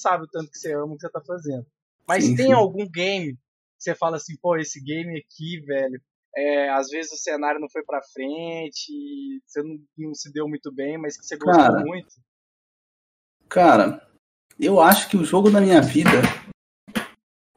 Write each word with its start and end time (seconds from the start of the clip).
sabe 0.00 0.24
o 0.24 0.28
tanto 0.28 0.50
que 0.50 0.58
você 0.58 0.72
ama 0.72 0.92
o 0.92 0.96
que 0.96 1.02
você 1.02 1.10
tá 1.10 1.20
fazendo. 1.20 1.66
Mas 2.06 2.24
Sim, 2.24 2.36
tem 2.36 2.46
sim. 2.46 2.52
algum 2.52 2.88
game 2.88 3.34
que 3.34 3.84
você 3.84 3.94
fala 3.94 4.16
assim, 4.16 4.36
pô, 4.40 4.56
esse 4.56 4.82
game 4.82 5.18
aqui, 5.18 5.60
velho, 5.60 6.00
é, 6.36 6.68
às 6.70 6.88
vezes 6.88 7.12
o 7.12 7.16
cenário 7.16 7.60
não 7.60 7.68
foi 7.68 7.82
pra 7.82 8.02
frente, 8.02 8.92
você 9.46 9.62
não, 9.62 9.78
não 9.98 10.14
se 10.14 10.32
deu 10.32 10.48
muito 10.48 10.72
bem, 10.72 10.98
mas 10.98 11.16
que 11.16 11.26
você 11.26 11.36
gostou 11.36 11.64
Cara, 11.64 11.80
muito. 11.80 12.14
Cara, 13.48 14.06
eu 14.58 14.80
acho 14.80 15.08
que 15.08 15.16
o 15.16 15.24
jogo 15.24 15.50
da 15.50 15.60
minha 15.60 15.80
vida. 15.80 16.10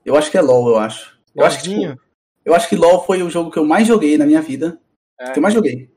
Eu 0.05 0.15
acho 0.15 0.31
que 0.31 0.37
é 0.37 0.41
LOL, 0.41 0.69
eu 0.69 0.77
acho. 0.77 1.19
Eu 1.35 1.45
acho, 1.45 1.63
que, 1.63 1.69
tipo, 1.69 2.01
eu 2.45 2.53
acho 2.55 2.69
que 2.69 2.75
LOL 2.75 3.05
foi 3.05 3.23
o 3.23 3.29
jogo 3.29 3.51
que 3.51 3.57
eu 3.57 3.65
mais 3.65 3.87
joguei 3.87 4.17
na 4.17 4.25
minha 4.25 4.41
vida. 4.41 4.79
É. 5.19 5.31
Que 5.31 5.39
eu 5.39 5.43
mais 5.43 5.53
joguei. 5.53 5.91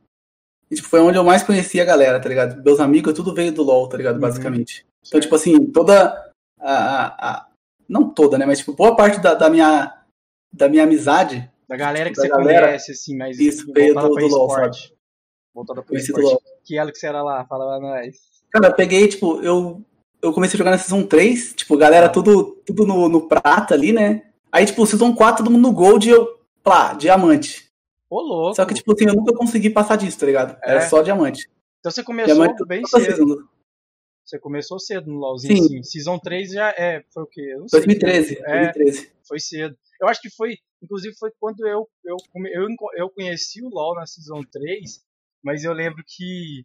E, 0.71 0.75
tipo, 0.75 0.89
foi 0.89 1.01
onde 1.01 1.17
eu 1.17 1.25
mais 1.25 1.43
conheci 1.43 1.81
a 1.81 1.85
galera, 1.85 2.21
tá 2.21 2.29
ligado? 2.29 2.63
Meus 2.63 2.81
amigos, 2.81 3.15
tudo 3.15 3.35
veio 3.35 3.53
do 3.53 3.63
LOL, 3.63 3.89
tá 3.89 3.97
ligado? 3.97 4.17
Uhum. 4.17 4.21
Basicamente. 4.21 4.85
Então, 5.07 5.21
tipo 5.21 5.35
assim, 5.35 5.71
toda 5.71 6.26
a, 6.61 7.31
a- 7.31 7.47
Não 7.89 8.09
toda, 8.09 8.37
né? 8.39 8.47
Mas, 8.47 8.59
tipo, 8.59 8.73
boa 8.73 8.97
parte 8.97 9.21
da, 9.21 9.35
da 9.35 9.49
minha, 9.51 9.93
da 10.53 10.69
minha 10.69 10.83
amizade 10.85 11.49
Da 11.69 11.77
galera 11.77 12.11
que 12.11 12.17
Da 12.17 12.23
você 12.23 12.29
galera, 12.29 12.67
conhece, 12.69 12.93
assim, 12.93 13.17
mas 13.17 13.39
isso, 13.39 13.73
veio 13.73 13.95
do- 13.95 14.01
do 14.09 14.27
LoL, 14.27 14.49
esporte. 14.49 14.95
Voltada 15.55 15.81
pro 15.83 15.91
conheci 15.91 16.13
do 16.13 16.19
esporte. 16.21 16.43
LOL. 16.45 16.53
Que 16.65 16.79
ela 16.79 16.91
que 16.93 16.99
você 16.99 17.07
era 17.07 17.23
lá, 17.23 17.45
fala 17.47 17.79
pra 17.79 17.89
nós. 17.89 18.17
Cara, 18.51 18.69
eu 18.69 18.75
peguei, 18.75 19.07
tipo, 19.09 19.41
eu, 19.43 19.83
eu 20.23 20.33
comecei 20.33 20.57
a 20.57 20.59
jogar 20.59 20.71
na 20.73 20.79
Season 20.79 21.03
3, 21.07 21.55
tipo, 21.55 21.77
galera 21.77 22.09
tudo, 22.09 22.57
tudo 22.67 22.87
no, 22.87 23.09
no 23.09 23.29
prata 23.29 23.75
ali, 23.75 23.93
né? 23.93 24.23
Aí, 24.51 24.65
tipo, 24.67 24.87
Season 24.87 25.15
4, 25.15 25.45
todo 25.45 25.53
mundo 25.53 25.69
no 25.69 25.75
Gold 25.75 26.09
e 26.09 26.13
eu, 26.13 26.41
plá, 26.63 26.95
diamante. 26.95 27.67
Ô, 28.09 28.21
louco. 28.21 28.55
Só 28.57 28.65
que, 28.65 28.75
tipo 28.75 28.93
assim, 28.93 29.07
eu 29.07 29.15
nunca 29.15 29.33
consegui 29.35 29.69
passar 29.71 29.97
disso, 29.97 30.19
tá 30.19 30.27
ligado? 30.27 30.57
Era 30.63 30.79
É. 30.81 30.89
só 30.89 31.03
diamante. 31.03 31.49
então 31.81 31.91
você 31.93 32.03
começou 32.03 32.35
Diamante 32.35 32.65
bem 32.67 32.85
cedo. 32.87 33.05
season. 33.05 33.37
Você 34.27 34.39
começou 34.41 34.79
cedo 34.81 35.09
no 35.09 35.19
LoLzinho, 35.19 35.57
Sim. 35.57 35.65
assim. 35.65 35.83
Season 35.85 36.19
3 36.19 36.51
já 36.51 36.69
é. 36.71 37.05
Foi 37.15 37.23
o 37.23 37.27
quê? 37.27 37.43
Eu 37.55 37.61
não 37.61 37.69
sei. 37.69 37.79
2013, 37.81 38.39
É, 38.45 38.73
2013. 38.73 39.11
foi 39.27 39.39
cedo. 39.39 39.77
Eu 40.01 40.09
acho 40.09 40.21
que 40.21 40.29
foi. 40.29 40.59
Inclusive 40.83 41.15
foi 41.17 41.31
quando 41.41 41.67
eu, 41.67 41.89
eu, 42.05 42.17
eu, 42.53 42.67
eu 42.97 43.09
conheci 43.09 43.63
o 43.65 43.69
LoL 43.69 43.95
na 43.95 44.05
Season 44.05 44.43
3, 44.53 45.01
mas 45.43 45.63
eu 45.65 45.73
lembro 45.73 46.03
que. 46.05 46.65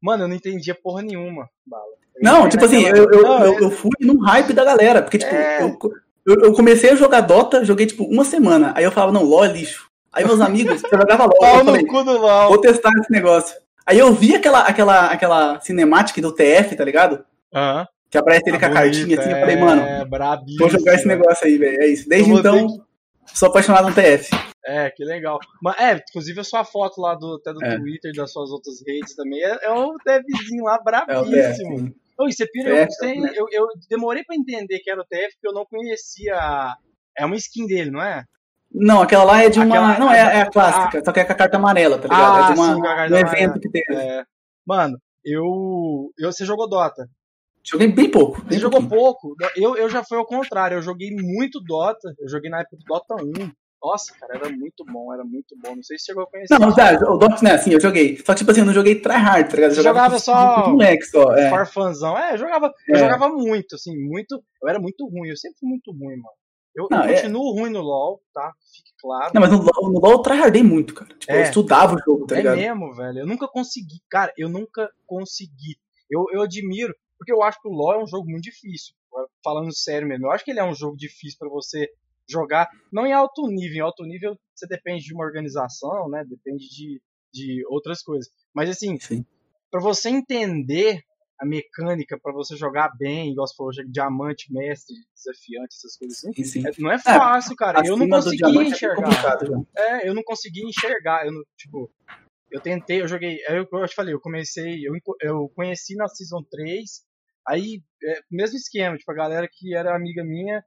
Mano, 0.00 0.24
eu 0.24 0.28
não 0.28 0.34
entendia 0.34 0.74
porra 0.74 1.02
nenhuma, 1.02 1.48
Bala. 1.66 1.84
Eu 2.16 2.22
Não, 2.22 2.48
tipo 2.48 2.64
assim, 2.64 2.82
naquela- 2.84 2.98
eu, 2.98 3.10
eu, 3.10 3.22
Não, 3.22 3.44
eu, 3.46 3.60
eu 3.60 3.70
fui 3.70 3.90
num 4.00 4.18
hype 4.20 4.52
da 4.54 4.64
galera, 4.64 5.02
porque, 5.02 5.18
tipo, 5.18 5.34
É. 5.34 5.62
eu, 5.62 5.78
eu, 6.26 6.34
eu 6.46 6.52
comecei 6.54 6.90
a 6.90 6.94
jogar 6.94 7.20
Dota, 7.20 7.64
joguei, 7.64 7.86
tipo, 7.86 8.04
uma 8.04 8.24
semana. 8.24 8.72
Aí 8.74 8.84
eu 8.84 8.90
falava, 8.92 9.12
não, 9.12 9.22
LOL 9.22 9.44
é 9.44 9.52
lixo. 9.52 9.90
Aí 10.12 10.24
meus 10.24 10.40
amigos, 10.40 10.82
eu 10.82 10.98
jogava 10.98 11.24
LOL, 11.24 11.38
Pau 11.38 11.58
eu 11.58 11.64
no 11.64 11.70
falei, 11.72 11.86
cu 11.86 12.04
do 12.04 12.12
LoL. 12.18 12.48
vou 12.48 12.60
testar 12.60 12.90
esse 12.98 13.10
negócio. 13.12 13.54
Aí 13.86 13.98
eu 13.98 14.12
vi 14.12 14.34
aquela, 14.34 14.60
aquela, 14.62 15.06
aquela 15.06 15.60
cinemática 15.60 16.20
do 16.20 16.34
TF, 16.34 16.74
tá 16.76 16.84
ligado? 16.84 17.24
Aham. 17.54 17.86
Que 18.10 18.18
aparece 18.18 18.48
ele 18.48 18.58
com 18.58 18.66
a 18.66 18.70
cartinha 18.70 19.18
assim, 19.20 19.30
eu 19.30 19.40
falei, 19.40 19.56
mano, 19.56 19.82
É, 19.82 20.04
brabíssimo. 20.04 20.58
vou 20.58 20.70
jogar 20.70 20.94
esse 20.94 21.06
negócio 21.08 21.46
aí, 21.46 21.58
velho. 21.58 21.82
É 21.82 21.86
isso. 21.88 22.08
Desde 22.08 22.30
então, 22.30 22.68
sou 23.34 23.48
apaixonado 23.48 23.88
no 23.88 23.94
TF. 23.94 24.30
É, 24.64 24.90
que 24.90 25.04
legal. 25.04 25.38
Mas, 25.62 25.76
é, 25.78 26.02
inclusive 26.08 26.40
a 26.40 26.44
sua 26.44 26.64
foto 26.64 27.00
lá 27.00 27.14
do, 27.14 27.36
até 27.36 27.52
do 27.52 27.64
É. 27.64 27.76
Twitter 27.76 28.12
das 28.14 28.32
suas 28.32 28.50
outras 28.50 28.76
redes 28.86 29.14
também 29.14 29.42
é, 29.42 29.58
é 29.62 29.70
o 29.70 29.94
devzinho 30.04 30.64
lá 30.64 30.76
É 30.76 30.80
o 30.80 30.84
brabíssimo. 30.84 31.76
TF. 31.78 31.94
Ô, 32.18 32.30
você 32.30 32.46
pira, 32.46 32.70
eu, 32.70 32.86
você- 32.86 33.14
né? 33.14 33.30
eu, 33.34 33.46
eu 33.52 33.66
demorei 33.90 34.24
pra 34.24 34.34
entender 34.36 34.78
que 34.80 34.90
era 34.90 35.00
o 35.00 35.04
TF 35.04 35.34
porque 35.34 35.48
eu 35.48 35.52
não 35.52 35.66
conhecia. 35.66 36.74
É 37.18 37.26
uma 37.26 37.36
skin 37.36 37.66
dele, 37.66 37.90
não 37.90 38.02
é? 38.02 38.24
Não, 38.78 39.00
aquela 39.02 39.24
lá 39.24 39.42
é 39.42 39.48
de 39.48 39.58
uma. 39.58 39.66
Aquela- 39.66 39.98
não, 39.98 40.12
é, 40.12 40.18
é 40.18 40.40
a 40.42 40.50
clássica, 40.50 41.02
só 41.04 41.12
que 41.12 41.20
é 41.20 41.24
com 41.24 41.32
a 41.32 41.36
carta 41.36 41.56
amarela, 41.56 41.96
tá 41.98 42.04
ligado? 42.08 42.36
Ah, 42.44 42.50
é 42.50 42.52
de 42.52 42.60
uma, 42.60 42.66
sim, 42.66 42.72
a 42.72 42.74
um 42.76 42.86
amarela. 42.86 43.18
evento 43.20 43.60
que 43.60 43.70
teve. 43.70 43.94
É. 43.94 44.22
Mano, 44.66 44.98
eu, 45.24 46.10
eu. 46.18 46.30
Você 46.32 46.44
jogou 46.44 46.68
Dota? 46.68 47.06
Joguei 47.64 47.88
bem 47.88 48.10
pouco. 48.10 48.38
Você 48.42 48.46
Bem 48.48 48.58
jogou 48.60 48.80
pouquinho. 48.80 49.00
pouco? 49.00 49.34
Eu, 49.56 49.76
eu 49.76 49.88
já 49.90 50.04
fui 50.04 50.16
ao 50.18 50.26
contrário, 50.26 50.76
eu 50.76 50.82
joguei 50.82 51.10
muito 51.10 51.60
Dota. 51.60 52.14
Eu 52.20 52.28
joguei 52.28 52.50
na 52.50 52.60
época 52.60 52.76
do 52.76 52.84
Dota 52.84 53.14
1. 53.24 53.50
Nossa, 53.82 54.12
cara, 54.18 54.36
era 54.36 54.48
muito 54.50 54.84
bom, 54.84 55.12
era 55.12 55.22
muito 55.24 55.54
bom. 55.62 55.74
Não 55.76 55.82
sei 55.82 55.98
se 55.98 56.06
chegou 56.06 56.24
a 56.24 56.26
conhecer. 56.30 56.58
Não, 56.58 56.74
tá, 56.74 56.92
o 57.10 57.16
Dota, 57.18 57.42
né, 57.42 57.52
assim, 57.52 57.72
eu 57.72 57.80
joguei. 57.80 58.16
Só 58.24 58.32
que, 58.32 58.38
tipo 58.38 58.50
assim, 58.50 58.60
eu 58.60 58.66
não 58.66 58.72
joguei 58.72 59.00
tryhard, 59.00 59.48
tá 59.48 59.56
ligado? 59.56 59.70
Eu 59.70 59.74
Você 59.76 59.82
jogava 59.82 60.14
com- 60.14 60.18
só- 60.20 60.68
moleque 60.70 61.04
só, 61.04 61.32
é. 61.34 61.50
Farfanzão. 61.50 62.16
É, 62.18 62.34
eu 62.34 62.38
jogava, 62.38 62.72
eu 62.88 62.94
É. 62.96 62.98
jogava 62.98 63.28
muito, 63.28 63.74
assim, 63.74 63.96
muito. 63.96 64.42
Eu 64.62 64.68
era 64.68 64.78
muito 64.80 65.06
ruim, 65.08 65.28
eu 65.28 65.36
sempre 65.36 65.58
fui 65.60 65.68
muito 65.68 65.90
ruim, 65.92 66.16
mano. 66.16 66.36
Eu, 66.76 66.86
Não, 66.90 66.98
eu 67.04 67.10
é- 67.10 67.14
continuo 67.14 67.52
ruim 67.52 67.70
no 67.70 67.80
LoL, 67.80 68.20
tá? 68.34 68.52
Fique 68.74 68.90
claro. 69.00 69.32
Não, 69.34 69.40
mas 69.40 69.50
no 69.50 69.58
LoL, 69.58 69.92
no 69.92 69.98
LoL 69.98 70.12
eu 70.12 70.18
tryhardei 70.22 70.62
muito, 70.62 70.94
cara. 70.94 71.14
Tipo, 71.16 71.32
É. 71.32 71.38
eu 71.38 71.42
estudava 71.42 71.94
o 71.96 71.98
jogo, 71.98 72.26
tá 72.26 72.34
é 72.34 72.38
ligado? 72.38 72.56
mesmo, 72.58 72.94
velho. 72.94 73.18
Eu 73.20 73.26
nunca 73.26 73.48
consegui, 73.48 74.00
cara, 74.10 74.30
eu 74.36 74.48
nunca 74.48 74.90
consegui. 75.06 75.78
Eu, 76.10 76.26
eu 76.32 76.42
admiro, 76.42 76.94
porque 77.18 77.32
eu 77.32 77.42
acho 77.42 77.60
que 77.62 77.68
o 77.68 77.72
LoL 77.72 77.94
é 77.94 78.04
um 78.04 78.06
jogo 78.06 78.28
muito 78.28 78.44
difícil. 78.44 78.94
Falando 79.42 79.74
sério 79.74 80.06
mesmo, 80.06 80.26
eu 80.26 80.30
acho 80.30 80.44
que 80.44 80.50
ele 80.50 80.60
é 80.60 80.64
um 80.64 80.74
jogo 80.74 80.96
difícil 80.96 81.38
pra 81.38 81.48
você 81.48 81.88
jogar, 82.28 82.68
não 82.92 83.06
em 83.06 83.12
alto 83.14 83.46
nível. 83.48 83.76
Em 83.78 83.80
alto 83.80 84.04
nível 84.04 84.36
você 84.54 84.66
depende 84.66 85.04
de 85.04 85.14
uma 85.14 85.24
organização, 85.24 86.08
né? 86.10 86.22
Depende 86.28 86.68
de, 86.68 87.00
de 87.32 87.64
outras 87.70 88.02
coisas. 88.02 88.28
Mas 88.54 88.68
assim, 88.68 88.98
Sim. 88.98 89.24
pra 89.70 89.80
você 89.80 90.10
entender 90.10 91.02
a 91.38 91.44
mecânica, 91.44 92.18
pra 92.18 92.32
você 92.32 92.56
jogar 92.56 92.90
bem, 92.98 93.32
igual 93.32 93.46
você 93.46 93.54
falou, 93.54 93.72
diamante, 93.88 94.52
mestre, 94.52 94.94
desafiante, 95.14 95.74
essas 95.76 95.96
coisas 95.96 96.18
assim. 96.18 96.32
Sim, 96.32 96.44
sim. 96.44 96.66
é- 96.66 96.72
Não 96.78 96.90
é 96.90 96.98
fácil, 96.98 97.54
cara. 97.54 97.82
Eu 97.86 97.96
não 97.96 98.08
consegui 98.08 98.58
é 98.58 98.62
enxergar. 98.64 99.38
É, 99.76 100.08
eu 100.08 100.14
não 100.14 100.22
consegui 100.22 100.64
enxergar. 100.64 101.26
Eu 101.26 101.32
não, 101.32 101.42
tipo, 101.56 101.90
eu 102.50 102.60
tentei, 102.60 103.02
eu 103.02 103.08
joguei. 103.08 103.38
Aí 103.48 103.58
eu, 103.58 103.68
eu 103.70 103.88
te 103.88 103.94
falei, 103.94 104.14
eu 104.14 104.20
comecei, 104.20 104.80
eu, 104.86 104.94
eu 105.20 105.48
conheci 105.54 105.94
na 105.94 106.08
Season 106.08 106.42
3. 106.50 107.04
Aí, 107.46 107.82
é, 108.02 108.20
mesmo 108.30 108.56
esquema, 108.56 108.96
tipo, 108.96 109.12
a 109.12 109.14
galera 109.14 109.48
que 109.50 109.74
era 109.74 109.94
amiga 109.94 110.24
minha, 110.24 110.64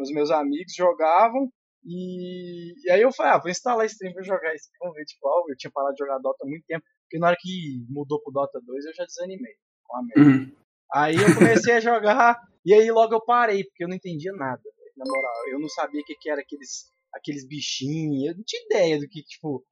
os 0.00 0.10
meus 0.12 0.30
amigos 0.30 0.72
jogavam. 0.74 1.50
E, 1.84 2.74
e 2.86 2.90
aí 2.92 3.02
eu 3.02 3.12
falei, 3.12 3.32
ah, 3.32 3.38
vou 3.40 3.50
instalar 3.50 3.84
esse 3.84 3.98
trem 3.98 4.14
pra 4.14 4.22
jogar 4.22 4.54
esse. 4.54 4.70
Vamos 4.78 4.94
ver, 4.94 5.04
tipo, 5.04 5.26
ó, 5.26 5.44
eu 5.48 5.56
tinha 5.56 5.70
parado 5.72 5.94
de 5.94 5.98
jogar 5.98 6.18
Dota 6.18 6.44
há 6.44 6.48
muito 6.48 6.64
tempo. 6.64 6.84
Porque 7.02 7.18
na 7.18 7.26
hora 7.26 7.36
que 7.38 7.84
mudou 7.88 8.22
pro 8.22 8.32
Dota 8.32 8.60
2 8.64 8.84
eu 8.84 8.94
já 8.94 9.04
desanimei 9.04 9.52
com 9.92 9.98
a 9.98 10.02
merda. 10.02 10.20
Uhum. 10.20 10.52
Aí 10.94 11.16
eu 11.16 11.34
comecei 11.34 11.74
a 11.74 11.80
jogar 11.80 12.40
e 12.64 12.72
aí 12.72 12.90
logo 12.90 13.14
eu 13.14 13.24
parei, 13.24 13.64
porque 13.64 13.84
eu 13.84 13.88
não 13.88 13.96
entendia 13.96 14.32
nada, 14.32 14.60
velho, 14.62 14.92
na 14.96 15.04
moral. 15.04 15.32
Eu 15.50 15.60
não 15.60 15.68
sabia 15.68 16.00
o 16.00 16.04
que, 16.04 16.14
que 16.14 16.30
era 16.30 16.40
aqueles, 16.40 16.90
aqueles 17.14 17.46
bichinhos, 17.46 18.30
eu 18.30 18.36
não 18.36 18.44
tinha 18.46 18.62
ideia 18.66 18.98
do 18.98 19.08
que, 19.08 19.22
tipo. 19.22 19.64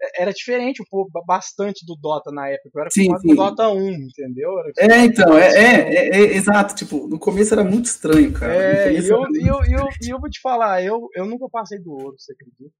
é- 0.00 0.22
Era 0.22 0.32
diferente 0.32 0.82
um 0.82 0.86
pouco, 0.90 1.10
bastante 1.24 1.86
do 1.86 1.96
Dota 1.96 2.30
na 2.32 2.48
época. 2.48 2.70
Eu 2.74 2.80
era 2.80 2.90
Sim, 2.90 3.16
sim. 3.18 3.32
o 3.32 3.36
Dota 3.36 3.68
1, 3.68 3.90
entendeu? 3.92 4.50
Era 4.58 4.94
É, 4.94 5.04
então, 5.04 5.38
é, 5.38 5.48
é, 5.48 5.94
é, 5.94 6.08
é, 6.08 6.36
exato. 6.36 6.74
Tipo, 6.74 7.06
no 7.06 7.18
começo 7.18 7.54
era 7.54 7.64
muito 7.64 7.86
estranho, 7.86 8.32
cara. 8.32 8.54
É, 8.54 8.92
e 8.92 9.08
eu, 9.08 9.24
eu, 9.34 9.64
eu, 9.64 9.88
eu 10.08 10.20
vou 10.20 10.30
te 10.30 10.40
falar, 10.40 10.82
eu, 10.82 11.08
eu 11.14 11.26
nunca 11.26 11.48
passei 11.48 11.78
do 11.78 11.92
ouro, 11.92 12.16
você 12.18 12.32
acredita? 12.32 12.74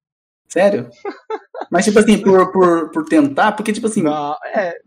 Sério? 0.49 0.89
Mas, 1.71 1.85
tipo 1.85 1.97
assim, 1.99 2.21
por, 2.21 2.51
por, 2.51 2.91
por 2.91 3.05
tentar, 3.05 3.53
porque, 3.53 3.73
tipo 3.73 3.87
assim, 3.87 4.03
Não, 4.03 4.35
é, 4.45 4.77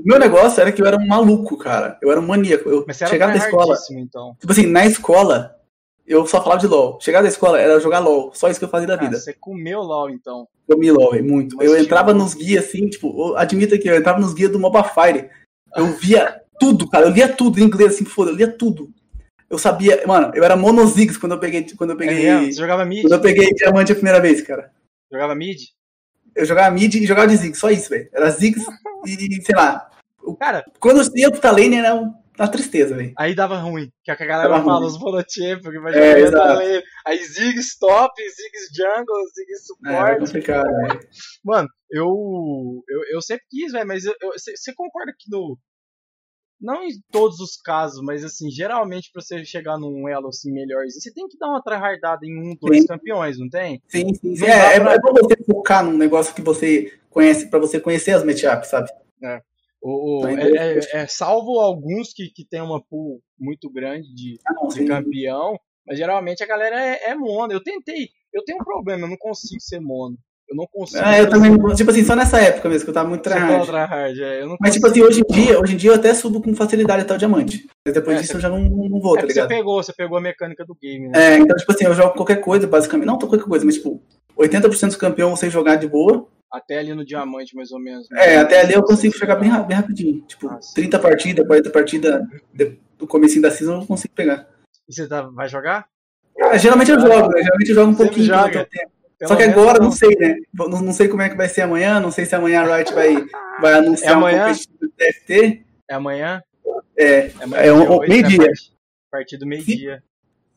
o 0.00 0.08
meu 0.08 0.18
negócio 0.18 0.60
era 0.60 0.72
que 0.72 0.80
eu 0.82 0.86
era 0.86 0.96
um 0.96 1.06
maluco, 1.06 1.56
cara. 1.56 1.98
Eu 2.02 2.10
era 2.10 2.20
um 2.20 2.26
maníaco. 2.26 2.68
Eu 2.68 2.84
mas 2.86 2.96
você 2.96 3.06
chegava 3.06 3.32
da 3.32 3.38
escola, 3.38 3.76
então. 3.92 4.36
tipo 4.38 4.52
assim, 4.52 4.66
na 4.66 4.86
escola, 4.86 5.56
eu 6.06 6.26
só 6.26 6.42
falava 6.42 6.60
de 6.60 6.66
LOL. 6.66 6.98
Chegava 7.00 7.22
da 7.24 7.28
escola, 7.28 7.60
era 7.60 7.78
jogar 7.80 7.98
LOL. 8.00 8.32
Só 8.34 8.48
isso 8.48 8.58
que 8.58 8.64
eu 8.64 8.68
fazia 8.70 8.86
da 8.88 8.94
Ah, 8.94 8.96
vida. 8.96 9.18
você 9.18 9.32
comeu 9.32 9.80
LOL, 9.80 10.10
então. 10.10 10.46
Me 10.76 10.90
LOL, 10.90 11.22
muito. 11.22 11.56
Mas 11.56 11.66
eu 11.66 11.72
tinha- 11.74 11.84
entrava 11.84 12.14
nos 12.14 12.34
guias, 12.34 12.64
assim, 12.66 12.88
tipo, 12.88 13.34
admita 13.34 13.76
que 13.78 13.88
eu 13.88 13.96
entrava 13.96 14.20
nos 14.20 14.32
guias 14.34 14.50
do 14.52 14.58
Mobile 14.60 14.84
Fire. 14.94 15.28
Eu 15.76 15.86
via 15.86 16.40
tudo, 16.58 16.88
cara. 16.88 17.06
Eu 17.06 17.10
lia 17.10 17.28
tudo 17.28 17.58
em 17.60 17.64
inglês, 17.64 17.94
assim, 17.94 18.04
foda, 18.04 18.30
eu 18.30 18.36
lia 18.36 18.48
tudo. 18.50 18.90
Eu 19.48 19.58
sabia, 19.58 20.02
mano, 20.06 20.30
eu 20.34 20.44
era 20.44 20.54
monozigs 20.56 21.16
quando 21.16 21.32
eu 21.32 21.38
peguei, 21.40 21.66
quando 21.76 21.90
eu 21.90 21.96
É 21.96 21.98
peguei, 21.98 22.22
mesmo? 22.24 22.46
Você 22.52 22.60
jogava 22.60 22.84
mid? 22.84 23.02
quando 23.02 23.12
eu 23.14 23.20
peguei 23.20 23.52
diamante 23.52 23.90
a 23.90 23.96
primeira 23.96 24.20
vez, 24.20 24.40
cara. 24.42 24.70
Jogava 25.10 25.34
mid? 25.34 25.58
Eu 26.36 26.44
jogava 26.46 26.70
mid 26.72 26.94
e 26.94 27.04
jogava 27.06 27.26
de 27.26 27.36
zig, 27.36 27.56
só 27.56 27.68
isso, 27.70 27.90
velho. 27.90 28.08
Era 28.12 28.30
zigs 28.30 28.64
e, 29.04 29.42
sei 29.42 29.56
lá. 29.56 29.89
Cara, 30.38 30.64
Quando 30.78 31.00
eu 31.02 31.06
ia 31.16 31.30
pro 31.30 31.50
lane 31.52 31.76
era 31.76 31.94
uma 31.94 32.48
tristeza, 32.50 32.96
velho. 32.96 33.12
Aí 33.18 33.34
dava 33.34 33.58
ruim, 33.58 33.90
que 34.02 34.10
é 34.10 34.14
o 34.14 34.16
a 34.16 34.26
galera 34.26 34.48
Dava 34.48 34.64
fala, 34.64 34.78
ruim. 34.80 34.88
os 34.88 34.98
volunteers, 34.98 35.60
porque 35.62 35.78
vai 35.78 35.92
É, 35.94 36.26
jogar. 36.26 36.58
Aí 37.06 37.24
Ziggs 37.24 37.78
top, 37.78 38.12
Ziggs 38.22 38.68
jungle, 38.74 39.26
Ziggs 39.34 39.66
É, 39.86 40.14
complicado, 40.18 40.66
velho. 40.66 41.00
Mano, 41.44 41.68
eu, 41.90 42.06
eu, 42.88 43.00
eu 43.12 43.20
sempre 43.22 43.44
quis, 43.50 43.72
velho, 43.72 43.86
mas 43.86 44.04
você 44.04 44.72
concorda 44.74 45.12
que 45.18 45.30
no. 45.30 45.58
Não 46.60 46.82
em 46.84 46.90
todos 47.10 47.40
os 47.40 47.56
casos, 47.56 48.02
mas 48.02 48.22
assim, 48.22 48.50
geralmente 48.50 49.10
pra 49.10 49.22
você 49.22 49.42
chegar 49.46 49.78
num 49.78 50.06
elo 50.06 50.28
assim 50.28 50.52
melhorzinho, 50.52 51.00
você 51.00 51.10
tem 51.10 51.26
que 51.26 51.38
dar 51.38 51.48
uma 51.48 51.62
tryhardada 51.62 52.20
em 52.26 52.38
um, 52.38 52.54
dois 52.60 52.82
Sim. 52.82 52.86
campeões, 52.86 53.38
não 53.38 53.48
tem? 53.48 53.80
Sim, 53.88 54.12
sim, 54.14 54.36
sim. 54.36 54.44
É, 54.44 54.76
é, 54.76 54.80
pra- 54.80 54.92
é 54.92 54.98
bom 54.98 55.10
você 55.14 55.42
focar 55.44 55.82
num 55.82 55.96
negócio 55.96 56.34
que 56.34 56.42
você 56.42 56.92
conhece, 57.08 57.48
pra 57.48 57.58
você 57.58 57.80
conhecer 57.80 58.10
as 58.12 58.22
matchups, 58.22 58.68
sabe? 58.68 58.90
O, 59.82 60.18
o- 60.18 60.22
Tá 60.22 60.30
é, 60.30 60.34
interessante. 60.34 60.96
é- 60.96 61.00
é 61.02 61.06
salvo 61.06 61.58
alguns 61.60 62.12
que, 62.12 62.28
que 62.28 62.44
tem 62.44 62.60
uma 62.60 62.82
pool 62.82 63.20
muito 63.38 63.70
grande 63.70 64.12
de, 64.14 64.38
Ah, 64.46 64.66
de 64.68 64.84
campeão, 64.84 65.58
mas 65.86 65.98
geralmente 65.98 66.42
a 66.42 66.46
galera 66.46 66.76
é, 66.80 67.10
é 67.10 67.14
mono. 67.14 67.52
Eu 67.52 67.62
tentei, 67.62 68.08
eu 68.32 68.44
tenho 68.44 68.58
um 68.60 68.64
problema, 68.64 69.04
eu 69.04 69.08
não 69.08 69.16
consigo 69.16 69.60
ser 69.60 69.80
mono. 69.80 70.16
Eu 70.48 70.56
não 70.56 70.66
consigo. 70.66 71.00
É, 71.04 71.20
eu 71.20 71.30
também, 71.30 71.56
tipo 71.76 71.90
assim, 71.92 72.04
só 72.04 72.16
nessa 72.16 72.40
época 72.40 72.68
mesmo, 72.68 72.84
que 72.84 72.90
eu 72.90 72.94
tava 72.94 73.08
muito 73.08 73.22
tryhard. 73.22 73.66
tryhard, 73.68 74.20
é, 74.20 74.42
eu 74.42 74.48
não 74.48 74.56
Mas, 74.60 74.74
tipo 74.74 74.86
assim, 74.88 75.00
hoje 75.00 75.20
em 75.20 75.32
dia, 75.32 75.60
hoje 75.60 75.74
em 75.74 75.76
dia 75.76 75.90
eu 75.90 75.94
até 75.94 76.12
subo 76.12 76.42
com 76.42 76.52
facilidade 76.56 77.02
até 77.02 77.14
o 77.14 77.18
diamante. 77.18 77.68
Mas 77.86 77.94
depois 77.94 78.18
É, 78.18 78.20
disso 78.20 78.36
eu 78.36 78.40
já 78.40 78.48
não, 78.48 78.58
não 78.58 79.00
vou, 79.00 79.16
É 79.16 79.20
tá 79.20 79.26
que 79.28 79.32
você 79.32 79.40
ligado? 79.42 79.48
pegou, 79.48 79.80
você 79.82 79.92
pegou 79.92 80.18
a 80.18 80.20
mecânica 80.20 80.64
do 80.66 80.74
game, 80.74 81.08
né? 81.08 81.34
É, 81.34 81.38
então, 81.38 81.56
tipo 81.56 81.70
assim, 81.70 81.84
eu 81.84 81.94
jogo 81.94 82.14
qualquer 82.14 82.40
coisa, 82.40 82.66
basicamente. 82.66 83.06
Não 83.06 83.16
qualquer 83.16 83.44
coisa, 83.44 83.64
mas, 83.64 83.76
tipo, 83.76 84.02
80% 84.36 84.88
dos 84.88 84.96
campeões 84.96 85.38
você 85.38 85.48
jogar 85.48 85.76
de 85.76 85.86
boa. 85.86 86.26
Até 86.52 86.78
ali 86.78 86.92
no 86.94 87.04
diamante, 87.04 87.54
mais 87.54 87.70
ou 87.70 87.78
menos. 87.78 88.10
É, 88.12 88.38
até 88.38 88.60
ali 88.62 88.72
eu 88.74 88.82
consigo 88.82 89.16
chegar 89.16 89.36
bem, 89.36 89.50
bem 89.66 89.76
rapidinho. 89.76 90.20
Tipo, 90.22 90.48
Nossa. 90.48 90.74
30 90.74 90.98
partidas, 90.98 91.46
40 91.46 91.70
partidas 91.70 92.22
do 92.98 93.06
comecinho 93.06 93.42
da 93.42 93.50
season 93.50 93.80
eu 93.80 93.86
consigo 93.86 94.12
pegar. 94.14 94.48
E 94.88 94.92
você 94.92 95.06
tá, 95.08 95.22
vai 95.22 95.48
jogar? 95.48 95.86
Ah, 96.42 96.56
geralmente 96.56 96.90
eu 96.90 96.98
jogo, 96.98 97.28
né? 97.28 97.42
Geralmente 97.42 97.68
eu 97.68 97.74
jogo 97.74 97.90
um 97.90 97.94
Sempre 97.94 98.06
pouquinho. 98.06 98.26
joga. 98.26 98.68
Só 99.24 99.36
que 99.36 99.42
agora 99.42 99.78
não. 99.78 99.86
não 99.86 99.92
sei, 99.92 100.08
né? 100.18 100.36
Não, 100.52 100.68
não 100.82 100.92
sei 100.92 101.06
como 101.06 101.22
é 101.22 101.28
que 101.28 101.36
vai 101.36 101.48
ser 101.48 101.60
amanhã, 101.62 102.00
não 102.00 102.10
sei 102.10 102.24
se 102.24 102.34
amanhã 102.34 102.62
a 102.62 102.76
Riot 102.76 102.92
vai, 102.94 103.14
vai 103.60 103.72
anunciar 103.74 104.12
É 104.12 104.14
amanhã? 104.14 104.44
um 104.44 104.48
competitivo 104.48 104.78
do 104.80 104.88
TFT. 104.90 105.62
É 105.88 105.94
amanhã? 105.94 106.42
É, 106.96 107.30
amanhã 107.42 107.62
É 107.62 107.72
um- 107.72 107.80
dia 107.80 107.90
um 107.90 107.98
oito, 107.98 108.10
meio-dia. 108.10 108.38
né? 108.38 108.44
Part- 108.46 108.70
Partir 109.12 109.36
do 109.38 109.46
meio-dia. 109.46 110.02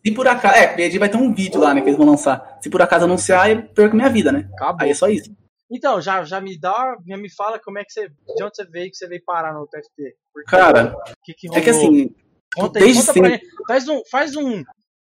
se 0.05 0.11
por 0.11 0.27
acaso. 0.27 0.55
É, 0.55 0.75
meio-dia 0.75 0.99
vai 0.99 1.09
ter 1.09 1.17
um 1.17 1.33
vídeo 1.33 1.59
lá, 1.59 1.73
né? 1.73 1.81
Que 1.81 1.89
eles 1.89 1.97
vão 1.97 2.07
lançar. 2.07 2.57
Se 2.61 2.69
por 2.69 2.81
acaso 2.81 3.03
anunciar, 3.05 3.49
eu 3.51 3.61
perco 3.63 3.95
minha 3.95 4.09
vida, 4.09 4.31
né? 4.31 4.47
Acabou. 4.53 4.77
Aí 4.81 4.91
é 4.91 4.93
só 4.93 5.07
isso. 5.09 5.29
Então, 5.73 5.99
já, 5.99 6.23
já 6.23 6.39
me 6.39 6.57
dá, 6.59 6.95
já 7.07 7.17
me 7.17 7.33
fala 7.33 7.59
como 7.59 7.79
é 7.79 7.83
que 7.83 7.91
você. 7.91 8.07
De 8.07 8.43
onde 8.43 8.55
você 8.55 8.65
veio 8.65 8.91
que 8.91 8.95
você 8.95 9.07
veio 9.07 9.23
parar 9.25 9.53
no 9.53 9.65
TFT. 9.65 10.15
Porque, 10.31 10.49
Cara, 10.49 10.95
que, 11.23 11.33
que 11.33 11.47
é 11.55 11.61
que 11.61 11.69
assim, 11.71 12.13
Conta 12.55 12.79
aí, 12.79 12.85
desde 12.85 13.01
conta 13.07 13.19
pra 13.19 13.29
sempre-. 13.29 13.47
Faz 13.67 13.87
um. 13.87 14.01
Faz 14.09 14.35
um. 14.35 14.63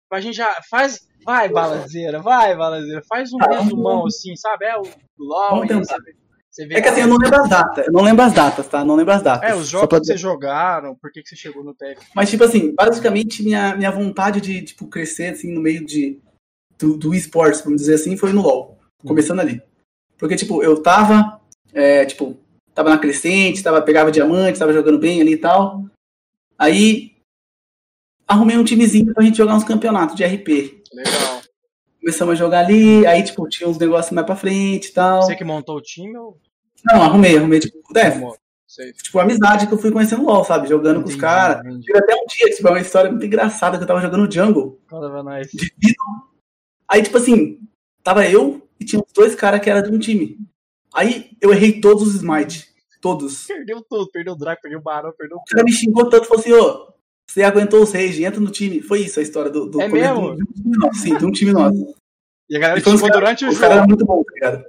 Pra 0.08 0.20
gente 0.20 0.36
já. 0.36 0.54
Faz. 0.70 1.00
Vai, 1.24 1.48
balazeira, 1.48 2.20
vai, 2.20 2.56
balazeira. 2.56 3.02
Faz 3.08 3.32
um 3.32 3.38
resumão, 3.38 4.06
assim, 4.06 4.34
sabe? 4.36 4.66
É 4.66 4.76
o 4.76 4.82
LOL. 5.18 5.64
É 5.64 6.82
que 6.82 6.88
assim, 6.88 7.00
eu 7.00 7.06
não 7.06 7.16
lembro 7.16 7.40
as 7.40 7.48
datas. 7.48 7.86
Eu 7.86 7.92
não 7.92 8.02
lembro 8.02 8.24
as 8.24 8.32
datas, 8.32 8.68
tá? 8.68 8.84
Não 8.84 8.94
lembro 8.94 9.14
as 9.14 9.22
datas. 9.22 9.50
É, 9.50 9.54
os 9.54 9.68
jogos 9.68 9.88
pra 9.88 9.98
que 9.98 10.06
vocês 10.06 10.20
jogaram, 10.20 10.94
por 10.94 11.10
que, 11.10 11.22
que 11.22 11.28
você 11.28 11.36
chegou 11.36 11.64
no 11.64 11.74
TFT? 11.74 12.08
Mas, 12.14 12.28
tipo 12.28 12.44
assim, 12.44 12.74
basicamente 12.74 13.42
minha, 13.42 13.74
minha 13.74 13.90
vontade 13.90 14.40
de, 14.40 14.62
tipo, 14.62 14.86
crescer, 14.86 15.32
assim, 15.32 15.50
no 15.50 15.62
meio 15.62 15.84
de, 15.86 16.20
do, 16.78 16.98
do 16.98 17.14
esportes, 17.14 17.62
vamos 17.62 17.80
dizer 17.80 17.94
assim, 17.94 18.16
foi 18.18 18.32
no 18.32 18.42
LoL. 18.42 18.78
Começando 19.02 19.40
ali. 19.40 19.62
Porque, 20.22 20.36
tipo, 20.36 20.62
eu 20.62 20.80
tava, 20.80 21.40
é, 21.74 22.04
tipo, 22.06 22.38
tava 22.72 22.90
na 22.90 22.96
crescente, 22.98 23.60
tava, 23.60 23.82
pegava 23.82 24.12
diamante, 24.12 24.56
tava 24.56 24.72
jogando 24.72 24.96
bem 24.96 25.20
ali 25.20 25.32
e 25.32 25.36
tal. 25.36 25.84
Aí, 26.56 27.16
arrumei 28.24 28.56
um 28.56 28.62
timezinho 28.62 29.12
pra 29.12 29.24
gente 29.24 29.36
jogar 29.36 29.56
uns 29.56 29.64
campeonatos 29.64 30.14
de 30.14 30.22
RP. 30.24 30.80
Legal. 30.94 31.42
Começamos 31.98 32.34
a 32.34 32.36
jogar 32.36 32.60
ali, 32.60 33.04
aí, 33.04 33.24
tipo, 33.24 33.48
tinha 33.48 33.68
uns 33.68 33.78
negócios 33.78 34.12
mais 34.12 34.24
pra 34.24 34.36
frente 34.36 34.90
e 34.90 34.92
tal. 34.92 35.22
Você 35.24 35.34
que 35.34 35.42
montou 35.42 35.76
o 35.78 35.82
time 35.82 36.16
ou. 36.16 36.38
Não, 36.84 37.02
arrumei, 37.02 37.36
arrumei, 37.36 37.58
tipo, 37.58 37.76
é, 37.96 38.06
Arrumou? 38.06 38.36
Sei. 38.64 38.92
tipo, 38.92 39.18
amizade 39.18 39.66
que 39.66 39.74
eu 39.74 39.78
fui 39.78 39.90
conhecendo 39.90 40.22
LoL, 40.24 40.44
sabe? 40.44 40.68
Jogando 40.68 41.00
com 41.02 41.08
os 41.08 41.14
Entendi, 41.14 41.20
caras. 41.20 41.66
entendi. 41.66 41.82
Tive 41.84 41.98
até 41.98 42.14
um 42.14 42.26
dia, 42.26 42.48
tipo, 42.54 42.68
é 42.68 42.70
uma 42.70 42.80
história 42.80 43.10
muito 43.10 43.26
engraçada 43.26 43.76
que 43.76 43.82
eu 43.82 43.88
tava 43.88 44.00
jogando 44.00 44.32
Jungle. 44.32 44.80
Pra 44.88 45.22
nós. 45.24 45.48
de 45.48 45.74
vida. 45.76 45.96
Aí, 46.86 47.02
tipo 47.02 47.16
assim, 47.18 47.58
tava 48.04 48.24
eu 48.28 48.62
e 48.82 48.84
tinha 48.84 49.00
uns 49.00 49.12
dois 49.14 49.34
caras 49.34 49.60
que 49.60 49.70
eram 49.70 49.82
de 49.88 49.94
um 49.94 49.98
time. 49.98 50.38
Aí 50.94 51.30
eu 51.40 51.52
errei 51.52 51.80
todos 51.80 52.06
os 52.08 52.14
smite. 52.16 52.68
Todos. 53.00 53.44
O 53.44 53.48
Perdeu 53.48 53.82
tudo, 53.82 54.10
perdeu 54.12 54.32
o 54.34 54.36
Draco, 54.36 54.62
perdeu 54.62 54.78
o 54.78 54.82
Barão, 54.82 55.12
perdeu 55.16 55.36
o 55.38 55.44
cara 55.44 55.64
me 55.64 55.72
xingou 55.72 56.08
tanto, 56.08 56.26
falou 56.26 56.40
assim, 56.40 56.52
ô, 56.52 56.92
você 57.26 57.42
aguentou 57.42 57.82
os 57.82 57.92
rage, 57.92 58.24
entra 58.24 58.38
no 58.40 58.50
time. 58.50 58.80
Foi 58.80 59.00
isso 59.00 59.18
a 59.18 59.22
história 59.22 59.50
do, 59.50 59.66
do 59.66 59.80
É 59.80 59.88
mesmo? 59.88 60.36
de 60.36 60.42
um 60.42 60.46
time 60.52 60.76
nosso. 60.76 61.00
Sim, 61.00 61.18
de 61.18 61.26
um 61.26 61.32
time 61.32 61.52
nosso. 61.52 61.94
E 62.48 62.56
a 62.56 62.60
galera 62.60 62.78
E 62.78 62.82
xingou 62.84 63.00
cara- 63.08 63.14
durante 63.20 63.44
o 63.44 63.48
os 63.48 63.58
caras 63.58 63.76
eram 63.78 63.88
jogo. 63.88 63.88
muito 63.88 64.04
bons, 64.06 64.24
tá 64.24 64.32
ligado? 64.34 64.64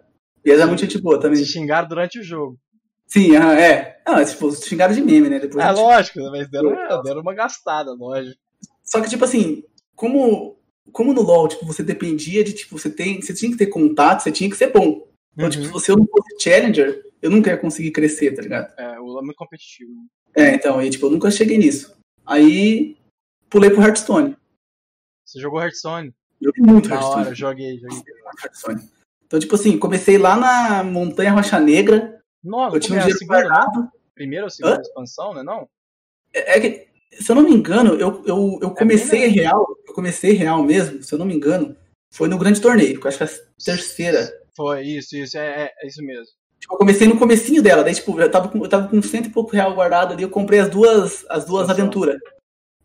E 0.46 0.52
eram 0.52 0.68
muito 0.68 0.80
gente 0.82 0.98
boa 1.00 1.20
também. 1.20 1.38
Te 1.44 1.46
xingaram 1.46 1.88
durante 1.88 2.20
o 2.20 2.24
jogo. 2.24 2.58
Sim, 3.06 3.36
é. 3.36 4.02
Não, 4.08 4.24
tipo, 4.26 4.52
xingaram 4.56 4.96
de 4.96 5.02
meme, 5.02 5.30
né? 5.30 5.40
Depois 5.40 5.64
É 5.64 5.68
gente- 5.70 5.78
lógico, 5.78 6.20
mas 6.32 6.50
deram, 6.50 7.04
deram 7.04 7.22
uma 7.22 7.34
gastada, 7.36 7.94
lógico. 7.94 8.36
Só 8.84 9.00
que, 9.00 9.10
tipo 9.10 9.24
assim, 9.26 9.64
como, 9.96 10.53
como 10.92 11.14
no 11.14 11.22
LoL, 11.22 11.48
tipo, 11.48 11.66
você 11.66 11.82
dependia 11.84 12.44
de, 12.44 12.54
tipo, 12.54 12.78
você, 12.78 12.90
tem, 12.90 13.22
você 13.22 13.34
tinha 13.34 13.52
que 13.52 13.58
ter 13.58 13.68
contato, 13.68 14.22
você 14.22 14.32
tinha 14.32 14.50
que 14.50 14.56
ser 14.58 14.72
bom. 14.72 15.08
Então, 15.36 15.50
tipo, 15.50 15.66
Uhum. 15.74 15.80
se 15.80 15.92
eu 15.92 15.98
não 15.98 16.06
fosse 16.08 16.36
challenger, 16.40 17.04
eu 17.22 17.32
nunca 17.32 17.50
ia 17.52 17.58
conseguir 17.58 17.92
crescer, 17.92 18.32
tá 18.36 18.42
ligado? 18.42 18.74
É, 18.78 19.00
o 19.00 19.06
LoL 19.06 19.20
é 19.22 19.26
muito 19.26 19.38
competitivo. 19.38 19.92
né? 19.92 20.06
É, 20.36 20.56
então, 20.56 20.78
aí, 20.80 20.90
tipo, 20.90 21.06
eu 21.06 21.10
nunca 21.12 21.32
cheguei 21.32 21.58
nisso. 21.58 21.96
Aí, 22.26 22.98
pulei 23.50 23.70
pro 23.70 23.82
Hearthstone. 23.82 24.36
Você 25.26 25.40
jogou 25.40 25.62
Hearthstone? 25.62 26.14
Joguei 26.42 26.64
muito 26.64 26.90
Na 26.90 26.96
Hearthstone. 26.96 27.26
hora, 27.26 27.36
joguei, 27.36 27.80
joguei. 27.80 28.04
Hearthstone. 28.44 28.90
Então, 29.26 29.40
tipo 29.40 29.56
assim, 29.56 29.78
comecei 29.80 30.18
lá 30.18 30.36
na 30.36 30.84
Montanha 30.84 31.32
Rocha 31.32 31.60
Negra. 31.60 32.20
Nossa, 32.44 32.76
Eu 32.76 32.80
tinha 32.80 32.98
um 32.98 33.00
dinheiro 33.00 33.18
segunda, 33.18 33.42
guardado. 33.42 33.90
Primeira 34.14 34.46
ou 34.46 34.50
segunda 34.52 34.78
Hã? 34.78 34.82
expansão, 34.82 35.34
né? 35.34 35.42
Não? 35.42 35.68
É, 36.34 36.58
é 36.58 36.60
que, 36.60 36.88
se 37.20 37.32
eu 37.32 37.36
não 37.36 37.44
me 37.44 37.52
engano, 37.54 37.96
eu, 37.96 38.24
eu, 38.26 38.60
eu 38.62 38.72
comecei 38.72 39.22
bem 39.22 39.30
real, 39.30 39.66
eu 39.88 39.94
comecei 39.94 40.34
real 40.34 40.64
mesmo, 40.64 41.02
se 41.04 41.14
eu 41.14 41.20
não 41.20 41.26
me 41.26 41.36
engano, 41.36 41.76
foi 42.12 42.28
no 42.28 42.38
grande 42.38 42.62
torneio, 42.62 43.00
que 43.00 43.06
eu 43.06 43.10
acho 43.10 43.18
que 43.18 43.24
é 43.24 43.28
a 43.28 43.64
terceira. 43.64 44.32
Foi, 44.56 44.82
isso, 44.84 45.16
isso, 45.16 45.38
é, 45.38 45.64
é, 45.66 45.72
é 45.82 45.88
isso 45.88 46.04
mesmo. 46.04 46.26
Tipo, 46.60 46.76
eu 46.76 46.78
comecei 46.78 47.08
no 47.08 47.18
comecinho 47.18 47.62
dela, 47.62 47.84
daí, 47.84 47.94
tipo, 47.96 48.20
eu 48.20 48.30
tava 48.32 48.48
com, 48.48 48.60
eu 48.64 48.70
tava 48.70 48.88
com 48.88 49.02
cento 49.02 49.26
e 49.28 49.32
pouco 49.32 49.52
real 49.52 49.74
guardado 49.74 50.14
ali, 50.14 50.24
eu 50.24 50.30
comprei 50.30 50.60
as 50.60 50.70
duas, 50.70 51.26
as 51.30 51.46
duas 51.46 51.70
aventuras. 51.70 52.18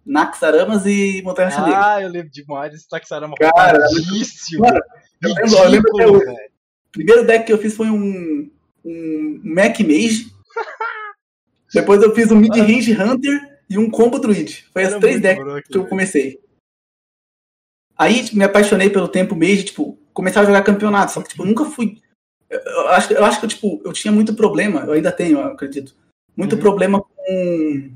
Naxaramas 0.04 0.86
e 0.86 1.20
Montanha 1.22 1.50
Rocha 1.50 1.62
Negra. 1.62 1.94
Ah, 1.94 2.02
eu 2.02 2.08
lembro 2.08 2.30
demais 2.30 2.72
desse 2.72 2.88
Taxarama 2.88 3.34
Cara, 3.36 3.78
roubadíssimo. 3.78 4.62
Mano, 4.62 4.80
eu 5.22 5.34
lembro- 5.34 5.58
eu 5.58 5.68
lembro 5.68 6.16
até. 6.16 6.46
O 6.88 6.92
primeiro 6.92 7.26
deck 7.26 7.44
que 7.44 7.52
eu 7.52 7.58
fiz 7.58 7.76
foi 7.76 7.90
um, 7.90 8.50
um 8.82 9.40
Mac 9.44 9.78
Mage. 9.80 10.32
Depois 11.74 12.02
eu 12.02 12.14
fiz 12.14 12.32
um 12.32 12.36
Mid 12.36 12.56
Range 12.56 12.92
Hunter 12.94 13.57
e 13.68 13.78
um 13.78 13.90
Combo 13.90 14.18
Druid. 14.18 14.66
Foi 14.72 14.82
Era 14.82 14.94
as 14.96 15.00
três 15.00 15.20
decks 15.20 15.68
que 15.68 15.76
eu 15.76 15.86
comecei. 15.86 16.40
Aí 17.96 18.24
tipo, 18.24 18.36
me 18.36 18.44
apaixonei 18.44 18.88
pelo 18.90 19.08
tempo 19.08 19.34
Mage, 19.34 19.64
tipo, 19.64 19.98
começar 20.12 20.42
a 20.42 20.44
jogar 20.44 20.62
campeonato. 20.62 21.12
Só 21.12 21.22
que, 21.22 21.28
tipo, 21.30 21.44
nunca 21.44 21.64
fui. 21.64 22.00
Eu, 22.48 22.60
eu 22.60 22.88
acho, 22.88 23.12
eu 23.12 23.24
acho 23.24 23.40
que 23.40 23.48
tipo, 23.48 23.80
eu 23.84 23.92
tinha 23.92 24.12
muito 24.12 24.34
problema, 24.34 24.80
eu 24.84 24.92
ainda 24.92 25.12
tenho, 25.12 25.38
eu 25.38 25.44
acredito. 25.44 25.94
Muito 26.36 26.54
Uhum. 26.54 26.60
problema 26.60 27.02
com, 27.02 27.90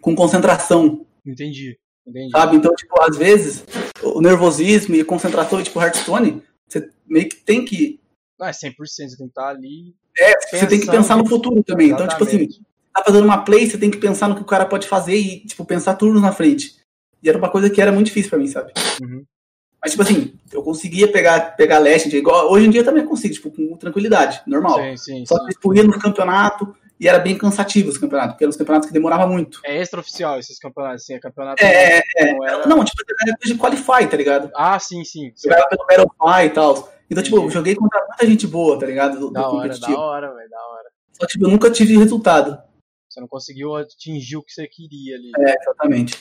com 0.00 0.14
concentração, 0.14 1.06
Entendi, 1.24 1.76
entendi. 2.06 2.30
sabe? 2.30 2.56
Então, 2.56 2.74
tipo, 2.74 3.00
às 3.02 3.16
vezes, 3.16 3.64
o 4.02 4.20
nervosismo 4.20 4.94
e 4.94 5.02
concentração, 5.02 5.62
tipo, 5.62 5.80
Hearthstone, 5.80 6.42
você 6.68 6.88
meio 7.06 7.28
que 7.28 7.36
tem 7.36 7.64
que 7.64 7.98
Não, 8.38 8.46
é 8.46 8.50
100%, 8.52 8.76
você 8.76 9.06
tem 9.16 9.16
que 9.16 9.24
estar 9.24 9.48
ali. 9.48 9.94
É, 10.18 10.38
você 10.50 10.66
tem 10.66 10.80
que 10.80 10.90
pensar 10.90 11.16
no 11.16 11.26
futuro 11.26 11.62
também. 11.64 11.88
Então, 11.90 12.06
tipo 12.06 12.22
assim, 12.22 12.36
Exatamente. 12.36 12.62
Tá 12.96 13.04
fazendo 13.04 13.24
uma 13.24 13.38
play, 13.44 13.66
você 13.68 13.78
tem 13.78 13.90
que 13.90 13.98
pensar 13.98 14.28
no 14.28 14.34
que 14.36 14.42
o 14.42 14.46
cara 14.46 14.64
pode 14.66 14.86
fazer 14.88 15.16
e, 15.16 15.40
tipo, 15.46 15.64
pensar 15.64 15.94
turnos 15.94 16.22
na 16.22 16.32
frente. 16.32 16.74
E 17.22 17.28
era 17.28 17.38
uma 17.38 17.48
coisa 17.50 17.68
que 17.70 17.80
era 17.80 17.92
muito 17.92 18.06
difícil 18.06 18.30
pra 18.30 18.38
mim, 18.38 18.48
sabe? 18.48 18.72
Uhum. 19.02 19.24
Mas, 19.82 19.92
tipo 19.92 20.02
assim, 20.02 20.34
eu 20.52 20.62
conseguia 20.62 21.06
pegar, 21.10 21.56
pegar 21.56 21.78
Legend, 21.78 22.16
igual 22.16 22.50
hoje 22.50 22.66
em 22.66 22.70
dia 22.70 22.80
eu 22.80 22.84
também 22.84 23.04
consigo, 23.04 23.34
tipo, 23.34 23.50
com 23.50 23.76
tranquilidade, 23.76 24.40
normal. 24.46 24.80
Sim, 24.80 24.96
sim, 24.96 25.26
Só 25.26 25.38
que 25.44 25.52
tipo, 25.52 25.74
ia 25.74 25.82
no 25.84 25.98
campeonato 25.98 26.74
e 26.98 27.06
era 27.06 27.18
bem 27.18 27.36
cansativo 27.36 27.90
os 27.90 27.98
campeonatos, 27.98 28.32
porque 28.32 28.44
eram 28.44 28.50
os 28.50 28.56
campeonatos 28.56 28.88
que 28.88 28.92
demoravam 28.94 29.28
muito. 29.28 29.60
É 29.64 29.80
extraoficial 29.80 30.38
esses 30.38 30.58
campeonatos, 30.58 31.02
assim, 31.02 31.14
é 31.14 31.18
campeonato. 31.20 31.62
É, 31.62 31.98
é, 32.16 32.32
não 32.32 32.44
era- 32.48 32.66
Não, 32.66 32.84
tipo, 32.84 33.02
era 33.20 33.36
coisa 33.36 33.54
de 33.54 33.60
qualify, 33.60 34.08
tá 34.10 34.16
ligado? 34.16 34.50
Ah, 34.56 34.78
sim, 34.78 35.04
sim. 35.04 35.32
Jogava 35.36 35.68
pelo 35.68 35.84
Battlefy 36.08 36.46
e 36.46 36.50
tal. 36.50 36.92
Então, 37.08 37.22
tipo, 37.22 37.36
eu 37.36 37.50
joguei 37.50 37.74
contra 37.76 38.00
muita 38.08 38.26
gente 38.26 38.46
boa, 38.46 38.78
tá 38.78 38.86
ligado? 38.86 39.18
Do, 39.20 39.26
do 39.28 39.32
Da 39.32 39.48
hora, 39.48 39.78
da 39.78 39.98
hora, 40.00 40.34
velho, 40.34 40.50
da 40.50 40.58
hora. 40.58 40.88
Só 41.12 41.26
que, 41.26 41.32
tipo, 41.34 41.44
eu 41.46 41.50
nunca 41.50 41.70
tive 41.70 41.96
resultado. 41.96 42.58
Você 43.16 43.20
não 43.22 43.28
conseguiu 43.28 43.74
atingir 43.76 44.36
o 44.36 44.42
que 44.42 44.52
você 44.52 44.68
queria 44.68 45.16
ali. 45.16 45.32
É, 45.38 45.54
exatamente. 45.58 46.20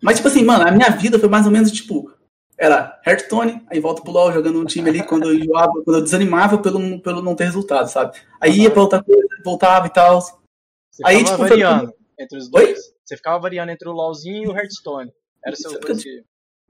Mas, 0.00 0.16
tipo 0.16 0.28
assim, 0.28 0.42
mano, 0.42 0.66
a 0.66 0.70
minha 0.70 0.88
vida 0.88 1.18
foi 1.18 1.28
mais 1.28 1.44
ou 1.44 1.52
menos, 1.52 1.70
tipo, 1.70 2.10
era 2.56 2.98
Hearthstone, 3.06 3.62
aí 3.70 3.78
volta 3.78 4.00
pro 4.00 4.10
LoL 4.10 4.32
jogando 4.32 4.58
um 4.58 4.64
time 4.64 4.88
ali 4.88 5.02
quando 5.04 5.24
eu 5.28 5.34
enjoava, 5.34 5.70
quando 5.84 5.98
eu 5.98 6.02
desanimava 6.02 6.56
pelo, 6.56 6.98
pelo 7.02 7.20
não 7.20 7.34
ter 7.36 7.44
resultado, 7.44 7.88
sabe? 7.90 8.18
Aí 8.40 8.58
ia 8.62 8.70
pra 8.70 8.80
outra 8.80 9.04
coisa, 9.04 9.28
voltava 9.44 9.86
e 9.86 9.90
tal. 9.90 10.22
Você 10.90 11.02
Aí, 11.04 11.18
ficava 11.18 11.24
tipo, 11.36 11.36
foi- 11.36 11.48
variando 11.50 11.94
entre 12.18 12.38
os 12.38 12.44
Oi? 12.46 12.50
dois. 12.52 12.78
Você 13.04 13.16
ficava 13.18 13.38
variando 13.38 13.68
entre 13.72 13.86
o 13.86 13.92
LoLzinho 13.92 14.44
e 14.44 14.48
o 14.48 14.56
Hearthstone. 14.56 15.12
Era 15.44 15.54
o 15.54 15.58
seu 15.58 15.78
dois 15.78 16.06
eu- 16.06 16.12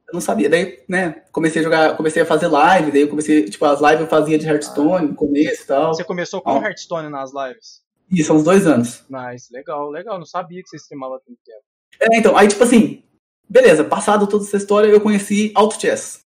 Eu 0.09 0.15
não 0.15 0.21
sabia. 0.21 0.51
Daí, 0.51 0.83
né, 0.89 1.23
comecei 1.31 1.61
a 1.61 1.63
jogar, 1.65 1.97
comecei 1.97 2.23
a 2.23 2.27
fazer 2.27 2.49
live, 2.49 2.91
daí 2.91 3.03
eu 3.03 3.09
comecei, 3.09 3.45
tipo, 3.49 3.65
as 3.67 3.81
lives 3.81 4.01
eu 4.01 4.09
fazia 4.09 4.37
de 4.37 4.45
Hearthstone 4.49 5.07
no 5.11 5.15
começo 5.15 5.63
e 5.63 5.67
tal. 5.67 5.95
Você 5.95 6.03
começou 6.03 6.43
com 6.43 6.51
Ah. 6.59 6.65
Hearthstone 6.65 7.09
nas 7.09 7.31
lives? 7.33 7.89
Isso, 8.11 8.27
são 8.29 8.37
uns 8.37 8.45
dois 8.45 8.67
anos. 8.67 9.05
Nice, 9.09 9.53
legal, 9.53 9.91
legal. 9.91 10.19
Não 10.19 10.27
sabia 10.27 10.63
que 10.63 10.69
você 10.69 10.77
streamava 10.77 11.17
há 11.17 11.19
tanto 11.21 11.39
tempo. 11.45 11.63
É, 12.01 12.17
então, 12.19 12.37
aí, 12.37 12.49
tipo 12.49 12.63
assim, 12.65 13.03
beleza, 13.49 13.85
passado 13.85 14.27
toda 14.27 14.45
essa 14.45 14.57
história, 14.57 14.89
eu 14.89 15.01
conheci 15.01 15.53
Auto 15.55 15.81
Chess. 15.81 16.21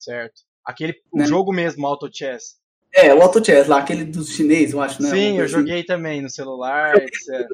Certo. 0.00 0.42
Aquele 0.64 0.94
Né? 1.12 1.26
jogo 1.26 1.52
mesmo, 1.52 1.86
Auto 1.86 2.08
Chess. 2.12 2.60
É, 2.94 3.14
o 3.14 3.22
Auto 3.22 3.42
Chess 3.44 3.68
lá, 3.68 3.78
aquele 3.78 4.04
dos 4.04 4.30
chinês, 4.30 4.72
eu 4.72 4.80
acho, 4.80 5.02
né? 5.02 5.08
Sim, 5.10 5.38
eu 5.38 5.44
assim. 5.44 5.54
joguei 5.54 5.82
também 5.82 6.20
no 6.20 6.28
celular, 6.28 6.94
etc. 6.96 7.48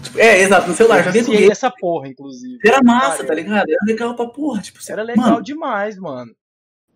Tipo, 0.00 0.18
é, 0.18 0.40
exato, 0.40 0.68
no 0.68 0.74
celular, 0.74 1.06
Eu 1.06 1.22
joguei 1.22 1.46
com 1.46 1.52
essa 1.52 1.70
porra, 1.70 2.08
inclusive. 2.08 2.58
Era 2.64 2.82
massa, 2.82 3.24
tá 3.26 3.34
ligado? 3.34 3.68
Era 3.68 3.78
legal 3.84 4.14
pra 4.16 4.26
porra. 4.26 4.62
Tipo, 4.62 4.78
Era 4.88 5.02
legal 5.02 5.24
Mano, 5.32 5.42
demais, 5.42 5.98
mano. 5.98 6.34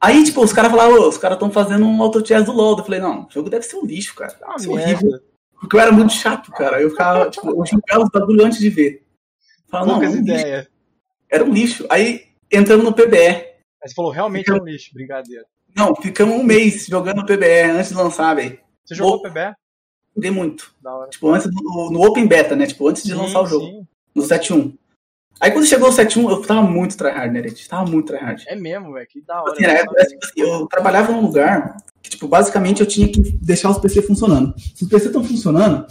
Aí, 0.00 0.24
tipo, 0.24 0.42
os 0.42 0.52
caras 0.52 0.70
falaram, 0.70 0.94
"Ô, 0.94 1.08
os 1.08 1.18
caras 1.18 1.36
estão 1.36 1.50
fazendo 1.50 1.84
um 1.84 2.00
auto 2.02 2.26
chess 2.26 2.44
do 2.46 2.52
LoL. 2.52 2.78
Eu 2.78 2.84
falei, 2.84 3.00
não, 3.00 3.26
o 3.26 3.30
jogo 3.30 3.50
deve 3.50 3.64
ser 3.66 3.76
um 3.76 3.84
lixo, 3.84 4.14
cara. 4.14 4.34
Ah, 4.42 4.52
Deve 4.52 4.62
ser 4.62 4.68
merda. 4.74 4.82
horrível. 5.06 5.20
Porque 5.60 5.76
eu 5.76 5.80
era 5.80 5.90
muito 5.92 6.12
chato, 6.12 6.50
cara. 6.52 6.80
Eu 6.80 6.90
ficava, 6.90 7.28
tipo, 7.30 7.48
eu 7.48 7.66
jogava 7.66 8.04
os 8.04 8.10
bagulho 8.10 8.44
antes 8.44 8.58
de 8.58 8.70
ver. 8.70 9.04
Falava, 9.68 9.90
não, 9.92 9.98
Poucas 10.00 10.14
um 10.14 10.20
lixo. 10.22 10.38
ideias. 10.40 10.68
era 11.30 11.44
um 11.44 11.52
lixo. 11.52 11.86
Aí 11.90 12.26
entramos 12.50 12.84
no 12.84 12.92
PBE. 12.92 13.16
Aí 13.18 13.88
você 13.88 13.94
falou, 13.94 14.10
realmente 14.10 14.50
é 14.50 14.54
um 14.54 14.64
lixo, 14.64 14.92
brincadeira. 14.94 15.44
Não, 15.76 15.94
ficamos 15.94 16.34
um 16.34 16.42
mês 16.42 16.86
jogando 16.86 17.24
PBE 17.26 17.62
antes 17.72 17.90
de 17.90 17.96
lançar, 17.96 18.34
velho. 18.34 18.58
Você 18.84 18.94
jogou 18.94 19.12
Vou- 19.14 19.22
PB? 19.22 19.54
Joguei 20.16 20.30
muito. 20.30 20.74
Da 20.82 20.94
hora. 20.94 21.10
Tipo, 21.10 21.28
antes 21.30 21.48
do, 21.48 21.90
no 21.92 22.02
Open 22.02 22.26
Beta, 22.26 22.56
né? 22.56 22.66
Tipo, 22.66 22.88
antes 22.88 23.02
de 23.04 23.14
lançar 23.14 23.40
o 23.40 23.46
Sim, 23.46 23.50
jogo. 23.50 23.66
sim. 23.66 23.86
No 24.14 24.22
7.1. 24.22 24.74
Aí 25.40 25.50
quando 25.52 25.66
chegou 25.66 25.88
o 25.88 25.92
7.1, 25.92 26.30
eu 26.30 26.42
tava 26.42 26.62
muito 26.62 26.96
tryhard, 26.96 27.32
né, 27.32 27.42
gente? 27.48 27.68
Tava 27.68 27.88
muito 27.88 28.06
tryhard. 28.08 28.44
É 28.48 28.56
mesmo, 28.56 28.92
velho. 28.92 29.06
Que 29.06 29.20
da 29.20 29.40
hora. 29.40 29.52
Assim, 29.52 29.64
era- 29.64 29.78
era 29.96 30.06
tipo 30.08 30.24
assim, 30.24 30.40
eu 30.40 30.66
trabalhava 30.66 31.12
num 31.12 31.20
lugar 31.22 31.76
que, 32.02 32.10
tipo, 32.10 32.26
basicamente 32.26 32.80
eu 32.80 32.86
tinha 32.86 33.10
que 33.10 33.20
deixar 33.20 33.70
os 33.70 33.78
PC 33.78 34.02
funcionando. 34.02 34.54
Se 34.58 34.82
os 34.84 34.88
PC 34.90 35.06
estão 35.06 35.22
funcionando, 35.22 35.86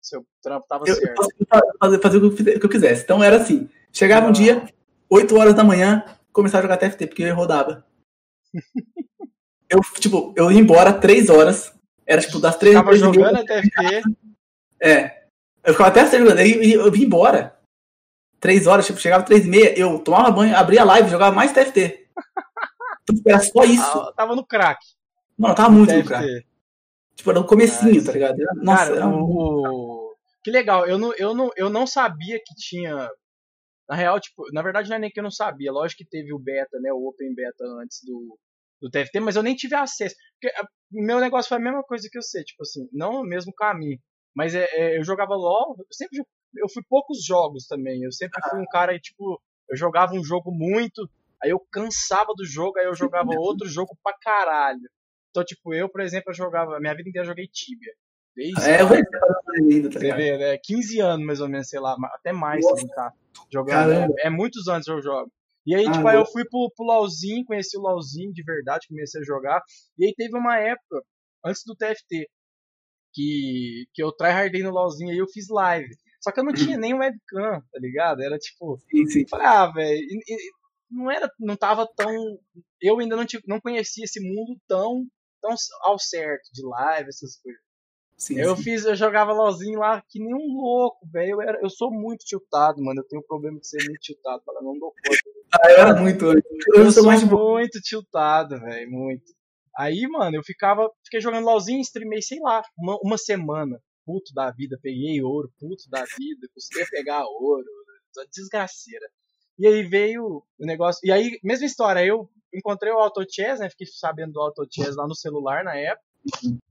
Seu 0.00 0.24
trampo 0.42 0.66
tava 0.68 0.84
eu, 0.86 0.94
eu 0.94 1.00
certo. 1.00 1.14
posso 1.14 1.30
fazer, 1.78 2.00
fazer 2.00 2.16
o 2.18 2.34
que 2.34 2.42
eu 2.48 2.54
eu 2.62 2.68
quisesse. 2.68 3.02
Então 3.02 3.22
era 3.22 3.36
assim, 3.36 3.68
chegava 3.92 4.26
um 4.28 4.32
dia, 4.32 4.64
8 5.08 5.36
horas 5.36 5.54
da 5.54 5.64
manhã, 5.64 6.04
começava 6.32 6.60
a 6.60 6.62
jogar 6.62 6.76
TFT, 6.76 7.06
porque 7.08 7.22
eu 7.24 7.34
rodava. 7.34 7.84
eu, 9.68 9.80
tipo, 9.98 10.32
eu 10.36 10.50
ia 10.50 10.58
embora 10.58 10.92
3 10.92 11.28
horas, 11.28 11.72
era 12.06 12.20
tipo 12.20 12.38
das 12.40 12.56
3 12.56 12.74
Tava 12.74 12.90
três 12.90 13.02
e 13.02 13.08
meia, 13.08 13.14
jogando 13.14 13.44
TFT. 13.44 14.02
É. 14.80 15.20
Eu 15.64 15.74
ficava 15.74 15.90
até 15.90 16.18
jogando, 16.18 16.38
aí 16.38 16.72
eu, 16.72 16.86
eu 16.86 16.90
vim 16.92 17.02
embora. 17.04 17.56
Três 18.40 18.66
horas, 18.66 18.86
tipo, 18.86 18.98
chegava 18.98 19.22
três 19.24 19.44
e 19.44 19.48
meia, 19.48 19.78
eu 19.78 19.98
tomava 19.98 20.30
banho, 20.30 20.56
abria 20.56 20.80
a 20.82 20.84
live, 20.84 21.10
jogava 21.10 21.34
mais 21.34 21.52
TFT. 21.52 22.06
Então, 23.10 23.22
era 23.26 23.40
só 23.40 23.64
isso. 23.64 23.82
ah, 23.98 24.12
Tava 24.16 24.34
no 24.34 24.46
crack. 24.46 24.78
Mano, 25.36 25.54
tava 25.54 25.70
muito 25.70 25.92
no 25.92 26.02
TFT. 26.02 26.08
crack. 26.08 26.46
Tipo, 27.16 27.30
era 27.30 27.40
no 27.40 27.46
comecinho, 27.46 27.92
Nice. 27.94 28.06
tá 28.06 28.12
ligado? 28.12 28.40
Era- 28.40 28.54
nossa, 28.54 28.84
Cara, 28.86 28.96
era 28.96 29.06
um- 29.06 29.22
o, 29.22 30.14
Que 30.42 30.50
legal, 30.50 30.86
eu 30.86 30.96
não, 30.96 31.12
eu, 31.18 31.34
não, 31.34 31.50
eu 31.56 31.68
não 31.68 31.86
sabia 31.86 32.38
que 32.38 32.54
tinha. 32.54 33.10
Na 33.88 33.94
real, 33.96 34.18
tipo, 34.20 34.44
na 34.52 34.62
verdade 34.62 34.88
não 34.88 34.96
é 34.96 34.98
nem 35.00 35.10
que 35.10 35.18
eu 35.20 35.24
não 35.24 35.30
sabia. 35.30 35.70
Lógico 35.72 35.98
que 36.04 36.08
teve 36.08 36.32
o 36.32 36.38
beta, 36.38 36.78
né? 36.80 36.90
O 36.92 37.06
Open 37.08 37.34
Beta 37.34 37.64
antes 37.82 37.98
do, 38.06 38.38
do 38.80 38.88
TFT, 38.88 39.20
mas 39.20 39.36
eu 39.36 39.42
nem 39.42 39.54
tive 39.54 39.74
acesso. 39.74 40.14
Porque 40.40 40.54
a- 40.56 40.62
o 40.64 41.04
meu 41.04 41.20
negócio 41.20 41.48
foi 41.48 41.58
a 41.58 41.60
mesma 41.60 41.82
coisa 41.82 42.08
que 42.10 42.16
eu 42.16 42.22
sei, 42.22 42.42
tipo 42.44 42.62
assim, 42.62 42.88
não 42.92 43.20
o 43.20 43.24
mesmo 43.24 43.52
caminho. 43.52 43.98
Mas 44.34 44.54
é, 44.54 44.64
é, 44.70 44.96
eu 44.98 45.04
jogava 45.04 45.34
LOL, 45.34 45.74
eu 45.78 45.84
sempre 45.90 46.22
eu 46.56 46.68
fui 46.68 46.82
poucos 46.88 47.24
jogos 47.24 47.66
também. 47.66 48.02
Eu 48.02 48.12
sempre 48.12 48.40
fui 48.48 48.60
um 48.60 48.66
cara 48.66 48.98
tipo, 48.98 49.40
eu 49.68 49.76
jogava 49.76 50.14
um 50.14 50.24
jogo 50.24 50.50
muito, 50.52 51.08
aí 51.42 51.50
eu 51.50 51.60
cansava 51.70 52.32
do 52.36 52.44
jogo, 52.44 52.78
aí 52.78 52.86
eu 52.86 52.94
jogava 52.94 53.30
outro 53.38 53.68
jogo 53.68 53.96
pra 54.02 54.16
caralho. 54.20 54.88
Então, 55.30 55.44
tipo, 55.44 55.72
eu, 55.72 55.88
por 55.88 56.00
exemplo, 56.00 56.30
eu 56.30 56.34
jogava, 56.34 56.80
minha 56.80 56.94
vida 56.94 57.08
inteira 57.08 57.24
eu 57.24 57.30
joguei 57.30 57.46
Tibia. 57.46 57.92
Desde 58.34 58.68
É, 58.68 58.80
eu 58.80 58.86
ainda, 58.88 59.90
tá 59.90 59.98
vê, 59.98 60.38
né? 60.38 60.58
15 60.62 61.00
anos 61.00 61.26
mais 61.26 61.40
ou 61.40 61.48
menos, 61.48 61.68
sei 61.68 61.80
lá, 61.80 61.96
até 62.14 62.32
mais 62.32 62.62
Nossa. 62.62 62.74
brincar. 62.74 63.12
Jogando. 63.52 64.14
É, 64.18 64.26
é 64.26 64.30
muitos 64.30 64.68
anos 64.68 64.86
eu 64.86 65.02
jogo. 65.02 65.30
E 65.66 65.74
aí, 65.74 65.86
Ah, 65.86 65.92
tipo, 65.92 66.08
aí 66.08 66.16
eu 66.16 66.26
fui 66.26 66.44
pro, 66.48 66.70
pro 66.74 66.86
LOLzinho, 66.86 67.44
conheci 67.44 67.76
o 67.76 67.80
LOLzinho 67.80 68.32
de 68.32 68.42
verdade, 68.42 68.88
comecei 68.88 69.20
a 69.20 69.24
jogar. 69.24 69.62
E 69.98 70.06
aí 70.06 70.14
teve 70.14 70.36
uma 70.36 70.58
época, 70.58 71.02
antes 71.44 71.62
do 71.64 71.76
TFT, 71.76 72.28
que, 73.12 73.86
que 73.92 74.02
eu 74.02 74.12
tryhardei 74.12 74.62
no 74.62 74.70
LOLzinho, 74.70 75.10
aí 75.10 75.18
eu 75.18 75.28
fiz 75.28 75.48
live. 75.48 75.94
Só 76.20 76.30
que 76.30 76.40
eu 76.40 76.44
não 76.44 76.52
tinha 76.52 76.76
nem 76.76 76.94
webcam, 76.94 77.60
tá 77.72 77.78
ligado? 77.78 78.22
Era 78.22 78.38
tipo, 78.38 78.78
Sim, 78.90 79.06
sim. 79.06 79.26
falei, 79.28 79.46
ah, 79.46 79.66
velho, 79.72 79.96
e- 79.98 80.22
e- 80.34 80.50
não 80.90 81.10
era, 81.10 81.30
não 81.38 81.56
tava 81.56 81.86
tão, 81.96 82.12
eu 82.80 82.98
ainda 82.98 83.16
não, 83.16 83.24
tive, 83.24 83.44
não 83.46 83.60
conhecia 83.60 84.04
esse 84.04 84.20
mundo 84.20 84.58
tão, 84.68 85.06
tão 85.40 85.54
ao 85.82 85.98
certo 85.98 86.50
de 86.52 86.66
live, 86.66 87.08
essas 87.08 87.36
coisas. 87.40 87.60
sim, 88.18 88.36
Eu 88.38 88.56
sim. 88.56 88.62
fiz, 88.62 88.84
eu 88.84 88.94
jogava 88.96 89.32
LOLzinho 89.32 89.78
lá 89.78 90.02
que 90.08 90.18
nem 90.18 90.34
um 90.34 90.60
louco, 90.60 91.06
velho. 91.10 91.32
Eu, 91.34 91.42
era- 91.42 91.60
eu 91.62 91.70
sou 91.70 91.90
muito 91.92 92.24
tiltado, 92.24 92.82
mano. 92.82 93.00
Eu 93.00 93.06
tenho 93.08 93.22
um 93.22 93.26
problema 93.26 93.58
de 93.58 93.66
ser 93.68 93.82
muito 93.86 94.00
tiltado, 94.00 94.42
fala, 94.44 94.60
não 94.62 94.78
dou 94.78 94.92
conta. 94.92 95.20
Ah, 95.52 95.68
eu 95.72 95.78
era 95.78 96.00
muito. 96.00 96.26
Eu, 96.26 96.42
Eu, 96.84 96.92
sou 96.92 97.04
mais 97.04 97.24
muito 97.24 97.80
tiltado, 97.80 98.60
velho, 98.60 98.88
muito. 98.88 99.24
Aí, 99.76 100.06
mano, 100.06 100.36
eu 100.36 100.44
ficava, 100.44 100.88
fiquei 101.04 101.20
jogando 101.20 101.44
LOLzinho, 101.44 101.80
streamei, 101.80 102.22
sei 102.22 102.38
lá, 102.40 102.62
uma, 102.78 102.96
uma 103.02 103.18
semana. 103.18 103.80
Puto 104.10 104.34
da 104.34 104.50
vida, 104.50 104.76
peguei 104.82 105.22
ouro, 105.22 105.52
puto 105.58 105.88
da 105.88 106.04
vida, 106.04 106.48
custei 106.52 106.82
a 106.82 106.86
pegar 106.86 107.24
ouro, 107.24 107.64
desgraceira. 108.34 109.06
E 109.56 109.66
aí 109.66 109.82
veio 109.84 110.42
o 110.58 110.66
negócio. 110.66 111.00
E 111.04 111.12
aí, 111.12 111.38
mesma 111.44 111.66
história, 111.66 112.04
eu 112.04 112.28
encontrei 112.52 112.92
o 112.92 112.98
Auto 112.98 113.24
Chess, 113.30 113.60
né? 113.60 113.70
Fiquei 113.70 113.86
sabendo 113.86 114.32
do 114.32 114.40
Auto 114.40 114.66
Chess 114.68 114.96
lá 114.96 115.06
no 115.06 115.14
celular 115.14 115.62
na 115.62 115.76
época. 115.76 116.02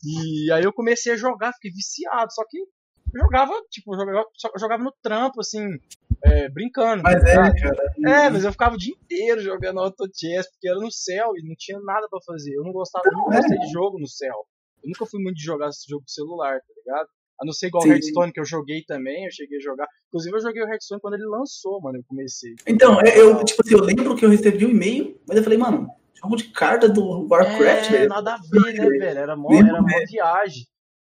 E 0.03 0.51
aí 0.51 0.63
eu 0.63 0.73
comecei 0.73 1.13
a 1.13 1.17
jogar, 1.17 1.53
fiquei 1.53 1.71
viciado. 1.71 2.33
Só 2.33 2.43
que 2.49 2.57
eu 2.59 2.67
jogava, 3.13 3.53
tipo, 3.69 3.93
eu 3.93 3.99
jogava, 3.99 4.25
eu 4.53 4.59
jogava 4.59 4.83
no 4.83 4.93
trampo, 5.01 5.39
assim, 5.39 5.79
é, 6.23 6.49
brincando. 6.49 7.03
Mas 7.03 7.23
é. 7.23 8.25
É, 8.25 8.29
mas 8.29 8.43
eu 8.43 8.51
ficava 8.51 8.75
o 8.75 8.77
dia 8.77 8.93
inteiro 8.93 9.41
jogando 9.41 9.79
Auto 9.79 10.09
Chess, 10.13 10.49
porque 10.51 10.67
era 10.67 10.79
no 10.79 10.91
céu 10.91 11.31
e 11.37 11.47
não 11.47 11.55
tinha 11.57 11.79
nada 11.79 12.07
pra 12.09 12.19
fazer. 12.25 12.53
Eu 12.53 12.63
não 12.63 12.71
gostava, 12.71 13.07
eu 13.07 13.13
não 13.13 13.31
é. 13.31 13.37
gostei 13.37 13.57
de 13.57 13.71
jogo 13.71 13.97
no 13.97 14.07
céu. 14.07 14.35
Eu 14.83 14.89
nunca 14.89 15.05
fui 15.05 15.21
muito 15.21 15.37
de 15.37 15.43
jogar 15.43 15.69
esse 15.69 15.87
jogo 15.87 16.05
de 16.05 16.11
celular, 16.13 16.59
tá 16.59 16.73
ligado? 16.75 17.09
A 17.41 17.45
não 17.45 17.53
ser 17.53 17.67
igual 17.67 17.83
o 17.83 17.87
Sim. 17.87 17.93
Hearthstone, 17.93 18.31
que 18.33 18.39
eu 18.39 18.45
joguei 18.45 18.83
também, 18.83 19.25
eu 19.25 19.31
cheguei 19.31 19.57
a 19.57 19.61
jogar. 19.61 19.87
Inclusive 20.09 20.35
eu 20.35 20.41
joguei 20.41 20.61
o 20.61 20.67
Hearthstone 20.67 20.99
quando 21.01 21.13
ele 21.13 21.25
lançou, 21.25 21.79
mano, 21.81 21.97
eu 21.99 22.03
comecei. 22.07 22.53
Então, 22.67 22.99
é, 23.01 23.17
eu, 23.17 23.43
tipo 23.45 23.61
assim, 23.65 23.75
eu 23.75 23.81
lembro 23.81 24.15
que 24.15 24.25
eu 24.25 24.29
recebi 24.29 24.65
um 24.65 24.69
e-mail, 24.69 25.17
mas 25.27 25.37
eu 25.37 25.43
falei, 25.43 25.57
mano, 25.57 25.89
jogo 26.21 26.35
de 26.35 26.45
carta 26.51 26.89
do 26.89 27.27
Warcraft, 27.29 27.87
é, 27.87 27.91
velho. 27.91 28.09
nada 28.09 28.33
a 28.35 28.37
ver, 28.37 28.73
né, 28.73 28.89
velho? 28.89 29.19
Era 29.19 29.35
mó, 29.37 29.49
Lembro, 29.51 29.67
era 29.69 29.81
mó 29.81 29.87
viagem. 30.09 30.63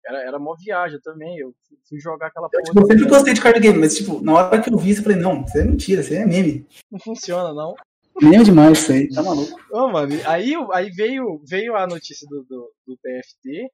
Era, 0.07 0.19
era 0.23 0.39
mó 0.39 0.55
viagem 0.57 1.01
também. 1.03 1.39
Eu 1.39 1.53
fui- 1.89 1.99
jogar 2.01 2.29
aquela 2.29 2.47
Eu, 2.47 2.51
porra. 2.51 2.65
tipo, 2.65 2.81
eu 2.81 2.87
sempre 2.87 3.09
gostei 3.09 3.35
de 3.35 3.41
card 3.41 3.61
game, 3.61 3.79
mas, 3.79 3.95
tipo, 3.97 4.21
na 4.23 4.33
hora 4.35 4.61
que 4.61 4.73
eu 4.73 4.79
vi 4.79 4.91
isso, 4.91 5.01
eu 5.01 5.05
falei, 5.05 5.19
não, 5.19 5.45
isso 5.45 5.59
é 5.59 5.65
mentira, 5.65 6.01
isso 6.03 6.13
aí 6.13 6.19
é 6.21 6.27
meme. 6.27 6.67
Não 6.91 6.99
funciona, 7.01 7.53
não. 7.53 7.75
Meme 8.21 8.45
demais 8.45 8.79
isso 8.79 8.93
aí, 8.93 9.09
tá 9.09 9.23
maluco. 9.23 9.59
Ô, 9.73 9.89
mano, 9.89 10.13
aí, 10.27 10.55
aí 10.73 10.91
veio, 10.91 11.41
veio 11.49 11.75
a 11.75 11.87
notícia 11.87 12.27
do, 12.29 12.45
do, 12.45 12.71
do 12.87 12.97
TFT 12.99 13.69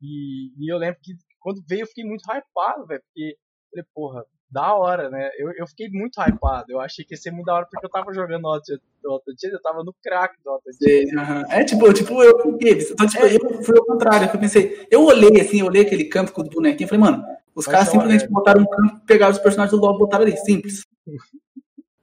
e, 0.00 0.50
e 0.58 0.72
eu 0.72 0.78
lembro 0.78 0.98
que 1.02 1.12
quando 1.42 1.62
veio 1.68 1.82
eu 1.82 1.86
fiquei 1.86 2.04
muito 2.04 2.22
hypado, 2.24 2.86
velho, 2.86 3.02
porque 3.02 3.36
falei, 3.70 3.86
porra, 3.94 4.24
da 4.52 4.74
hora, 4.74 5.08
né? 5.08 5.30
Eu, 5.38 5.50
eu 5.56 5.66
fiquei 5.66 5.88
muito 5.88 6.20
hypado. 6.20 6.66
Eu 6.68 6.78
achei 6.78 7.04
que 7.04 7.14
ia 7.14 7.18
ser 7.18 7.30
muito 7.30 7.46
da 7.46 7.54
hora 7.54 7.66
porque 7.70 7.84
eu 7.84 7.90
tava 7.90 8.12
jogando 8.12 8.46
Auto 8.46 9.32
Chess, 9.38 9.52
eu 9.52 9.62
tava 9.62 9.82
no 9.82 9.94
crack 10.02 10.34
do. 10.44 10.60
Sei, 10.72 11.06
aham. 11.16 11.44
É 11.48 11.64
tipo, 11.64 11.90
tipo, 11.94 12.22
eu. 12.22 12.38
Então, 12.38 13.06
tipo, 13.06 13.24
É. 13.24 13.36
eu 13.36 13.62
fui 13.62 13.78
ao 13.78 13.86
contrário. 13.86 14.30
Eu 14.32 14.38
pensei, 14.38 14.86
eu 14.90 15.04
olhei 15.06 15.40
assim, 15.40 15.60
eu 15.60 15.66
olhei 15.66 15.82
aquele 15.82 16.04
campo 16.04 16.32
com 16.32 16.42
o 16.42 16.50
bonequinho 16.50 16.86
e 16.86 16.88
falei, 16.88 17.02
mano, 17.04 17.24
os 17.54 17.66
caras 17.66 17.88
simplesmente 17.88 18.20
merda. 18.20 18.34
botaram 18.34 18.62
um 18.62 18.66
campo, 18.66 19.06
pegaram 19.06 19.32
os 19.32 19.38
personagens 19.38 19.78
do 19.78 19.82
LoL 19.84 19.96
e 19.96 19.98
botaram 19.98 20.24
ali, 20.24 20.36
simples. 20.36 20.84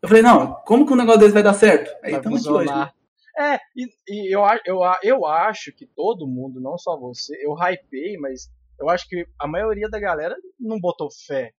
Eu 0.01 0.07
falei, 0.07 0.23
não, 0.23 0.55
como 0.65 0.87
que 0.87 0.93
um 0.93 0.95
negócio 0.95 1.19
desse 1.19 1.33
vai 1.33 1.43
dar 1.43 1.53
certo? 1.53 1.91
Aí 2.03 2.15
estamos 2.15 2.45
aqui 2.47 2.51
hoje. 2.55 2.91
É, 3.37 3.59
e, 3.75 3.87
e 4.07 4.35
eu, 4.35 4.41
eu, 4.65 4.79
eu 5.03 5.25
acho 5.25 5.71
que 5.71 5.85
todo 5.85 6.27
mundo, 6.27 6.59
não 6.59 6.77
só 6.77 6.97
você, 6.97 7.37
eu 7.45 7.53
hypei, 7.53 8.17
mas 8.17 8.49
eu 8.79 8.89
acho 8.89 9.07
que 9.07 9.25
a 9.39 9.47
maioria 9.47 9.89
da 9.89 9.99
galera 9.99 10.35
não 10.59 10.79
botou 10.79 11.09
fé. 11.27 11.51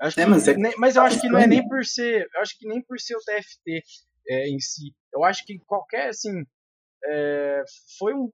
Acho 0.00 0.20
É, 0.20 0.24
que 0.24 0.30
mas 0.30 0.46
é- 0.48 0.56
nem- 0.56 0.74
mas 0.78 0.96
eu 0.96 1.02
acho 1.02 1.20
que 1.20 1.28
não 1.28 1.38
é 1.38 1.42
estranho. 1.42 1.60
nem 1.62 1.68
por 1.68 1.84
ser. 1.84 2.28
Eu 2.34 2.40
acho 2.42 2.58
que 2.58 2.68
nem 2.68 2.82
por 2.82 3.00
ser 3.00 3.16
o 3.16 3.20
TFT 3.20 3.82
é, 4.28 4.48
em 4.48 4.58
si. 4.60 4.92
Eu 5.14 5.24
acho 5.24 5.44
que 5.46 5.58
qualquer, 5.66 6.08
assim. 6.10 6.44
é, 7.04 7.62
foi 7.98 8.12
um. 8.14 8.28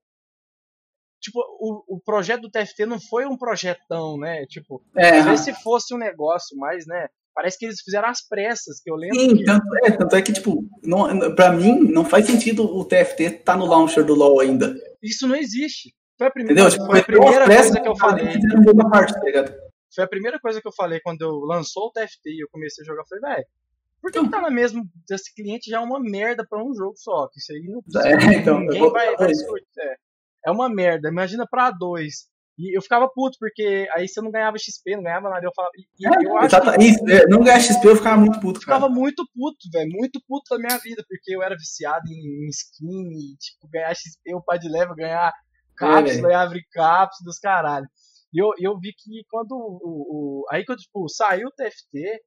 Tipo, 1.21 1.39
o, 1.59 1.95
o 1.95 2.01
projeto 2.01 2.41
do 2.41 2.49
TFT 2.51 2.85
não 2.85 2.99
foi 2.99 3.25
um 3.25 3.37
projetão, 3.37 4.17
né? 4.17 4.45
Tipo, 4.47 4.83
É, 4.95 5.37
se 5.37 5.53
fosse 5.61 5.93
um 5.95 5.97
negócio 5.97 6.57
mais, 6.57 6.85
né? 6.85 7.07
Parece 7.33 7.57
que 7.57 7.65
eles 7.65 7.81
fizeram 7.81 8.09
às 8.09 8.27
pressas, 8.27 8.79
que 8.81 8.91
eu 8.91 8.95
lembro 8.95 9.19
sim, 9.19 9.37
que. 9.37 9.43
tanto 9.45 9.65
é, 9.85 9.91
tanto 9.97 10.15
é 10.17 10.21
que, 10.21 10.33
tipo, 10.33 10.67
não, 10.83 11.33
pra 11.33 11.51
mim, 11.53 11.79
não 11.79 12.03
faz 12.05 12.25
sentido 12.25 12.63
o 12.63 12.83
TFT 12.85 13.29
tá 13.43 13.55
no 13.55 13.65
launcher 13.65 14.05
do 14.05 14.13
LoL 14.13 14.41
ainda. 14.41 14.75
Isso 15.01 15.27
não 15.27 15.35
existe. 15.35 15.95
Foi 16.17 16.27
a 16.27 16.31
primeira? 16.31 16.69
Tipo, 16.69 16.85
foi 16.85 16.99
a 16.99 17.03
primeira 17.03 17.45
coisa 17.45 17.81
que 17.81 17.87
eu 17.87 17.95
falei. 17.95 18.25
parte, 18.91 19.13
tá? 19.13 19.55
Foi 19.93 20.03
a 20.03 20.07
primeira 20.07 20.39
coisa 20.39 20.61
que 20.61 20.67
eu 20.67 20.73
falei 20.73 20.99
quando 21.01 21.21
eu 21.21 21.31
lançou 21.39 21.87
o 21.87 21.91
TFT 21.91 22.29
e 22.29 22.43
eu 22.43 22.47
comecei 22.51 22.83
a 22.83 22.85
jogar. 22.85 23.01
Eu 23.01 23.07
falei, 23.07 23.35
velho, 23.35 23.47
por 24.01 24.11
que, 24.11 24.19
que 24.19 24.29
tá 24.29 24.41
na 24.41 24.49
mesma. 24.51 24.83
Esse 25.09 25.33
cliente 25.33 25.69
já 25.69 25.77
é 25.77 25.79
uma 25.79 25.99
merda 25.99 26.45
pra 26.47 26.63
um 26.63 26.73
jogo 26.73 26.95
só? 26.97 27.27
Que 27.29 27.39
isso 27.39 27.53
aí 27.53 27.61
não 27.63 28.01
É, 28.01 28.35
então, 28.35 28.59
ninguém 28.59 28.79
vou- 28.79 28.91
vai, 28.91 29.15
vai 29.15 29.31
escutar. 29.31 29.61
É. 29.79 29.95
é 30.47 30.51
uma 30.51 30.67
merda. 30.69 31.09
Imagina 31.09 31.47
pra 31.49 31.71
dois. 31.71 32.27
E 32.57 32.77
eu 32.77 32.81
ficava 32.83 33.09
puto, 33.09 33.35
porque 33.39 33.87
aí 33.93 34.07
você 34.07 34.21
não 34.21 34.29
ganhava 34.29 34.57
XP, 34.59 34.95
não 34.95 35.03
ganhava 35.03 35.29
nada. 35.29 35.45
Eu 35.45 35.51
falava. 35.55 35.71
E, 35.75 35.81
e 35.99 36.25
eu 36.27 36.37
acho 36.37 36.61
que 36.61 36.83
isso, 36.83 37.09
é, 37.09 37.25
não 37.27 37.43
ganhar 37.43 37.59
XP 37.59 37.87
eu 37.87 37.95
ficava 37.95 38.17
muito 38.17 38.39
puto, 38.39 38.57
eu 38.57 38.61
ficava 38.61 38.87
cara. 38.87 38.93
muito 38.93 39.25
puto, 39.33 39.57
velho. 39.71 39.89
Muito 39.91 40.21
puto 40.27 40.43
da 40.55 40.59
minha 40.59 40.77
vida, 40.77 41.03
porque 41.07 41.35
eu 41.35 41.41
era 41.41 41.55
viciado 41.55 42.03
em, 42.09 42.45
em 42.45 42.49
skin 42.49 43.09
e, 43.09 43.37
tipo, 43.37 43.67
ganhar 43.71 43.93
XP, 43.95 44.35
o 44.35 44.41
pá 44.41 44.57
de 44.57 44.69
leva, 44.69 44.93
ganhar 44.93 45.33
cápsula 45.75 46.29
velho. 46.29 46.31
e 46.31 46.35
abrir 46.35 46.65
cápsula 46.71 47.25
dos 47.25 47.39
caralho. 47.39 47.87
E 48.33 48.41
eu, 48.41 48.51
eu 48.59 48.79
vi 48.79 48.93
que 48.93 49.23
quando 49.29 49.51
o, 49.53 50.41
o- 50.43 50.45
Aí 50.51 50.65
quando, 50.65 50.79
tipo, 50.79 51.07
saiu 51.09 51.47
o 51.47 51.51
TFT, 51.51 52.21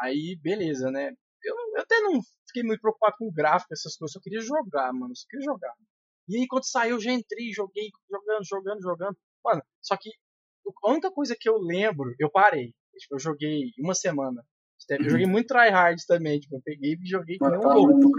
aí 0.00 0.38
beleza, 0.42 0.90
né? 0.90 1.12
Eu, 1.42 1.54
eu 1.76 1.82
até 1.82 2.00
não 2.00 2.20
fiquei 2.46 2.62
muito 2.62 2.80
preocupado 2.80 3.16
com 3.18 3.26
o 3.28 3.32
gráfico, 3.32 3.72
essas 3.72 3.96
coisas, 3.96 4.14
eu 4.16 4.20
só 4.20 4.22
queria 4.22 4.40
jogar, 4.40 4.92
mano. 4.92 5.12
Eu 5.12 5.16
só 5.16 5.26
queria 5.28 5.44
jogar. 5.44 5.72
E 6.28 6.36
aí 6.38 6.46
quando 6.48 6.64
saiu 6.68 6.96
eu 6.96 7.00
já 7.00 7.12
entrei, 7.12 7.52
joguei, 7.52 7.88
jogando, 8.10 8.44
jogando, 8.44 8.82
jogando. 8.82 9.16
Mano, 9.44 9.62
só 9.80 9.96
que 9.96 10.10
a 10.84 10.90
única 10.90 11.10
coisa 11.10 11.36
que 11.38 11.48
eu 11.48 11.58
lembro, 11.58 12.14
eu 12.18 12.30
parei. 12.30 12.72
Tipo, 12.98 13.16
eu 13.16 13.18
joguei 13.18 13.70
uma 13.78 13.94
semana. 13.94 14.44
Eu 14.90 15.10
joguei 15.10 15.26
muito 15.26 15.48
tryhard 15.48 16.00
também, 16.06 16.40
tipo, 16.40 16.56
eu 16.56 16.62
peguei 16.62 16.94
e 16.94 17.06
joguei 17.08 17.38
com 17.38 17.46
um 17.46 17.60
louco. 17.60 18.10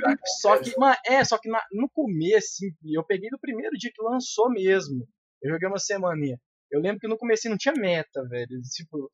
Só 0.42 0.58
que, 0.60 0.78
mano, 0.78 0.96
é, 1.06 1.24
só 1.24 1.38
que 1.38 1.50
na, 1.50 1.62
no 1.72 1.90
começo, 1.90 2.66
assim, 2.66 2.74
eu 2.94 3.04
peguei 3.04 3.30
no 3.32 3.40
primeiro 3.40 3.76
dia 3.78 3.92
que 3.94 4.04
lançou 4.04 4.50
mesmo. 4.50 5.08
Eu 5.42 5.52
joguei 5.52 5.68
uma 5.68 5.80
semaninha. 5.80 6.38
Eu 6.72 6.82
lembro 6.82 7.00
que 7.00 7.08
no 7.08 7.18
começo 7.18 7.50
não 7.50 7.58
tinha 7.58 7.74
meta, 7.76 8.24
velho. 8.30 8.60
Tipo, 8.74 9.10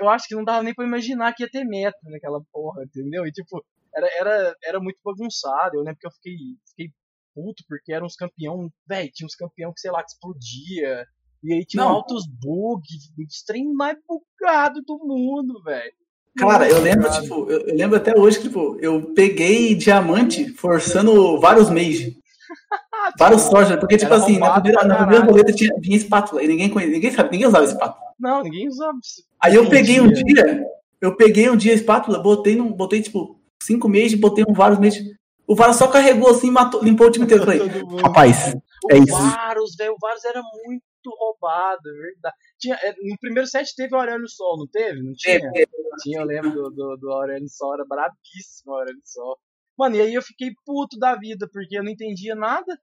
eu 0.00 0.08
acho 0.08 0.26
que 0.28 0.34
não 0.34 0.44
dava 0.44 0.62
nem 0.62 0.74
pra 0.74 0.86
imaginar 0.86 1.34
que 1.34 1.42
ia 1.42 1.50
ter 1.50 1.64
meta 1.64 1.98
naquela 2.04 2.40
porra, 2.52 2.84
entendeu? 2.84 3.26
E 3.26 3.32
tipo, 3.32 3.64
era, 3.94 4.08
era, 4.18 4.56
era 4.64 4.80
muito 4.80 4.98
bagunçado. 5.04 5.76
Eu 5.76 5.82
lembro 5.82 5.98
que 5.98 6.06
eu 6.06 6.12
fiquei, 6.12 6.34
fiquei 6.70 6.94
puto 7.34 7.64
porque 7.68 7.92
eram 7.92 8.06
uns 8.06 8.16
campeão, 8.16 8.70
velho, 8.88 9.10
tinha 9.12 9.26
uns 9.26 9.34
campeão 9.34 9.72
que, 9.72 9.80
sei 9.80 9.90
lá, 9.90 10.02
que 10.02 10.10
explodia. 10.10 11.06
E 11.42 11.52
aí 11.52 11.64
tinha 11.66 11.84
não. 11.84 11.90
altos 11.90 12.24
bugs, 12.26 13.12
os 13.18 13.42
trem 13.44 13.72
mais 13.72 13.96
bugado 14.06 14.80
do 14.82 14.98
mundo, 14.98 15.62
velho. 15.62 15.92
Cara, 16.36 16.68
eu 16.68 16.80
lembro, 16.80 17.10
tipo, 17.10 17.50
eu, 17.50 17.60
eu, 17.60 17.74
lembro 17.74 17.96
até 17.96 18.16
hoje 18.16 18.38
que, 18.38 18.48
tipo, 18.48 18.76
eu 18.80 19.12
peguei 19.14 19.74
diamante 19.74 20.52
forçando 20.52 21.40
vários 21.40 21.70
mage. 21.70 22.18
vários 23.18 23.42
soja, 23.42 23.78
porque, 23.78 23.96
tipo 23.96 24.12
assim, 24.12 24.38
na 24.38 24.60
primeira, 24.60 24.86
na 24.86 24.96
primeira 24.96 25.24
boleta 25.24 25.52
tinha, 25.52 25.74
tinha 25.80 25.96
espátula, 25.96 26.42
e 26.42 26.48
ninguém 26.48 26.68
ninguém 26.68 27.10
sabe, 27.10 27.30
ninguém 27.30 27.48
usava 27.48 27.64
espátula. 27.64 28.06
Não, 28.20 28.42
ninguém 28.42 28.68
usava. 28.68 28.98
Aí 29.40 29.54
eu 29.54 29.68
peguei 29.68 30.00
um 30.00 30.12
dia, 30.12 30.64
eu 31.00 31.16
peguei 31.16 31.48
um 31.48 31.56
dia 31.56 31.72
a 31.72 31.76
espátula, 31.76 32.18
botei, 32.18 32.54
num, 32.54 32.70
botei, 32.70 33.00
tipo, 33.00 33.40
cinco 33.62 33.88
meses, 33.88 34.18
botei 34.18 34.44
um 34.46 34.52
vários 34.52 34.78
meses. 34.78 35.02
O 35.46 35.54
Varus 35.54 35.76
só 35.76 35.86
carregou 35.86 36.30
assim, 36.30 36.50
matou, 36.50 36.82
limpou 36.82 37.06
o 37.06 37.10
time 37.10 37.24
inteiro. 37.24 37.44
Falei, 37.44 37.60
rapaz, 38.02 38.54
é 38.90 38.98
isso. 38.98 39.14
O 39.14 39.30
Varus, 39.30 39.76
velho, 39.76 39.92
o 39.92 39.96
Varus 40.00 40.24
era 40.24 40.42
muito 40.64 40.82
roubado, 41.10 41.88
é 41.88 41.92
verdade. 41.92 42.34
Tinha, 42.58 42.74
é, 42.76 42.92
no 42.92 43.18
primeiro 43.18 43.46
set 43.46 43.74
teve 43.74 43.94
o 43.94 43.98
Aurélio 43.98 44.28
Sol, 44.28 44.58
não 44.58 44.66
teve? 44.66 45.02
Não 45.02 45.12
tinha? 45.14 45.52
Teve. 45.52 45.68
Tinha, 46.02 46.20
eu 46.20 46.24
lembro 46.24 46.50
do, 46.50 46.70
do, 46.70 46.96
do 46.96 47.10
Aurélio 47.10 47.48
Sol, 47.48 47.74
era 47.74 47.84
brabíssimo 47.84 48.72
o 48.72 48.74
Aurélio 48.74 49.00
Sol. 49.04 49.38
Mano, 49.78 49.96
e 49.96 50.00
aí 50.00 50.14
eu 50.14 50.22
fiquei 50.22 50.50
puto 50.64 50.98
da 50.98 51.14
vida, 51.16 51.48
porque 51.52 51.78
eu 51.78 51.84
não 51.84 51.90
entendia 51.90 52.34
nada. 52.34 52.78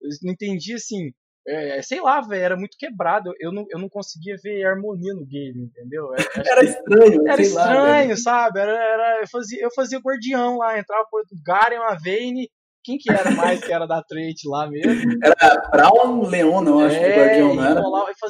Eu 0.00 0.10
não 0.22 0.32
entendia, 0.32 0.76
assim, 0.76 1.12
é, 1.46 1.82
sei 1.82 2.00
lá, 2.00 2.20
velho, 2.22 2.42
era 2.42 2.56
muito 2.56 2.76
quebrado. 2.78 3.32
Eu 3.38 3.52
não, 3.52 3.66
eu 3.68 3.78
não 3.78 3.88
conseguia 3.88 4.36
ver 4.42 4.64
harmonia 4.64 5.12
no 5.14 5.26
game, 5.26 5.64
entendeu? 5.64 6.08
Era, 6.14 6.48
era 6.48 6.64
estranho, 6.64 7.28
Era 7.28 7.42
estranho, 7.42 8.10
lá, 8.10 8.16
sabe? 8.16 8.60
Era, 8.60 8.72
era, 8.72 9.20
eu, 9.20 9.28
fazia, 9.28 9.62
eu 9.62 9.70
fazia 9.74 9.98
guardião 9.98 10.58
lá, 10.58 10.78
entrava 10.78 11.06
por 11.10 11.22
Garen, 11.44 11.78
uma 11.78 11.98
Vayne, 12.02 12.50
quem 12.84 12.98
que 12.98 13.10
era 13.10 13.30
mais 13.30 13.64
que 13.64 13.72
era 13.72 13.86
da 13.86 14.02
trade 14.02 14.46
lá 14.46 14.68
mesmo? 14.68 15.18
Era 15.24 15.70
Brown 15.70 16.28
Leona, 16.28 16.70
eu 16.70 16.78
acho, 16.80 16.96
é, 16.96 17.00
que 17.00 17.06
o 17.06 17.16
Guardião, 17.16 17.54
não 17.54 17.64
era? 17.64 17.80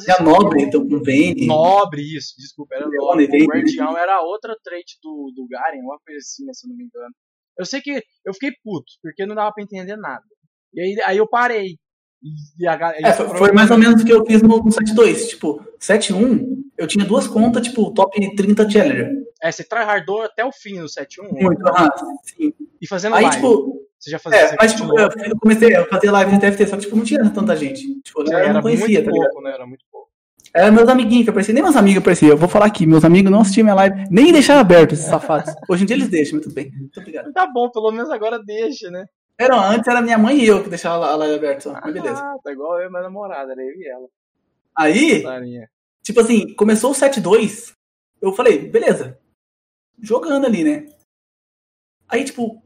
Era 0.09 0.23
Nobre, 0.23 0.62
então, 0.62 0.88
com 0.88 1.03
Vayne. 1.03 1.47
Nobre, 1.47 2.03
isso, 2.17 2.35
desculpa, 2.38 2.77
era 2.77 2.87
Nobre. 2.88 3.25
O 3.25 3.47
Guardião 3.47 3.99
era 3.99 4.23
outra 4.23 4.57
trade 4.62 4.97
do, 5.03 5.33
do 5.35 5.47
Garen, 5.49 5.81
uma 5.83 5.99
coisa 6.07 6.19
assim, 6.19 6.45
se 6.53 6.69
não 6.69 6.77
me 6.77 6.85
engano. 6.85 7.12
Eu 7.59 7.64
sei 7.67 7.81
que 7.81 8.01
eu 8.25 8.33
fiquei 8.33 8.53
puto, 8.62 8.93
porque 9.03 9.27
não 9.27 9.35
dava 9.35 9.53
pra 9.53 9.62
entender 9.62 9.97
nada. 9.97 10.23
E 10.73 10.81
aí, 10.81 10.97
aí 11.05 11.17
eu 11.19 11.29
parei. 11.29 11.77
E 12.59 12.67
a, 12.67 12.95
é, 12.97 13.12
foi, 13.12 13.29
foi, 13.37 13.53
mais 13.53 13.71
ou 13.71 13.77
menos 13.77 14.01
o 14.01 14.05
que 14.05 14.12
eu 14.12 14.25
fiz 14.25 14.40
no, 14.40 14.49
no 14.49 14.64
7.2. 14.64 15.29
Tipo, 15.29 15.62
7.1, 15.79 16.43
eu 16.79 16.87
tinha 16.87 17.05
duas 17.05 17.27
contas, 17.27 17.67
tipo, 17.67 17.93
top 17.93 18.19
30 18.35 18.71
challenger. 18.71 19.11
É, 19.43 19.53
você 19.53 19.62
tryhardou 19.62 20.23
até 20.23 20.45
o 20.45 20.51
fim 20.51 20.79
no 20.79 20.87
7.1? 20.87 21.31
Muito, 21.31 21.69
ah, 21.69 21.88
sim. 22.23 22.53
E 22.81 22.88
fazendo 22.88 23.14
Aí, 23.14 23.25
live. 23.25 23.37
tipo, 23.37 23.85
você 24.05 24.11
já 24.11 24.19
fazia 24.19 24.38
é, 24.38 24.57
mas, 24.61 24.75
tipo, 24.75 24.99
eu, 24.99 25.09
eu, 25.25 25.38
comecei 25.38 25.75
a 25.75 25.87
fazer 25.87 26.11
live 26.11 26.33
no 26.33 26.38
TFT, 26.38 26.67
só 26.67 26.77
que, 26.77 26.83
tipo, 26.83 26.97
não 26.97 27.05
tinha 27.05 27.31
tanta 27.31 27.57
gente. 27.57 28.01
Tipo, 28.03 28.23
eu 28.23 28.37
era 28.37 28.53
não 28.53 28.61
conhecia, 28.61 29.03
muito 29.03 29.05
tá 29.05 29.11
pouco, 29.11 29.43
né? 29.43 29.51
Era 29.53 29.67
muito 29.67 29.85
pouco. 29.90 30.11
Era 30.53 30.71
meus 30.71 30.88
amiguinhos 30.88 31.25
que 31.25 31.31
apareciam, 31.31 31.55
nem 31.55 31.62
meus 31.62 31.75
amigos 31.75 32.03
apareciam. 32.03 32.31
Eu 32.31 32.37
vou 32.37 32.49
falar 32.49 32.67
aqui, 32.67 32.87
meus 32.87 33.05
amigos 33.05 33.31
não 33.31 33.40
assistiam 33.40 33.64
minha 33.64 33.75
live, 33.75 34.05
nem 34.11 34.31
deixaram 34.31 34.61
aberto 34.61 34.93
esses 34.93 35.07
safados. 35.07 35.55
Hoje 35.69 35.83
em 35.83 35.87
dia 35.87 35.97
eles 35.97 36.09
deixam, 36.09 36.35
muito 36.35 36.53
bem. 36.53 36.71
Muito 36.71 37.01
obrigado. 37.01 37.33
Tá 37.33 37.47
bom, 37.47 37.71
pelo 37.71 37.90
menos 37.90 38.11
agora 38.11 38.38
deixa, 38.38 38.90
né? 38.90 39.07
Era, 39.38 39.57
antes 39.57 39.88
era 39.88 40.01
minha 40.01 40.19
mãe 40.19 40.38
e 40.38 40.47
eu 40.47 40.62
que 40.62 40.69
deixava 40.69 41.07
a 41.07 41.17
live 41.17 41.35
aberta, 41.35 41.73
mas 41.83 41.93
beleza. 41.93 42.21
Ah, 42.21 42.37
tá 42.45 42.53
igual 42.53 42.79
eu 42.79 42.87
e 42.87 42.90
minha 42.90 43.03
namorada, 43.03 43.53
era 43.53 43.62
eu 43.62 43.73
e 43.73 43.88
ela. 43.88 44.07
Aí, 44.77 45.23
Sarinha. 45.23 45.69
tipo 46.03 46.21
assim, 46.21 46.55
começou 46.55 46.93
o 46.93 46.95
7-2, 46.95 47.75
eu 48.21 48.33
falei, 48.33 48.69
beleza, 48.69 49.19
jogando 50.01 50.47
ali, 50.47 50.62
né? 50.62 50.87
Aí, 52.09 52.25
tipo, 52.25 52.62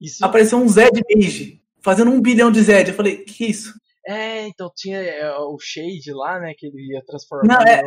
isso... 0.00 0.24
apareceu 0.24 0.58
um 0.58 0.68
Zed 0.68 1.00
Mage, 1.14 1.62
fazendo 1.80 2.10
um 2.10 2.20
bilhão 2.20 2.50
de 2.50 2.62
Zed. 2.62 2.90
Eu 2.90 2.96
falei, 2.96 3.18
que 3.18 3.46
isso? 3.46 3.72
É, 4.06 4.46
então 4.46 4.70
tinha 4.74 4.98
é, 4.98 5.30
o 5.36 5.58
Shade 5.58 6.12
lá, 6.12 6.40
né, 6.40 6.54
que 6.56 6.66
ele 6.66 6.94
ia 6.94 7.02
transformar. 7.04 7.46
Não, 7.46 7.62
é, 7.62 7.82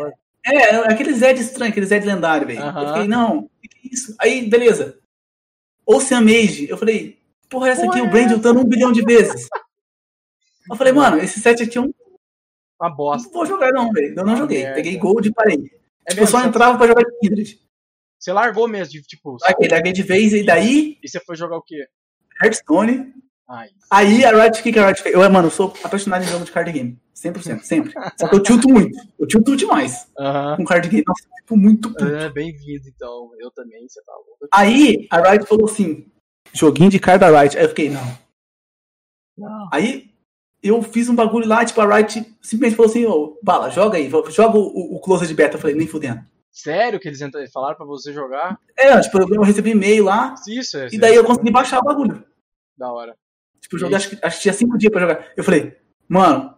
é, 0.45 0.75
aquele 0.91 1.13
Zed 1.13 1.39
estranho, 1.39 1.71
aquele 1.71 1.85
Zed 1.85 2.05
lendário, 2.05 2.47
velho. 2.47 2.61
Eu 2.61 2.87
fiquei, 2.89 3.07
não, 3.07 3.49
que 3.61 3.93
isso? 3.93 4.15
Aí, 4.19 4.47
beleza. 4.47 4.99
Ocean 5.85 6.21
Mage, 6.21 6.69
eu 6.69 6.77
falei, 6.77 7.19
porra, 7.49 7.69
essa 7.69 7.85
aqui, 7.85 8.01
o 8.01 8.09
Brand 8.09 8.31
lutando 8.31 8.59
um 8.59 8.65
bilhão 8.65 8.91
de 8.91 9.01
vezes. 9.03 9.47
Eu 10.69 10.75
falei, 10.77 10.93
mano, 10.93 11.17
esse 11.17 11.39
set 11.39 11.61
aqui 11.61 11.77
é 11.77 11.81
um. 11.81 11.93
Uma 12.79 12.89
bosta. 12.89 13.27
Não 13.27 13.33
vou 13.33 13.45
jogar, 13.45 13.71
não, 13.71 13.91
velho. 13.91 14.13
Eu 14.17 14.25
não 14.25 14.35
joguei. 14.35 14.65
Peguei 14.73 14.97
gold 14.97 15.27
e 15.27 15.33
parei. 15.33 15.71
É 16.05 16.11
tipo, 16.11 16.23
eu 16.23 16.27
só 16.27 16.43
entrava 16.43 16.77
pra 16.77 16.87
jogar 16.87 17.03
de 17.03 17.17
Kindred. 17.19 17.59
Você 18.19 18.31
largou 18.31 18.67
mesmo, 18.67 19.01
tipo. 19.01 19.37
Ok, 19.49 19.67
larguei 19.69 19.91
de 19.91 20.03
vez 20.03 20.33
e 20.33 20.45
daí. 20.45 20.97
E 21.03 21.07
você 21.07 21.19
foi 21.19 21.35
jogar 21.35 21.57
o 21.57 21.61
quê? 21.61 21.85
Hearthstone. 22.43 23.13
Ai. 23.49 23.69
Aí 23.89 24.25
a 24.25 24.31
Riot, 24.31 24.59
o 24.59 24.63
que, 24.63 24.71
que 24.71 24.79
a 24.79 24.87
Riot 24.87 25.01
fez? 25.01 25.15
Eu, 25.15 25.21
mano, 25.29 25.47
eu 25.47 25.51
sou 25.51 25.73
apaixonado 25.83 26.23
em 26.23 26.27
jogo 26.27 26.45
de 26.45 26.51
card 26.51 26.71
game. 26.71 26.99
100%, 27.15 27.61
sempre. 27.63 27.93
Só 28.19 28.27
que 28.27 28.35
eu 28.35 28.43
tilto 28.43 28.69
muito. 28.69 28.97
Eu 29.19 29.27
tilto 29.27 29.55
demais. 29.55 30.07
Uh 30.17 30.23
-huh. 30.23 30.57
Com 30.57 30.65
card 30.65 30.87
game. 30.89 31.03
Nossa, 31.07 31.23
tipo, 31.41 31.57
muito 31.57 31.89
puto. 31.89 32.05
É, 32.05 32.29
bem-vindo, 32.29 32.87
então. 32.87 33.31
Eu 33.39 33.51
também, 33.51 33.87
você 33.87 34.01
tá 34.03 34.13
louco. 34.13 34.47
Aí 34.51 35.07
a 35.11 35.31
Riot 35.31 35.45
falou 35.45 35.65
assim: 35.65 36.05
joguinho 36.51 36.89
de 36.89 36.99
card 36.99 37.19
da 37.19 37.41
Riot. 37.41 37.57
Aí 37.57 37.63
eu 37.63 37.69
fiquei, 37.69 37.89
não. 37.89 38.17
não. 39.37 39.69
Aí 39.71 40.09
eu 40.61 40.81
fiz 40.81 41.09
um 41.09 41.15
bagulho 41.15 41.47
lá, 41.47 41.63
tipo, 41.63 41.79
a 41.81 41.95
Riot 41.95 42.25
simplesmente 42.41 42.75
falou 42.75 42.89
assim: 42.89 43.05
ô, 43.05 43.37
Bala, 43.43 43.69
joga 43.69 43.97
aí, 43.97 44.09
joga 44.29 44.57
o, 44.57 44.95
o 44.95 44.99
Closer 44.99 45.27
de 45.27 45.35
Beta. 45.35 45.57
Eu 45.57 45.61
falei, 45.61 45.75
nem 45.75 45.87
fudendo. 45.87 46.21
Sério 46.51 46.99
que 46.99 47.07
eles 47.07 47.19
falaram 47.51 47.75
pra 47.75 47.85
você 47.85 48.13
jogar? 48.13 48.59
É, 48.77 48.99
tipo, 49.01 49.17
eu 49.17 49.41
recebi 49.41 49.71
e-mail 49.71 50.03
lá. 50.03 50.35
Isso, 50.47 50.77
é, 50.77 50.87
E 50.91 50.99
daí 50.99 51.15
eu 51.15 51.23
consegui 51.23 51.51
baixar 51.51 51.79
o 51.79 51.83
bagulho. 51.83 52.23
Da 52.77 52.91
hora. 52.91 53.15
Tipo, 53.59 53.75
eu 53.75 53.79
joguei, 53.79 53.97
acho, 53.97 54.17
acho, 54.21 54.37
que 54.37 54.41
tinha 54.41 54.53
cinco 54.53 54.77
dias 54.77 54.91
pra 54.91 55.01
jogar. 55.01 55.31
Eu 55.35 55.43
falei, 55.43 55.77
mano. 56.07 56.53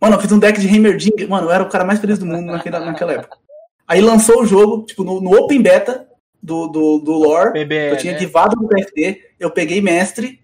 Mano, 0.00 0.16
eu 0.16 0.20
fiz 0.20 0.32
um 0.32 0.38
deck 0.38 0.60
de 0.60 0.66
Heimerdinger. 0.66 1.28
Mano, 1.28 1.46
eu 1.46 1.52
era 1.52 1.62
o 1.62 1.68
cara 1.68 1.84
mais 1.84 2.00
feliz 2.00 2.18
do 2.18 2.26
mundo 2.26 2.50
naquela, 2.50 2.80
naquela 2.80 3.12
época. 3.12 3.38
Aí 3.86 4.00
lançou 4.00 4.42
o 4.42 4.46
jogo, 4.46 4.84
tipo, 4.84 5.04
no, 5.04 5.20
no 5.20 5.32
Open 5.36 5.62
Beta 5.62 6.08
do, 6.42 6.66
do, 6.68 6.98
do 6.98 7.12
lore. 7.12 7.52
Eu 7.60 7.96
tinha 7.96 8.14
né? 8.14 8.18
guivado 8.18 8.56
no 8.56 8.68
PFT. 8.68 9.34
Eu 9.38 9.50
peguei 9.50 9.80
mestre 9.80 10.42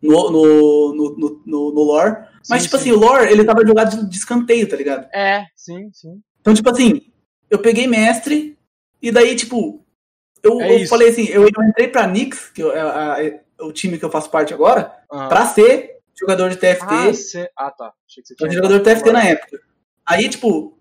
no, 0.00 0.30
no, 0.30 0.94
no, 0.94 1.16
no, 1.16 1.42
no, 1.44 1.74
no 1.74 1.82
lore. 1.82 2.28
Mas, 2.48 2.62
sim, 2.62 2.68
tipo 2.68 2.78
sim. 2.78 2.90
assim, 2.90 2.92
o 2.92 2.98
lore, 2.98 3.30
ele 3.30 3.44
tava 3.44 3.66
jogado 3.66 3.96
de, 3.96 4.10
de 4.10 4.16
escanteio, 4.16 4.68
tá 4.68 4.76
ligado? 4.76 5.08
É, 5.12 5.46
sim, 5.56 5.90
sim. 5.92 6.20
Então, 6.40 6.54
tipo 6.54 6.68
assim, 6.70 7.10
eu 7.50 7.58
peguei 7.58 7.86
mestre, 7.86 8.58
e 9.00 9.10
daí, 9.10 9.34
tipo, 9.34 9.84
eu, 10.42 10.60
é 10.60 10.82
eu 10.82 10.86
falei 10.86 11.08
assim, 11.08 11.24
eu, 11.24 11.42
eu, 11.42 11.64
entrei 11.68 11.88
pra 11.88 12.06
Nix, 12.06 12.50
que 12.50 12.62
é 12.62 12.80
a, 12.80 13.14
a, 13.14 13.18
o 13.60 13.72
time 13.72 13.98
que 13.98 14.04
eu 14.04 14.10
faço 14.10 14.30
parte 14.30 14.52
agora, 14.52 14.92
uhum. 15.10 15.28
pra 15.28 15.46
ser 15.46 15.98
jogador 16.18 16.50
de 16.50 16.56
TFT. 16.56 16.86
Ah, 16.86 17.14
cê... 17.14 17.50
ah 17.56 17.70
tá. 17.70 17.92
Achei 18.08 18.22
que 18.22 18.28
você 18.28 18.34
tinha 18.34 18.50
jogador 18.50 18.78
de 18.78 18.84
TFT 18.84 19.12
na 19.12 19.24
época. 19.24 19.60
Aí, 20.06 20.28
tipo, 20.28 20.78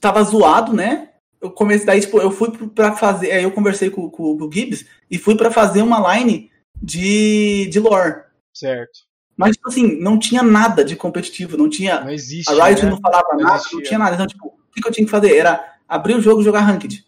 tava 0.00 0.22
zoado, 0.22 0.72
né? 0.72 1.10
Eu 1.40 1.50
comecei, 1.50 1.86
daí, 1.86 2.00
tipo, 2.00 2.18
eu 2.20 2.30
fui 2.30 2.50
pra 2.68 2.92
fazer, 2.92 3.32
aí 3.32 3.42
eu 3.42 3.50
conversei 3.50 3.90
com, 3.90 4.08
com, 4.08 4.38
com 4.38 4.44
o 4.44 4.52
Gibbs, 4.52 4.86
e 5.10 5.18
fui 5.18 5.36
pra 5.36 5.50
fazer 5.50 5.82
uma 5.82 6.14
line 6.14 6.50
de, 6.80 7.66
de 7.66 7.80
lore. 7.80 8.22
Certo. 8.54 9.00
Mas, 9.36 9.56
tipo 9.56 9.68
assim, 9.68 9.98
não 9.98 10.18
tinha 10.18 10.42
nada 10.42 10.84
de 10.84 10.94
competitivo, 10.94 11.56
não 11.56 11.68
tinha. 11.68 12.00
Não 12.00 12.10
existe. 12.10 12.48
A 12.48 12.64
Riot 12.64 12.84
né? 12.84 12.90
não 12.90 13.00
falava 13.00 13.28
não 13.32 13.40
nada, 13.40 13.56
existia. 13.56 13.78
não 13.78 13.84
tinha 13.84 13.98
nada. 13.98 14.14
Então, 14.14 14.26
tipo, 14.26 14.46
o 14.46 14.72
que, 14.72 14.86
eu 14.86 14.92
tinha 14.92 15.04
que 15.04 15.10
fazer? 15.10 15.34
Era 15.34 15.76
abrir 15.88 16.14
o 16.14 16.20
jogo 16.20 16.40
e 16.40 16.44
jogar 16.44 16.60
ranked. 16.60 17.04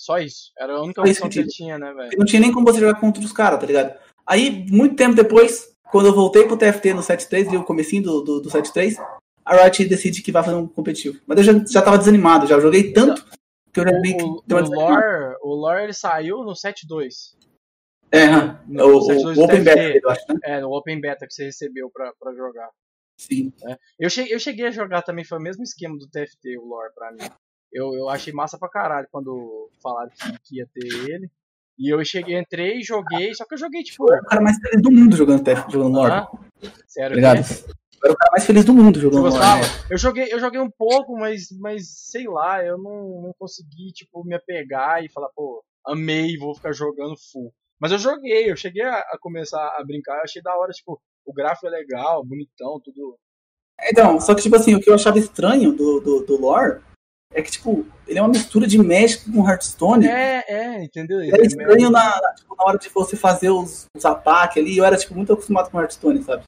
Só 0.00 0.16
isso. 0.18 0.50
Era 0.58 0.72
a 0.72 0.82
única 0.82 1.02
opção 1.02 1.28
que, 1.28 1.42
que 1.42 1.48
tinha, 1.48 1.78
né, 1.78 1.92
velho? 1.92 2.10
Não 2.16 2.24
tinha 2.24 2.40
nem 2.40 2.50
como 2.50 2.64
você 2.64 2.80
jogar 2.80 2.98
contra 2.98 3.22
os 3.22 3.32
caras, 3.32 3.60
tá 3.60 3.66
ligado? 3.66 3.94
Aí, 4.26 4.64
muito 4.70 4.96
tempo 4.96 5.14
depois, 5.14 5.76
quando 5.92 6.06
eu 6.06 6.14
voltei 6.14 6.46
pro 6.46 6.56
TFT 6.56 6.94
no 6.94 7.02
7.3, 7.02 7.60
o 7.60 7.64
comecinho 7.64 8.02
do, 8.02 8.20
do, 8.22 8.40
do 8.40 8.48
7.3, 8.48 8.96
a 9.44 9.56
Riot 9.56 9.84
decide 9.84 10.22
que 10.22 10.32
vai 10.32 10.42
fazer 10.42 10.56
um 10.56 10.66
competitivo. 10.66 11.20
Mas 11.26 11.36
eu 11.36 11.44
já, 11.44 11.64
já 11.66 11.82
tava 11.82 11.98
desanimado, 11.98 12.46
já 12.46 12.58
joguei 12.58 12.94
tanto 12.94 13.26
que 13.74 13.80
eu 13.80 13.84
já 13.84 14.00
vi 14.00 14.16
que. 14.16 14.22
O, 14.22 14.42
o, 14.48 14.74
lore, 14.74 15.36
o 15.42 15.54
lore 15.54 15.82
ele 15.84 15.92
saiu 15.92 16.44
no 16.44 16.52
7.2. 16.52 17.36
É, 18.10 18.26
no, 18.66 18.86
o, 18.86 18.98
o, 19.00 19.38
o 19.38 19.44
Open 19.44 19.62
Beta, 19.62 20.00
eu 20.02 20.10
acho, 20.10 20.24
né? 20.30 20.38
É, 20.44 20.60
no 20.62 20.74
Open 20.74 20.98
Beta 20.98 21.26
que 21.26 21.34
você 21.34 21.44
recebeu 21.44 21.90
pra, 21.90 22.10
pra 22.18 22.32
jogar. 22.32 22.70
Sim. 23.18 23.52
É. 23.68 23.76
Eu, 23.98 24.08
cheguei, 24.08 24.34
eu 24.34 24.38
cheguei 24.38 24.66
a 24.66 24.70
jogar 24.70 25.02
também, 25.02 25.26
foi 25.26 25.36
o 25.36 25.42
mesmo 25.42 25.62
esquema 25.62 25.98
do 25.98 26.08
TFT, 26.08 26.56
o 26.56 26.64
lore 26.64 26.90
pra 26.94 27.12
mim. 27.12 27.30
Eu, 27.72 27.94
eu 27.94 28.08
achei 28.08 28.32
massa 28.32 28.58
pra 28.58 28.68
caralho 28.68 29.08
quando 29.10 29.70
falaram 29.82 30.10
que, 30.10 30.38
que 30.42 30.56
ia 30.56 30.66
ter 30.72 30.86
ele. 31.10 31.30
E 31.78 31.92
eu 31.92 32.04
cheguei, 32.04 32.38
entrei, 32.38 32.82
joguei, 32.82 33.34
só 33.34 33.44
que 33.46 33.54
eu 33.54 33.58
joguei 33.58 33.82
tipo. 33.82 34.04
O 34.04 34.24
cara 34.26 34.42
mais 34.42 34.58
feliz 34.58 34.82
do 34.82 34.90
mundo 34.90 35.16
jogando 35.16 35.42
TFT, 35.42 35.72
jogando 35.72 35.94
lore. 35.94 36.12
Ah, 36.12 36.28
Sério. 36.86 37.12
Obrigado. 37.12 37.38
Eu 38.02 38.06
era 38.06 38.12
o 38.12 38.16
cara 38.16 38.32
mais 38.32 38.46
feliz 38.46 38.64
do 38.64 38.74
mundo 38.74 38.98
jogando 38.98 39.28
LoL. 39.28 39.40
Eu 39.90 39.98
joguei, 39.98 40.32
eu 40.32 40.40
joguei 40.40 40.60
um 40.60 40.70
pouco, 40.70 41.18
mas, 41.18 41.48
mas 41.58 41.86
sei 42.10 42.26
lá, 42.26 42.64
eu 42.64 42.78
não, 42.78 43.22
não 43.22 43.34
consegui, 43.38 43.92
tipo, 43.92 44.24
me 44.24 44.34
apegar 44.34 45.04
e 45.04 45.10
falar, 45.10 45.28
pô, 45.34 45.62
amei, 45.86 46.36
vou 46.38 46.54
ficar 46.54 46.72
jogando 46.72 47.14
full. 47.30 47.52
Mas 47.78 47.92
eu 47.92 47.98
joguei, 47.98 48.50
eu 48.50 48.56
cheguei 48.56 48.82
a, 48.82 48.98
a 48.98 49.18
começar 49.20 49.76
a 49.78 49.84
brincar, 49.84 50.16
eu 50.16 50.22
achei 50.22 50.42
da 50.42 50.56
hora, 50.56 50.72
tipo, 50.72 51.00
o 51.26 51.32
gráfico 51.32 51.66
é 51.66 51.70
legal, 51.70 52.24
bonitão, 52.24 52.80
tudo. 52.82 53.18
Então, 53.82 54.20
só 54.20 54.34
que, 54.34 54.42
tipo 54.42 54.56
assim, 54.56 54.74
o 54.74 54.80
que 54.80 54.88
eu 54.88 54.94
achava 54.94 55.18
estranho 55.18 55.72
do, 55.72 56.00
do, 56.00 56.24
do 56.24 56.40
lore 56.40 56.80
é 57.32 57.42
que, 57.42 57.50
tipo, 57.50 57.86
ele 58.06 58.18
é 58.18 58.22
uma 58.22 58.28
mistura 58.28 58.66
de 58.66 58.76
Magic 58.78 59.30
com 59.30 59.48
Hearthstone. 59.48 60.06
É, 60.06 60.44
é, 60.48 60.84
entendeu? 60.84 61.20
Era 61.20 61.44
estranho 61.44 61.90
na, 61.90 62.20
na, 62.20 62.34
tipo, 62.34 62.56
na 62.56 62.64
hora 62.64 62.78
de 62.78 62.88
você 62.88 63.16
fazer 63.16 63.50
os, 63.50 63.86
os 63.96 64.04
ataques 64.04 64.58
ali. 64.58 64.76
Eu 64.76 64.84
era, 64.84 64.96
tipo, 64.96 65.14
muito 65.14 65.32
acostumado 65.32 65.70
com 65.70 65.78
Hearthstone, 65.78 66.22
sabe? 66.22 66.42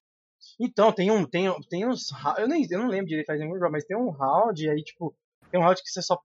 Então, 0.59 0.93
tem 0.93 1.11
um, 1.11 1.25
tem, 1.25 1.53
tem 1.69 1.87
uns. 1.89 2.09
Eu, 2.37 2.49
nem, 2.49 2.67
eu 2.69 2.79
não 2.81 2.89
lembro 2.89 3.07
direito 3.07 3.27
faz 3.27 3.39
nenhum 3.39 3.59
jogo, 3.59 3.73
mas 3.73 3.85
tem 3.85 3.97
um 3.97 4.11
round 4.11 4.69
aí, 4.69 4.83
tipo. 4.83 5.15
Tem 5.51 5.61
um 5.61 5.65
round 5.65 5.81
que 5.83 5.91
você 5.91 6.03
só. 6.03 6.19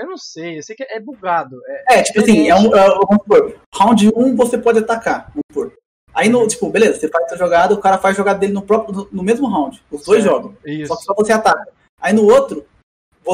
Eu 0.00 0.06
não 0.06 0.16
sei, 0.16 0.58
eu 0.58 0.62
sei 0.62 0.74
que 0.74 0.84
é 0.84 1.00
bugado. 1.00 1.56
É, 1.66 1.98
É, 1.98 2.02
tipo 2.02 2.20
assim, 2.20 2.48
é 2.48 2.54
um, 2.54 2.74
é, 2.74 2.88
vamos 2.88 3.22
supor, 3.22 3.60
round 3.74 4.08
1 4.14 4.36
você 4.36 4.56
pode 4.56 4.78
atacar, 4.78 5.32
vamos 5.32 5.42
supor. 5.50 5.76
Aí, 6.14 6.28
no, 6.28 6.46
tipo, 6.48 6.68
beleza, 6.70 6.98
você 6.98 7.08
faz 7.08 7.28
sua 7.28 7.38
jogada, 7.38 7.74
o 7.74 7.80
cara 7.80 7.98
faz 7.98 8.14
a 8.14 8.18
jogada 8.18 8.38
dele 8.38 8.52
no, 8.52 8.62
próprio, 8.62 8.94
no, 8.94 9.08
no 9.12 9.22
mesmo 9.22 9.48
round. 9.48 9.82
Os 9.90 10.04
dois 10.04 10.22
Certo. 10.22 10.34
jogam. 10.34 10.56
isso. 10.64 10.88
Só 10.88 10.96
que 10.96 11.04
só 11.04 11.14
você 11.14 11.32
ataca. 11.32 11.68
Aí 12.00 12.12
no 12.12 12.24
outro, 12.24 12.66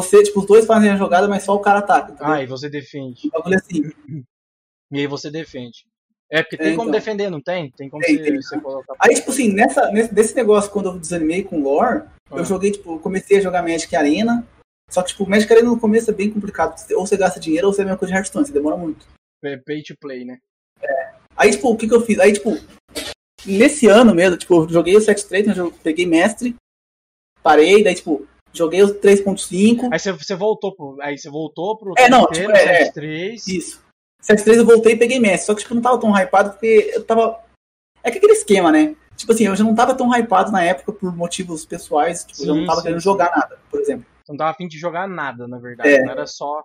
você, 0.03 0.23
tipo, 0.23 0.41
os 0.41 0.47
dois 0.47 0.67
fazem 0.67 0.91
a 0.91 0.97
jogada, 0.97 1.29
mas 1.29 1.43
só 1.45 1.55
o 1.55 1.61
cara 1.61 1.79
ataca. 1.81 2.13
Entendeu? 2.13 2.27
Ah, 2.35 2.43
e 2.43 2.47
você 2.47 2.69
defende. 2.69 3.31
Bagulho 3.31 3.57
assim. 3.57 3.83
E 4.93 4.99
aí 4.99 5.07
você 5.07 5.31
defende. 5.31 5.85
É, 6.31 6.43
porque 6.43 6.57
tem 6.57 6.69
É, 6.73 6.77
como 6.77 6.89
então. 6.89 6.99
defender, 6.99 7.31
não 7.31 7.41
tem? 7.41 7.71
Tem 7.71 7.89
como 7.89 8.03
Tem, 8.03 8.17
você, 8.17 8.23
tem. 8.25 8.37
você 8.37 8.61
colocar. 8.61 8.95
Aí, 8.99 9.15
tipo 9.15 9.31
assim, 9.31 9.53
nessa, 9.53 9.91
nesse, 9.93 10.13
desse 10.15 10.35
negócio, 10.35 10.71
quando 10.71 10.87
eu 10.91 10.99
desanimei 10.99 11.43
com 11.45 11.61
lore, 11.63 12.05
Ah. 12.31 12.37
eu 12.39 12.45
joguei, 12.45 12.73
tipo, 12.73 12.95
eu 12.95 12.99
comecei 12.99 13.39
a 13.39 13.41
jogar 13.41 13.63
Magic 13.63 13.95
Arena. 13.95 14.47
Só 14.91 15.03
que, 15.03 15.09
tipo, 15.11 15.29
Magic 15.29 15.51
Arena 15.53 15.69
no 15.71 15.79
começo 15.81 16.11
é 16.11 16.15
bem 16.15 16.31
complicado. 16.31 16.75
Ou 16.95 17.07
você 17.07 17.17
gasta 17.17 17.39
dinheiro 17.41 17.67
ou 17.67 17.73
você 17.73 17.81
é 17.81 17.85
a 17.85 17.87
mesma 17.87 17.99
coisa 17.99 18.13
de 18.13 18.17
Hearthstone, 18.19 18.47
você 18.47 18.53
demora 18.53 18.77
muito. 18.77 19.07
Pay 19.43 19.59
pay 19.59 19.83
to 19.83 19.95
play, 20.01 20.25
né? 20.25 20.39
Aí, 21.37 21.51
tipo, 21.51 21.71
o 21.71 21.77
que 21.77 21.87
que 21.89 21.95
eu 21.95 22.01
fiz? 22.01 22.19
Aí, 22.19 22.33
tipo, 22.33 22.51
nesse 23.47 23.87
ano 23.87 24.15
mesmo, 24.15 24.37
tipo, 24.37 24.55
eu 24.65 24.69
joguei 24.69 24.97
o 24.97 25.01
7.3, 25.01 25.47
mas 25.47 25.59
eu 25.59 25.73
peguei 25.83 26.07
mestre, 26.07 26.55
parei, 27.43 27.83
daí, 27.83 27.95
tipo, 27.95 28.27
joguei 28.55 28.83
o 28.83 29.01
3.5, 29.01 29.89
Aí 29.93 29.99
você, 29.99 30.13
você 30.13 30.35
voltou 30.35 30.75
pro. 30.75 30.97
Aí 31.01 31.19
você 31.19 31.29
voltou 31.29 31.77
pro 31.77 31.95
É, 31.99 32.09
não, 32.09 32.25
inteiro, 32.25 32.53
tipo, 32.53 32.69
é, 32.69 32.83
é. 32.83 32.93
7.3. 32.93 33.49
isso. 33.49 33.85
7.3 34.23 34.57
eu 34.57 34.65
voltei 34.65 34.95
e 34.95 34.99
peguei 34.99 35.21
mestre, 35.21 35.47
só 35.47 35.55
que, 35.55 35.63
tipo, 35.63 35.75
não 35.75 35.83
tava 35.83 36.01
tão 36.01 36.11
hypado 36.17 36.51
porque 36.51 36.93
eu 36.95 37.05
tava... 37.05 37.43
É 38.03 38.11
que 38.11 38.19
aquele 38.19 38.33
esquema, 38.33 38.73
né? 38.73 38.97
Tipo 39.17 39.33
assim, 39.33 39.47
eu 39.47 39.57
já 39.57 39.65
não 39.65 39.75
tava 39.75 39.95
tão 39.95 40.11
hypado 40.17 40.51
na 40.51 40.63
época 40.63 40.93
por 40.93 41.15
motivos 41.15 41.67
pessoais, 41.67 42.25
tipo, 42.25 42.43
eu 42.43 42.55
Sim, 42.55 42.61
não 42.61 42.67
tava 42.67 42.79
sim, 42.79 42.83
querendo 42.85 43.01
sim. 43.01 43.05
jogar 43.05 43.31
nada, 43.37 43.59
por 43.71 43.81
exemplo. 43.81 44.07
Não 44.29 44.37
tava 44.37 44.51
afim 44.51 44.67
de 44.67 44.79
jogar 44.79 45.07
nada, 45.07 45.47
na 45.47 45.59
verdade. 45.59 45.91
É. 45.91 46.03
Não 46.03 46.13
era 46.13 46.27
só. 46.27 46.65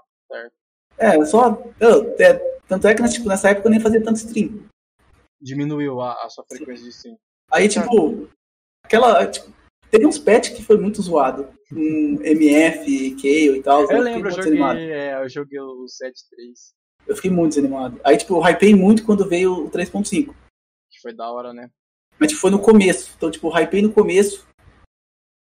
É, 0.97 1.17
eu 1.17 1.25
só... 1.25 1.61
Eu, 1.79 2.15
é, 2.17 2.33
tanto 2.67 2.87
é 2.87 2.95
que, 2.95 3.03
tipo, 3.09 3.27
nessa 3.27 3.49
época 3.49 3.67
eu 3.67 3.71
nem 3.71 3.79
fazia 3.79 4.01
tanto 4.01 4.17
stream. 4.17 4.63
Diminuiu 5.41 5.99
a, 6.01 6.13
a 6.23 6.29
sua 6.29 6.45
frequência 6.47 6.83
de 6.83 6.91
stream. 6.91 7.17
Aí, 7.51 7.67
tipo, 7.67 8.29
aquela. 8.83 9.25
Tipo, 9.27 9.51
teve 9.89 10.05
uns 10.05 10.17
patch 10.17 10.55
que 10.55 10.63
foi 10.63 10.77
muito 10.77 11.01
zoado. 11.01 11.47
Com 11.69 12.19
MF, 12.23 13.15
Kayle 13.21 13.59
e 13.59 13.63
tal. 13.63 13.81
Eu 13.81 13.87
fiquei 13.87 14.01
lembro, 14.01 14.29
eu 14.29 14.43
joguei, 14.43 14.91
é, 14.91 15.23
eu 15.23 15.29
joguei 15.29 15.59
o 15.59 15.85
7.3, 15.85 16.11
Eu 17.07 17.15
fiquei 17.15 17.29
muito 17.29 17.55
desanimado. 17.55 17.99
Aí, 18.03 18.17
tipo, 18.17 18.35
eu 18.35 18.41
hypei 18.41 18.73
muito 18.75 19.05
quando 19.05 19.27
veio 19.27 19.65
o 19.65 19.71
3.5. 19.71 20.33
que 20.89 21.01
foi 21.01 21.13
da 21.13 21.29
hora, 21.31 21.53
né? 21.53 21.69
Mas 22.19 22.29
tipo, 22.29 22.41
foi 22.41 22.51
no 22.51 22.59
começo. 22.59 23.13
Então, 23.15 23.31
tipo, 23.31 23.47
eu 23.47 23.61
hypei 23.61 23.81
no 23.81 23.91
começo. 23.91 24.47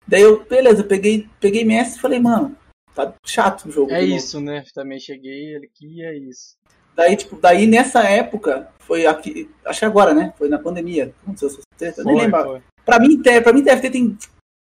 Daí 0.07 0.23
eu, 0.23 0.45
beleza, 0.45 0.85
peguei, 0.85 1.29
peguei 1.41 1.65
mestre 1.65 1.99
e 1.99 2.03
falei, 2.03 2.19
mano, 2.19 2.57
tá 2.95 3.15
chato 3.25 3.67
o 3.67 3.73
jogo. 3.73 3.91
É 3.91 4.01
de 4.01 4.07
novo. 4.07 4.17
isso, 4.17 4.41
né? 4.41 4.65
Também 4.75 4.99
cheguei 4.99 5.57
aqui 5.57 5.87
e 5.87 6.03
é 6.03 6.17
isso. 6.17 6.57
Daí, 6.95 7.17
tipo, 7.17 7.37
daí 7.37 7.67
nessa 7.67 8.03
época, 8.03 8.71
foi 8.79 9.07
aqui. 9.07 9.51
Acho 9.65 9.81
que 9.81 9.85
agora, 9.85 10.15
né? 10.15 10.33
Foi 10.39 10.49
na 10.49 10.59
pandemia. 10.59 11.15
Aconteceu 11.23 11.49
essa 11.49 11.61
treta. 11.77 12.01
Eu 12.03 12.05
nem 12.05 12.17
lembro. 12.17 12.63
Pra 12.85 13.01
mim, 13.01 13.21
pra 13.23 13.53
mim, 13.53 13.65
TFT 13.65 13.91
tem 13.91 14.17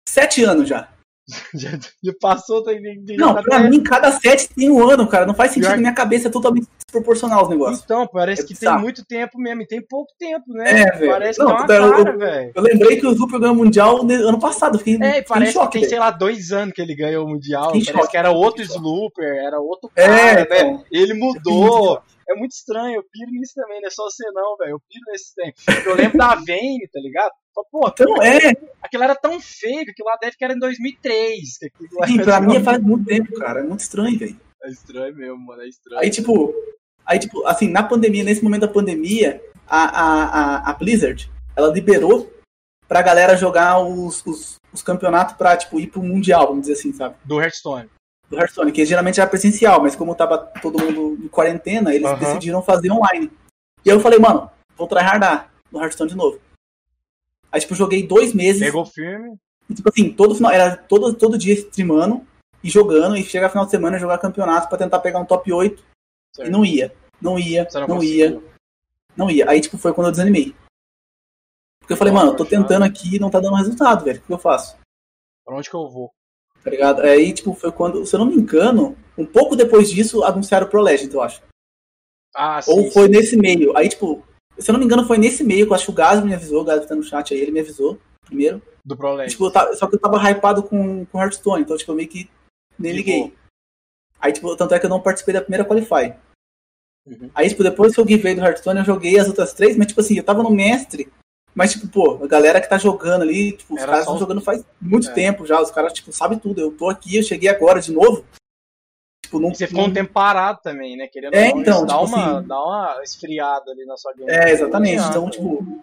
sete 0.08 0.44
anos 0.44 0.68
já. 0.68 0.88
Já, 1.54 1.70
já 2.04 2.12
passou, 2.20 2.62
tá 2.62 2.74
entendendo? 2.74 3.18
Não, 3.20 3.34
pra 3.42 3.60
mim, 3.60 3.82
cada 3.82 4.12
set 4.12 4.50
tem 4.54 4.70
um 4.70 4.86
ano, 4.90 5.08
cara. 5.08 5.26
Não 5.26 5.34
faz 5.36 5.52
sentido. 5.52 5.68
Pior- 5.68 5.76
Na 5.76 5.82
minha 5.82 5.94
cabeça 5.94 6.28
é 6.28 6.32
totalmente 6.32 6.68
desproporcional 6.78 7.44
os 7.44 7.50
negócios. 7.50 7.82
Então, 7.86 8.06
parece 8.06 8.42
É 8.42 8.46
que 8.46 8.54
bizarro. 8.54 8.78
tem 8.78 8.84
muito 8.84 9.06
tempo 9.06 9.38
mesmo, 9.40 9.62
e 9.62 9.68
tem 9.68 9.82
pouco 9.82 10.12
tempo, 10.20 10.52
né? 10.52 10.82
É, 10.82 10.92
velho. 10.98 11.12
Parece 11.12 11.40
Não, 11.40 11.46
que 11.46 11.72
é 11.72 11.80
uma 11.80 11.88
eu- 11.88 12.04
cara, 12.04 12.18
velho. 12.18 12.52
Eu 12.54 12.62
lembrei 12.64 13.00
que 13.00 13.08
o 13.08 13.16
Super 13.16 13.40
ganhou 13.40 13.56
o 13.56 13.58
Mundial 13.58 14.02
ano 14.02 14.40
passado. 14.40 14.78
Fiquei, 14.80 14.96
É, 15.02 15.22
parece 15.22 15.54
choque, 15.54 15.68
que 15.68 15.72
tem, 15.74 15.82
velho. 15.82 15.90
sei 15.92 16.00
lá, 16.00 16.12
dois 16.12 16.52
anos 16.52 16.74
que 16.74 16.82
ele 16.82 16.96
ganhou 16.96 17.26
o 17.26 17.30
Mundial. 17.30 17.68
Fiquei 17.68 17.82
Parece 17.86 17.98
choque, 18.00 18.12
que 18.12 18.18
era 18.18 18.32
outro. 18.32 18.64
Slooper, 18.64 19.46
era 19.46 19.60
outro 19.62 19.90
É, 19.96 20.08
cara, 20.08 20.36
né? 20.36 20.42
então. 20.42 20.84
Ele 20.92 21.14
mudou. 21.14 22.02
É 22.28 22.34
muito 22.36 22.52
estranho, 22.52 22.96
eu 22.96 23.04
piro 23.12 23.32
nisso 23.32 23.54
também, 23.56 23.80
não 23.82 23.88
é 23.88 23.92
só 23.92 24.04
você 24.04 24.24
não, 24.34 24.58
velho. 24.58 24.72
Eu 24.72 24.82
piro 24.90 25.04
nesse 25.12 25.34
tempo. 25.36 25.54
Eu 25.90 25.96
lembro 25.96 26.18
da 26.18 26.36
Vayne, 26.36 26.88
tá 26.92 27.00
ligado? 27.00 27.32
Pô, 27.54 27.88
Então, 27.88 28.24
é, 28.24 28.54
aquilo 28.82 29.04
era 29.04 29.16
tão 29.16 29.40
feio 29.40 29.86
que 29.86 29.92
aquilo 29.92 30.08
lá 30.08 30.18
deve 30.22 30.36
que 30.38 30.44
era 30.44 30.54
em 30.54 30.60
2003. 30.60 31.58
que 31.60 31.66
aquilo 31.66 32.00
lá 32.00 32.08
sim, 32.08 32.18
pra 32.18 32.42
mim 32.42 32.64
faz 32.64 32.82
muito 32.82 33.06
tempo, 33.06 33.34
cara. 33.40 33.60
É 33.60 33.64
muito 33.64 33.82
estranho, 33.82 34.18
velho. 34.18 34.40
É 34.64 34.70
estranho 34.70 35.16
mesmo, 35.16 35.38
mano, 35.38 35.62
é 35.62 35.68
estranho. 35.68 36.02
Aí, 36.02 36.10
tipo, 36.10 36.54
aí, 37.06 37.20
tipo, 37.20 37.46
assim, 37.46 37.70
na 37.70 37.84
pandemia, 37.84 38.24
nesse 38.24 38.44
momento 38.44 38.62
da 38.62 38.68
pandemia, 38.68 39.42
a, 39.68 39.84
a, 39.84 40.24
a, 40.24 40.70
a 40.70 40.74
Blizzard, 40.74 41.30
ela 41.56 41.72
liberou 41.72 42.32
pra 42.88 43.02
galera 43.02 43.38
jogar 43.38 43.80
os, 43.80 44.26
os, 44.26 44.56
os 44.74 44.84
campeonatos 44.84 45.36
pra, 45.36 45.56
tipo, 45.58 45.80
ir 45.80 45.88
pro 45.88 46.04
Mundial, 46.04 46.48
vamos 46.48 46.62
dizer 46.62 46.74
assim, 46.74 46.94
sabe? 46.94 47.16
Do 47.24 47.40
Hearthstone. 47.42 47.90
Do 48.30 48.38
Hearthstone, 48.38 48.72
que 48.72 48.86
geralmente 48.86 49.20
era 49.20 49.30
presencial, 49.30 49.82
mas 49.82 49.96
como 49.96 50.16
tava 50.16 50.38
todo 50.62 50.80
mundo 50.84 51.18
em 51.24 51.28
quarentena, 51.28 51.94
eles 51.94 52.08
Aham. 52.08 52.20
decidiram 52.20 52.62
fazer 52.62 52.92
online. 52.92 53.32
E 53.84 53.90
aí 53.90 53.96
eu 53.96 54.00
falei, 54.00 54.20
mano, 54.20 54.50
vou 54.78 54.88
tryhardar 54.88 55.50
no 55.72 55.80
Hearthstone 55.82 56.10
de 56.10 56.16
novo. 56.18 56.40
Aí, 57.52 57.60
tipo, 57.60 57.76
joguei 57.76 58.06
dois 58.06 58.34
meses. 58.34 58.62
Pegou 58.62 58.86
firme. 58.86 59.36
E, 59.70 59.74
tipo 59.74 59.90
assim, 59.90 60.12
todo 60.12 60.36
final, 60.36 60.52
era 60.52 60.76
todo, 60.78 61.14
todo 61.14 61.38
dia 61.38 61.54
streamando 61.54 62.26
e 62.64 62.70
jogando, 62.70 63.18
e 63.18 63.24
chega 63.24 63.50
final 63.50 63.66
de 63.66 63.72
semana 63.72 64.00
jogar 64.00 64.18
campeonato 64.18 64.70
pra 64.70 64.78
tentar 64.78 65.00
pegar 65.00 65.20
um 65.20 65.26
top 65.26 65.52
8. 65.52 65.84
Certo. 66.34 66.48
E 66.48 66.52
não 66.52 66.64
ia. 66.64 66.94
Não 67.22 67.38
ia, 67.38 67.70
Você 67.70 67.80
não, 67.80 67.88
não, 67.88 68.04
ia, 68.04 68.42
não 69.16 69.30
ia. 69.30 69.50
Aí, 69.50 69.62
tipo, 69.62 69.78
foi 69.78 69.94
quando 69.94 70.08
eu 70.08 70.12
desanimei. 70.12 70.56
Porque 71.80 71.94
eu 71.94 71.98
falei, 71.98 72.14
mano, 72.14 72.32
eu 72.32 72.36
tô 72.36 72.46
tentando 72.46 72.84
aqui 72.84 73.16
e 73.16 73.20
não 73.20 73.30
tá 73.30 73.40
dando 73.40 73.56
resultado, 73.56 74.06
velho. 74.06 74.20
O 74.20 74.24
que 74.24 74.34
eu 74.34 74.40
faço? 74.40 74.78
Pra 75.46 75.56
onde 75.56 75.70
que 75.70 75.76
eu 75.76 75.88
vou? 75.90 76.12
Tá 76.64 76.70
ligado? 76.70 77.02
Aí, 77.02 77.34
tipo, 77.34 77.54
foi 77.54 77.72
quando, 77.72 78.06
se 78.06 78.16
eu 78.16 78.20
não 78.20 78.28
me 78.28 78.36
engano, 78.36 78.96
um 79.18 79.26
pouco 79.26 79.56
depois 79.56 79.90
disso, 79.90 80.24
anunciaram 80.24 80.68
o 80.68 80.70
Pro 80.70 80.82
Legends, 80.82 81.14
eu 81.14 81.22
acho. 81.22 81.42
Ah, 82.36 82.62
sim. 82.62 82.72
Ou 82.72 82.92
foi 82.92 83.06
sim. 83.06 83.12
nesse 83.12 83.38
meio. 83.38 83.76
Aí, 83.76 83.90
tipo, 83.90 84.24
se 84.62 84.70
eu 84.70 84.74
não 84.74 84.80
me 84.80 84.86
engano, 84.86 85.06
foi 85.06 85.18
nesse 85.18 85.44
meio 85.44 85.66
que 85.66 85.72
eu 85.72 85.76
acho 85.76 85.86
que 85.86 85.92
o 85.92 85.96
Gás 85.96 86.24
me 86.24 86.34
avisou, 86.34 86.62
o 86.62 86.66
Gás 86.66 86.86
tá 86.86 86.96
no 86.96 87.04
chat 87.04 87.34
aí, 87.34 87.40
ele 87.40 87.52
me 87.52 87.60
avisou 87.60 88.00
primeiro. 88.26 88.62
Do 88.86 88.96
Pro 88.98 89.14
Legends. 89.14 89.34
Tipo, 89.34 89.52
tava- 89.52 89.76
só 89.76 89.88
que 89.88 89.96
eu 89.96 90.00
tava 90.00 90.18
hypado 90.30 90.64
com, 90.64 91.06
com 91.06 91.22
Hearthstone, 91.22 91.62
então, 91.64 91.78
tipo, 91.78 91.92
eu 91.92 91.96
meio 91.96 92.08
que 92.08 92.30
nem 92.80 92.94
liguei. 92.94 93.34
Aí, 94.20 94.32
tipo, 94.32 94.56
tanto 94.56 94.74
é 94.74 94.80
que 94.80 94.86
eu 94.86 94.90
não 94.90 95.02
participei 95.02 95.34
da 95.34 95.42
primeira 95.42 95.66
Qualify. 95.66 96.14
Uhum. 97.08 97.30
Aí, 97.34 97.50
tipo, 97.50 97.64
depois 97.64 97.94
que 97.94 98.00
eu 98.00 98.08
givei 98.08 98.36
do 98.36 98.42
Hearthstone, 98.42 98.80
eu 98.80 98.86
joguei 98.86 99.18
as 99.20 99.28
outras 99.28 99.54
três, 99.54 99.76
mas, 99.76 99.88
tipo 99.88 100.00
assim, 100.02 100.16
eu 100.18 100.24
tava 100.24 100.44
no 100.44 100.52
mestre, 100.52 101.12
mas, 101.56 101.72
tipo, 101.74 101.88
pô, 101.88 102.24
a 102.24 102.28
galera 102.28 102.62
que 102.62 102.70
tá 102.70 102.78
jogando 102.78 103.24
ali, 103.24 103.54
tipo, 103.54 103.74
os 103.74 103.82
Era 103.82 103.92
caras 103.92 104.06
só 104.06 104.12
estão 104.12 104.14
os- 104.16 104.20
jogando 104.20 104.42
faz 104.46 104.64
muito 104.80 105.10
É. 105.10 105.14
tempo 105.14 105.46
já, 105.46 105.60
os 105.62 105.72
caras, 105.72 105.94
tipo, 105.94 106.12
sabem 106.14 106.38
tudo. 106.40 106.62
Eu 106.62 106.72
tô 106.72 106.88
aqui, 106.90 107.18
eu 107.18 107.24
cheguei 107.24 107.50
agora 107.50 107.82
de 107.82 107.92
novo. 107.92 108.24
Tipo, 109.32 109.40
não, 109.40 109.50
E 109.52 109.56
você 109.56 109.66
ficou 109.68 109.86
um 109.86 109.94
tempo 109.94 110.12
parado 110.12 110.60
também, 110.62 110.98
né? 110.98 111.08
Querendo 111.08 111.34
É, 111.34 111.48
então, 111.48 111.86
dá, 111.86 111.94
tipo 111.94 112.06
uma, 112.06 112.38
assim- 112.40 112.46
uma 112.52 113.00
esfriada 113.02 113.72
ali 113.72 113.86
na 113.86 113.96
sua 113.96 114.14
game. 114.14 114.30
É, 114.30 114.52
exatamente. 114.52 114.98
Não 114.98 115.10
Então, 115.10 115.30
tipo, 115.30 115.82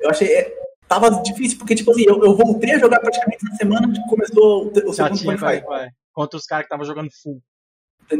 eu 0.00 0.10
achei. 0.10 0.26
é, 0.28 0.52
tava 0.88 1.08
difícil, 1.22 1.56
porque, 1.56 1.76
tipo 1.76 1.92
assim, 1.92 2.02
eu, 2.04 2.20
eu 2.24 2.34
voltei 2.34 2.72
a 2.72 2.78
jogar 2.80 2.98
praticamente 2.98 3.44
na 3.44 3.54
semana 3.54 3.92
que 3.92 4.00
começou 4.08 4.64
o, 4.66 4.88
o 4.88 4.92
segundo 4.92 5.16
tinha 5.16 5.36
Qualify. 5.38 5.64
Qualify. 5.64 5.94
Contra 6.12 6.36
os 6.36 6.44
caras 6.46 6.64
que 6.64 6.66
estavam 6.66 6.84
jogando 6.84 7.10
full. 7.22 7.40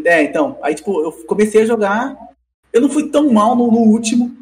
É, 0.05 0.23
então. 0.23 0.57
Aí, 0.63 0.73
tipo, 0.77 1.03
eu 1.03 1.11
comecei 1.27 1.63
a 1.63 1.67
jogar. 1.67 2.17
Eu 2.73 2.81
não 2.81 2.89
fui 2.89 3.11
tão 3.11 3.29
mal 3.33 3.57
no, 3.57 3.67
no 3.73 3.79
último, 3.81 4.37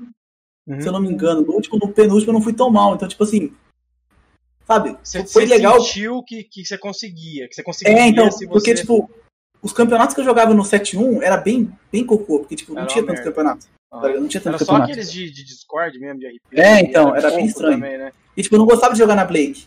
Uhum. 0.67 0.79
se 0.83 0.87
eu 0.87 0.93
não 0.93 1.01
me 1.01 1.09
engano. 1.09 1.41
No 1.41 1.55
último, 1.55 1.79
no 1.79 1.91
penúltimo, 1.91 2.31
eu 2.31 2.35
não 2.35 2.43
fui 2.43 2.53
tão 2.53 2.69
mal. 2.69 2.95
Então, 2.95 3.09
tipo 3.09 3.25
assim. 3.25 3.51
Sabe? 4.67 4.95
Você, 5.03 5.27
foi 5.27 5.47
legal. 5.47 5.81
sentiu 5.81 6.23
que, 6.23 6.45
que 6.45 6.67
você 6.67 6.77
conseguia. 6.77 7.49
Que 7.49 7.55
você 7.55 7.63
conseguia 7.63 7.95
É, 7.99 8.07
então, 8.09 8.29
porque, 8.51 8.75
tipo, 8.75 9.11
os 9.63 9.73
campeonatos 9.73 10.15
que 10.15 10.21
eu 10.21 10.25
jogava 10.25 10.55
no 10.55 10.63
7-1 10.63 11.23
era 11.23 11.37
bem, 11.37 11.71
bem 11.91 12.05
cocô, 12.05 12.41
porque, 12.41 12.57
tipo, 12.57 12.73
não 12.73 12.83
Era 12.83 12.89
tinha 12.89 13.03
uma 13.03 13.09
tantos 13.09 13.25
merda. 13.25 13.31
campeonatos. 13.31 13.69
Ah. 13.91 14.01
tá 14.01 14.07
ligado? 14.09 14.21
Não 14.23 14.29
tinha 14.29 14.43
Era 14.45 14.59
só 14.59 14.77
aqueles 14.77 15.11
de, 15.11 15.31
de 15.31 15.45
Discord 15.45 15.99
mesmo, 15.99 16.21
de 16.21 16.27
RP. 16.29 16.41
É, 16.53 16.81
então, 16.81 17.15
era 17.17 17.29
bem 17.31 17.39
pouco 17.39 17.49
estranho. 17.49 17.75
Também, 17.75 17.99
né? 17.99 18.13
E, 18.37 18.43
tipo, 18.43 18.55
eu 18.55 18.59
não 18.59 18.67
gostava 18.67 18.93
de 18.93 18.99
jogar 18.99 19.15
na 19.15 19.25
Blake, 19.25 19.67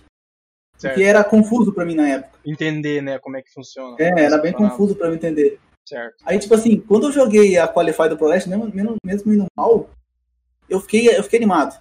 Certo. 0.78 0.94
porque 0.94 1.04
era 1.04 1.24
confuso 1.24 1.74
pra 1.74 1.86
mim 1.86 1.96
na 1.96 2.08
época. 2.08 2.40
Entender, 2.46 3.02
né, 3.02 3.20
como 3.20 3.36
é 3.38 3.42
que 3.42 3.52
funciona. 3.52 3.96
É, 4.00 4.24
era 4.24 4.38
bem 4.38 4.54
confuso 4.54 4.96
pra 4.96 5.08
eu 5.08 5.16
entender. 5.16 5.60
Certo. 5.88 6.16
Aí, 6.26 6.40
tipo 6.40 6.54
assim, 6.54 6.80
quando 6.80 7.08
eu 7.08 7.12
joguei 7.12 7.58
a 7.58 7.68
Qualify 7.68 8.08
do 8.08 8.18
Pro 8.18 8.28
Leste, 8.28 8.48
mesmo, 8.48 8.72
mesmo, 9.04 9.34
indo 9.34 9.46
mal, 9.58 9.90
eu 10.70 10.80
fiquei, 10.80 11.10
eu 11.10 11.24
fiquei 11.24 11.38
animado. 11.40 11.80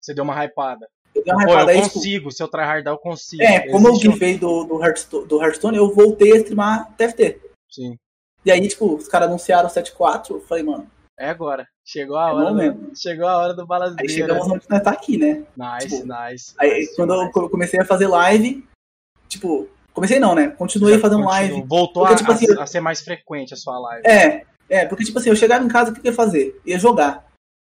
Você 0.00 0.14
deu 0.14 0.24
uma 0.24 0.34
hypada. 0.44 0.88
eu 1.14 1.22
dei 1.22 1.34
uma 1.34 1.44
Pô, 1.44 1.50
eu 1.50 1.56
hypada 1.56 1.72
aí, 1.72 1.82
tipo, 1.82 1.94
consigo, 1.94 2.30
se 2.32 2.42
eu 2.42 2.48
tryhardar, 2.48 2.94
eu 2.94 2.98
consigo. 2.98 3.42
É, 3.42 3.68
como 3.68 3.88
eu 3.88 3.92
Existe 3.92 4.08
um- 4.08 4.38
do, 4.38 4.64
do, 4.64 4.82
Hearthstone, 4.84 5.26
do 5.26 5.42
Hearthstone, 5.42 5.76
eu 5.76 5.92
voltei 5.92 6.32
a 6.32 6.36
streamar 6.36 6.94
TFT. 6.96 7.38
Sim. 7.70 7.96
E 8.44 8.50
aí, 8.50 8.66
tipo, 8.68 8.94
os 8.96 9.06
caras 9.08 9.28
anunciaram 9.28 9.68
o 9.68 9.72
7.4, 9.72 10.30
eu 10.30 10.40
falei, 10.40 10.62
mano, 10.64 10.90
É 11.18 11.28
agora. 11.28 11.66
Chegou 11.84 12.16
a 12.16 12.30
É 12.30 12.32
hora. 12.32 12.72
Do, 12.72 12.96
chegou 12.96 13.26
a 13.28 13.36
hora 13.36 13.52
do 13.54 13.60
aí 13.62 13.66
baladeiro. 13.66 14.12
chegamos 14.12 14.46
onde 14.46 14.64
nós 14.70 14.82
tá 14.82 14.90
aqui, 14.90 15.18
né? 15.18 15.44
Nice, 15.56 15.88
tipo, 16.00 16.06
nice. 16.06 16.54
Aí 16.58 16.70
nice 16.80 16.96
quando 16.96 17.10
eu 17.10 17.16
demais. 17.16 17.32
co- 17.34 17.50
comecei 17.50 17.78
a 17.80 17.84
fazer 17.84 18.06
live, 18.06 18.66
tipo, 19.28 19.68
comecei 19.92 20.18
não, 20.18 20.34
né? 20.34 20.48
Continuei 20.48 20.94
Já 20.94 21.00
fazendo 21.00 21.22
continua- 21.24 21.40
live. 21.40 21.62
Voltou 21.66 22.02
Porque, 22.06 22.14
a, 22.14 22.16
tipo 22.16 22.32
assim, 22.32 22.58
a- 22.58 22.66
ser 22.66 22.80
mais 22.80 23.00
frequente 23.02 23.52
a 23.52 23.56
sua 23.56 23.78
live. 23.78 24.06
É, 24.08 24.46
é, 24.68 24.86
porque 24.86 25.04
tipo 25.04 25.18
assim, 25.18 25.28
eu 25.28 25.36
chegava 25.36 25.62
em 25.64 25.68
casa, 25.68 25.90
o 25.90 25.94
que 25.94 26.00
eu 26.00 26.10
ia 26.10 26.16
fazer? 26.16 26.58
Ia 26.64 26.78
jogar. 26.78 27.26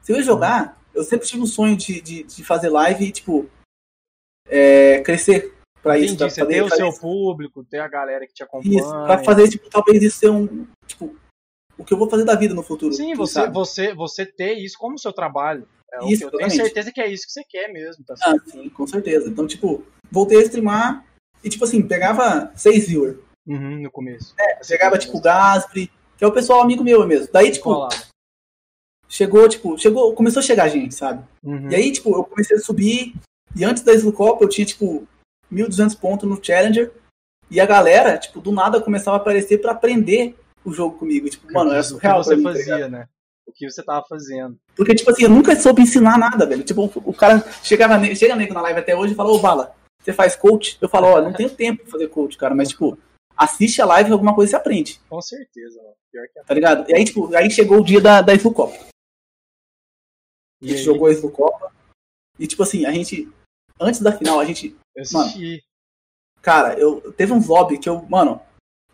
Se 0.02 0.12
eu 0.12 0.16
ia 0.16 0.22
jogar, 0.22 0.78
eu 0.92 1.02
sempre 1.04 1.26
tive 1.26 1.40
um 1.42 1.46
sonho 1.46 1.76
de, 1.76 2.00
de, 2.02 2.22
de 2.24 2.44
fazer 2.44 2.68
live 2.68 3.04
e, 3.06 3.12
tipo, 3.12 3.48
é, 4.48 5.00
crescer 5.02 5.56
pra 5.82 5.98
isso. 5.98 6.16
Pra 6.16 6.28
você 6.28 6.46
tem 6.46 6.62
o 6.62 6.70
seu 6.70 6.92
público, 6.92 7.64
tem 7.64 7.80
a 7.80 7.88
galera 7.88 8.26
que 8.26 8.34
te 8.34 8.42
acompanha. 8.42 8.78
Isso, 8.78 8.90
pra 8.90 9.18
fazer, 9.24 9.48
tipo, 9.48 9.68
talvez 9.68 10.02
isso 10.02 10.18
ser 10.18 10.30
um. 10.30 10.66
Tipo, 10.86 11.14
o 11.76 11.84
que 11.84 11.94
eu 11.94 11.98
vou 11.98 12.10
fazer 12.10 12.24
da 12.24 12.34
vida 12.34 12.54
no 12.54 12.62
futuro. 12.62 12.92
Sim, 12.92 13.14
você, 13.14 13.34
sabe? 13.34 13.54
você, 13.54 13.94
você 13.94 14.26
ter 14.26 14.54
isso 14.54 14.76
como 14.78 14.98
seu 14.98 15.12
trabalho. 15.12 15.66
É 15.92 16.06
Isso, 16.06 16.24
eu 16.24 16.30
tenho 16.30 16.50
certeza 16.50 16.92
que 16.92 17.00
é 17.00 17.08
isso 17.08 17.26
que 17.26 17.32
você 17.32 17.42
quer 17.42 17.68
mesmo. 17.72 18.04
Tá 18.04 18.14
Ah, 18.22 18.36
sim, 18.46 18.68
com 18.68 18.86
certeza. 18.86 19.28
Então, 19.28 19.46
tipo, 19.46 19.84
voltei 20.10 20.38
a 20.38 20.42
streamar 20.42 21.04
e, 21.42 21.48
tipo 21.48 21.64
assim, 21.64 21.82
pegava 21.82 22.52
seis 22.54 22.86
viewers. 22.86 23.18
Uhum, 23.46 23.82
no 23.82 23.90
começo. 23.90 24.34
É, 24.38 24.62
chegava, 24.62 24.98
tipo, 24.98 25.18
o 25.18 25.20
Gaspri, 25.20 25.90
que 26.16 26.22
é 26.22 26.26
o 26.26 26.32
pessoal 26.32 26.60
amigo 26.60 26.84
meu 26.84 27.04
mesmo. 27.06 27.28
Daí, 27.32 27.50
tipo, 27.50 27.88
chegou, 29.08 29.48
tipo, 29.48 29.76
chegou, 29.78 30.14
começou 30.14 30.40
a 30.40 30.44
chegar 30.44 30.68
gente, 30.68 30.94
sabe? 30.94 31.26
Uhum. 31.42 31.68
E 31.70 31.74
aí, 31.74 31.90
tipo, 31.90 32.14
eu 32.14 32.22
comecei 32.22 32.56
a 32.56 32.60
subir, 32.60 33.14
e 33.56 33.64
antes 33.64 33.82
da 33.82 33.92
Slukop 33.92 34.40
eu 34.40 34.48
tinha, 34.48 34.66
tipo, 34.66 35.08
1.200 35.52 35.98
pontos 35.98 36.28
no 36.28 36.42
Challenger, 36.42 36.92
e 37.50 37.60
a 37.60 37.66
galera, 37.66 38.16
tipo, 38.16 38.40
do 38.40 38.52
nada 38.52 38.80
começava 38.80 39.16
a 39.16 39.20
aparecer 39.20 39.58
pra 39.58 39.72
aprender 39.72 40.36
o 40.64 40.72
jogo 40.72 40.98
comigo. 40.98 41.26
E, 41.26 41.30
tipo, 41.30 41.52
mano, 41.52 41.70
era 41.72 41.80
o 41.80 41.82
que 41.82 41.88
surreal 41.88 42.22
você 42.22 42.36
tá 42.36 42.42
fazia, 42.42 42.88
né? 42.88 43.08
O 43.46 43.52
que 43.52 43.68
você 43.68 43.82
tava 43.82 44.06
fazendo. 44.08 44.56
Porque, 44.76 44.94
tipo 44.94 45.10
assim, 45.10 45.24
eu 45.24 45.30
nunca 45.30 45.56
soube 45.56 45.82
ensinar 45.82 46.16
nada, 46.16 46.46
velho. 46.46 46.62
Tipo, 46.62 46.84
o 47.04 47.12
cara 47.12 47.40
chegava, 47.64 48.02
chega 48.14 48.36
nego 48.36 48.54
na 48.54 48.60
live 48.62 48.78
até 48.78 48.94
hoje 48.94 49.12
e 49.12 49.16
fala, 49.16 49.30
ô 49.32 49.38
Bala, 49.40 49.74
você 50.00 50.12
faz 50.12 50.36
coach? 50.36 50.78
Eu 50.80 50.88
falo, 50.88 51.08
ó, 51.08 51.20
não 51.20 51.32
tenho 51.32 51.50
tempo 51.50 51.82
pra 51.82 51.90
fazer 51.90 52.08
coach, 52.08 52.36
cara, 52.38 52.54
mas, 52.54 52.68
tipo, 52.68 52.96
assiste 53.36 53.82
a 53.82 53.86
live 53.86 54.10
e 54.10 54.12
alguma 54.12 54.34
coisa 54.34 54.50
você 54.50 54.56
aprende, 54.56 55.00
Com 55.08 55.20
certeza, 55.20 55.76
mano. 55.82 55.94
Pior 56.12 56.26
que 56.32 56.38
é. 56.38 56.42
tá 56.44 56.54
ligado? 56.54 56.88
E 56.88 56.94
aí, 56.94 57.04
tipo, 57.04 57.34
aí 57.34 57.50
chegou 57.50 57.78
o 57.80 57.84
dia 57.84 58.00
da, 58.00 58.20
da 58.22 58.34
Slukop. 58.34 58.72
A 58.78 58.86
E 60.62 60.68
gente 60.68 60.78
aí, 60.78 60.84
jogou 60.84 61.08
a 61.08 61.12
Slucopa. 61.12 61.72
E, 62.38 62.46
tipo 62.46 62.62
assim, 62.62 62.84
a 62.86 62.92
gente, 62.92 63.28
antes 63.80 64.00
da 64.00 64.12
final, 64.12 64.38
a 64.38 64.44
gente 64.44 64.76
eu 64.94 65.02
assisti. 65.02 65.62
Cara, 66.42 66.78
eu 66.78 67.12
teve 67.12 67.32
uns 67.32 67.46
lobby 67.46 67.78
que 67.78 67.88
eu, 67.88 68.02
mano, 68.08 68.40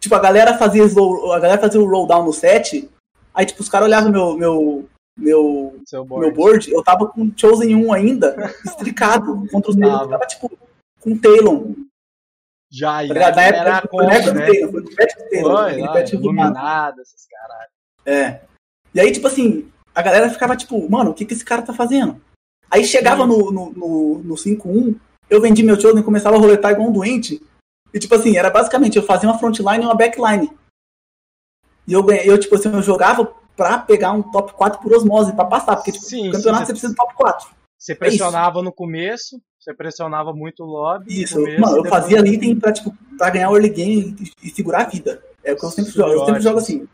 tipo, 0.01 0.15
a 0.15 0.21
galera 0.21 0.59
fazia 0.59 0.85
slow, 0.85 1.33
a 1.33 1.39
galera 1.39 1.61
fazia 1.61 1.81
o 1.81 1.89
roll 1.89 2.07
down 2.07 2.25
no 2.25 2.33
set, 2.33 2.91
aí 3.35 3.47
tipo, 3.47 3.63
os 3.63 3.69
caras 3.69 3.87
olhavam 3.87 4.11
meu 4.11 4.37
meu 4.37 4.89
meu 5.19 5.81
seu 5.87 6.05
board. 6.05 6.27
meu 6.27 6.35
board, 6.35 6.71
eu 6.71 6.83
tava 6.83 7.07
com 7.07 7.33
Chosen 7.37 7.75
1 7.75 7.93
ainda, 7.93 8.37
estricado 8.65 9.47
contra 9.51 9.71
os 9.71 9.77
negros, 9.77 10.09
Tava. 10.09 10.27
tipo 10.27 10.51
com 11.01 11.17
Talon, 11.17 11.75
Já, 12.71 13.07
tá 13.07 13.15
já? 13.15 13.31
Na 13.31 13.43
época, 13.43 13.71
a 13.71 13.89
foi 13.89 14.07
né? 14.07 14.21
Talon, 14.21 14.73
foi 14.73 14.83
do 14.83 14.91
Talon, 15.31 15.93
Foi, 15.93 16.15
iluminado, 16.15 17.01
esses 17.01 17.27
caras. 17.27 17.69
É. 18.05 18.41
E 18.93 19.01
aí, 19.01 19.13
tipo 19.13 19.27
assim, 19.27 19.71
a 19.95 20.03
galera 20.03 20.29
ficava 20.31 20.57
tipo, 20.57 20.91
mano, 20.91 21.11
o 21.11 21.15
que 21.15 21.25
que 21.25 21.33
esse 21.33 21.45
cara 21.45 21.63
tá 21.63 21.73
fazendo? 21.73 22.21
Aí 22.71 22.85
chegava 22.85 23.27
no, 23.27 23.51
no, 23.51 23.71
no, 23.73 24.19
no 24.19 24.35
5-1, 24.35 24.99
eu 25.31 25.41
vendi 25.41 25.63
meu 25.63 25.79
Chosen 25.81 26.01
e 26.01 26.05
começava 26.05 26.37
a 26.37 26.39
roletar 26.39 26.73
igual 26.73 26.89
um 26.89 26.93
doente. 26.93 27.41
E 27.95 27.99
tipo 27.99 28.15
assim, 28.15 28.37
era 28.37 28.51
basicamente, 28.51 28.97
eu 28.97 29.03
fazia 29.03 29.29
uma 29.29 29.39
frontline 29.39 29.83
e 29.83 29.87
uma 29.87 29.95
backline. 29.95 30.51
E 31.87 31.93
eu 31.93 32.03
ganhei, 32.03 32.29
eu, 32.29 32.39
tipo 32.39 32.55
assim, 32.57 32.69
eu 32.73 32.83
jogava 32.83 33.25
pra 33.57 33.79
pegar 33.79 34.13
um 34.13 34.23
top 34.23 34.53
4 34.55 34.81
por 34.81 34.93
osmose, 34.93 35.33
pra 35.33 35.45
passar, 35.45 35.77
porque 35.77 35.93
tipo, 35.93 36.05
Sim, 36.05 36.27
no 36.27 36.33
campeonato 36.33 36.61
sim, 36.61 36.67
você 36.67 36.73
precisa 36.73 36.91
de 36.91 36.97
top 36.97 37.15
4. 37.15 37.49
Você 37.79 37.95
pressionava 37.95 38.63
no 38.63 38.73
começo, 38.73 39.41
você 39.59 39.73
pressionava 39.73 40.33
muito 40.33 40.63
o 40.65 40.67
lobby. 40.67 41.23
Isso, 41.23 41.35
começo, 41.37 41.61
mano, 41.61 41.77
eu 41.77 41.83
depois- 41.85 42.03
fazia 42.03 42.27
item 42.27 42.59
pra, 42.59 42.73
tipo, 42.73 42.95
pra 43.17 43.31
ganhar 43.31 43.51
o 43.51 43.55
early 43.55 43.71
game 43.71 44.17
e, 44.43 44.49
e 44.49 44.51
segurar 44.51 44.83
a 44.83 44.89
vida. 44.89 45.23
É 45.45 45.53
o 45.53 45.57
que 45.57 45.65
eu 45.65 45.71
sempre 45.71 45.93
jogo, 45.93 46.11
eu 46.13 46.25
sempre 46.27 46.41
jogo 46.41 46.59
assim. 46.59 46.89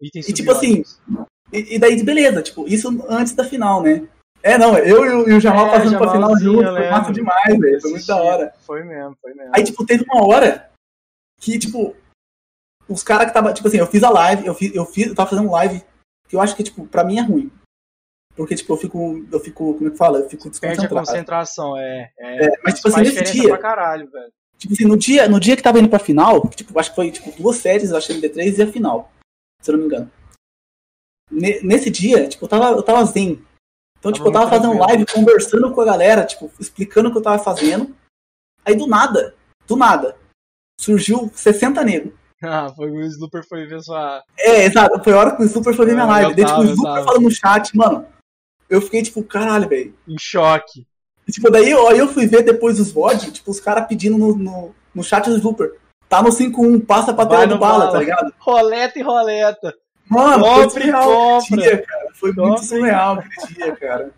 Itens 0.00 0.28
E, 0.28 0.32
tipo 0.32 0.50
assim. 0.50 0.82
E, 1.52 1.76
e 1.76 1.78
daí, 1.78 2.02
beleza, 2.02 2.42
tipo, 2.42 2.66
isso 2.66 2.88
antes 3.08 3.34
da 3.34 3.44
final, 3.44 3.82
né? 3.82 4.08
É, 4.42 4.58
não, 4.58 4.76
eu 4.76 5.28
e 5.28 5.34
o, 5.34 5.40
Jamal 5.40 5.68
É, 5.68 5.70
passando 5.78 5.98
pra 5.98 6.10
final 6.10 6.36
junto, 6.38 6.64
foi 6.64 6.90
massa 6.90 7.12
demais, 7.12 7.58
velho, 7.60 7.80
foi 7.80 7.90
muito 7.92 8.06
da 8.06 8.16
hora. 8.16 8.54
Foi 8.66 8.82
mesmo, 8.82 9.16
foi 9.20 9.34
mesmo. 9.34 9.52
Aí, 9.54 9.62
tipo, 9.62 9.86
teve 9.86 10.04
uma 10.04 10.26
hora 10.26 10.70
que, 11.38 11.58
tipo, 11.58 11.94
os 12.88 13.02
caras 13.04 13.28
que 13.28 13.34
tava, 13.34 13.52
tipo 13.52 13.68
assim, 13.68 13.76
eu 13.78 13.86
fiz 13.86 14.02
a 14.02 14.10
live, 14.10 14.46
eu 14.46 14.54
fiz, 14.54 14.74
eu 14.74 14.84
fiz, 14.84 15.06
eu 15.06 15.14
tava 15.14 15.30
fazendo 15.30 15.50
live, 15.50 15.84
que 16.28 16.34
eu 16.34 16.40
acho 16.40 16.56
que, 16.56 16.64
tipo, 16.64 16.86
pra 16.86 17.04
mim 17.04 17.18
é 17.18 17.22
ruim. 17.22 17.50
Porque, 18.34 18.56
tipo, 18.56 18.72
eu 18.72 18.76
fico, 18.78 19.24
eu 19.30 19.38
fico, 19.40 19.74
como 19.74 19.88
é 19.88 19.90
que 19.90 19.96
fala? 19.96 20.18
Eu 20.20 20.28
fico 20.28 20.44
Perde 20.44 20.56
a 20.66 20.68
desconcentrado. 20.70 21.06
concentração, 21.06 21.76
é. 21.76 22.10
é, 22.18 22.46
É, 22.46 22.50
mas, 22.64 22.74
tipo 22.74 22.88
assim, 22.88 23.02
nesse 23.02 23.32
dia, 23.32 23.48
pra 23.50 23.58
caralho, 23.58 24.10
velho. 24.10 24.32
tipo 24.58 24.72
assim, 24.72 24.86
no 24.86 24.96
dia, 24.96 25.28
no 25.28 25.38
dia 25.38 25.54
que 25.54 25.62
tava 25.62 25.78
indo 25.78 25.88
pra 25.88 25.98
final, 25.98 26.48
tipo, 26.48 26.76
acho 26.80 26.90
que 26.90 26.96
foi, 26.96 27.10
tipo, 27.12 27.30
duas 27.40 27.56
séries, 27.56 27.90
eu 27.90 27.96
achei 27.96 28.18
MD3 28.18 28.58
e 28.58 28.62
a 28.62 28.66
final, 28.66 29.12
se 29.60 29.70
eu 29.70 29.74
não 29.74 29.80
me 29.82 29.86
engano. 29.86 30.10
Ne- 31.32 31.60
nesse 31.62 31.90
dia, 31.90 32.28
tipo, 32.28 32.44
eu 32.44 32.48
tava, 32.48 32.70
eu 32.76 32.82
tava 32.82 33.04
zen. 33.06 33.42
Então, 33.98 34.10
Tava 34.10 34.14
tipo, 34.14 34.28
eu 34.28 34.32
tava 34.32 34.50
fazendo 34.50 34.70
tranquilo. 34.76 34.86
live, 34.88 35.06
conversando 35.06 35.72
com 35.72 35.80
a 35.80 35.84
galera, 35.84 36.24
tipo, 36.26 36.50
explicando 36.60 37.08
o 37.08 37.12
que 37.12 37.18
eu 37.18 37.22
tava 37.22 37.38
fazendo. 37.42 37.94
Aí, 38.64 38.74
do 38.76 38.86
nada, 38.86 39.34
do 39.66 39.76
nada, 39.76 40.16
surgiu 40.80 41.30
60 41.34 41.82
negros. 41.84 42.12
Ah, 42.44 42.68
foi 42.74 42.90
o 42.90 43.00
Slooper 43.02 43.46
foi 43.48 43.66
ver 43.66 43.80
sua. 43.82 44.22
É, 44.36 44.64
exato, 44.64 45.02
foi 45.04 45.12
a 45.12 45.18
hora 45.18 45.36
que 45.36 45.42
o 45.44 45.48
Super 45.48 45.72
foi 45.74 45.86
ver 45.86 45.92
minha 45.92 46.04
Ah, 46.04 46.08
live. 46.08 46.34
Daí, 46.34 46.44
tipo, 46.44 46.60
o 46.60 46.82
tava. 46.82 47.04
falando 47.04 47.22
no 47.22 47.30
chat, 47.30 47.76
mano, 47.76 48.04
eu 48.68 48.80
fiquei, 48.82 49.02
tipo, 49.02 49.22
caralho, 49.22 49.68
velho. 49.68 49.94
em 50.08 50.16
choque. 50.18 50.84
E, 51.26 51.30
tipo, 51.30 51.48
daí 51.50 51.70
eu, 51.70 51.86
aí 51.86 51.98
eu 52.00 52.08
fui 52.08 52.26
ver 52.26 52.42
depois 52.42 52.80
os 52.80 52.90
VOD, 52.90 53.30
tipo, 53.30 53.52
os 53.52 53.60
caras 53.60 53.86
pedindo 53.86 54.18
no, 54.18 54.34
no, 54.36 54.74
no 54.92 55.04
chat 55.04 55.30
do 55.30 55.38
Super. 55.40 55.76
Tá 56.08 56.20
no 56.20 56.30
5-1, 56.30 56.84
passa 56.84 57.14
pra 57.14 57.24
tela 57.24 57.46
do 57.46 57.56
bala, 57.58 57.78
bala. 57.86 57.92
tá 57.92 57.98
ligado? 58.00 58.34
Roleta 58.40 58.98
e 58.98 59.02
roleta. 59.02 59.72
Mano, 60.12 60.44
Compre, 60.44 60.92
compra. 60.92 61.56
dia, 61.62 61.82
cara. 61.86 62.14
Foi 62.14 62.32
muito 62.32 62.48
Compre. 62.50 62.64
surreal 62.66 63.18
aquele 63.18 63.46
dia, 63.54 63.76
cara. 63.76 64.14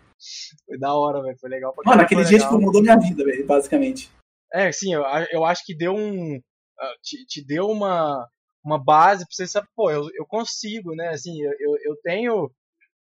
Foi 0.65 0.77
da 0.77 0.93
hora, 0.93 1.21
velho. 1.21 1.37
Foi 1.39 1.49
legal 1.49 1.73
pra 1.73 1.83
Mano, 1.89 2.01
aquele 2.01 2.23
dia, 2.23 2.37
legal. 2.37 2.49
tipo, 2.51 2.61
mudou 2.61 2.81
minha 2.81 2.97
vida, 2.99 3.23
velho, 3.23 3.45
basicamente. 3.45 4.11
É, 4.53 4.71
sim, 4.71 4.93
eu, 4.93 5.03
eu 5.31 5.43
acho 5.45 5.63
que 5.65 5.75
deu 5.75 5.93
um. 5.93 6.39
ah, 6.79 6.93
Te, 7.03 7.25
te 7.25 7.45
deu 7.45 7.67
uma, 7.67 8.27
uma 8.63 8.81
base 8.83 9.25
pra 9.25 9.31
você 9.33 9.47
saber, 9.47 9.67
pô, 9.75 9.91
eu, 9.91 10.07
eu 10.15 10.25
consigo, 10.27 10.95
né? 10.95 11.09
Assim, 11.09 11.41
eu, 11.41 11.51
eu, 11.59 11.75
eu 11.85 11.95
tenho. 12.03 12.51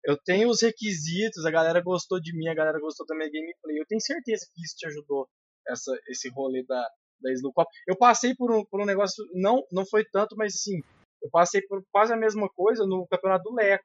Eu 0.06 0.18
tenho 0.24 0.48
os 0.50 0.62
requisitos, 0.62 1.46
a 1.46 1.52
galera 1.52 1.82
gostou 1.82 2.22
de 2.22 2.34
mim, 2.34 2.48
a 2.48 2.54
galera 2.56 2.80
gostou 2.80 3.06
da 3.06 3.16
minha 3.16 3.30
gameplay. 3.30 3.78
Eu 3.80 3.86
tenho 3.86 4.00
certeza 4.00 4.46
que 4.56 4.64
isso 4.64 4.76
te 4.78 4.88
ajudou, 4.88 5.28
essa, 5.68 5.92
esse 6.08 6.30
rolê 6.30 6.64
da, 6.66 6.82
da 7.22 7.34
Slow 7.34 7.52
Cop. 7.52 7.70
Eu 7.86 7.98
passei 7.98 8.34
por 8.34 8.50
um, 8.50 8.64
por 8.64 8.82
um 8.82 8.86
negócio, 8.86 9.22
não, 9.34 9.62
não 9.74 9.86
foi 9.86 10.06
tanto, 10.10 10.38
mas 10.38 10.54
sim, 10.62 10.80
eu 11.22 11.30
passei 11.32 11.62
por 11.62 11.84
quase 11.92 12.14
a 12.14 12.18
mesma 12.18 12.50
coisa 12.50 12.86
no 12.86 13.08
campeonato 13.08 13.44
do 13.44 13.56
Leco. 13.56 13.84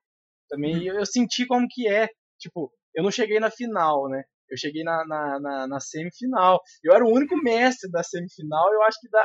Também 0.48 0.86
eu, 0.86 0.94
eu 0.96 1.06
senti 1.06 1.46
como 1.46 1.66
que 1.68 1.88
é. 1.88 2.08
Tipo, 2.38 2.72
eu 2.94 3.02
não 3.02 3.10
cheguei 3.10 3.40
na 3.40 3.50
final, 3.50 4.08
né? 4.08 4.24
Eu 4.50 4.56
cheguei 4.56 4.84
na, 4.84 5.04
na, 5.06 5.40
na, 5.40 5.66
na 5.66 5.80
semifinal. 5.80 6.60
Eu 6.82 6.94
era 6.94 7.04
o 7.04 7.12
único 7.12 7.36
mestre 7.36 7.90
da 7.90 8.02
semifinal. 8.02 8.72
Eu 8.72 8.82
acho 8.82 9.00
que 9.00 9.08
da, 9.08 9.24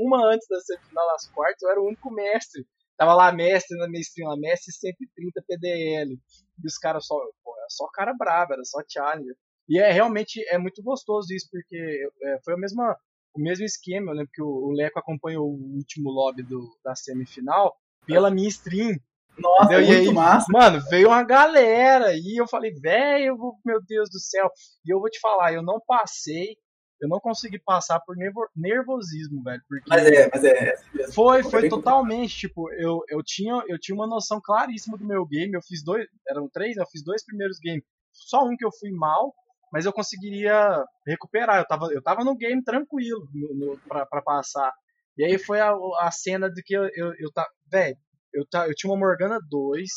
uma 0.00 0.24
antes 0.32 0.46
da 0.48 0.60
semifinal, 0.60 1.06
nas 1.08 1.28
quartas, 1.30 1.62
eu 1.62 1.70
era 1.70 1.80
o 1.80 1.86
único 1.86 2.10
mestre. 2.10 2.64
Tava 2.96 3.14
lá, 3.14 3.32
mestre 3.32 3.76
na 3.78 3.88
minha 3.88 4.00
stream, 4.00 4.28
lá, 4.28 4.36
mestre 4.36 4.72
130 4.72 5.42
PDL. 5.46 6.12
E 6.12 6.66
os 6.66 6.78
caras 6.78 7.06
só, 7.06 7.16
pô, 7.42 7.56
era 7.58 7.66
só 7.68 7.88
cara 7.92 8.14
brava, 8.14 8.54
era 8.54 8.64
só 8.64 8.80
challenger. 8.88 9.34
E 9.68 9.78
é 9.78 9.90
realmente 9.90 10.44
é 10.48 10.58
muito 10.58 10.82
gostoso 10.82 11.32
isso, 11.32 11.48
porque 11.50 12.08
é, 12.22 12.38
foi 12.44 12.54
a 12.54 12.56
mesma, 12.56 12.96
o 13.34 13.40
mesmo 13.40 13.64
esquema. 13.64 14.10
Eu 14.10 14.16
lembro 14.16 14.30
que 14.32 14.42
o, 14.42 14.70
Leco 14.72 14.98
acompanhou 14.98 15.46
o 15.46 15.76
último 15.76 16.10
lobby 16.10 16.42
do, 16.42 16.68
da 16.84 16.94
semifinal 16.94 17.74
pela 18.06 18.30
minha 18.30 18.48
stream. 18.48 18.96
Nossa, 19.38 19.74
Entendeu? 19.74 19.86
Muito 19.86 20.08
aí, 20.10 20.14
massa. 20.14 20.46
Mano, 20.50 20.80
veio 20.90 21.08
uma 21.08 21.22
galera 21.24 22.14
e 22.14 22.38
eu 22.40 22.46
falei, 22.46 22.72
velho, 22.72 23.36
meu 23.64 23.80
Deus 23.82 24.10
do 24.10 24.20
céu. 24.20 24.50
E 24.86 24.92
eu 24.92 25.00
vou 25.00 25.08
te 25.08 25.18
falar, 25.20 25.54
eu 25.54 25.62
não 25.62 25.80
passei, 25.86 26.54
eu 27.00 27.08
não 27.08 27.18
consegui 27.18 27.58
passar 27.58 27.98
por 28.00 28.14
nervo- 28.16 28.48
nervosismo, 28.54 29.42
velho. 29.42 29.60
Porque 29.66 29.86
Mas 29.88 30.06
é, 30.06 30.30
mas 30.32 30.44
é, 30.44 30.48
é 30.68 30.72
assim 30.74 31.12
foi, 31.12 31.40
É 31.40 31.42
foi 31.42 31.68
totalmente, 31.68 32.36
tipo, 32.36 32.70
eu, 32.74 33.00
eu, 33.08 33.22
tinha, 33.24 33.62
eu 33.68 33.78
tinha 33.78 33.94
uma 33.94 34.06
noção 34.06 34.40
claríssima 34.42 34.98
do 34.98 35.04
meu 35.06 35.24
game. 35.26 35.54
Eu 35.54 35.62
fiz 35.62 35.82
dois, 35.82 36.06
eram 36.28 36.48
três, 36.48 36.76
eu 36.76 36.86
fiz 36.86 37.02
dois 37.02 37.24
primeiros 37.24 37.58
games. 37.62 37.82
Só 38.12 38.44
um 38.44 38.54
que 38.56 38.64
eu 38.64 38.70
fui 38.78 38.90
mal, 38.92 39.34
mas 39.72 39.86
eu 39.86 39.92
conseguiria 39.92 40.84
recuperar. 41.06 41.58
Eu 41.58 41.66
tava, 41.66 41.86
eu 41.92 42.02
tava 42.02 42.24
no 42.24 42.36
game 42.36 42.62
tranquilo 42.62 43.26
no, 43.32 43.54
no, 43.54 43.78
pra, 43.88 44.04
pra 44.06 44.22
passar. 44.22 44.72
E 45.16 45.24
aí 45.24 45.38
foi 45.38 45.60
a, 45.60 45.72
a 46.00 46.10
cena 46.10 46.50
de 46.50 46.62
que 46.62 46.74
eu, 46.74 46.84
eu, 46.94 47.12
eu 47.18 47.30
velho, 47.70 47.96
eu, 48.32 48.46
tá, 48.46 48.66
eu 48.68 48.74
tinha 48.74 48.90
uma 48.92 48.98
Morgana 48.98 49.38
2, 49.48 49.88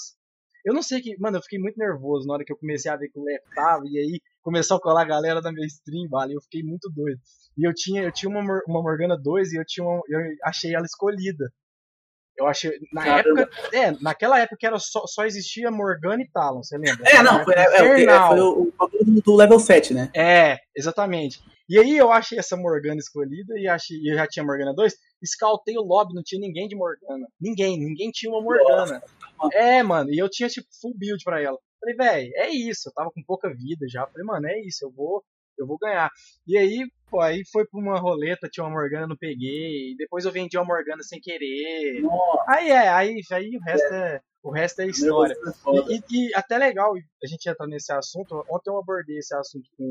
Eu 0.65 0.73
não 0.73 0.81
sei 0.83 1.01
que. 1.01 1.17
Mano, 1.19 1.38
eu 1.38 1.41
fiquei 1.41 1.59
muito 1.59 1.77
nervoso 1.77 2.27
na 2.27 2.35
hora 2.35 2.45
que 2.45 2.51
eu 2.51 2.57
comecei 2.57 2.91
a 2.91 2.95
ver 2.97 3.09
que 3.09 3.19
o 3.19 3.23
Lef 3.23 3.43
tava, 3.55 3.83
e 3.85 3.97
aí 3.99 4.21
começou 4.41 4.77
a 4.77 4.81
colar 4.81 5.03
a 5.03 5.05
galera 5.05 5.41
da 5.41 5.51
minha 5.51 5.67
stream, 5.67 6.07
vale. 6.09 6.35
Eu 6.35 6.41
fiquei 6.41 6.63
muito 6.63 6.89
doido. 6.91 7.19
E 7.57 7.67
eu 7.67 7.73
tinha, 7.73 8.03
eu 8.03 8.11
tinha 8.11 8.29
uma, 8.29 8.41
uma 8.67 8.81
Morgana 8.81 9.17
2 9.17 9.53
e 9.53 9.57
eu 9.57 9.65
tinha 9.65 9.85
uma, 9.85 10.01
eu 10.09 10.19
achei 10.43 10.73
ela 10.75 10.85
escolhida. 10.85 11.51
Eu 12.37 12.47
achei. 12.47 12.71
Na 12.91 13.03
Caramba. 13.03 13.41
época. 13.41 13.75
É, 13.77 13.91
naquela 14.01 14.39
época 14.39 14.67
era 14.67 14.77
só, 14.77 15.05
só 15.07 15.25
existia 15.25 15.71
Morgana 15.71 16.21
e 16.21 16.29
Talon, 16.29 16.61
você 16.61 16.77
lembra? 16.77 17.09
É, 17.09 17.23
não, 17.23 17.43
foi, 17.43 17.53
é, 17.53 17.63
é, 17.63 18.27
foi 18.27 18.39
o, 18.41 18.73
o 18.79 19.21
do 19.21 19.35
level 19.35 19.59
7, 19.59 19.93
né? 19.93 20.09
É, 20.13 20.59
exatamente. 20.75 21.39
E 21.67 21.79
aí 21.79 21.97
eu 21.97 22.11
achei 22.11 22.37
essa 22.37 22.55
Morgana 22.55 22.99
escolhida 22.99 23.57
e 23.57 23.67
achei, 23.67 23.97
eu 24.05 24.15
já 24.15 24.27
tinha 24.27 24.45
Morgana 24.45 24.73
2. 24.73 24.93
Escaltei 25.21 25.75
o 25.77 25.81
lobby, 25.81 26.13
não 26.13 26.21
tinha 26.23 26.39
ninguém 26.39 26.67
de 26.67 26.75
Morgana. 26.75 27.27
Ninguém, 27.41 27.79
ninguém 27.79 28.11
tinha 28.11 28.31
uma 28.31 28.41
Morgana. 28.41 29.01
Nossa. 29.37 29.55
É, 29.57 29.81
mano, 29.81 30.11
e 30.11 30.17
eu 30.17 30.29
tinha 30.29 30.47
tipo 30.47 30.67
full 30.79 30.93
build 30.95 31.23
pra 31.23 31.41
ela. 31.41 31.57
Falei, 31.79 31.95
velho, 31.95 32.31
é 32.35 32.49
isso. 32.49 32.89
Eu 32.89 32.93
tava 32.93 33.11
com 33.11 33.23
pouca 33.23 33.49
vida 33.49 33.87
já. 33.87 34.05
Falei, 34.07 34.25
mano, 34.25 34.47
é 34.47 34.59
isso, 34.61 34.85
eu 34.85 34.91
vou, 34.91 35.23
eu 35.57 35.67
vou 35.67 35.77
ganhar. 35.77 36.09
E 36.47 36.57
aí, 36.57 36.87
pô, 37.09 37.21
aí 37.21 37.43
foi 37.51 37.65
pra 37.65 37.79
uma 37.79 37.99
roleta, 37.99 38.49
tinha 38.49 38.63
uma 38.63 38.71
Morgana, 38.71 39.07
não 39.07 39.17
peguei. 39.17 39.95
Depois 39.97 40.25
eu 40.25 40.31
vendi 40.31 40.57
uma 40.57 40.65
Morgana 40.65 41.03
sem 41.03 41.19
querer. 41.19 42.01
Nossa. 42.01 42.43
Aí 42.47 42.69
é, 42.69 42.87
aí, 42.89 43.21
aí 43.31 43.57
o 43.57 43.61
resto 43.61 43.93
é. 43.93 44.15
é 44.15 44.21
o 44.45 44.51
resto 44.51 44.81
é 44.81 44.85
história. 44.85 45.35
E, 45.89 45.95
e, 45.95 46.27
e, 46.27 46.35
até 46.35 46.55
legal 46.59 46.93
a 46.95 47.27
gente 47.27 47.49
entrar 47.49 47.65
nesse 47.65 47.91
assunto. 47.91 48.45
Ontem 48.47 48.69
eu 48.69 48.77
abordei 48.77 49.17
esse 49.17 49.35
assunto 49.35 49.67
com 49.75 49.83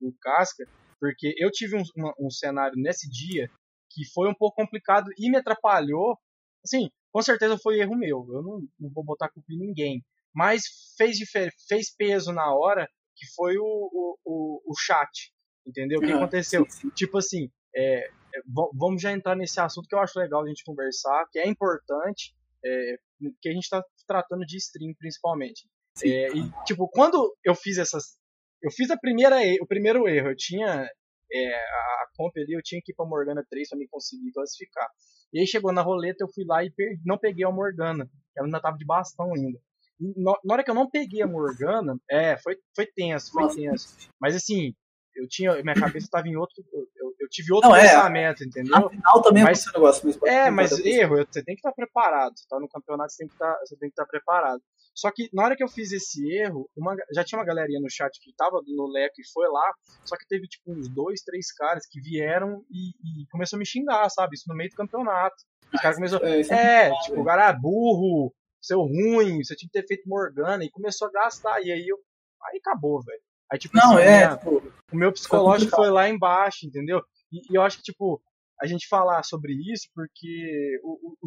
o, 0.00 0.08
o 0.08 0.12
Casca, 0.20 0.64
porque 1.00 1.34
eu 1.36 1.50
tive 1.50 1.76
um, 1.76 1.82
uma, 1.96 2.14
um 2.20 2.30
cenário 2.30 2.76
nesse 2.76 3.10
dia 3.10 3.50
que 3.90 4.04
foi 4.14 4.28
um 4.28 4.34
pouco 4.34 4.54
complicado 4.54 5.10
e 5.18 5.28
me 5.28 5.36
atrapalhou. 5.36 6.16
Assim, 6.64 6.88
com 7.10 7.20
certeza 7.22 7.58
foi 7.58 7.80
erro 7.80 7.96
meu. 7.96 8.24
Eu 8.32 8.40
não, 8.40 8.68
não 8.78 8.90
vou 8.90 9.02
botar 9.02 9.30
culpa 9.30 9.52
em 9.52 9.58
ninguém. 9.58 10.04
Mas 10.32 10.62
fez, 10.96 11.18
fez 11.66 11.92
peso 11.96 12.32
na 12.32 12.54
hora 12.54 12.88
que 13.18 13.26
foi 13.34 13.58
o, 13.58 13.64
o, 13.64 14.18
o, 14.24 14.72
o 14.72 14.74
chat. 14.78 15.32
Entendeu? 15.66 15.98
O 15.98 16.02
que 16.02 16.12
aconteceu? 16.12 16.64
Sim, 16.70 16.80
sim. 16.80 16.90
Tipo 16.90 17.18
assim, 17.18 17.50
é, 17.74 18.06
é 18.06 18.40
vamos 18.72 19.02
já 19.02 19.12
entrar 19.12 19.36
nesse 19.36 19.60
assunto 19.60 19.88
que 19.88 19.94
eu 19.94 20.00
acho 20.00 20.18
legal 20.18 20.42
a 20.42 20.48
gente 20.48 20.64
conversar, 20.64 21.26
que 21.30 21.38
é 21.38 21.46
importante, 21.46 22.34
é, 22.64 22.96
que 23.42 23.48
a 23.48 23.52
gente 23.52 23.64
está 23.64 23.82
tratando 24.06 24.46
de 24.46 24.56
stream 24.56 24.94
principalmente. 24.98 25.68
É, 26.02 26.28
e, 26.28 26.50
tipo, 26.64 26.88
quando 26.88 27.36
eu 27.44 27.54
fiz 27.54 27.76
essas. 27.76 28.16
Eu 28.62 28.70
fiz 28.70 28.90
a 28.90 28.96
primeira, 28.96 29.36
o 29.60 29.66
primeiro 29.66 30.08
erro. 30.08 30.28
Eu 30.28 30.36
tinha. 30.36 30.88
É, 31.30 31.54
a 31.54 32.06
comp 32.16 32.34
ali, 32.38 32.54
eu 32.54 32.62
tinha 32.62 32.80
que 32.82 32.92
ir 32.92 32.94
pra 32.94 33.04
Morgana 33.04 33.44
3 33.50 33.68
para 33.68 33.78
me 33.78 33.86
conseguir 33.88 34.32
classificar. 34.32 34.88
E 35.32 35.40
aí 35.40 35.46
chegou 35.46 35.72
na 35.72 35.82
roleta, 35.82 36.24
eu 36.24 36.32
fui 36.32 36.44
lá 36.46 36.64
e 36.64 36.70
perdi, 36.70 37.02
não 37.04 37.18
peguei 37.18 37.44
a 37.44 37.50
Morgana. 37.50 38.08
Ela 38.34 38.46
ainda 38.46 38.60
tava 38.60 38.78
de 38.78 38.86
bastão 38.86 39.34
ainda. 39.34 39.60
Na 40.00 40.54
hora 40.54 40.64
que 40.64 40.70
eu 40.70 40.74
não 40.74 40.88
peguei 40.88 41.22
a 41.22 41.26
Morgana, 41.26 41.96
é, 42.10 42.36
foi, 42.38 42.56
foi 42.74 42.86
tenso, 42.86 43.32
foi 43.32 43.48
tenso. 43.54 43.96
Mas 44.20 44.36
assim, 44.36 44.74
eu 45.16 45.26
tinha, 45.28 45.52
minha 45.62 45.74
cabeça 45.74 46.06
estava 46.06 46.28
em 46.28 46.36
outro, 46.36 46.64
eu, 46.72 47.14
eu 47.18 47.28
tive 47.28 47.52
outro 47.52 47.68
não, 47.68 47.76
é, 47.76 47.82
pensamento, 47.82 48.42
é, 48.42 48.46
entendeu? 48.46 48.76
Afinal 48.76 49.22
também 49.22 49.42
mas, 49.42 49.66
é 49.66 49.70
um 49.70 49.72
negócio, 49.72 50.06
mas 50.06 50.22
É, 50.22 50.50
mas 50.50 50.78
erro, 50.78 51.16
você 51.16 51.42
tem 51.42 51.54
que 51.54 51.60
estar 51.60 51.72
preparado, 51.72 52.38
você 52.38 52.46
tá 52.48 52.60
no 52.60 52.68
campeonato, 52.68 53.12
você 53.12 53.18
tem 53.18 53.28
que 53.28 53.34
estar, 53.34 53.58
você 53.58 53.76
tem 53.76 53.88
que 53.88 53.92
estar 53.92 54.06
preparado. 54.06 54.62
Só 54.94 55.10
que 55.10 55.28
na 55.32 55.44
hora 55.44 55.56
que 55.56 55.62
eu 55.62 55.68
fiz 55.68 55.92
esse 55.92 56.28
erro, 56.32 56.68
uma, 56.76 56.96
já 57.12 57.24
tinha 57.24 57.38
uma 57.38 57.44
galerinha 57.44 57.80
no 57.80 57.90
chat 57.90 58.18
que 58.20 58.32
tava 58.36 58.60
no 58.66 58.86
leque 58.86 59.22
e 59.22 59.30
foi 59.32 59.48
lá, 59.48 59.72
só 60.04 60.16
que 60.16 60.26
teve 60.26 60.46
tipo 60.46 60.72
uns 60.72 60.88
dois, 60.88 61.20
três 61.22 61.52
caras 61.52 61.84
que 61.88 62.00
vieram 62.00 62.64
e, 62.70 62.90
e 63.22 63.26
começou 63.30 63.56
a 63.56 63.60
me 63.60 63.66
xingar, 63.66 64.08
sabe? 64.10 64.34
Isso 64.34 64.48
no 64.48 64.56
meio 64.56 64.70
do 64.70 64.76
campeonato. 64.76 65.36
Os 65.72 65.80
caras 65.80 65.96
começou, 65.96 66.24
é, 66.24 66.40
é, 66.40 66.88
é 66.88 66.92
tipo, 67.02 67.20
o 67.20 67.24
cara 67.24 67.50
é 67.50 67.52
burro, 67.52 68.32
seu 68.68 68.80
ruim, 68.80 69.42
você 69.42 69.56
tinha 69.56 69.68
que 69.68 69.80
ter 69.80 69.86
feito 69.86 70.08
Morgana 70.08 70.64
e 70.64 70.70
começou 70.70 71.08
a 71.08 71.10
gastar. 71.10 71.60
E 71.62 71.72
aí 71.72 71.86
eu, 71.88 71.98
aí 72.44 72.58
acabou, 72.58 73.02
velho. 73.02 73.20
Aí, 73.50 73.58
tipo, 73.58 73.76
não, 73.76 73.96
assim, 73.96 74.06
é, 74.06 74.36
tipo, 74.36 74.72
o 74.92 74.96
meu 74.96 75.12
psicológico 75.12 75.74
foi 75.74 75.90
lá 75.90 76.08
embaixo, 76.08 76.66
entendeu? 76.66 77.02
E, 77.32 77.40
e, 77.50 77.56
eu 77.56 77.62
acho 77.62 77.78
que, 77.78 77.84
tipo, 77.84 78.22
a 78.60 78.66
gente 78.66 78.86
falar 78.86 79.22
sobre 79.22 79.54
isso, 79.72 79.88
porque 79.94 80.78
o, 80.82 81.10
o, 81.10 81.16
o 81.22 81.26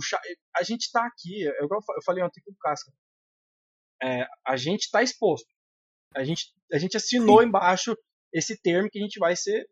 a 0.55 0.63
gente 0.63 0.91
tá 0.91 1.05
aqui, 1.05 1.41
eu, 1.41 1.67
eu 1.69 2.03
falei 2.05 2.23
ontem 2.23 2.41
com 2.45 2.51
o 2.51 2.57
Casca, 2.57 2.91
é, 4.03 4.27
a 4.45 4.55
gente 4.55 4.89
tá 4.91 5.01
exposto. 5.01 5.47
A 6.15 6.23
gente, 6.23 6.53
a 6.71 6.77
gente 6.77 6.97
assinou 6.97 7.39
sim. 7.39 7.47
embaixo 7.47 7.97
esse 8.33 8.59
termo 8.61 8.89
que 8.89 8.99
a 8.99 9.01
gente 9.01 9.17
vai 9.19 9.35
ser 9.35 9.67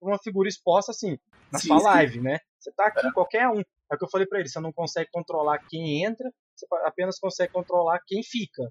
uma 0.00 0.18
figura 0.18 0.48
exposta, 0.48 0.92
assim, 0.92 1.18
na 1.50 1.58
sim, 1.58 1.68
sua 1.68 1.82
live, 1.82 2.14
sim. 2.14 2.20
né? 2.20 2.38
Você 2.58 2.72
tá 2.72 2.86
aqui, 2.86 3.06
é. 3.06 3.12
qualquer 3.12 3.48
um. 3.48 3.60
É 3.60 3.94
o 3.94 3.98
que 3.98 4.04
eu 4.04 4.10
falei 4.10 4.26
para 4.26 4.40
ele, 4.40 4.48
você 4.48 4.60
não 4.60 4.72
consegue 4.72 5.10
controlar 5.10 5.58
quem 5.66 6.04
entra, 6.04 6.30
você 6.58 6.66
apenas 6.84 7.18
consegue 7.18 7.52
controlar 7.52 8.00
quem 8.06 8.22
fica, 8.22 8.62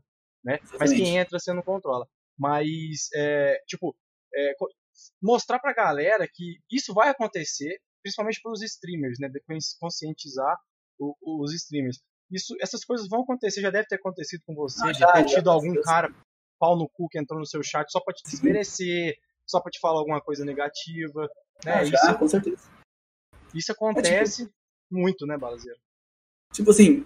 né? 0.43 0.59
Exatamente. 0.61 0.79
Mas 0.79 0.91
quem 0.93 1.17
entra 1.17 1.39
você 1.39 1.53
não 1.53 1.61
controla. 1.61 2.07
Mas, 2.37 3.09
é, 3.15 3.61
tipo, 3.67 3.95
é, 4.33 4.53
mostrar 5.21 5.59
pra 5.59 5.73
galera 5.73 6.27
que 6.31 6.59
isso 6.71 6.93
vai 6.93 7.09
acontecer, 7.09 7.79
principalmente 8.03 8.41
pelos 8.41 8.61
streamers, 8.61 9.17
né? 9.19 9.29
Depois 9.29 9.75
conscientizar 9.79 10.57
o, 10.99 11.15
os 11.43 11.53
streamers. 11.53 11.99
Isso, 12.31 12.55
essas 12.61 12.83
coisas 12.83 13.07
vão 13.07 13.21
acontecer, 13.21 13.61
já 13.61 13.69
deve 13.69 13.87
ter 13.87 13.95
acontecido 13.95 14.41
com 14.45 14.53
você, 14.53 14.83
ah, 14.83 14.93
já, 14.93 15.07
de 15.07 15.13
ter 15.13 15.35
tido 15.35 15.49
algum 15.49 15.73
cara 15.81 16.13
pau 16.59 16.75
no 16.75 16.89
cu 16.89 17.07
que 17.07 17.19
entrou 17.19 17.39
no 17.39 17.45
seu 17.45 17.63
chat 17.63 17.89
só 17.91 17.99
pra 18.01 18.13
te 18.13 18.23
desmerecer, 18.23 19.15
só 19.47 19.61
pra 19.61 19.71
te 19.71 19.79
falar 19.79 19.99
alguma 19.99 20.21
coisa 20.21 20.43
negativa. 20.43 21.29
Né? 21.63 21.73
Ah, 21.73 21.85
já, 21.85 21.97
isso, 21.97 22.19
com 22.19 22.27
certeza. 22.27 22.69
Isso 23.53 23.71
acontece 23.71 24.43
é, 24.43 24.45
tipo, 24.45 24.57
muito, 24.91 25.25
né, 25.25 25.37
Balazeiro? 25.37 25.79
Tipo 26.53 26.71
assim. 26.71 27.05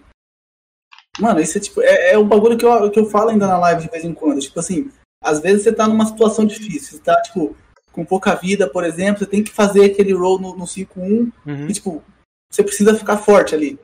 Mano, 1.18 1.40
isso 1.40 1.58
é 1.58 1.60
tipo. 1.60 1.80
É, 1.82 2.12
é 2.12 2.18
um 2.18 2.26
bagulho 2.26 2.56
que 2.56 2.64
eu, 2.64 2.90
que 2.90 2.98
eu 2.98 3.06
falo 3.06 3.30
ainda 3.30 3.46
na 3.46 3.58
live 3.58 3.82
de 3.82 3.90
vez 3.90 4.04
em 4.04 4.14
quando. 4.14 4.40
Tipo 4.40 4.58
assim, 4.60 4.90
às 5.22 5.40
vezes 5.40 5.62
você 5.62 5.72
tá 5.72 5.86
numa 5.86 6.06
situação 6.06 6.44
difícil, 6.44 6.96
você 6.96 7.02
tá, 7.02 7.20
tipo, 7.22 7.56
com 7.92 8.04
pouca 8.04 8.34
vida, 8.34 8.68
por 8.68 8.84
exemplo, 8.84 9.18
você 9.18 9.26
tem 9.26 9.44
que 9.44 9.52
fazer 9.52 9.84
aquele 9.84 10.12
roll 10.12 10.40
no, 10.40 10.56
no 10.56 10.64
5-1 10.64 10.96
uhum. 10.96 11.32
e, 11.68 11.72
tipo, 11.72 12.02
você 12.50 12.62
precisa 12.62 12.94
ficar 12.94 13.18
forte 13.18 13.54
ali. 13.54 13.78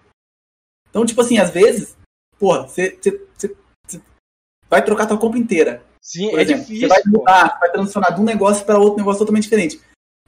Então, 0.89 1.05
tipo 1.05 1.21
assim, 1.21 1.39
às 1.39 1.51
vezes, 1.51 1.97
porra, 2.39 2.67
você, 2.67 2.99
você, 3.01 3.27
você, 3.37 3.57
você 3.87 4.03
vai 4.69 4.83
trocar 4.85 5.07
tua 5.07 5.19
compra 5.19 5.39
inteira. 5.39 5.83
Sim, 6.01 6.35
é 6.35 6.43
exemplo. 6.43 6.63
difícil. 6.63 6.89
Você 6.89 6.95
vai 6.95 7.03
mudar, 7.07 7.59
vai 7.61 7.71
transicionar 7.71 8.15
de 8.15 8.21
um 8.21 8.25
negócio 8.25 8.65
para 8.65 8.79
outro 8.79 8.97
negócio 8.97 9.19
totalmente 9.19 9.45
diferente. 9.45 9.81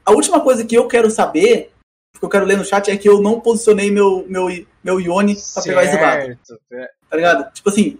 A 0.04 0.12
última 0.12 0.40
coisa 0.40 0.64
que 0.64 0.74
eu 0.74 0.86
quero 0.86 1.10
saber, 1.10 1.72
que 2.18 2.25
eu 2.25 2.29
quero 2.29 2.44
ler 2.44 2.59
no 2.59 2.64
chat, 2.64 2.90
é 2.90 2.96
que 2.96 3.09
eu 3.09 3.20
não 3.20 3.40
posicionei 3.40 3.90
meu, 3.90 4.27
meu, 4.29 4.49
meu 4.83 5.01
Ione 5.01 5.35
pra 5.35 5.42
certo. 5.42 5.66
pegar 5.66 5.85
esse 5.85 5.96
lado. 5.96 6.38
Tá 7.09 7.16
ligado? 7.16 7.53
Tipo 7.53 7.70
assim, 7.70 7.99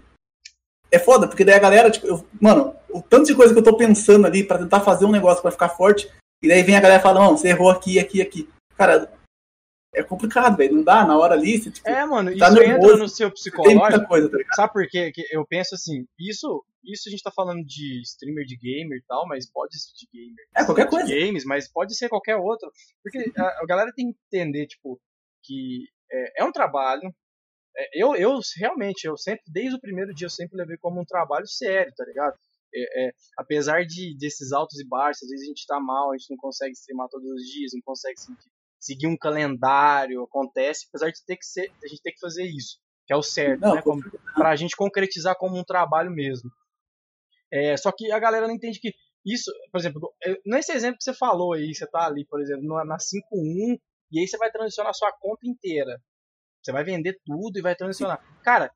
é 0.91 0.99
foda, 0.99 1.26
porque 1.26 1.45
daí 1.45 1.55
a 1.55 1.61
galera, 1.61 1.91
tipo, 1.91 2.07
eu, 2.07 2.24
mano, 2.41 2.74
o 2.91 3.01
tanto 3.01 3.26
de 3.26 3.34
coisa 3.34 3.53
que 3.53 3.59
eu 3.59 3.64
tô 3.64 3.76
pensando 3.76 4.26
ali 4.26 4.45
para 4.45 4.59
tentar 4.59 4.80
fazer 4.80 5.05
um 5.05 5.12
negócio 5.12 5.41
para 5.41 5.53
ficar 5.53 5.70
forte, 5.70 6.11
e 6.43 6.49
daí 6.49 6.62
vem 6.62 6.76
a 6.76 6.80
galera 6.80 7.01
e 7.01 7.03
fala, 7.03 7.20
não, 7.20 7.37
você 7.37 7.49
errou 7.49 7.70
aqui, 7.70 7.99
aqui, 7.99 8.20
aqui. 8.20 8.49
Cara, 8.76 9.11
é 9.95 10.03
complicado, 10.03 10.57
velho. 10.57 10.76
Não 10.76 10.84
dá 10.84 11.05
na 11.05 11.18
hora 11.18 11.34
ali. 11.34 11.59
Você, 11.59 11.70
tipo, 11.70 11.88
é, 11.88 12.05
mano, 12.07 12.36
tá 12.36 12.49
isso 12.49 12.59
nervoso, 12.59 12.86
entra 12.86 12.97
no 12.97 13.09
seu 13.09 13.30
psicológico. 13.30 14.07
Coisa, 14.07 14.30
tá 14.30 14.38
Sabe 14.55 14.72
por 14.72 14.86
quê? 14.88 15.11
Que 15.12 15.24
eu 15.30 15.47
penso 15.47 15.74
assim, 15.74 16.07
isso, 16.18 16.64
isso 16.84 17.09
a 17.09 17.11
gente 17.11 17.22
tá 17.22 17.30
falando 17.30 17.64
de 17.64 18.01
streamer 18.03 18.45
de 18.45 18.57
gamer 18.57 18.99
e 18.99 19.05
tal, 19.07 19.26
mas 19.26 19.51
pode 19.51 19.78
ser 19.80 19.93
de 19.95 20.09
gamer. 20.12 20.45
É, 20.57 20.64
qualquer 20.64 20.88
coisa. 20.88 21.07
games, 21.07 21.45
mas 21.45 21.70
pode 21.70 21.97
ser 21.97 22.09
qualquer 22.09 22.36
outro. 22.36 22.70
Porque 23.03 23.32
a, 23.36 23.62
a 23.62 23.66
galera 23.66 23.93
tem 23.95 24.12
que 24.12 24.18
entender, 24.32 24.66
tipo, 24.66 25.01
que 25.43 25.84
é, 26.11 26.43
é 26.43 26.45
um 26.45 26.53
trabalho, 26.53 27.12
é, 27.76 28.03
eu, 28.03 28.14
eu 28.14 28.38
realmente, 28.59 29.07
eu 29.07 29.16
sempre, 29.16 29.43
desde 29.49 29.76
o 29.76 29.80
primeiro 29.80 30.14
dia, 30.14 30.26
eu 30.26 30.30
sempre 30.30 30.57
levei 30.57 30.76
como 30.76 31.01
um 31.01 31.05
trabalho 31.05 31.47
sério, 31.47 31.93
tá 31.97 32.05
ligado? 32.05 32.36
É, 32.72 33.09
é, 33.09 33.12
apesar 33.36 33.84
de 33.84 34.16
desses 34.16 34.53
altos 34.53 34.78
e 34.78 34.86
baixos, 34.86 35.24
às 35.24 35.28
vezes 35.28 35.45
a 35.45 35.49
gente 35.49 35.66
tá 35.66 35.80
mal, 35.80 36.12
a 36.12 36.16
gente 36.16 36.30
não 36.30 36.36
consegue 36.36 36.72
streamar 36.72 37.09
todos 37.09 37.28
os 37.28 37.43
dias, 37.43 37.72
não 37.74 37.80
consegue 37.82 38.20
seguir 38.81 39.07
um 39.07 39.16
calendário, 39.16 40.24
acontece, 40.24 40.87
apesar 40.89 41.11
de 41.11 41.24
ter 41.24 41.37
que 41.37 41.45
ser, 41.45 41.70
a 41.85 41.87
gente 41.87 42.03
ter 42.03 42.12
que 42.12 42.20
fazer 42.20 42.45
isso, 42.45 42.78
que 43.07 43.12
é 43.12 43.16
o 43.16 43.22
certo, 43.22 43.61
não, 43.61 43.74
né? 43.74 43.83
Como, 43.83 44.03
pra 44.35 44.57
gente 44.57 44.74
concretizar 44.74 45.37
como 45.37 45.59
um 45.59 45.64
trabalho 45.64 46.11
mesmo. 46.11 46.51
É, 47.53 47.76
só 47.76 47.93
que 47.93 48.11
a 48.11 48.18
galera 48.18 48.47
não 48.47 48.55
entende 48.55 48.81
que 48.81 48.95
isso, 49.24 49.53
por 49.70 49.78
exemplo, 49.78 50.12
nesse 50.47 50.72
exemplo 50.72 50.97
que 50.97 51.05
você 51.05 51.12
falou 51.12 51.53
aí, 51.53 51.74
você 51.74 51.87
tá 51.87 52.07
ali, 52.07 52.24
por 52.24 52.41
exemplo, 52.41 52.64
na 52.85 52.97
5.1, 52.97 53.78
e 54.12 54.18
aí 54.18 54.26
você 54.26 54.39
vai 54.39 54.51
transicionar 54.51 54.95
sua 54.95 55.12
conta 55.12 55.47
inteira. 55.47 56.01
Você 56.62 56.72
vai 56.72 56.85
vender 56.85 57.18
tudo 57.24 57.59
e 57.59 57.62
vai 57.62 57.74
transicionar. 57.74 58.22
Cara, 58.43 58.72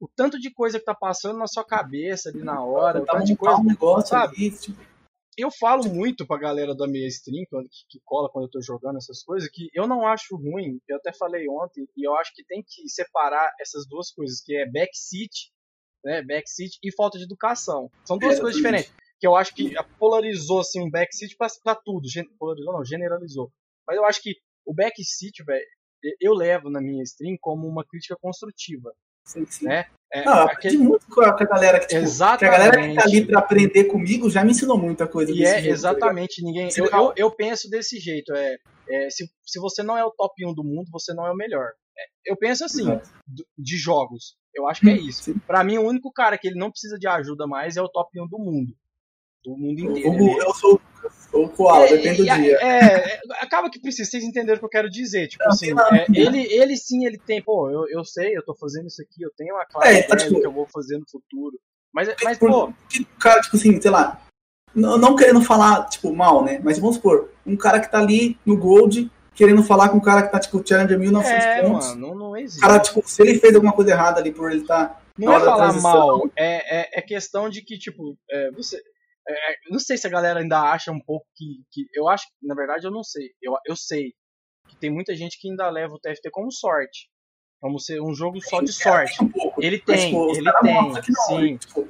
o 0.00 0.08
tanto 0.08 0.38
de 0.38 0.50
coisa 0.52 0.78
que 0.78 0.84
tá 0.84 0.94
passando 0.94 1.38
na 1.38 1.46
sua 1.46 1.64
cabeça 1.64 2.30
ali 2.30 2.42
na 2.42 2.62
hora, 2.64 3.00
o 3.00 3.04
tanto 3.04 3.24
de 3.24 3.36
coisa, 3.36 3.60
um 3.60 3.64
negócio 3.64 4.10
sabe? 4.10 4.36
Ali, 4.36 4.50
tipo... 4.50 4.95
Eu 5.36 5.50
falo 5.50 5.84
muito 5.92 6.26
pra 6.26 6.38
galera 6.38 6.74
da 6.74 6.86
minha 6.86 7.06
stream, 7.08 7.44
que, 7.44 7.58
que 7.90 8.00
cola 8.04 8.30
quando 8.30 8.46
eu 8.46 8.50
tô 8.50 8.60
jogando 8.62 8.96
essas 8.96 9.22
coisas, 9.22 9.50
que 9.50 9.68
eu 9.74 9.86
não 9.86 10.06
acho 10.06 10.34
ruim, 10.34 10.80
eu 10.88 10.96
até 10.96 11.12
falei 11.12 11.46
ontem, 11.48 11.86
e 11.94 12.08
eu 12.08 12.14
acho 12.16 12.34
que 12.34 12.44
tem 12.44 12.64
que 12.66 12.88
separar 12.88 13.52
essas 13.60 13.86
duas 13.86 14.10
coisas, 14.10 14.40
que 14.40 14.56
é 14.56 14.64
backseat, 14.64 15.52
né, 16.02 16.22
backseat 16.22 16.78
e 16.82 16.94
falta 16.94 17.18
de 17.18 17.24
educação. 17.24 17.90
São 18.04 18.16
duas 18.16 18.38
é, 18.38 18.40
coisas 18.40 18.56
diferentes, 18.56 18.90
que 19.20 19.26
eu 19.26 19.36
acho 19.36 19.54
que 19.54 19.74
polarizou, 19.98 20.60
assim, 20.60 20.80
um 20.80 20.90
backseat 20.90 21.36
pra, 21.36 21.48
pra 21.62 21.74
tudo, 21.74 22.08
polarizou 22.38 22.72
não, 22.72 22.84
generalizou. 22.84 23.52
Mas 23.86 23.98
eu 23.98 24.06
acho 24.06 24.22
que 24.22 24.34
o 24.64 24.74
backseat, 24.74 25.44
velho, 25.44 25.66
eu 26.20 26.32
levo 26.32 26.70
na 26.70 26.80
minha 26.80 27.02
stream 27.02 27.36
como 27.40 27.66
uma 27.66 27.84
crítica 27.84 28.16
construtiva. 28.20 28.94
Sim, 29.26 29.44
sim. 29.44 29.66
Né? 29.66 29.86
É, 30.12 30.24
não, 30.24 30.44
aquele... 30.44 30.78
muito 30.78 31.04
com 31.08 31.20
a, 31.20 31.32
galera 31.32 31.80
que, 31.80 31.88
tipo, 31.88 32.00
exatamente. 32.00 32.38
que 32.38 32.44
a 32.44 32.50
galera 32.50 32.88
que 32.88 32.94
tá 32.94 33.02
ali 33.02 33.26
para 33.26 33.38
aprender 33.40 33.84
comigo 33.84 34.30
já 34.30 34.44
me 34.44 34.52
ensinou 34.52 34.78
muita 34.78 35.06
coisa. 35.06 35.32
E 35.32 35.42
é 35.42 35.56
jogo, 35.56 35.62
tá 35.62 35.68
exatamente, 35.68 36.40
tá 36.40 36.46
ninguém. 36.46 36.68
Eu, 36.76 36.86
eu, 36.86 37.12
eu, 37.16 37.30
penso 37.30 37.68
desse 37.68 37.98
jeito, 37.98 38.32
é, 38.32 38.56
é, 38.88 39.10
se, 39.10 39.28
se 39.44 39.58
você 39.58 39.82
não 39.82 39.98
é 39.98 40.04
o 40.04 40.12
top 40.12 40.32
1 40.46 40.54
do 40.54 40.62
mundo, 40.62 40.88
você 40.92 41.12
não 41.12 41.26
é 41.26 41.32
o 41.32 41.36
melhor. 41.36 41.72
É, 41.98 42.30
eu 42.32 42.36
penso 42.36 42.64
assim, 42.64 42.86
de 43.58 43.76
jogos. 43.76 44.36
Eu 44.54 44.68
acho 44.68 44.80
que 44.80 44.90
é 44.90 44.94
hum, 44.94 44.96
isso. 44.96 45.34
Para 45.46 45.64
mim, 45.64 45.78
o 45.78 45.86
único 45.86 46.12
cara 46.12 46.38
que 46.38 46.46
ele 46.46 46.58
não 46.58 46.70
precisa 46.70 46.96
de 46.98 47.06
ajuda 47.08 47.46
mais 47.46 47.76
é 47.76 47.82
o 47.82 47.88
top 47.88 48.18
1 48.18 48.28
do 48.28 48.38
mundo. 48.38 48.72
Do 49.44 49.56
mundo 49.56 49.80
inteiro. 49.80 50.16
Eu, 50.16 50.38
eu 50.38 50.54
sou 50.54 50.74
o 50.76 50.80
Koala, 51.48 51.84
é, 51.84 51.96
depende 51.96 52.18
do 52.18 52.24
dia. 52.24 52.58
É, 52.60 53.14
é, 53.14 53.20
acaba 53.40 53.70
que 53.70 53.80
precisa, 53.80 54.10
vocês 54.10 54.24
entenderam 54.24 54.56
o 54.56 54.58
que 54.58 54.64
eu 54.64 54.70
quero 54.70 54.90
dizer. 54.90 55.28
Tipo 55.28 55.44
não, 55.44 55.50
assim, 55.50 55.72
é, 55.72 56.06
ele, 56.14 56.42
ele 56.52 56.76
sim, 56.76 57.04
ele 57.04 57.18
tem, 57.18 57.42
pô, 57.42 57.70
eu, 57.70 57.88
eu 57.88 58.04
sei, 58.04 58.36
eu 58.36 58.44
tô 58.44 58.54
fazendo 58.54 58.86
isso 58.86 59.02
aqui, 59.02 59.22
eu 59.22 59.30
tenho 59.36 59.54
uma 59.54 59.66
clara 59.66 59.92
é, 59.92 60.02
tá, 60.02 60.16
tipo, 60.16 60.40
que 60.40 60.46
eu 60.46 60.52
vou 60.52 60.66
fazer 60.66 60.98
no 60.98 61.08
futuro. 61.10 61.58
Mas, 61.92 62.08
mas 62.22 62.38
pô. 62.38 62.72
Cara, 63.18 63.40
tipo 63.40 63.56
assim, 63.56 63.80
sei 63.80 63.90
lá, 63.90 64.20
não, 64.74 64.98
não 64.98 65.16
querendo 65.16 65.40
falar, 65.40 65.86
tipo, 65.88 66.14
mal, 66.14 66.44
né? 66.44 66.60
Mas 66.62 66.78
vamos 66.78 66.96
supor, 66.96 67.30
um 67.46 67.56
cara 67.56 67.80
que 67.80 67.90
tá 67.90 67.98
ali 67.98 68.38
no 68.44 68.56
Gold 68.56 69.10
querendo 69.36 69.62
falar 69.62 69.90
com 69.90 69.98
um 69.98 70.00
cara 70.00 70.22
que 70.22 70.32
tá, 70.32 70.40
tipo, 70.40 70.66
Challenger 70.66 70.98
1900 70.98 71.44
é, 71.44 71.62
pontos. 71.62 71.88
Mano, 71.88 72.00
não, 72.00 72.14
não 72.14 72.36
existe. 72.36 72.60
Cara, 72.60 72.80
tipo, 72.80 73.02
se 73.04 73.22
ele 73.22 73.38
fez 73.38 73.54
alguma 73.54 73.72
coisa 73.72 73.90
errada 73.90 74.18
ali 74.18 74.32
por 74.32 74.50
ele 74.50 74.64
tá. 74.64 74.98
Não 75.16 75.32
é 75.32 75.40
falar 75.40 75.72
mal, 75.80 76.28
é, 76.36 76.80
é, 76.80 76.98
é, 76.98 77.02
questão 77.02 77.48
de 77.48 77.62
que, 77.62 77.78
tipo, 77.78 78.18
é, 78.30 78.50
você. 78.50 78.82
É, 79.28 79.52
é, 79.52 79.56
não 79.70 79.78
sei 79.78 79.96
se 79.96 80.06
a 80.06 80.10
galera 80.10 80.40
ainda 80.40 80.60
acha 80.60 80.92
um 80.92 81.00
pouco 81.00 81.26
que, 81.34 81.62
que. 81.70 81.86
Eu 81.94 82.08
acho 82.08 82.26
na 82.42 82.54
verdade, 82.54 82.86
eu 82.86 82.90
não 82.90 83.02
sei. 83.02 83.30
Eu, 83.42 83.54
eu 83.66 83.76
sei 83.76 84.12
que 84.68 84.76
tem 84.76 84.90
muita 84.90 85.14
gente 85.14 85.38
que 85.40 85.48
ainda 85.48 85.68
leva 85.70 85.94
o 85.94 85.98
TFT 85.98 86.30
como 86.30 86.52
sorte. 86.52 87.08
Como 87.60 87.80
ser 87.80 88.00
um 88.02 88.14
jogo 88.14 88.40
só 88.42 88.60
de 88.60 88.72
sorte. 88.72 89.22
Um 89.22 89.30
ele 89.58 89.78
tem, 89.78 90.10
tipo, 90.10 90.30
ele 90.36 90.52
tem, 90.60 90.74
não, 90.74 91.02
sim. 91.02 91.56
Tipo, 91.56 91.88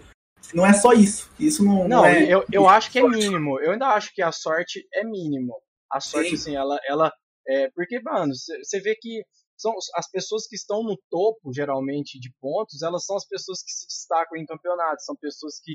não 0.54 0.64
é 0.64 0.72
só 0.72 0.92
isso. 0.92 1.30
Isso 1.38 1.64
não, 1.64 1.88
não, 1.88 1.88
não 1.88 2.06
é. 2.06 2.22
Eu, 2.22 2.44
eu 2.52 2.68
acho 2.68 2.90
que 2.90 2.98
é 2.98 3.02
mínimo. 3.02 3.60
Eu 3.60 3.72
ainda 3.72 3.88
acho 3.88 4.12
que 4.14 4.22
a 4.22 4.30
sorte 4.30 4.86
é 4.94 5.04
mínimo. 5.04 5.54
A 5.90 6.00
sorte, 6.00 6.30
sim. 6.30 6.34
assim, 6.34 6.56
ela. 6.56 6.78
ela 6.86 7.12
é, 7.48 7.70
porque, 7.74 8.00
mano, 8.00 8.32
você 8.34 8.80
vê 8.80 8.96
que 9.00 9.22
são 9.56 9.72
as 9.94 10.10
pessoas 10.10 10.46
que 10.46 10.54
estão 10.54 10.82
no 10.82 10.98
topo, 11.10 11.52
geralmente, 11.52 12.20
de 12.20 12.30
pontos, 12.40 12.82
elas 12.82 13.04
são 13.04 13.16
as 13.16 13.26
pessoas 13.26 13.62
que 13.62 13.72
se 13.72 13.86
destacam 13.86 14.38
em 14.38 14.46
campeonatos, 14.46 15.04
são 15.04 15.16
pessoas 15.16 15.54
que. 15.62 15.74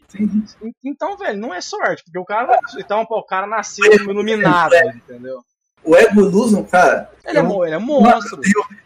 Então, 0.84 1.18
velho, 1.18 1.40
não 1.40 1.54
é 1.54 1.62
sorte, 1.62 2.04
porque 2.04 2.20
o 2.20 2.26
cara. 2.26 2.60
Então, 2.78 3.06
pô, 3.06 3.20
o 3.20 3.26
cara 3.26 3.48
nasceu 3.48 3.92
iluminado, 3.92 4.76
entendeu? 4.96 5.40
O 5.84 5.96
Ego 5.96 6.22
Illusion, 6.22 6.64
cara. 6.64 7.12
Ele, 7.26 7.40
é, 7.40 7.42
ele 7.42 7.76
é 7.76 7.80
monstro. 7.80 8.40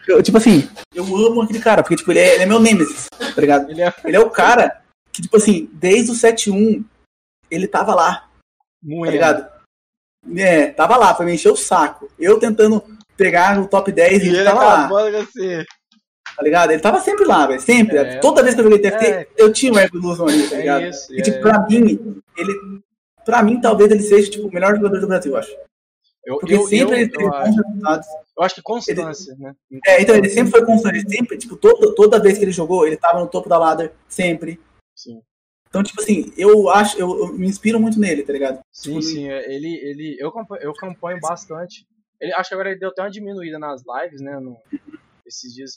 Eu, 0.08 0.16
eu, 0.16 0.24
tipo 0.24 0.38
assim, 0.38 0.70
eu 0.94 1.04
amo 1.04 1.42
aquele 1.42 1.60
cara, 1.60 1.84
porque 1.84 1.98
tipo, 1.98 2.12
ele, 2.12 2.20
é, 2.20 2.36
ele 2.36 2.44
é 2.44 2.46
meu 2.46 2.60
Nemesis, 2.60 3.08
tá 3.10 3.42
ligado? 3.42 3.70
Ele 3.70 3.82
é... 3.82 3.94
ele 4.06 4.16
é 4.16 4.20
o 4.20 4.30
cara 4.30 4.82
que, 5.12 5.22
tipo 5.22 5.36
assim, 5.36 5.70
desde 5.74 6.12
o 6.12 6.14
7-1, 6.14 6.84
ele 7.52 7.68
tava 7.68 7.94
lá. 7.94 8.30
Muito. 8.82 9.08
Tá 9.08 9.12
ligado? 9.12 9.56
É, 10.38 10.68
tava 10.68 10.98
lá 10.98 11.14
pra 11.14 11.26
me 11.26 11.34
encher 11.34 11.52
o 11.52 11.56
saco. 11.56 12.10
Eu 12.18 12.40
tentando 12.40 12.82
pegar 13.16 13.60
o 13.60 13.68
top 13.68 13.92
10 13.92 14.24
e, 14.24 14.26
e 14.26 14.30
ele 14.30 14.44
tava 14.44 14.64
lá. 14.64 14.88
Você. 14.88 15.66
Tá 16.36 16.44
ligado? 16.44 16.72
Ele 16.72 16.82
tava 16.82 17.00
sempre 17.00 17.26
lá, 17.26 17.48
velho. 17.48 17.62
Sempre. 17.62 17.98
É. 17.98 18.20
Toda 18.20 18.44
vez 18.44 18.56
que 18.56 18.62
eu 18.62 18.66
joguei 18.66 18.80
TFT, 18.80 19.06
é. 19.06 19.28
eu 19.38 19.54
tinha 19.54 19.72
o 19.72 19.80
Ego 19.80 19.98
Illusion 19.98 20.28
ali, 20.28 20.50
tá 20.50 20.56
é 20.56 20.60
ligado? 20.60 20.84
É 20.84 20.90
isso, 20.90 21.14
e, 21.14 21.22
tipo, 21.22 21.40
pra 21.40 21.66
mim, 21.68 22.22
ele. 22.36 22.82
Pra 23.24 23.42
mim, 23.42 23.60
talvez 23.60 23.90
ele 23.92 24.04
seja, 24.04 24.30
tipo, 24.30 24.48
o 24.48 24.54
melhor 24.54 24.76
jogador 24.76 25.00
do 25.00 25.08
Brasil, 25.08 25.32
eu 25.32 25.38
acho. 25.38 25.56
Eu, 26.26 26.40
Porque 26.40 26.56
eu, 26.56 26.68
sempre 26.68 26.96
eu, 26.96 27.00
ele 27.02 27.10
teve 27.10 27.30
bons 27.30 27.56
resultados. 27.56 28.08
Eu 28.38 28.44
acho 28.44 28.56
que 28.56 28.62
constância, 28.62 29.32
ele, 29.32 29.44
né? 29.44 29.56
É, 29.86 30.02
então 30.02 30.16
ele 30.16 30.30
sempre 30.30 30.52
foi 30.52 30.66
constante. 30.66 31.10
Sempre, 31.10 31.38
tipo, 31.38 31.56
toda, 31.56 31.94
toda 31.96 32.20
vez 32.20 32.38
que 32.38 32.44
ele 32.44 32.52
jogou, 32.52 32.86
ele 32.86 32.98
tava 32.98 33.20
no 33.20 33.28
topo 33.28 33.48
da 33.48 33.58
ladder, 33.58 33.94
sempre. 34.08 34.60
Sim. 34.96 35.22
Então, 35.70 35.84
tipo 35.84 36.02
assim, 36.02 36.34
eu 36.38 36.70
acho, 36.70 36.98
eu, 36.98 37.20
eu 37.20 37.34
me 37.34 37.48
inspiro 37.48 37.80
muito 37.80 38.00
nele, 38.00 38.24
tá 38.24 38.34
ligado? 38.34 38.60
Sim, 38.72 38.90
tipo, 38.92 39.02
sim, 39.02 39.30
é, 39.30 39.54
ele, 39.54 39.76
ele, 39.76 40.18
eu, 40.20 40.32
eu 40.62 40.72
acompanho 40.72 41.20
bastante. 41.20 41.86
Ele, 42.26 42.34
acho 42.34 42.50
que 42.50 42.56
agora 42.56 42.72
ele 42.72 42.80
deu 42.80 42.90
até 42.90 43.04
uma 43.04 43.12
diminuída 43.12 43.60
nas 43.60 43.84
lives, 43.86 44.20
né, 44.20 44.40
no, 44.40 44.60
esses 45.28 45.54
dias. 45.54 45.74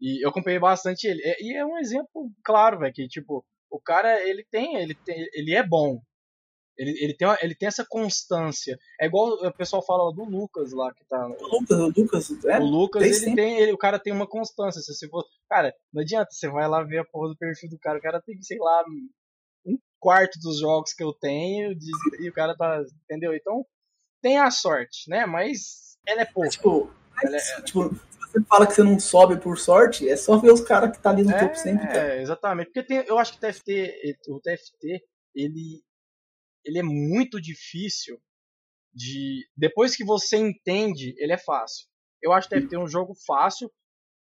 E 0.00 0.24
eu 0.24 0.30
acompanhei 0.30 0.58
bastante 0.58 1.06
ele. 1.06 1.22
E 1.40 1.56
é 1.56 1.64
um 1.64 1.78
exemplo 1.78 2.28
claro, 2.44 2.80
velho, 2.80 2.92
que, 2.92 3.06
tipo, 3.06 3.44
o 3.70 3.80
cara, 3.80 4.20
ele 4.28 4.44
tem, 4.50 4.76
ele 4.76 4.96
tem, 4.96 5.28
ele 5.32 5.54
é 5.54 5.64
bom. 5.64 6.02
Ele, 6.76 6.90
ele, 7.04 7.14
tem, 7.14 7.28
ele 7.40 7.54
tem 7.54 7.68
essa 7.68 7.86
constância. 7.88 8.76
É 9.00 9.06
igual 9.06 9.28
o 9.28 9.52
pessoal 9.52 9.84
fala 9.84 10.12
do 10.12 10.24
Lucas 10.24 10.72
lá 10.72 10.92
que 10.92 11.04
tá. 11.04 11.24
O 11.28 11.58
Lucas, 11.60 11.78
o 11.78 11.92
Lucas, 11.96 12.44
é, 12.46 12.58
o 12.58 12.64
Lucas, 12.64 13.02
ele 13.02 13.14
sempre. 13.14 13.36
tem. 13.36 13.58
Ele, 13.60 13.72
o 13.72 13.78
cara 13.78 14.00
tem 14.00 14.12
uma 14.12 14.26
constância. 14.26 14.80
Se 14.80 14.92
você 14.92 15.08
for. 15.08 15.24
Cara, 15.48 15.72
não 15.92 16.02
adianta, 16.02 16.30
você 16.32 16.48
vai 16.48 16.66
lá 16.66 16.82
ver 16.82 16.98
a 16.98 17.04
porra 17.04 17.28
do 17.28 17.36
perfil 17.36 17.68
do 17.70 17.78
cara. 17.78 17.98
O 17.98 18.02
cara 18.02 18.20
tem, 18.20 18.42
sei 18.42 18.58
lá, 18.58 18.84
um 19.64 19.78
quarto 20.00 20.40
dos 20.40 20.58
jogos 20.58 20.92
que 20.94 21.04
eu 21.04 21.12
tenho 21.12 21.76
de, 21.76 21.90
e 22.20 22.28
o 22.28 22.32
cara 22.32 22.56
tá. 22.56 22.82
Entendeu? 23.04 23.36
Então, 23.36 23.64
tem 24.20 24.38
a 24.38 24.50
sorte, 24.50 25.08
né? 25.08 25.26
Mas 25.26 25.91
ela 26.06 26.22
é 26.22 26.24
pouco. 26.24 26.50
Tipo, 26.50 26.94
ela 27.22 27.36
é, 27.36 27.62
tipo, 27.62 27.94
se 27.94 28.18
você 28.18 28.44
fala 28.44 28.66
que 28.66 28.74
você 28.74 28.82
não 28.82 28.98
sobe 28.98 29.40
por 29.40 29.58
sorte, 29.58 30.08
é 30.08 30.16
só 30.16 30.36
ver 30.38 30.52
os 30.52 30.60
caras 30.60 30.96
que 30.96 31.02
tá 31.02 31.10
ali 31.10 31.22
no 31.22 31.30
é, 31.30 31.38
topo 31.38 31.56
sempre. 31.56 31.86
É, 31.86 32.22
exatamente. 32.22 32.66
Porque 32.66 32.82
tem, 32.82 33.04
eu 33.06 33.18
acho 33.18 33.32
que 33.32 33.38
o 33.38 33.50
TFT, 33.50 34.18
o 34.28 34.40
TFT, 34.40 35.04
ele, 35.34 35.82
ele 36.64 36.78
é 36.78 36.82
muito 36.82 37.40
difícil 37.40 38.20
de. 38.92 39.46
Depois 39.56 39.96
que 39.96 40.04
você 40.04 40.36
entende, 40.36 41.14
ele 41.18 41.32
é 41.32 41.38
fácil. 41.38 41.86
Eu 42.22 42.32
acho 42.32 42.48
que 42.48 42.60
TFT 42.60 42.74
é 42.74 42.78
um 42.78 42.88
jogo 42.88 43.14
fácil. 43.26 43.70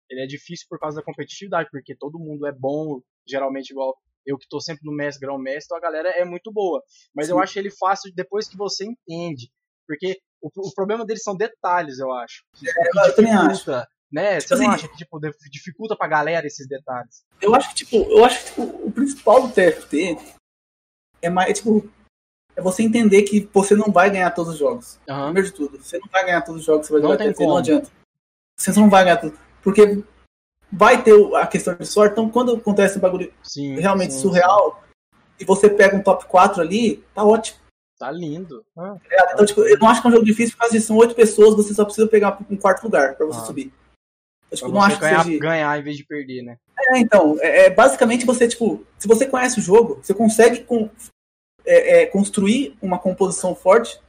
Ele 0.09 0.23
é 0.23 0.27
difícil 0.27 0.66
por 0.68 0.79
causa 0.79 0.97
da 0.97 1.05
competitividade, 1.05 1.68
porque 1.71 1.95
todo 1.95 2.18
mundo 2.18 2.45
é 2.47 2.53
bom, 2.53 3.01
geralmente 3.27 3.71
igual 3.71 3.97
eu 4.27 4.37
que 4.37 4.49
tô 4.49 4.61
sempre 4.61 4.83
no 4.85 4.95
mestre, 4.95 5.27
grão-mestre, 5.27 5.64
então 5.66 5.79
a 5.79 5.81
galera 5.81 6.11
é 6.11 6.25
muito 6.25 6.53
boa. 6.53 6.83
Mas 7.14 7.27
Sim. 7.27 7.33
eu 7.33 7.39
acho 7.39 7.59
ele 7.59 7.71
fácil 7.71 8.12
depois 8.14 8.49
que 8.49 8.57
você 8.57 8.85
entende. 8.85 9.51
Porque 9.87 10.21
o, 10.41 10.51
o 10.55 10.74
problema 10.74 11.05
deles 11.05 11.22
são 11.22 11.36
detalhes, 11.36 11.99
eu 11.99 12.12
acho. 12.12 12.45
É, 12.64 13.09
eu 13.09 13.16
também 13.16 13.32
acho. 13.32 13.70
Né? 14.11 14.38
Tipo 14.38 14.49
Você 14.49 14.55
assim, 14.55 14.64
não 14.64 14.72
acha 14.72 14.88
que 14.88 14.97
tipo, 14.97 15.20
dificulta 15.51 15.97
pra 15.97 16.09
galera 16.09 16.47
esses 16.47 16.66
detalhes? 16.66 17.22
Eu 17.41 17.55
acho 17.55 17.68
que, 17.68 17.74
tipo, 17.76 17.97
eu 17.97 18.24
acho 18.24 18.41
que 18.41 18.45
tipo, 18.47 18.62
o 18.62 18.91
principal 18.91 19.47
do 19.47 19.55
TFT 19.55 20.18
é 21.22 21.30
mais, 21.30 21.59
tipo, 21.59 21.88
é 22.57 22.61
você 22.61 22.82
entender 22.82 23.22
que 23.22 23.49
você 23.53 23.76
não 23.76 23.93
vai 23.93 24.11
ganhar 24.11 24.30
todos 24.32 24.55
os 24.55 24.59
jogos. 24.59 24.99
Uhum. 25.09 25.24
Primeiro 25.26 25.49
de 25.49 25.55
tudo, 25.55 25.78
você 25.78 25.99
não 25.99 26.09
vai 26.11 26.24
ganhar 26.24 26.43
todos 26.43 26.61
os 26.61 26.66
jogos, 26.66 26.86
você 26.86 26.93
vai 26.93 27.03
jogar 27.03 27.16
TFT, 27.18 27.47
não 27.47 27.57
adianta. 27.57 27.91
Você 28.59 28.80
não 28.80 28.91
vai 28.91 29.05
ganhar 29.05 29.16
tudo. 29.18 29.38
Porque 29.62 30.03
vai 30.72 31.03
ter 31.03 31.14
a 31.36 31.47
questão 31.47 31.74
de 31.74 31.86
sorte. 31.86 32.12
Então, 32.12 32.30
quando 32.30 32.55
acontece 32.55 32.99
um 32.99 33.01
bagulho 33.01 33.32
sim, 33.43 33.78
realmente 33.78 34.12
sim, 34.14 34.20
surreal 34.20 34.82
sim. 34.82 35.16
e 35.41 35.45
você 35.45 35.70
pega 35.70 35.97
um 35.97 36.03
top 36.03 36.26
4 36.26 36.61
ali, 36.61 36.97
tá 37.14 37.24
ótimo. 37.24 37.59
Tá 38.01 38.11
lindo. 38.11 38.64
Ah, 38.74 38.96
é, 39.11 39.34
então, 39.34 39.44
tipo, 39.44 39.61
eu 39.61 39.78
não 39.78 39.86
acho 39.86 40.01
que 40.01 40.07
é 40.07 40.11
um 40.11 40.12
jogo 40.14 40.24
difícil 40.24 40.55
por 40.55 40.61
causa 40.61 40.74
disso. 40.74 40.86
São 40.86 40.96
oito 40.96 41.14
pessoas, 41.14 41.55
você 41.55 41.74
só 41.74 41.84
precisa 41.84 42.09
pegar 42.09 42.38
um 42.51 42.57
quarto 42.57 42.82
lugar 42.84 43.14
pra 43.14 43.26
você 43.26 43.40
ah. 43.40 43.44
subir. 43.44 43.70
Eu, 44.51 44.57
tipo, 44.57 44.70
não 44.70 44.80
acho 44.80 44.98
ganhar, 44.98 45.18
que 45.18 45.24
seja... 45.24 45.38
ganhar 45.38 45.78
em 45.78 45.82
vez 45.82 45.98
de 45.98 46.05
perder, 46.05 46.42
né? 46.42 46.57
É, 46.78 46.98
então, 46.98 47.36
é, 47.40 47.66
é, 47.66 47.70
basicamente 47.70 48.24
você, 48.24 48.48
tipo, 48.48 48.86
se 48.98 49.07
você 49.07 49.26
conhece 49.26 49.61
o 49.61 49.62
jogo, 49.62 50.01
você 50.03 50.14
consegue 50.14 50.64
com, 50.64 50.88
é, 51.66 52.03
é 52.03 52.07
construir 52.07 52.74
uma 52.80 52.98
composição 52.98 53.55
forte 53.55 54.01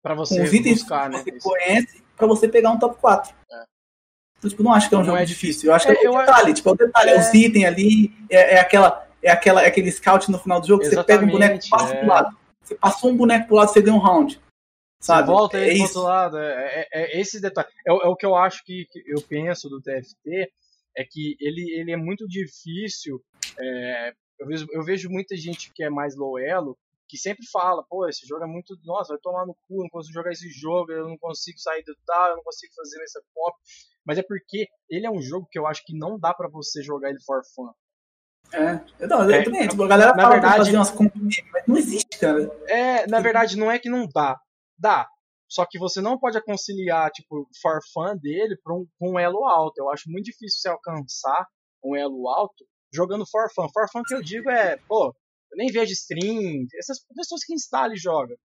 para 0.00 0.14
você 0.14 0.36
com 0.36 0.44
os 0.44 0.52
itens 0.52 0.78
buscar, 0.78 1.10
que 1.10 1.18
você 1.18 1.32
né? 1.32 1.38
conhece 1.42 2.02
para 2.16 2.28
você 2.28 2.48
pegar 2.48 2.70
um 2.70 2.78
top 2.78 3.00
4. 3.00 3.34
É. 3.50 3.64
Então, 4.38 4.48
tipo, 4.48 4.62
não 4.62 4.72
acho 4.72 4.88
que 4.88 4.94
é 4.94 4.98
um 4.98 5.00
não 5.00 5.06
jogo 5.06 5.18
é 5.18 5.24
difícil. 5.24 5.70
Eu 5.70 5.74
acho 5.74 5.86
que 5.86 5.92
é, 5.92 6.04
é 6.04 6.08
o 6.08 6.16
detalhe, 6.16 6.54
tipo, 6.54 6.68
é 6.68 6.72
o 6.72 6.76
detalhe, 6.76 7.10
é, 7.10 7.18
os 7.18 7.34
itens 7.34 7.64
ali, 7.64 8.14
é, 8.30 8.54
é, 8.54 8.60
aquela, 8.60 9.08
é 9.20 9.30
aquela, 9.32 9.62
é 9.64 9.66
aquele 9.66 9.90
scout 9.90 10.30
no 10.30 10.38
final 10.38 10.60
do 10.60 10.68
jogo, 10.68 10.84
Exatamente, 10.84 11.04
você 11.04 11.12
pega 11.12 11.26
um 11.26 11.30
boneco 11.32 11.66
e 11.66 11.68
passa 11.68 11.92
é. 11.92 11.96
pro 11.98 12.08
lado. 12.08 12.39
Você 12.70 12.76
passou 12.76 13.10
um 13.10 13.16
boneco 13.16 13.48
pro 13.48 13.56
lado, 13.56 13.72
você 13.72 13.82
ganha 13.82 13.96
um 13.96 14.00
round. 14.00 14.40
Sabe? 15.02 15.26
Você 15.26 15.32
volta 15.32 15.58
ele 15.58 15.70
é 15.70 15.74
pro 15.74 15.82
outro 15.82 16.02
lado. 16.02 16.38
É, 16.38 16.86
é, 16.92 17.16
é 17.16 17.20
esse 17.20 17.40
detalhe. 17.40 17.68
É, 17.84 17.90
é, 17.90 18.06
o 18.06 18.14
que 18.14 18.24
eu 18.24 18.36
acho 18.36 18.62
que, 18.64 18.86
que, 18.88 19.02
eu 19.06 19.20
penso 19.22 19.68
do 19.68 19.80
TFT, 19.80 20.52
é 20.96 21.04
que 21.04 21.36
ele, 21.40 21.68
ele 21.72 21.90
é 21.90 21.96
muito 21.96 22.28
difícil. 22.28 23.20
eu, 24.38 24.46
vejo, 24.46 24.66
eu 24.70 24.84
vejo 24.84 25.10
muita 25.10 25.36
gente 25.36 25.72
que 25.74 25.82
é 25.82 25.90
mais 25.90 26.16
low 26.16 26.38
elo, 26.38 26.78
que 27.08 27.18
sempre 27.18 27.44
fala, 27.50 27.84
pô, 27.88 28.06
esse 28.08 28.24
jogo 28.24 28.44
é 28.44 28.46
muito. 28.46 28.78
Nossa, 28.84 29.14
vai 29.14 29.20
tomar 29.20 29.44
no 29.44 29.54
cu, 29.66 29.78
eu 29.78 29.82
não 29.82 29.88
consigo 29.88 30.14
jogar 30.14 30.30
esse 30.30 30.48
jogo, 30.48 30.92
eu 30.92 31.08
não 31.08 31.18
consigo 31.18 31.58
sair 31.58 31.82
do 31.82 31.96
tal, 32.06 32.30
eu 32.30 32.36
não 32.36 32.44
consigo 32.44 32.72
fazer 32.74 33.02
essa 33.02 33.20
pop. 33.34 33.58
Mas 34.06 34.16
é 34.16 34.22
porque 34.22 34.68
ele 34.88 35.06
é 35.06 35.10
um 35.10 35.20
jogo 35.20 35.48
que 35.50 35.58
eu 35.58 35.66
acho 35.66 35.84
que 35.84 35.98
não 35.98 36.16
dá 36.16 36.32
para 36.32 36.48
você 36.48 36.84
jogar 36.84 37.10
ele 37.10 37.20
for 37.20 37.42
fun. 37.52 37.72
É, 38.52 39.06
não, 39.06 39.30
é, 39.30 39.42
também, 39.42 39.68
tipo, 39.68 39.82
a 39.82 39.88
galera 39.88 40.10
na 40.12 40.22
fala 40.22 40.34
verdade, 40.34 40.56
fazer 40.58 40.76
umas 40.76 40.92
mas 41.52 41.66
não 41.66 41.76
existe, 41.76 42.18
cara. 42.18 42.50
É, 42.68 43.06
na 43.06 43.20
verdade, 43.20 43.56
não 43.56 43.70
é 43.70 43.78
que 43.78 43.88
não 43.88 44.06
dá. 44.12 44.38
Dá. 44.78 45.08
Só 45.48 45.66
que 45.66 45.78
você 45.78 46.00
não 46.00 46.18
pode 46.18 46.40
conciliar, 46.42 47.10
tipo, 47.10 47.48
for 47.60 47.80
fun 47.92 48.16
dele 48.16 48.56
pra 48.62 48.74
um, 48.74 48.86
com 48.98 49.12
um 49.12 49.18
elo 49.18 49.44
alto. 49.46 49.78
Eu 49.78 49.90
acho 49.90 50.10
muito 50.10 50.26
difícil 50.26 50.60
você 50.60 50.68
alcançar 50.68 51.46
um 51.84 51.96
elo 51.96 52.28
alto 52.28 52.64
jogando. 52.92 53.24
For 53.26 53.48
fun 53.52 54.02
que 54.06 54.14
eu 54.14 54.22
digo 54.22 54.48
é, 54.50 54.76
pô, 54.88 55.14
eu 55.52 55.56
nem 55.56 55.70
vejo 55.72 55.92
stream, 55.92 56.66
essas 56.78 56.98
pessoas 57.14 57.44
que 57.44 57.52
instalam 57.52 57.94
e 57.94 57.98
jogam. 57.98 58.36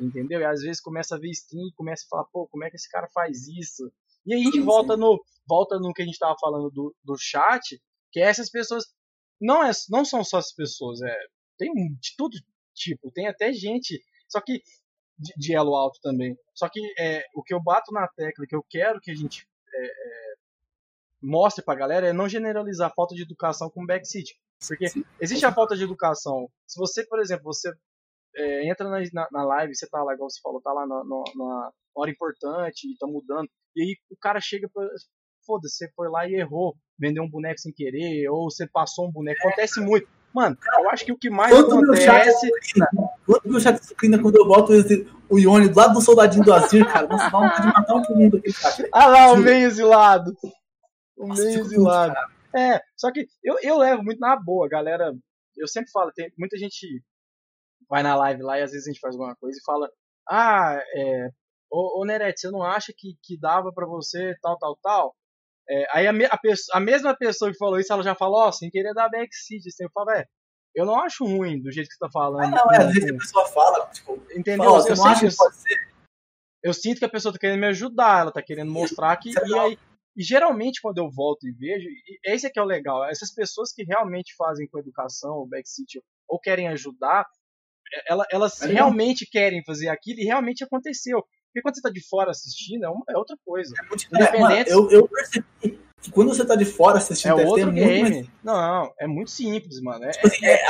Entendeu? 0.00 0.40
E 0.40 0.44
às 0.44 0.62
vezes 0.62 0.80
começa 0.80 1.16
a 1.16 1.18
ver 1.18 1.30
stream 1.30 1.68
e 1.68 1.74
começa 1.74 2.04
a 2.04 2.08
falar, 2.08 2.24
pô, 2.32 2.48
como 2.48 2.64
é 2.64 2.70
que 2.70 2.76
esse 2.76 2.88
cara 2.88 3.08
faz 3.12 3.46
isso? 3.48 3.90
E 4.24 4.34
aí 4.34 4.40
a 4.40 4.44
gente 4.44 4.60
volta 4.60 4.96
no, 4.96 5.20
volta 5.48 5.78
no 5.78 5.92
que 5.92 6.02
a 6.02 6.04
gente 6.04 6.18
tava 6.18 6.34
falando 6.40 6.70
do, 6.70 6.94
do 7.04 7.16
chat, 7.18 7.80
Que 8.12 8.20
essas 8.20 8.50
pessoas. 8.50 8.84
Não, 9.40 9.62
é, 9.64 9.70
não 9.90 10.04
são 10.04 10.24
só 10.24 10.38
as 10.38 10.52
pessoas, 10.52 11.00
é, 11.02 11.16
tem 11.58 11.72
de 11.72 12.16
tudo 12.16 12.36
tipo, 12.74 13.10
tem 13.10 13.26
até 13.26 13.52
gente. 13.52 14.00
Só 14.28 14.40
que. 14.40 14.62
De, 15.18 15.32
de 15.34 15.54
elo 15.54 15.74
alto 15.74 15.98
também. 16.02 16.36
Só 16.54 16.68
que 16.68 16.78
é, 16.98 17.24
o 17.34 17.42
que 17.42 17.54
eu 17.54 17.62
bato 17.62 17.90
na 17.90 18.06
tecla, 18.06 18.46
que 18.46 18.54
eu 18.54 18.62
quero 18.68 19.00
que 19.00 19.10
a 19.10 19.14
gente 19.14 19.48
é, 19.74 19.86
é, 19.86 20.34
mostre 21.22 21.64
pra 21.64 21.74
galera 21.74 22.08
é 22.08 22.12
não 22.12 22.28
generalizar 22.28 22.90
a 22.90 22.94
falta 22.94 23.14
de 23.14 23.22
educação 23.22 23.70
com 23.70 23.86
backseat. 23.86 24.38
Porque 24.68 24.88
Sim. 24.88 25.04
existe 25.18 25.46
a 25.46 25.54
falta 25.54 25.74
de 25.74 25.84
educação. 25.84 26.50
Se 26.66 26.78
você, 26.78 27.02
por 27.06 27.18
exemplo, 27.18 27.44
você 27.44 27.72
é, 28.36 28.68
entra 28.68 28.88
na, 28.90 28.98
na, 29.12 29.28
na, 29.32 29.44
live, 29.44 29.74
você 29.74 29.88
tá 29.88 30.02
lá, 30.02 30.12
igual 30.12 30.28
você 30.28 30.40
falou, 30.42 30.60
tá 30.60 30.70
lá 30.70 30.86
na, 30.86 31.02
na 31.02 31.72
hora 31.94 32.10
importante 32.10 32.86
e 32.86 32.98
tá 32.98 33.06
mudando, 33.06 33.48
e 33.74 33.82
aí 33.82 33.96
o 34.10 34.16
cara 34.18 34.38
chega 34.38 34.68
pra. 34.68 34.86
Foda-se, 35.46 35.76
você 35.76 35.88
foi 35.94 36.08
lá 36.08 36.28
e 36.28 36.34
errou, 36.34 36.74
vendeu 36.98 37.22
um 37.22 37.30
boneco 37.30 37.58
sem 37.58 37.72
querer, 37.72 38.28
ou 38.28 38.50
você 38.50 38.66
passou 38.66 39.06
um 39.06 39.12
boneco. 39.12 39.38
Acontece 39.46 39.80
muito. 39.80 40.08
Mano, 40.34 40.56
eu 40.78 40.90
acho 40.90 41.04
que 41.04 41.12
o 41.12 41.16
que 41.16 41.30
mais 41.30 41.50
Quanto 41.50 41.72
acontece. 41.72 42.50
Quanto 43.24 43.48
meu 43.48 43.58
chat 43.58 43.82
sucrina 43.82 44.20
quando 44.20 44.36
eu 44.36 44.46
boto 44.46 44.72
o 45.30 45.38
Ione 45.38 45.68
do 45.68 45.76
lado 45.76 45.94
do 45.94 46.02
soldadinho 46.02 46.44
do 46.44 46.52
Azir, 46.52 46.84
cara. 46.84 47.06
Nossa, 47.06 47.30
dá 47.30 47.38
vontade 47.38 47.62
de 47.62 47.68
matar 47.68 47.94
um 47.94 48.14
mundo 48.14 48.36
aqui, 48.36 48.52
cara. 48.52 48.88
Ah 48.92 49.06
lá, 49.06 49.32
o 49.32 49.36
meio 49.38 49.66
exilado. 49.66 50.36
O 51.16 51.26
meio 51.28 51.60
exilado. 51.60 52.14
É, 52.54 52.80
só 52.94 53.10
que 53.10 53.26
eu, 53.42 53.56
eu 53.62 53.78
levo 53.78 54.02
muito 54.02 54.18
na 54.18 54.36
boa, 54.36 54.68
galera. 54.68 55.14
Eu 55.56 55.66
sempre 55.66 55.90
falo, 55.90 56.12
tem 56.12 56.30
muita 56.36 56.58
gente 56.58 56.86
vai 57.88 58.02
na 58.02 58.16
live 58.16 58.42
lá 58.42 58.58
e 58.58 58.62
às 58.62 58.72
vezes 58.72 58.86
a 58.86 58.90
gente 58.90 59.00
faz 59.00 59.14
alguma 59.14 59.34
coisa 59.36 59.58
e 59.58 59.64
fala: 59.64 59.88
Ah, 60.28 60.78
é, 60.94 61.28
ô, 61.70 62.00
ô 62.00 62.04
Nerete, 62.04 62.40
você 62.40 62.50
não 62.50 62.62
acha 62.62 62.92
que, 62.96 63.16
que 63.22 63.38
dava 63.38 63.72
para 63.72 63.86
você 63.86 64.34
tal, 64.42 64.58
tal, 64.58 64.76
tal? 64.82 65.16
É, 65.68 65.86
aí 65.92 66.06
a, 66.06 66.12
a, 66.12 66.38
a, 66.74 66.80
mesma 66.80 67.16
pessoa 67.16 67.50
que 67.50 67.58
falou 67.58 67.78
isso, 67.78 67.92
ela 67.92 68.02
já 68.02 68.14
falou, 68.14 68.38
ó, 68.38 68.48
oh, 68.48 68.52
sem 68.52 68.70
querer 68.70 68.94
dar 68.94 69.08
backseat. 69.08 69.66
Assim, 69.68 69.84
eu 69.84 69.90
falo, 69.92 70.10
é, 70.10 70.24
eu 70.74 70.84
não 70.84 71.00
acho 71.00 71.24
ruim 71.24 71.60
do 71.60 71.72
jeito 71.72 71.88
que 71.88 71.94
você 71.94 71.98
tá 71.98 72.10
falando. 72.10 72.54
Ah, 72.54 72.64
não, 72.64 72.72
é, 72.72 72.78
às 72.78 72.92
vezes 72.92 73.10
a 73.10 73.18
pessoa 73.18 73.48
fala, 73.48 73.86
tipo, 73.86 74.22
entendeu? 74.34 74.70
Fala, 74.70 74.82
você 74.82 74.92
eu 74.92 74.96
não 74.96 75.06
acha 75.06 75.28
que 75.28 75.36
pode 75.36 75.56
ser? 75.56 75.96
Eu 76.62 76.74
sinto 76.74 76.98
que 76.98 77.04
a 77.04 77.08
pessoa 77.08 77.32
tá 77.32 77.38
querendo 77.38 77.60
me 77.60 77.66
ajudar, 77.68 78.20
ela 78.20 78.32
tá 78.32 78.42
querendo 78.42 78.70
mostrar 78.70 79.16
que. 79.16 79.30
E, 79.30 79.58
aí, 79.58 79.78
e 80.16 80.22
geralmente 80.22 80.80
quando 80.80 80.98
eu 80.98 81.10
volto 81.10 81.46
e 81.46 81.52
vejo, 81.52 81.88
e 81.88 82.18
esse 82.24 82.46
é 82.46 82.50
que 82.50 82.58
é 82.58 82.62
o 82.62 82.66
legal, 82.66 83.04
essas 83.04 83.32
pessoas 83.32 83.72
que 83.72 83.84
realmente 83.84 84.34
fazem 84.36 84.66
com 84.66 84.78
educação, 84.78 85.36
o 85.36 85.46
backseat, 85.46 86.00
ou 86.28 86.40
querem 86.40 86.68
ajudar, 86.68 87.26
ela, 88.08 88.24
elas 88.30 88.60
é 88.62 88.66
realmente 88.66 89.26
querem 89.26 89.62
fazer 89.64 89.88
aquilo 89.88 90.20
e 90.20 90.24
realmente 90.24 90.64
aconteceu. 90.64 91.24
Porque 91.56 91.62
quando 91.62 91.74
você 91.76 91.82
tá 91.82 91.90
de 91.90 92.00
fora 92.02 92.30
assistindo, 92.30 92.84
é, 92.84 92.88
uma, 92.88 93.02
é 93.08 93.16
outra 93.16 93.36
coisa. 93.44 93.74
É 93.82 93.88
muito, 93.88 94.06
Independente. 94.12 94.70
É, 94.70 94.74
eu, 94.74 94.90
eu 94.90 95.08
percebi 95.08 95.80
que 96.02 96.10
quando 96.10 96.28
você 96.28 96.44
tá 96.44 96.54
de 96.54 96.66
fora 96.66 96.98
assistindo, 96.98 97.40
é 97.40 97.46
outro 97.46 97.72
game. 97.72 98.10
Mais... 98.10 98.26
Não, 98.44 98.92
é 98.98 99.06
muito 99.06 99.30
simples, 99.30 99.80
mano. 99.80 100.04
É, 100.04 100.10
tipo 100.10 100.26
assim, 100.26 100.44
é, 100.44 100.60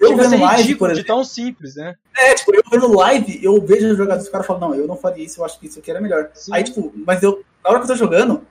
eu 0.00 0.16
vendo 0.16 0.38
live, 0.38 0.76
por 0.76 0.90
exemplo. 0.90 1.02
de 1.02 1.06
tão 1.06 1.24
simples, 1.24 1.74
né? 1.74 1.96
É, 2.16 2.34
tipo, 2.34 2.54
eu 2.54 2.62
vendo 2.70 2.94
live, 2.94 3.44
eu 3.44 3.60
vejo 3.66 3.90
os 3.90 3.98
jogadores, 3.98 4.24
os 4.24 4.30
caras 4.30 4.46
falam, 4.46 4.68
não, 4.68 4.74
eu 4.76 4.86
não 4.86 4.96
faria 4.96 5.24
isso, 5.24 5.40
eu 5.40 5.44
acho 5.44 5.58
que 5.58 5.66
isso 5.66 5.80
aqui 5.80 5.90
era 5.90 6.00
melhor. 6.00 6.30
Sim. 6.32 6.54
Aí, 6.54 6.62
tipo, 6.62 6.92
mas 7.04 7.20
eu, 7.20 7.44
na 7.64 7.70
hora 7.70 7.80
que 7.80 7.84
eu 7.84 7.88
tô 7.88 7.96
jogando, 7.96 8.46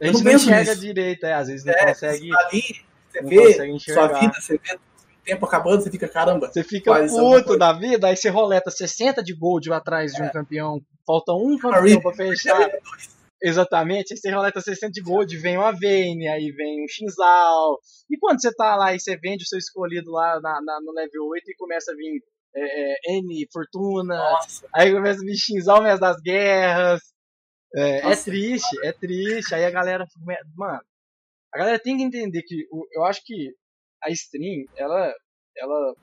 a 0.00 0.06
gente 0.06 0.22
não, 0.22 0.22
não 0.22 0.32
enxerga 0.32 0.76
direito, 0.76 1.26
é, 1.26 1.34
às 1.34 1.48
vezes 1.48 1.64
não 1.64 1.74
é, 1.74 1.86
consegue. 1.86 2.28
Você, 2.28 2.30
tá 2.30 2.46
ali, 2.46 2.62
você 3.10 3.22
vê 3.22 3.78
sua 3.80 4.06
vida, 4.20 4.34
você 4.40 4.52
vê 4.56 4.78
tempo 5.24 5.46
acabando, 5.46 5.82
você 5.82 5.90
fica, 5.90 6.08
caramba. 6.08 6.48
Você 6.48 6.62
fica 6.62 6.92
puto 7.06 7.56
da 7.56 7.72
vida, 7.72 8.08
aí 8.08 8.16
você 8.16 8.28
roleta 8.28 8.70
60 8.70 9.22
de 9.22 9.34
gold 9.34 9.72
atrás 9.72 10.12
de 10.12 10.22
um 10.22 10.26
é. 10.26 10.30
campeão, 10.30 10.80
falta 11.06 11.32
um 11.32 11.58
campeão 11.58 12.00
pra 12.00 12.12
fechar. 12.12 12.70
Exatamente, 13.42 14.12
aí 14.12 14.18
você 14.18 14.30
roleta 14.30 14.60
60 14.60 14.92
de 14.92 15.02
gold, 15.02 15.36
vem 15.36 15.58
uma 15.58 15.72
Vayne, 15.72 16.28
aí 16.28 16.52
vem 16.52 16.84
um 16.84 16.88
Shinzal. 16.88 17.78
E 18.08 18.16
quando 18.16 18.40
você 18.40 18.54
tá 18.54 18.76
lá 18.76 18.94
e 18.94 19.00
você 19.00 19.16
vende 19.16 19.42
o 19.42 19.46
seu 19.46 19.58
escolhido 19.58 20.12
lá 20.12 20.40
na, 20.40 20.60
na 20.62 20.80
no 20.80 20.92
level 20.92 21.26
8 21.26 21.50
e 21.50 21.56
começa 21.56 21.90
a 21.90 21.94
vir 21.96 22.22
é, 22.54 22.92
é, 22.92 23.18
N, 23.18 23.46
Fortuna, 23.52 24.16
Nossa. 24.16 24.66
aí 24.72 24.92
começa 24.92 25.20
a 25.20 25.24
vir 25.24 25.36
Shinzal 25.36 25.82
Mês 25.82 25.98
das 25.98 26.20
Guerras. 26.20 27.00
É, 27.74 28.12
é, 28.12 28.16
triste, 28.16 28.78
é 28.84 28.92
triste. 28.92 29.54
Aí 29.54 29.64
a 29.64 29.70
galera. 29.70 30.06
Mano, 30.54 30.80
a 31.52 31.58
galera 31.58 31.78
tem 31.78 31.96
que 31.96 32.02
entender 32.02 32.42
que 32.42 32.66
eu 32.92 33.04
acho 33.04 33.24
que 33.24 33.54
a 34.02 34.10
stream, 34.10 34.66
ela, 34.76 35.14
ela, 35.56 35.94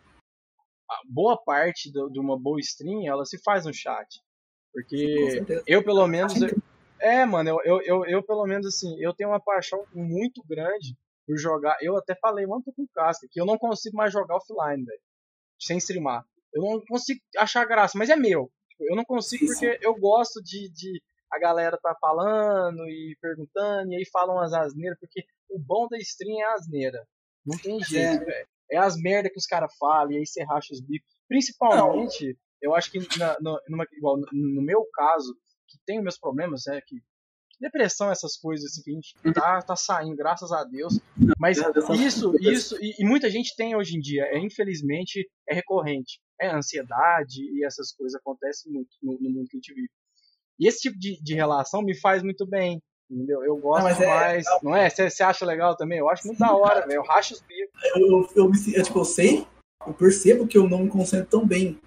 boa 1.10 1.38
parte 1.44 1.92
do, 1.92 2.10
de 2.10 2.20
uma 2.20 2.40
boa 2.40 2.60
stream, 2.60 3.06
ela 3.06 3.26
se 3.26 3.42
faz 3.44 3.66
no 3.66 3.74
chat. 3.74 4.22
Porque 4.72 5.44
eu, 5.66 5.84
pelo 5.84 6.08
menos, 6.08 6.42
eu, 6.42 6.50
é, 7.00 7.26
mano, 7.26 7.50
eu, 7.50 7.60
eu, 7.64 7.82
eu, 7.84 8.06
eu, 8.06 8.24
pelo 8.24 8.46
menos, 8.46 8.68
assim, 8.68 8.96
eu 9.00 9.14
tenho 9.14 9.30
uma 9.30 9.40
paixão 9.40 9.84
muito 9.94 10.44
grande 10.48 10.96
por 11.26 11.38
jogar, 11.38 11.78
eu 11.82 11.96
até 11.96 12.16
falei, 12.16 12.46
mano, 12.46 12.64
tô 12.64 12.74
com 12.74 12.88
casca, 12.94 13.28
que 13.30 13.40
eu 13.40 13.46
não 13.46 13.58
consigo 13.58 13.96
mais 13.96 14.12
jogar 14.12 14.36
offline, 14.38 14.84
velho, 14.84 15.02
sem 15.60 15.78
streamar. 15.78 16.24
Eu 16.54 16.64
não 16.64 16.82
consigo 16.88 17.20
achar 17.38 17.66
graça, 17.66 17.98
mas 17.98 18.10
é 18.10 18.16
meu. 18.16 18.52
Tipo, 18.70 18.84
eu 18.90 18.96
não 18.96 19.06
consigo 19.06 19.46
porque 19.46 19.78
eu 19.82 19.94
gosto 19.96 20.42
de, 20.42 20.70
de 20.72 21.02
a 21.32 21.40
galera 21.40 21.78
tá 21.82 21.96
falando 22.02 22.80
e 22.88 23.16
perguntando, 23.22 23.92
e 23.92 23.98
aí 23.98 24.06
falam 24.12 24.36
umas 24.36 24.54
asneiras, 24.54 24.98
porque 25.00 25.24
o 25.50 25.60
bom 25.60 25.88
da 25.88 25.98
stream 25.98 26.40
é 26.40 26.44
a 26.44 26.54
asneira. 26.54 27.08
Não 27.50 27.58
tem 27.58 27.80
jeito, 27.84 28.26
velho. 28.26 28.48
É. 28.72 28.76
é 28.76 28.78
as 28.78 28.96
merdas 28.98 29.32
que 29.32 29.40
os 29.40 29.46
caras 29.46 29.74
falam, 29.78 30.12
e 30.12 30.18
aí 30.18 30.26
você 30.26 30.44
racha 30.44 30.74
os 30.74 30.82
bicos. 30.82 31.10
Principalmente, 31.28 32.26
não. 32.28 32.34
eu 32.62 32.76
acho 32.76 32.92
que 32.92 33.00
na, 33.18 33.38
no, 33.40 33.60
numa, 33.68 33.86
igual, 33.94 34.18
no 34.32 34.62
meu 34.62 34.86
caso, 34.94 35.34
que 35.68 35.78
tem 35.86 36.02
meus 36.02 36.18
problemas, 36.18 36.68
é 36.68 36.82
que 36.82 36.98
depressão, 37.60 38.10
essas 38.10 38.38
coisas 38.38 38.66
assim, 38.66 38.82
que 38.82 38.92
a 38.92 38.94
gente 38.94 39.16
uhum. 39.26 39.34
tá, 39.34 39.62
tá 39.62 39.76
saindo, 39.76 40.16
graças 40.16 40.52
a 40.52 40.64
Deus. 40.64 41.00
Mas 41.38 41.58
isso, 42.00 42.34
isso, 42.40 42.78
e, 42.82 42.96
e, 43.00 43.06
muita 43.06 43.30
gente 43.30 43.56
tem 43.56 43.76
hoje 43.76 43.98
em 43.98 44.00
dia, 44.00 44.24
é 44.32 44.40
infelizmente, 44.40 45.30
é 45.48 45.54
recorrente. 45.54 46.20
É 46.42 46.50
ansiedade 46.50 47.42
e 47.42 47.66
essas 47.66 47.92
coisas 47.92 48.16
acontecem 48.16 48.72
muito 48.72 48.90
no, 49.04 49.20
no 49.20 49.30
mundo 49.30 49.48
que 49.50 49.58
a 49.58 49.60
gente 49.60 49.74
vive. 49.74 49.90
E 50.58 50.68
esse 50.68 50.80
tipo 50.80 50.98
de, 50.98 51.22
de 51.22 51.34
relação 51.34 51.82
me 51.82 51.98
faz 52.00 52.24
muito 52.24 52.48
bem. 52.48 52.82
Entendeu? 53.10 53.44
Eu 53.44 53.58
gosto 53.58 53.84
não, 53.84 53.90
é 53.90 54.06
mais. 54.06 54.46
É, 54.46 54.50
não 54.62 54.76
é? 54.76 54.90
Você 54.90 55.24
acha 55.24 55.46
legal 55.46 55.76
também? 55.76 55.98
Eu 55.98 56.10
acho 56.10 56.28
muito 56.28 56.38
da 56.38 56.54
hora, 56.54 56.82
velho. 56.82 56.98
Eu 56.98 57.04
racho 57.04 57.34
os 57.34 57.42
bicos. 57.42 57.82
Eu, 57.96 58.02
eu, 58.02 58.30
eu, 58.36 58.52
eu, 58.76 58.84
tipo, 58.84 59.00
eu 59.00 59.06
sei, 59.06 59.48
eu 59.86 59.94
percebo 59.94 60.48
que 60.48 60.58
eu 60.58 60.70
não 60.70 60.80
me 60.80 60.90
concentro 60.90 61.26
tão 61.26 61.46
bem. 61.46 61.80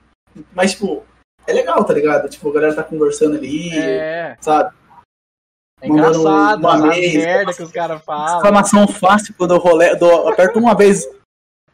Mas, 0.53 0.73
tipo, 0.73 1.05
é 1.47 1.53
legal, 1.53 1.85
tá 1.85 1.95
ligado? 1.95 2.29
Tipo, 2.29 2.51
a 2.51 2.53
galera 2.55 2.75
tá 2.75 2.83
conversando 2.83 3.37
ali, 3.37 3.71
é. 3.79 4.37
sabe? 4.41 4.75
É 5.81 5.89
engraçado, 5.89 6.61
uma 6.61 6.91
vez, 6.91 7.15
merda 7.15 7.53
que 7.53 7.63
os 7.63 7.73
caras 7.73 8.03
falam. 8.05 8.37
Exclamação 8.37 8.87
fácil 8.87 9.35
quando 9.37 9.55
eu, 9.55 9.59
role, 9.59 9.85
eu 10.01 10.29
aperto 10.29 10.59
uma 10.59 10.77
vez 10.77 11.09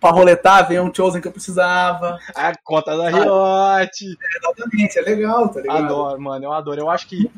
pra 0.01 0.11
roletar, 0.11 0.67
vem 0.67 0.81
um 0.81 0.93
Chosen 0.93 1.21
que 1.21 1.29
eu 1.29 1.33
precisava. 1.33 2.19
A 2.35 2.53
conta 2.65 2.97
da 2.97 3.11
Riot. 3.11 4.17
É, 4.23 4.39
exatamente, 4.39 4.99
é 4.99 5.03
legal, 5.03 5.49
tá 5.51 5.61
ligado? 5.61 5.85
Adoro, 5.85 6.21
mano, 6.21 6.45
eu 6.45 6.53
adoro. 6.53 6.81
Eu 6.81 6.91
acho 6.91 7.07
que 7.07 7.31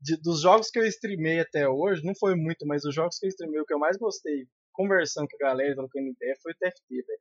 de, 0.00 0.16
dos 0.16 0.42
jogos 0.42 0.70
que 0.70 0.78
eu 0.78 0.86
streamei 0.86 1.40
até 1.40 1.68
hoje, 1.68 2.04
não 2.04 2.14
foi 2.14 2.34
muito, 2.34 2.66
mas 2.66 2.84
os 2.84 2.94
jogos 2.94 3.18
que 3.18 3.26
eu 3.26 3.30
streamei, 3.30 3.60
o 3.60 3.66
que 3.66 3.74
eu 3.74 3.78
mais 3.78 3.96
gostei, 3.96 4.46
conversando 4.72 5.28
com 5.28 5.36
a 5.44 5.48
galera, 5.48 5.74
trocando 5.74 6.08
ideia, 6.08 6.34
foi 6.42 6.52
o 6.52 6.56
TFT, 6.56 6.88
velho. 6.88 7.20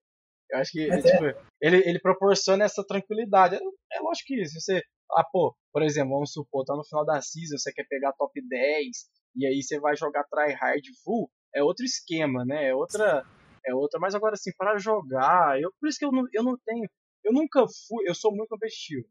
Eu 0.51 0.59
acho 0.59 0.71
que 0.71 0.89
é. 0.89 1.01
tipo, 1.01 1.25
ele, 1.61 1.77
ele 1.87 1.99
proporciona 1.99 2.65
essa 2.65 2.83
tranquilidade. 2.83 3.55
É, 3.55 3.59
é 3.59 4.01
lógico 4.01 4.27
que 4.27 4.45
se 4.45 4.59
você. 4.59 4.81
Ah, 5.11 5.23
pô, 5.23 5.55
por 5.71 5.83
exemplo, 5.83 6.13
vamos 6.13 6.31
supor, 6.31 6.65
tá 6.65 6.75
no 6.75 6.85
final 6.85 7.05
da 7.05 7.21
season, 7.21 7.57
você 7.57 7.71
quer 7.73 7.85
pegar 7.87 8.13
top 8.13 8.39
10, 8.47 8.87
e 9.35 9.45
aí 9.45 9.61
você 9.61 9.79
vai 9.79 9.95
jogar 9.95 10.23
tryhard 10.25 10.83
full, 11.03 11.29
é 11.53 11.63
outro 11.63 11.85
esquema, 11.85 12.45
né? 12.45 12.69
É 12.69 12.75
outra. 12.75 13.25
É 13.65 13.75
outra, 13.75 13.99
mas 13.99 14.15
agora 14.15 14.35
assim, 14.35 14.51
para 14.57 14.77
jogar, 14.77 15.59
eu, 15.61 15.71
por 15.79 15.89
isso 15.89 15.99
que 15.99 16.05
eu 16.05 16.11
não, 16.11 16.23
eu 16.33 16.43
não 16.43 16.57
tenho. 16.65 16.89
Eu 17.23 17.33
nunca 17.33 17.65
fui, 17.87 18.07
eu 18.07 18.15
sou 18.15 18.31
muito 18.33 18.47
competitivo. 18.47 19.05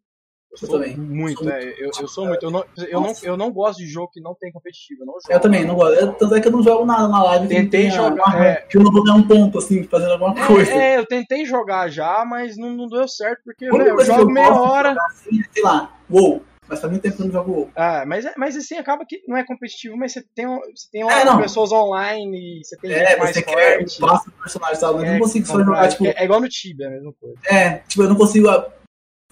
Eu, 0.51 0.59
eu 0.63 0.69
também. 0.69 0.97
Muito, 0.97 1.45
sou 1.45 1.51
é, 1.51 1.65
muito. 1.65 1.81
Eu, 1.81 1.91
eu 2.01 2.09
sou 2.09 2.27
muito. 2.27 2.43
Eu 2.43 2.51
não, 2.51 2.65
eu, 2.77 3.01
não, 3.01 3.13
eu 3.23 3.37
não 3.37 3.53
gosto 3.53 3.79
de 3.79 3.87
jogo 3.87 4.11
que 4.13 4.21
não 4.21 4.35
tem 4.35 4.51
competitivo. 4.51 5.03
Eu, 5.03 5.07
não 5.07 5.15
jogo. 5.15 5.27
eu 5.31 5.41
também 5.41 5.65
não 5.65 5.75
gosto. 5.75 5.95
Eu, 5.95 6.13
tanto 6.15 6.35
é 6.35 6.41
que 6.41 6.49
eu 6.49 6.53
não 6.53 6.63
jogo 6.63 6.85
nada 6.85 7.09
na 7.09 7.23
live. 7.23 7.49
Tentei 7.49 7.91
jogar. 7.91 8.29
Uma, 8.29 8.47
é... 8.47 8.55
Que 8.63 8.79
eu 8.79 8.83
não 8.83 8.93
vou 8.93 9.05
dar 9.05 9.15
um 9.15 9.27
ponto, 9.27 9.59
assim, 9.59 9.85
fazendo 9.85 10.13
alguma 10.13 10.39
é, 10.39 10.47
coisa. 10.47 10.73
É, 10.73 10.99
eu 10.99 11.07
tentei 11.07 11.45
jogar 11.45 11.89
já, 11.89 12.25
mas 12.25 12.57
não, 12.57 12.71
não 12.71 12.87
deu 12.87 13.07
certo, 13.07 13.43
porque 13.45 13.71
véio, 13.71 14.01
eu 14.01 14.05
jogo 14.05 14.31
meia 14.31 14.53
hora. 14.55 14.97
Assim, 15.11 15.43
sei 15.53 15.63
lá, 15.63 15.97
uou. 16.11 16.43
Mas 16.69 16.81
faz 16.81 16.91
muito 16.91 17.03
tempo 17.03 17.17
que 17.17 17.23
eu 17.23 17.27
não 17.27 17.33
jogo 17.33 17.51
WoW. 17.51 17.71
Ah, 17.75 18.05
mas, 18.07 18.27
é, 18.27 18.35
mas 18.37 18.55
assim, 18.55 18.77
acaba 18.77 19.05
que 19.09 19.23
não 19.27 19.37
é 19.37 19.45
competitivo, 19.45 19.97
mas 19.97 20.13
você 20.13 20.23
tem, 20.35 20.47
você 20.47 20.89
tem 20.93 21.03
é, 21.03 21.37
pessoas 21.39 21.73
online, 21.73 22.61
você 22.63 22.77
tem 22.77 22.93
é, 22.93 23.17
mais 23.17 23.35
você 23.35 23.43
forte. 23.43 23.57
Quer, 23.57 24.07
passa 24.07 24.31
personagem, 24.31 25.07
eu 25.07 25.13
não 25.13 25.19
consigo 25.19 25.47
só 25.47 25.59
jogar, 25.59 25.89
tipo... 25.89 26.07
É, 26.07 26.25
igual 26.25 26.41
no 26.41 26.49
Tibia, 26.49 26.89
a 26.89 26.91
mesma 26.91 27.13
coisa. 27.19 27.37
É, 27.47 27.79
tipo, 27.89 28.03
eu 28.03 28.09
não 28.11 28.17
consigo 28.17 28.49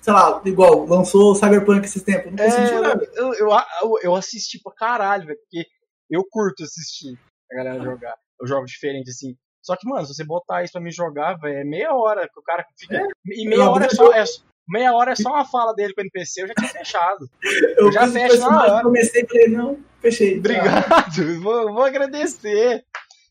sei 0.07 0.13
lá, 0.13 0.41
igual, 0.45 0.87
lançou 0.87 1.35
Cyberpunk 1.35 1.85
esses 1.85 2.05
tempos. 2.05 2.31
Não 2.31 2.39
consegui 2.39 2.63
é, 2.63 3.21
Eu, 3.21 3.35
eu, 3.35 3.99
eu, 4.05 4.15
assisti 4.15 4.61
pra 4.63 4.73
caralho, 4.73 5.27
velho, 5.27 5.39
porque 5.41 5.67
eu 6.09 6.23
curto 6.31 6.63
assistir 6.63 7.19
a 7.51 7.57
galera 7.57 7.83
jogar. 7.83 8.15
Eu 8.41 8.47
jogo 8.47 8.67
diferente, 8.67 9.11
assim. 9.11 9.35
Só 9.61 9.75
que, 9.77 9.85
mano, 9.89 10.07
se 10.07 10.15
você 10.15 10.25
botar 10.25 10.63
isso 10.63 10.75
pra 10.75 10.81
me 10.81 10.93
jogar, 10.93 11.35
velho, 11.41 11.59
é 11.59 11.65
meia 11.65 11.93
hora 11.93 12.29
que 12.33 12.39
o 12.39 12.43
cara 12.45 12.65
fica. 12.79 12.99
É, 12.99 13.03
e 13.33 13.49
meia 13.49 13.69
hora 13.69 13.87
é 13.87 13.89
só, 13.89 14.13
é, 14.13 14.23
meia 14.69 14.95
hora 14.95 15.11
é 15.11 15.17
só 15.17 15.29
uma 15.29 15.45
fala 15.45 15.75
dele 15.75 15.93
com 15.93 16.03
o 16.03 16.05
NPC, 16.05 16.43
eu 16.43 16.47
já 16.47 16.55
tinha 16.55 16.71
fechado. 16.71 17.29
Eu, 17.77 17.87
eu 17.87 17.93
já 17.93 18.07
fecho 18.07 18.39
na 18.39 18.63
hora. 18.63 18.83
comecei 18.85 19.23
e 19.23 19.27
falei, 19.27 19.49
não, 19.49 19.85
fechei. 20.01 20.39
Obrigado, 20.39 21.41
vou, 21.43 21.73
vou 21.73 21.83
agradecer. 21.83 22.85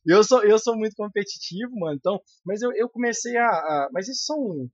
eu 0.06 0.26
sou, 0.26 0.44
eu 0.44 0.60
sou 0.60 0.76
muito 0.76 0.96
competitivo, 0.98 1.72
mano. 1.80 1.96
Então, 1.96 2.20
mas 2.46 2.62
eu, 2.62 2.74
eu 2.74 2.90
comecei 2.90 3.38
a, 3.38 3.48
a 3.48 3.90
Mas 3.94 4.10
isso 4.10 4.26
são. 4.26 4.68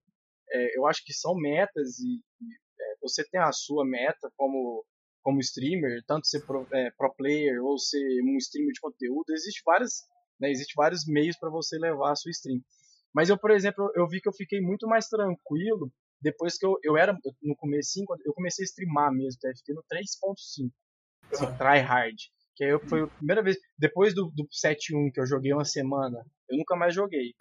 É, 0.52 0.78
eu 0.78 0.86
acho 0.86 1.04
que 1.06 1.14
são 1.14 1.36
metas 1.36 2.00
e, 2.00 2.16
e 2.42 2.54
é, 2.82 2.96
você 3.02 3.24
tem 3.30 3.40
a 3.40 3.52
sua 3.52 3.86
meta 3.86 4.32
como, 4.36 4.86
como 5.24 5.40
streamer, 5.40 6.04
tanto 6.06 6.28
ser 6.28 6.46
pro, 6.46 6.68
é, 6.74 6.92
pro 6.92 7.14
player 7.16 7.64
ou 7.64 7.78
ser 7.78 8.22
um 8.24 8.38
streamer 8.38 8.74
de 8.74 8.82
conteúdo. 8.82 9.32
Existe 9.32 9.62
várias, 9.66 10.04
né, 10.40 10.50
existe 10.50 10.74
vários 10.76 11.06
meios 11.08 11.38
para 11.38 11.50
você 11.50 11.78
levar 11.78 12.12
a 12.12 12.16
sua 12.16 12.32
stream. 12.32 12.60
Mas 13.14 13.30
eu, 13.30 13.38
por 13.38 13.52
exemplo, 13.52 13.92
eu 13.96 14.08
vi 14.08 14.22
que 14.22 14.30
eu 14.30 14.34
fiquei 14.34 14.62
muito 14.62 14.88
mais 14.88 15.08
tranquilo 15.08 15.92
depois 16.22 16.58
que 16.58 16.66
eu, 16.66 16.78
eu 16.84 16.96
era 16.96 17.18
no 17.42 17.56
começo, 17.56 18.00
eu 18.24 18.34
comecei 18.34 18.64
a 18.64 18.68
streamar 18.68 19.12
mesmo, 19.12 19.40
TFT 19.40 19.74
no 19.74 19.84
3.5, 19.84 20.72
assim, 21.32 21.58
try 21.58 21.80
hard. 21.80 22.16
Que 22.56 22.66
aí 22.66 22.80
foi 22.88 23.02
a 23.02 23.08
primeira 23.08 23.42
vez, 23.42 23.58
depois 23.78 24.14
do, 24.14 24.32
do 24.36 24.48
7.1 24.48 25.12
que 25.12 25.20
eu 25.20 25.26
joguei 25.26 25.52
uma 25.52 25.66
semana, 25.66 26.24
eu 26.48 26.58
nunca 26.58 26.76
mais 26.76 26.94
joguei. 26.94 27.34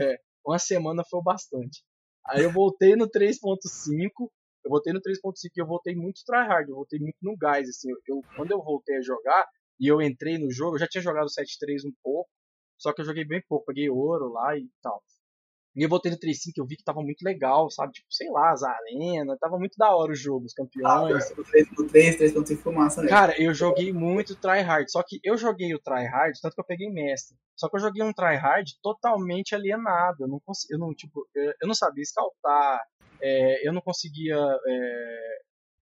É, 0.00 0.20
uma 0.46 0.58
semana 0.58 1.02
foi 1.10 1.20
bastante. 1.22 1.82
Aí 2.26 2.42
eu 2.42 2.52
voltei 2.52 2.96
no 2.96 3.08
3.5, 3.08 4.30
eu 4.64 4.70
voltei 4.70 4.92
no 4.92 5.00
3.5 5.00 5.50
e 5.56 5.60
eu 5.60 5.66
voltei 5.66 5.94
muito 5.94 6.22
tryhard, 6.24 6.68
eu 6.68 6.76
voltei 6.76 6.98
muito 6.98 7.16
no 7.22 7.36
gás, 7.36 7.68
assim, 7.68 7.90
eu, 8.08 8.24
quando 8.34 8.52
eu 8.52 8.62
voltei 8.62 8.96
a 8.96 9.02
jogar, 9.02 9.46
e 9.78 9.86
eu 9.90 10.00
entrei 10.02 10.38
no 10.38 10.50
jogo, 10.50 10.76
eu 10.76 10.80
já 10.80 10.86
tinha 10.86 11.02
jogado 11.02 11.26
7.3 11.28 11.84
um 11.86 11.92
pouco, 12.02 12.28
só 12.78 12.92
que 12.92 13.00
eu 13.00 13.04
joguei 13.04 13.24
bem 13.24 13.42
pouco, 13.48 13.66
peguei 13.66 13.88
ouro 13.88 14.32
lá 14.32 14.56
e 14.56 14.68
tal. 14.82 15.02
E 15.76 15.82
eu 15.84 15.88
voltei 15.88 16.10
no 16.10 16.18
3.5 16.18 16.52
eu 16.56 16.66
vi 16.66 16.76
que 16.76 16.82
tava 16.82 17.00
muito 17.00 17.22
legal, 17.22 17.70
sabe? 17.70 17.92
Tipo, 17.92 18.08
sei 18.10 18.28
lá, 18.30 18.50
as 18.50 18.62
arenas, 18.62 19.38
tava 19.38 19.56
muito 19.56 19.76
da 19.78 19.94
hora 19.94 20.10
o 20.10 20.16
jogo, 20.16 20.46
os 20.46 20.52
campeões. 20.52 21.30
Ah, 21.30 21.40
o 21.40 21.44
3 21.44 21.70
no 21.78 21.86
3, 21.86 22.16
3.5 22.16 22.56
foi 22.56 22.74
massa, 22.74 23.02
né? 23.02 23.08
Cara, 23.08 23.40
eu 23.40 23.54
joguei 23.54 23.92
muito 23.92 24.34
tryhard, 24.34 24.90
só 24.90 25.02
que 25.06 25.20
eu 25.22 25.36
joguei 25.36 25.72
o 25.74 25.80
tryhard, 25.80 26.38
tanto 26.40 26.54
que 26.54 26.60
eu 26.60 26.66
peguei 26.66 26.90
mestre. 26.90 27.36
Só 27.56 27.68
que 27.68 27.76
eu 27.76 27.80
joguei 27.80 28.02
um 28.02 28.12
tryhard 28.12 28.68
totalmente 28.82 29.54
alienado. 29.54 30.24
Eu 30.24 30.28
não 30.28 30.40
consegui, 30.44 30.74
eu 30.74 30.78
não, 30.78 30.92
tipo, 30.92 31.28
eu 31.34 31.68
não 31.68 31.74
sabia 31.74 32.02
escaltar, 32.02 32.80
é, 33.22 33.68
eu 33.68 33.72
não 33.72 33.80
conseguia 33.80 34.36
é, 34.36 35.38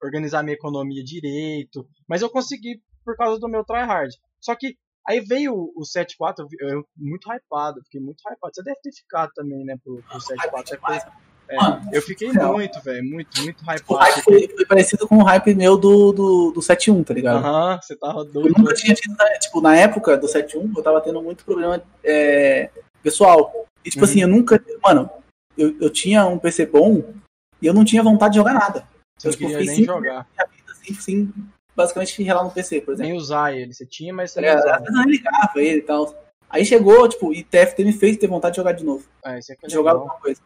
organizar 0.04 0.44
minha 0.44 0.56
economia 0.56 1.04
direito, 1.04 1.88
mas 2.08 2.22
eu 2.22 2.30
consegui 2.30 2.82
por 3.04 3.16
causa 3.16 3.40
do 3.40 3.50
meu 3.50 3.64
tryhard. 3.66 4.14
Só 4.40 4.56
que 4.56 4.78
Aí 5.08 5.20
veio 5.20 5.54
o 5.54 5.82
7.4, 5.82 6.47
eu, 6.60 6.86
muito 6.95 7.32
hypado, 7.32 7.82
fiquei 7.84 7.99
muito 7.99 8.22
hypado. 8.22 8.54
Você 8.54 8.64
deve 8.64 8.80
ter 8.82 8.91
ficado 8.93 9.32
também, 9.36 9.66
né, 9.66 9.76
pro, 9.84 10.01
pro 10.10 10.20
7.4. 10.20 11.12
É, 11.49 11.58
eu 11.97 12.01
fiquei 12.01 12.32
muito, 12.32 12.82
velho, 12.82 13.04
muito, 13.04 13.41
muito 13.41 13.62
hypado. 13.64 13.84
O 13.88 13.95
hype 13.95 14.22
foi, 14.22 14.47
foi, 14.47 14.66
parecido 14.66 15.08
com 15.08 15.18
o 15.18 15.24
hype 15.24 15.54
meu 15.54 15.78
do, 15.78 16.14
do, 16.14 16.51
do 16.51 16.62
7.1, 16.62 17.06
tá 17.06 17.14
ligado? 17.14 17.45
Aham, 17.45 17.80
você 17.82 17.95
tava 17.97 18.24
doido. 18.24 18.49
Eu 18.49 18.56
nunca 18.58 18.74
tinha 18.74 18.95
tido, 18.95 19.16
né, 19.18 19.38
tipo, 19.39 19.60
na 19.60 19.76
época 19.76 20.18
do 20.18 20.28
7.1, 20.28 20.72
eu 20.76 20.84
tava 20.84 21.01
tendo 21.01 21.22
muito 21.22 21.43
problema 21.43 21.84
é, 22.04 22.70
pessoal. 23.01 23.68
E, 23.84 23.89
tipo 23.89 24.06
assim, 24.06 24.24
uhum. 24.24 24.30
assim, 24.30 24.34
eu 24.34 24.39
nunca, 24.39 24.64
mano, 24.82 25.10
eu, 25.58 25.76
eu 25.82 25.89
tinha 25.89 26.26
um 26.26 26.39
PC 26.39 26.66
bom 26.66 27.14
e 27.62 27.68
eu 27.68 27.74
não 27.74 27.84
tinha 27.84 28.01
vontade 28.01 28.34
de 28.34 28.39
jogar 28.39 28.54
nada. 28.54 28.88
Você 29.18 29.28
eu, 29.28 29.32
não 29.32 29.38
queria 29.38 29.58
nem 29.60 29.84
jogar. 29.84 30.28
Vida, 30.51 30.72
assim, 30.72 30.93
assim, 30.93 31.34
basicamente 31.76 32.22
relar 32.24 32.44
no 32.44 32.52
PC, 32.52 32.82
por 32.82 32.94
exemplo. 32.94 33.12
Nem 33.12 33.18
usar 33.18 33.56
ele, 33.56 33.74
você 33.74 33.86
tinha, 33.86 34.14
mas 34.14 34.32
você 34.32 34.46
é, 34.46 34.56
não 34.92 35.04
ligava 35.04 35.52
ele 35.58 35.80
e 35.80 35.84
tal. 35.84 36.14
Aí 36.50 36.64
chegou, 36.66 37.08
tipo, 37.10 37.34
e 37.34 37.44
TFT 37.44 37.84
me 37.84 37.94
fez 37.94 38.18
ter 38.18 38.28
vontade 38.28 38.54
de 38.54 38.58
jogar 38.58 38.74
de 38.74 38.84
novo. 38.84 39.08
É, 39.26 39.40
isso 39.40 39.52
aqui 39.52 39.66
é 39.66 39.70
jogar 39.70 39.94
alguma 39.94 40.20
coisa. 40.20 40.40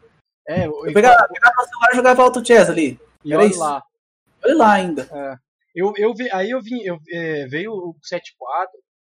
É, 0.48 0.66
eu, 0.66 0.86
eu 0.86 0.94
pegava, 0.94 1.28
pegava 1.28 1.62
o 1.62 1.66
celular 1.66 1.90
e 1.92 1.96
jogava 1.96 2.24
Auto 2.24 2.46
Chess 2.46 2.70
ali. 2.70 2.98
E 3.26 3.34
Era 3.34 3.42
olha 3.42 3.50
isso. 3.50 3.60
lá. 3.60 3.84
Olha 4.44 4.56
lá 4.56 4.74
ainda. 4.74 5.02
É. 5.12 5.38
Eu, 5.76 5.94
eu 5.98 6.14
vi, 6.14 6.32
aí 6.32 6.50
eu 6.50 6.62
vim, 6.62 6.82
eu, 6.82 6.98
é, 7.12 7.46
veio 7.48 7.72
o 7.74 7.94
7.4 7.96 8.68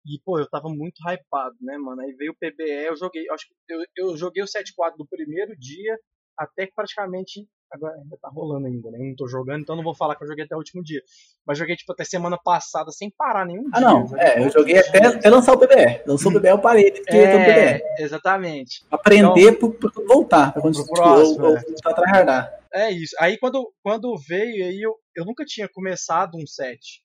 e, 0.06 0.20
pô, 0.24 0.40
eu 0.40 0.50
tava 0.50 0.70
muito 0.70 1.02
hypado, 1.08 1.56
né, 1.62 1.78
mano? 1.78 2.02
Aí 2.02 2.14
veio 2.14 2.32
o 2.32 2.36
PBE, 2.36 2.88
eu 2.88 2.96
joguei, 2.96 3.30
acho 3.30 3.46
que 3.48 3.74
eu, 3.74 3.84
eu 3.96 4.18
joguei 4.18 4.42
o 4.42 4.48
7.4 4.48 4.96
do 4.98 5.06
primeiro 5.06 5.56
dia 5.58 6.00
até 6.38 6.66
que 6.66 6.74
praticamente 6.74 7.46
Agora 7.72 7.96
ainda 7.96 8.18
tá 8.18 8.30
rolando 8.30 8.68
ainda, 8.68 8.90
né? 8.92 9.00
Eu 9.00 9.06
não 9.06 9.16
tô 9.16 9.28
jogando, 9.28 9.62
então 9.62 9.76
não 9.76 9.84
vou 9.84 9.94
falar 9.94 10.16
que 10.16 10.24
eu 10.24 10.28
joguei 10.28 10.46
até 10.46 10.56
o 10.56 10.60
último 10.60 10.82
dia. 10.82 11.02
Mas 11.46 11.58
joguei, 11.58 11.76
tipo, 11.76 11.92
até 11.92 12.04
semana 12.06 12.38
passada 12.38 12.92
sem 12.92 13.10
parar 13.10 13.46
nenhum 13.46 13.70
ah, 13.74 13.78
dia. 13.78 13.88
Ah, 13.88 13.94
não. 13.94 14.08
Eu 14.12 14.18
é, 14.18 14.46
eu 14.46 14.52
joguei 14.52 14.78
até, 14.78 15.06
até, 15.06 15.30
lançar 15.30 15.54
o 15.54 15.60
PBR. 15.60 16.04
Lançou 16.08 16.32
o 16.32 16.36
PBR, 16.36 16.52
eu 16.52 16.60
parei, 16.60 16.92
porque 16.92 17.16
é, 17.16 17.36
o 17.36 17.40
PBR. 17.40 18.04
Exatamente. 18.04 18.86
Aprender 18.90 19.52
então, 19.52 19.72
pro, 19.72 19.92
pro 19.92 20.08
voltar, 20.08 20.54
pra 20.54 20.62
quando 20.62 20.76
pro 20.86 20.94
próximo, 20.94 21.46
ou, 21.46 21.58
é. 21.58 21.94
tryhardar. 21.94 22.58
É 22.74 22.92
isso. 22.92 23.16
Aí 23.20 23.38
quando, 23.38 23.74
quando 23.84 24.18
veio, 24.18 24.66
aí 24.66 24.82
eu, 24.82 24.96
eu 25.16 25.26
nunca 25.26 25.44
tinha 25.46 25.68
começado 25.68 26.38
um 26.38 26.46
set 26.48 27.02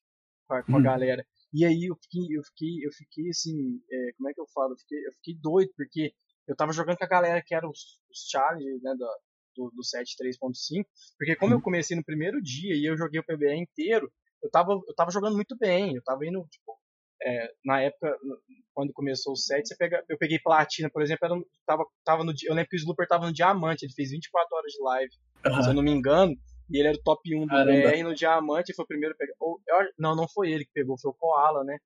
com 0.47 0.55
a, 0.55 0.63
com 0.63 0.77
a 0.77 0.79
hum. 0.79 0.83
galera. 0.83 1.25
E 1.53 1.65
aí 1.67 1.85
eu 1.85 1.97
fiquei, 1.97 2.37
eu 2.37 2.43
fiquei, 2.45 2.87
eu 2.87 2.93
fiquei 2.93 3.29
assim, 3.29 3.81
é, 3.91 4.13
como 4.17 4.29
é 4.29 4.33
que 4.33 4.41
eu 4.41 4.47
falo? 4.55 4.73
Eu 4.73 4.79
fiquei, 4.79 4.99
eu 5.07 5.13
fiquei 5.15 5.35
doido, 5.41 5.71
porque 5.77 6.13
eu 6.47 6.57
tava 6.57 6.73
jogando 6.73 6.97
com 6.97 7.05
a 7.05 7.09
galera 7.09 7.43
que 7.45 7.55
era 7.55 7.69
os, 7.69 8.01
os 8.11 8.29
challenge, 8.31 8.81
né, 8.83 8.95
da, 8.99 9.17
do, 9.55 9.71
do 9.75 9.85
set 9.85 10.15
3.5, 10.21 10.85
porque 11.19 11.37
como 11.37 11.53
eu 11.53 11.57
uhum. 11.57 11.63
comecei 11.63 11.97
no 11.97 12.05
primeiro 12.05 12.41
dia 12.41 12.75
e 12.75 12.85
eu 12.85 12.97
joguei 12.97 13.21
o 13.21 13.25
PBE 13.25 13.55
inteiro, 13.55 14.11
eu 14.43 14.51
tava, 14.51 14.73
eu 14.73 14.95
tava 14.95 15.11
jogando 15.11 15.37
muito 15.37 15.57
bem, 15.57 15.95
eu 15.95 16.03
tava 16.03 16.27
indo, 16.27 16.45
tipo, 16.51 16.77
é, 17.25 17.53
na 17.65 17.81
época, 17.81 18.17
quando 18.75 18.93
começou 18.93 19.33
o 19.33 19.37
set, 19.37 19.67
você 19.67 19.77
pega, 19.77 20.05
eu 20.09 20.19
peguei 20.19 20.39
platina, 20.41 20.91
por 20.91 21.03
exemplo, 21.03 21.27
era, 21.27 21.35
tava, 21.65 21.85
tava 22.05 22.25
no, 22.25 22.33
eu 22.45 22.55
lembro 22.55 22.69
que 22.69 22.77
o 22.77 22.81
Slooper 22.81 23.07
tava 23.07 23.27
no 23.27 23.33
diamante, 23.33 23.85
ele 23.85 23.93
fez 23.93 24.11
24 24.11 24.57
horas 24.57 24.73
de 24.73 24.83
live, 24.83 25.13
uhum. 25.47 25.63
se 25.63 25.69
eu 25.69 25.75
não 25.75 25.83
me 25.83 25.93
engano, 25.93 26.35
e 26.69 26.79
ele 26.79 26.89
era 26.89 26.97
o 26.97 27.03
top 27.03 27.35
1 27.35 27.41
do 27.43 27.47
Caramba. 27.49 27.91
BR 27.91 28.03
no 28.03 28.15
diamante, 28.15 28.75
foi 28.75 28.85
o 28.85 28.89
primeiro 28.89 29.15
a 29.15 29.19
pegar, 29.19 29.35
ou, 29.39 29.61
não, 29.99 30.17
não 30.17 30.29
foi 30.29 30.51
ele 30.51 30.65
que 30.65 30.73
pegou, 30.73 30.99
foi 30.99 31.11
o 31.11 31.15
Koala, 31.15 31.63
né? 31.63 31.79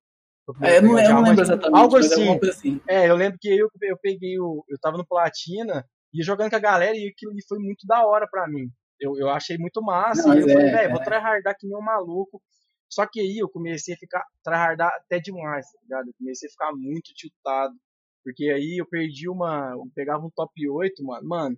É, 0.61 0.77
eu, 0.77 0.81
não, 0.81 0.97
eu 0.97 1.09
não, 1.09 1.23
lembro 1.23 1.41
exatamente. 1.41 1.77
Algo 1.77 1.97
assim. 1.97 2.39
assim. 2.49 2.81
É, 2.87 3.09
eu 3.09 3.17
lembro 3.17 3.37
que 3.39 3.49
eu, 3.49 3.69
eu 3.81 3.97
peguei 3.97 4.39
o. 4.39 4.63
Eu 4.69 4.79
tava 4.79 4.97
no 4.97 5.05
Platina 5.05 5.85
e 6.13 6.23
jogando 6.23 6.49
com 6.49 6.55
a 6.55 6.59
galera, 6.59 6.95
e 6.95 7.07
aquilo 7.07 7.33
foi 7.47 7.59
muito 7.59 7.85
da 7.85 8.05
hora 8.05 8.27
pra 8.29 8.47
mim. 8.47 8.69
Eu, 8.99 9.15
eu 9.17 9.29
achei 9.29 9.57
muito 9.57 9.81
massa. 9.81 10.27
Não, 10.27 10.35
e 10.35 10.41
eu 10.41 10.49
é, 10.49 10.53
falei, 10.53 10.71
velho, 10.71 10.89
é. 10.89 10.91
vou 10.91 11.03
tryhardar 11.03 11.55
que 11.57 11.67
nem 11.67 11.77
um 11.77 11.81
maluco. 11.81 12.41
Só 12.89 13.05
que 13.05 13.19
aí 13.19 13.37
eu 13.37 13.49
comecei 13.49 13.93
a 13.93 13.97
ficar 13.97 14.23
tryhardar 14.43 14.89
até 14.95 15.19
demais, 15.19 15.65
tá 15.65 15.79
ligado? 15.83 16.07
Eu 16.07 16.13
comecei 16.17 16.47
a 16.47 16.51
ficar 16.51 16.71
muito 16.73 17.13
tiltado. 17.13 17.75
Porque 18.23 18.45
aí 18.49 18.77
eu 18.79 18.87
perdi 18.87 19.29
uma. 19.29 19.71
Eu 19.71 19.83
pegava 19.93 20.25
um 20.25 20.29
top 20.29 20.51
8, 20.69 21.03
mano. 21.03 21.27
Mano, 21.27 21.57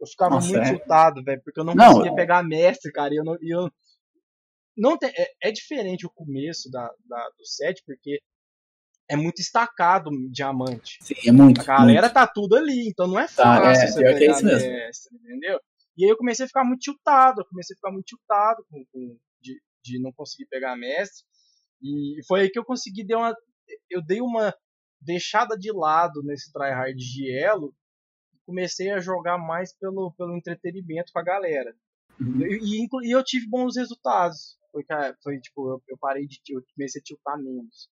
eu 0.00 0.06
ficava 0.06 0.36
Nossa, 0.36 0.48
muito 0.48 0.66
é. 0.66 0.70
tiltado, 0.70 1.22
velho. 1.22 1.42
Porque 1.44 1.60
eu 1.60 1.64
não, 1.64 1.74
não 1.74 1.92
conseguia 1.92 2.14
pegar 2.14 2.42
mestre, 2.42 2.90
cara. 2.92 3.12
E 3.12 3.18
eu 3.18 3.24
não. 3.24 3.36
E 3.40 3.54
eu, 3.54 3.70
não 4.76 4.96
tem, 4.96 5.10
é, 5.16 5.48
é, 5.48 5.52
diferente 5.52 6.06
o 6.06 6.10
começo 6.10 6.70
da, 6.70 6.88
da, 7.08 7.28
do 7.36 7.44
set, 7.44 7.82
porque 7.84 8.20
é 9.08 9.16
muito 9.16 9.40
estacado 9.40 10.10
diamante. 10.30 10.98
Sim, 11.00 11.14
é 11.26 11.32
muito. 11.32 11.62
A 11.62 11.64
galera 11.64 12.02
muito. 12.02 12.14
tá 12.14 12.26
tudo 12.26 12.56
ali, 12.56 12.88
então 12.88 13.06
não 13.06 13.18
é 13.18 13.26
fácil 13.26 13.62
tá, 13.62 13.70
é, 13.70 13.86
você 13.86 14.02
pegar 14.02 14.20
é 14.20 14.30
isso 14.30 14.44
mesmo. 14.44 14.68
mestre, 14.70 15.16
entendeu? 15.16 15.60
E 15.96 16.04
aí 16.04 16.10
eu 16.10 16.16
comecei 16.16 16.44
a 16.44 16.48
ficar 16.48 16.64
muito 16.64 16.80
tiltado, 16.80 17.40
eu 17.40 17.46
comecei 17.46 17.74
a 17.74 17.78
ficar 17.78 17.90
muito 17.90 18.04
tiltado 18.04 18.64
com, 18.70 18.84
com 18.92 19.18
de, 19.40 19.60
de 19.82 20.00
não 20.00 20.12
conseguir 20.12 20.46
pegar 20.48 20.76
mestre. 20.76 21.24
E 21.82 22.20
foi 22.26 22.42
aí 22.42 22.50
que 22.50 22.58
eu 22.58 22.64
consegui 22.64 23.06
dar 23.06 23.18
uma. 23.18 23.36
Eu 23.90 24.04
dei 24.04 24.20
uma 24.20 24.54
deixada 25.00 25.56
de 25.56 25.72
lado 25.72 26.22
nesse 26.22 26.52
tryhard 26.52 26.96
de 26.96 27.32
elo 27.32 27.74
e 28.34 28.38
comecei 28.44 28.90
a 28.90 29.00
jogar 29.00 29.38
mais 29.38 29.74
pelo, 29.76 30.12
pelo 30.12 30.36
entretenimento 30.36 31.12
com 31.12 31.18
a 31.18 31.24
galera. 31.24 31.74
Uhum. 32.20 32.42
E, 32.42 32.84
e, 32.84 32.88
e, 33.04 33.10
eu 33.10 33.22
tive 33.24 33.48
bons 33.48 33.76
resultados. 33.76 34.58
Foi, 34.70 34.84
foi 35.22 35.40
tipo, 35.40 35.70
eu, 35.70 35.82
eu 35.88 35.98
parei 35.98 36.26
de. 36.26 36.40
Eu 36.48 36.62
comecei 36.74 37.00
a 37.00 37.04
tiltar 37.04 37.38
menos 37.38 37.88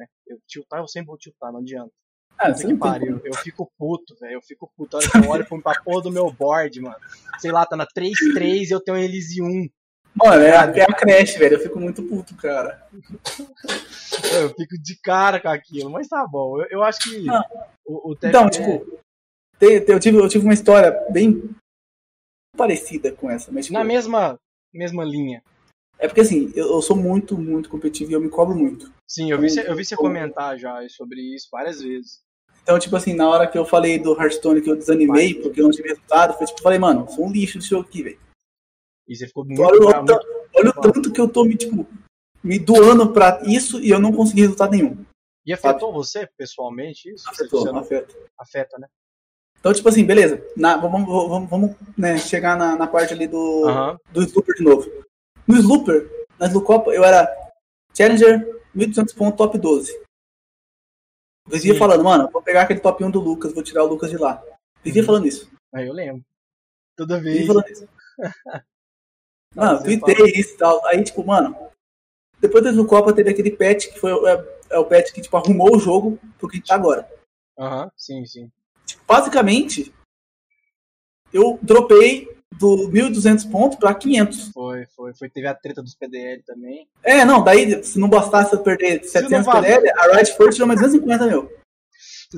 né? 0.00 0.06
Eu 0.26 0.38
tiltar, 0.46 0.80
eu 0.80 0.88
sempre 0.88 1.08
vou 1.08 1.18
tiltar, 1.18 1.52
não 1.52 1.60
adianta. 1.60 1.92
Ah, 2.38 2.52
que 2.52 2.74
pariu. 2.74 3.20
Eu 3.22 3.34
fico 3.34 3.70
puto, 3.78 4.16
velho. 4.18 4.34
Eu 4.34 4.42
fico 4.42 4.70
puto. 4.74 4.96
Olha, 4.96 5.06
eu 5.22 5.30
olho 5.30 5.62
pra 5.62 5.82
porra 5.82 6.02
do 6.02 6.10
meu 6.10 6.32
board, 6.32 6.80
mano. 6.80 6.96
Sei 7.38 7.52
lá, 7.52 7.66
tá 7.66 7.76
na 7.76 7.86
3-3 7.86 8.68
e 8.68 8.70
eu 8.70 8.80
tenho 8.80 8.96
Elise 8.96 9.42
1. 9.42 9.68
Mano, 10.14 10.42
é 10.42 10.56
até 10.56 10.82
a 10.82 10.86
Crash, 10.86 11.34
velho. 11.36 11.56
Eu 11.56 11.60
fico 11.60 11.78
muito 11.78 12.02
puto, 12.02 12.34
cara. 12.36 12.88
eu 14.40 14.48
fico 14.54 14.78
de 14.82 14.98
cara 15.02 15.38
com 15.38 15.48
aquilo, 15.48 15.90
mas 15.90 16.08
tá 16.08 16.26
bom. 16.26 16.60
Eu, 16.62 16.66
eu 16.70 16.82
acho 16.82 17.00
que 17.00 17.28
ah. 17.28 17.44
o, 17.84 18.12
o 18.12 18.16
Então, 18.22 18.48
tipo, 18.48 18.86
eu 19.60 20.00
tive, 20.00 20.16
eu 20.16 20.28
tive 20.28 20.44
uma 20.44 20.54
história 20.54 20.92
bem 21.10 21.54
parecida 22.56 23.12
com 23.12 23.30
essa. 23.30 23.52
Mas, 23.52 23.66
tipo, 23.66 23.78
na 23.78 23.84
mesma, 23.84 24.38
mesma 24.72 25.04
linha. 25.04 25.42
É 26.00 26.08
porque 26.08 26.22
assim, 26.22 26.50
eu, 26.56 26.66
eu, 26.72 26.82
sou 26.82 26.96
muito, 26.96 27.36
muito 27.36 27.68
competitivo 27.68 28.10
e 28.10 28.14
eu 28.14 28.20
me 28.20 28.30
cobro 28.30 28.56
muito. 28.56 28.90
Sim, 29.06 29.30
eu 29.30 29.38
vi, 29.38 29.48
então, 29.48 29.64
eu 29.64 29.76
vi 29.76 29.84
você 29.84 29.94
comentar 29.94 30.58
já 30.58 30.80
sobre 30.88 31.20
isso 31.20 31.48
várias 31.52 31.82
vezes. 31.82 32.20
Então, 32.62 32.78
tipo 32.78 32.96
assim, 32.96 33.12
na 33.12 33.28
hora 33.28 33.46
que 33.46 33.58
eu 33.58 33.66
falei 33.66 33.98
do 33.98 34.18
Hearthstone 34.18 34.62
que 34.62 34.70
eu 34.70 34.76
desanimei 34.76 35.34
Vai. 35.34 35.42
porque 35.42 35.60
eu 35.60 35.64
não 35.64 35.70
tive 35.70 35.88
resultado, 35.88 36.36
foi 36.38 36.46
tipo, 36.46 36.62
falei, 36.62 36.78
mano, 36.78 37.06
sou 37.10 37.26
um 37.26 37.30
lixo 37.32 37.60
jogo 37.60 37.86
aqui, 37.86 38.02
velho. 38.02 38.18
E 39.06 39.14
você 39.14 39.26
ficou 39.26 39.44
muito. 39.44 39.60
Olha, 39.60 39.98
muito... 39.98 40.12
olha 40.56 40.70
o 40.70 40.80
tanto 40.80 41.12
que 41.12 41.20
eu 41.20 41.28
tô 41.28 41.44
me, 41.44 41.54
tipo, 41.54 41.86
me 42.42 42.58
doando 42.58 43.12
pra 43.12 43.42
isso 43.44 43.78
e 43.80 43.90
eu 43.90 44.00
não 44.00 44.12
consegui 44.12 44.40
resultado 44.40 44.70
nenhum. 44.70 45.04
E 45.44 45.52
afetou 45.52 45.88
sabe? 45.88 45.92
você 45.92 46.28
pessoalmente 46.36 47.10
isso? 47.12 47.28
Afetou, 47.28 47.60
você 47.60 47.72
não... 47.72 47.80
afeta. 47.80 48.14
Afeta, 48.38 48.78
né? 48.78 48.88
Então, 49.58 49.72
tipo 49.74 49.88
assim, 49.88 50.04
beleza. 50.04 50.42
Na, 50.56 50.76
vamos 50.78 51.06
vamos, 51.06 51.50
vamos 51.50 51.76
né, 51.96 52.16
chegar 52.16 52.56
na, 52.56 52.76
na 52.76 52.86
parte 52.86 53.12
ali 53.12 53.26
do, 53.26 53.66
do 54.10 54.22
Slooper 54.22 54.54
de 54.54 54.62
novo. 54.62 54.90
No 55.50 55.56
Slooper, 55.58 56.08
na 56.38 56.46
Slucopa, 56.46 56.92
eu 56.92 57.02
era 57.04 57.28
Challenger 57.96 58.62
1.200 58.74 59.14
pontos, 59.16 59.36
top 59.36 59.58
12. 59.58 60.00
Vivia 61.48 61.72
Sim. 61.72 61.78
falando, 61.78 62.04
mano, 62.04 62.30
vou 62.30 62.40
pegar 62.40 62.62
aquele 62.62 62.78
top 62.78 63.02
1 63.02 63.10
do 63.10 63.18
Lucas, 63.18 63.52
vou 63.52 63.62
tirar 63.64 63.82
o 63.82 63.88
Lucas 63.88 64.10
de 64.10 64.16
lá. 64.16 64.40
Vivia 64.84 65.02
Uhum. 65.02 65.06
falando 65.06 65.26
isso. 65.26 65.50
Aí 65.74 65.88
eu 65.88 65.92
lembro. 65.92 66.24
Toda 66.96 67.16
Vivia 67.18 67.32
vez. 67.32 67.46
falando 67.46 67.68
isso. 67.68 67.88
Mano, 69.56 69.82
tuitei 69.82 70.26
isso 70.36 70.54
e 70.54 70.56
tal. 70.58 70.86
Aí, 70.86 71.02
tipo, 71.02 71.24
mano, 71.26 71.56
depois 72.38 72.62
do 72.72 72.86
Copa 72.86 73.12
teve 73.12 73.30
aquele 73.30 73.50
patch 73.50 73.88
que 73.88 73.98
foi 73.98 74.12
é, 74.12 74.58
é 74.70 74.78
o 74.78 74.84
patch 74.84 75.10
que, 75.12 75.20
tipo, 75.20 75.36
arrumou 75.36 75.74
o 75.74 75.80
jogo 75.80 76.20
pro 76.38 76.48
que 76.48 76.60
tá 76.60 76.76
agora. 76.76 77.10
Aham, 77.58 77.90
sim, 77.96 78.24
sim. 78.26 78.48
Tipo, 78.86 79.02
basicamente, 79.04 79.92
eu 81.32 81.58
dropei 81.60 82.39
do 82.58 82.90
1.200 82.90 83.50
pontos 83.50 83.78
pra 83.78 83.94
500. 83.94 84.48
Foi, 84.52 84.86
foi, 84.96 85.14
foi. 85.14 85.28
Teve 85.30 85.46
a 85.46 85.54
treta 85.54 85.82
dos 85.82 85.94
PDL 85.94 86.42
também. 86.42 86.88
É, 87.02 87.24
não, 87.24 87.42
daí, 87.42 87.82
se 87.84 87.98
não 87.98 88.08
bastasse 88.08 88.52
eu 88.52 88.62
perder 88.62 89.04
700 89.04 89.46
não 89.46 89.52
PDL, 89.54 89.90
a 89.90 90.16
Riot 90.16 90.36
Force 90.36 90.54
tirou 90.54 90.66
mais 90.68 90.80
250 90.80 91.26
mil. 91.26 91.50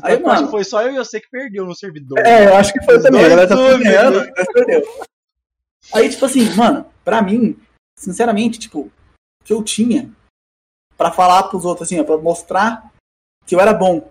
Aí, 0.02 0.12
Aí, 0.12 0.14
acho 0.14 0.22
mano- 0.24 0.44
que 0.46 0.50
foi 0.50 0.64
só 0.64 0.82
eu 0.82 0.92
e 0.92 0.96
você 0.96 1.20
que 1.20 1.28
perdeu 1.30 1.66
no 1.66 1.74
servidor. 1.74 2.18
É, 2.20 2.46
eu 2.46 2.56
acho 2.56 2.72
que 2.72 2.82
foi 2.84 3.00
também. 3.02 3.24
A 3.24 3.28
galera 3.28 3.48
tá 3.48 3.54
ganhando, 3.56 4.20
né? 4.24 4.32
mas 4.36 4.46
perdeu. 4.52 4.82
Aí, 5.94 6.08
tipo 6.08 6.24
assim, 6.24 6.48
mano, 6.54 6.86
pra 7.04 7.20
mim, 7.20 7.58
sinceramente, 7.98 8.58
tipo, 8.58 8.80
o 8.82 8.92
que 9.44 9.52
eu 9.52 9.62
tinha 9.62 10.10
pra 10.96 11.10
falar 11.10 11.42
pros 11.44 11.64
outros, 11.64 11.86
assim, 11.88 12.00
ó, 12.00 12.04
pra 12.04 12.16
mostrar 12.16 12.90
que 13.46 13.54
eu 13.54 13.60
era 13.60 13.74
bom 13.74 14.10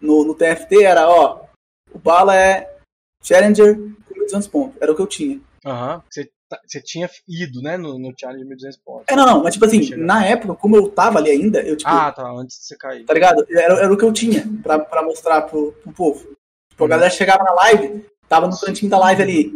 no, 0.00 0.24
no 0.24 0.34
TFT 0.34 0.82
era, 0.82 1.08
ó, 1.08 1.44
o 1.92 1.98
Bala 1.98 2.36
é 2.36 2.76
Challenger 3.22 3.78
1.200 4.26 4.48
pontos. 4.50 4.76
Era 4.80 4.92
o 4.92 4.96
que 4.96 5.02
eu 5.02 5.06
tinha. 5.06 5.40
Aham. 5.64 6.02
Você, 6.10 6.30
tá- 6.48 6.60
você 6.66 6.80
tinha 6.80 7.08
ido, 7.28 7.60
né, 7.62 7.76
no, 7.76 7.98
no 7.98 8.12
challenge 8.18 8.42
de 8.42 8.48
1200 8.48 8.78
pontos. 8.84 9.04
É, 9.08 9.14
não, 9.16 9.24
não, 9.26 9.42
mas 9.42 9.54
tipo 9.54 9.64
assim, 9.64 9.94
na 9.96 10.24
época, 10.26 10.54
como 10.54 10.76
eu 10.76 10.88
tava 10.88 11.18
ali 11.18 11.30
ainda, 11.30 11.60
eu, 11.62 11.76
tipo, 11.76 11.90
Ah, 11.90 12.10
tá, 12.12 12.28
antes 12.30 12.58
de 12.58 12.64
você 12.66 12.76
cair. 12.76 13.04
tá 13.04 13.14
ligado? 13.14 13.46
Era, 13.50 13.74
era 13.84 13.92
o 13.92 13.96
que 13.96 14.04
eu 14.04 14.12
tinha 14.12 14.44
pra, 14.62 14.78
pra 14.78 15.02
mostrar 15.02 15.42
pro, 15.42 15.72
pro 15.82 15.92
povo. 15.92 16.36
Tipo, 16.70 16.84
a 16.84 16.88
galera 16.88 17.10
chegava 17.10 17.42
na 17.44 17.52
live, 17.52 18.04
tava 18.28 18.46
no 18.48 18.58
cantinho 18.58 18.90
da 18.90 18.98
live 18.98 19.22
ali, 19.22 19.52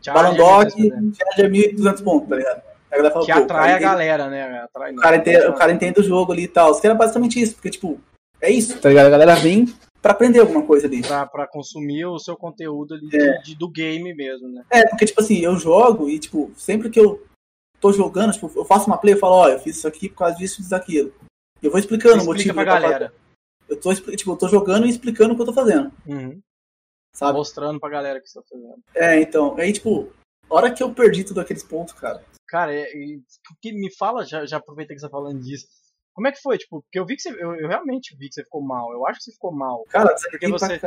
Challenge 0.00 0.38
Balondog, 0.38 0.74
1200? 0.80 1.18
Challenger 1.18 1.74
1.200 1.74 2.04
pontos, 2.04 2.28
tá 2.28 2.36
ligado? 2.36 2.62
A 2.90 3.10
fala, 3.10 3.24
Que 3.26 3.32
atrai 3.32 3.72
a 3.74 3.78
galera, 3.78 4.28
né? 4.30 4.60
Atrai, 4.60 4.92
O 4.92 4.96
cara, 4.96 5.16
entende, 5.16 5.46
o 5.46 5.52
cara 5.54 5.72
entende 5.72 6.00
o 6.00 6.02
jogo 6.02 6.32
ali 6.32 6.44
e 6.44 6.48
tal. 6.48 6.80
Que 6.80 6.86
era 6.86 6.94
basicamente 6.94 7.40
isso, 7.40 7.54
porque, 7.54 7.68
tipo, 7.70 8.00
é 8.40 8.50
isso, 8.50 8.78
tá 8.80 8.88
ligado? 8.88 9.06
A 9.06 9.10
galera 9.10 9.34
vem 9.34 9.66
pra 10.02 10.12
aprender 10.12 10.40
alguma 10.40 10.64
coisa 10.66 10.86
ali. 10.86 11.02
Pra, 11.02 11.26
pra 11.26 11.46
consumir 11.46 12.06
o 12.06 12.18
seu 12.18 12.36
conteúdo 12.36 12.94
ali 12.94 13.08
É. 13.14 13.38
de- 13.42 13.54
do 13.56 13.68
game 13.68 14.14
mesmo, 14.14 14.48
né? 14.48 14.64
É, 14.70 14.86
porque, 14.88 15.06
tipo 15.06 15.20
assim, 15.20 15.38
eu 15.38 15.56
jogo 15.56 16.08
e, 16.08 16.18
tipo, 16.18 16.52
sempre 16.56 16.90
que 16.90 16.98
eu 17.00 17.24
tô 17.80 17.92
jogando, 17.92 18.32
tipo, 18.32 18.50
eu 18.56 18.64
faço 18.64 18.86
uma 18.86 18.98
play 18.98 19.14
e 19.14 19.18
falo, 19.18 19.34
ó, 19.34 19.48
eu 19.48 19.58
fiz 19.58 19.76
isso 19.76 19.88
aqui 19.88 20.08
por 20.08 20.18
causa 20.18 20.36
disso, 20.36 20.56
fiz 20.56 20.68
daquilo. 20.68 21.12
E 21.62 21.66
eu 21.66 21.70
vou 21.70 21.78
explicando 21.80 22.22
o 22.22 22.26
motivo. 22.26 22.54
pra 22.54 22.64
galera. 22.64 23.12
Eu 23.68 23.78
tô, 23.78 23.94
tipo, 23.94 24.32
eu 24.32 24.36
tô 24.36 24.48
jogando 24.48 24.86
e 24.86 24.90
explicando 24.90 25.32
o 25.32 25.36
que 25.36 25.42
eu 25.42 25.46
tô 25.46 25.52
fazendo, 25.52 25.92
Uhum. 26.06 26.40
sabe? 27.14 27.36
Mostrando 27.36 27.78
pra 27.78 27.90
galera 27.90 28.18
o 28.18 28.22
que 28.22 28.28
você 28.28 28.40
tá 28.40 28.46
fazendo. 28.48 28.78
É, 28.94 29.20
então, 29.20 29.54
aí, 29.58 29.72
tipo, 29.72 30.10
a 30.48 30.54
hora 30.54 30.72
que 30.72 30.82
eu 30.82 30.94
perdi 30.94 31.22
todos 31.24 31.42
aqueles 31.42 31.62
pontos, 31.62 31.92
cara. 31.94 32.24
Cara, 32.46 32.74
é, 32.74 32.90
e- 32.96 33.20
que 33.60 33.72
me 33.72 33.94
fala, 33.94 34.24
já, 34.24 34.46
já 34.46 34.56
aproveitei 34.56 34.96
que 34.96 35.00
você 35.00 35.06
tá 35.06 35.10
falando 35.10 35.38
disso. 35.40 35.66
Como 36.18 36.26
é 36.26 36.32
que 36.32 36.42
foi? 36.42 36.58
Tipo, 36.58 36.82
porque 36.82 36.98
eu 36.98 37.06
vi 37.06 37.14
que 37.14 37.22
você. 37.22 37.28
Eu, 37.30 37.54
eu 37.54 37.68
realmente 37.68 38.16
vi 38.18 38.26
que 38.28 38.34
você 38.34 38.42
ficou 38.42 38.60
mal. 38.60 38.92
Eu 38.92 39.06
acho 39.06 39.18
que 39.20 39.26
você 39.26 39.32
ficou 39.34 39.52
mal. 39.52 39.84
Cara, 39.88 40.18
você 40.18 40.28
Porque 40.28 40.48
você-. 40.48 40.80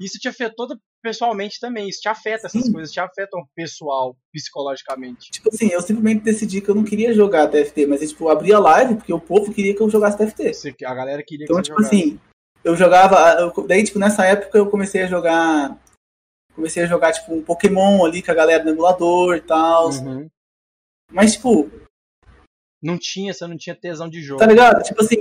Isso 0.00 0.18
te 0.18 0.26
afetou 0.26 0.66
pessoalmente 1.00 1.60
também. 1.60 1.88
Isso 1.88 2.00
te 2.00 2.08
afeta, 2.08 2.48
essas 2.48 2.64
Sim. 2.64 2.72
coisas 2.72 2.90
te 2.90 2.98
afetam 2.98 3.46
pessoal, 3.54 4.16
psicologicamente. 4.32 5.30
Tipo 5.30 5.50
assim, 5.50 5.68
eu 5.68 5.80
simplesmente 5.80 6.24
decidi 6.24 6.60
que 6.60 6.68
eu 6.68 6.74
não 6.74 6.82
queria 6.82 7.14
jogar 7.14 7.46
TFT, 7.46 7.86
mas, 7.86 8.00
tipo, 8.10 8.24
eu 8.24 8.28
abri 8.30 8.52
a 8.52 8.58
live 8.58 8.96
porque 8.96 9.12
o 9.12 9.20
povo 9.20 9.54
queria 9.54 9.72
que 9.72 9.80
eu 9.80 9.88
jogasse 9.88 10.18
TFT. 10.18 10.52
Você- 10.52 10.74
a 10.84 10.94
galera 10.96 11.22
queria 11.22 11.44
Então, 11.44 11.58
que 11.58 11.62
você 11.62 11.70
tipo 11.70 11.80
jogasse. 11.80 11.96
assim, 11.96 12.20
eu 12.64 12.74
jogava. 12.74 13.40
eu- 13.40 13.66
daí, 13.68 13.84
tipo, 13.84 14.00
nessa 14.00 14.26
época 14.26 14.58
eu 14.58 14.68
comecei 14.68 15.02
a 15.02 15.06
jogar. 15.06 15.80
Comecei 16.56 16.82
a 16.82 16.86
jogar, 16.86 17.12
tipo, 17.12 17.32
um 17.32 17.42
Pokémon 17.44 18.04
ali 18.04 18.20
com 18.20 18.32
a 18.32 18.34
galera 18.34 18.64
no 18.64 18.70
emulador 18.70 19.36
e 19.36 19.40
tal. 19.42 19.90
Uhum. 19.90 20.28
Mas, 21.12 21.34
tipo, 21.34 21.70
Não 22.82 22.98
tinha, 22.98 23.32
você 23.32 23.46
não 23.46 23.56
tinha 23.56 23.76
tesão 23.76 24.08
de 24.08 24.20
jogo. 24.22 24.40
tá 24.40 24.46
ligado? 24.46 24.82
Tipo 24.82 25.02
assim, 25.02 25.16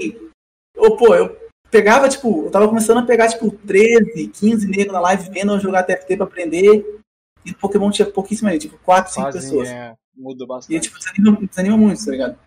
eu, 0.75 0.95
pô, 0.97 1.13
eu 1.15 1.37
pegava, 1.69 2.09
tipo, 2.09 2.45
eu 2.45 2.51
tava 2.51 2.67
começando 2.67 2.97
a 2.99 3.05
pegar, 3.05 3.29
tipo, 3.29 3.51
13, 3.51 4.27
15 4.29 4.67
negros 4.67 4.93
na 4.93 4.99
live 5.01 5.29
vendo 5.29 5.53
eu 5.53 5.59
jogar 5.59 5.83
TFT 5.83 6.17
pra 6.17 6.25
aprender. 6.25 6.83
E 7.45 7.53
Pokémon 7.53 7.89
tinha 7.89 8.09
pouquíssima 8.09 8.51
gente, 8.51 8.67
tipo, 8.67 8.77
4, 8.83 9.13
5 9.13 9.25
Fazem, 9.25 9.41
pessoas. 9.41 9.69
é, 9.69 9.95
muda 10.15 10.43
E, 10.43 10.47
bastante. 10.47 10.81
tipo, 10.81 10.97
desanima, 10.99 11.47
desanima 11.47 11.77
muito, 11.77 12.03
tá 12.05 12.11
ligado? 12.11 12.39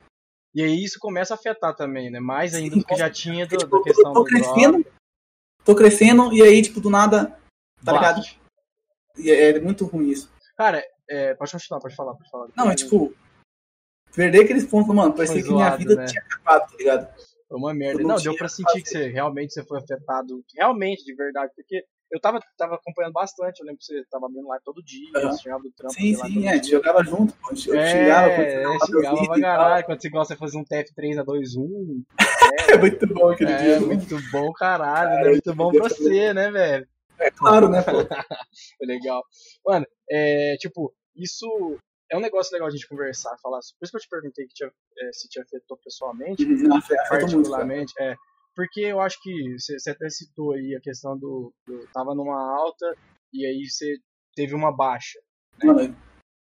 E 0.55 0.63
aí 0.63 0.85
isso 0.85 0.99
começa 1.01 1.35
a 1.35 1.37
afetar 1.37 1.75
também, 1.75 2.11
né? 2.11 2.21
Mais 2.21 2.55
ainda 2.55 2.75
Sim, 2.75 2.81
do 2.81 2.87
que 2.87 2.95
já 2.95 3.11
tinha 3.11 3.45
do, 3.47 3.57
Tipo, 3.57 3.79
da 3.79 3.83
questão 3.85 4.13
tô 4.13 4.23
do 4.23 4.31
drop. 4.31 4.45
crescendo, 4.55 4.87
tô 5.65 5.75
crescendo, 5.75 6.33
e 6.33 6.43
aí, 6.43 6.63
tipo, 6.63 6.81
do 6.81 6.89
nada, 6.91 7.37
tá 7.85 7.93
ligado? 7.93 8.23
E 9.19 9.31
é, 9.31 9.51
é 9.51 9.61
muito 9.61 9.85
ruim 9.85 10.11
isso. 10.11 10.31
Cara, 10.57 10.81
é, 11.09 11.35
pode 11.35 11.51
continuar, 11.51 11.81
pode 11.81 11.97
falar, 11.97 12.15
pode 12.15 12.31
falar. 12.31 12.49
Não, 12.57 12.71
é 12.71 12.75
tipo, 12.77 13.13
perder 14.15 14.45
aqueles 14.45 14.65
pontos, 14.65 14.95
mano, 14.95 15.13
parecia 15.13 15.43
que 15.43 15.53
minha 15.53 15.77
vida 15.77 15.97
né? 15.97 16.05
tinha 16.07 16.23
acabado, 16.23 16.71
tá 16.71 16.77
ligado? 16.77 17.09
Foi 17.49 17.59
uma 17.59 17.75
merda. 17.75 18.03
Não, 18.03 18.09
não 18.11 18.17
deu 18.17 18.37
pra 18.37 18.49
que 18.49 18.55
sentir 18.55 18.83
que 18.83 18.91
fazer. 18.93 19.05
você 19.05 19.09
realmente 19.11 19.53
você 19.53 19.65
foi 19.65 19.79
afetado. 19.79 20.43
Realmente, 20.57 21.05
de 21.05 21.15
verdade, 21.15 21.53
porque 21.55 21.85
eu 22.11 22.21
tava, 22.21 22.39
tava 22.57 22.77
acompanhando 22.77 23.13
bastante. 23.13 23.61
Eu 23.61 23.67
lembro 23.67 23.79
que 23.79 23.85
você 23.87 24.03
tava 24.11 24.27
abrindo 24.27 24.47
live 24.49 24.65
todo 24.65 24.83
dia, 24.83 25.11
Aham. 25.17 25.33
você 25.33 25.43
chegava 25.43 25.63
do 25.63 25.73
trampo. 25.73 25.95
Sim, 25.95 26.17
lá, 26.17 26.27
sim, 26.27 26.47
é, 26.47 26.51
a 26.51 26.55
gente 26.55 26.71
jogava 26.71 27.03
junto, 27.05 27.35
pô, 27.35 27.51
eu 27.51 27.75
É, 27.75 27.93
você 27.93 27.99
é, 27.99 29.11
vídeo 29.11 29.27
pra 29.27 29.41
caralho. 29.41 29.85
Quando 29.85 30.01
você 30.01 30.11
gosta 30.11 30.35
de 30.35 30.41
fazer 30.41 30.59
um 30.59 30.65
TF3 30.65 31.19
a 31.19 31.25
2-1. 31.25 32.03
É 32.69 32.79
muito 32.79 33.07
bom 33.07 33.31
aquele 33.31 33.51
É, 33.51 33.57
dia. 33.57 33.81
né? 33.81 33.87
muito 33.87 34.17
bom, 34.31 34.53
caralho, 34.53 35.25
né? 35.25 35.31
Muito 35.31 35.55
bom 35.55 35.73
pra 35.73 35.89
você, 35.89 36.33
né, 36.33 36.51
velho? 36.51 36.87
É 37.19 37.31
claro, 37.31 37.69
né, 37.69 37.83
pô? 37.83 37.91
Foi 38.79 38.87
legal. 38.87 39.25
Mano, 39.67 39.87
é, 40.09 40.57
tipo, 40.59 40.95
isso 41.17 41.47
é 42.11 42.17
um 42.17 42.21
negócio 42.21 42.53
legal 42.53 42.69
a 42.69 42.71
gente 42.71 42.89
conversar, 42.89 43.37
falar. 43.43 43.59
Por 43.79 43.85
isso 43.85 43.91
que 43.91 43.97
eu 43.97 44.01
te 44.01 44.09
perguntei 44.09 44.47
te, 44.47 44.65
é, 44.65 45.13
se 45.13 45.29
te 45.29 45.41
afetou 45.41 45.77
pessoalmente, 45.83 46.45
Não, 46.45 46.77
afeta 46.77 47.03
muito, 47.11 47.33
particularmente, 47.33 47.93
é. 47.99 48.15
Porque 48.55 48.81
eu 48.83 49.01
acho 49.01 49.21
que 49.21 49.59
você 49.59 49.79
você 49.79 49.91
até 49.91 50.09
citou 50.09 50.53
aí 50.53 50.77
a 50.77 50.81
questão 50.81 51.19
do, 51.19 51.53
do. 51.67 51.89
Tava 51.93 52.15
numa 52.15 52.41
alta 52.57 52.97
e 53.33 53.45
aí 53.45 53.65
você 53.69 53.97
teve 54.35 54.55
uma 54.55 54.75
baixa. 54.75 55.19
Mano, 55.63 55.97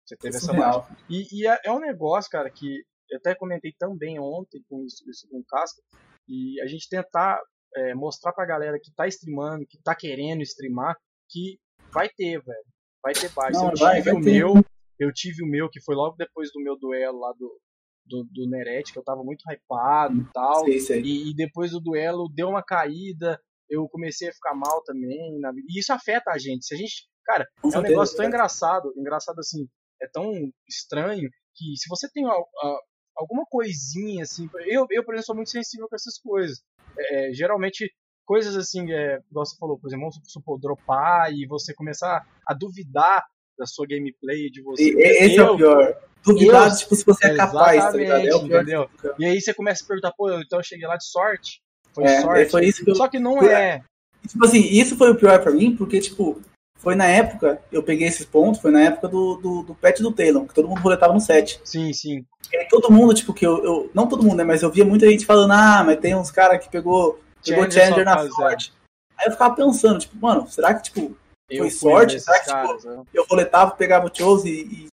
Você 0.05 0.17
teve 0.17 0.37
isso 0.37 0.51
é 0.51 0.55
essa 0.55 0.61
baixa. 0.61 0.97
E, 1.09 1.27
e 1.31 1.47
é, 1.47 1.61
é 1.65 1.73
um 1.73 1.79
negócio, 1.79 2.31
cara, 2.31 2.51
que 2.51 2.83
eu 3.11 3.19
até 3.19 3.35
comentei 3.35 3.73
também 3.79 4.19
ontem 4.19 4.63
com 4.69 4.85
isso, 4.85 5.09
isso 5.09 5.29
com 5.29 5.39
o 5.39 5.45
Casca, 5.45 5.81
e 6.29 6.61
a 6.61 6.67
gente 6.67 6.89
tentar 6.89 7.41
é, 7.77 7.95
mostrar 7.95 8.33
pra 8.33 8.47
galera 8.47 8.79
que 8.83 8.93
tá 8.95 9.07
streamando, 9.07 9.67
que 9.69 9.81
tá 9.83 9.95
querendo 9.95 10.43
streamar, 10.43 10.97
que 11.29 11.59
vai 11.93 12.09
ter, 12.09 12.43
velho. 12.43 12.65
Vai 13.03 13.13
ter 13.15 13.31
baixa. 13.33 13.59
Não, 13.59 13.71
eu 13.71 13.77
vai, 13.77 13.97
tive 13.97 14.11
vai 14.13 14.21
o 14.21 14.25
ter. 14.25 14.33
meu, 14.33 14.65
eu 15.01 15.13
tive 15.13 15.43
o 15.43 15.47
meu, 15.47 15.69
que 15.69 15.81
foi 15.81 15.95
logo 15.97 16.15
depois 16.17 16.53
do 16.53 16.61
meu 16.63 16.79
duelo 16.79 17.19
lá 17.19 17.33
do, 17.33 17.61
do, 18.07 18.25
do 18.31 18.49
Neret, 18.49 18.93
que 18.93 18.99
eu 18.99 19.03
tava 19.03 19.25
muito 19.25 19.43
hypado 19.51 20.21
e 20.21 20.33
tal. 20.33 20.65
Sei, 20.67 20.79
sei. 20.81 21.01
E, 21.03 21.31
e 21.31 21.35
depois 21.35 21.73
do 21.73 21.81
duelo 21.81 22.29
deu 22.33 22.49
uma 22.49 22.63
caída, 22.63 23.41
eu 23.69 23.89
comecei 23.89 24.29
a 24.29 24.33
ficar 24.33 24.55
mal 24.55 24.83
também. 24.85 25.39
na. 25.41 25.51
E 25.69 25.79
isso 25.81 25.93
afeta 25.93 26.31
a 26.31 26.39
gente. 26.39 26.65
Se 26.67 26.75
a 26.75 26.77
gente. 26.79 27.09
Cara, 27.25 27.47
Com 27.63 27.69
é 27.69 27.69
um 27.69 27.73
certeza, 27.73 27.91
negócio 27.93 28.17
tão 28.17 28.25
cara. 28.25 28.29
engraçado, 28.37 28.93
engraçado 28.97 29.39
assim, 29.39 29.67
é 30.03 30.09
tão 30.09 30.33
estranho 30.69 31.29
que 31.55 31.77
se 31.77 31.89
você 31.89 32.09
tem 32.11 32.25
al- 32.27 32.49
a- 32.63 32.79
alguma 33.17 33.45
coisinha 33.49 34.23
assim, 34.25 34.49
eu, 34.67 34.87
eu 34.91 35.05
por 35.05 35.15
exemplo 35.15 35.27
sou 35.27 35.35
muito 35.37 35.51
sensível 35.51 35.87
com 35.89 35.95
essas 35.95 36.19
coisas. 36.19 36.59
É, 36.99 37.33
geralmente 37.33 37.93
coisas 38.25 38.57
assim, 38.57 38.91
é, 38.91 39.19
igual 39.31 39.45
você 39.47 39.57
falou, 39.59 39.79
por 39.79 39.89
exemplo, 39.89 40.09
vamos 40.11 40.33
supor, 40.33 40.59
dropar 40.59 41.33
e 41.33 41.47
você 41.47 41.73
começar 41.75 42.27
a 42.47 42.55
duvidar 42.55 43.25
da 43.61 43.67
sua 43.67 43.87
gameplay, 43.87 44.51
de 44.51 44.63
você. 44.63 44.83
E- 44.83 44.97
esse 44.99 45.39
é 45.39 45.41
Eu- 45.41 45.53
o 45.53 45.57
pior. 45.57 45.95
Duvidar, 46.25 46.69
eu- 46.69 46.77
tipo, 46.77 46.95
se 46.97 47.05
você 47.05 47.27
é 47.29 47.35
capaz, 47.37 47.83
tá 47.85 47.91
ligado? 47.93 48.27
É 48.27 48.35
o 48.35 48.45
pior. 48.45 48.63
entendeu? 48.63 48.91
E 49.19 49.25
aí 49.25 49.41
você 49.41 49.55
começa 49.55 49.85
a 49.85 49.87
perguntar, 49.87 50.13
pô, 50.17 50.31
então 50.41 50.59
eu 50.59 50.65
cheguei 50.65 50.87
lá 50.87 50.97
de 50.97 51.05
sorte. 51.07 51.61
Foi 51.95 52.05
É, 52.05 52.21
sorte. 52.21 52.51
foi 52.51 52.65
isso 52.67 52.85
que 52.85 52.91
eu. 52.91 52.95
Só 52.95 53.09
que 53.09 53.19
não 53.19 53.43
é. 53.43 53.83
Tipo 54.29 54.45
assim, 54.45 54.61
isso 54.61 54.97
foi 54.97 55.11
o 55.11 55.15
pior 55.15 55.41
pra 55.43 55.51
mim, 55.51 55.75
porque, 55.75 55.99
tipo, 55.99 56.41
foi 56.79 56.95
na 56.95 57.07
época, 57.07 57.61
eu 57.73 57.83
peguei 57.83 58.07
esses 58.07 58.27
pontos, 58.27 58.61
foi 58.61 58.71
na 58.71 58.83
época 58.83 59.09
do, 59.09 59.37
do, 59.37 59.63
do 59.63 59.75
patch 59.75 60.01
do 60.01 60.13
Talon, 60.13 60.47
que 60.47 60.55
todo 60.55 60.69
mundo 60.69 60.81
roletava 60.81 61.13
no 61.15 61.21
set. 61.21 61.59
Sim, 61.65 61.91
sim. 61.93 62.25
E 62.53 62.57
aí 62.57 62.69
todo 62.69 62.93
mundo, 62.93 63.15
tipo, 63.15 63.33
que 63.33 63.47
eu, 63.47 63.65
eu. 63.65 63.91
Não 63.95 64.07
todo 64.07 64.23
mundo, 64.23 64.37
né? 64.37 64.45
Mas 64.45 64.63
eu 64.63 64.71
via 64.71 64.85
muita 64.85 65.07
gente 65.09 65.25
falando, 65.25 65.53
ah, 65.53 65.83
mas 65.85 65.99
tem 66.01 66.15
uns 66.15 66.31
caras 66.31 66.63
que 66.63 66.71
pegou, 66.71 67.19
pegou 67.45 67.65
Challenger 67.65 67.73
Challenger 67.83 68.05
na 68.05 68.15
faz, 68.15 68.35
sorte. 68.35 68.73
Aí 69.19 69.27
eu 69.27 69.33
ficava 69.33 69.55
pensando, 69.55 69.99
tipo, 69.99 70.17
mano, 70.19 70.47
será 70.49 70.75
que, 70.75 70.83
tipo, 70.85 71.17
Eu 71.51 71.65
Foi 71.65 71.71
sorte, 71.71 72.17
que, 72.19 72.47
caras, 72.47 72.85
né? 72.85 73.03
eu 73.13 73.25
roletava, 73.29 73.73
pegava 73.73 74.07
o 74.07 74.15
Chose 74.17 74.49
e, 74.49 74.87
e 74.87 74.89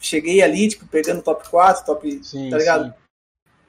cheguei 0.00 0.42
ali, 0.42 0.68
tipo, 0.68 0.86
pegando 0.86 1.22
top 1.22 1.48
4, 1.48 1.84
top. 1.84 2.24
Sim, 2.24 2.50
tá 2.50 2.58
ligado? 2.58 2.86
sim. 2.86 2.94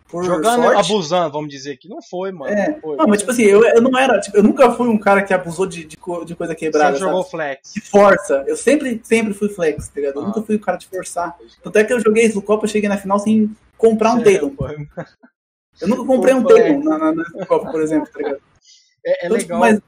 Por 0.08 0.24
Jogando, 0.26 0.62
sorte. 0.62 0.80
abusando, 0.92 1.32
vamos 1.32 1.50
dizer 1.50 1.76
que 1.78 1.90
não 1.90 2.00
foi, 2.00 2.32
mano. 2.32 2.54
É. 2.54 2.70
Não, 2.70 2.80
foi. 2.82 2.96
Não, 2.98 3.08
mas 3.08 3.20
tipo 3.20 3.32
assim, 3.32 3.42
eu, 3.44 3.64
eu 3.66 3.82
não 3.82 3.98
era. 3.98 4.20
Tipo, 4.22 4.38
eu 4.38 4.44
nunca 4.44 4.72
fui 4.72 4.88
um 4.88 4.98
cara 5.00 5.24
que 5.24 5.34
abusou 5.34 5.66
de, 5.66 5.84
de, 5.86 5.98
de 5.98 6.36
coisa 6.36 6.54
quebrada. 6.54 6.98
Jogou 7.00 7.24
sabe? 7.24 7.32
flex. 7.32 7.74
De 7.74 7.82
força. 7.82 8.44
Eu 8.46 8.56
sempre, 8.56 9.02
sempre 9.04 9.34
fui 9.34 9.50
flex, 9.50 9.88
tá 9.88 9.94
ligado? 10.00 10.18
Eu 10.18 10.22
Ah. 10.22 10.28
nunca 10.28 10.44
fui 10.44 10.56
um 10.56 10.60
cara 10.60 10.78
de 10.78 10.86
forçar. 10.86 11.36
Tanto 11.64 11.78
é 11.80 11.84
que 11.84 11.92
eu 11.92 12.00
joguei 12.00 12.26
isso 12.26 12.36
no 12.36 12.44
Copa, 12.44 12.66
eu 12.66 12.70
cheguei 12.70 12.88
na 12.88 12.98
final 12.98 13.18
sem 13.18 13.56
comprar 13.76 14.14
um 14.14 14.22
É, 14.22 14.40
foi. 14.40 14.88
Eu 15.82 15.88
nunca 15.88 16.06
comprei 16.06 16.36
um 16.36 16.42
é. 16.42 16.44
Talon 16.48 16.84
na, 16.84 16.98
na, 17.00 17.12
na 17.14 17.46
Copa, 17.48 17.72
por 17.72 17.82
exemplo, 17.82 18.08
tá 18.12 18.20
ligado? 18.20 18.42
É, 19.04 19.26
é 19.26 19.26
Então, 19.26 19.38
tipo, 19.40 19.54
legal. 19.54 19.60
mas, 19.60 19.82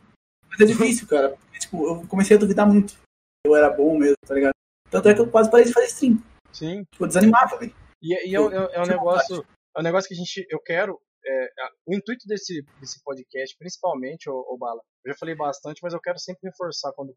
mas 0.50 0.60
é 0.60 0.66
difícil, 0.66 1.08
cara. 1.08 1.36
Tipo, 1.60 1.88
eu 1.88 2.08
comecei 2.08 2.36
a 2.38 2.40
duvidar 2.40 2.68
muito. 2.68 2.98
Eu 3.46 3.56
era 3.56 3.70
bom 3.70 3.98
mesmo, 3.98 4.16
tá 4.26 4.34
ligado? 4.34 4.54
Tanto 4.90 5.10
é 5.10 5.14
que 5.14 5.22
eu 5.22 5.30
quase 5.30 5.50
parei 5.52 5.66
de 5.66 5.74
fazer 5.74 5.88
stream. 5.88 6.18
Sim. 6.52 6.84
Tipo, 6.92 7.04
eu 7.04 7.08
desanimava, 7.08 7.58
velho. 7.58 7.76
E, 8.02 8.30
e 8.30 8.36
é, 8.36 8.40
um- 8.42 8.52
é 8.52 8.60
um- 8.60 8.64
é 8.64 8.70
Tinha 8.84 8.86
negócio. 8.86 9.46
É 9.76 9.80
um 9.80 9.84
negócio 9.84 10.08
que 10.08 10.14
a 10.14 10.18
gente. 10.18 10.46
Eu 10.50 10.60
quero. 10.60 11.00
é, 11.28 11.48
o 11.88 11.96
intuito 11.96 12.28
desse, 12.28 12.64
desse 12.80 13.02
podcast, 13.04 13.58
principalmente, 13.58 14.30
ô 14.30 14.56
Bala, 14.60 14.80
eu 15.04 15.12
já 15.12 15.18
falei 15.18 15.34
bastante, 15.36 15.80
mas 15.82 15.92
eu 15.92 16.00
quero 16.00 16.20
sempre 16.20 16.48
reforçar 16.50 16.94
quando 16.94 17.16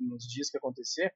nos 0.00 0.24
dias 0.24 0.50
que 0.50 0.56
acontecer, 0.58 1.12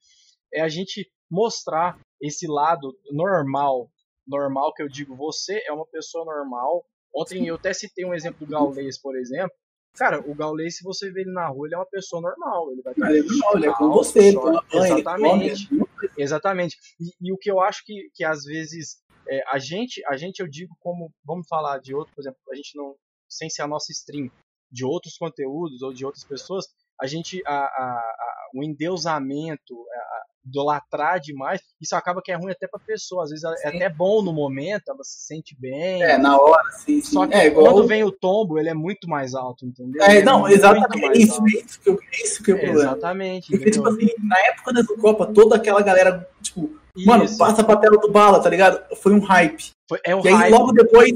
é 0.54 0.60
a 0.60 0.68
gente 0.68 1.10
mostrar 1.28 1.98
esse 2.22 2.46
lado 2.46 2.96
normal. 3.10 3.90
Normal 4.26 4.72
que 4.72 4.82
eu 4.84 4.88
digo, 4.88 5.16
você 5.16 5.60
é 5.66 5.72
uma 5.72 5.84
pessoa 5.86 6.24
normal. 6.24 6.84
Ontem 7.12 7.44
eu 7.48 7.56
até 7.56 7.72
citei 7.74 8.04
um 8.04 8.14
exemplo 8.14 8.46
do 8.46 8.52
Gaules, 8.52 8.98
por 9.00 9.16
exemplo. 9.16 9.50
Cara, 9.96 10.20
o 10.20 10.34
Gaules, 10.34 10.76
se 10.76 10.84
você 10.84 11.10
vê 11.10 11.22
ele 11.22 11.32
na 11.32 11.48
rua, 11.48 11.66
ele 11.66 11.74
é 11.74 11.78
uma 11.78 11.86
pessoa 11.86 12.22
normal. 12.22 12.70
Ele 12.72 12.82
vai 12.82 12.92
estar 12.92 13.10
Ele 13.10 13.18
é 13.20 13.22
normal, 13.22 13.56
ele 13.56 13.66
é 13.66 13.74
com 13.74 13.90
você, 13.90 14.18
ele 14.28 14.36
toma 14.36 14.64
banho, 14.72 14.84
ele. 14.84 14.92
Exatamente. 14.92 15.68
Exatamente. 16.16 16.76
E, 17.00 17.28
e 17.28 17.32
o 17.32 17.36
que 17.38 17.50
eu 17.50 17.60
acho 17.60 17.82
que, 17.84 18.08
que 18.14 18.24
às 18.24 18.44
vezes 18.44 18.98
é, 19.28 19.42
a 19.48 19.58
gente, 19.58 20.00
a 20.06 20.16
gente 20.16 20.40
eu 20.40 20.48
digo 20.48 20.74
como, 20.80 21.12
vamos 21.24 21.46
falar 21.48 21.78
de 21.78 21.94
outro, 21.94 22.14
por 22.14 22.22
exemplo, 22.22 22.38
a 22.50 22.54
gente 22.54 22.76
não, 22.76 22.94
sem 23.28 23.48
ser 23.50 23.62
a 23.62 23.66
nossa 23.68 23.90
stream, 23.92 24.30
de 24.70 24.84
outros 24.84 25.16
conteúdos 25.16 25.82
ou 25.82 25.92
de 25.92 26.04
outras 26.04 26.24
pessoas, 26.24 26.66
a 27.00 27.06
gente, 27.06 27.42
a, 27.46 27.52
a, 27.52 27.64
a- 27.64 28.50
o 28.54 28.62
endeusamento, 28.64 29.74
a 29.92 30.22
idolatrar 30.46 31.20
demais, 31.20 31.60
isso 31.80 31.94
acaba 31.94 32.22
que 32.22 32.32
é 32.32 32.36
ruim 32.36 32.52
até 32.52 32.66
pra 32.66 32.80
pessoa. 32.80 33.24
Às 33.24 33.30
vezes 33.30 33.44
é 33.44 33.70
Sim. 33.70 33.76
até 33.76 33.88
bom 33.88 34.22
no 34.22 34.32
momento, 34.32 34.84
ela 34.88 35.02
se 35.02 35.26
sente 35.26 35.56
bem. 35.58 36.02
É, 36.02 36.16
na 36.18 36.38
hora, 36.40 36.62
sim, 36.72 37.00
sim. 37.00 37.12
Só 37.12 37.26
que 37.26 37.34
é, 37.34 37.46
igual... 37.46 37.72
quando 37.72 37.86
vem 37.86 38.02
o 38.04 38.10
tombo, 38.12 38.58
ele 38.58 38.68
é 38.68 38.74
muito 38.74 39.08
mais 39.08 39.34
alto, 39.34 39.66
entendeu? 39.66 40.02
É, 40.02 40.16
Ele 40.16 40.22
não, 40.24 40.40
muito 40.40 40.54
exatamente. 40.54 41.22
Isso, 41.22 41.42
isso, 41.46 41.80
que 41.80 41.90
eu, 41.90 41.98
isso 42.12 42.42
que 42.42 42.50
é 42.50 42.54
o 42.54 42.58
problema. 42.58 42.82
Exatamente. 42.92 43.50
Porque, 43.50 43.68
entendeu? 43.68 43.72
tipo 43.72 43.88
assim, 43.88 44.26
na 44.26 44.38
época 44.46 44.72
da 44.72 44.84
Copa, 45.00 45.26
toda 45.26 45.56
aquela 45.56 45.82
galera, 45.82 46.28
tipo, 46.42 46.78
mano, 47.06 47.24
Isso. 47.24 47.38
passa 47.38 47.62
pra 47.62 47.76
tela 47.76 47.98
do 47.98 48.10
bala, 48.10 48.42
tá 48.42 48.48
ligado? 48.48 48.96
Foi 48.96 49.12
um 49.12 49.20
hype. 49.20 49.70
Foi- 49.88 50.00
é 50.04 50.14
o 50.16 50.20
E 50.24 50.28
aí, 50.28 50.34
hype. 50.34 50.52
logo 50.52 50.72
depois, 50.72 51.12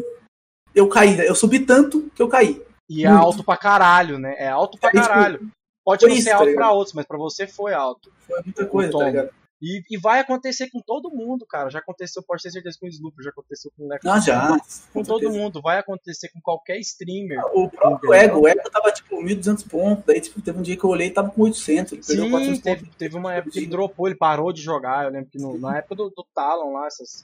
eu 0.74 0.88
caí. 0.88 1.18
Eu 1.26 1.34
subi 1.34 1.60
tanto 1.60 2.10
que 2.14 2.22
eu 2.22 2.28
caí. 2.28 2.62
E 2.88 3.06
é 3.06 3.08
Muito. 3.10 3.22
alto 3.24 3.44
pra 3.44 3.56
caralho, 3.56 4.18
né? 4.18 4.34
É 4.38 4.48
alto 4.48 4.78
pra 4.78 4.90
É 4.90 4.92
caralho. 4.92 5.48
Pode 5.84 6.06
não 6.06 6.14
isso, 6.14 6.24
ser 6.24 6.30
tá 6.30 6.36
alto 6.36 6.54
pra 6.54 6.70
outros, 6.72 6.94
mas 6.94 7.06
pra 7.06 7.18
você 7.18 7.46
foi 7.46 7.72
alto. 7.74 8.12
Foi 8.26 8.40
muita 8.44 8.66
coisa, 8.66 8.92
tá 8.92 9.04
ligado? 9.04 9.30
E, 9.64 9.80
e 9.90 9.96
vai 9.96 10.18
acontecer 10.18 10.68
com 10.70 10.80
todo 10.80 11.08
mundo, 11.08 11.46
cara. 11.46 11.70
Já 11.70 11.78
aconteceu, 11.78 12.20
pode 12.26 12.42
ter 12.42 12.50
certeza 12.50 12.76
com 12.80 12.86
o 12.86 12.88
Sloop, 12.88 13.14
já 13.22 13.30
aconteceu 13.30 13.70
com 13.76 13.84
o 13.84 13.88
Leco. 13.88 14.04
Não, 14.04 14.20
já. 14.20 14.58
Com 14.92 15.04
todo 15.04 15.30
mundo. 15.30 15.60
Vai 15.62 15.78
acontecer 15.78 16.28
com 16.30 16.40
qualquer 16.40 16.78
streamer. 16.80 17.38
O 17.54 17.70
próprio 17.70 18.12
Ego, 18.12 18.40
o 18.40 18.48
Ego 18.48 18.68
tava 18.72 18.90
tipo 18.90 19.22
1.200 19.22 19.68
pontos. 19.68 20.04
Daí, 20.04 20.20
tipo, 20.20 20.42
teve 20.42 20.58
um 20.58 20.62
dia 20.62 20.76
que 20.76 20.82
eu 20.82 20.90
olhei 20.90 21.06
e 21.06 21.10
tava 21.12 21.30
com 21.30 21.42
800. 21.42 21.92
Ele 21.92 22.02
perdeu 22.04 22.24
Sim, 22.24 22.30
400 22.32 22.60
teve, 22.60 22.80
pontos. 22.82 22.96
teve 22.96 23.16
uma 23.16 23.34
época 23.34 23.52
que 23.52 23.58
ele 23.60 23.66
dropou, 23.68 24.08
ele 24.08 24.16
parou 24.16 24.52
de 24.52 24.60
jogar. 24.60 25.04
Eu 25.04 25.12
lembro 25.12 25.30
que 25.30 25.38
no- 25.38 25.56
na 25.56 25.78
época 25.78 25.94
do, 25.94 26.10
do 26.10 26.26
Talon 26.34 26.72
lá, 26.72 26.88
essas, 26.88 27.22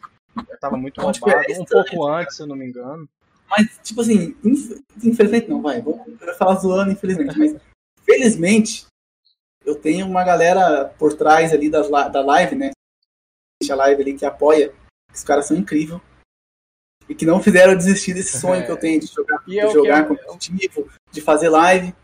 tava 0.60 0.76
muito 0.76 1.00
roubado. 1.00 1.26
Um 1.60 1.64
pouco 1.64 2.06
antes, 2.06 2.36
se 2.36 2.42
eu 2.42 2.46
não 2.46 2.54
me 2.54 2.66
engano. 2.68 3.08
Mas, 3.50 3.80
tipo 3.82 4.00
assim, 4.00 4.36
inf- 4.44 4.80
infelizmente 5.02 5.48
não, 5.48 5.60
vai. 5.60 5.80
Vou 5.80 6.00
eu 6.20 6.34
falar 6.36 6.54
zoando, 6.54 6.92
infelizmente. 6.92 7.36
Mas, 7.36 7.56
felizmente, 8.08 8.86
eu 9.64 9.74
tenho 9.74 10.06
uma 10.06 10.24
galera 10.24 10.86
por 10.98 11.14
trás 11.14 11.52
ali 11.52 11.68
das, 11.68 11.86
li- 11.86 12.10
da 12.12 12.22
live, 12.24 12.56
né? 12.56 12.70
Deixa 13.60 13.74
a 13.74 13.76
live 13.76 14.00
ali 14.02 14.16
que 14.16 14.24
apoia. 14.24 14.72
Os 15.12 15.22
caras 15.22 15.46
são 15.46 15.56
incríveis. 15.56 16.00
E 17.08 17.14
que 17.14 17.26
não 17.26 17.42
fizeram 17.42 17.76
desistir 17.76 18.14
desse 18.14 18.38
sonho 18.38 18.64
que 18.64 18.70
eu 18.70 18.78
tenho 18.78 19.00
de 19.00 19.06
jogar, 19.12 19.44
de 19.44 19.56
eu 19.56 19.70
jogar 19.70 20.02
quero- 20.08 20.18
competitivo, 20.26 20.90
de 21.10 21.20
fazer 21.20 21.48
live. 21.48 21.94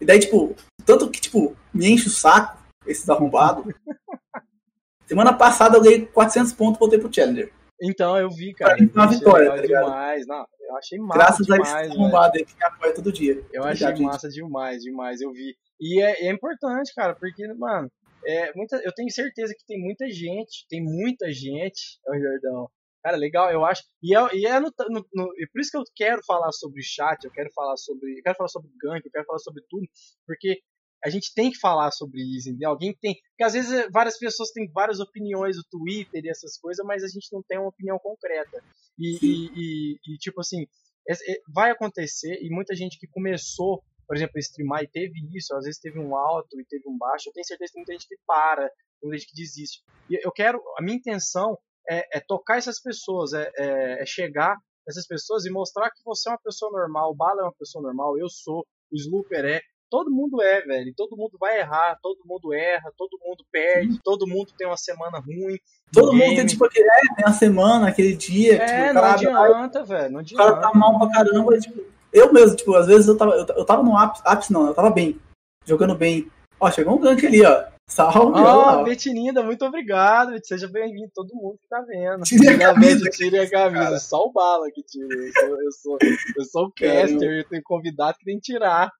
E 0.00 0.04
daí, 0.04 0.18
tipo, 0.18 0.54
tanto 0.84 1.10
que, 1.10 1.20
tipo, 1.20 1.56
me 1.72 1.88
enche 1.90 2.08
o 2.08 2.10
saco 2.10 2.58
esses 2.86 3.08
arrombados. 3.08 3.72
Semana 5.06 5.32
passada 5.32 5.76
eu 5.76 5.82
ganhei 5.82 6.06
400 6.06 6.52
pontos 6.54 6.76
e 6.76 6.80
voltei 6.80 6.98
pro 6.98 7.12
Challenger. 7.12 7.52
Então, 7.80 8.16
eu 8.18 8.30
vi, 8.30 8.54
cara. 8.54 8.76
Pra 8.76 8.84
mim 8.84 8.90
uma 8.94 9.04
Achei 9.04 9.18
vitória, 9.18 9.50
tá 9.50 9.56
ligado? 9.56 9.84
demais. 9.84 10.26
Não, 10.26 10.46
eu 10.72 10.78
achei 10.78 10.98
massa 10.98 11.18
Graças 11.18 11.50
a 11.50 11.54
demais, 11.54 11.70
esses 11.70 11.88
velho. 11.88 12.00
arrombados 12.00 12.36
aí 12.40 12.44
que 12.46 12.64
apoia 12.64 12.94
todo 12.94 13.12
dia. 13.12 13.32
Eu 13.34 13.40
Obrigado, 13.62 13.66
achei 13.72 13.86
gente. 13.88 14.02
massa 14.02 14.28
demais, 14.28 14.82
demais, 14.82 15.20
eu 15.20 15.32
vi. 15.32 15.54
E 15.80 16.02
é, 16.02 16.26
é 16.26 16.32
importante, 16.32 16.92
cara, 16.94 17.14
porque, 17.14 17.46
mano, 17.54 17.90
é, 18.24 18.52
muita, 18.54 18.76
eu 18.84 18.92
tenho 18.94 19.10
certeza 19.10 19.54
que 19.56 19.64
tem 19.66 19.80
muita 19.80 20.08
gente, 20.10 20.66
tem 20.68 20.82
muita 20.82 21.30
gente, 21.32 21.98
ô 22.08 22.14
Jordão. 22.18 22.68
Cara, 23.04 23.16
legal, 23.16 23.50
eu 23.50 23.64
acho. 23.64 23.82
E 24.00 24.16
é, 24.16 24.20
e 24.36 24.46
é 24.46 24.60
no, 24.60 24.72
no- 24.88 25.04
no- 25.12 25.32
e 25.36 25.44
por 25.52 25.60
isso 25.60 25.72
que 25.72 25.76
eu 25.76 25.82
quero 25.96 26.22
falar 26.24 26.52
sobre 26.52 26.80
chat, 26.84 27.24
eu 27.24 27.32
quero 27.32 27.50
falar 27.52 27.76
sobre. 27.76 28.16
Eu 28.18 28.22
quero 28.22 28.36
falar 28.36 28.48
sobre 28.48 28.70
gank, 28.80 29.04
eu 29.04 29.10
quero 29.10 29.24
falar 29.26 29.40
sobre 29.40 29.64
tudo, 29.68 29.84
porque 30.24 30.60
a 31.04 31.10
gente 31.10 31.32
tem 31.34 31.50
que 31.50 31.58
falar 31.58 31.90
sobre 31.90 32.20
isso, 32.22 32.48
entendeu? 32.48 32.70
Alguém 32.70 32.94
tem. 33.00 33.14
Porque 33.30 33.44
às 33.44 33.52
vezes 33.54 33.88
várias 33.92 34.18
pessoas 34.18 34.50
têm 34.50 34.70
várias 34.70 35.00
opiniões 35.00 35.56
no 35.56 35.64
Twitter 35.70 36.24
e 36.24 36.30
essas 36.30 36.56
coisas, 36.58 36.84
mas 36.86 37.02
a 37.02 37.08
gente 37.08 37.28
não 37.32 37.42
tem 37.42 37.58
uma 37.58 37.68
opinião 37.68 37.98
concreta. 37.98 38.62
E, 38.98 39.18
e, 39.22 39.46
e- 39.56 39.96
e, 40.14 40.18
tipo 40.18 40.40
assim, 40.40 40.66
é- 41.08 41.40
vai 41.52 41.70
acontecer 41.70 42.38
e 42.42 42.48
muita 42.50 42.74
gente 42.74 42.98
que 42.98 43.06
começou, 43.08 43.82
por 44.06 44.16
exemplo, 44.16 44.34
a 44.36 44.40
streamar 44.40 44.82
e 44.84 44.88
teve 44.88 45.14
isso, 45.36 45.54
às 45.56 45.64
vezes 45.64 45.80
teve 45.80 45.98
um 45.98 46.14
alto 46.16 46.60
e 46.60 46.64
teve 46.64 46.84
um 46.88 46.96
baixo, 46.96 47.28
eu 47.28 47.32
tenho 47.32 47.46
certeza 47.46 47.68
que 47.70 47.74
tem 47.74 47.80
muita 47.82 47.92
gente 47.94 48.08
que 48.08 48.16
para, 48.26 48.68
tem 48.68 49.08
muita 49.08 49.18
gente 49.18 49.30
que 49.30 49.36
desiste. 49.36 49.82
E 50.10 50.24
eu 50.24 50.30
quero, 50.30 50.62
a 50.78 50.82
minha 50.82 50.96
intenção 50.96 51.58
é, 51.90 52.18
é 52.18 52.20
tocar 52.20 52.58
essas 52.58 52.80
pessoas, 52.80 53.32
é, 53.32 53.50
é- 53.56 54.02
é 54.02 54.06
chegar 54.06 54.56
nessas 54.86 55.06
pessoas 55.06 55.44
e 55.46 55.50
mostrar 55.50 55.90
que 55.90 56.00
você 56.04 56.28
é 56.28 56.32
uma 56.32 56.38
pessoa 56.38 56.70
normal, 56.70 57.10
o 57.10 57.14
Bala 57.16 57.40
é 57.40 57.44
uma 57.44 57.54
pessoa 57.54 57.82
normal, 57.82 58.16
eu 58.18 58.28
sou, 58.28 58.60
o 58.92 58.96
Slooper 58.96 59.44
é, 59.44 59.60
todo 59.92 60.10
mundo 60.10 60.40
é, 60.40 60.62
velho, 60.62 60.90
todo 60.96 61.14
mundo 61.18 61.36
vai 61.38 61.58
errar, 61.60 61.98
todo 62.02 62.16
mundo 62.24 62.54
erra, 62.54 62.90
todo 62.96 63.18
mundo 63.22 63.44
perde, 63.52 64.00
todo 64.02 64.26
mundo 64.26 64.50
tem 64.56 64.66
uma 64.66 64.78
semana 64.78 65.18
ruim. 65.18 65.58
Todo 65.92 66.14
mundo 66.14 66.34
tem 66.34 66.46
tipo 66.46 66.64
aquele, 66.64 66.88
é, 66.88 67.14
tem 67.14 67.26
uma 67.26 67.34
semana, 67.34 67.88
aquele 67.88 68.16
dia, 68.16 68.54
É, 68.54 68.66
tipo, 68.66 68.94
não 68.94 69.02
cara, 69.02 69.12
adianta, 69.12 69.84
velho, 69.84 70.10
não 70.14 70.20
o 70.22 70.34
cara 70.34 70.50
adianta. 70.52 70.72
tá 70.72 70.78
mal 70.78 70.98
pra 70.98 71.10
caramba, 71.10 71.58
tipo, 71.58 71.84
eu 72.10 72.32
mesmo, 72.32 72.56
tipo, 72.56 72.74
às 72.74 72.86
vezes 72.86 73.06
eu 73.06 73.18
tava, 73.18 73.32
eu, 73.32 73.44
eu 73.54 73.64
tava 73.66 73.82
no 73.82 73.94
ápice, 73.94 74.22
ápice 74.24 74.50
não, 74.50 74.66
eu 74.66 74.72
tava 74.72 74.88
bem, 74.88 75.20
jogando 75.66 75.94
bem. 75.94 76.26
Ó, 76.58 76.70
chegou 76.70 76.94
um 76.94 76.98
gank 76.98 77.26
ali, 77.26 77.44
ó. 77.44 77.64
Salve, 77.86 78.40
ó. 78.40 78.82
Betinida, 78.84 79.42
muito 79.42 79.66
obrigado. 79.66 80.32
Seja 80.42 80.68
bem-vindo, 80.68 81.10
todo 81.12 81.34
mundo 81.34 81.58
que 81.60 81.68
tá 81.68 81.82
vendo. 81.82 82.22
Tire 82.22 82.48
a 82.48 82.58
camisa, 82.58 82.78
Finalmente, 82.78 83.10
Tire 83.10 83.38
a 83.40 83.50
camisa. 83.50 83.84
cara. 83.84 83.98
Só 83.98 84.22
o 84.24 84.32
bala 84.32 84.70
que 84.72 84.82
tira. 84.82 85.12
Eu 85.12 85.32
sou, 85.32 85.62
eu 85.62 85.72
sou, 85.72 85.98
eu 86.38 86.44
sou 86.44 86.64
o 86.66 86.72
caster, 86.72 87.38
eu 87.40 87.44
tenho 87.48 87.62
convidado 87.62 88.16
que 88.16 88.24
tem 88.24 88.36
que 88.36 88.52
tirar. 88.52 88.90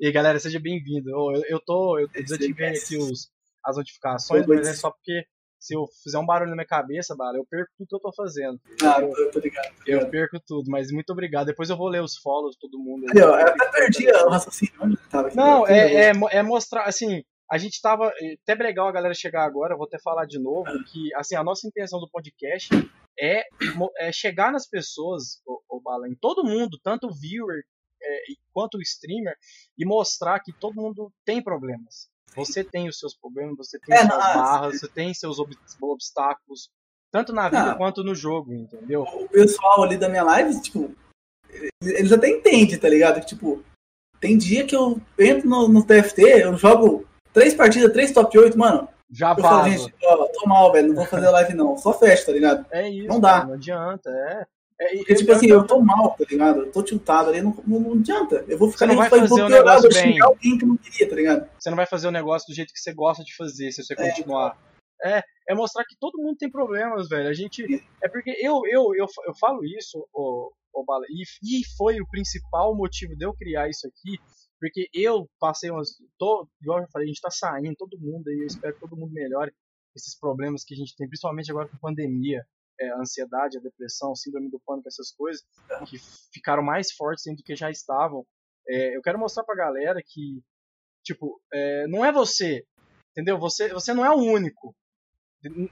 E 0.00 0.06
aí, 0.06 0.12
galera, 0.12 0.38
seja 0.40 0.58
bem-vindo. 0.58 1.10
Eu, 1.10 1.42
eu 1.46 1.60
tô. 1.60 1.98
Eu 1.98 2.08
desativei 2.08 2.68
aqui 2.68 2.96
os, 2.96 3.30
as 3.62 3.76
notificações, 3.76 4.46
mas 4.46 4.66
é 4.66 4.72
só 4.72 4.90
porque 4.90 5.26
se 5.58 5.76
eu 5.76 5.84
fizer 6.02 6.18
um 6.18 6.24
barulho 6.24 6.48
na 6.48 6.56
minha 6.56 6.66
cabeça, 6.66 7.14
bala, 7.14 7.36
eu 7.36 7.44
perco 7.44 7.70
tudo 7.76 7.86
que 7.86 7.94
eu 7.96 8.00
tô 8.00 8.12
fazendo. 8.14 8.58
Ah, 8.82 9.02
eu 9.02 9.30
tô 9.30 9.38
ligado. 9.38 9.74
Eu 9.86 10.08
perco 10.08 10.40
tudo, 10.46 10.70
mas 10.70 10.90
muito 10.90 11.10
obrigado. 11.10 11.48
Depois 11.48 11.68
eu 11.68 11.76
vou 11.76 11.88
ler 11.88 12.02
os 12.02 12.16
follows 12.16 12.54
de 12.54 12.60
todo 12.60 12.82
mundo. 12.82 13.04
Ó, 13.14 13.18
eu 13.18 13.46
até 13.46 13.70
perdi 13.72 14.08
o 14.10 14.30
raciocínio 14.30 14.72
eu. 14.82 15.34
Não, 15.34 15.66
é, 15.66 16.06
é, 16.06 16.12
é 16.30 16.42
mostrar, 16.42 16.84
assim, 16.84 17.22
a 17.52 17.58
gente 17.58 17.78
tava, 17.82 18.10
é 18.22 18.36
até 18.42 18.54
legal 18.54 18.88
a 18.88 18.92
galera 18.92 19.12
chegar 19.12 19.44
agora, 19.44 19.74
eu 19.74 19.76
vou 19.76 19.86
até 19.86 19.98
falar 20.02 20.24
de 20.24 20.38
novo, 20.38 20.64
que, 20.90 21.14
assim, 21.14 21.36
a 21.36 21.44
nossa 21.44 21.68
intenção 21.68 22.00
do 22.00 22.08
podcast 22.08 22.70
é, 23.20 23.42
é 23.98 24.10
chegar 24.12 24.50
nas 24.50 24.66
pessoas, 24.66 25.42
o, 25.46 25.60
o 25.76 25.82
Bala, 25.82 26.08
em 26.08 26.14
todo 26.14 26.42
mundo, 26.42 26.78
tanto 26.82 27.06
o 27.06 27.14
viewer 27.14 27.60
é, 28.02 28.32
e- 28.32 28.38
quanto 28.52 28.78
o 28.78 28.82
streamer, 28.82 29.34
e 29.78 29.84
mostrar 29.84 30.40
que 30.40 30.52
todo 30.52 30.80
mundo 30.80 31.12
tem 31.24 31.42
problemas. 31.42 32.08
Você 32.36 32.62
tem 32.62 32.88
os 32.88 32.98
seus 32.98 33.14
problemas, 33.14 33.56
você 33.58 33.78
tem 33.80 33.94
É, 33.96 33.98
suas 34.06 34.10
barras, 34.18 34.80
você 34.80 34.88
tem 34.88 35.12
seus 35.14 35.38
ob- 35.38 35.56
obstáculos, 35.80 36.70
tanto 37.12 37.32
na 37.32 37.48
vida 37.48 37.74
quanto 37.76 38.04
no 38.04 38.14
jogo, 38.14 38.52
entendeu? 38.54 39.02
o 39.02 39.28
pessoal 39.28 39.82
ali 39.82 39.96
da 39.96 40.08
minha 40.08 40.22
live, 40.22 40.60
tipo, 40.62 40.94
eles 41.82 42.12
até 42.12 42.28
entendem, 42.28 42.78
tá 42.78 42.88
ligado? 42.88 43.20
Que, 43.20 43.26
tipo, 43.26 43.62
tem 44.20 44.38
dia 44.38 44.64
que 44.66 44.76
eu 44.76 45.00
entro 45.18 45.48
no, 45.48 45.66
no 45.68 45.84
TFT, 45.84 46.22
eu 46.44 46.56
jogo 46.56 47.06
três 47.32 47.54
partidas, 47.54 47.92
três 47.92 48.12
top 48.12 48.38
8, 48.38 48.56
mano. 48.58 48.88
Já 49.12 49.32
Eu 49.32 49.38
falo, 49.42 49.68
gente, 49.68 49.92
ó, 50.04 50.28
tô 50.28 50.46
mal, 50.46 50.70
velho, 50.70 50.88
não 50.88 50.94
vou 50.94 51.04
fazer 51.06 51.28
live 51.30 51.52
não. 51.54 51.76
Só 51.76 51.92
fecha, 51.92 52.26
tá 52.26 52.32
ligado? 52.32 52.64
É 52.70 52.88
isso, 52.88 53.08
não 53.08 53.18
dá. 53.18 53.32
cara, 53.32 53.46
não 53.46 53.54
adianta, 53.54 54.08
é. 54.08 54.46
É 54.80 54.96
Porque, 54.96 55.14
tipo 55.14 55.32
assim, 55.32 55.48
eu 55.50 55.66
tô 55.66 55.80
mal, 55.80 56.16
tá 56.16 56.24
ligado? 56.30 56.60
Eu 56.60 56.72
tô 56.72 56.82
tiltado 56.82 57.28
ali, 57.28 57.42
não, 57.42 57.54
não, 57.66 57.80
não 57.80 57.92
adianta. 57.92 58.44
Eu 58.48 58.56
vou 58.56 58.70
ficar 58.70 58.86
Você 58.86 58.92
não 58.92 58.96
vai 58.96 59.10
fazer 59.10 59.42
o 59.42 59.48
negócio 59.48 59.88
eu 59.88 59.92
bem. 59.92 60.22
alguém 60.22 60.56
que 60.58 60.64
não 60.64 60.76
queria, 60.76 61.08
tá 61.08 61.16
ligado? 61.16 61.50
Você 61.58 61.68
não 61.70 61.76
vai 61.76 61.86
fazer 61.86 62.08
o 62.08 62.10
negócio 62.10 62.46
do 62.48 62.54
jeito 62.54 62.72
que 62.72 62.80
você 62.80 62.94
gosta 62.94 63.22
de 63.22 63.36
fazer 63.36 63.70
se 63.72 63.84
você 63.84 63.92
É. 63.92 63.96
continuar. 63.96 64.58
É, 65.02 65.22
é 65.48 65.54
mostrar 65.54 65.84
que 65.84 65.96
todo 65.98 66.20
mundo 66.22 66.36
tem 66.38 66.50
problemas, 66.50 67.08
velho. 67.08 67.28
A 67.28 67.32
gente. 67.34 67.62
É 68.02 68.08
porque 68.08 68.30
eu, 68.40 68.62
eu, 68.70 68.94
eu, 68.96 69.06
eu 69.26 69.34
falo 69.38 69.60
isso, 69.64 70.06
ô, 70.14 70.50
ô 70.72 70.84
Bala, 70.84 71.04
e, 71.10 71.22
e 71.60 71.62
foi 71.76 72.00
o 72.00 72.08
principal 72.08 72.74
motivo 72.74 73.14
de 73.16 73.24
eu 73.24 73.34
criar 73.34 73.68
isso 73.68 73.86
aqui. 73.86 74.18
Porque 74.58 74.88
eu 74.94 75.26
passei 75.38 75.70
umas. 75.70 75.88
Tô, 76.18 76.46
igual 76.62 76.78
eu 76.78 76.82
já 76.84 76.88
falei, 76.92 77.06
a 77.06 77.08
gente 77.08 77.20
tá 77.20 77.30
saindo, 77.30 77.74
todo 77.76 77.98
mundo 77.98 78.28
aí, 78.28 78.40
eu 78.40 78.46
espero 78.46 78.74
que 78.74 78.80
todo 78.80 78.96
mundo 78.96 79.12
melhore 79.12 79.52
esses 79.96 80.18
problemas 80.18 80.62
que 80.64 80.74
a 80.74 80.76
gente 80.76 80.94
tem, 80.96 81.08
principalmente 81.08 81.50
agora 81.50 81.68
com 81.68 81.76
pandemia. 81.78 82.44
É, 82.80 82.90
a 82.90 82.98
ansiedade, 82.98 83.58
a 83.58 83.60
depressão, 83.60 84.14
síndrome 84.14 84.50
do 84.50 84.60
pânico, 84.60 84.88
essas 84.88 85.12
coisas, 85.12 85.42
que 85.86 85.98
ficaram 86.32 86.62
mais 86.62 86.90
fortes 86.92 87.24
do 87.36 87.42
que 87.42 87.54
já 87.54 87.70
estavam. 87.70 88.26
É, 88.66 88.96
eu 88.96 89.02
quero 89.02 89.18
mostrar 89.18 89.44
pra 89.44 89.54
galera 89.54 90.00
que, 90.04 90.42
tipo, 91.04 91.40
é, 91.52 91.86
não 91.88 92.04
é 92.04 92.10
você, 92.10 92.64
entendeu? 93.12 93.38
Você, 93.38 93.68
você 93.68 93.92
não 93.92 94.04
é 94.04 94.10
o 94.10 94.18
único. 94.18 94.74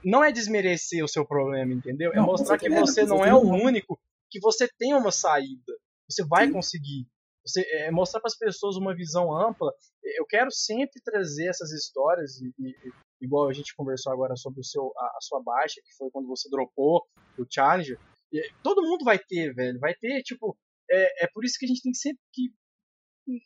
Não 0.03 0.23
é 0.23 0.31
desmerecer 0.31 1.03
o 1.03 1.07
seu 1.07 1.25
problema, 1.25 1.73
entendeu? 1.73 2.11
É 2.11 2.17
Não, 2.17 2.25
mostrar 2.25 2.57
que 2.57 2.69
você 2.69 3.05
não 3.05 3.23
é 3.23 3.33
o 3.33 3.41
único, 3.41 3.99
que 4.29 4.39
você 4.39 4.67
tem 4.77 4.93
uma 4.93 5.11
saída. 5.11 5.73
Você 6.09 6.25
vai 6.25 6.47
Sim. 6.47 6.53
conseguir. 6.53 7.07
Você, 7.45 7.61
é, 7.71 7.91
mostrar 7.91 8.19
para 8.19 8.27
as 8.27 8.37
pessoas 8.37 8.75
uma 8.75 8.95
visão 8.95 9.35
ampla. 9.35 9.71
Eu 10.17 10.25
quero 10.25 10.51
sempre 10.51 11.01
trazer 11.03 11.47
essas 11.47 11.71
histórias, 11.71 12.39
e- 12.41 12.53
e- 12.59 12.91
igual 13.21 13.49
a 13.49 13.53
gente 13.53 13.75
conversou 13.75 14.11
agora 14.13 14.35
sobre 14.35 14.59
o 14.59 14.63
seu, 14.63 14.91
a, 14.97 15.05
a 15.17 15.21
sua 15.21 15.41
baixa, 15.41 15.81
que 15.83 15.95
foi 15.97 16.09
quando 16.11 16.27
você 16.27 16.49
dropou 16.49 17.05
o 17.37 17.45
Challenger. 17.49 17.99
E 18.31 18.41
todo 18.63 18.83
mundo 18.83 19.03
vai 19.03 19.17
ter, 19.17 19.53
velho. 19.53 19.79
Vai 19.79 19.93
ter, 19.95 20.21
tipo. 20.23 20.57
É, 20.91 21.25
é 21.25 21.27
por 21.33 21.43
isso 21.45 21.57
que 21.59 21.65
a 21.65 21.67
gente 21.67 21.81
tem 21.81 21.93
sempre 21.93 22.21
que. 22.33 22.51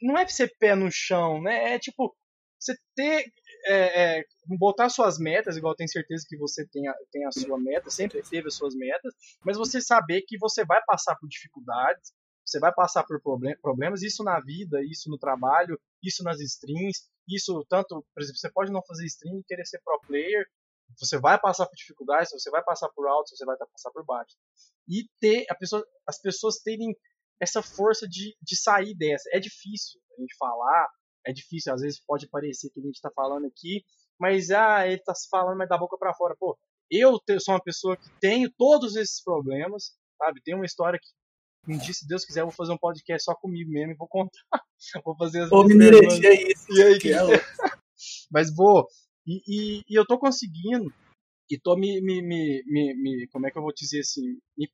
Não 0.02 0.18
é 0.18 0.26
ser 0.28 0.54
pé 0.60 0.76
no 0.76 0.90
chão, 0.92 1.42
né? 1.42 1.74
É 1.76 1.80
tipo. 1.80 2.16
Você 2.60 2.76
ter. 2.96 3.26
é, 3.66 4.18
é, 4.20 4.24
botar 4.58 4.90
suas 4.90 5.18
metas, 5.18 5.56
igual 5.58 5.74
eu 5.74 5.78
tenho 5.78 5.90
certeza 5.90 6.26
que 6.28 6.38
você 6.38 6.66
tem 6.68 6.88
a, 6.88 6.94
tem 7.12 7.26
a 7.26 7.32
sua 7.32 7.60
meta, 7.60 7.90
sempre 7.90 8.22
teve 8.24 8.48
as 8.48 8.56
suas 8.56 8.76
metas, 8.76 9.14
mas 9.46 9.58
você 9.58 9.82
saber 9.82 10.22
que 10.28 10.38
você 10.38 10.66
vai 10.66 10.82
passar 10.86 11.16
por 11.18 11.28
dificuldades, 11.30 12.14
você 12.54 12.60
vai 12.60 12.72
passar 12.74 13.04
por 13.04 13.20
problem- 13.20 13.58
problemas, 13.62 14.04
isso 14.04 14.24
na 14.24 14.40
vida, 14.40 14.80
isso 14.84 15.10
no 15.10 15.18
trabalho, 15.18 15.80
isso 16.04 16.24
nas 16.24 16.40
streams, 16.40 17.10
isso 17.28 17.66
tanto, 17.68 18.06
por 18.14 18.22
exemplo, 18.22 18.38
você 18.38 18.52
pode 18.52 18.72
não 18.72 18.84
fazer 18.84 19.06
stream 19.06 19.40
e 19.40 19.44
querer 19.44 19.66
ser 19.66 19.82
pro 19.84 20.00
player, 20.06 20.46
você 21.00 21.20
vai 21.20 21.40
passar 21.40 21.66
por 21.66 21.76
dificuldades, 21.76 22.32
você 22.32 22.52
vai 22.52 22.64
passar 22.64 22.90
por 22.90 23.08
altos, 23.08 23.36
você 23.36 23.46
vai 23.46 23.58
passar 23.58 23.90
por 23.92 24.06
baixo. 24.06 24.36
E 24.88 25.08
ter 25.20 25.46
pessoa, 25.58 25.84
as 26.08 26.22
pessoas 26.22 26.60
terem 26.60 26.96
essa 27.40 27.64
força 27.64 28.08
de, 28.08 28.36
de 28.42 28.56
sair 28.56 28.96
dessa. 28.96 29.28
É 29.34 29.40
difícil 29.40 30.00
a 30.16 30.22
gente 30.22 30.36
falar, 30.38 30.88
é 31.26 31.34
difícil, 31.34 31.74
às 31.74 31.82
vezes 31.82 32.00
pode 32.06 32.28
parecer 32.30 32.70
que 32.70 32.80
a 32.80 32.84
gente 32.84 33.02
tá 33.02 33.10
falando 33.16 33.48
aqui, 33.48 33.84
mas 34.20 34.52
ah, 34.52 34.86
ele 34.86 35.00
tá 35.00 35.14
falando 35.32 35.58
mais 35.58 35.70
da 35.70 35.78
boca 35.78 35.98
para 35.98 36.14
fora. 36.14 36.36
Pô, 36.40 36.58
eu 36.92 37.20
sou 37.40 37.56
uma 37.56 37.64
pessoa 37.64 37.98
que 37.98 38.10
tenho 38.20 38.52
todos 38.56 38.96
esses 38.96 39.24
problemas, 39.24 39.98
sabe? 40.18 40.42
Tem 40.44 40.54
uma 40.54 40.66
história 40.66 41.00
que 41.02 41.10
um 41.68 41.78
dia, 41.78 41.94
se 41.94 42.08
Deus 42.08 42.26
quiser, 42.26 42.42
eu 42.42 42.46
vou 42.48 42.54
fazer 42.54 42.74
um 42.74 42.78
podcast 42.78 43.24
só 43.24 43.36
comigo 43.36 43.72
mesmo 43.72 43.94
e 43.94 43.96
vou 43.96 44.08
contar. 44.08 44.40
vou 45.06 45.16
fazer 45.16 45.44
as 45.44 45.52
Ô, 45.52 45.66
perguntas. 45.66 46.20
é 46.24 46.52
isso. 46.52 46.66
E 46.70 46.82
aí, 46.82 47.00
Que 47.00 47.14
é 47.14 47.18
mas 48.32 48.54
vou. 48.54 48.88
E, 49.26 49.42
e, 49.48 49.82
e 49.90 49.96
eu 49.98 50.06
tô 50.06 50.18
conseguindo. 50.18 50.94
E 51.50 51.58
tô 51.60 51.76
me, 51.76 52.02
me, 52.02 52.22
me, 52.22 52.64
me, 52.66 52.94
me- 52.96 53.28
Como 53.28 53.48
é 53.48 53.52
que 53.52 53.58
eu 53.58 53.62
vou 53.62 53.74
dizer 53.74 54.00
assim? 54.00 54.38
Me, 54.58 54.68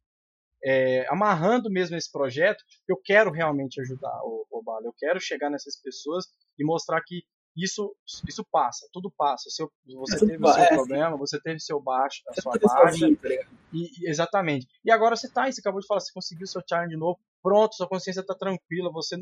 é, 0.64 1.06
amarrando 1.12 1.70
mesmo 1.70 1.96
esse 1.96 2.12
projeto. 2.12 2.64
Eu 2.88 2.98
quero 3.04 3.32
realmente 3.32 3.80
ajudar 3.82 4.20
o, 4.24 4.46
o 4.50 4.64
Bala. 4.64 4.86
Eu 4.86 4.94
quero 4.98 5.20
chegar 5.20 5.50
nessas 5.50 5.80
pessoas 5.82 6.26
e 6.58 6.66
mostrar 6.66 7.02
que 7.06 7.24
isso, 7.56 7.95
isso 8.28 8.45
passa, 8.52 8.88
tudo 8.91 9.12
passa. 9.18 9.50
Seu, 9.50 9.72
você 9.86 10.18
Tudo 10.18 10.30
teve 10.30 10.43
o 10.45 10.54
seu 10.54 10.64
é, 10.64 10.68
problema, 10.70 11.18
você 11.18 11.39
teve 11.41 11.60
seu 11.60 11.82
baixo, 11.82 12.22
a 12.30 12.41
sua 12.41 12.58
baixa. 12.58 12.91
sozinho, 12.91 13.18
tá? 13.18 13.30
E, 13.74 14.10
exatamente. 14.10 14.68
E 14.84 14.91
agora 14.91 15.16
você 15.16 15.30
tá 15.30 15.43
aí, 15.43 15.54
você 15.54 15.60
acabou 15.60 15.82
de 15.82 15.88
falar, 15.88 16.00
você 16.00 16.14
conseguiu 16.14 16.47
seu 16.47 16.62
challenge 16.68 16.91
de 16.91 16.97
novo, 16.97 17.20
pronto, 17.41 17.76
sua 17.76 17.88
consciência 17.88 18.26
tá 18.26 18.36
tranquila, 18.36 18.91
você 18.91 19.18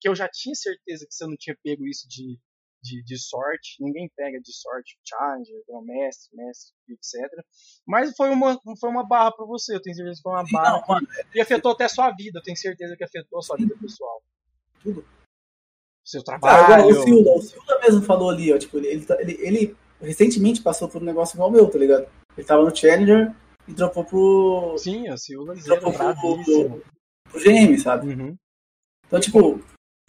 que 0.00 0.08
eu 0.08 0.14
já 0.14 0.28
tinha 0.28 0.54
certeza 0.54 1.06
que 1.06 1.14
você 1.14 1.26
não 1.26 1.36
tinha 1.36 1.56
pego 1.62 1.86
isso 1.86 2.08
de, 2.08 2.38
de, 2.82 3.02
de 3.04 3.18
sorte, 3.18 3.76
ninguém 3.80 4.10
pega 4.16 4.40
de 4.40 4.52
sorte 4.52 4.98
challenger, 5.04 5.62
um 5.68 5.82
mestre, 5.82 6.36
mestre, 6.36 6.74
etc. 6.88 7.44
Mas 7.86 8.14
foi 8.16 8.30
uma, 8.30 8.58
foi 8.78 8.90
uma 8.90 9.06
barra 9.06 9.32
pra 9.32 9.46
você, 9.46 9.74
eu 9.74 9.82
tenho 9.82 9.96
certeza 9.96 10.16
que 10.16 10.22
foi 10.22 10.32
uma 10.32 10.44
barra 10.50 10.78
não, 10.78 10.86
mano, 10.86 11.08
que 11.32 11.40
afetou 11.40 11.72
até 11.72 11.84
a 11.84 11.88
sua 11.88 12.10
vida, 12.10 12.38
eu 12.38 12.42
tenho 12.42 12.56
certeza 12.56 12.96
que 12.96 13.04
afetou 13.04 13.38
a 13.38 13.42
sua 13.42 13.56
vida 13.56 13.74
pessoal. 13.80 14.22
Tudo. 14.82 15.21
Seu 16.04 16.22
trabalho. 16.22 16.88
igual 16.88 16.88
o 16.88 17.04
Silda, 17.04 17.30
o 17.32 17.42
Silda 17.42 17.78
mesmo 17.80 18.02
falou 18.02 18.30
ali, 18.30 18.52
ó, 18.52 18.58
tipo, 18.58 18.76
ele, 18.78 18.88
ele, 18.88 19.04
tá- 19.06 19.20
ele, 19.20 19.36
ele 19.40 19.76
recentemente 20.00 20.60
passou 20.62 20.88
por 20.88 21.00
um 21.00 21.04
negócio 21.04 21.36
igual 21.36 21.48
o 21.48 21.52
meu, 21.52 21.70
tá 21.70 21.78
ligado? 21.78 22.06
Ele 22.36 22.46
tava 22.46 22.64
no 22.64 22.74
Challenger 22.74 23.32
e 23.68 23.72
dropou 23.72 24.04
pro, 24.04 24.74
Sim, 24.78 25.08
a 25.08 25.16
Silva 25.16 25.54
dropou 25.54 25.92
pro, 25.92 26.14
pro, 26.14 26.82
pro 27.30 27.40
GM, 27.40 27.78
sabe? 27.78 28.12
Uhum. 28.14 28.36
Então, 29.06 29.20
tipo, 29.20 29.60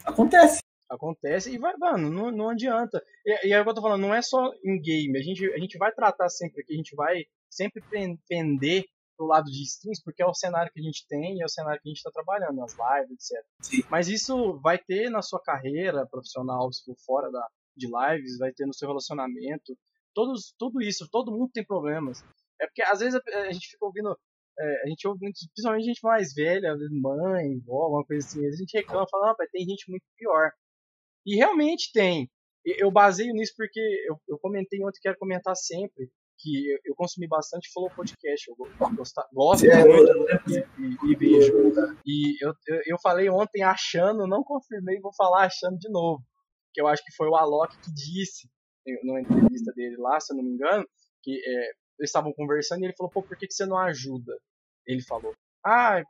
acontece. 0.04 0.60
Acontece 0.90 1.52
e 1.54 1.58
vai, 1.58 1.76
mano, 1.78 2.10
não, 2.10 2.32
não 2.32 2.50
adianta. 2.50 3.02
E, 3.26 3.48
e 3.50 3.54
é 3.54 3.60
o 3.60 3.64
que 3.64 3.70
eu 3.70 3.74
tô 3.74 3.82
falando, 3.82 4.02
não 4.02 4.14
é 4.14 4.22
só 4.22 4.52
em 4.64 4.80
game. 4.80 5.18
A 5.18 5.22
gente, 5.22 5.46
a 5.54 5.58
gente 5.58 5.78
vai 5.78 5.92
tratar 5.92 6.30
sempre 6.30 6.62
aqui, 6.62 6.74
a 6.74 6.78
gente 6.78 6.96
vai 6.96 7.24
sempre 7.52 7.82
pen- 7.90 8.20
pender 8.28 8.86
pro 9.16 9.28
lado 9.28 9.46
de 9.46 9.64
streams, 9.64 10.02
porque 10.04 10.22
é 10.22 10.26
o 10.26 10.34
cenário 10.34 10.72
que 10.72 10.80
a 10.80 10.84
gente 10.84 11.06
tem 11.08 11.38
e 11.38 11.42
é 11.42 11.46
o 11.46 11.50
cenário 11.50 11.80
que 11.82 11.90
a 11.90 11.92
gente 11.92 12.04
tá 12.04 12.12
trabalhando, 12.12 12.56
nas 12.56 12.74
lives, 12.74 13.32
etc. 13.32 13.46
Sim. 13.62 13.84
Mas 13.90 14.08
isso 14.08 14.60
vai 14.60 14.78
ter 14.78 15.10
na 15.10 15.22
sua 15.22 15.42
carreira 15.42 16.08
profissional, 16.08 16.72
se 16.72 16.84
for 16.84 16.96
fora 17.06 17.32
da, 17.32 17.48
de 17.76 17.88
lives, 17.88 18.38
vai 18.38 18.52
ter 18.52 18.66
no 18.66 18.74
seu 18.74 18.88
relacionamento. 18.88 19.78
Todos, 20.14 20.54
tudo 20.58 20.82
isso, 20.82 21.08
todo 21.12 21.32
mundo 21.32 21.52
tem 21.54 21.66
problemas. 21.66 22.24
É 22.62 22.68
porque 22.68 22.84
às 22.84 23.00
vezes 23.00 23.16
a, 23.16 23.40
a 23.40 23.52
gente 23.52 23.68
fica 23.68 23.86
ouvindo. 23.86 24.16
é, 24.60 24.84
a 24.84 24.88
gente 24.88 25.08
ouve 25.08 25.22
muito, 25.22 25.40
principalmente 25.54 25.86
gente 25.86 26.04
mais 26.04 26.34
velha, 26.34 26.76
mãe, 26.92 27.60
vó, 27.66 27.90
uma 27.90 28.06
coisa 28.06 28.26
assim. 28.26 28.46
A 28.46 28.52
gente 28.52 28.78
reclama, 28.78 29.08
fala, 29.10 29.28
não, 29.28 29.36
pai, 29.36 29.48
tem 29.52 29.66
gente 29.66 29.90
muito 29.90 30.04
pior. 30.18 30.52
E 31.26 31.36
realmente 31.36 31.92
tem. 31.92 32.30
Eu 32.66 32.92
baseio 32.92 33.34
nisso 33.34 33.54
porque 33.58 33.80
eu, 34.08 34.18
eu 34.28 34.40
comentei 34.40 34.82
ontem, 34.84 35.00
quero 35.02 35.18
comentar 35.18 35.56
sempre, 35.56 36.10
que 36.44 36.70
eu, 36.72 36.78
eu 36.86 36.96
consumi 36.96 37.28
bastante 37.28 37.72
Flow 37.72 37.90
Podcast. 37.90 38.50
Eu 38.50 38.56
go- 38.56 38.70
gosta- 38.96 39.28
gosto 39.34 39.66
É, 39.66 39.84
muito 39.86 40.12
e, 40.78 41.12
e- 41.12 41.16
vejo. 41.16 41.54
E 42.06 42.46
eu, 42.46 42.54
eu, 42.68 42.82
eu 42.86 42.98
falei 43.02 43.30
ontem 43.30 43.64
achando, 43.64 44.28
não 44.28 44.44
confirmei, 44.44 45.00
vou 45.00 45.14
falar 45.16 45.46
achando 45.46 45.78
de 45.78 45.90
novo. 45.90 46.22
Que 46.74 46.82
eu 46.82 46.88
acho 46.88 47.04
que 47.06 47.16
foi 47.16 47.28
o 47.30 47.36
Alok 47.36 47.76
que 47.80 47.94
disse, 47.94 48.50
numa 49.04 49.22
entrevista 49.22 49.72
dele 49.74 49.96
lá, 49.98 50.20
se 50.20 50.34
eu 50.34 50.38
não 50.38 50.44
me 50.44 50.52
engano, 50.52 50.86
que 51.22 51.32
é, 51.32 51.64
eles 52.00 52.10
estavam 52.10 52.34
conversando 52.34 52.82
e 52.82 52.86
ele 52.88 52.96
falou, 52.98 53.12
pô, 53.12 53.24
por 53.24 53.38
que, 53.38 53.48
que 53.48 53.54
você 53.54 53.66
não 53.66 53.78
ajuda? 53.78 54.34
Ele 54.86 55.02
falou. 55.02 55.32
Ah, 55.66 56.02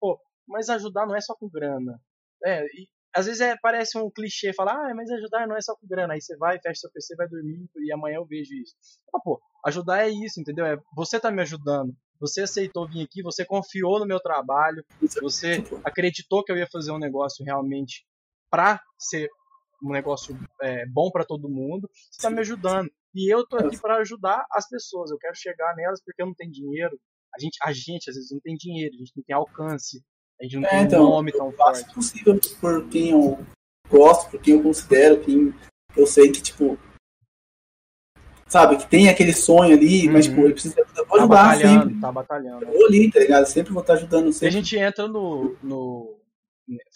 pô, 0.00 0.18
mas 0.48 0.68
ajudar 0.68 1.06
não 1.06 1.14
é 1.14 1.20
só 1.20 1.34
com 1.34 1.48
grana. 1.48 2.00
É, 2.44 2.64
e 2.64 2.88
às 3.14 3.26
vezes 3.26 3.40
é, 3.40 3.56
parece 3.60 3.96
um 3.98 4.10
clichê 4.10 4.52
falar, 4.52 4.72
ah, 4.90 4.94
mas 4.94 5.10
ajudar 5.10 5.46
não 5.46 5.56
é 5.56 5.60
só 5.60 5.74
com 5.76 5.86
grana. 5.86 6.14
Aí 6.14 6.20
você 6.20 6.36
vai, 6.36 6.58
fecha 6.60 6.80
seu 6.80 6.90
PC, 6.90 7.14
vai 7.16 7.28
dormir 7.28 7.68
e 7.76 7.92
amanhã 7.92 8.16
eu 8.16 8.24
vejo 8.26 8.54
isso. 8.54 8.74
Ah, 9.14 9.20
pô, 9.22 9.40
ajudar 9.68 10.04
é 10.06 10.10
isso, 10.10 10.40
entendeu? 10.40 10.66
É, 10.66 10.78
você 10.94 11.18
tá 11.20 11.30
me 11.30 11.42
ajudando. 11.42 11.94
Você 12.20 12.42
aceitou 12.42 12.88
vir 12.88 13.02
aqui, 13.04 13.22
você 13.22 13.44
confiou 13.44 14.00
no 14.00 14.06
meu 14.06 14.18
trabalho, 14.20 14.84
você 15.22 15.62
acreditou 15.84 16.42
que 16.42 16.50
eu 16.50 16.56
ia 16.56 16.66
fazer 16.66 16.90
um 16.90 16.98
negócio 16.98 17.44
realmente 17.44 18.04
pra 18.50 18.80
ser 18.98 19.28
um 19.82 19.92
negócio 19.92 20.36
é, 20.60 20.84
bom 20.86 21.10
pra 21.12 21.24
todo 21.24 21.48
mundo. 21.48 21.88
Você 22.10 22.20
tá 22.22 22.30
me 22.30 22.40
ajudando. 22.40 22.90
E 23.14 23.32
eu 23.32 23.46
tô 23.46 23.56
aqui 23.56 23.80
pra 23.80 23.98
ajudar 23.98 24.44
as 24.52 24.68
pessoas. 24.68 25.10
Eu 25.10 25.18
quero 25.18 25.34
chegar 25.36 25.74
nelas 25.76 26.02
porque 26.04 26.20
eu 26.20 26.26
não 26.26 26.34
tenho 26.34 26.50
dinheiro. 26.50 26.98
A 27.34 27.40
gente, 27.40 27.56
a 27.62 27.72
gente 27.72 28.10
às 28.10 28.16
vezes 28.16 28.30
não 28.32 28.40
tem 28.40 28.56
dinheiro, 28.56 28.94
a 28.94 28.98
gente 28.98 29.12
não 29.16 29.22
tem 29.22 29.36
alcance, 29.36 30.02
a 30.40 30.44
gente 30.44 30.56
não 30.56 30.64
É, 30.66 30.70
tem 30.70 30.80
então, 30.82 31.04
nome 31.04 31.30
tão 31.30 31.46
eu 31.46 31.52
faço 31.52 31.80
forte. 31.82 31.90
o 31.90 31.94
possível 31.94 32.40
por 32.60 32.88
quem 32.88 33.10
eu 33.10 33.46
gosto, 33.88 34.30
por 34.30 34.40
quem 34.40 34.54
eu 34.54 34.62
considero, 34.62 35.20
quem 35.22 35.54
eu 35.96 36.06
sei 36.06 36.32
que, 36.32 36.40
tipo, 36.42 36.78
sabe, 38.48 38.76
que 38.78 38.86
tem 38.88 39.08
aquele 39.08 39.32
sonho 39.32 39.76
ali, 39.76 40.08
mas, 40.08 40.26
Uhum. 40.26 40.32
tipo, 40.32 40.44
ele 40.46 40.52
precisa 40.54 40.74
eu 40.80 40.86
vou 40.86 41.06
Tá 41.06 41.14
ajudar 41.24 41.28
batalhando, 41.28 41.84
sempre. 41.88 42.00
tá 42.00 42.12
batalhando. 42.12 42.64
Eu 42.64 42.72
vou 42.72 42.86
ali, 42.86 43.10
tá 43.10 43.20
ligado? 43.20 43.46
Sempre 43.46 43.72
vou 43.72 43.82
estar 43.82 43.94
ajudando 43.94 44.26
E 44.26 44.28
a 44.30 44.32
sempre. 44.32 44.50
gente 44.50 44.76
entra 44.78 45.06
no, 45.06 45.56
no 45.62 46.18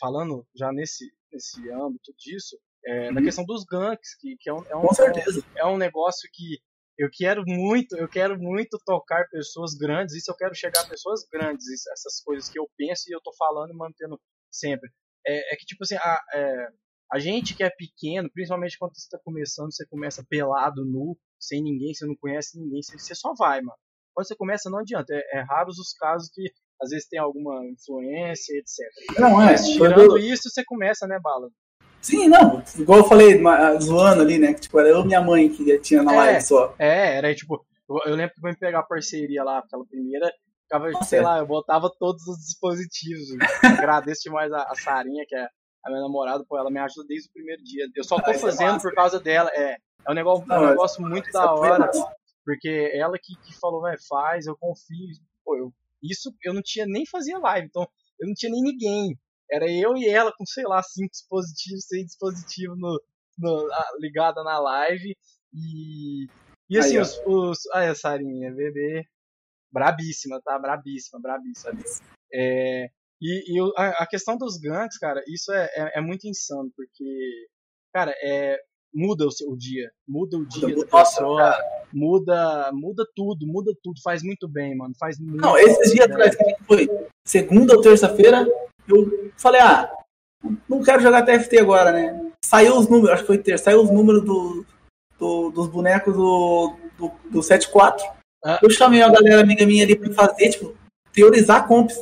falando 0.01 0.47
já 0.55 0.73
nesse, 0.73 1.11
nesse 1.33 1.61
âmbito 1.71 2.13
disso, 2.19 2.57
é, 2.85 3.11
na 3.11 3.21
Uhum. 3.21 3.25
questão 3.27 3.45
dos 3.45 3.65
ganks, 3.65 4.17
que, 4.21 4.37
que 4.41 4.51
é, 4.51 4.53
um, 4.53 4.63
é, 4.69 4.77
um, 4.77 4.83
Com 4.83 4.95
certeza. 4.95 5.43
é 5.57 5.67
um 5.67 5.77
negócio 5.77 6.29
que 6.33 6.59
eu 6.99 7.09
quero 7.11 7.43
muito, 7.47 7.97
eu 7.97 8.09
quero 8.09 8.39
muito 8.39 8.79
tocar 8.85 9.27
pessoas 9.31 9.75
grandes, 9.75 10.15
isso 10.15 10.31
eu 10.31 10.37
quero 10.37 10.55
chegar 10.55 10.81
a 10.83 10.87
pessoas 10.89 11.21
grandes, 11.31 11.65
essas 11.93 12.21
coisas 12.23 12.49
que 12.51 12.59
eu 12.59 12.69
penso 12.77 13.05
e 13.09 13.13
eu 13.15 13.21
tô 13.23 13.33
falando 13.39 13.71
e 13.73 13.77
mantendo 13.77 14.21
sempre. 14.53 14.91
É, 15.27 15.55
é 15.55 15.57
que, 15.57 15.65
tipo 15.65 15.85
assim, 15.85 15.95
a, 15.97 16.21
é, 16.35 16.67
a 17.13 17.19
gente 17.19 17.55
que 17.55 17.63
é 17.63 17.69
pequeno, 17.71 18.31
principalmente 18.33 18.79
quando 18.79 18.95
você 18.95 19.09
tá 19.11 19.19
começando, 19.23 19.73
você 19.73 19.87
começa 19.87 20.25
pelado, 20.29 20.85
nu, 20.85 21.17
sem 21.39 21.63
ninguém, 21.63 21.93
você 21.93 22.07
não 22.07 22.17
conhece 22.17 22.59
ninguém, 22.59 22.81
você, 22.83 23.15
só 23.15 23.35
vai, 23.35 23.61
mano. 23.61 23.77
Quando 24.15 24.27
você 24.27 24.35
começa, 24.37 24.71
não 24.71 24.79
adianta. 24.79 25.13
É, 25.13 25.39
é 25.39 25.43
raros 25.43 25.79
os 25.79 25.93
casos 25.93 26.31
que 26.33 26.43
às 26.81 26.91
vezes 26.91 27.07
tem 27.09 27.19
alguma 27.19 27.61
influência, 27.67 28.55
etc. 28.57 29.21
Não, 29.21 29.41
é. 29.43 29.53
Mas 29.53 29.67
tirando 29.69 30.19
isso, 30.19 30.49
você 30.49 30.65
começa, 30.65 31.07
né, 31.07 31.19
Bala? 31.23 31.49
Sim, 32.01 32.29
não. 32.29 32.63
Igual 32.77 32.99
eu 33.01 33.05
falei, 33.05 33.39
ma- 33.39 33.75
zoando 33.79 34.23
ali, 34.23 34.39
né? 34.39 34.55
Que, 34.55 34.63
tipo, 34.63 34.81
era 34.81 34.89
eu 34.89 35.03
e 35.03 35.07
minha 35.07 35.21
mãe 35.21 35.49
que 35.49 35.79
tinha 35.79 36.03
na 36.03 36.13
É. 36.13 36.17
live 36.17 36.41
só. 36.43 36.75
É, 36.79 37.17
era 37.17 37.35
tipo, 37.35 37.65
eu, 37.89 38.11
eu 38.11 38.17
lembro 38.17 38.35
que 38.35 38.43
me 38.43 38.57
pegar 38.57 38.81
a 38.81 38.87
parceria 38.87 39.45
lá, 39.45 39.59
aquela 39.59 39.85
primeira, 39.87 40.33
ficava, 40.63 40.91
Nossa, 40.91 41.05
sei 41.09 41.19
é. 41.21 41.23
lá, 41.23 41.39
eu 41.39 41.47
botava 41.47 41.91
todos 41.99 42.27
os 42.27 42.39
dispositivos. 42.39 43.29
Agradeço 43.87 44.23
demais 44.25 44.51
a, 44.53 44.63
a 44.63 44.75
Sarinha, 44.75 45.25
que 45.29 45.37
é 45.37 45.47
a 45.85 45.91
minha 45.91 46.03
namorada, 46.03 46.45
pô, 46.49 46.57
ela 46.59 46.71
me 46.71 46.79
ajuda 46.79 47.07
desde 47.09 47.29
o 47.29 47.33
primeiro 47.33 47.63
dia. 47.63 47.87
Eu 47.95 48.05
só 48.05 48.17
tô 48.21 48.31
Ah, 48.31 48.35
é 48.35 48.39
fazendo 48.39 48.73
massa. 48.73 48.89
por 48.89 48.95
causa 48.95 49.21
dela. 49.21 49.51
É, 49.55 49.77
é 50.07 50.11
um 50.11 50.15
negócio, 50.15 50.45
é 50.45 50.47
Não, 50.49 50.63
um 50.63 50.67
é- 50.67 50.71
negócio 50.71 51.03
muito 51.05 51.31
da 51.33 51.45
é 51.45 51.47
hora, 51.47 51.91
porque 52.45 52.91
ela 52.95 53.17
que, 53.19 53.35
que 53.37 53.59
falou, 53.61 53.81
vai, 53.81 53.97
faz, 54.09 54.47
eu 54.47 54.57
confio. 54.57 55.17
Pô, 55.45 55.57
eu, 55.57 55.73
isso 56.03 56.33
eu 56.45 56.55
não 56.55 56.63
tinha 56.63 56.87
nem 56.87 57.05
fazia 57.07 57.39
live, 57.39 57.67
então 57.67 57.87
eu 58.21 58.27
não 58.29 58.35
tinha 58.35 58.51
nem 58.51 58.63
ninguém. 58.63 59.19
era 59.51 59.71
eu 59.71 59.97
e 59.97 60.09
ela 60.09 60.33
com, 60.37 60.47
sei 60.47 60.65
lá, 60.65 60.83
cinco 60.83 61.11
dispositivos, 61.11 61.85
seis 61.87 62.07
dispositivos 62.07 62.79
no, 62.79 63.01
no, 63.39 63.69
ligada 63.99 64.43
na 64.43 64.59
live. 64.59 65.17
E, 65.53 66.27
e 66.71 66.79
assim, 66.79 66.97
aí, 66.97 67.03
os, 67.03 67.21
os. 67.27 67.59
Aí, 67.75 67.89
a 67.89 67.95
Sarinha, 67.95 68.53
bebê. 68.53 69.05
Brabíssima, 69.71 70.41
tá? 70.43 70.59
Brabíssima, 70.59 71.21
brabíssima. 71.21 71.73
É, 72.33 72.91
e, 73.23 73.57
e 73.57 73.73
a, 73.77 73.89
a, 74.03 74.07
questão 74.07 74.37
dos 74.37 74.59
ganks, 74.59 74.99
cara, 74.99 75.23
isso 75.29 75.53
é, 75.53 75.71
é, 75.77 75.99
é, 75.99 76.01
muito 76.01 76.27
insano, 76.27 76.71
porque, 76.77 77.47
cara, 77.95 78.13
é, 78.23 78.59
muda 78.93 79.27
o 79.27 79.31
seu 79.31 79.57
dia, 79.57 79.91
muda 80.07 80.37
o 80.37 80.45
dia 80.47 80.69
muda, 80.69 80.85
da 80.85 80.91
nossa, 80.91 81.21
pessoa, 81.21 81.41
cara. 81.41 81.87
muda, 81.93 82.71
muda 82.73 83.07
tudo, 83.15 83.47
muda 83.47 83.73
tudo, 83.83 84.03
faz 84.03 84.23
muito 84.23 84.49
bem, 84.49 84.77
mano, 84.77 84.93
faz 84.99 85.21
muito 85.21 85.41
Não, 85.41 85.57
esses 85.57 85.93
dias 85.93 86.11
atrás 86.11 86.35
que 86.35 86.57
foi 86.67 86.89
segunda 87.25 87.77
ou 87.77 87.81
terça-feira, 87.81 88.45
eu 88.89 89.33
falei, 89.37 89.61
ah, 89.61 89.91
não 90.69 90.83
quero 90.83 91.01
jogar 91.01 91.23
TFT 91.23 91.59
agora, 91.59 91.93
né? 91.93 92.33
Saiu 92.45 92.77
os 92.77 92.89
números, 92.89 93.11
acho 93.11 93.23
que 93.23 93.29
foi 93.29 93.39
terça, 93.39 93.65
saiu 93.65 93.83
os 93.83 93.91
números 93.91 94.25
do, 94.25 94.67
do 95.19 95.51
dos 95.51 95.69
bonecos 95.69 96.15
do, 96.15 96.75
do, 96.99 97.13
do 97.31 97.41
7.4. 97.41 98.01
Ah. 98.45 98.59
Eu 98.61 98.71
chamei 98.71 99.01
uma 99.01 99.13
galera 99.13 99.41
amiga 99.41 99.65
minha 99.65 99.85
ali 99.85 99.95
pra 99.95 100.13
fazer, 100.13 100.51
tipo, 100.51 100.77
teorizar 101.13 101.69
comps. 101.69 102.01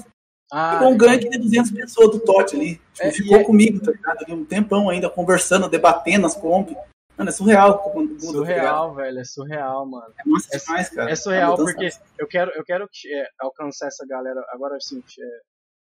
Ah, 0.53 0.73
ficou 0.73 0.93
um 0.93 0.99
gank 0.99 1.29
de 1.29 1.39
200 1.39 1.71
pessoas 1.71 2.11
do 2.11 2.21
TOT 2.21 2.57
ali. 2.57 2.75
Tipo, 2.93 3.03
é, 3.03 3.13
ficou 3.13 3.37
é... 3.39 3.45
comigo, 3.45 3.81
tá 3.81 3.93
ligado? 3.93 4.25
Ali 4.25 4.33
um 4.33 4.45
tempão 4.45 4.91
ainda, 4.91 5.09
conversando, 5.09 5.69
debatendo 5.69 6.27
as 6.27 6.35
comp. 6.35 6.71
Mano, 7.17 7.29
é 7.29 7.33
surreal. 7.33 7.93
surreal, 8.19 8.89
tá 8.91 9.03
velho. 9.03 9.19
É 9.19 9.25
surreal, 9.25 9.87
mano. 9.87 10.13
É 10.19 10.29
massa 10.29 10.57
é, 10.57 10.59
demais, 10.59 10.89
cara. 10.89 11.11
É 11.11 11.15
surreal 11.15 11.57
porque 11.57 11.91
eu 12.19 12.27
quero, 12.27 12.51
eu 12.53 12.65
quero 12.65 12.85
é, 12.85 13.29
alcançar 13.39 13.89
essa 13.89 14.07
galera. 14.07 14.43
Agora, 14.49 14.77
assim, 14.77 14.99
é, 14.99 15.41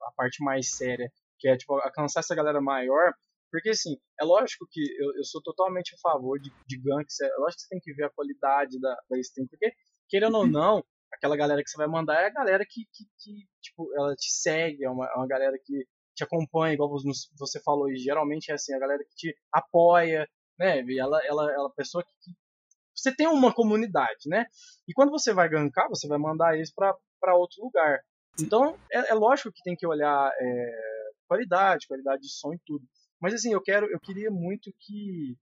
a 0.02 0.12
parte 0.14 0.44
mais 0.44 0.70
séria. 0.70 1.10
Que 1.38 1.48
é, 1.48 1.56
tipo, 1.56 1.74
alcançar 1.74 2.20
essa 2.20 2.34
galera 2.34 2.60
maior. 2.60 3.14
Porque, 3.50 3.70
assim, 3.70 3.96
é 4.20 4.24
lógico 4.24 4.66
que 4.70 4.80
eu, 4.80 5.16
eu 5.16 5.24
sou 5.24 5.42
totalmente 5.42 5.94
a 5.94 5.98
favor 6.10 6.38
de, 6.38 6.52
de 6.68 6.78
ganks. 6.78 7.20
É 7.20 7.28
lógico 7.38 7.56
que 7.56 7.62
você 7.62 7.68
tem 7.68 7.80
que 7.80 7.94
ver 7.94 8.04
a 8.04 8.10
qualidade 8.10 8.78
da, 8.78 8.94
da 9.10 9.18
stream. 9.18 9.46
Porque, 9.48 9.72
querendo 10.08 10.36
ou 10.36 10.46
não, 10.46 10.84
aquela 11.12 11.36
galera 11.36 11.62
que 11.62 11.70
você 11.70 11.76
vai 11.76 11.86
mandar 11.86 12.22
é 12.22 12.26
a 12.26 12.32
galera 12.32 12.64
que, 12.68 12.86
que, 12.92 13.04
que 13.18 13.46
tipo, 13.60 13.88
ela 13.94 14.14
te 14.14 14.30
segue, 14.30 14.84
é 14.84 14.90
uma, 14.90 15.06
é 15.06 15.14
uma 15.14 15.26
galera 15.26 15.56
que 15.62 15.86
te 16.14 16.24
acompanha, 16.24 16.74
igual 16.74 16.90
você 17.38 17.60
falou, 17.62 17.90
e 17.90 17.96
geralmente 17.96 18.50
é 18.50 18.54
assim, 18.54 18.74
a 18.74 18.78
galera 18.78 19.02
que 19.04 19.14
te 19.14 19.36
apoia, 19.52 20.28
né? 20.58 20.82
E 20.82 20.98
ela, 20.98 21.20
ela, 21.24 21.52
ela 21.52 21.68
é 21.68 21.76
pessoa 21.76 22.04
que, 22.04 22.12
que, 22.22 22.32
você 22.94 23.14
tem 23.14 23.26
uma 23.26 23.52
comunidade, 23.52 24.28
né? 24.28 24.46
E 24.86 24.92
quando 24.92 25.10
você 25.10 25.32
vai 25.32 25.48
gankar, 25.48 25.88
você 25.88 26.06
vai 26.06 26.18
mandar 26.18 26.54
eles 26.54 26.72
para 26.72 27.36
outro 27.36 27.64
lugar. 27.64 28.00
Então, 28.40 28.78
é, 28.92 29.10
é, 29.10 29.14
lógico 29.14 29.52
que 29.52 29.62
tem 29.62 29.74
que 29.74 29.86
olhar 29.86 30.30
é, 30.38 30.72
qualidade, 31.26 31.86
qualidade 31.86 32.22
de 32.22 32.32
som 32.32 32.52
e 32.52 32.58
tudo. 32.66 32.84
Mas 33.20 33.34
assim, 33.34 33.52
eu 33.52 33.62
quero, 33.62 33.86
eu 33.90 33.98
queria 34.00 34.30
muito 34.30 34.70
que 34.80 35.36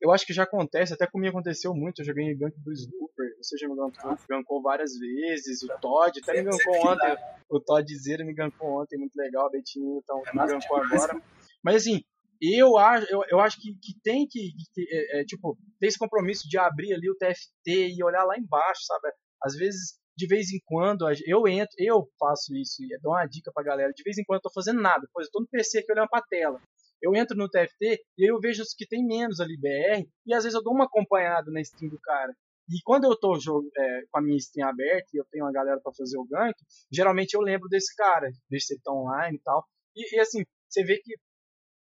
eu 0.00 0.10
acho 0.10 0.24
que 0.24 0.32
já 0.32 0.44
acontece, 0.44 0.94
até 0.94 1.06
comigo 1.06 1.36
aconteceu 1.36 1.74
muito. 1.74 2.00
Eu 2.00 2.06
joguei 2.06 2.34
gank 2.34 2.58
do 2.60 2.72
Snooper, 2.72 3.09
você 3.40 3.56
já 3.56 3.68
me 3.68 3.76
gankou, 3.76 4.16
gankou 4.28 4.62
várias 4.62 4.98
vezes. 4.98 5.62
O 5.62 5.68
Todd 5.80 6.20
até 6.22 6.42
me 6.42 6.50
gankou 6.50 6.88
ontem. 6.88 7.16
O 7.48 7.60
Todd 7.60 7.96
Zero 7.96 8.24
me 8.24 8.34
gankou 8.34 8.80
ontem, 8.80 8.98
muito 8.98 9.16
legal. 9.16 9.46
O 9.46 9.50
Betinho 9.50 10.00
então, 10.02 10.22
me 10.32 10.46
gankou 10.46 10.76
agora. 10.76 11.22
Mas 11.62 11.76
assim, 11.76 12.02
eu 12.40 12.78
acho, 12.78 13.06
eu, 13.10 13.22
eu 13.28 13.40
acho 13.40 13.60
que, 13.60 13.72
que 13.74 14.00
tem 14.02 14.26
que, 14.28 14.52
que 14.74 14.86
é, 14.90 15.20
é, 15.20 15.24
tipo, 15.24 15.58
ter 15.78 15.88
esse 15.88 15.98
compromisso 15.98 16.48
de 16.48 16.58
abrir 16.58 16.92
ali 16.94 17.10
o 17.10 17.16
TFT 17.16 17.94
e 17.96 18.04
olhar 18.04 18.24
lá 18.24 18.36
embaixo, 18.38 18.82
sabe? 18.84 19.12
Às 19.42 19.54
vezes, 19.54 19.98
de 20.16 20.26
vez 20.26 20.50
em 20.52 20.60
quando, 20.64 21.06
eu 21.26 21.46
entro, 21.48 21.74
eu 21.78 22.08
faço 22.18 22.54
isso 22.56 22.82
e 22.82 22.98
dou 23.00 23.12
uma 23.12 23.26
dica 23.26 23.50
pra 23.52 23.64
galera. 23.64 23.92
De 23.92 24.02
vez 24.02 24.16
em 24.18 24.24
quando 24.24 24.38
eu 24.38 24.42
tô 24.42 24.52
fazendo 24.52 24.80
nada, 24.80 25.06
pois 25.12 25.26
eu 25.26 25.32
tô 25.32 25.40
no 25.40 25.48
PC 25.48 25.78
aqui 25.78 25.92
olhando 25.92 26.08
pra 26.08 26.22
tela 26.22 26.60
eu 27.02 27.14
entro 27.14 27.36
no 27.36 27.48
TFT 27.48 28.02
e 28.18 28.30
eu 28.30 28.38
vejo 28.38 28.62
os 28.62 28.74
que 28.74 28.86
tem 28.86 29.04
menos 29.04 29.40
ali 29.40 29.56
BR 29.56 30.06
e 30.26 30.34
às 30.34 30.44
vezes 30.44 30.54
eu 30.54 30.62
dou 30.62 30.74
uma 30.74 30.84
acompanhada 30.84 31.50
na 31.50 31.60
stream 31.60 31.90
do 31.90 31.98
cara. 31.98 32.34
E 32.70 32.80
quando 32.84 33.04
eu 33.04 33.18
tô 33.18 33.34
é, 33.36 34.02
com 34.10 34.18
a 34.18 34.22
minha 34.22 34.36
stream 34.36 34.68
aberta 34.68 35.08
e 35.12 35.18
eu 35.18 35.24
tenho 35.30 35.44
uma 35.44 35.52
galera 35.52 35.80
para 35.80 35.92
fazer 35.92 36.16
o 36.16 36.24
gank, 36.24 36.54
geralmente 36.90 37.34
eu 37.34 37.40
lembro 37.40 37.68
desse 37.68 37.94
cara, 37.96 38.30
deixa 38.48 38.66
se 38.66 38.74
ele 38.74 38.82
tá 38.82 38.92
online 38.92 39.36
e 39.36 39.40
tal. 39.40 39.64
E, 39.96 40.16
e, 40.16 40.20
assim, 40.20 40.44
você 40.68 40.84
vê 40.84 40.98
que, 40.98 41.14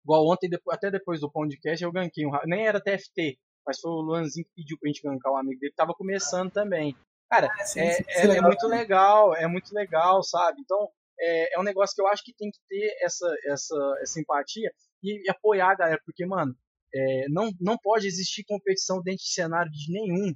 igual 0.04 0.28
ontem, 0.28 0.50
até 0.70 0.92
depois 0.92 1.22
do 1.22 1.32
podcast, 1.32 1.82
eu 1.82 1.94
ganquei 1.94 2.26
um. 2.26 2.32
Nem 2.46 2.68
era 2.68 2.82
TFT, 2.82 3.38
mas 3.66 3.80
foi 3.80 3.90
o 3.90 4.02
Luanzinho 4.02 4.46
que 4.46 4.52
pediu 4.56 4.78
pra 4.78 4.88
gente 4.88 5.02
gankar 5.02 5.32
um 5.32 5.38
amigo 5.38 5.60
dele, 5.60 5.72
que 5.72 5.78
tava 5.78 5.94
começando 5.94 6.52
também. 6.52 6.94
Cara, 7.30 7.48
ah, 7.52 7.66
sim, 7.66 7.80
é, 7.80 7.92
sim, 7.94 8.04
é, 8.08 8.28
é, 8.28 8.38
é, 8.38 8.42
muito 8.42 8.68
legal, 8.68 9.34
é 9.34 9.48
muito 9.48 9.74
legal, 9.74 10.22
sabe? 10.24 10.62
Então, 10.62 10.90
é, 11.20 11.56
é 11.56 11.60
um 11.60 11.64
negócio 11.64 11.96
que 11.96 12.02
eu 12.02 12.08
acho 12.08 12.24
que 12.24 12.36
tem 12.36 12.52
que 12.52 12.60
ter 12.68 12.98
essa, 13.02 13.28
essa, 13.46 13.98
essa 14.02 14.20
empatia 14.20 14.70
e, 15.02 15.26
e 15.26 15.30
apoiar 15.30 15.72
a 15.72 15.76
galera, 15.76 16.02
porque, 16.06 16.26
mano, 16.26 16.54
é, 16.94 17.26
não, 17.30 17.50
não 17.60 17.78
pode 17.78 18.08
existir 18.08 18.44
competição 18.46 19.02
dentro 19.02 19.24
de 19.24 19.34
cenário 19.34 19.72
de 19.72 19.92
nenhum. 19.92 20.34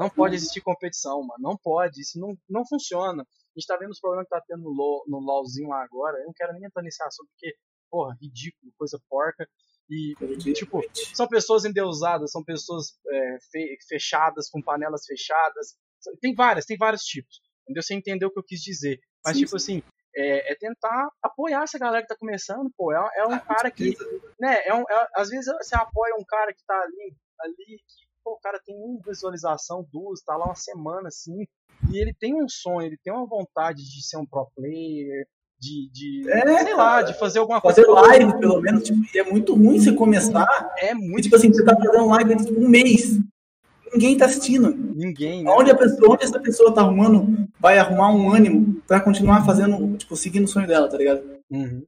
Não 0.00 0.08
pode 0.08 0.34
existir 0.34 0.62
competição, 0.62 1.22
mano. 1.22 1.38
Não 1.38 1.56
pode. 1.56 2.00
Isso 2.00 2.18
não, 2.18 2.34
não 2.48 2.66
funciona. 2.66 3.22
A 3.22 3.60
gente 3.60 3.66
tá 3.66 3.76
vendo 3.76 3.90
os 3.90 4.00
problemas 4.00 4.26
que 4.26 4.30
tá 4.30 4.42
tendo 4.46 4.62
no, 4.62 4.70
LOL, 4.70 5.04
no 5.06 5.18
LOLzinho 5.18 5.68
lá 5.68 5.84
agora. 5.84 6.18
Eu 6.18 6.26
não 6.26 6.32
quero 6.32 6.54
nem 6.54 6.64
entrar 6.64 6.82
nesse 6.82 7.02
assunto, 7.02 7.28
porque, 7.28 7.54
porra, 7.90 8.16
ridículo, 8.20 8.72
coisa 8.78 8.98
porca. 9.10 9.46
E, 9.90 10.14
e 10.22 10.52
tipo, 10.54 10.80
são 11.14 11.28
pessoas 11.28 11.64
endeusadas, 11.64 12.30
são 12.30 12.42
pessoas 12.42 12.98
é, 13.08 13.38
fechadas, 13.86 14.48
com 14.48 14.62
panelas 14.62 15.04
fechadas. 15.04 15.76
Tem 16.20 16.34
várias, 16.34 16.64
tem 16.64 16.78
vários 16.78 17.02
tipos. 17.02 17.40
Entendeu? 17.64 17.82
Você 17.82 17.94
entendeu 17.94 18.28
o 18.28 18.32
que 18.32 18.38
eu 18.38 18.44
quis 18.44 18.60
dizer. 18.60 18.98
Mas, 19.22 19.36
sim, 19.36 19.44
tipo 19.44 19.58
sim. 19.58 19.78
assim, 19.78 19.82
é, 20.16 20.52
é, 20.52 20.56
tentar 20.56 21.08
apoiar 21.22 21.62
essa 21.62 21.78
galera 21.78 22.02
que 22.02 22.08
tá 22.08 22.16
começando, 22.16 22.70
pô. 22.76 22.92
É, 22.92 22.96
é 23.16 23.26
um 23.26 23.34
ah, 23.34 23.40
cara 23.40 23.70
que, 23.70 23.96
né, 24.40 24.60
é 24.64 24.74
um, 24.74 24.82
é, 24.82 25.08
às 25.16 25.28
vezes 25.28 25.52
você 25.60 25.76
apoia 25.76 26.14
um 26.18 26.24
cara 26.24 26.52
que 26.52 26.64
tá 26.64 26.80
ali, 26.80 27.16
ali, 27.40 27.80
pô, 28.22 28.32
o 28.32 28.40
cara 28.40 28.60
tem 28.64 28.76
uma 28.76 28.98
visualização, 29.06 29.86
duas, 29.92 30.20
tá 30.22 30.36
lá 30.36 30.46
uma 30.46 30.54
semana, 30.54 31.08
assim, 31.08 31.46
e 31.90 31.98
ele 31.98 32.14
tem 32.18 32.34
um 32.34 32.48
sonho, 32.48 32.86
ele 32.86 32.98
tem 33.02 33.12
uma 33.12 33.26
vontade 33.26 33.78
de 33.78 34.06
ser 34.06 34.16
um 34.16 34.26
pro 34.26 34.50
player, 34.54 35.26
de, 35.58 35.90
de 35.92 36.30
é, 36.30 36.64
sei 36.64 36.74
lá, 36.74 37.02
de 37.02 37.18
fazer 37.18 37.38
alguma 37.38 37.60
fazer 37.60 37.84
coisa. 37.84 38.00
Fazer 38.00 38.18
live, 38.18 38.40
pelo 38.40 38.60
menos, 38.60 38.82
tipo, 38.82 38.98
é 39.14 39.22
muito 39.24 39.54
ruim 39.54 39.78
você 39.78 39.92
começar. 39.92 40.46
É 40.78 40.94
muito. 40.94 41.24
tipo 41.24 41.36
assim, 41.36 41.52
você 41.52 41.62
tá 41.62 41.76
fazendo 41.76 42.06
live 42.06 42.36
tipo, 42.36 42.58
um 42.58 42.68
mês 42.68 43.20
ninguém 43.92 44.16
tá 44.16 44.26
assistindo. 44.26 44.70
Ninguém. 44.70 45.44
Né? 45.44 45.50
Onde, 45.50 45.70
a 45.70 45.76
pessoa, 45.76 46.14
onde 46.14 46.24
essa 46.24 46.38
pessoa 46.40 46.74
tá 46.74 46.80
arrumando, 46.80 47.48
vai 47.58 47.78
arrumar 47.78 48.12
um 48.12 48.32
ânimo 48.32 48.80
para 48.86 49.00
continuar 49.00 49.44
fazendo, 49.44 49.96
tipo, 49.96 50.16
seguindo 50.16 50.44
o 50.44 50.48
sonho 50.48 50.66
dela, 50.66 50.88
tá 50.88 50.96
ligado? 50.96 51.22
Uhum. 51.50 51.82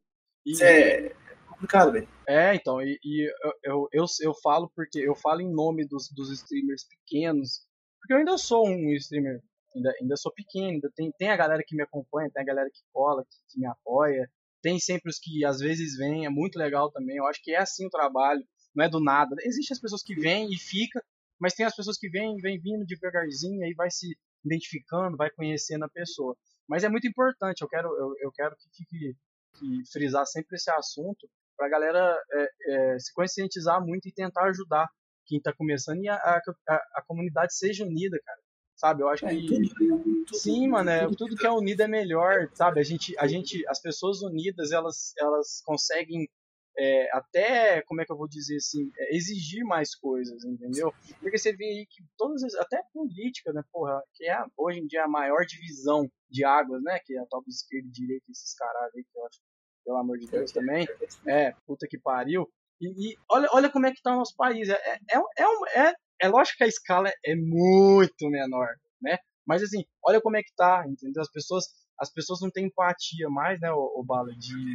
E... 0.44 0.52
Isso 0.52 0.64
é 0.64 1.12
complicado, 1.62 1.92
velho. 1.92 2.08
É, 2.26 2.54
então, 2.54 2.82
e, 2.82 2.98
e 3.04 3.30
eu, 3.44 3.52
eu, 3.62 3.88
eu, 3.92 4.04
eu, 4.20 4.34
falo 4.42 4.70
porque 4.74 4.98
eu 4.98 5.14
falo 5.14 5.40
em 5.40 5.52
nome 5.52 5.86
dos, 5.86 6.10
dos 6.10 6.30
streamers 6.30 6.84
pequenos, 6.84 7.60
porque 8.00 8.12
eu 8.12 8.18
ainda 8.18 8.36
sou 8.36 8.66
um 8.66 8.90
streamer, 8.96 9.40
ainda, 9.74 9.94
ainda 10.00 10.16
sou 10.16 10.32
pequeno, 10.32 10.70
ainda 10.70 10.90
tem, 10.94 11.12
tem 11.12 11.30
a 11.30 11.36
galera 11.36 11.62
que 11.64 11.76
me 11.76 11.82
acompanha, 11.82 12.30
tem 12.30 12.42
a 12.42 12.46
galera 12.46 12.68
que 12.68 12.80
cola, 12.92 13.24
que, 13.24 13.36
que 13.52 13.60
me 13.60 13.66
apoia, 13.66 14.28
tem 14.60 14.78
sempre 14.78 15.08
os 15.08 15.18
que 15.18 15.44
às 15.44 15.60
vezes 15.60 15.96
vêm, 15.96 16.26
é 16.26 16.30
muito 16.30 16.58
legal 16.58 16.90
também, 16.90 17.16
eu 17.16 17.26
acho 17.26 17.40
que 17.42 17.52
é 17.52 17.58
assim 17.58 17.86
o 17.86 17.90
trabalho, 17.90 18.44
não 18.74 18.84
é 18.84 18.88
do 18.88 19.00
nada. 19.00 19.36
Existem 19.44 19.74
as 19.74 19.80
pessoas 19.80 20.02
que 20.02 20.14
vêm 20.14 20.48
e 20.50 20.58
ficam, 20.58 21.00
mas 21.38 21.54
tem 21.54 21.66
as 21.66 21.76
pessoas 21.76 21.96
que 21.96 22.08
vêm, 22.08 22.36
vêm 22.38 22.60
vindo 22.60 22.86
devagarzinho 22.86 23.64
e 23.64 23.74
vai 23.74 23.90
se 23.90 24.16
identificando, 24.44 25.16
vai 25.16 25.30
conhecendo 25.30 25.84
a 25.84 25.88
pessoa. 25.88 26.36
Mas 26.68 26.82
é 26.82 26.88
muito 26.88 27.06
importante, 27.06 27.62
eu 27.62 27.68
quero, 27.68 27.88
eu, 27.88 28.14
eu 28.20 28.32
quero 28.32 28.56
que 28.56 28.68
fique 28.76 29.16
que 29.54 29.82
frisar 29.92 30.26
sempre 30.26 30.56
esse 30.56 30.70
assunto 30.70 31.28
para 31.56 31.66
a 31.66 31.70
galera 31.70 32.18
é, 32.32 32.48
é, 32.68 32.98
se 32.98 33.12
conscientizar 33.12 33.84
muito 33.84 34.08
e 34.08 34.12
tentar 34.12 34.44
ajudar 34.48 34.88
quem 35.26 35.38
está 35.38 35.52
começando 35.52 36.02
e 36.02 36.08
a, 36.08 36.14
a, 36.16 36.40
a, 36.68 37.02
comunidade 37.06 37.54
seja 37.54 37.84
unida, 37.84 38.18
cara. 38.24 38.38
Sabe? 38.76 39.02
Eu 39.02 39.08
acho 39.08 39.24
é, 39.26 39.30
que 39.30 39.46
tudo, 39.46 40.24
tudo, 40.26 40.36
sim, 40.36 40.66
mano, 40.68 40.90
é, 40.90 41.06
tudo 41.16 41.36
que 41.36 41.46
é 41.46 41.50
unido 41.50 41.82
é 41.82 41.88
melhor, 41.88 42.48
sabe? 42.54 42.80
A 42.80 42.82
gente, 42.82 43.16
a 43.18 43.26
gente, 43.26 43.64
as 43.68 43.80
pessoas 43.80 44.22
unidas, 44.22 44.72
elas, 44.72 45.12
elas 45.18 45.62
conseguem 45.64 46.28
é, 46.76 47.16
até, 47.16 47.82
como 47.82 48.00
é 48.00 48.04
que 48.04 48.12
eu 48.12 48.16
vou 48.16 48.28
dizer 48.28 48.56
assim, 48.56 48.90
é, 48.98 49.16
exigir 49.16 49.64
mais 49.64 49.94
coisas, 49.94 50.44
entendeu? 50.44 50.92
Porque 51.20 51.38
você 51.38 51.54
vê 51.54 51.64
aí 51.64 51.86
que 51.88 52.02
todas 52.16 52.42
as, 52.42 52.54
até 52.54 52.82
política, 52.92 53.52
né, 53.52 53.62
porra, 53.70 54.02
que 54.14 54.28
é 54.28 54.36
hoje 54.56 54.80
em 54.80 54.86
dia 54.86 55.04
a 55.04 55.08
maior 55.08 55.44
divisão 55.46 56.10
de 56.30 56.44
águas, 56.44 56.82
né, 56.82 56.98
que 57.04 57.14
é 57.14 57.20
a 57.20 57.26
top 57.26 57.48
esquerda 57.48 57.86
e 57.86 57.90
direita, 57.92 58.24
esses 58.30 58.54
caras 58.54 58.90
aí 58.94 59.04
que 59.04 59.18
eu 59.18 59.26
acho, 59.26 59.38
pelo 59.84 59.98
amor 59.98 60.18
de 60.18 60.26
Deus 60.26 60.52
também, 60.52 60.86
é, 61.26 61.52
puta 61.66 61.86
que 61.88 61.98
pariu. 61.98 62.48
E, 62.80 63.12
e 63.12 63.16
olha, 63.30 63.48
olha 63.52 63.70
como 63.70 63.86
é 63.86 63.92
que 63.92 64.02
tá 64.02 64.12
o 64.12 64.18
nosso 64.18 64.34
país, 64.36 64.68
é, 64.68 64.74
é, 64.74 65.18
é, 65.18 65.88
é, 65.88 65.94
é 66.22 66.28
lógico 66.28 66.58
que 66.58 66.64
a 66.64 66.68
escala 66.68 67.10
é 67.24 67.34
muito 67.34 68.28
menor, 68.28 68.68
né, 69.00 69.18
mas 69.46 69.62
assim, 69.62 69.84
olha 70.04 70.20
como 70.20 70.36
é 70.36 70.42
que 70.42 70.52
tá, 70.56 70.84
entendeu? 70.86 71.22
As 71.22 71.30
pessoas, 71.30 71.64
as 71.98 72.12
pessoas 72.12 72.40
não 72.40 72.50
têm 72.50 72.66
empatia 72.66 73.28
mais, 73.28 73.60
né, 73.60 73.70
o, 73.72 74.00
o 74.00 74.04
Bala, 74.04 74.32
de 74.36 74.74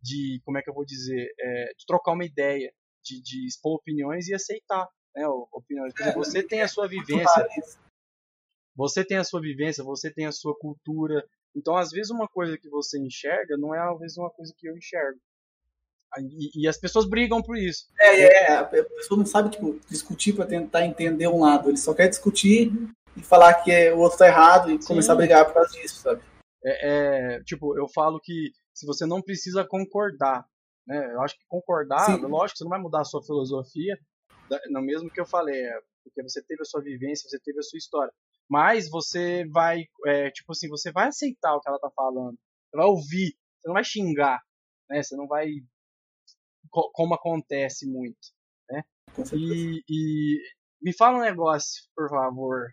de, 0.00 0.40
como 0.44 0.58
é 0.58 0.62
que 0.62 0.70
eu 0.70 0.74
vou 0.74 0.84
dizer, 0.84 1.28
é, 1.38 1.72
de 1.76 1.86
trocar 1.86 2.12
uma 2.12 2.24
ideia, 2.24 2.72
de, 3.04 3.20
de 3.22 3.46
expor 3.46 3.76
opiniões 3.76 4.28
e 4.28 4.34
aceitar 4.34 4.88
né, 5.14 5.26
opiniões. 5.52 5.92
Exemplo, 5.98 6.24
você 6.24 6.42
tem 6.42 6.62
a 6.62 6.68
sua 6.68 6.88
vivência, 6.88 7.48
você 8.76 9.04
tem 9.04 9.16
a 9.16 9.24
sua 9.24 9.40
vivência, 9.40 9.82
você 9.82 10.12
tem 10.12 10.26
a 10.26 10.32
sua 10.32 10.56
cultura, 10.58 11.26
Então, 11.54 11.76
às 11.76 11.90
vezes, 11.90 12.10
uma 12.10 12.28
coisa 12.28 12.56
que 12.56 12.68
você 12.68 12.98
enxerga 12.98 13.56
não 13.56 13.74
é, 13.74 13.78
às 13.80 13.98
vezes, 13.98 14.16
uma 14.16 14.30
coisa 14.30 14.52
que 14.56 14.68
eu 14.68 14.76
enxergo. 14.76 15.18
E, 16.18 16.62
e 16.62 16.68
as 16.68 16.78
pessoas 16.78 17.04
brigam 17.04 17.42
por 17.42 17.56
isso. 17.56 17.86
É, 18.00 18.20
é, 18.20 18.52
é, 18.52 18.56
a 18.56 18.64
pessoa 18.64 19.18
não 19.18 19.26
sabe, 19.26 19.50
tipo, 19.50 19.78
discutir 19.88 20.32
para 20.32 20.46
tentar 20.46 20.84
entender 20.86 21.28
um 21.28 21.40
lado. 21.40 21.68
Ele 21.68 21.76
só 21.76 21.92
quer 21.92 22.08
discutir 22.08 22.72
e 23.16 23.22
falar 23.22 23.54
que 23.54 23.70
é, 23.70 23.92
o 23.92 23.98
outro 23.98 24.18
tá 24.18 24.26
errado 24.26 24.70
e 24.70 24.80
Sim. 24.80 24.88
começar 24.88 25.12
a 25.12 25.16
brigar 25.16 25.44
por 25.44 25.54
causa 25.54 25.70
disso, 25.70 26.00
sabe? 26.00 26.22
É, 26.64 27.36
é, 27.36 27.42
tipo, 27.42 27.76
eu 27.76 27.88
falo 27.88 28.20
que 28.20 28.52
se 28.72 28.86
você 28.86 29.04
não 29.04 29.20
precisa 29.20 29.64
concordar, 29.64 30.46
né? 30.86 31.12
Eu 31.12 31.20
acho 31.22 31.36
que 31.36 31.44
concordar, 31.46 32.06
Sim. 32.06 32.20
lógico, 32.22 32.58
você 32.58 32.64
não 32.64 32.70
vai 32.70 32.80
mudar 32.80 33.00
a 33.00 33.04
sua 33.04 33.22
filosofia, 33.22 33.98
no 34.70 34.80
mesmo 34.80 35.10
que 35.10 35.20
eu 35.20 35.26
falei, 35.26 35.60
é, 35.60 35.80
porque 36.02 36.22
você 36.22 36.42
teve 36.42 36.62
a 36.62 36.64
sua 36.64 36.80
vivência, 36.80 37.28
você 37.28 37.38
teve 37.38 37.58
a 37.58 37.62
sua 37.62 37.76
história. 37.76 38.12
Mas 38.48 38.88
você 38.88 39.46
vai, 39.48 39.84
é, 40.06 40.30
tipo 40.30 40.52
assim, 40.52 40.68
você 40.68 40.90
vai 40.90 41.08
aceitar 41.08 41.54
o 41.54 41.60
que 41.60 41.68
ela 41.68 41.78
tá 41.78 41.90
falando. 41.94 42.38
Você 42.70 42.76
vai 42.76 42.86
ouvir, 42.86 43.36
você 43.60 43.68
não 43.68 43.74
vai 43.74 43.84
xingar, 43.84 44.40
né? 44.88 45.02
Você 45.02 45.16
não 45.16 45.26
vai 45.26 45.48
como 46.70 47.14
acontece 47.14 47.86
muito, 47.86 48.18
né? 48.70 48.82
E, 49.32 49.82
e, 49.88 50.38
me 50.82 50.94
fala 50.94 51.18
um 51.18 51.22
negócio, 51.22 51.82
por 51.94 52.08
favor. 52.08 52.68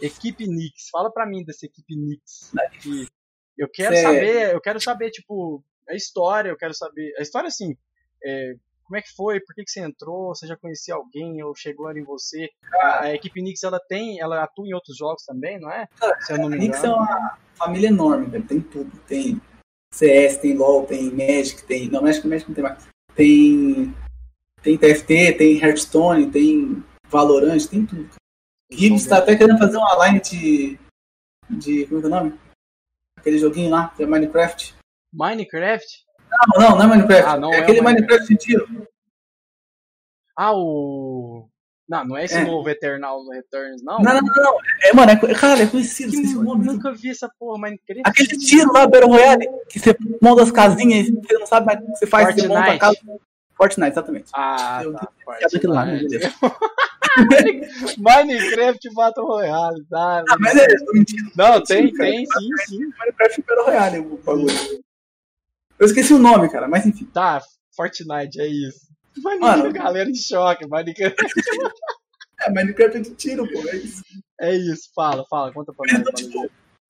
Equipe 0.00 0.44
Knicks, 0.44 0.88
fala 0.90 1.10
para 1.10 1.26
mim 1.26 1.44
dessa 1.44 1.66
equipe 1.66 1.94
Knicks. 1.94 2.52
Que 2.80 3.06
eu 3.58 3.68
quero 3.68 3.94
Cê... 3.96 4.02
saber, 4.02 4.54
eu 4.54 4.60
quero 4.60 4.80
saber 4.80 5.10
tipo 5.10 5.64
a 5.88 5.94
história, 5.94 6.50
eu 6.50 6.56
quero 6.56 6.74
saber 6.74 7.14
a 7.18 7.22
história 7.22 7.48
assim. 7.48 7.76
É, 8.24 8.54
como 8.92 8.98
é 8.98 9.02
que 9.02 9.14
foi? 9.16 9.40
Por 9.40 9.54
que, 9.54 9.64
que 9.64 9.70
você 9.70 9.80
entrou? 9.80 10.34
Você 10.34 10.46
já 10.46 10.54
conhecia 10.54 10.94
alguém 10.94 11.42
ou 11.42 11.56
chegou 11.56 11.86
ali 11.86 12.00
em 12.00 12.04
você? 12.04 12.50
A, 12.74 13.04
a 13.04 13.14
equipe 13.14 13.40
Knicks 13.40 13.62
ela 13.62 13.80
tem, 13.80 14.20
ela 14.20 14.44
atua 14.44 14.68
em 14.68 14.74
outros 14.74 14.98
jogos 14.98 15.24
também, 15.24 15.58
não 15.58 15.70
é? 15.70 15.88
Cara, 15.98 16.20
Se 16.20 16.34
eu 16.34 16.36
não 16.36 16.50
me 16.50 16.56
engano. 16.56 16.72
Knicks 16.72 16.84
é 16.84 16.90
uma 16.90 17.38
família 17.54 17.88
enorme, 17.88 18.26
velho. 18.26 18.46
tem 18.46 18.60
tudo, 18.60 18.94
tem 19.06 19.40
CS, 19.94 20.36
tem 20.36 20.54
LoL, 20.54 20.84
tem 20.84 21.10
Magic, 21.10 21.64
tem 21.64 21.88
não 21.88 22.02
Magic, 22.02 22.26
Magic 22.28 22.50
não 22.50 22.54
tem 22.54 22.64
mais 22.64 22.86
tem, 23.14 23.94
tem 24.62 24.76
TFT, 24.76 25.32
tem 25.38 25.58
Hearthstone, 25.58 26.30
tem 26.30 26.84
Valorant, 27.08 27.64
tem 27.66 27.86
tudo. 27.86 28.10
Gibbs 28.70 29.02
está 29.02 29.18
até 29.18 29.36
querendo 29.36 29.58
fazer 29.58 29.78
uma 29.78 30.06
line 30.06 30.20
de. 30.20 30.78
de. 31.48 31.86
como 31.86 31.98
é 31.98 32.00
que 32.00 32.06
é 32.06 32.08
o 32.08 32.10
nome? 32.10 32.40
Aquele 33.16 33.38
joguinho 33.38 33.70
lá, 33.70 33.88
que 33.88 34.02
é 34.02 34.06
Minecraft. 34.06 34.74
Minecraft? 35.14 36.04
Não, 36.54 36.60
não, 36.60 36.76
não 36.76 36.84
é 36.84 36.86
Minecraft. 36.86 37.28
Ah, 37.28 37.36
não 37.36 37.52
é, 37.52 37.58
é 37.58 37.60
aquele 37.60 37.80
Minecraft 37.80 38.28
de 38.28 38.36
tiro. 38.36 38.86
Ah, 40.36 40.54
o. 40.54 41.48
Não, 41.88 42.04
não 42.06 42.16
é 42.16 42.24
esse 42.24 42.38
é. 42.38 42.44
novo 42.44 42.68
Eternal 42.70 43.28
Returns, 43.28 43.82
não? 43.82 43.98
Não, 43.98 44.14
não, 44.14 44.22
não, 44.22 44.42
não. 44.42 44.56
É, 44.82 44.94
mano, 44.94 45.10
é, 45.10 45.34
cara, 45.34 45.62
é 45.62 45.66
conhecido. 45.66 46.12
Que, 46.12 46.36
o 46.36 46.42
nome. 46.42 46.64
Nunca 46.64 46.92
vi 46.92 47.10
essa 47.10 47.30
porra, 47.38 47.58
Minecraft. 47.58 48.02
Aquele 48.06 48.38
tiro 48.38 48.72
lá, 48.72 48.86
Battle 48.86 49.10
Royale, 49.10 49.46
que 49.68 49.78
você 49.78 49.94
monta 50.20 50.42
as 50.42 50.50
casinhas 50.50 51.08
e 51.08 51.12
você 51.12 51.38
não 51.38 51.46
sabe 51.46 51.66
mais 51.66 51.78
o 51.80 51.82
que 51.82 51.98
você 51.98 52.06
faz, 52.06 52.24
Fortnite. 52.24 52.48
você 52.48 52.54
monta 52.54 52.72
a 52.72 52.78
casa. 52.78 52.98
Fortnite, 53.54 53.92
exatamente. 53.92 54.30
Ah, 54.34 54.80
eu, 54.82 54.94
tá. 54.94 55.06
Aquilo 55.54 55.74
lá, 55.74 55.84
Minecraft 57.98 58.94
Battle 58.94 59.26
Royale, 59.26 59.84
tá? 59.90 60.24
Ah, 60.28 60.36
mas 60.40 60.56
é, 60.56 60.66
tô 60.78 60.92
mentindo. 60.94 61.30
Não, 61.36 61.62
tem, 61.62 61.92
tem, 61.92 62.24
sim, 62.24 62.48
sim. 62.66 62.78
Minecraft 62.98 63.42
Battle 63.42 63.66
Royale, 63.66 63.98
o 63.98 64.16
bagulho. 64.24 64.82
Eu 65.78 65.86
esqueci 65.86 66.12
o 66.12 66.18
nome, 66.18 66.48
cara, 66.50 66.68
mas 66.68 66.86
enfim. 66.86 67.04
Tá, 67.06 67.40
Fortnite, 67.74 68.40
é 68.40 68.46
isso. 68.46 68.92
Mano, 69.40 69.72
galera 69.72 70.08
em 70.08 70.14
choque, 70.14 70.66
Minecraft. 70.66 71.16
é, 72.40 72.50
Minecraft 72.50 72.96
é 72.96 73.00
de 73.00 73.14
tiro, 73.14 73.46
pô, 73.50 73.68
é 73.68 73.76
isso. 73.76 74.02
É 74.40 74.54
isso, 74.54 74.90
fala, 74.94 75.24
fala, 75.28 75.52
conta 75.52 75.72
pra 75.72 75.98
mim. 75.98 76.04
Tipo, 76.14 76.38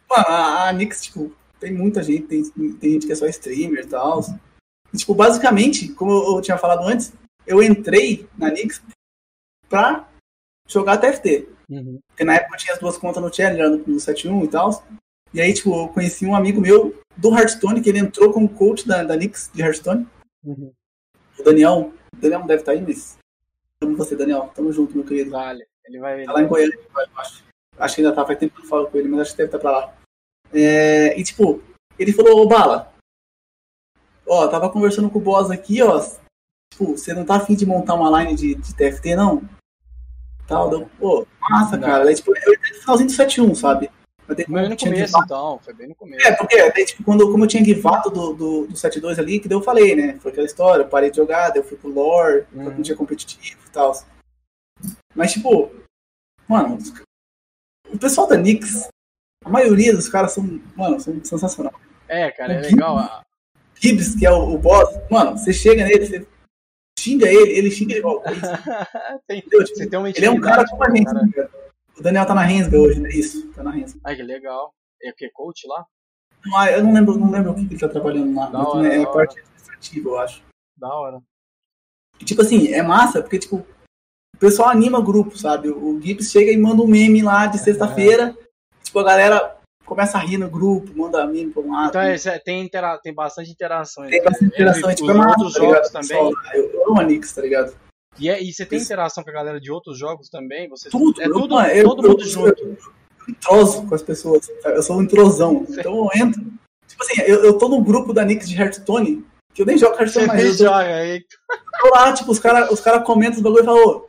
mano, 0.09 0.25
a, 0.27 0.69
a 0.69 0.73
Nix, 0.73 1.03
tipo, 1.03 1.35
tem 1.59 1.73
muita 1.73 2.03
gente, 2.03 2.27
tem, 2.27 2.43
tem 2.75 2.93
gente 2.93 3.07
que 3.07 3.13
é 3.13 3.17
só 3.17 3.27
streamer 3.27 3.85
e 3.85 3.89
tal. 3.89 4.21
E, 4.93 4.97
tipo, 4.97 5.15
basicamente, 5.15 5.93
como 5.93 6.13
eu, 6.13 6.37
eu 6.37 6.43
tinha 6.43 6.59
falado 6.59 6.87
antes, 6.87 7.13
eu 7.47 7.63
entrei 7.63 8.29
na 8.37 8.51
Nix 8.51 8.83
pra 9.69 10.09
jogar 10.69 10.99
TFT. 10.99 11.49
Uhum. 11.69 11.99
Porque 12.09 12.25
na 12.25 12.35
época 12.35 12.55
eu 12.55 12.59
tinha 12.59 12.75
as 12.75 12.81
duas 12.81 12.97
contas 12.97 13.23
no 13.23 13.33
Challenger, 13.33 13.83
no 13.87 13.99
71 13.99 14.45
e 14.45 14.49
tal. 14.49 14.85
E 15.35 15.41
aí, 15.41 15.53
tipo, 15.55 15.75
eu 15.75 15.89
conheci 15.89 16.27
um 16.27 16.35
amigo 16.35 16.61
meu 16.61 16.95
do 17.17 17.35
Hearthstone, 17.35 17.81
que 17.81 17.89
ele 17.89 17.99
entrou 17.99 18.33
como 18.33 18.49
coach 18.49 18.87
da, 18.87 19.03
da 19.03 19.17
Nix 19.17 19.51
de 19.53 19.63
Hearthstone. 19.63 20.07
Uhum. 20.45 20.73
O 21.39 21.43
Daniel. 21.43 21.93
O 22.13 22.17
Daniel 22.17 22.41
não 22.41 22.47
deve 22.47 22.63
estar 22.63 22.73
aí, 22.73 22.83
mas. 22.83 23.19
Tamo 23.81 23.97
você, 23.97 24.15
Daniel. 24.15 24.51
Tamo 24.55 24.73
junto, 24.73 24.95
meu 24.95 25.05
querido. 25.05 25.31
Vale. 25.31 25.65
Ele 25.85 25.99
vai. 25.99 26.25
Tá 26.25 26.33
lá 26.33 26.43
em 26.43 26.47
Goiânia, 26.47 26.79
eu 26.79 27.03
acho. 27.17 27.45
Acho 27.79 27.95
que 27.95 28.01
ainda 28.03 28.15
tá, 28.15 28.25
faz 28.27 28.39
tempo 28.39 28.55
que 28.55 28.63
eu 28.63 28.69
falo 28.69 28.87
com 28.89 28.99
ele, 28.99 29.09
mas 29.09 29.21
acho 29.21 29.31
que 29.33 29.39
deve 29.39 29.49
estar 29.49 29.59
pra 29.59 29.71
lá. 29.71 29.95
É, 30.53 31.19
e 31.19 31.25
tipo, 31.25 31.63
ele 31.99 32.13
falou, 32.13 32.43
ô 32.43 32.47
Bala, 32.47 32.93
ó, 34.27 34.47
tava 34.49 34.71
conversando 34.71 35.11
com 35.11 35.19
o 35.19 35.23
boss 35.23 35.51
aqui, 35.51 35.83
ó. 35.83 35.99
Tipo, 36.73 36.97
você 36.97 37.15
não 37.15 37.25
tá 37.25 37.37
afim 37.37 37.55
de 37.55 37.67
montar 37.67 37.95
uma 37.95 38.23
line 38.23 38.37
de, 38.37 38.55
de 38.55 38.75
TFT, 38.75 39.17
não? 39.17 39.43
Tal, 40.47 40.69
deu, 40.69 40.89
pô, 40.99 41.27
massa, 41.41 41.77
não. 41.77 41.89
cara. 41.89 42.15
Tipo, 42.15 42.37
eu 42.37 42.55
entrei 42.55 42.73
no 42.73 42.81
finalzinho 42.81 43.09
do 43.09 43.15
7-1, 43.15 43.55
sabe? 43.55 43.91
Foi 44.27 44.35
bem 44.37 44.69
no 44.69 44.77
começo, 44.77 45.19
então. 45.25 45.61
Foi 45.63 45.75
bem 45.75 45.89
no 45.89 45.95
começo. 45.95 46.27
É, 46.27 46.33
porque 46.33 46.57
daí, 46.71 46.85
tipo, 46.85 47.03
quando, 47.03 47.31
como 47.31 47.45
eu 47.45 47.49
tinha 47.49 47.63
guivado 47.63 48.11
do, 48.11 48.33
do, 48.33 48.67
do 48.67 48.75
7-2 48.75 49.19
ali, 49.19 49.41
que 49.41 49.49
daí 49.49 49.57
eu 49.57 49.63
falei, 49.63 49.97
né? 49.97 50.19
Foi 50.21 50.31
aquela 50.31 50.47
história, 50.47 50.83
eu 50.83 50.89
parei 50.89 51.11
de 51.11 51.17
jogar, 51.17 51.51
daí 51.51 51.59
eu 51.59 51.65
fui 51.65 51.77
pro 51.77 51.91
lore, 51.91 52.47
uhum. 52.53 52.65
não 52.65 52.83
tinha 52.83 52.97
competitivo 52.97 53.61
e 53.67 53.71
tal. 53.71 53.93
Mas, 55.15 55.33
tipo, 55.33 55.71
mano, 56.49 56.79
o 57.93 57.99
pessoal 57.99 58.27
da 58.27 58.37
Nix, 58.37 58.89
a 59.45 59.51
maioria 59.51 59.95
dos 59.95 60.09
caras 60.09 60.33
são, 60.33 60.61
mano, 60.77 61.01
são 61.01 61.23
sensacional. 61.25 61.75
É, 62.09 62.31
cara, 62.31 62.55
é 62.55 62.61
legal. 62.61 63.23
Gibbs, 63.75 64.15
que 64.15 64.25
é 64.25 64.31
o, 64.31 64.55
o 64.55 64.59
boss, 64.59 64.89
mano, 65.11 65.37
você 65.37 65.53
chega 65.53 65.85
nele, 65.85 66.07
você 66.07 66.27
xinga 66.99 67.27
ele, 67.27 67.53
ele 67.53 67.71
xinga 67.71 67.97
igual. 67.97 68.23
tem, 69.27 69.41
tipo, 69.41 69.59
você 69.59 69.87
tem 69.87 69.99
uma 69.99 70.09
ele 70.09 70.25
é 70.25 70.31
um 70.31 70.41
cara 70.41 70.65
como 70.69 70.85
a 70.85 70.91
gente, 70.95 71.07
cara. 71.07 71.51
Né, 71.93 71.99
o 71.99 72.03
Daniel 72.03 72.27
tá 72.27 72.35
na 72.35 72.43
Rensga 72.43 72.79
hoje, 72.79 73.01
né? 73.01 73.09
Isso, 73.11 73.53
tá 73.53 73.63
na 73.63 73.71
Rensga. 73.71 74.01
Ai, 74.05 74.17
que 74.17 74.23
legal. 74.23 74.73
É 75.03 75.11
o 75.11 75.15
que? 75.15 75.29
Coach 75.31 75.67
lá? 75.67 75.85
Não, 76.45 76.67
eu 76.67 76.83
não 76.83 76.93
lembro, 76.93 77.19
não 77.19 77.31
lembro 77.31 77.53
o 77.53 77.55
que 77.55 77.61
ele 77.63 77.79
tá 77.79 77.89
trabalhando 77.89 78.35
lá. 78.35 78.47
Da 78.47 78.67
hora, 78.67 78.89
é 78.89 79.03
a 79.03 79.07
parte 79.07 79.39
administrativa, 79.39 80.09
eu 80.09 80.19
acho. 80.19 80.43
Da 80.77 80.93
hora. 80.93 81.21
E, 82.21 82.25
tipo 82.25 82.43
assim, 82.43 82.73
é 82.73 82.83
massa, 82.83 83.23
porque, 83.23 83.39
tipo, 83.39 83.57
o 84.35 84.39
pessoal 84.39 84.69
anima 84.69 84.99
o 84.99 85.03
grupo, 85.03 85.37
sabe? 85.37 85.69
O 85.71 86.01
Gibbs 86.01 86.31
chega 86.31 86.51
e 86.51 86.57
manda 86.57 86.83
um 86.83 86.87
meme 86.87 87.23
lá 87.23 87.47
de 87.47 87.59
sexta-feira. 87.59 88.37
É. 88.39 88.83
Tipo, 88.83 88.99
a 88.99 89.05
galera 89.05 89.57
começa 89.85 90.19
a 90.19 90.21
rir 90.21 90.39
no 90.39 90.49
grupo, 90.49 90.97
manda 90.97 91.27
meme 91.27 91.53
pra 91.53 91.63
um 91.63 91.73
lado. 91.73 91.91
Então, 91.91 92.03
é, 92.03 92.39
tem, 92.39 92.65
intera 92.65 92.99
tem 92.99 93.15
bastante 93.15 93.51
interação. 93.51 94.07
Tem 94.07 94.23
bastante 94.23 94.55
interação. 94.55 94.91
É, 94.91 94.95
tipo, 94.95 95.11
é 95.11 95.15
massa, 95.15 95.45
outros 95.45 95.55
tá 95.55 95.61
jogos 95.61 95.91
também. 95.91 96.35
Eu, 96.55 96.71
eu 96.73 96.89
amo 96.89 97.01
a 97.01 97.05
Nix, 97.05 97.33
tá 97.33 97.43
ligado? 97.43 97.75
E, 98.19 98.29
é, 98.29 98.43
e 98.43 98.53
você 98.53 98.67
tem 98.67 98.79
interação 98.79 99.25
com 99.25 99.31
a 99.31 99.33
galera 99.33 99.61
de 99.61 99.71
outros 99.71 99.99
jogos 99.99 100.29
também? 100.29 100.69
Você, 100.69 100.91
tudo, 100.91 101.21
é 101.21 101.27
tudo, 101.27 101.61
eu, 101.61 101.77
eu, 101.77 101.85
todo 101.85 102.09
mundo 102.11 102.25
junto. 102.25 102.63
Eu, 102.63 102.77
entroso 103.29 103.87
com 103.87 103.95
as 103.95 104.03
pessoas, 104.03 104.51
eu 104.65 104.83
sou 104.83 104.97
um 104.97 105.03
entrosão. 105.03 105.67
Então 105.69 105.97
eu 105.97 106.11
entro. 106.15 106.43
Tipo 106.87 107.03
assim, 107.03 107.21
eu, 107.23 107.45
eu 107.45 107.59
tô 107.59 107.69
no 107.69 107.83
grupo 107.83 108.13
da 108.13 108.25
Nix 108.25 108.49
de 108.49 108.61
Hearthstone, 108.61 109.25
que 109.55 109.63
eu 109.63 109.67
nem 109.67 109.79
jogo 109.79 109.95
Hearthstone 109.95 110.27
mais. 110.27 110.43
Você 110.43 110.65
joga 110.65 110.97
aí. 110.97 111.25
Tô 111.81 111.89
lá, 111.91 112.13
tipo, 112.13 112.31
os 112.31 112.39
caras 112.39 112.71
os 112.71 112.81
cara 112.81 113.01
comentam 113.01 113.37
os 113.37 113.43
bagulho 113.43 113.63
e 113.63 113.65
falam, 113.65 114.05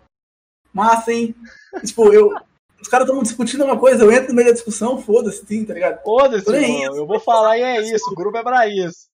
massa, 0.73 1.13
hein? 1.13 1.35
E, 1.81 1.85
tipo, 1.85 2.11
eu. 2.13 2.33
Os 2.81 2.89
caras 2.89 3.07
estão 3.07 3.23
discutindo 3.23 3.63
uma 3.63 3.79
coisa, 3.79 4.03
eu 4.03 4.11
entro 4.11 4.29
no 4.29 4.35
meio 4.35 4.49
da 4.49 4.53
discussão, 4.53 5.01
foda-se, 5.01 5.45
sim, 5.45 5.63
tá 5.63 5.73
ligado? 5.73 6.03
Foda-se, 6.03 6.83
eu 6.83 7.07
vou 7.07 7.17
falar 7.17 7.57
e 7.57 7.61
é 7.61 7.81
isso, 7.81 8.11
o 8.11 8.15
grupo 8.15 8.37
é 8.37 8.43
pra 8.43 8.67
isso. 8.67 9.07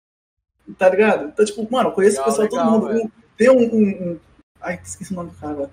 Tá 0.75 0.89
ligado? 0.89 1.25
Então, 1.27 1.45
tipo, 1.45 1.67
mano, 1.69 1.89
eu 1.89 1.93
conheço 1.93 2.17
legal, 2.17 2.33
o 2.33 2.35
pessoal, 2.35 2.47
legal, 2.49 2.65
todo 2.65 2.81
mundo. 2.81 2.93
Velho. 2.93 3.11
Tem 3.37 3.49
um, 3.51 3.61
um, 3.61 4.19
Ai, 4.61 4.79
esqueci 4.83 5.13
o 5.13 5.15
nome 5.15 5.31
do 5.31 5.37
cara. 5.37 5.69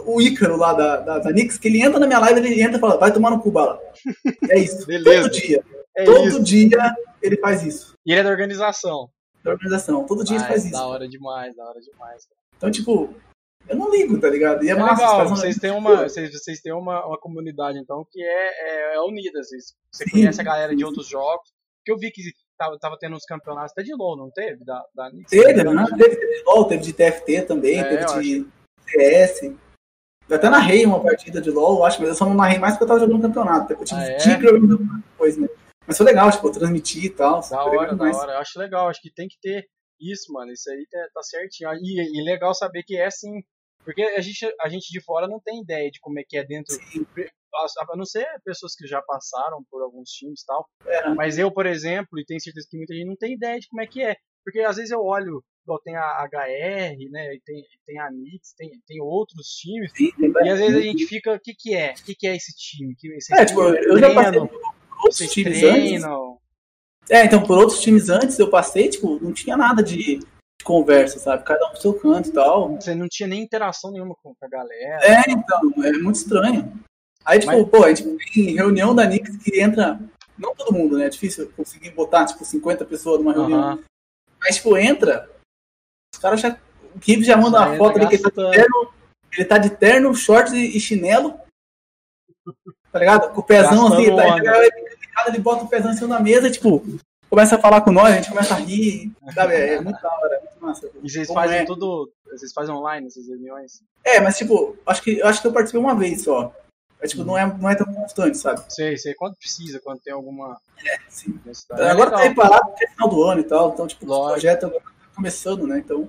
O 0.00 0.20
Ícaro 0.20 0.56
lá 0.56 0.72
da, 0.72 0.96
da, 0.96 1.18
da 1.18 1.30
Nix, 1.30 1.58
que 1.58 1.68
ele 1.68 1.82
entra 1.82 1.98
na 1.98 2.06
minha 2.06 2.18
live, 2.18 2.40
ele 2.40 2.62
entra 2.62 2.78
e 2.78 2.80
fala, 2.80 2.96
vai 2.96 3.12
tomar 3.12 3.30
no 3.30 3.40
cu, 3.40 3.50
bala. 3.50 3.80
É 4.48 4.58
isso. 4.58 4.84
Beleza. 4.86 5.28
Todo 5.28 5.32
dia. 5.32 5.64
É 5.96 6.04
todo 6.04 6.28
isso. 6.28 6.42
dia 6.42 6.94
ele 7.22 7.36
faz 7.36 7.62
isso. 7.62 7.94
E 8.04 8.12
ele 8.12 8.20
é 8.20 8.24
da 8.24 8.30
organização. 8.30 9.10
Da 9.44 9.50
organização. 9.52 10.06
Todo 10.06 10.24
dia 10.24 10.36
ele 10.36 10.46
faz 10.46 10.64
isso. 10.64 10.72
Da 10.72 10.86
hora 10.86 11.08
demais, 11.08 11.54
da 11.54 11.64
hora 11.64 11.80
demais. 11.80 12.26
Então, 12.56 12.70
tipo, 12.70 13.14
eu 13.68 13.76
não 13.76 13.90
ligo, 13.90 14.18
tá 14.18 14.28
ligado? 14.28 14.64
E 14.64 14.68
é, 14.68 14.72
é 14.72 14.74
massa, 14.74 15.02
legal, 15.02 15.28
vocês 15.28 15.56
têm, 15.56 15.70
uma, 15.70 16.08
vocês, 16.08 16.32
vocês 16.32 16.60
têm 16.60 16.72
uma, 16.72 17.06
uma 17.06 17.18
comunidade, 17.18 17.78
então, 17.78 18.06
que 18.10 18.22
é, 18.22 18.92
é, 18.92 18.94
é 18.96 19.00
unida. 19.00 19.42
Vocês, 19.42 19.74
você 19.92 20.04
sim, 20.04 20.10
conhece 20.10 20.40
a 20.40 20.44
galera 20.44 20.74
de 20.74 20.84
outros 20.84 21.06
jogos. 21.06 21.48
Que 21.84 21.92
eu 21.92 21.98
vi 21.98 22.10
que 22.10 22.22
tava, 22.60 22.78
tava 22.78 22.98
tendo 22.98 23.16
uns 23.16 23.24
campeonatos 23.24 23.72
até 23.72 23.82
de 23.82 23.94
LoL, 23.94 24.16
não 24.16 24.30
teve? 24.30 24.62
Da, 24.64 24.84
da 24.94 25.10
Nix, 25.10 25.30
teve, 25.30 25.64
né? 25.64 25.84
teve 25.96 26.16
de 26.16 26.44
LoL, 26.44 26.66
teve 26.66 26.82
de 26.82 26.92
TFT 26.92 27.42
também, 27.42 27.80
é, 27.80 27.84
teve 27.84 28.20
de 28.20 28.48
CS. 28.86 29.54
Eu 30.28 30.36
até 30.36 30.50
narrei 30.50 30.84
uma 30.84 31.02
partida 31.02 31.40
de 31.40 31.50
LoL, 31.50 31.84
acho, 31.84 31.98
mas 32.00 32.10
eu 32.10 32.14
só 32.14 32.26
não 32.26 32.34
narrei 32.34 32.58
mais 32.58 32.74
porque 32.74 32.84
eu 32.84 32.88
tava 32.88 33.00
jogando 33.00 33.22
campeonato. 33.22 33.72
Eu 33.72 33.84
tive, 33.84 34.00
ah, 34.00 34.04
é? 34.04 34.18
jogando 34.18 34.78
depois, 34.78 35.36
né? 35.38 35.48
Mas 35.86 35.96
foi 35.96 36.06
legal, 36.06 36.30
tipo, 36.30 36.52
transmitir 36.52 37.06
e 37.06 37.10
tal. 37.10 37.40
Da 37.48 37.64
hora, 37.64 37.96
da 37.96 38.04
hora. 38.04 38.32
Eu 38.34 38.38
acho 38.38 38.58
legal, 38.58 38.88
acho 38.88 39.00
que 39.00 39.12
tem 39.12 39.26
que 39.26 39.38
ter 39.40 39.64
isso, 39.98 40.32
mano. 40.32 40.52
Isso 40.52 40.70
aí 40.70 40.86
tá, 40.88 40.98
tá 41.14 41.22
certinho. 41.22 41.70
E, 41.82 42.20
e 42.20 42.24
legal 42.24 42.54
saber 42.54 42.84
que 42.84 42.96
é 42.96 43.06
assim, 43.06 43.42
Porque 43.84 44.02
a 44.02 44.20
gente, 44.20 44.54
a 44.60 44.68
gente 44.68 44.92
de 44.92 45.00
fora 45.00 45.26
não 45.26 45.40
tem 45.40 45.62
ideia 45.62 45.90
de 45.90 46.00
como 46.00 46.18
é 46.18 46.22
que 46.26 46.36
é 46.36 46.44
dentro. 46.44 46.74
Sim. 46.74 47.06
A 47.52 47.96
não 47.96 48.04
ser 48.04 48.26
pessoas 48.44 48.74
que 48.76 48.86
já 48.86 49.02
passaram 49.02 49.64
por 49.70 49.82
alguns 49.82 50.10
times 50.10 50.42
e 50.42 50.46
tal. 50.46 50.68
É. 50.86 51.08
Mas 51.14 51.36
eu, 51.36 51.50
por 51.50 51.66
exemplo, 51.66 52.18
e 52.18 52.24
tenho 52.24 52.40
certeza 52.40 52.66
que 52.70 52.76
muita 52.76 52.94
gente 52.94 53.06
não 53.06 53.16
tem 53.16 53.34
ideia 53.34 53.58
de 53.58 53.68
como 53.68 53.82
é 53.82 53.86
que 53.86 54.02
é. 54.02 54.16
Porque 54.44 54.60
às 54.60 54.76
vezes 54.76 54.90
eu 54.90 55.00
olho, 55.00 55.42
igual 55.64 55.80
tem 55.82 55.96
a 55.96 56.24
HR, 56.24 57.10
né? 57.10 57.36
Tem, 57.44 57.62
tem 57.86 57.98
a 57.98 58.10
Nix, 58.10 58.54
tem, 58.56 58.70
tem 58.86 59.00
outros 59.00 59.48
times. 59.48 59.92
Sim, 59.94 60.10
tem 60.12 60.32
E 60.44 60.48
às 60.48 60.58
vezes 60.58 60.76
a 60.76 60.80
gente 60.80 61.06
fica, 61.06 61.34
o 61.34 61.40
que 61.40 61.54
que 61.54 61.74
é? 61.74 61.92
O 61.92 62.04
que 62.04 62.14
que 62.14 62.26
é 62.26 62.36
esse 62.36 62.54
time? 62.56 62.94
Que, 62.96 63.08
esse 63.16 63.34
É, 63.34 63.44
tipo, 63.44 63.60
eu 63.62 63.98
já 63.98 64.14
passei 64.14 64.30
treino, 64.30 64.48
por 64.48 65.04
outros 65.04 65.32
times 65.32 65.62
antes. 65.62 66.04
É, 67.10 67.24
então, 67.24 67.42
por 67.42 67.58
outros 67.58 67.80
times 67.80 68.08
antes 68.08 68.38
eu 68.38 68.48
passei, 68.48 68.88
tipo, 68.88 69.18
não 69.20 69.32
tinha 69.32 69.56
nada 69.56 69.82
de 69.82 70.20
conversa, 70.64 71.18
sabe? 71.18 71.44
Cada 71.44 71.66
um 71.66 71.70
pro 71.70 71.80
seu 71.80 71.94
canto 71.94 72.28
e 72.28 72.32
tal. 72.32 72.74
Você 72.76 72.94
não 72.94 73.08
tinha 73.08 73.28
nem 73.28 73.42
interação 73.42 73.90
nenhuma 73.90 74.14
com 74.22 74.34
a 74.40 74.48
galera. 74.48 75.04
É, 75.04 75.30
então, 75.30 75.60
é 75.84 75.92
muito 75.92 76.16
estranho. 76.16 76.72
Aí, 77.24 77.38
tipo, 77.38 77.52
Mas- 77.52 77.68
pô, 77.68 77.84
a 77.84 77.88
gente 77.92 78.32
tem 78.32 78.54
reunião 78.54 78.94
da 78.94 79.04
Nix 79.04 79.36
que 79.36 79.60
entra. 79.60 80.00
Não 80.38 80.54
todo 80.54 80.72
mundo, 80.72 80.96
né? 80.96 81.06
É 81.06 81.08
difícil 81.10 81.50
conseguir 81.56 81.90
botar, 81.90 82.24
tipo, 82.26 82.44
50 82.44 82.84
pessoas 82.84 83.18
numa 83.18 83.32
reunião. 83.32 83.60
Aham. 83.60 83.84
Mas, 84.40 84.56
tipo, 84.56 84.76
entra. 84.76 85.30
Os 86.14 86.20
caras 86.20 86.40
já. 86.40 86.56
O 86.94 86.98
Kib 86.98 87.22
já 87.22 87.36
manda 87.36 87.60
uma 87.60 87.76
foto 87.76 87.98
ali 87.98 88.08
que 88.08 88.14
ele 88.16 88.22
tá 88.22 88.30
de 88.30 88.50
terno. 88.50 88.92
Ele 89.32 89.44
tá 89.44 89.58
de 89.58 89.70
terno, 89.70 90.14
shorts 90.14 90.52
e, 90.52 90.80
chinelo. 90.80 91.38
Tá 92.90 92.98
ligado? 92.98 93.32
Com 93.32 93.40
o 93.40 93.44
pezão 93.44 93.88
Gastando 93.88 93.94
assim, 93.94 94.16
tá, 94.16 94.34
onda. 94.34 94.66
ele, 94.66 94.96
ele 95.28 95.38
bota 95.38 95.64
o 95.64 95.68
pezão 95.68 95.92
em 95.92 95.94
cima 95.96 96.08
da 96.16 96.20
mesa, 96.20 96.50
tipo, 96.50 96.82
começa 97.30 97.56
a 97.56 97.58
falar 97.58 97.80
com 97.80 97.92
nós, 97.92 98.12
a 98.12 98.16
gente 98.16 98.28
começa 98.28 98.54
a 98.54 98.58
rir. 98.58 99.12
Sabe? 99.32 99.54
É, 99.54 99.74
é 99.74 99.80
muito 99.80 100.02
da 100.02 100.12
hora, 100.12 100.34
é 100.34 100.40
muito 100.40 100.60
massa. 100.60 100.90
E 101.02 101.08
vocês 101.10 101.28
Como 101.28 101.40
fazem 101.40 101.58
é? 101.58 101.64
tudo. 101.64 102.12
Vocês 102.30 102.52
fazem 102.52 102.74
online 102.74 103.06
essas 103.06 103.26
reuniões? 103.26 103.82
É, 104.04 104.20
mas 104.20 104.36
tipo, 104.36 104.76
acho 104.84 105.02
que, 105.02 105.18
eu 105.18 105.26
acho 105.26 105.40
que 105.40 105.46
eu 105.46 105.52
participei 105.52 105.80
uma 105.80 105.94
vez 105.94 106.22
só. 106.22 106.54
É, 107.00 107.06
tipo, 107.06 107.24
não 107.24 107.38
é, 107.38 107.46
não 107.46 107.70
é 107.70 107.74
tão 107.74 107.86
constante, 107.92 108.36
sabe? 108.36 108.62
Sei, 108.68 108.96
sei. 108.98 109.14
Quando 109.14 109.34
precisa, 109.36 109.80
quando 109.80 110.00
tem 110.00 110.12
alguma 110.12 110.60
Sim. 111.08 111.40
necessidade. 111.46 111.82
Agora 111.82 112.10
É 112.10 112.12
tá 112.12 112.18
aí 112.20 112.34
parado 112.34 112.66
porque 112.66 112.84
é 112.84 112.90
final 112.90 113.08
do 113.08 113.22
ano 113.22 113.40
e 113.40 113.44
tal, 113.44 113.72
então, 113.72 113.86
tipo, 113.86 114.04
o 114.04 114.28
projeto 114.28 114.66
agora 114.66 114.82
tá 114.82 114.90
começando, 115.16 115.66
né? 115.66 115.78
Então, 115.78 116.08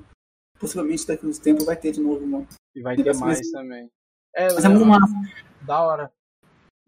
possivelmente 0.60 1.08
daqui 1.08 1.26
uns 1.26 1.40
tempos 1.40 1.66
vai 1.66 1.78
ter 1.78 1.94
de 1.94 2.02
novo 2.02 2.24
uma. 2.26 2.46
E 2.76 2.82
vai 2.82 2.98
ter 2.98 3.16
mais 3.16 3.40
também. 3.52 3.90
É, 4.36 4.54
Mas 4.54 4.64
é 4.66 4.70
muito 4.70 4.86
massa. 4.86 5.14
da 5.62 5.82
hora. 5.82 6.12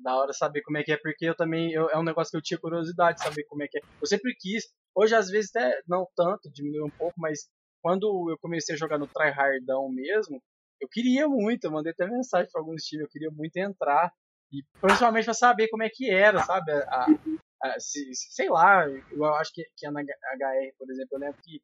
Da 0.04 0.16
hora 0.18 0.34
saber 0.34 0.62
como 0.64 0.78
é 0.78 0.84
que 0.84 0.92
é, 0.92 0.98
porque 0.98 1.26
eu 1.26 1.36
também. 1.36 1.72
eu- 1.72 1.90
é 1.90 1.98
um 1.98 2.04
negócio 2.04 2.32
que 2.32 2.38
eu 2.38 2.42
tinha 2.42 2.60
curiosidade 2.60 3.18
de 3.20 3.24
saber 3.24 3.44
como 3.46 3.64
é 3.64 3.68
que 3.68 3.78
é. 3.78 3.82
Eu 4.02 4.06
sempre 4.08 4.36
quis. 4.38 4.66
Hoje, 4.96 5.16
às 5.16 5.30
vezes, 5.30 5.50
até 5.56 5.82
não 5.88 6.06
tanto, 6.16 6.52
diminuiu 6.52 6.86
um 6.86 6.92
pouco, 6.92 7.14
mas 7.18 7.48
quando 7.82 8.30
eu 8.30 8.38
comecei 8.40 8.76
a 8.76 8.78
jogar 8.78 8.98
no 9.00 9.08
tryhardão 9.08 9.90
mesmo, 9.90 10.42
eu 10.82 10.88
queria 10.90 11.28
muito. 11.28 11.64
Eu 11.66 11.72
mandei 11.72 11.92
até 11.94 12.06
mensagem 12.06 12.50
pra 12.52 12.62
alguns 12.62 12.84
times, 12.84 13.06
eu 13.06 13.10
queria 13.10 13.32
muito 13.32 13.56
entrar. 13.58 14.12
E 14.52 14.62
principalmente 14.82 15.26
pra 15.26 15.34
saber 15.34 15.68
como 15.70 15.84
é 15.84 15.90
que 15.90 16.10
era, 16.12 16.44
sabe? 16.44 16.72
A, 16.72 16.78
a- 16.78 17.08
a- 17.64 17.80
se- 17.80 18.14
se- 18.14 18.32
sei 18.34 18.50
lá, 18.50 18.86
eu 19.12 19.26
acho 19.36 19.52
que, 19.54 19.64
que 19.78 19.90
na 19.90 20.02
HR, 20.02 20.74
por 20.78 20.92
exemplo, 20.92 21.10
eu 21.14 21.20
lembro 21.20 21.38
que. 21.42 21.62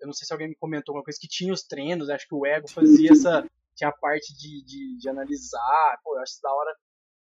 Eu 0.00 0.06
não 0.06 0.12
sei 0.12 0.26
se 0.26 0.32
alguém 0.32 0.48
me 0.48 0.56
comentou 0.56 0.92
alguma 0.92 1.04
coisa 1.04 1.18
que 1.20 1.26
tinha 1.28 1.52
os 1.52 1.62
treinos, 1.62 2.08
acho 2.10 2.28
que 2.28 2.34
o 2.34 2.46
Ego 2.46 2.68
fazia 2.70 3.10
essa. 3.12 3.44
Tinha 3.74 3.90
a 3.90 3.92
parte 3.92 4.32
de, 4.38 4.64
de, 4.64 4.98
de 4.98 5.08
analisar. 5.08 5.98
Pô, 6.02 6.16
eu 6.16 6.22
acho 6.22 6.32
isso 6.32 6.42
da 6.42 6.50
hora, 6.54 6.74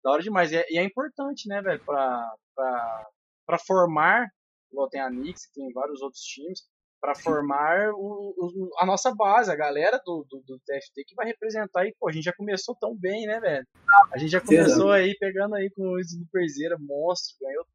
da 0.06 0.12
hora 0.12 0.22
demais. 0.22 0.52
E 0.52 0.58
é, 0.58 0.66
e 0.70 0.78
é 0.78 0.84
importante, 0.84 1.50
né, 1.50 1.62
velho, 1.62 1.82
pra, 1.84 2.32
pra, 2.56 3.08
pra 3.46 3.58
formar, 3.58 4.28
igual 4.72 4.88
tem 4.88 5.02
a 5.02 5.10
Nix, 5.10 5.50
tem 5.54 5.72
vários 5.74 6.00
outros 6.02 6.22
times, 6.22 6.62
pra 7.02 7.16
formar 7.16 7.90
o, 7.94 8.34
o- 8.38 8.70
a 8.80 8.86
nossa 8.86 9.14
base, 9.14 9.52
a 9.52 9.56
galera 9.56 10.00
do, 10.06 10.26
do, 10.30 10.42
do 10.46 10.60
TFT 10.60 11.04
que 11.06 11.16
vai 11.16 11.26
representar. 11.26 11.86
E, 11.88 11.94
pô, 12.00 12.08
a 12.08 12.12
gente 12.12 12.24
já 12.24 12.34
começou 12.34 12.76
tão 12.80 12.96
bem, 12.96 13.26
né, 13.26 13.40
velho? 13.40 13.66
A 14.14 14.18
gente 14.18 14.32
já 14.32 14.40
começou 14.42 14.92
aí 14.92 15.16
pegando 15.20 15.56
aí 15.56 15.70
com 15.72 15.82
o 15.90 16.00
Snooperzeira, 16.00 16.78
monstro, 16.80 17.36
ganhou 17.42 17.66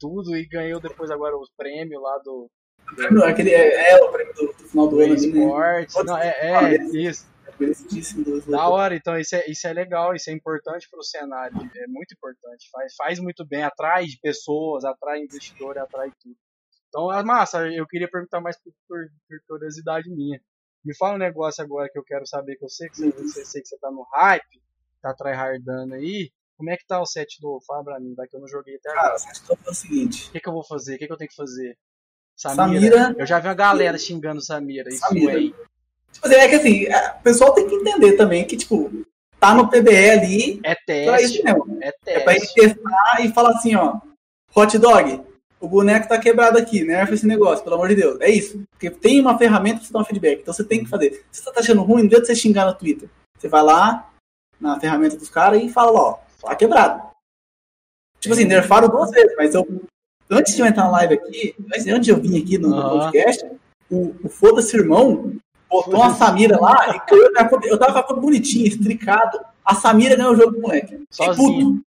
tudo 0.00 0.36
e 0.36 0.46
ganhou 0.46 0.80
depois 0.80 1.10
agora 1.10 1.36
os 1.36 1.50
prêmios 1.56 2.00
lá 2.02 2.18
do, 2.24 2.50
Aquele, 3.26 3.50
é, 3.50 3.90
é 3.92 3.96
o 4.02 4.10
prêmio 4.10 4.32
do, 4.34 4.46
do 4.46 4.64
final 4.68 4.86
do 4.88 4.96
do 4.96 5.02
ano 5.02 5.12
ali, 5.12 5.32
né? 5.32 5.40
esporte. 5.82 6.06
Não, 6.06 6.16
é, 6.16 6.28
é, 6.40 6.76
isso. 6.96 7.26
Merecidíssimo 7.58 8.24
do 8.24 8.40
Da 8.50 8.68
hora, 8.68 8.94
então 8.94 9.18
isso 9.18 9.34
é, 9.34 9.44
isso 9.50 9.66
é 9.66 9.72
legal, 9.72 10.14
isso 10.14 10.30
é 10.30 10.32
importante 10.32 10.88
para 10.90 11.00
o 11.00 11.04
cenário, 11.04 11.56
é 11.56 11.86
muito 11.88 12.14
importante, 12.14 12.68
faz, 12.70 12.94
faz 12.94 13.18
muito 13.18 13.46
bem, 13.46 13.62
atrai 13.62 14.06
pessoas, 14.22 14.84
atrai 14.84 15.20
investidor, 15.20 15.78
atrai 15.78 16.12
tudo. 16.22 16.36
Então, 16.88 17.12
é 17.12 17.22
massa, 17.22 17.66
eu 17.66 17.86
queria 17.86 18.08
perguntar 18.08 18.40
mais 18.40 18.56
por, 18.60 18.72
por, 18.88 18.98
por 19.28 19.38
curiosidade 19.46 20.08
minha. 20.08 20.40
Me 20.84 20.96
fala 20.96 21.16
um 21.16 21.18
negócio 21.18 21.62
agora 21.62 21.88
que 21.92 21.98
eu 21.98 22.04
quero 22.04 22.26
saber, 22.26 22.56
que 22.56 22.64
eu 22.64 22.68
sei 22.68 22.88
que 22.88 22.96
você, 22.96 23.10
você, 23.10 23.44
sei 23.44 23.62
que 23.62 23.68
você 23.68 23.78
tá 23.78 23.90
no 23.90 24.06
hype, 24.14 24.62
tá 25.02 25.12
tryhardando 25.12 25.94
aí, 25.94 26.30
como 26.56 26.70
é 26.70 26.76
que 26.76 26.86
tá 26.86 27.00
o 27.00 27.06
set 27.06 27.40
do 27.40 27.60
Fala 27.66 27.84
pra 27.84 28.00
mim, 28.00 28.14
vai 28.14 28.26
que 28.26 28.34
eu 28.34 28.40
não 28.40 28.48
joguei 28.48 28.76
até 28.76 28.90
agora. 28.90 29.02
Cara, 29.04 29.14
a 29.14 29.18
situação 29.18 29.56
é 29.66 29.70
o 29.70 29.74
seguinte. 29.74 30.28
O 30.28 30.32
que, 30.32 30.40
que 30.40 30.48
eu 30.48 30.52
vou 30.52 30.64
fazer? 30.64 30.94
O 30.94 30.98
que, 30.98 31.06
que 31.06 31.12
eu 31.12 31.16
tenho 31.16 31.30
que 31.30 31.36
fazer? 31.36 31.78
Samira. 32.36 33.14
Eu 33.18 33.26
já 33.26 33.38
vi 33.38 33.48
uma 33.48 33.54
galera 33.54 33.98
xingando 33.98 34.40
Samira, 34.40 34.88
isso 34.88 35.00
Samira. 35.00 35.36
aí. 35.36 35.54
Tipo 36.12 36.26
assim, 36.26 36.36
é 36.36 36.48
que 36.48 36.54
assim, 36.56 36.84
é, 36.86 37.10
o 37.18 37.22
pessoal 37.22 37.52
tem 37.54 37.68
que 37.68 37.74
entender 37.74 38.12
também 38.16 38.44
que, 38.44 38.56
tipo, 38.56 38.90
tá 39.38 39.54
no 39.54 39.68
PBE 39.68 40.10
ali 40.10 40.60
É 40.64 40.74
pra 40.74 41.20
isso 41.22 41.34
teste, 41.34 41.44
mesmo. 41.44 41.78
é 41.80 41.92
É 42.06 42.20
pra 42.20 42.34
teste. 42.34 42.54
testar 42.54 43.20
e 43.20 43.32
falar 43.32 43.50
assim, 43.50 43.74
ó. 43.76 43.98
Hot 44.54 44.76
dog, 44.78 45.22
o 45.60 45.68
boneco 45.68 46.08
tá 46.08 46.18
quebrado 46.18 46.58
aqui, 46.58 46.82
nerfa 46.84 47.14
esse 47.14 47.26
negócio, 47.26 47.62
pelo 47.62 47.76
amor 47.76 47.88
de 47.88 47.96
Deus. 47.96 48.20
É 48.20 48.30
isso. 48.30 48.62
Porque 48.70 48.90
tem 48.90 49.20
uma 49.20 49.38
ferramenta 49.38 49.78
pra 49.78 49.86
você 49.86 49.92
dar 49.92 50.00
um 50.00 50.04
feedback. 50.04 50.40
Então 50.40 50.54
você 50.54 50.64
tem 50.64 50.82
que 50.82 50.90
fazer. 50.90 51.24
Se 51.30 51.42
você 51.42 51.52
tá 51.52 51.60
achando 51.60 51.82
ruim, 51.82 52.00
não 52.02 52.06
adianta 52.06 52.26
você 52.26 52.34
xingar 52.34 52.66
no 52.66 52.74
Twitter. 52.74 53.08
Você 53.38 53.46
vai 53.48 53.62
lá 53.62 54.10
na 54.60 54.80
ferramenta 54.80 55.16
dos 55.16 55.28
caras 55.28 55.62
e 55.62 55.68
fala, 55.68 55.92
ó, 55.92 56.18
tá 56.42 56.56
quebrado. 56.56 57.02
Tipo 58.18 58.34
assim, 58.34 58.44
nerfaram 58.44 58.88
duas 58.88 59.10
vezes, 59.10 59.34
mas 59.36 59.54
eu. 59.54 59.66
Antes 60.30 60.54
de 60.54 60.60
eu 60.60 60.66
entrar 60.66 60.84
na 60.84 60.90
live 60.90 61.14
aqui, 61.14 61.54
antes 61.90 62.04
de 62.04 62.10
eu 62.10 62.20
vir 62.20 62.42
aqui 62.42 62.58
no, 62.58 62.68
podcast, 62.74 63.46
o, 63.90 64.14
o 64.24 64.28
Foda-se 64.28 64.76
Irmão 64.76 65.32
botou 65.68 65.94
uma 65.94 66.14
Samira 66.14 66.58
lá 66.60 66.74
e 67.10 67.68
eu 67.68 67.78
tava 67.78 68.02
com 68.02 68.14
a 68.14 68.16
bonitinha, 68.16 68.68
estricado. 68.68 69.38
A 69.64 69.74
Samira 69.74 70.16
ganhou 70.16 70.32
o 70.32 70.36
jogo, 70.36 70.60
moleque. 70.60 71.04
Fiquei 71.10 71.26
Sozinho. 71.26 71.74
puto. 71.74 71.86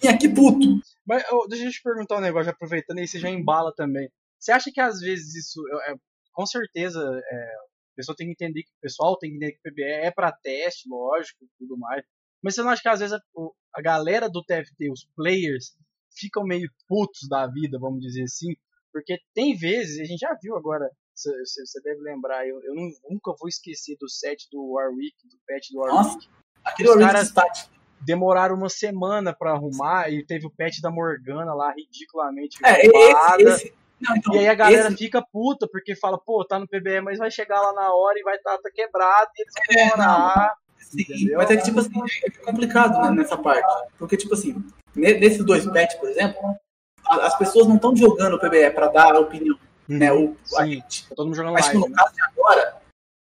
Vim 0.00 0.08
aqui 0.08 0.28
puto. 0.28 0.80
Mas 1.06 1.22
ô, 1.30 1.46
deixa 1.46 1.64
eu 1.64 1.70
te 1.70 1.82
perguntar 1.82 2.16
um 2.16 2.20
negócio, 2.20 2.50
aproveitando 2.50 2.98
aí, 2.98 3.06
você 3.06 3.18
já 3.18 3.28
embala 3.28 3.72
também. 3.74 4.08
Você 4.38 4.52
acha 4.52 4.70
que 4.72 4.80
às 4.80 5.00
vezes 5.00 5.34
isso, 5.34 5.60
é, 5.68 5.92
é, 5.92 5.94
com 6.32 6.46
certeza, 6.46 7.00
é, 7.00 7.36
a 7.36 7.96
pessoa 7.96 8.16
tem 8.16 8.26
que 8.26 8.32
entender 8.32 8.62
que 8.62 8.70
o 8.70 8.80
pessoal 8.80 9.18
tem 9.18 9.30
que 9.30 9.36
entender 9.36 9.52
que 9.52 9.68
o 9.68 9.72
PBE 9.72 9.82
é 9.82 10.10
pra 10.10 10.32
teste, 10.32 10.88
lógico, 10.88 11.44
e 11.44 11.48
tudo 11.58 11.76
mais. 11.78 12.02
Mas 12.42 12.54
você 12.54 12.62
não 12.62 12.70
acha 12.70 12.80
que 12.80 12.88
às 12.88 13.00
vezes 13.00 13.14
a, 13.14 13.20
a 13.74 13.82
galera 13.82 14.28
do 14.30 14.42
TFT, 14.42 14.90
os 14.90 15.06
players, 15.14 15.74
ficam 16.16 16.42
meio 16.44 16.70
putos 16.88 17.28
da 17.28 17.46
vida, 17.46 17.78
vamos 17.78 18.00
dizer 18.00 18.22
assim? 18.22 18.54
Porque 18.92 19.18
tem 19.34 19.56
vezes, 19.56 20.00
a 20.00 20.04
gente 20.04 20.20
já 20.20 20.36
viu 20.42 20.56
agora, 20.56 20.88
você 21.22 21.66
você 21.66 21.80
deve 21.82 22.00
lembrar, 22.00 22.46
eu, 22.46 22.60
eu 22.62 22.74
nunca 22.74 23.32
vou 23.38 23.48
esquecer 23.48 23.96
do 24.00 24.08
set 24.08 24.48
do 24.50 24.72
Warwick, 24.72 25.14
do 25.28 25.36
patch 25.46 25.70
do 25.72 25.78
Warwick. 25.80 26.04
Nossa, 26.04 26.18
Aquele 26.64 26.88
Os 26.90 26.96
Orange 26.96 27.32
caras- 27.32 27.70
demoraram 28.02 28.54
uma 28.56 28.68
semana 28.68 29.34
pra 29.34 29.52
arrumar 29.52 30.10
e 30.10 30.24
teve 30.24 30.46
o 30.46 30.50
patch 30.50 30.80
da 30.80 30.90
Morgana 30.90 31.52
lá 31.54 31.72
ridiculamente 31.72 32.58
É, 32.64 32.86
roubada. 32.86 33.42
esse, 33.42 33.66
esse. 33.66 33.74
Não, 34.00 34.16
então, 34.16 34.34
E 34.34 34.38
aí 34.38 34.48
a 34.48 34.54
galera 34.54 34.88
esse- 34.88 34.96
fica 34.96 35.22
puta 35.30 35.68
porque 35.70 35.94
fala, 35.94 36.18
pô, 36.18 36.42
tá 36.44 36.58
no 36.58 36.66
PBE, 36.66 37.02
mas 37.02 37.18
vai 37.18 37.30
chegar 37.30 37.60
lá 37.60 37.72
na 37.74 37.92
hora 37.94 38.18
e 38.18 38.22
vai 38.22 38.36
estar 38.36 38.56
tá, 38.56 38.62
tá 38.62 38.70
quebrado 38.74 39.30
e 39.36 39.42
eles 39.42 39.52
vão 39.54 39.64
É, 39.84 39.90
demorar. 39.90 40.54
Sim, 40.78 41.02
Entendeu? 41.02 41.36
mas 41.38 41.50
é 41.50 41.56
que, 41.58 41.62
tipo 41.64 41.80
assim, 41.80 41.90
é 42.24 42.30
complicado 42.30 42.98
né, 43.02 43.10
nessa 43.10 43.36
parte. 43.36 43.68
Porque, 43.98 44.16
tipo 44.16 44.32
assim, 44.32 44.56
ne- 44.96 45.18
nesses 45.20 45.44
dois 45.44 45.66
patches, 45.66 46.00
por 46.00 46.08
exemplo, 46.08 46.40
as 47.06 47.36
pessoas 47.36 47.66
não 47.68 47.76
estão 47.76 47.94
jogando 47.94 48.34
o 48.36 48.40
PBE 48.40 48.70
pra 48.70 48.88
dar 48.88 49.14
a 49.14 49.20
né? 49.98 50.12
O, 50.12 50.36
a 50.56 50.64
Sim. 50.64 50.72
gente. 50.72 51.08
Tá 51.08 51.14
todo 51.14 51.26
mundo 51.26 51.36
jogando 51.36 51.52
Mas, 51.54 51.66
live. 51.66 51.80
no 51.80 51.88
Né? 51.88 51.94
caso 51.96 52.14
de 52.14 52.22
agora, 52.22 52.76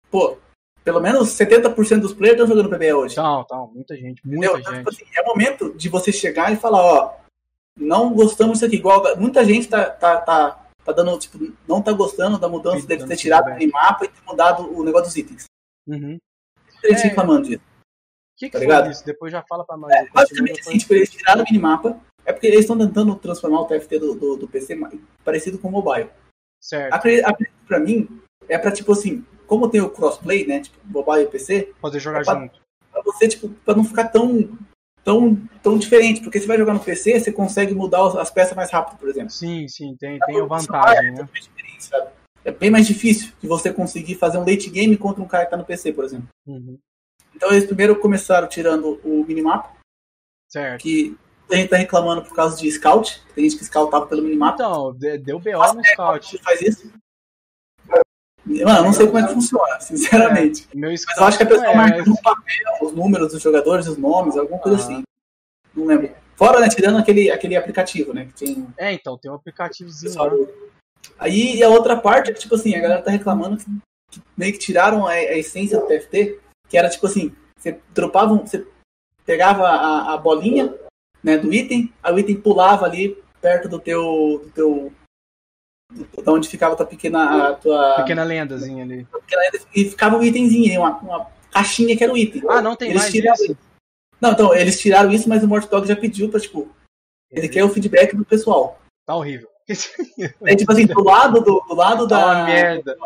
pô, 0.10 0.38
pelo 0.84 1.00
menos 1.02 1.30
70% 1.30 2.00
dos 2.00 2.14
players 2.14 2.40
estão 2.40 2.48
jogando 2.56 2.74
PBE 2.76 2.94
hoje. 2.94 3.14
Então, 3.14 3.42
então, 3.46 3.72
muita 3.74 3.96
gente, 3.96 4.22
Entendeu? 4.26 4.54
muita 4.54 4.60
Então, 4.60 4.74
gente. 4.74 4.78
tipo 4.86 4.90
assim, 4.90 5.06
é 5.20 5.24
momento 5.24 5.74
de 5.76 5.90
você 5.90 6.12
chegar 6.12 6.52
e 6.52 6.56
falar, 6.56 6.82
ó, 6.84 7.14
não 7.76 8.14
gostamos 8.14 8.54
disso 8.54 8.66
aqui. 8.66 8.78
Igual 8.78 9.18
muita 9.18 9.44
gente 9.46 9.68
tá, 9.68 9.90
tá, 9.90 10.18
tá, 10.22 10.66
tá 10.84 10.92
dando, 10.94 11.18
tipo, 11.20 11.38
não 11.68 11.82
tá 11.82 11.92
gostando 11.92 12.40
da 12.40 12.48
mudança 12.50 12.82
Sim, 12.82 12.88
dele 12.88 13.06
ter 13.06 13.18
tirado 13.18 13.50
o 13.50 13.54
minimapa 13.54 14.06
e 14.06 14.08
ter 14.08 14.22
mudado 14.26 14.64
o 14.74 14.84
negócio 14.84 15.08
dos 15.08 15.18
itens. 15.18 15.44
Uhum. 15.88 16.18
Muita 16.74 16.90
gente 16.90 17.02
É. 17.06 17.10
reclamando 17.10 17.48
disso. 17.48 17.62
O 17.64 18.40
que, 18.40 18.46
que 18.48 18.52
Tá 18.54 18.60
ligado? 18.60 18.92
isso? 18.92 19.04
Depois 19.06 19.32
já 19.32 19.42
fala 19.44 19.66
pra 19.66 19.76
nós. 19.76 19.92
É, 19.92 20.08
basicamente 20.10 20.60
assim, 20.62 20.78
tipo, 20.78 20.94
eles 20.94 21.10
tiraram 21.10 21.42
o 21.42 21.44
minimapa. 21.44 22.00
É 22.24 22.32
porque 22.34 22.46
eles 22.48 22.60
estão 22.62 22.78
tentando 22.78 23.16
transformar 23.16 23.62
o 23.62 23.66
TFT 23.66 24.00
do, 24.00 24.14
do, 24.16 24.38
do 24.38 24.48
PC 24.48 24.78
parecido 25.24 25.58
com 25.58 25.70
o 25.70 25.72
mobile. 25.72 26.10
Certo. 26.60 26.94
Acredito, 26.94 27.34
pra 27.68 27.80
mim, 27.80 28.22
é 28.50 28.58
pra, 28.58 28.72
tipo 28.72 28.92
assim, 28.92 29.26
como 29.46 29.70
tem 29.70 29.82
o 29.82 29.90
crossplay, 29.90 30.46
né? 30.46 30.62
Tipo, 30.62 30.78
mobile 30.86 31.24
e 31.24 31.28
PC, 31.28 31.74
Poder 31.82 32.00
jogar 32.00 32.22
é 32.22 32.24
pra- 32.26 32.40
junto. 32.40 32.60
pra 32.92 33.02
você, 33.04 33.28
tipo, 33.28 33.50
pra 33.50 33.76
não 33.76 33.84
ficar 33.84 34.10
tão, 34.10 34.58
tão, 35.04 35.36
tão 35.64 35.78
diferente. 35.78 36.22
Porque 36.22 36.40
você 36.40 36.48
vai 36.48 36.58
jogar 36.58 36.74
no 36.74 36.80
PC, 36.84 37.20
você 37.20 37.32
consegue 37.32 37.74
mudar 37.74 38.06
as 38.20 38.30
peças 38.32 38.56
mais 38.56 38.72
rápido, 38.72 38.98
por 39.00 39.08
exemplo. 39.10 39.30
Sim, 39.30 39.68
sim, 39.68 39.96
tem, 40.00 40.18
Tá 40.20 40.26
tem 40.26 40.38
a 40.38 40.42
bom, 40.46 40.48
vantagem, 40.58 41.14
né? 41.14 41.28
É 42.44 42.52
bem 42.52 42.70
mais 42.72 42.88
difícil 42.88 43.32
de 43.42 43.48
você 43.48 43.74
conseguir 43.74 44.16
fazer 44.16 44.38
um 44.38 44.46
late 44.46 44.70
game 44.70 44.96
contra 44.98 45.22
um 45.22 45.28
cara 45.28 45.46
que 45.46 45.52
tá 45.52 45.58
no 45.58 45.66
PC, 45.66 45.92
por 45.92 46.06
exemplo. 46.06 46.28
Uhum. 46.46 46.78
Então 47.36 47.52
eles 47.52 47.66
primeiro 47.66 48.00
começaram 48.00 48.48
tirando 48.48 49.00
o 49.04 49.24
minimapa, 49.26 49.76
Certo. 50.50 50.82
que 50.82 51.16
gente 51.56 51.70
tá 51.70 51.78
reclamando 51.78 52.22
por 52.24 52.36
causa 52.36 52.58
de 52.58 52.70
scout. 52.72 53.22
Tem 53.34 53.44
gente 53.50 53.58
que 53.58 53.66
scoutava 53.66 54.06
pelo 54.06 54.22
minimapa. 54.22 54.56
Então, 54.56 54.94
de- 54.94 55.18
deu 55.18 55.40
BO 55.40 55.58
Mas 55.58 55.74
no 55.74 55.82
é, 55.82 55.84
scout. 55.94 56.38
Faz 56.44 56.62
isso? 56.62 56.92
Mano, 58.46 58.80
eu 58.80 58.84
não 58.84 58.94
sei 58.94 59.08
como 59.08 59.20
é 59.20 59.28
que 59.28 59.34
funciona, 59.34 59.80
sinceramente. 59.82 60.68
Meu 60.74 60.90
Mas 60.92 61.04
eu 61.18 61.24
acho 61.26 61.38
que 61.38 61.44
a 61.44 61.48
pessoa 61.48 61.68
é, 61.72 61.76
marca 61.76 62.04
no 62.06 62.22
papel 62.22 62.66
os 62.82 62.94
números 62.94 63.32
dos 63.34 63.42
jogadores, 63.42 63.88
os 63.88 63.98
nomes, 63.98 64.38
alguma 64.38 64.60
coisa 64.60 64.78
Ah. 64.78 64.82
assim. 64.82 65.04
Não 65.76 65.86
lembro. 65.86 66.10
Fora, 66.36 66.60
né, 66.60 66.70
tirando 66.70 66.98
aquele, 66.98 67.30
aquele 67.32 67.56
aplicativo, 67.56 68.14
né, 68.14 68.26
que 68.26 68.46
tem 68.46 68.68
É, 68.78 68.94
então, 68.94 69.18
tem 69.18 69.30
um 69.30 69.36
aplicativozinho 69.36 70.12
pessoal. 70.12 70.30
lá. 70.38 70.48
Aí 71.20 71.56
e 71.58 71.64
a 71.64 71.70
outra 71.70 71.98
parte 71.98 72.30
é 72.30 72.34
que, 72.34 72.40
tipo 72.40 72.56
assim, 72.56 72.76
a 72.76 72.80
galera 72.80 73.02
tá 73.02 73.12
reclamando 73.12 73.58
que, 73.58 73.66
que 74.12 74.22
meio 74.38 74.54
que 74.54 74.60
tiraram 74.60 75.06
a, 75.08 75.12
a 75.12 75.38
essência 75.38 75.80
do 75.80 75.88
TFT, 75.88 76.40
que 76.70 76.78
era 76.78 76.90
tipo 76.90 77.06
assim, 77.08 77.36
você 77.58 77.80
dropava, 77.94 78.36
você 78.36 78.66
pegava 79.26 79.68
a, 79.68 80.14
a 80.14 80.18
bolinha 80.18 80.74
né, 81.28 81.38
do 81.38 81.54
item, 81.54 81.94
aí 82.02 82.14
o 82.14 82.20
item 82.20 82.40
pulava 82.40 82.86
ali 82.86 83.22
perto 83.42 83.68
do 83.68 83.80
teu. 83.80 84.42
do 84.46 84.52
teu. 84.52 84.94
do- 85.94 86.22
da 86.24 86.32
onde 86.34 86.48
ficava 86.50 86.74
a 86.74 86.78
tua 86.78 86.86
pequena. 86.86 87.50
A 87.50 87.54
tua, 87.56 87.96
Pequena 87.98 88.24
lendazinha 88.24 88.84
ali. 88.84 89.06
pequena 89.06 89.42
e 89.76 89.86
ficava 89.90 90.18
um 90.18 90.24
itemzinho, 90.24 90.82
uma, 90.82 90.98
uma 91.00 91.32
caixinha 91.52 91.96
que 91.98 92.04
era 92.04 92.12
o 92.14 92.18
item. 92.18 92.44
Ah, 92.50 92.62
não 92.62 92.76
tem 92.76 92.90
Eles 92.90 93.02
mais 93.04 93.12
tiraram 93.14 93.44
isso? 93.46 93.58
Não, 94.20 94.32
então, 94.32 94.54
eles 94.56 94.80
tiraram 94.80 95.12
isso, 95.12 95.30
mas 95.30 95.44
o 95.44 95.48
Mortal 95.48 95.70
Dog 95.70 95.88
já 95.88 95.96
pediu 95.96 96.30
pra, 96.30 96.40
tipo, 96.40 96.68
ele 97.32 97.48
quer 97.48 97.64
o 97.64 97.70
feedback 97.70 98.16
do 98.16 98.26
pessoal. 98.26 98.80
Tá 99.06 99.16
horrível. 99.16 99.48
Aí, 100.44 100.56
tipo 100.58 100.72
assim, 100.72 100.86
do 100.88 101.04
lado 101.04 101.40
do, 101.42 101.60
do 101.68 101.76
lado 101.76 102.08
Tá 102.08 102.18
uma 102.26 102.34
da. 102.36 102.44
merda. 102.46 102.98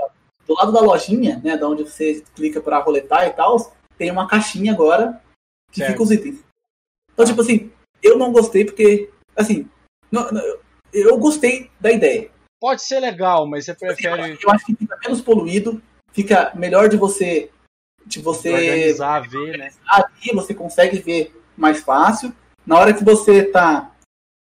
do 0.48 0.54
lado 0.56 0.72
da 0.72 0.80
lojinha, 0.82 1.40
né, 1.44 1.58
da 1.58 1.68
onde 1.68 1.84
você 1.84 2.24
clica 2.36 2.60
pra 2.62 2.80
roletar 2.80 3.28
e 3.28 3.34
tal, 3.34 3.58
tem 3.98 4.10
uma 4.10 4.28
caixinha 4.28 4.72
agora 4.74 5.22
que 5.72 5.80
Certo. 5.80 5.92
fica 5.92 6.04
os 6.04 6.12
itens. 6.12 6.40
Então, 7.14 7.26
tipo 7.26 7.42
assim, 7.42 7.72
eu 8.04 8.18
não 8.18 8.32
gostei 8.32 8.66
porque, 8.66 9.10
assim, 9.36 9.68
não- 10.12 10.32
não, 10.32 10.42
eu- 10.94 11.18
gostei 11.18 11.70
da 11.80 11.92
ideia. 11.92 12.30
Pode 12.60 12.84
ser 12.84 13.00
legal, 13.00 13.48
mas 13.48 13.66
você 13.66 13.74
prefere 13.74 14.38
eu 14.42 14.50
acho 14.52 14.66
que 14.66 14.76
fica 14.76 14.98
menos 15.04 15.22
poluído, 15.22 15.82
fica 16.12 16.52
melhor 16.56 16.90
de 16.90 16.98
você, 16.98 17.50
de 18.06 18.20
você 18.20 18.52
organizar, 18.54 19.28
ver, 19.28 19.58
né? 19.58 19.72
ali, 19.88 20.34
você 20.34 20.54
consegue 20.54 21.00
ver 21.00 21.36
mais 21.58 21.82
fácil. 21.82 22.34
Na 22.66 22.78
hora 22.78 22.94
que 22.94 23.04
você 23.04 23.44
tá, 23.44 23.92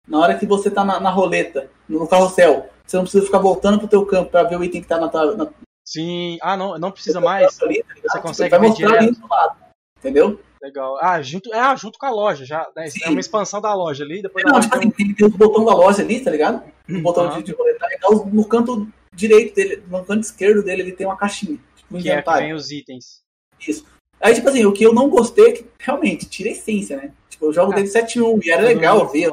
na 0.08 0.20
hora 0.20 0.38
que 0.38 0.46
você 0.46 0.70
tá 0.70 0.86
na, 0.86 1.00
na 1.00 1.10
roleta, 1.10 1.70
no 1.90 2.08
carrossel, 2.08 2.70
você 2.86 2.98
não 2.98 3.04
precisa 3.04 3.26
ficar 3.26 3.40
voltando 3.40 3.80
pro 3.80 3.88
teu 3.88 4.06
campo 4.06 4.30
pra 4.30 4.44
ver 4.44 4.58
o 4.58 4.64
item 4.64 4.82
que 4.82 4.88
tá 4.88 5.00
na 5.00 5.10
tua, 5.10 5.36
na, 5.36 5.48
Sim. 5.88 6.38
Ah, 6.42 6.56
não, 6.56 6.78
não 6.78 6.92
precisa 6.92 7.20
mais. 7.20 7.60
ali, 7.62 7.84
tá 7.84 7.94
ligado? 7.94 8.12
Você 8.14 8.22
consegue 8.22 8.50
vai 8.52 8.60
ver 8.60 8.68
mostrar 8.68 8.88
direto. 8.88 9.04
ali 9.04 9.12
do 9.16 9.28
lado, 9.28 9.58
entendeu? 9.98 10.40
Legal. 10.62 10.98
Ah, 11.02 11.22
junto, 11.22 11.52
é, 11.54 11.60
ah, 11.60 11.76
junto 11.76 11.98
com 11.98 12.06
a 12.06 12.12
loja 12.12 12.46
já. 12.46 12.68
né? 12.76 12.88
É 13.04 13.10
uma 13.10 13.20
expansão 13.20 13.60
da 13.60 13.74
loja 13.74 14.04
ali. 14.04 14.22
Depois 14.22 14.46
da 14.46 14.52
Não, 14.52 14.60
tipo 14.60 14.72
tem 14.78 14.88
assim, 14.88 14.92
tem, 14.92 15.14
tem 15.16 15.28
os 15.28 15.36
botões 15.36 15.66
da 15.66 15.74
loja 15.74 16.02
ali, 16.04 16.20
tá 16.24 16.30
ligado? 16.30 16.64
O 16.88 16.94
um- 16.94 17.02
botão 17.02 17.26
Aham. 17.26 17.38
de, 17.38 17.44
de 17.46 17.52
roletar 17.54 17.90
e 17.92 17.98
tal, 17.98 18.26
no 18.28 18.46
canto 18.48 18.88
direito 19.14 19.56
dele, 19.56 19.84
no 19.88 20.06
canto 20.06 20.22
esquerdo 20.24 20.64
dele, 20.64 20.84
ele 20.84 20.92
tem 20.92 21.06
uma 21.08 21.18
caixinha, 21.18 21.58
tipo 21.76 21.98
um 21.98 22.02
que 22.02 22.08
é 22.10 22.12
que 22.12 22.18
inventário. 22.20 22.56
os 22.56 22.70
itens. 22.72 23.22
Isso. 23.68 23.86
Aí, 24.20 24.36
tipo 24.36 24.48
assim, 24.50 24.64
o 24.66 24.72
que 24.72 24.84
eu 24.86 24.94
não 24.94 25.10
gostei 25.10 25.48
é 25.48 25.52
que, 25.54 25.66
realmente, 25.80 26.28
tira 26.30 26.50
a 26.50 26.52
essência, 26.52 26.96
né? 26.96 27.12
Tipo, 27.28 27.46
eu 27.48 27.54
jogo 27.54 27.72
Ah, 27.72 27.76
desde 27.76 27.92
7.1 28.00 28.40
e 28.46 28.52
era 28.52 28.62
todo 28.62 28.68
legal 28.76 29.08
ver 29.10 29.30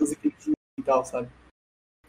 os 0.00 0.12
itens 0.12 0.48
e 0.78 0.82
tal, 0.82 1.04
sabe? 1.04 1.28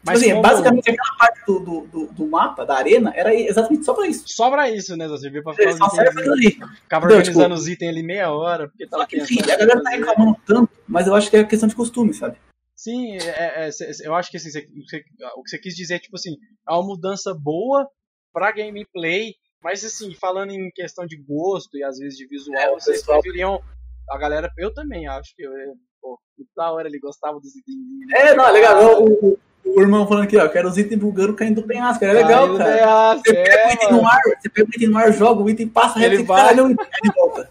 Tipo 0.04 0.10
Mas 0.12 0.20
assim, 0.20 0.30
como- 0.32 0.42
basicamente 0.42 0.90
aquela 0.90 1.16
parte 1.16 1.40
do, 1.46 1.58
do, 1.60 2.06
do, 2.12 2.26
mapa, 2.26 2.66
da 2.66 2.74
arena, 2.76 3.10
era 3.16 3.34
exatamente 3.34 3.86
só 3.86 3.94
pra 3.94 4.06
isso. 4.06 4.24
Só 4.26 4.50
pra 4.50 4.70
isso, 4.70 4.94
né? 4.98 5.08
Você 5.08 5.30
viu 5.30 5.42
pra 5.42 5.54
ficar 5.54 5.72
só 5.72 5.88
serve 5.88 6.18
aquilo 6.20 6.34
ali. 6.34 6.50
Ficava 6.82 7.06
organizando 7.06 7.54
os 7.54 7.66
itens 7.66 7.88
ali 7.88 8.02
meia 8.02 8.30
hora. 8.30 8.68
Porque 8.68 8.86
tava 8.86 9.04
Só 9.04 9.08
que, 9.08 9.16
enfim, 9.16 9.36
pensando 9.36 9.52
a 9.52 9.56
galera 9.56 9.82
tá 9.82 9.90
reclamando 9.90 10.36
tanto, 10.46 10.70
mas 10.86 11.06
eu 11.06 11.14
acho 11.14 11.30
que 11.30 11.36
é 11.38 11.44
questão 11.44 11.68
de 11.68 11.74
costume, 11.74 12.12
sabe? 12.12 12.36
Sim, 12.76 13.16
é, 13.16 13.66
é, 13.66 13.70
eu 14.02 14.14
acho 14.14 14.30
que 14.30 14.36
assim, 14.36 14.50
o 14.58 15.42
que 15.42 15.48
você 15.50 15.58
quis 15.58 15.74
dizer, 15.74 16.00
tipo 16.00 16.16
assim, 16.16 16.36
é 16.68 16.72
uma 16.72 16.82
mudança 16.82 17.32
boa 17.32 17.88
pra 18.30 18.52
gameplay, 18.52 19.32
mas 19.62 19.82
assim, 19.84 20.14
falando 20.14 20.50
em 20.50 20.70
questão 20.74 21.06
de 21.06 21.16
gosto 21.16 21.78
e 21.78 21.82
às 21.82 21.96
vezes 21.98 22.18
de 22.18 22.26
visual, 22.26 22.58
É, 22.60 22.70
vocês 22.72 22.98
pessoal- 22.98 23.22
preferiam. 23.22 23.62
A 24.10 24.18
galera, 24.18 24.50
eu 24.58 24.70
também 24.74 25.06
acho 25.06 25.34
que 25.34 25.42
eu, 25.42 25.50
pô, 26.02 26.18
da 26.54 26.70
hora 26.72 26.88
ele 26.88 26.98
gostava 26.98 27.40
dos 27.40 27.56
itens. 27.56 27.76
É, 28.14 28.34
não, 28.34 28.46
é 28.46 28.52
legal. 28.52 29.02
O, 29.02 29.38
o, 29.64 29.80
irmão 29.80 30.06
falando 30.06 30.24
aqui, 30.24 30.36
ó, 30.36 30.48
quero 30.48 30.68
os 30.68 30.78
itens 30.78 31.00
bugando 31.00 31.34
caindo 31.34 31.60
do 31.60 31.66
penhasco. 31.66 32.04
É 32.04 32.12
legal, 32.12 32.56
cara. 32.56 33.16
Você 33.16 33.32
pega 33.32 33.66
o 33.66 33.68
é, 33.68 33.74
item 33.74 33.90
mano. 33.90 34.02
no 34.02 34.08
ar, 34.08 34.20
você 34.22 34.48
pega 34.48 34.66
o 34.66 34.74
item 34.74 34.88
no 34.88 34.98
ar, 34.98 35.12
joga, 35.12 35.42
o 35.42 35.50
item 35.50 35.68
passa 35.68 35.98
reto 35.98 36.14
Ele 36.14 36.22
e 36.22 36.26
vai. 36.26 36.42
caralho, 36.42 36.68
de 36.74 37.12
volta. 37.14 37.50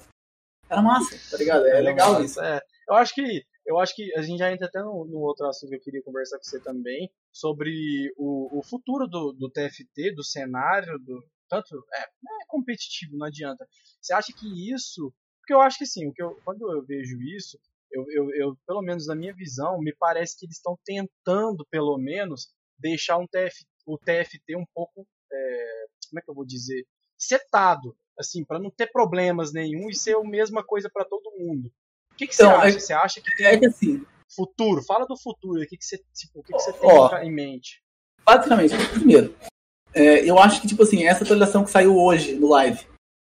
Era 0.69 0.81
massa, 0.81 1.15
tá 1.31 1.37
ligado? 1.37 1.65
É 1.67 1.81
legal 1.81 2.23
isso. 2.23 2.41
é. 2.41 2.61
Eu 2.87 2.95
acho 2.95 3.13
que 3.13 3.43
eu 3.65 3.79
acho 3.79 3.95
que 3.95 4.13
a 4.15 4.21
gente 4.21 4.39
já 4.39 4.51
entra 4.51 4.67
até 4.67 4.81
no, 4.81 5.05
no 5.05 5.19
outro 5.19 5.47
assunto 5.47 5.69
que 5.69 5.75
eu 5.77 5.81
queria 5.81 6.03
conversar 6.03 6.37
com 6.37 6.43
você 6.43 6.59
também 6.59 7.09
sobre 7.31 8.13
o, 8.17 8.59
o 8.59 8.63
futuro 8.63 9.07
do, 9.07 9.31
do 9.31 9.49
TFT, 9.49 10.13
do 10.13 10.23
cenário, 10.23 10.99
do 10.99 11.23
tanto 11.49 11.85
é, 11.93 12.01
é 12.01 12.45
competitivo, 12.47 13.15
não 13.15 13.27
adianta. 13.27 13.65
Você 14.01 14.13
acha 14.13 14.33
que 14.33 14.73
isso, 14.73 15.13
porque 15.39 15.53
eu 15.53 15.61
acho 15.61 15.77
que 15.77 15.85
sim, 15.85 16.07
o 16.07 16.13
que 16.13 16.21
eu, 16.21 16.35
quando 16.43 16.69
eu 16.71 16.83
vejo 16.83 17.21
isso, 17.21 17.57
eu, 17.93 18.05
eu, 18.11 18.35
eu 18.35 18.57
pelo 18.67 18.81
menos 18.81 19.07
na 19.07 19.15
minha 19.15 19.33
visão, 19.33 19.79
me 19.79 19.93
parece 19.97 20.37
que 20.37 20.45
eles 20.45 20.57
estão 20.57 20.77
tentando 20.83 21.65
pelo 21.69 21.97
menos 21.97 22.49
deixar 22.77 23.17
um 23.17 23.27
TF, 23.27 23.65
o 23.85 23.97
TFT 23.97 24.55
um 24.57 24.65
pouco, 24.73 25.05
é, 25.31 25.85
como 26.09 26.19
é 26.19 26.21
que 26.21 26.29
eu 26.29 26.35
vou 26.35 26.45
dizer, 26.45 26.85
setado, 27.17 27.95
assim, 28.19 28.43
para 28.43 28.59
não 28.59 28.69
ter 28.69 28.91
problemas 28.91 29.53
nenhum 29.53 29.89
e 29.89 29.95
ser 29.95 30.15
a 30.15 30.23
mesma 30.23 30.63
coisa 30.63 30.89
para 30.91 31.05
todo 31.05 31.31
mundo. 31.37 31.71
O 32.11 32.15
que, 32.15 32.27
que 32.27 32.33
Então, 32.33 32.49
você 32.51 32.55
é- 32.55 32.67
acha? 32.67 32.79
Você 32.79 32.93
acha 32.93 33.21
que 33.21 33.35
tem 33.35 33.45
É 33.45 33.57
que 33.57 33.65
assim, 33.65 34.05
futuro? 34.35 34.83
Fala 34.83 35.05
do 35.05 35.17
futuro. 35.17 35.61
O 35.61 35.67
que, 35.67 35.77
que 35.77 35.85
você, 35.85 35.97
tipo, 36.13 36.39
o 36.39 36.43
que, 36.43 36.53
que 36.53 36.59
você 36.59 36.73
tem 36.73 36.89
Ó. 36.91 37.15
em 37.19 37.31
mente? 37.31 37.81
basicamente, 38.25 38.73
primeiro, 38.93 39.35
é, 39.93 40.23
eu 40.29 40.39
acho 40.39 40.61
que, 40.61 40.67
tipo 40.67 40.83
assim, 40.83 41.03
essa 41.05 41.23
atualização 41.25 41.63
que 41.65 41.69
saiu 41.71 41.97
hoje 41.97 42.35
no 42.35 42.49
live, 42.49 42.87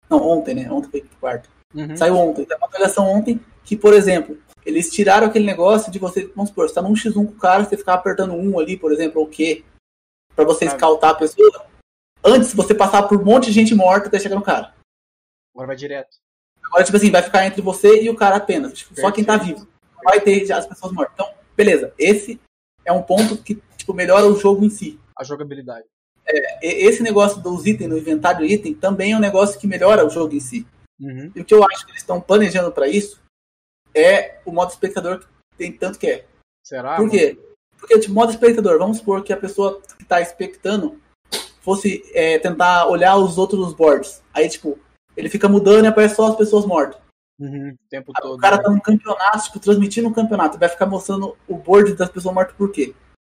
não, 0.10 0.22
ontem, 0.22 0.54
né? 0.54 0.72
Ontem 0.72 0.90
foi 0.92 1.02
quarta. 1.20 1.50
Uhum. 1.74 1.96
Saiu 1.98 2.16
ontem. 2.16 2.46
Tem 2.46 2.56
uma 2.58 2.68
atualização 2.68 3.08
ontem 3.08 3.40
que, 3.64 3.76
por 3.76 3.94
exemplo, 3.94 4.40
eles 4.66 4.92
tiraram 4.92 5.28
aquele 5.28 5.46
negócio 5.46 5.92
de 5.92 6.00
você, 6.00 6.26
vamos 6.36 6.50
supor, 6.50 6.68
você 6.68 6.76
tá 6.76 6.82
num 6.82 6.94
X1 6.94 7.14
com 7.14 7.22
o 7.24 7.36
cara, 7.36 7.64
você 7.66 7.78
ficar 7.78 7.94
apertando 7.96 8.34
um 8.34 8.60
ali, 8.60 8.78
por 8.78 8.92
exemplo, 8.92 9.22
ou 9.22 9.28
o 9.28 9.30
quê, 9.30 9.64
pra 10.36 10.46
você 10.46 10.66
escaltar 10.66 11.12
a 11.12 11.16
pessoa. 11.16 11.66
Antes, 12.24 12.54
você 12.54 12.74
passar 12.74 13.04
por 13.04 13.20
um 13.20 13.26
monte 13.26 13.46
de 13.46 13.52
gente 13.52 13.76
morta 13.76 14.08
até 14.08 14.20
chegar 14.20 14.36
no 14.36 14.42
cara. 14.42 14.74
Agora 15.54 15.68
vai 15.68 15.76
direto. 15.76 16.18
Agora, 16.64 16.84
tipo 16.84 16.98
assim, 16.98 17.12
vai 17.12 17.22
ficar 17.22 17.46
entre 17.46 17.62
você 17.62 18.02
e 18.02 18.10
o 18.10 18.16
cara 18.16 18.38
apenas. 18.38 18.74
Tipo, 18.74 19.00
só 19.00 19.12
quem 19.12 19.24
tá 19.24 19.36
vivo. 19.38 19.68
Vai 20.04 20.22
ter 20.22 20.46
já 20.46 20.58
as 20.58 20.66
pessoas 20.66 20.94
mortas. 20.94 21.14
Então, 21.14 21.32
beleza. 21.56 21.94
Esse 22.00 22.40
é 22.86 22.92
um 22.92 23.04
ponto 23.04 23.38
que, 23.38 23.62
tipo, 23.78 23.94
melhora 23.94 24.26
o 24.26 24.38
jogo 24.40 24.64
em 24.64 24.70
si. 24.70 25.00
A 25.18 25.24
jogabilidade. 25.24 25.86
E- 26.62 26.88
Esse 26.88 27.04
negócio 27.04 27.42
dos 27.42 27.66
itens, 27.66 27.90
no 27.90 27.98
inventário 27.98 28.46
item, 28.46 28.74
também 28.74 29.12
é 29.12 29.18
um 29.18 29.20
negócio 29.20 29.60
que 29.60 29.68
melhora 29.68 30.06
o 30.06 30.10
jogo 30.10 30.34
em 30.34 30.40
si. 30.40 30.66
Uhum. 31.00 31.32
E 31.36 31.42
o 31.42 31.46
que 31.46 31.54
eu 31.54 31.64
acho 31.64 31.86
que 31.86 31.92
eles 31.92 32.02
estão 32.02 32.22
planejando 32.22 32.72
pra 32.72 32.88
isso 32.88 33.22
é 33.96 34.40
o 34.46 34.52
modo 34.52 34.72
espectador 34.72 35.20
que 35.20 35.28
tem 35.58 35.72
tanto 35.72 36.00
que 36.00 36.08
é. 36.08 36.26
Será? 36.64 36.96
Por 36.96 37.10
quê? 37.10 37.38
Porque, 37.78 38.00
tipo, 38.00 38.14
modo 38.14 38.32
espectador, 38.32 38.80
vamos 38.80 38.98
supor 38.98 39.24
que 39.24 39.34
a 39.34 39.38
pessoa 39.38 39.82
que 39.98 40.06
tá 40.06 40.22
expectando 40.22 41.02
fosse 41.62 42.04
é, 42.14 42.40
tentar 42.40 42.88
olhar 42.88 43.18
os 43.18 43.38
outros 43.38 43.74
boards. 43.74 44.22
Aí, 44.34 44.48
tipo, 44.50 44.80
ele 45.16 45.30
fica 45.30 45.50
mudando 45.50 45.86
e 45.86 45.88
aparece 45.88 46.16
só 46.16 46.28
as 46.28 46.36
pessoas 46.36 46.66
mortas. 46.66 47.02
Uhum. 47.40 47.72
O 47.72 47.90
tempo 47.90 48.12
Ah, 48.16 48.22
todo. 48.22 48.36
O 48.36 48.38
cara 48.38 48.58
né? 48.58 48.64
tá 48.64 48.70
num 48.70 48.80
campeonato, 48.80 49.44
tipo, 49.44 49.60
transmitindo 49.60 50.08
um 50.08 50.14
campeonato, 50.14 50.58
vai 50.58 50.70
ficar 50.70 50.86
mostrando 50.86 51.36
o 51.48 51.58
board 51.58 51.94
das 51.96 52.10
pessoas 52.10 52.34
mortas 52.34 52.56
por 52.56 52.72
quê. 52.72 52.94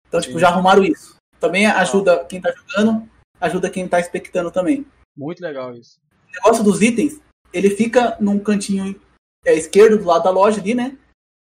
Então, 0.08 0.20
tipo, 0.20 0.34
Sim. 0.34 0.40
já 0.40 0.50
arrumaram 0.50 0.84
isso. 0.84 1.16
Também 1.40 1.66
ajuda 1.66 2.24
quem 2.26 2.42
tá 2.42 2.52
jogando, 2.52 3.10
ajuda 3.40 3.70
quem 3.70 3.88
tá 3.88 4.00
expectando 4.00 4.52
também. 4.52 4.86
Muito 5.16 5.42
legal 5.42 5.74
isso. 5.76 5.98
O 6.30 6.32
negócio 6.32 6.64
dos 6.64 6.82
itens, 6.82 7.20
ele 7.52 7.70
fica 7.70 8.18
num 8.20 8.40
cantinho 8.40 9.00
é, 9.46 9.54
esquerdo 9.56 9.98
do 9.98 10.06
lado 10.06 10.24
da 10.24 10.30
loja 10.30 10.60
ali, 10.62 10.74
né? 10.74 10.98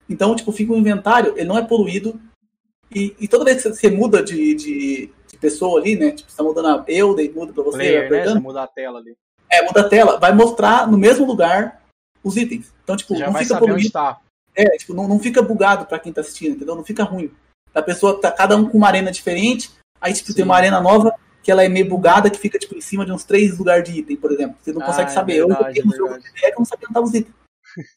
Então, 0.09 0.35
tipo, 0.35 0.51
fica 0.51 0.73
um 0.73 0.77
inventário, 0.77 1.33
ele 1.37 1.47
não 1.47 1.57
é 1.57 1.63
poluído. 1.63 2.19
E, 2.93 3.15
e 3.19 3.27
toda 3.27 3.45
vez 3.45 3.63
que 3.63 3.69
você 3.69 3.89
muda 3.89 4.21
de, 4.21 4.53
de, 4.53 5.09
de 5.29 5.37
pessoa 5.37 5.79
ali, 5.79 5.95
né? 5.95 6.11
Tipo, 6.11 6.29
você 6.29 6.37
tá 6.37 6.43
mudando 6.43 6.67
a 6.67 6.77
build, 6.77 7.21
e 7.23 7.29
muda 7.29 7.53
pra 7.53 7.63
você, 7.63 7.77
Player, 7.77 8.11
né? 8.11 8.33
Você 8.33 8.39
muda 8.39 8.63
a 8.63 8.67
tela 8.67 8.99
ali. 8.99 9.15
É, 9.49 9.61
muda 9.65 9.81
a 9.81 9.89
tela, 9.89 10.19
vai 10.19 10.33
mostrar 10.33 10.89
no 10.89 10.97
mesmo 10.97 11.25
lugar 11.25 11.81
os 12.23 12.35
itens. 12.37 12.73
Então, 12.83 12.95
tipo, 12.97 13.15
já 13.15 13.27
não 13.27 13.39
fica 13.39 13.57
poluído. 13.57 13.91
tá. 13.91 14.19
É, 14.53 14.65
tipo, 14.77 14.93
não, 14.93 15.07
não 15.07 15.19
fica 15.19 15.41
bugado 15.41 15.85
pra 15.85 15.99
quem 15.99 16.11
tá 16.11 16.19
assistindo, 16.21 16.55
entendeu? 16.55 16.75
Não 16.75 16.83
fica 16.83 17.03
ruim. 17.03 17.31
A 17.73 17.81
pessoa 17.81 18.19
tá 18.19 18.29
cada 18.31 18.57
um 18.57 18.67
com 18.67 18.77
uma 18.77 18.87
arena 18.87 19.09
diferente, 19.11 19.71
aí 20.01 20.13
tipo, 20.13 20.27
Sim. 20.27 20.35
tem 20.35 20.45
uma 20.45 20.57
arena 20.57 20.81
nova 20.81 21.13
que 21.41 21.49
ela 21.49 21.63
é 21.63 21.69
meio 21.69 21.87
bugada, 21.87 22.29
que 22.29 22.37
fica 22.37 22.59
tipo 22.59 22.75
em 22.75 22.81
cima 22.81 23.05
de 23.05 23.11
uns 23.13 23.23
três 23.23 23.57
lugares 23.57 23.89
de 23.89 23.99
item, 23.99 24.17
por 24.17 24.31
exemplo. 24.31 24.57
Você 24.61 24.73
não 24.73 24.81
Ah, 24.81 24.85
consegue 24.85 25.09
é 25.09 25.13
saber. 25.13 25.37
eu 25.37 25.47
verdade, 25.47 25.75
joguei 25.77 25.83
no 25.83 25.93
é 25.93 25.97
jogo 25.97 26.19
de 26.19 26.33
que 26.33 26.45
eu 26.45 26.53
não 26.57 26.65
sabia 26.65 26.87
onde 26.89 26.99
os 26.99 27.13
itens. 27.13 27.35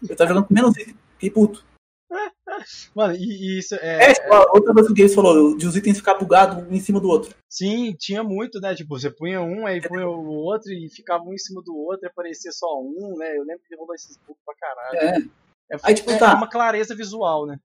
Eu 0.09 0.16
tava 0.16 0.28
jogando 0.28 0.46
com 0.46 0.55
menos 0.55 0.76
itens. 0.76 0.96
Fiquei 1.14 1.30
puto. 1.30 1.64
Mano, 2.94 3.14
e, 3.14 3.18
e 3.18 3.59
isso 3.59 3.74
é. 3.76 4.10
É, 4.10 4.14
tipo, 4.14 4.34
outra 4.34 4.72
coisa 4.72 4.88
que 4.88 4.92
o 4.92 4.96
Games 4.96 5.14
falou, 5.14 5.56
de 5.56 5.66
os 5.66 5.76
itens 5.76 5.98
ficar 5.98 6.14
bugados 6.14 6.64
um 6.64 6.72
em 6.72 6.80
cima 6.80 7.01
do 7.01 7.09
outro. 7.09 7.34
Sim, 7.51 7.94
tinha 7.98 8.22
muito, 8.22 8.60
né? 8.60 8.74
Tipo, 8.74 8.98
você 8.98 9.10
punha 9.10 9.40
um, 9.42 9.66
aí 9.66 9.80
punha 9.80 10.06
o 10.06 10.28
outro 10.28 10.72
e 10.72 10.88
ficava 10.88 11.24
um 11.24 11.32
em 11.32 11.38
cima 11.38 11.62
do 11.62 11.76
outro 11.76 12.06
e 12.06 12.09
aparecia 12.09 12.52
só 12.52 12.66
um, 12.80 13.16
né? 13.18 13.36
Eu 13.36 13.44
lembro 13.44 13.62
que 13.66 13.74
rolou 13.76 13.94
esses 13.94 14.16
bugs 14.18 14.42
pra 14.44 14.55
caralho. 14.55 14.98
É. 14.98 15.44
É, 15.70 15.76
Aí, 15.82 15.94
tipo, 15.94 16.10
é 16.10 16.18
tá. 16.18 16.34
uma 16.34 16.48
clareza 16.48 16.94
visual, 16.94 17.46
né? 17.46 17.59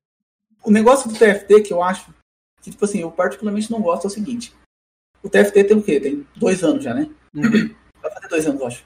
O 0.64 0.72
negócio 0.72 1.10
do 1.10 1.18
TFT 1.18 1.61
que 1.61 1.73
eu 1.73 1.84
acho, 1.84 2.14
que, 2.61 2.72
tipo 2.72 2.84
assim, 2.86 2.99
eu 3.02 3.11
particularmente 3.11 3.72
não 3.72 3.81
gosto 3.81 4.06
é 4.06 4.07
o 4.07 4.11
seguinte. 4.11 4.53
O 5.22 5.30
TFT 5.30 5.65
tem 5.65 5.77
o 5.77 5.84
quê? 5.84 5.99
Tem 5.99 6.26
dois 6.36 6.64
anos 6.64 6.84
já, 6.84 6.94
né? 6.94 7.14
Vai 8.02 8.11
fazer 8.11 8.27
dois 8.27 8.45
anos, 8.45 8.61
eu 8.61 8.68
acho. 8.68 8.86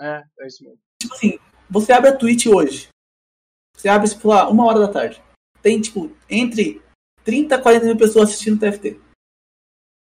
É, 0.00 0.22
é 0.40 0.46
isso 0.46 0.64
mesmo. 0.64 0.78
Tipo 1.00 1.14
assim, 1.14 1.38
você 1.68 1.92
abre 1.92 2.10
a 2.10 2.16
Twitch 2.16 2.46
hoje. 2.46 2.88
Você 3.76 3.88
abre, 3.88 4.08
tipo, 4.08 4.28
lá, 4.28 4.48
uma 4.48 4.66
hora 4.66 4.80
da 4.80 4.88
tarde. 4.88 5.22
Tem, 5.62 5.80
tipo, 5.80 6.10
entre 6.28 6.82
30 7.24 7.54
a 7.54 7.62
40 7.62 7.86
mil 7.86 7.96
pessoas 7.96 8.30
assistindo 8.30 8.58
TFT. 8.58 9.00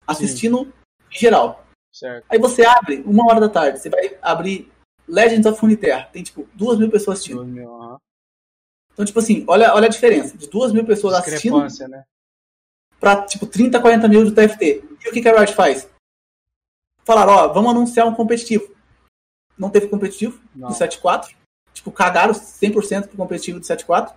Assistindo 0.06 0.72
em 1.10 1.18
geral. 1.18 1.64
Certo. 1.92 2.26
Aí 2.28 2.38
você 2.38 2.64
abre 2.64 3.02
uma 3.06 3.26
hora 3.26 3.40
da 3.40 3.48
tarde. 3.48 3.78
Você 3.78 3.88
vai 3.88 4.18
abrir 4.20 4.70
Legends 5.06 5.46
of 5.46 5.60
Runeterra. 5.60 6.08
Tem, 6.12 6.22
tipo, 6.22 6.48
duas 6.54 6.78
mil 6.78 6.90
pessoas 6.90 7.18
assistindo. 7.18 7.44
Mil, 7.44 7.72
aham. 7.72 7.98
Então, 8.92 9.04
tipo 9.04 9.18
assim, 9.18 9.44
olha, 9.48 9.74
olha 9.74 9.86
a 9.86 9.90
diferença. 9.90 10.36
De 10.36 10.48
duas 10.48 10.72
mil 10.72 10.84
pessoas 10.84 11.14
assistindo 11.14 11.64
né? 11.88 12.04
pra, 13.00 13.24
tipo, 13.24 13.46
30, 13.46 13.80
40 13.80 14.08
mil 14.08 14.24
do 14.24 14.34
TFT. 14.34 14.84
E 15.04 15.08
o 15.08 15.12
que, 15.12 15.22
que 15.22 15.28
a 15.28 15.38
Riot 15.38 15.54
faz? 15.54 15.88
Falaram, 17.04 17.32
ó, 17.32 17.48
vamos 17.52 17.70
anunciar 17.70 18.06
um 18.06 18.14
competitivo. 18.14 18.74
Não 19.58 19.70
teve 19.70 19.88
competitivo 19.88 20.40
Não. 20.54 20.68
do 20.68 20.74
7.4. 20.74 21.34
Tipo, 21.74 21.90
cagaram 21.90 22.32
100% 22.34 23.08
pro 23.08 23.16
competitivo 23.16 23.58
do 23.60 23.66
7.4. 23.66 24.14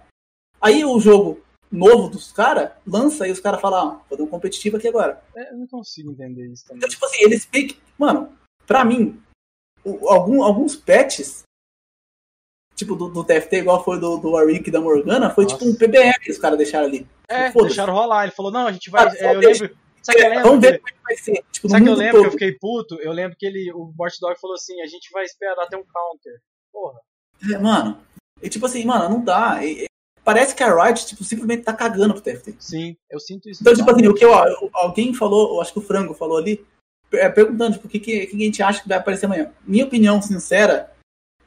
Aí 0.61 0.83
o 0.85 0.99
jogo 0.99 1.41
novo 1.71 2.09
dos 2.09 2.31
caras 2.31 2.71
lança 2.85 3.27
e 3.27 3.31
os 3.31 3.39
caras 3.39 3.59
falam, 3.61 3.87
ah, 3.89 4.01
vou 4.09 4.17
dar 4.17 4.23
um 4.23 4.27
competitivo 4.27 4.77
aqui 4.77 4.87
agora. 4.87 5.21
É, 5.35 5.51
eu 5.51 5.57
não 5.57 5.67
consigo 5.67 6.11
entender 6.11 6.47
isso 6.47 6.63
também. 6.65 6.77
Então, 6.77 6.89
tipo 6.89 7.05
assim, 7.05 7.23
eles 7.23 7.45
piquem. 7.45 7.77
Mano, 7.97 8.35
pra 8.65 8.83
mim, 8.85 9.21
o- 9.83 10.09
algum- 10.09 10.43
alguns 10.43 10.75
patches, 10.75 11.43
tipo 12.75 12.95
do, 12.95 13.09
do 13.09 13.23
TFT, 13.23 13.57
igual 13.57 13.83
foi 13.83 13.99
do, 13.99 14.17
do 14.17 14.31
Warwick 14.31 14.67
e 14.67 14.71
da 14.71 14.81
Morgana, 14.81 15.29
foi 15.29 15.45
Nossa. 15.45 15.57
tipo 15.57 15.69
um 15.69 15.75
PBR 15.75 16.19
que 16.19 16.31
os 16.31 16.37
caras 16.37 16.57
deixaram 16.57 16.87
ali. 16.87 17.07
É, 17.27 17.51
Foda-se. 17.51 17.69
deixaram 17.75 17.93
rolar. 17.93 18.23
Ele 18.23 18.31
falou, 18.33 18.51
não, 18.51 18.67
a 18.67 18.71
gente 18.71 18.89
vai. 18.89 19.07
Ah, 19.07 19.13
é, 19.17 19.35
eu 19.35 19.39
deixa. 19.39 19.63
lembro. 19.63 19.77
Sabe 20.03 20.19
que 20.19 20.25
eu 20.25 20.29
lembro? 20.29 20.43
Vamos 20.45 20.61
ver 20.61 20.71
Que- 20.73 20.77
como 20.79 20.89
é 20.89 20.91
que 20.93 21.03
vai 21.03 21.17
ser. 21.17 21.45
Tipo, 21.51 21.69
Sabe 21.69 21.83
que 21.83 21.89
eu 21.89 21.95
lembro 21.95 22.11
que 22.11 22.17
eu 22.17 22.23
todo. 22.23 22.31
fiquei 22.33 22.51
puto? 22.59 23.01
Eu 23.01 23.11
lembro 23.11 23.35
que 23.37 23.45
ele, 23.45 23.71
o 23.73 23.91
Watch 23.97 24.19
Dog 24.19 24.39
falou 24.39 24.55
assim: 24.55 24.79
a 24.81 24.85
gente 24.87 25.09
vai 25.11 25.23
esperar 25.23 25.65
ter 25.67 25.77
um 25.77 25.83
counter. 25.83 26.39
Porra. 26.71 26.99
É, 27.51 27.57
mano, 27.57 27.97
e 28.41 28.49
tipo 28.49 28.65
assim, 28.65 28.85
mano, 28.85 29.09
não 29.09 29.23
dá. 29.23 29.63
E- 29.63 29.85
parece 30.23 30.55
que 30.55 30.63
a 30.63 30.73
Riot, 30.83 31.05
tipo, 31.05 31.23
simplesmente 31.23 31.63
tá 31.63 31.73
cagando 31.73 32.13
pro 32.13 32.21
TFT. 32.23 32.55
Sim, 32.59 32.95
eu 33.09 33.19
sinto 33.19 33.47
isso. 33.49 33.61
Então, 33.61 33.73
tipo 33.75 33.89
assim, 33.91 34.07
o 34.07 34.13
que 34.13 34.25
eu, 34.25 34.31
alguém 34.73 35.13
falou, 35.13 35.55
eu 35.55 35.61
acho 35.61 35.71
que 35.73 35.79
o 35.79 35.83
Frango 35.83 36.13
falou 36.13 36.37
ali, 36.37 36.65
é, 37.13 37.29
perguntando, 37.29 37.73
tipo, 37.73 37.87
o 37.87 37.89
que, 37.89 37.99
que, 37.99 38.25
que 38.27 38.35
a 38.35 38.39
gente 38.39 38.63
acha 38.63 38.81
que 38.81 38.89
vai 38.89 38.97
aparecer 38.97 39.27
amanhã. 39.27 39.51
Minha 39.63 39.85
opinião 39.85 40.21
sincera 40.21 40.91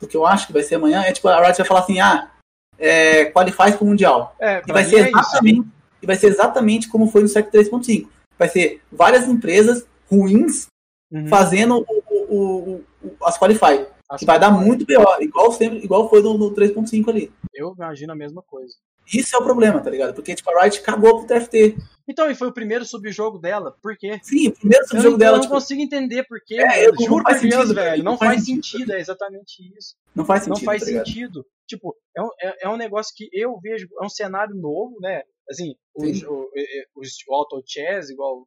do 0.01 0.07
que 0.07 0.17
eu 0.17 0.25
acho 0.25 0.47
que 0.47 0.53
vai 0.53 0.63
ser 0.63 0.77
amanhã 0.77 1.03
é, 1.03 1.13
tipo, 1.13 1.27
a 1.29 1.41
Riot 1.43 1.59
vai 1.59 1.67
falar 1.67 1.81
assim, 1.81 1.99
ah, 2.01 2.31
é, 2.79 3.25
qualifies 3.27 3.75
pro 3.75 3.85
Mundial. 3.87 4.37
é, 4.39 4.63
E 4.67 4.73
vai 4.73 4.85
ser 4.85 4.97
é 4.97 5.09
isso. 5.11 5.19
exatamente, 5.19 5.69
e 6.01 6.07
vai 6.07 6.17
ser 6.17 6.27
exatamente 6.29 6.89
como 6.89 7.11
foi 7.11 7.23
no 7.23 7.29
7.3.5. 7.29 8.09
Vai 8.39 8.49
ser 8.49 8.81
várias 8.93 9.27
empresas 9.27 9.85
ruins 10.09 10.67
Uhum. 11.11 11.27
fazendo 11.27 11.85
o, 11.89 12.03
o- 12.15 12.35
o- 12.35 12.85
o- 13.03 13.25
as 13.25 13.37
qualify. 13.39 13.85
Que 14.17 14.25
vai 14.25 14.39
dar 14.39 14.51
muito 14.51 14.87
pior, 14.87 15.21
igual 15.21 15.53
sempre, 15.53 15.79
igual 15.85 16.09
foi 16.09 16.23
no, 16.23 16.39
no 16.39 16.55
3.5 16.55 17.09
ali. 17.09 17.33
Eu 17.53 17.75
imagino 17.77 18.13
a 18.13 18.17
mesma 18.17 18.43
coisa. 18.43 18.75
Isso 19.13 19.35
é 19.35 19.39
o 19.39 19.43
problema, 19.43 19.81
tá 19.81 19.91
ligado? 19.91 20.15
Porque, 20.15 20.35
tipo, 20.35 20.51
a 20.51 20.63
Riot 20.63 20.83
cagou 20.83 21.19
pro 21.19 21.27
TFT. 21.27 21.77
Então, 22.07 22.31
e 22.31 22.35
foi 22.35 22.49
o 22.49 22.53
primeiro 22.53 22.85
subjogo 22.85 23.39
dela. 23.39 23.77
Por 23.83 23.97
quê? 23.97 24.19
Sim, 24.23 24.49
o 24.49 24.53
primeiro 24.53 24.85
Eu, 24.85 24.97
jogo 24.99 25.11
não, 25.11 25.19
dela, 25.19 25.33
eu 25.33 25.37
não 25.37 25.43
tipo, 25.43 25.55
consigo 25.55 25.81
entender 25.81 26.25
por 26.25 26.41
quê. 26.45 26.57
É, 26.57 26.87
eu- 26.87 26.95
Juro 26.99 27.25
por 27.25 27.33
Deus, 27.33 27.41
sentido, 27.41 27.75
velho. 27.75 28.05
Não, 28.05 28.13
Não 28.13 28.19
faz 28.19 28.35
faz 28.35 28.45
sentido. 28.47 28.93
É 28.93 29.01
exatamente 29.01 29.63
isso. 29.77 29.95
não 30.15 30.25
faz 30.25 30.45
sentido. 30.45 30.59
não 30.59 30.65
faz 30.65 30.81
tá 30.81 30.87
sentido. 30.87 31.45
Tipo, 31.67 31.95
é 32.17 32.23
um, 32.23 32.29
é, 32.41 32.65
é 32.67 32.69
um 32.69 32.77
negócio 32.77 33.15
que 33.15 33.29
eu 33.33 33.59
vejo, 33.61 33.87
é 34.01 34.05
um 34.05 34.09
cenário 34.09 34.55
novo, 34.55 34.97
né? 35.01 35.23
Assim, 35.51 35.75
o, 35.95 36.05
o, 36.05 36.51
o, 36.97 37.03
o 37.29 37.35
Auto 37.35 37.63
Chess, 37.67 38.11
igual 38.11 38.47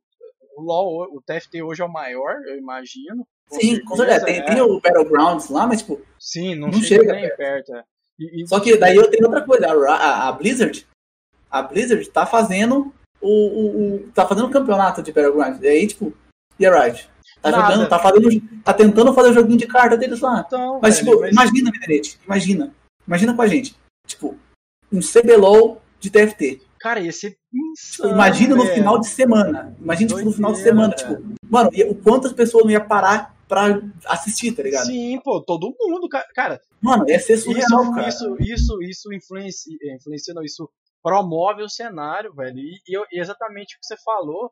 o 0.55 0.61
LoL, 0.61 1.07
o 1.15 1.21
TFT 1.21 1.61
hoje 1.63 1.81
é 1.81 1.85
o 1.85 1.91
maior, 1.91 2.35
eu 2.47 2.57
imagino. 2.57 3.27
Sim, 3.51 3.83
com 3.83 3.95
certeza. 3.95 4.25
Tem, 4.25 4.37
é. 4.39 4.41
tem 4.43 4.61
o 4.61 4.79
Battlegrounds 4.79 5.49
lá, 5.49 5.67
mas, 5.67 5.81
tipo, 5.81 6.01
Sim, 6.19 6.55
não, 6.55 6.67
não 6.69 6.81
chega, 6.81 7.03
chega 7.03 7.13
nem 7.13 7.35
perto. 7.35 7.75
é. 7.75 7.83
E- 8.19 8.43
e- 8.43 8.47
só 8.47 8.59
que 8.59 8.77
daí 8.77 8.95
eu 8.95 9.09
tenho 9.09 9.25
outra 9.25 9.41
coisa. 9.41 9.67
A, 9.67 10.27
a- 10.27 10.31
Blizzard, 10.31 10.85
a 11.49 11.61
Blizzard 11.61 12.07
tá 12.09 12.25
fazendo 12.25 12.93
o, 13.21 13.27
o, 13.29 13.95
o- 13.95 14.11
tá 14.13 14.27
fazendo 14.27 14.47
um 14.47 14.51
campeonato 14.51 15.01
de 15.01 15.11
Battlegrounds. 15.11 15.61
E 15.61 15.67
aí, 15.67 15.87
tipo, 15.87 16.13
e 16.59 16.65
a 16.65 16.83
Riot? 16.83 17.09
Tá 17.41 17.49
Nada. 17.49 17.73
jogando, 17.73 17.89
tá 17.89 17.97
fazendo, 17.99 18.29
tá 18.63 18.73
tentando 18.73 19.13
fazer 19.13 19.29
o 19.31 19.33
joguinho 19.33 19.57
de 19.57 19.65
carta 19.65 19.97
deles 19.97 20.19
lá. 20.21 20.43
Então, 20.45 20.79
Mas, 20.81 20.99
velho, 20.99 21.09
tipo, 21.09 21.21
mas- 21.21 21.31
imagina, 21.31 21.71
Minerete, 21.71 22.19
imagina. 22.25 22.75
Imagina 23.07 23.33
com 23.35 23.41
a 23.41 23.47
gente. 23.47 23.75
Tipo, 24.05 24.37
um 24.91 24.99
CBLOL 25.01 25.81
de 25.99 26.09
TFT. 26.11 26.61
cara, 26.79 26.99
ia 26.99 27.11
ser 27.11 27.31
Tipo, 27.31 27.41
insano, 27.71 28.13
imagina 28.13 28.55
no 28.55 28.63
velho. 28.63 28.75
final 28.75 28.99
de 28.99 29.07
semana. 29.07 29.75
Imagina, 29.79 30.09
tipo, 30.09 30.21
no 30.25 30.31
final 30.31 30.51
de 30.53 30.59
semana. 30.59 30.93
Tipo, 30.93 31.17
mano, 31.49 31.69
e 31.73 31.83
o 31.83 31.95
quantas 31.95 32.31
pessoas 32.33 32.63
não 32.63 32.71
ia 32.71 32.79
parar 32.81 33.35
pra 33.51 33.81
assistir, 34.05 34.53
tá 34.55 34.63
ligado? 34.63 34.85
Sim, 34.85 35.19
pô, 35.21 35.43
todo 35.43 35.75
mundo, 35.77 36.07
ca- 36.07 36.25
cara. 36.33 36.57
Mano, 36.81 37.03
ia 37.09 37.19
ser 37.19 37.35
surreal, 37.37 37.65
isso, 37.83 37.91
cara. 37.93 38.07
isso, 38.07 38.37
isso, 38.39 38.81
isso 38.81 39.13
influencia, 39.13 39.75
influencia, 39.93 40.33
não, 40.33 40.41
isso 40.41 40.69
promove 41.03 41.61
o 41.61 41.69
cenário, 41.69 42.33
velho. 42.33 42.57
E, 42.57 42.79
e 43.11 43.19
exatamente 43.19 43.75
o 43.75 43.79
que 43.79 43.85
você 43.85 43.95
falou, 44.05 44.49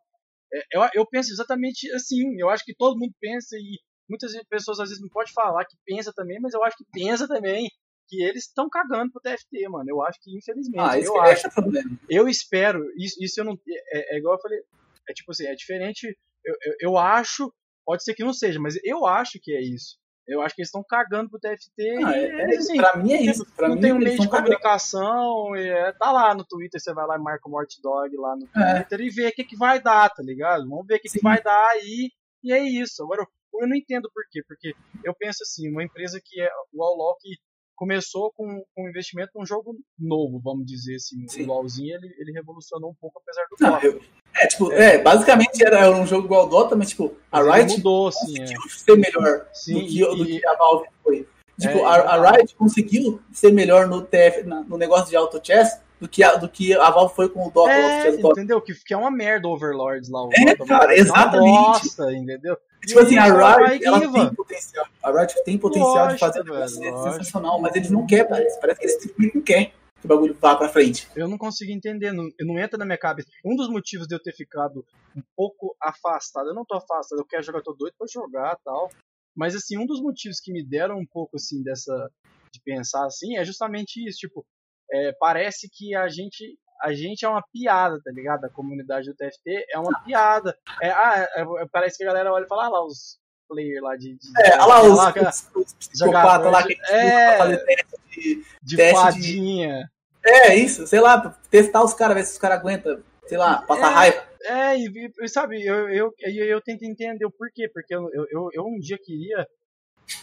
é, 0.53 0.59
eu, 0.73 0.81
eu 0.95 1.07
penso 1.07 1.31
exatamente 1.31 1.89
assim. 1.93 2.35
Eu 2.37 2.49
acho 2.49 2.65
que 2.65 2.75
todo 2.75 2.99
mundo 2.99 3.13
pensa 3.21 3.55
e 3.55 3.77
muitas 4.09 4.31
pessoas 4.49 4.79
às 4.81 4.89
vezes 4.89 5.01
não 5.01 5.09
pode 5.09 5.31
falar 5.31 5.63
que 5.65 5.77
pensa 5.85 6.11
também, 6.13 6.37
mas 6.41 6.53
eu 6.53 6.61
acho 6.63 6.75
que 6.75 6.85
pensa 6.91 7.25
também 7.27 7.69
que 8.09 8.21
eles 8.23 8.45
estão 8.47 8.67
cagando 8.69 9.11
pro 9.13 9.21
TFT, 9.21 9.69
mano. 9.69 9.85
Eu 9.87 10.01
acho 10.03 10.19
que 10.21 10.35
infelizmente, 10.35 10.81
Ah, 10.83 10.99
eu 10.99 11.13
que 11.13 11.19
acho. 11.19 11.47
é 11.47 11.49
problema. 11.51 11.89
Eu 12.09 12.27
espero, 12.27 12.79
isso, 12.97 13.15
isso 13.23 13.39
eu 13.39 13.45
não. 13.45 13.53
É, 13.93 14.15
é 14.15 14.17
igual 14.17 14.35
eu 14.35 14.41
falei, 14.41 14.59
é 15.07 15.13
tipo 15.13 15.31
assim, 15.31 15.45
é 15.45 15.55
diferente. 15.55 16.05
Eu, 16.43 16.55
eu, 16.63 16.73
eu 16.81 16.97
acho, 16.97 17.53
pode 17.89 18.03
ser 18.03 18.13
que 18.13 18.23
não 18.23 18.33
seja, 18.33 18.59
mas 18.59 18.77
eu 18.83 19.07
acho 19.07 19.39
que 19.41 19.51
é 19.51 19.59
isso. 19.59 19.97
Eu 20.27 20.43
acho 20.43 20.53
que 20.53 20.61
eles 20.61 20.67
estão 20.67 20.85
cagando 20.87 21.27
pro 21.27 21.39
TFT 21.39 22.05
Ah, 22.05 22.15
e, 22.15 22.23
é, 22.23 22.53
é, 22.53 22.55
assim, 22.55 22.77
pra 22.77 22.95
mim 22.95 23.13
é 23.13 23.21
isso. 23.23 23.43
Pra 23.55 23.67
não 23.67 23.73
mim, 23.77 23.81
tem 23.81 23.91
um 23.91 23.97
meio 23.97 24.19
de 24.19 24.29
comunicação, 24.29 25.55
e 25.55 25.67
é, 25.67 25.91
tá 25.93 26.11
lá 26.11 26.35
no 26.35 26.45
Twitter, 26.45 26.79
você 26.79 26.93
vai 26.93 27.07
lá 27.07 27.15
e 27.15 27.19
marca 27.19 27.49
o 27.49 27.51
Morty 27.51 27.81
Dog 27.81 28.15
lá 28.15 28.35
no 28.35 28.47
É. 28.61 28.75
Twitter 28.83 29.01
e 29.01 29.09
vê 29.09 29.27
o 29.29 29.31
que, 29.31 29.43
que 29.43 29.57
vai 29.57 29.81
dar, 29.81 30.07
tá 30.07 30.21
ligado? 30.21 30.69
Vamos 30.69 30.85
ver 30.85 30.97
o 30.97 30.99
que, 30.99 31.09
que 31.09 31.19
vai 31.19 31.41
dar 31.41 31.69
aí, 31.69 32.11
e 32.43 32.53
é 32.53 32.59
isso. 32.59 33.01
Agora, 33.01 33.25
eu 33.55 33.67
não 33.67 33.75
entendo 33.75 34.07
por 34.13 34.23
quê, 34.29 34.43
porque 34.47 34.75
eu 35.03 35.15
penso 35.15 35.41
assim, 35.41 35.67
uma 35.71 35.83
empresa 35.83 36.21
que 36.23 36.39
é 36.39 36.49
o 36.71 36.83
All 36.83 37.17
que 37.19 37.37
começou 37.79 38.29
com, 38.35 38.61
com 38.75 38.83
um 38.85 38.89
investimento 38.89 39.31
num 39.33 39.45
jogo 39.45 39.73
novo, 39.97 40.37
vamos 40.43 40.65
dizer 40.65 40.95
assim. 40.95 41.25
Sim. 41.29 41.43
O 41.43 41.47
LoLzinho, 41.47 41.95
ele, 41.95 42.13
ele 42.19 42.33
revolucionou 42.33 42.89
um 42.91 42.95
pouco, 42.99 43.21
apesar 43.23 43.43
do 43.49 43.55
Não, 43.61 43.79
eu- 43.81 44.01
é, 44.35 44.47
tipo, 44.47 44.71
é, 44.73 44.97
basicamente 45.01 45.63
era 45.65 45.89
um 45.89 46.05
jogo 46.05 46.25
igual 46.25 46.41
ao 46.41 46.49
Dota, 46.49 46.75
mas, 46.75 46.89
tipo, 46.89 47.15
a 47.31 47.41
Riot 47.41 47.77
mudou, 47.77 48.09
assim, 48.09 48.35
é. 48.37 48.41
conseguiu 48.41 48.69
ser 48.69 48.97
melhor 48.97 49.47
Sim, 49.53 49.73
do, 49.75 49.79
que, 49.87 49.99
do 50.05 50.23
e- 50.29 50.39
que 50.39 50.45
a 50.47 50.55
Valve 50.55 50.87
foi. 51.01 51.27
Tipo, 51.59 51.77
É, 51.79 51.83
a, 51.83 51.93
a 52.15 52.31
Riot 52.31 52.55
conseguiu 52.55 53.21
ser 53.31 53.51
melhor 53.53 53.87
no 53.87 54.01
TF, 54.01 54.43
na- 54.43 54.61
no 54.63 54.77
negócio 54.77 55.09
de 55.09 55.15
auto 55.15 55.39
chess 55.41 55.79
do 56.01 56.07
que 56.07 56.21
a, 56.21 56.35
do 56.35 56.47
que 56.49 56.73
a 56.73 56.89
Valve 56.89 57.15
foi 57.15 57.29
com 57.29 57.47
o 57.47 57.51
Dota, 57.51 57.69
o 57.69 57.73
É, 57.73 58.09
entendeu? 58.09 58.61
Que, 58.61 58.73
que 58.73 58.93
é 58.93 58.97
uma 58.97 59.11
merda 59.11 59.47
o 59.47 59.51
Overlords 59.51 60.09
lá. 60.09 60.23
O 60.25 60.29
É, 60.33 60.55
Dota, 60.55 60.65
cara, 60.65 60.93
é 60.93 60.99
exatamente. 60.99 61.59
Bosta, 61.81 62.13
entendeu? 62.13 62.57
Tipo 62.85 62.99
assim, 63.01 63.17
a 63.17 63.25
Riot, 63.25 63.85
ela 63.85 63.99
tem 63.99 64.33
potencial. 64.33 64.85
A 65.03 65.11
Riot 65.11 65.43
tem 65.43 65.57
potencial 65.57 66.07
de 66.07 66.17
fazer 66.17 66.41
um 66.41 66.43
negócio 66.45 66.79
lógico. 66.79 67.11
sensacional, 67.11 67.59
mas 67.59 67.75
eles 67.75 67.89
não 67.89 68.05
querem, 68.05 68.27
parece. 68.27 68.59
Parece 68.59 68.79
que 68.79 68.85
eles 68.85 69.33
não 69.35 69.41
querem 69.41 69.73
que 69.99 70.05
o 70.05 70.07
bagulho 70.07 70.37
vá 70.39 70.55
pra 70.55 70.69
frente. 70.69 71.07
Eu 71.15 71.27
não 71.27 71.37
consigo 71.37 71.71
entender, 71.71 72.11
não, 72.11 72.29
não 72.39 72.57
entra 72.57 72.77
na 72.77 72.85
minha 72.85 72.97
cabeça. 72.97 73.29
Um 73.43 73.55
dos 73.55 73.69
motivos 73.69 74.07
de 74.07 74.15
eu 74.15 74.21
ter 74.21 74.33
ficado 74.33 74.85
um 75.15 75.21
pouco 75.35 75.75
afastado, 75.81 76.49
eu 76.49 76.55
não 76.55 76.65
tô 76.65 76.75
afastado, 76.75 77.19
eu 77.19 77.25
quero 77.25 77.43
jogar, 77.43 77.59
eu 77.59 77.63
tô 77.63 77.73
doido 77.73 77.95
pra 77.97 78.07
jogar 78.11 78.57
tal. 78.63 78.89
Mas 79.35 79.55
assim, 79.55 79.77
um 79.77 79.85
dos 79.85 80.01
motivos 80.01 80.39
que 80.39 80.51
me 80.51 80.65
deram 80.65 80.97
um 80.97 81.05
pouco 81.05 81.35
assim 81.35 81.61
dessa. 81.61 82.09
de 82.51 82.61
pensar 82.61 83.05
assim 83.05 83.37
é 83.37 83.45
justamente 83.45 84.05
isso. 84.07 84.19
Tipo, 84.19 84.45
é, 84.91 85.13
parece 85.19 85.69
que 85.71 85.95
a 85.95 86.07
gente. 86.07 86.57
A 86.81 86.93
gente 86.93 87.25
é 87.25 87.29
uma 87.29 87.43
piada, 87.51 87.99
tá 88.03 88.11
ligado? 88.11 88.45
A 88.45 88.49
comunidade 88.49 89.07
do 89.09 89.15
TFT 89.15 89.65
é 89.71 89.77
uma 89.79 90.01
piada. 90.03 90.57
É, 90.81 90.89
ah, 90.89 91.27
é, 91.35 91.41
é, 91.41 91.65
parece 91.71 91.97
que 91.97 92.03
a 92.03 92.07
galera 92.07 92.31
olha 92.31 92.45
e 92.45 92.47
fala, 92.47 92.65
ah 92.65 92.69
lá, 92.69 92.85
os 92.85 93.17
players 93.49 93.81
lá 93.81 93.95
de. 93.95 94.15
de 94.17 94.27
É, 94.41 94.53
olha 94.53 94.65
lá 94.65 94.83
os, 94.83 94.97
lá, 94.97 95.11
cara, 95.13 95.29
os, 95.29 95.49
os 95.55 95.73
psicopatas 95.73 96.51
lá 96.51 96.63
que 96.65 96.77
É. 96.89 97.05
é. 97.33 97.37
fazer 97.37 97.57
teste 97.65 97.85
de. 98.11 98.43
de 98.61 98.77
teste 98.77 98.93
de- 98.95 99.01
fadinha. 99.01 99.91
É, 100.25 100.55
isso, 100.55 100.85
sei 100.85 100.99
lá, 100.99 101.29
testar 101.49 101.83
os 101.83 101.93
caras, 101.93 102.15
ver 102.15 102.23
se 102.25 102.33
os 102.33 102.37
caras 102.37 102.59
aguentam, 102.59 103.01
sei 103.25 103.37
lá, 103.37 103.61
passar 103.63 103.91
É. 103.91 103.93
raiva. 103.93 104.29
É, 104.41 104.77
e, 104.77 105.11
e, 105.21 105.27
sabe, 105.27 105.61
eu, 105.65 105.89
eu, 105.89 106.13
eu, 106.19 106.45
eu 106.45 106.61
tento 106.61 106.83
entender 106.83 107.25
o 107.25 107.31
porquê, 107.31 107.69
porque 107.73 107.93
eu, 107.93 108.09
eu, 108.13 108.49
eu, 108.53 108.65
um 108.65 108.79
dia 108.79 108.97
queria 109.01 109.45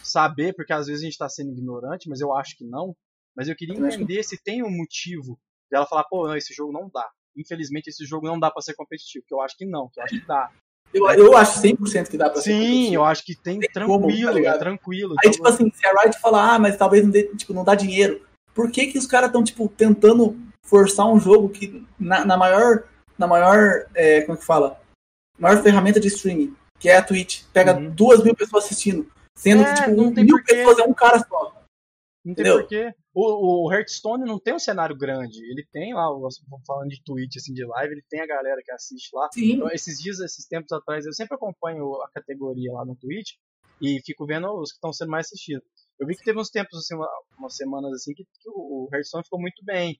saber, 0.03 0.53
porque 0.53 0.73
às 0.73 0.87
vezes 0.87 1.01
a 1.01 1.05
gente 1.05 1.17
tá 1.17 1.29
sendo 1.29 1.51
ignorante, 1.51 2.09
mas 2.09 2.19
eu 2.19 2.33
acho 2.35 2.55
que 2.57 2.65
não, 2.65 2.95
mas 3.35 3.47
eu 3.47 3.55
queria 3.55 3.75
entender 3.77 4.23
se 4.23 4.41
tem 4.41 4.63
um 4.63 4.69
motivo 4.75 5.37
E 5.71 5.75
ela 5.75 5.85
falar, 5.85 6.03
pô, 6.05 6.27
não, 6.27 6.35
esse 6.37 6.53
jogo 6.53 6.71
não 6.71 6.89
dá. 6.93 7.05
Infelizmente, 7.35 7.87
esse 7.89 8.05
jogo 8.05 8.25
não 8.27 8.39
dá 8.39 8.49
pra 8.49 8.61
ser 8.61 8.73
competitivo. 8.75 9.23
Que 9.27 9.33
eu 9.33 9.41
acho 9.41 9.55
que 9.57 9.65
não, 9.65 9.89
que 9.89 9.99
eu 9.99 10.03
acho 10.03 10.19
que 10.19 10.25
dá. 10.25 10.49
Eu, 10.93 11.05
eu 11.11 11.35
acho 11.37 11.61
100% 11.61 12.09
que 12.09 12.17
dá 12.17 12.29
pra 12.29 12.41
ser 12.41 12.51
Sim, 12.53 12.95
eu 12.95 13.03
acho 13.03 13.23
que 13.25 13.35
tem, 13.35 13.59
Tem 13.59 13.69
como, 13.85 14.07
tá 14.07 14.07
tranquilo, 14.07 14.47
é 14.47 14.57
tranquilo. 14.57 15.11
Aí, 15.13 15.17
Então, 15.19 15.31
tipo 15.31 15.47
assim, 15.47 15.69
se 15.71 15.85
a 15.85 15.91
Riot 16.01 16.17
falar, 16.19 16.53
ah, 16.55 16.59
mas 16.59 16.77
talvez 16.77 17.03
não, 17.03 17.11
dê, 17.11 17.23
tipo, 17.35 17.53
não 17.53 17.63
dá 17.65 17.75
dinheiro, 17.75 18.25
por 18.55 18.71
que 18.71 18.87
que 18.87 18.97
os 18.97 19.05
caras 19.05 19.27
estão, 19.27 19.43
tipo, 19.43 19.67
tentando 19.67 20.37
forçar 20.63 21.05
um 21.05 21.19
jogo 21.19 21.49
que 21.49 21.85
na, 21.99 22.23
na 22.25 22.37
maior, 22.37 22.85
na 23.17 23.27
maior, 23.27 23.85
é, 23.93 24.21
como 24.21 24.37
que 24.37 24.45
fala? 24.45 24.79
Maior 25.37 25.61
ferramenta 25.61 25.99
de 25.99 26.07
streaming, 26.07 26.55
que 26.79 26.89
é 26.89 26.95
a 26.97 27.03
Twitch, 27.03 27.43
pega 27.53 27.75
Uhum. 27.77 27.89
duas 27.91 28.23
mil 28.23 28.33
pessoas 28.33 28.63
assistindo, 28.65 29.11
sendo 29.35 29.63
É, 29.63 29.73
que, 29.73 29.81
tipo, 29.81 29.91
não 29.95 30.05
um, 30.05 30.13
tem 30.13 30.23
mil 30.23 30.37
porquê. 30.37 30.55
pessoas 30.55 30.79
é 30.79 30.83
um 30.83 30.93
cara 30.93 31.19
só. 31.19 31.43
Não 32.25 32.33
tem 32.33 32.43
Entendeu? 32.45 32.59
porquê. 32.61 32.93
O, 33.19 33.65
o 33.65 33.73
Hearthstone 33.73 34.25
não 34.25 34.39
tem 34.39 34.53
um 34.53 34.59
cenário 34.59 34.95
grande. 34.95 35.39
Ele 35.49 35.65
tem 35.71 35.91
lá, 35.93 36.05
falando 36.67 36.89
de 36.89 37.01
Twitch, 37.03 37.35
assim, 37.37 37.51
de 37.53 37.65
live, 37.65 37.93
ele 37.95 38.03
tem 38.07 38.21
a 38.21 38.27
galera 38.27 38.61
que 38.63 38.71
assiste 38.71 39.09
lá. 39.15 39.27
Então, 39.55 39.69
esses 39.71 39.97
dias, 39.97 40.19
esses 40.19 40.45
tempos 40.45 40.71
atrás, 40.71 41.03
eu 41.05 41.13
sempre 41.13 41.35
acompanho 41.35 41.95
a 42.03 42.09
categoria 42.11 42.71
lá 42.73 42.85
no 42.85 42.95
Twitch 42.95 43.31
e 43.81 43.99
fico 44.05 44.25
vendo 44.27 44.47
os 44.59 44.71
que 44.71 44.77
estão 44.77 44.93
sendo 44.93 45.09
mais 45.09 45.25
assistidos. 45.25 45.65
Eu 45.99 46.05
vi 46.05 46.15
que 46.15 46.23
teve 46.23 46.39
uns 46.39 46.51
tempos, 46.51 46.77
assim, 46.77 46.93
uma- 46.95 47.09
umas 47.39 47.55
semanas 47.55 47.91
assim, 47.93 48.13
que, 48.13 48.23
que 48.23 48.49
o 48.49 48.87
Hearthstone 48.93 49.23
ficou 49.23 49.39
muito 49.41 49.65
bem. 49.65 49.99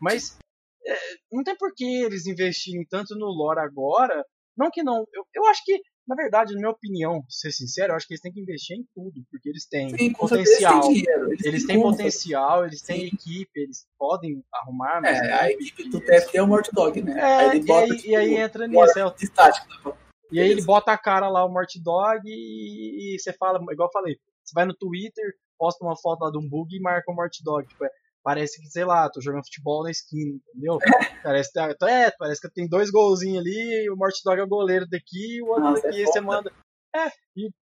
Mas 0.00 0.38
é, 0.86 0.94
não 1.32 1.42
tem 1.44 1.54
por 1.58 1.72
que 1.74 1.84
eles 1.84 2.26
investirem 2.26 2.86
tanto 2.88 3.14
no 3.14 3.26
lore 3.26 3.60
agora. 3.60 4.24
Não 4.56 4.70
que 4.70 4.82
não. 4.82 5.04
Eu, 5.12 5.26
eu 5.34 5.44
acho 5.48 5.62
que, 5.64 5.82
na 6.06 6.14
verdade, 6.14 6.52
na 6.52 6.58
minha 6.58 6.70
opinião, 6.70 7.24
ser 7.28 7.50
sincero, 7.50 7.92
eu 7.92 7.96
acho 7.96 8.06
que 8.06 8.12
eles 8.14 8.20
têm 8.20 8.32
que 8.32 8.40
investir 8.40 8.76
em 8.76 8.84
tudo, 8.94 9.22
porque 9.30 9.48
eles 9.48 9.66
têm 9.66 9.88
sim, 9.90 10.12
potencial. 10.12 10.80
tem 10.82 10.92
dinheiro. 10.94 11.32
Eles, 11.32 11.44
Eles 11.46 11.66
têm 11.66 11.76
têm 11.76 11.82
potencial, 11.82 12.64
eles 12.66 12.82
têm 12.82 13.00
Sim. 13.00 13.06
equipe, 13.16 13.50
eles 13.60 13.86
podem 13.98 14.44
arrumar. 14.52 15.02
É, 15.04 15.32
a 15.32 15.50
equipe, 15.50 15.88
do 15.88 15.96
eles- 15.98 16.24
TFT 16.24 16.38
é 16.38 16.42
o 16.42 16.46
Morty 16.46 16.70
Dog, 16.72 17.02
né? 17.02 17.20
É, 17.20 17.46
ele 17.48 17.58
e, 17.58 17.64
bota, 17.66 17.84
aí, 17.92 17.96
tipo, 17.96 18.08
e 18.08 18.16
aí 18.16 18.34
entra 18.36 18.66
nisso. 18.66 18.98
É, 18.98 19.06
o- 19.06 19.14
estático. 19.20 19.66
né? 19.88 19.96
e 20.32 20.40
aí 20.40 20.50
ele 20.50 20.62
bota 20.62 20.90
a 20.92 20.98
cara 20.98 21.28
lá, 21.28 21.44
o 21.44 21.48
Morty 21.52 21.80
Dog, 21.82 22.20
e, 22.26 23.14
e 23.14 23.18
você 23.18 23.32
fala, 23.32 23.58
igual 23.72 23.88
eu 23.88 23.92
falei, 23.92 24.16
você 24.44 24.52
vai 24.54 24.64
no 24.64 24.74
Twitter, 24.74 25.24
posta 25.58 25.84
uma 25.84 25.96
foto 25.96 26.22
lá 26.22 26.30
de 26.30 26.38
um 26.38 26.48
bug 26.48 26.74
e 26.76 26.80
marca 26.80 27.10
o 27.10 27.14
Morty 27.14 27.42
Dog. 27.42 27.66
Tipo, 27.68 27.84
é, 27.84 27.90
parece 28.24 28.60
que, 28.60 28.68
sei 28.68 28.84
lá, 28.84 29.08
tô 29.10 29.20
jogando 29.20 29.44
futebol 29.44 29.82
na 29.84 29.90
esquina, 29.90 30.36
entendeu? 30.48 30.78
Parece, 31.22 31.52
que- 31.52 31.84
é, 31.86 32.10
parece 32.18 32.40
que 32.40 32.50
tem 32.52 32.66
dois 32.68 32.90
golzinhos 32.90 33.38
ali, 33.40 33.88
o 33.90 33.96
Morty 33.96 34.20
Dog 34.24 34.40
é 34.40 34.42
o 34.42 34.48
goleiro 34.48 34.86
daqui, 34.88 35.40
o 35.42 35.48
outro 35.48 35.62
Nossa, 35.64 35.82
daqui, 35.82 36.02
é 36.02 36.06
você 36.06 36.20
manda. 36.20 36.50
É, 36.96 37.10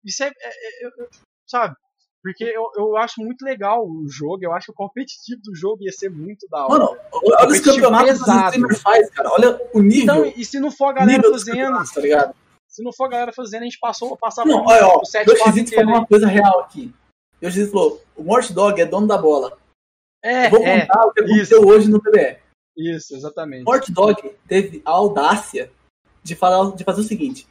isso 0.04 0.22
é, 0.24 0.28
é- 0.28 0.30
é- 0.30 0.86
eu- 0.86 0.90
eu- 0.98 1.08
sabe? 1.48 1.74
Porque 2.22 2.44
eu, 2.44 2.64
eu 2.76 2.96
acho 2.96 3.20
muito 3.20 3.42
legal 3.44 3.84
o 3.84 4.04
jogo, 4.08 4.38
eu 4.42 4.52
acho 4.52 4.66
que 4.66 4.72
o 4.72 4.74
competitivo 4.76 5.40
do 5.42 5.54
jogo 5.54 5.82
ia 5.82 5.90
ser 5.92 6.08
muito 6.08 6.46
da 6.48 6.64
hora. 6.66 6.72
Mano, 6.78 6.96
olha 7.12 7.48
os 7.48 7.60
campeonatos 7.60 8.22
que 8.22 8.30
streamers 8.30 8.80
faz, 8.80 9.10
cara. 9.10 9.30
Olha 9.32 9.60
o 9.74 9.80
nível. 9.80 10.02
então, 10.02 10.32
e 10.36 10.44
se 10.44 10.60
não 10.60 10.70
for 10.70 10.86
a 10.90 10.92
galera 10.92 11.22
fazendo, 11.30 11.84
tá 11.92 12.00
ligado? 12.00 12.34
se 12.68 12.82
não 12.82 12.92
for 12.92 13.04
a 13.04 13.08
galera 13.08 13.32
fazendo, 13.32 13.62
a 13.62 13.64
gente 13.64 13.78
passou, 13.80 14.16
passava 14.16 14.48
Não, 14.48 14.62
o- 14.64 14.68
olha, 14.68 14.86
ó, 14.86 15.00
o 15.00 15.04
7 15.04 15.28
o 15.30 15.36
4 15.36 15.44
Xito 15.52 15.58
inteiro. 15.66 15.84
falou 15.84 16.00
uma 16.00 16.06
coisa 16.06 16.26
real 16.28 16.60
aqui. 16.60 16.94
O 17.42 17.50
Xito 17.50 17.70
falou, 17.72 18.02
o 18.16 18.22
Morty 18.22 18.52
Dog 18.52 18.80
é 18.80 18.86
dono 18.86 19.06
da 19.08 19.18
bola. 19.18 19.58
É, 20.22 20.46
Eu 20.46 20.50
vou 20.50 20.64
é, 20.64 20.86
contar 20.86 21.06
o 21.06 21.12
que 21.12 21.20
aconteceu 21.20 21.66
hoje 21.66 21.90
no 21.90 22.00
PBE. 22.00 22.38
isso, 22.76 23.14
exatamente. 23.14 23.64
Morty 23.64 23.92
Dog 23.92 24.34
teve 24.46 24.80
a 24.84 24.90
audácia 24.90 25.70
de, 26.22 26.36
falar, 26.36 26.74
de 26.76 26.84
fazer 26.84 27.00
o 27.00 27.04
seguinte. 27.04 27.46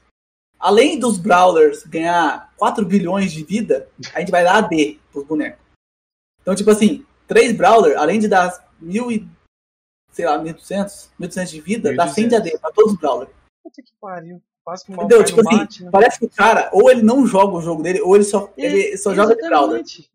Além 0.58 1.00
dos 1.00 1.18
Brawlers 1.18 1.84
ganhar 1.84 2.54
4 2.56 2.86
bilhões 2.86 3.32
de 3.32 3.44
vida, 3.44 3.90
a 4.14 4.20
gente 4.20 4.32
vai 4.32 4.44
dar 4.44 4.58
AD 4.58 5.00
pros 5.12 5.26
bonecos. 5.26 5.60
Então, 6.42 6.56
tipo 6.56 6.70
assim, 6.70 7.06
3 7.28 7.58
Brawler, 7.58 7.98
além 7.98 8.20
de 8.20 8.28
dar 8.28 8.70
mil 8.80 9.12
e, 9.12 9.28
sei 10.12 10.26
lá, 10.26 10.38
1.200, 10.38 11.10
1.200 11.20 11.46
de 11.50 11.62
vida, 11.62 11.96
dá 11.96 12.08
100 12.08 12.28
de 12.28 12.36
AD 12.36 12.58
pra 12.60 12.72
todos 12.72 12.94
os 12.94 13.00
Brawlers. 13.00 13.32
Puta 13.64 13.82
que 13.82 13.92
pariu. 14.00 14.42
Quase 14.64 14.86
que 14.86 14.92
o 14.92 14.94
Entendeu? 14.94 15.24
Tipo 15.24 15.42
assim, 15.42 15.58
bate, 15.58 15.84
né? 15.84 15.90
parece 15.92 16.20
que 16.20 16.26
o 16.26 16.30
cara, 16.30 16.70
ou 16.72 16.90
ele 16.92 17.02
não 17.02 17.26
joga 17.26 17.58
o 17.58 17.62
jogo 17.62 17.82
dele, 17.82 18.02
ou 18.02 18.16
ele 18.16 18.24
só, 18.24 18.54
ele 18.56 18.96
só 18.98 19.14
joga 19.14 19.36
de 19.36 19.42
Brawler. 19.42 19.82
Exatamente. 19.82 20.12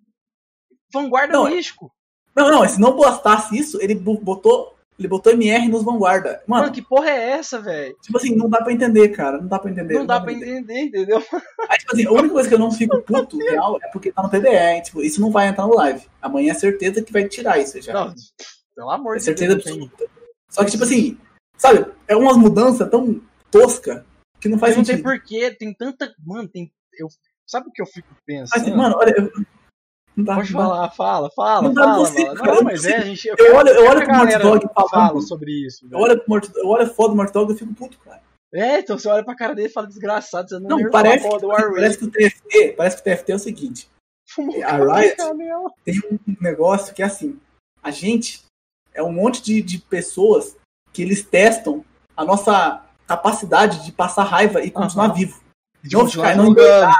Vanguarda 0.93 1.33
Não, 1.33 1.51
místico. 1.51 1.93
Não, 2.37 2.51
não, 2.51 2.69
se 2.69 2.79
não 2.81 2.95
bastasse 2.97 3.57
isso, 3.57 3.81
ele 3.81 3.95
botou, 3.95 4.77
ele 4.99 5.09
botou 5.09 5.33
MR 5.33 5.69
nos 5.69 5.83
vanguarda. 5.83 6.43
Mano, 6.47 6.63
Mano, 6.65 6.75
que 6.75 6.83
porra 6.83 7.09
é 7.11 7.31
essa, 7.31 7.59
velho? 7.61 7.97
tipo 8.03 8.17
assim, 8.19 8.35
não 8.37 8.49
dá 8.49 8.63
pra 8.63 8.73
entender, 8.73 9.09
cara. 9.09 9.39
Não 9.39 9.49
dá 9.49 9.59
pra 9.59 9.71
entender. 9.71 9.95
Não 9.95 10.07
dá 10.07 10.21
pra 10.21 10.33
entender, 10.33 10.81
entendeu? 10.85 11.17
Aí, 11.71 11.79
tipo 11.79 11.93
assim, 11.95 12.07
a 12.07 12.13
única 12.13 12.31
coisa 12.35 12.49
que 12.49 12.55
eu 12.55 12.59
não 12.59 12.71
fico 12.71 13.01
puto, 13.03 13.39
real, 13.39 13.79
é 13.83 13.89
porque 13.89 14.13
tá 14.13 14.23
no 14.23 14.47
hein? 14.47 14.83
Tipo, 14.83 15.03
isso 15.03 15.21
não 15.21 15.31
vai 15.31 15.49
entrar 15.49 15.67
no 15.67 15.75
live. 15.75 16.07
Amanhã 16.21 16.51
é 16.53 16.55
certeza 16.55 17.03
que 17.03 17.13
vai 17.13 17.27
tirar 17.27 17.59
isso 17.59 17.81
já. 17.81 17.93
Não, 17.95 18.15
pelo 18.75 18.91
amor 18.91 19.15
é 19.15 19.19
de 19.19 19.25
certeza 19.25 19.55
Deus. 19.55 19.65
não 19.65 19.73
tem- 19.73 19.83
absoluta. 19.85 20.11
Só 20.51 20.65
que, 20.65 20.71
tipo 20.71 20.85
assim, 20.85 21.19
sabe, 21.57 21.87
é 22.07 22.15
umas 22.15 22.37
mudanças 22.37 22.89
tão 22.91 23.21
tosca 23.51 24.05
que 24.41 24.49
não 24.49 24.59
faz 24.59 24.77
Mas 24.77 24.79
não 24.79 24.85
tem 24.85 24.97
sentido. 24.97 25.05
porquê, 25.11 25.51
tem 25.59 25.73
tanta. 25.75 26.13
Mano, 26.25 26.47
tem. 26.49 26.71
Eu... 26.99 27.09
Sabe 27.47 27.69
o 27.69 27.73
que 27.73 27.81
eu 27.81 27.87
fico 27.87 28.09
Mas, 28.11 28.21
pensando? 28.27 28.61
assim, 28.63 28.75
mano, 28.77 28.97
olha, 28.99 29.15
eu, 29.17 29.31
não 30.16 30.24
dá, 30.24 30.34
Pode 30.36 30.52
não 30.52 30.60
dá. 30.60 30.66
falar, 30.66 30.90
fala, 30.90 31.30
fala, 31.36 31.62
Não 31.62 31.74
dá, 31.74 31.82
fala, 31.82 31.98
consigo, 31.98 32.36
fala. 32.36 32.47
Não, 32.47 32.55
eu 32.55 32.64
mas 32.64 32.84
é, 32.84 32.97
a 32.97 33.01
gente. 33.01 33.28
Eu, 33.28 33.36
Eu 33.38 33.55
olho, 33.56 33.68
eu 33.68 33.84
olho 33.86 33.98
pro 34.05 34.09
galera 34.09 34.43
Dog 34.43 34.66
fala 34.74 34.88
falando. 34.88 35.22
sobre 35.22 35.51
isso. 35.66 35.86
Eu 35.90 35.98
olho, 35.98 36.16
pro 36.18 36.24
Morty- 36.28 36.52
eu 36.56 36.68
olho 36.68 36.82
a 36.84 36.86
foto 36.88 37.10
do 37.10 37.16
Morty 37.16 37.32
Dog 37.32 37.52
e 37.52 37.56
fico 37.56 37.74
puto, 37.74 37.98
cara. 37.98 38.22
É, 38.55 38.78
então 38.78 38.98
você 38.98 39.09
olha 39.09 39.24
pra 39.24 39.34
cara 39.36 39.55
dele 39.55 39.68
e 39.68 39.72
fala 39.72 39.86
desgraçado, 39.86 40.48
você 40.48 40.59
não, 40.59 40.78
Não, 40.78 40.90
parece, 40.90 41.28
que, 41.28 41.47
parece 41.47 41.98
que 41.98 42.05
o 42.05 42.10
TFT, 42.10 42.74
parece 42.76 42.97
que 42.97 43.02
o 43.02 43.05
TFT 43.16 43.32
é 43.32 43.34
o 43.34 43.38
seguinte. 43.38 43.88
Fumou 44.28 44.64
a 44.64 44.72
Riot- 45.01 45.16
canela. 45.16 45.70
tem 45.84 46.01
um 46.10 46.18
negócio 46.40 46.94
que 46.94 47.02
é 47.02 47.06
assim: 47.06 47.38
a 47.82 47.90
gente 47.90 48.43
é 48.94 49.02
um 49.02 49.12
monte 49.12 49.43
de, 49.43 49.60
de 49.60 49.78
pessoas 49.78 50.56
que 50.93 51.02
eles 51.02 51.22
testam 51.22 51.84
a 52.16 52.24
nossa 52.24 52.82
capacidade 53.06 53.84
de 53.84 53.93
passar 53.93 54.24
raiva 54.24 54.62
e 54.64 54.70
continuar 54.70 55.06
Aham. 55.06 55.14
vivo. 55.14 55.40
De 55.82 55.94
Não 55.94 56.09
ficar, 56.09 56.34
não 56.36 56.47
jogando. 56.47 56.93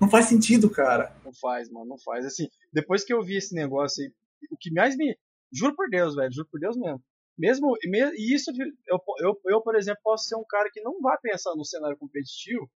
Não 0.00 0.08
faz 0.08 0.26
sentido, 0.26 0.70
cara. 0.70 1.14
Não 1.24 1.32
faz, 1.32 1.70
mano, 1.70 1.86
não 1.86 1.98
faz. 1.98 2.24
Assim, 2.24 2.48
depois 2.72 3.04
que 3.04 3.12
eu 3.12 3.22
vi 3.22 3.36
esse 3.36 3.54
negócio 3.54 4.02
aí, 4.02 4.12
o 4.50 4.56
que 4.56 4.72
mais 4.72 4.96
me. 4.96 5.16
Juro 5.52 5.74
por 5.74 5.90
Deus, 5.90 6.14
velho, 6.14 6.32
juro 6.32 6.48
por 6.50 6.60
Deus 6.60 6.76
mesmo. 6.76 7.02
Mesmo. 7.36 7.76
e 7.82 8.34
isso, 8.34 8.50
eu, 8.86 8.98
eu, 9.18 9.40
eu, 9.46 9.60
por 9.60 9.76
exemplo, 9.76 10.00
posso 10.02 10.24
ser 10.24 10.36
um 10.36 10.44
cara 10.48 10.70
que 10.72 10.80
não 10.80 11.00
vai 11.00 11.16
pensar 11.20 11.54
no 11.56 11.64
cenário 11.64 11.96
competitivo. 11.96 12.70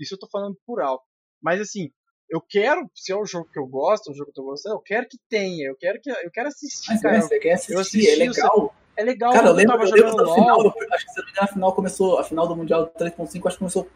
Isso 0.00 0.14
eu 0.14 0.18
tô 0.18 0.28
falando 0.28 0.56
por 0.66 0.80
alto. 0.80 1.04
Mas 1.40 1.60
assim, 1.60 1.90
eu 2.30 2.40
quero, 2.40 2.90
se 2.94 3.12
é 3.12 3.16
o 3.16 3.26
jogo 3.26 3.48
que 3.52 3.58
eu 3.58 3.66
gosto, 3.66 4.10
o 4.10 4.14
jogo 4.14 4.26
que 4.26 4.40
eu 4.40 4.44
tô 4.44 4.50
gostando, 4.50 4.76
eu 4.76 4.80
quero 4.80 5.08
que 5.08 5.18
tenha, 5.28 5.68
eu 5.68 5.76
quero 5.76 6.00
que 6.00 6.10
eu 6.10 6.30
quero 6.30 6.48
assistir, 6.48 6.92
Mas 6.92 7.02
cara. 7.02 7.16
é, 7.16 7.20
você 7.20 7.38
quer 7.38 7.52
assistir, 7.52 7.72
eu 7.72 7.80
assisti 7.80 8.10
é 8.10 8.16
legal. 8.16 8.74
É 8.96 9.04
legal, 9.04 9.32
Cara, 9.32 9.48
eu 9.48 9.52
lembro, 9.52 9.76
eu 9.76 9.90
lembro 9.94 10.16
da 10.16 10.34
final, 10.34 10.74
acho 10.92 11.06
que 11.06 11.12
se 11.12 11.18
não 11.18 11.24
me 11.24 11.30
engano, 11.30 11.44
a 11.44 11.52
final 11.52 11.74
começou, 11.74 12.18
a 12.18 12.24
final 12.24 12.48
do 12.48 12.56
Mundial 12.56 12.92
3.5, 12.92 13.46
acho 13.46 13.56
que 13.56 13.58
começou 13.58 13.88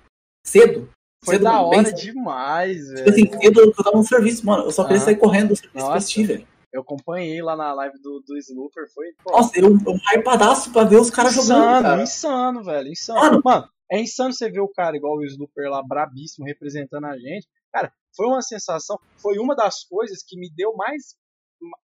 cedo. 0.46 0.88
Foi 1.24 1.34
cedo, 1.34 1.44
da 1.44 1.52
bem 1.52 1.78
hora 1.78 1.84
cedo. 1.86 1.96
demais, 2.00 2.78
Tipo 2.78 2.94
velho. 2.94 3.10
assim, 3.10 3.40
cedo 3.40 3.60
eu 3.60 3.72
tava 3.72 3.96
no 3.96 4.04
serviço, 4.04 4.46
mano. 4.46 4.64
Eu 4.64 4.70
só 4.70 4.82
queria 4.82 4.96
Aham. 4.98 5.04
sair 5.04 5.16
correndo 5.16 5.48
do 5.48 5.56
serviço 5.56 5.78
Nossa. 5.86 5.96
assistir, 5.98 6.24
velho. 6.24 6.46
Eu 6.72 6.80
acompanhei 6.80 7.42
lá 7.42 7.54
na 7.54 7.72
live 7.74 7.98
do, 8.00 8.20
do 8.26 8.36
Slooper, 8.38 8.84
foi. 8.94 9.06
Pô, 9.22 9.32
Nossa, 9.32 9.52
eu, 9.60 9.66
eu 9.68 9.94
hypadaço 10.14 10.72
pra 10.72 10.84
ver 10.84 10.96
os 11.00 11.10
caras 11.10 11.34
jogando, 11.34 11.60
insano, 11.60 11.82
cara. 11.82 12.02
insano, 12.02 12.64
velho, 12.64 12.88
insano. 12.88 13.20
Mano. 13.20 13.42
Mano, 13.44 13.68
é 13.90 14.00
insano 14.00 14.32
você 14.32 14.50
ver 14.50 14.60
o 14.60 14.68
cara 14.68 14.96
igual 14.96 15.16
o 15.18 15.24
Slooper 15.24 15.68
lá, 15.68 15.82
brabíssimo, 15.82 16.46
representando 16.46 17.04
a 17.06 17.18
gente. 17.18 17.46
Cara, 17.70 17.92
foi 18.16 18.26
uma 18.26 18.40
sensação, 18.40 18.98
foi 19.20 19.38
uma 19.38 19.54
das 19.54 19.84
coisas 19.84 20.22
que 20.26 20.38
me 20.38 20.50
deu 20.54 20.74
mais. 20.74 21.14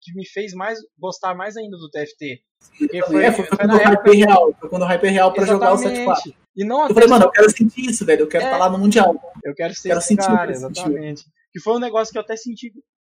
Que 0.03 0.13
me 0.13 0.27
fez 0.27 0.53
mais 0.53 0.79
gostar 0.99 1.33
mais 1.35 1.55
ainda 1.57 1.77
do 1.77 1.89
TFT. 1.89 2.41
Porque 2.77 3.01
foi, 3.03 3.25
É, 3.25 3.31
foi, 3.31 3.45
foi 3.45 3.57
quando 3.57 3.71
hype 3.71 3.93
época. 3.93 4.11
é 4.11 4.15
real. 4.15 4.53
Foi 4.59 4.69
quando 4.69 4.81
o 4.81 4.85
hype 4.85 5.07
real 5.07 5.33
pra 5.33 5.45
jogar 5.45 5.73
o 5.73 5.77
7.4. 5.77 5.91
Exatamente. 5.91 6.37
E 6.55 6.63
não 6.65 6.87
Eu 6.87 6.93
falei, 6.93 7.09
mano, 7.09 7.25
eu 7.25 7.31
quero 7.31 7.49
sentir 7.49 7.89
isso, 7.89 8.05
velho. 8.05 8.21
Eu 8.21 8.27
quero 8.27 8.43
É. 8.43 8.47
estar 8.47 8.57
lá 8.57 8.69
no 8.69 8.77
Mundial. 8.77 9.15
Eu 9.43 9.53
quero 9.55 9.73
ser 9.73 9.89
Quero 9.89 9.99
esse 9.99 10.07
sentir 10.09 10.27
cara, 10.27 10.51
exatamente. 10.51 11.25
Que 11.51 11.59
foi 11.59 11.73
um 11.75 11.79
negócio 11.79 12.11
que 12.11 12.17
eu 12.17 12.21
até 12.21 12.35
senti, 12.35 12.71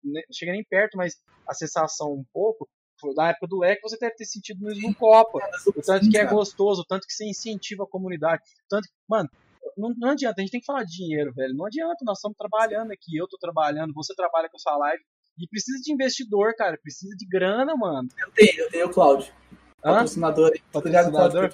né, 0.04 0.22
cheguei 0.32 0.54
nem 0.54 0.64
perto, 0.64 0.98
mas 0.98 1.16
a 1.48 1.54
sensação 1.54 2.12
um 2.14 2.24
pouco, 2.34 2.68
na 3.16 3.30
época 3.32 3.48
do 3.48 3.60
leque, 3.60 3.82
você 3.82 3.98
deve 3.98 4.16
ter 4.16 4.26
sentido 4.26 4.60
no 4.62 4.74
no 4.74 4.96
Copa. 4.96 5.40
O 5.68 5.82
tanto 5.82 6.10
que 6.10 6.18
é 6.18 6.26
gostoso, 6.26 6.82
o 6.82 6.86
tanto 6.86 7.06
que 7.06 7.14
você 7.14 7.26
incentiva 7.26 7.84
a 7.84 7.88
comunidade. 7.88 8.42
Tanto 8.70 8.84
que, 8.88 8.94
mano, 9.10 9.30
não, 9.78 9.94
não 9.98 10.10
adianta, 10.12 10.36
a 10.38 10.42
gente 10.42 10.52
tem 10.52 10.60
que 10.62 10.66
falar 10.66 10.84
de 10.84 10.96
dinheiro, 10.96 11.34
velho. 11.34 11.54
Não 11.56 11.66
adianta, 11.66 11.98
nós 12.04 12.18
estamos 12.20 12.38
trabalhando 12.38 12.92
aqui, 12.92 13.18
eu 13.18 13.28
tô 13.28 13.38
trabalhando, 13.38 13.94
você 13.94 14.14
trabalha 14.16 14.48
com 14.50 14.56
a 14.58 14.60
sua 14.60 14.78
live. 14.78 15.04
E 15.38 15.48
precisa 15.48 15.80
de 15.82 15.92
investidor, 15.92 16.54
cara. 16.56 16.78
Precisa 16.82 17.16
de 17.16 17.26
grana, 17.26 17.76
mano. 17.76 18.08
Eu 18.20 18.32
tenho, 18.32 18.60
eu 18.60 18.70
tenho 18.70 18.88
o 18.88 18.90
Cláudio. 18.90 19.34
Patrocinador. 19.82 20.52
Patrocinador? 20.72 21.54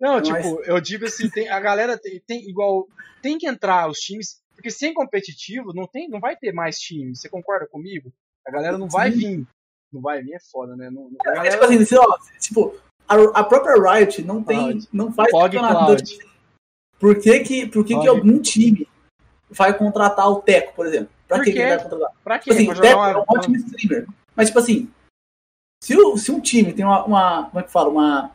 Não, 0.00 0.18
É 0.18 0.22
tipo, 0.22 0.62
eu 0.64 0.80
digo 0.80 1.04
assim, 1.04 1.28
tem, 1.28 1.48
a 1.48 1.60
galera 1.60 1.98
tem, 1.98 2.20
tem 2.26 2.48
igual. 2.48 2.88
Tem 3.22 3.36
que 3.38 3.46
entrar 3.46 3.88
os 3.88 3.98
times, 3.98 4.40
porque 4.54 4.70
sem 4.70 4.94
competitivo 4.94 5.72
não, 5.74 5.86
tem, 5.86 6.08
não 6.08 6.18
vai 6.20 6.36
ter 6.36 6.52
mais 6.52 6.76
times. 6.76 7.20
Você 7.20 7.28
concorda 7.28 7.66
comigo? 7.66 8.10
A 8.46 8.50
galera 8.50 8.78
não 8.78 8.88
vai 8.88 9.12
Sim. 9.12 9.18
vir. 9.18 9.46
Não 9.92 10.00
vai 10.00 10.22
vir 10.22 10.34
é 10.34 10.38
foda, 10.50 10.76
né? 10.76 10.88
Não, 10.90 11.10
a 11.24 11.30
É, 11.30 11.34
galera, 11.34 11.50
tipo 11.50 11.82
assim, 11.82 11.96
ó, 11.96 12.18
tipo, 12.38 12.80
a, 13.06 13.40
a 13.40 13.44
própria 13.44 13.74
Riot 13.74 14.22
não 14.22 14.42
tem. 14.42 14.58
Cloud. 14.58 14.88
Não 14.92 15.12
faz 15.12 15.30
Fog 15.30 15.54
campeonato. 15.54 16.02
Por 16.98 17.18
que, 17.18 17.40
que, 17.40 17.66
por 17.66 17.84
que, 17.84 17.98
que 17.98 18.08
algum 18.08 18.40
time 18.40 18.86
vai 19.50 19.76
contratar 19.76 20.28
o 20.30 20.40
Teco, 20.40 20.74
por 20.74 20.86
exemplo? 20.86 21.10
Pra 21.30 21.38
Por 21.38 21.44
que, 21.44 21.50
ele 21.50 21.68
vai 21.68 21.78
contratar? 21.78 22.12
pra 22.24 22.38
quê? 22.40 22.50
Tipo 22.50 22.54
assim, 22.54 22.74
jogar 22.74 22.90
é 22.90 22.96
um 23.16 23.20
uma. 23.20 23.24
ótimo 23.28 23.54
streamer. 23.54 24.08
Mas, 24.34 24.48
tipo 24.48 24.58
assim, 24.58 24.90
Se, 25.80 25.96
o, 25.96 26.16
se 26.16 26.32
um 26.32 26.40
time 26.40 26.72
tem 26.72 26.84
uma, 26.84 27.04
uma. 27.04 27.44
Como 27.44 27.60
é 27.60 27.62
que 27.62 27.70
fala? 27.70 27.88
Uma, 27.88 28.32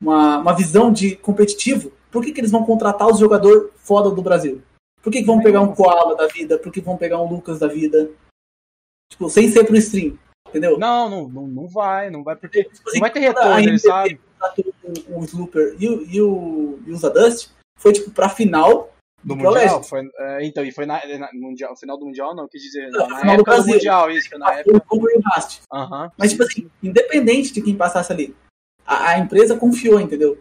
uma, 0.00 0.38
uma 0.38 0.52
visão 0.52 0.92
de 0.92 1.14
competitivo, 1.14 1.92
por 2.10 2.24
que, 2.24 2.32
que 2.32 2.40
eles 2.40 2.50
vão 2.50 2.64
contratar 2.64 3.06
os 3.06 3.20
jogadores 3.20 3.70
foda 3.76 4.10
do 4.10 4.22
Brasil? 4.22 4.60
Por 5.00 5.12
que, 5.12 5.20
que 5.20 5.26
vão 5.26 5.40
pegar 5.40 5.60
um 5.60 5.72
Koala 5.72 6.16
da 6.16 6.26
vida? 6.26 6.58
Por 6.58 6.72
que 6.72 6.80
vão 6.80 6.96
pegar 6.96 7.20
um 7.20 7.28
Lucas 7.28 7.60
da 7.60 7.68
vida? 7.68 8.10
Tipo, 9.12 9.30
sem 9.30 9.48
ser 9.48 9.62
pro 9.64 9.76
stream, 9.76 10.18
entendeu? 10.48 10.76
Não, 10.76 11.08
não, 11.08 11.28
não, 11.28 11.46
não 11.46 11.68
vai, 11.68 12.10
não 12.10 12.24
vai, 12.24 12.34
porque 12.34 12.64
tipo, 12.64 12.90
não 12.92 13.00
vai 13.00 13.12
ter 13.12 13.20
retorno, 13.20 13.60
ele 13.60 13.78
sabe? 13.78 14.20
O, 15.08 15.20
o 15.20 15.24
Slooper 15.24 15.76
e 15.78 15.88
o, 15.88 16.02
e 16.02 16.20
o, 16.20 16.78
e 16.86 16.90
o 16.90 16.96
Zadust 16.96 17.50
foi, 17.78 17.92
tipo, 17.92 18.10
pra 18.10 18.28
final 18.28 18.92
do, 19.26 19.34
do 19.34 19.36
Mundial? 19.36 19.82
Foi, 19.82 20.08
é, 20.18 20.46
então, 20.46 20.64
e 20.64 20.70
foi 20.70 20.86
na, 20.86 21.04
na, 21.18 21.28
mundial, 21.34 21.76
final 21.76 21.98
do 21.98 22.06
Mundial, 22.06 22.34
não, 22.34 22.46
quis 22.46 22.62
dizer, 22.62 22.88
não, 22.90 23.08
na 23.08 23.32
época 23.32 23.56
do, 23.56 23.62
do, 23.64 23.68
Mundial, 23.68 24.10
isso, 24.10 24.28
foi 24.28 24.38
na 24.38 24.48
ah, 24.48 24.54
época. 24.60 24.82
O 24.88 24.96
uhum. 24.96 26.10
Mas, 26.16 26.30
tipo 26.30 26.44
assim, 26.44 26.70
independente 26.80 27.52
de 27.52 27.60
quem 27.60 27.76
passasse 27.76 28.12
ali, 28.12 28.34
a, 28.86 29.10
a 29.10 29.18
empresa 29.18 29.58
confiou, 29.58 30.00
entendeu? 30.00 30.40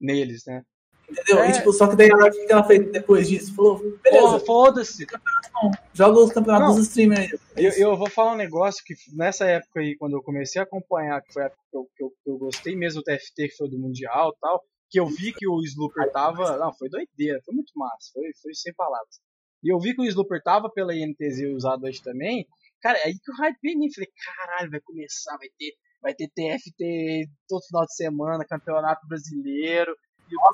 Neles, 0.00 0.44
né? 0.46 0.62
Entendeu? 1.08 1.40
É. 1.40 1.50
E, 1.50 1.52
tipo, 1.52 1.70
só 1.72 1.86
que 1.86 1.94
daí 1.94 2.10
o 2.10 2.30
que 2.30 2.50
ela 2.50 2.64
fez 2.64 2.90
depois 2.90 3.28
disso? 3.28 3.54
Falou, 3.54 3.78
beleza. 4.02 4.40
Foda-se. 4.40 5.06
Joga 5.92 6.18
os 6.18 6.32
campeonatos 6.32 6.76
dos 6.76 6.88
streamers 6.88 7.38
aí. 7.54 7.64
Eu, 7.66 7.72
eu, 7.72 7.96
vou 7.96 8.08
falar 8.08 8.32
um 8.32 8.36
negócio 8.36 8.82
que 8.84 8.94
nessa 9.14 9.44
época 9.44 9.80
aí, 9.80 9.94
quando 9.96 10.14
eu 10.16 10.22
comecei 10.22 10.60
a 10.60 10.64
acompanhar, 10.64 11.20
que 11.20 11.32
foi 11.32 11.42
a 11.42 11.46
época 11.46 11.62
que 11.70 11.76
eu, 11.76 11.88
que 11.94 12.02
eu, 12.02 12.12
que 12.24 12.30
eu 12.30 12.38
gostei 12.38 12.74
mesmo 12.74 13.02
do 13.02 13.04
TFT, 13.04 13.48
que 13.48 13.56
foi 13.56 13.68
do 13.68 13.78
Mundial 13.78 14.32
e 14.34 14.40
tal, 14.40 14.64
que 14.92 15.00
eu 15.00 15.06
vi 15.06 15.32
que 15.32 15.48
o 15.48 15.62
Slooper 15.62 16.12
tava. 16.12 16.58
Não, 16.58 16.72
foi 16.74 16.90
doideira, 16.90 17.40
foi 17.44 17.54
muito 17.54 17.72
massa, 17.74 18.10
foi, 18.12 18.30
foi 18.42 18.54
sem 18.54 18.74
palavras. 18.74 19.18
E 19.64 19.72
eu 19.72 19.80
vi 19.80 19.94
que 19.94 20.02
o 20.02 20.04
Slooper 20.04 20.42
tava 20.42 20.70
pela 20.70 20.94
INTZ 20.94 21.54
usado 21.56 21.86
hoje 21.86 22.02
também. 22.02 22.46
Cara, 22.82 22.98
aí 23.04 23.14
que 23.14 23.32
o 23.32 23.36
hype 23.36 23.56
veio 23.62 23.92
falei, 23.94 24.10
caralho, 24.24 24.70
vai 24.70 24.80
começar, 24.80 25.36
vai 25.38 25.48
ter, 25.58 25.72
vai 26.02 26.14
ter 26.14 26.28
TFT 26.28 27.26
todo 27.48 27.64
final 27.64 27.86
de 27.86 27.94
semana, 27.94 28.44
campeonato 28.44 29.06
brasileiro. 29.08 29.96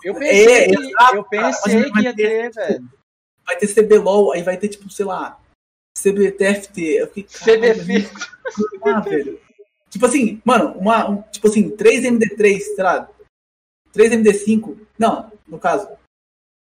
Eu 0.05 0.15
pensei, 0.15 0.47
é, 0.47 0.66
que, 0.69 1.16
eu 1.16 1.24
pensei 1.24 1.90
que 1.90 2.01
ia 2.01 2.15
ter, 2.15 2.52
velho. 2.52 2.89
Vai 3.44 3.56
ter 3.56 3.74
CBLOL, 3.74 4.32
aí 4.32 4.43
vai 4.43 4.56
ter, 4.56 4.69
tipo, 4.69 4.89
sei 4.90 5.06
lá, 5.06 5.40
CBTFT. 5.97 6.81
Eu 6.81 7.06
fiquei, 7.09 7.24
CBF. 7.24 8.09
Ah, 8.85 9.01
velho. 9.01 9.40
Tipo 9.89 10.06
assim, 10.06 10.40
mano, 10.44 10.77
uma, 10.78 11.09
um, 11.09 11.23
tipo 11.23 11.48
assim, 11.48 11.70
3MD3, 11.70 12.59
sei 12.59 12.85
lá, 12.85 13.09
3MD5, 13.94 14.78
não, 14.98 15.31
no 15.47 15.59
caso. 15.59 15.89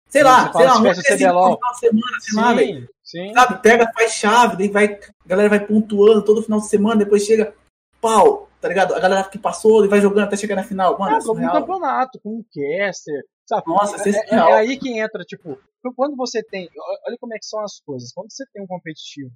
Sei 0.08 0.22
lá, 0.22 0.52
sei 0.52 0.66
lá, 0.66 0.78
um 0.78 0.82
MD5 0.82 1.16
final 1.16 1.58
de 1.58 1.78
semana, 1.78 2.20
sei 2.20 2.40
lá, 2.40 2.54
velho. 2.54 2.88
Sabe, 3.34 3.62
pega, 3.62 3.92
faz 3.92 4.12
chave, 4.12 4.56
daí 4.56 4.68
vai, 4.68 4.94
a 4.94 5.28
galera 5.28 5.48
vai 5.48 5.64
pontuando 5.64 6.24
todo 6.24 6.42
final 6.42 6.60
de 6.60 6.68
semana, 6.68 7.04
depois 7.04 7.24
chega, 7.24 7.54
pau, 8.00 8.48
tá 8.60 8.68
ligado? 8.68 8.94
A 8.94 9.00
galera 9.00 9.28
que 9.28 9.38
passou 9.38 9.84
e 9.84 9.88
vai 9.88 10.00
jogando 10.00 10.24
até 10.24 10.36
chegar 10.36 10.56
na 10.56 10.64
final. 10.64 10.98
Mano, 10.98 11.14
é, 11.14 11.18
é 11.18 11.22
como 11.22 11.40
um 11.40 11.52
campeonato, 11.52 12.20
com 12.20 12.38
um 12.38 12.44
caster. 12.44 13.24
Sabe? 13.46 13.62
Nossa, 13.68 14.08
é, 14.08 14.12
é, 14.12 14.34
é, 14.34 14.52
aí 14.54 14.76
que 14.76 14.98
entra, 14.98 15.22
tipo, 15.22 15.56
quando 15.94 16.16
você 16.16 16.42
tem. 16.42 16.68
Olha 17.06 17.16
como 17.20 17.34
é 17.34 17.38
que 17.38 17.46
são 17.46 17.60
as 17.60 17.78
coisas. 17.80 18.12
Quando 18.12 18.32
você 18.32 18.44
tem 18.52 18.62
um 18.62 18.66
competitivo 18.66 19.30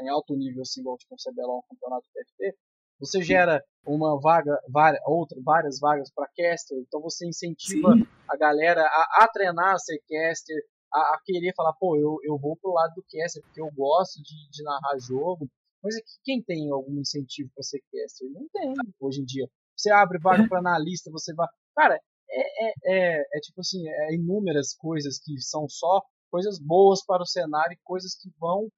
em 0.00 0.08
alto 0.08 0.34
nível, 0.34 0.62
assim, 0.62 0.80
igual 0.80 0.96
tipo, 0.96 1.14
um 1.14 1.16
CBLOL, 1.16 1.58
um 1.58 1.74
campeonato 1.74 2.08
TFT, 2.12 2.56
você 3.02 3.20
gera 3.20 3.60
uma 3.84 4.18
vaga, 4.20 4.56
várias, 4.68 5.02
outra, 5.04 5.36
várias 5.42 5.80
vagas 5.80 6.08
para 6.14 6.28
caster, 6.36 6.78
então 6.78 7.00
você 7.00 7.26
incentiva 7.26 7.94
Sim. 7.94 8.06
a 8.28 8.36
galera 8.36 8.80
a, 8.80 9.24
a, 9.24 9.28
treinar 9.28 9.74
a 9.74 9.78
ser 9.78 10.00
caster, 10.08 10.56
a, 10.92 10.98
a, 10.98 11.20
querer 11.24 11.52
falar, 11.56 11.72
pô, 11.72 11.96
eu, 11.96 12.18
eu 12.22 12.38
vou 12.38 12.56
pro 12.56 12.72
lado 12.72 12.94
do 12.94 13.04
caster, 13.10 13.42
porque 13.42 13.60
eu 13.60 13.70
gosto 13.72 14.22
de, 14.22 14.50
de 14.50 14.62
narrar 14.62 14.98
jogo, 15.00 15.48
mas 15.82 15.96
aqui, 15.96 16.12
quem 16.22 16.40
tem 16.40 16.70
algum 16.70 17.00
incentivo 17.00 17.50
para 17.52 17.64
ser 17.64 17.82
caster? 17.90 18.30
Não 18.30 18.46
tem, 18.52 18.72
hoje 19.00 19.20
em 19.20 19.24
dia. 19.24 19.48
Você 19.76 19.90
abre 19.90 20.20
vaga 20.20 20.46
para 20.48 20.60
analista, 20.60 21.10
você 21.10 21.34
vai. 21.34 21.48
Cara, 21.74 22.00
é, 22.30 22.66
é, 22.66 22.72
é, 22.84 23.20
é, 23.34 23.40
tipo 23.40 23.60
assim, 23.60 23.82
é 23.88 24.14
inúmeras 24.14 24.76
coisas 24.76 25.18
que 25.18 25.40
são 25.40 25.68
só 25.68 26.02
coisas 26.30 26.60
boas 26.60 27.04
para 27.04 27.22
o 27.22 27.26
cenário 27.26 27.72
e 27.72 27.80
coisas 27.82 28.14
que 28.14 28.30
vão 28.38 28.68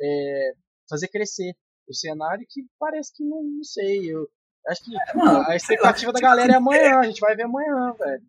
é, 0.00 0.52
fazer 0.88 1.08
crescer 1.08 1.54
o 1.88 1.94
cenário 1.94 2.46
que 2.48 2.64
parece 2.78 3.12
que 3.14 3.24
não, 3.24 3.42
não 3.42 3.64
sei. 3.64 4.12
Eu, 4.12 4.28
Acho 4.66 4.82
que 4.82 4.92
Mano, 5.14 5.44
a 5.46 5.56
expectativa 5.56 6.10
da 6.10 6.20
galera 6.20 6.52
é 6.52 6.56
amanhã, 6.56 6.98
a 6.98 7.04
gente 7.04 7.20
vai 7.20 7.36
ver 7.36 7.42
amanhã, 7.42 7.94
velho. 7.98 8.22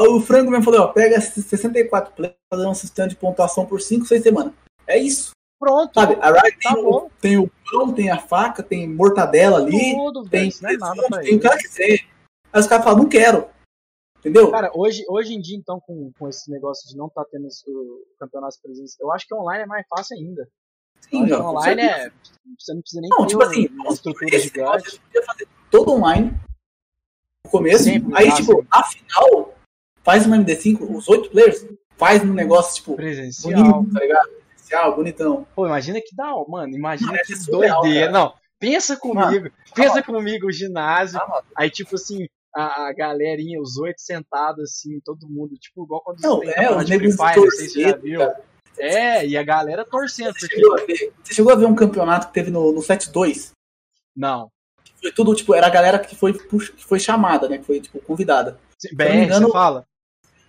o 0.00 0.20
Franco 0.20 0.50
mesmo 0.50 0.64
falou, 0.64 0.80
ó, 0.80 0.88
pega 0.88 1.20
64 1.20 2.12
players, 2.12 2.36
fazer 2.52 2.66
um 2.66 2.74
sistema 2.74 3.08
de 3.08 3.14
pontuação 3.14 3.64
por 3.64 3.80
5, 3.80 4.04
6 4.04 4.22
semanas. 4.22 4.52
É 4.84 4.98
isso. 4.98 5.30
Pronto. 5.60 5.94
Sabe, 5.94 6.18
a 6.20 6.32
Riot 6.32 6.58
tem, 6.58 6.84
o, 6.84 7.10
tem 7.20 7.38
o 7.38 7.50
pão, 7.70 7.94
tem 7.94 8.10
a 8.10 8.18
faca, 8.18 8.64
tem 8.64 8.88
mortadela 8.88 9.58
ali. 9.58 9.94
Tudo, 9.94 10.28
tem, 10.28 10.52
não 10.60 10.70
é 10.70 10.76
nada 10.76 11.06
pra 11.08 11.20
tem 11.20 11.36
o 11.36 11.40
cara 11.40 11.56
que 11.56 11.68
quiser. 11.68 12.00
Aí 12.52 12.60
os 12.60 12.66
caras 12.66 12.84
falam, 12.84 13.04
não 13.04 13.08
quero. 13.08 13.48
Entendeu? 14.18 14.50
Cara, 14.50 14.72
hoje, 14.74 15.04
hoje 15.08 15.34
em 15.34 15.40
dia, 15.40 15.56
então, 15.56 15.78
com, 15.78 16.10
com 16.18 16.28
esse 16.28 16.50
negócio 16.50 16.88
de 16.88 16.96
não 16.96 17.06
estar 17.06 17.24
tá 17.24 17.30
tendo 17.30 17.46
o 17.46 18.04
campeonato 18.18 18.56
presencial, 18.60 19.08
eu 19.08 19.12
acho 19.12 19.26
que 19.26 19.34
online 19.34 19.62
é 19.62 19.66
mais 19.66 19.86
fácil 19.88 20.16
ainda. 20.16 20.48
Sim, 21.10 21.26
não, 21.26 21.50
online 21.50 21.82
é. 21.82 22.10
Você 22.58 22.74
não 22.74 22.80
precisa 22.80 23.00
nem 23.00 23.10
não, 23.10 23.26
tipo 23.26 23.42
assim, 23.42 23.68
uma 23.72 23.92
estrutura 23.92 24.38
gigante. 24.38 24.90
Você 24.90 24.98
podia 24.98 25.22
fazer 25.22 25.48
todo 25.70 25.92
online 25.92 26.38
no 27.44 27.50
começo. 27.50 27.84
Sempre, 27.84 28.16
aí, 28.16 28.32
tipo, 28.32 28.66
na 28.70 28.84
final, 28.84 29.54
faz 30.02 30.26
uma 30.26 30.36
MD5, 30.36 30.96
os 30.96 31.08
oito 31.08 31.30
players, 31.30 31.66
faz 31.96 32.22
um 32.22 32.32
negócio, 32.32 32.74
tipo, 32.74 32.94
presencial. 32.94 33.80
bonito, 33.80 33.92
tá 33.92 34.00
ligado? 34.00 34.28
Presencial, 34.48 34.96
bonitão. 34.96 35.46
Pô, 35.54 35.66
imagina 35.66 36.00
que 36.00 36.14
dá, 36.14 36.32
mano. 36.46 36.76
Imagina 36.76 37.12
não, 37.12 37.18
que 37.18 37.50
doideira. 37.50 38.12
Não, 38.12 38.34
pensa 38.58 38.96
comigo. 38.96 39.50
pensa 39.74 40.02
comigo 40.02 40.46
o 40.46 40.52
ginásio. 40.52 41.20
aí, 41.56 41.70
tipo 41.70 41.94
assim, 41.94 42.26
a, 42.54 42.88
a 42.88 42.92
galerinha, 42.92 43.60
os 43.60 43.76
oito 43.78 44.00
sentados, 44.00 44.62
assim, 44.70 45.00
todo 45.00 45.28
mundo, 45.28 45.56
tipo, 45.56 45.84
igual 45.84 46.02
quando 46.02 46.20
não, 46.20 46.36
você 46.36 46.52
tem 46.52 46.64
é, 46.64 46.84
de 46.84 46.98
Free 46.98 47.12
Fire, 47.12 47.40
não 47.40 47.50
sei 47.50 47.68
se 47.68 47.74
você 47.74 47.82
já 47.82 47.96
viu. 47.96 48.18
Cara. 48.20 48.53
É, 48.78 49.26
e 49.26 49.36
a 49.36 49.42
galera 49.42 49.84
torcendo. 49.84 50.32
Você, 50.32 50.46
porque... 50.46 50.56
chegou, 50.56 50.78
a 50.78 50.84
ver, 50.84 51.12
você 51.22 51.34
chegou 51.34 51.52
a 51.52 51.56
ver 51.56 51.66
um 51.66 51.74
campeonato 51.74 52.28
que 52.28 52.34
teve 52.34 52.50
no, 52.50 52.72
no 52.72 52.80
7-2? 52.80 53.52
Não. 54.16 54.50
Foi 55.00 55.12
tudo, 55.12 55.34
tipo, 55.34 55.54
era 55.54 55.66
a 55.66 55.70
galera 55.70 55.98
que 55.98 56.16
foi, 56.16 56.32
que 56.32 56.84
foi 56.84 56.98
chamada, 56.98 57.48
né? 57.48 57.58
Que 57.58 57.64
foi, 57.64 57.80
tipo, 57.80 58.00
convidada. 58.00 58.58
Sim, 58.78 58.94
bem, 58.94 59.24
engano, 59.24 59.46
você 59.46 59.52
fala? 59.52 59.86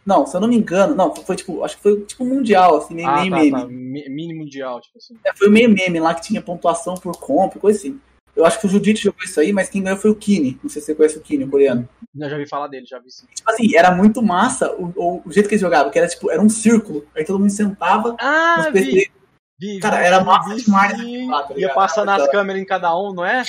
Não, 0.06 0.26
se 0.26 0.38
eu 0.38 0.42
não 0.42 0.48
me 0.48 0.56
engano, 0.56 0.94
não, 0.94 1.16
foi 1.16 1.36
tipo, 1.36 1.64
acho 1.64 1.78
que 1.78 1.82
foi 1.82 2.02
tipo 2.02 2.24
mundial, 2.24 2.78
assim, 2.78 2.94
meio, 2.94 3.08
ah, 3.08 3.26
meio 3.26 3.32
tá, 3.32 3.38
meme. 3.38 3.52
Tá. 3.52 3.68
Mini 3.68 4.36
mundial, 4.36 4.80
tipo 4.80 4.98
assim. 5.00 5.18
É, 5.26 5.36
foi 5.36 5.50
meio 5.50 5.68
meme 5.70 6.00
lá 6.00 6.14
que 6.14 6.22
tinha 6.22 6.42
pontuação 6.42 6.94
por 6.94 7.18
comp, 7.18 7.56
coisa 7.56 7.80
assim. 7.80 8.00
Eu 8.36 8.46
acho 8.46 8.60
que 8.60 8.66
o 8.66 8.70
Judite 8.70 9.04
jogou 9.04 9.24
isso 9.24 9.40
aí, 9.40 9.54
mas 9.54 9.70
quem 9.70 9.82
ganhou 9.82 9.98
foi 9.98 10.12
o 10.12 10.16
Kine. 10.16 10.60
Não 10.62 10.70
sei 10.70 10.82
se 10.82 10.88
você 10.88 10.96
conhece 10.96 11.18
o 11.18 11.22
Kine, 11.22 11.46
o 11.46 11.50
coreano. 11.50 11.88
Eu 12.18 12.30
já 12.30 12.36
ouvi 12.36 12.48
falar 12.48 12.68
dele, 12.68 12.86
já 12.86 13.00
vi 13.00 13.10
sim. 13.10 13.26
Tipo 13.34 13.50
assim, 13.50 13.76
era 13.76 13.92
muito 13.92 14.22
massa 14.22 14.72
o, 14.76 14.92
o, 14.96 15.22
o 15.26 15.32
jeito 15.32 15.48
que 15.48 15.56
eles 15.56 15.62
jogavam, 15.62 15.92
que 15.92 15.98
era 15.98 16.08
tipo, 16.08 16.30
era 16.30 16.42
um 16.42 16.50
círculo. 16.50 17.08
Aí 17.16 17.24
todo 17.24 17.40
mundo 17.40 17.50
sentava 17.50 18.16
ah, 18.20 18.56
nos 18.58 18.72
PC. 18.72 19.12
Vi, 19.58 19.80
Cara, 19.80 20.06
era 20.06 20.22
massa 20.22 20.54
vi, 20.54 20.64
demais. 20.64 21.28
Lá, 21.30 21.44
tá 21.44 21.54
Ia 21.56 21.74
passando 21.74 22.10
as 22.10 22.30
câmeras 22.30 22.62
em 22.62 22.66
cada 22.66 22.94
um, 22.98 23.14
não 23.14 23.26
é? 23.26 23.42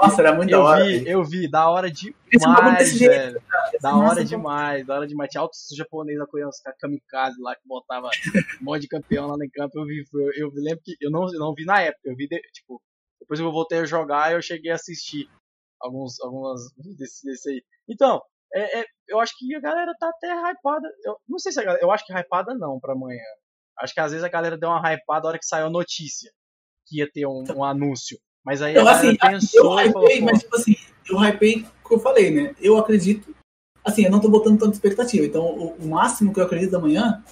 Nossa, 0.00 0.22
era 0.22 0.32
muito 0.32 0.52
eu 0.52 0.62
da 0.62 0.64
hora. 0.64 0.84
Vi, 0.84 1.08
eu 1.08 1.24
vi, 1.24 1.50
da 1.50 1.68
hora 1.68 1.90
demais, 1.90 2.96
velho. 2.96 3.42
Da 3.80 3.96
hora 3.96 4.24
demais, 4.24 4.86
da 4.86 4.94
hora 4.94 5.06
demais. 5.06 5.30
Tinha 5.30 5.42
altos 5.42 5.66
japoneses 5.76 6.24
com 6.30 6.46
os 6.46 6.62
kamikaze 6.78 7.40
lá 7.40 7.56
que 7.56 7.66
botava 7.66 8.08
um 8.62 8.64
monte 8.64 8.82
de 8.82 8.88
campeão 8.88 9.26
lá 9.26 9.36
no 9.36 9.50
campo. 9.52 9.80
Eu 9.80 9.84
vi, 9.84 10.04
eu, 10.14 10.46
eu 10.46 10.52
lembro 10.54 10.80
que 10.84 10.96
eu 11.00 11.10
não, 11.10 11.26
não 11.26 11.52
vi 11.52 11.64
na 11.64 11.80
época, 11.80 12.02
eu 12.04 12.14
vi, 12.14 12.28
de, 12.28 12.40
tipo, 12.52 12.80
depois 13.32 13.40
eu 13.40 13.50
voltei 13.50 13.78
a 13.78 13.84
jogar 13.86 14.30
e 14.30 14.34
eu 14.34 14.42
cheguei 14.42 14.70
a 14.70 14.74
assistir 14.74 15.26
alguns, 15.80 16.20
algumas 16.20 16.60
desse, 16.98 17.26
desse 17.26 17.48
aí. 17.48 17.62
Então, 17.88 18.20
é, 18.54 18.80
é, 18.80 18.84
eu 19.08 19.18
acho 19.20 19.32
que 19.38 19.54
a 19.54 19.60
galera 19.60 19.94
tá 19.98 20.10
até 20.10 20.28
hypada. 20.28 20.86
Eu 21.04 21.16
não 21.26 21.38
sei 21.38 21.50
se 21.50 21.60
a 21.60 21.64
galera, 21.64 21.82
eu 21.82 21.90
acho 21.90 22.04
que 22.04 22.12
hypada 22.12 22.54
não 22.54 22.78
pra 22.78 22.92
amanhã. 22.92 23.22
Acho 23.78 23.94
que 23.94 24.00
às 24.00 24.12
vezes 24.12 24.24
a 24.24 24.28
galera 24.28 24.58
deu 24.58 24.68
uma 24.68 24.92
hypada 24.92 25.22
na 25.22 25.28
hora 25.30 25.38
que 25.38 25.46
saiu 25.46 25.66
a 25.66 25.70
notícia 25.70 26.30
que 26.86 26.98
ia 26.98 27.10
ter 27.10 27.26
um, 27.26 27.42
um 27.56 27.64
anúncio. 27.64 28.18
Mas 28.44 28.60
aí 28.60 28.72
então, 28.72 28.82
a 28.82 28.92
galera 28.92 29.08
assim, 29.08 29.16
pensou 29.16 29.80
eu 29.80 29.86
hypei, 29.86 30.20
mas 30.20 30.40
tipo 30.40 30.56
assim, 30.56 30.74
eu 31.08 31.18
hypei 31.24 31.66
o 31.84 31.88
que 31.88 31.94
eu 31.94 32.00
falei, 32.00 32.30
né? 32.30 32.54
Eu 32.60 32.76
acredito. 32.76 33.34
Assim, 33.82 34.04
eu 34.04 34.10
não 34.10 34.20
tô 34.20 34.28
botando 34.28 34.60
tanta 34.60 34.74
expectativa. 34.74 35.24
Então, 35.24 35.42
o, 35.42 35.74
o 35.74 35.88
máximo 35.88 36.34
que 36.34 36.38
eu 36.38 36.44
acredito 36.44 36.76
amanhã 36.76 37.24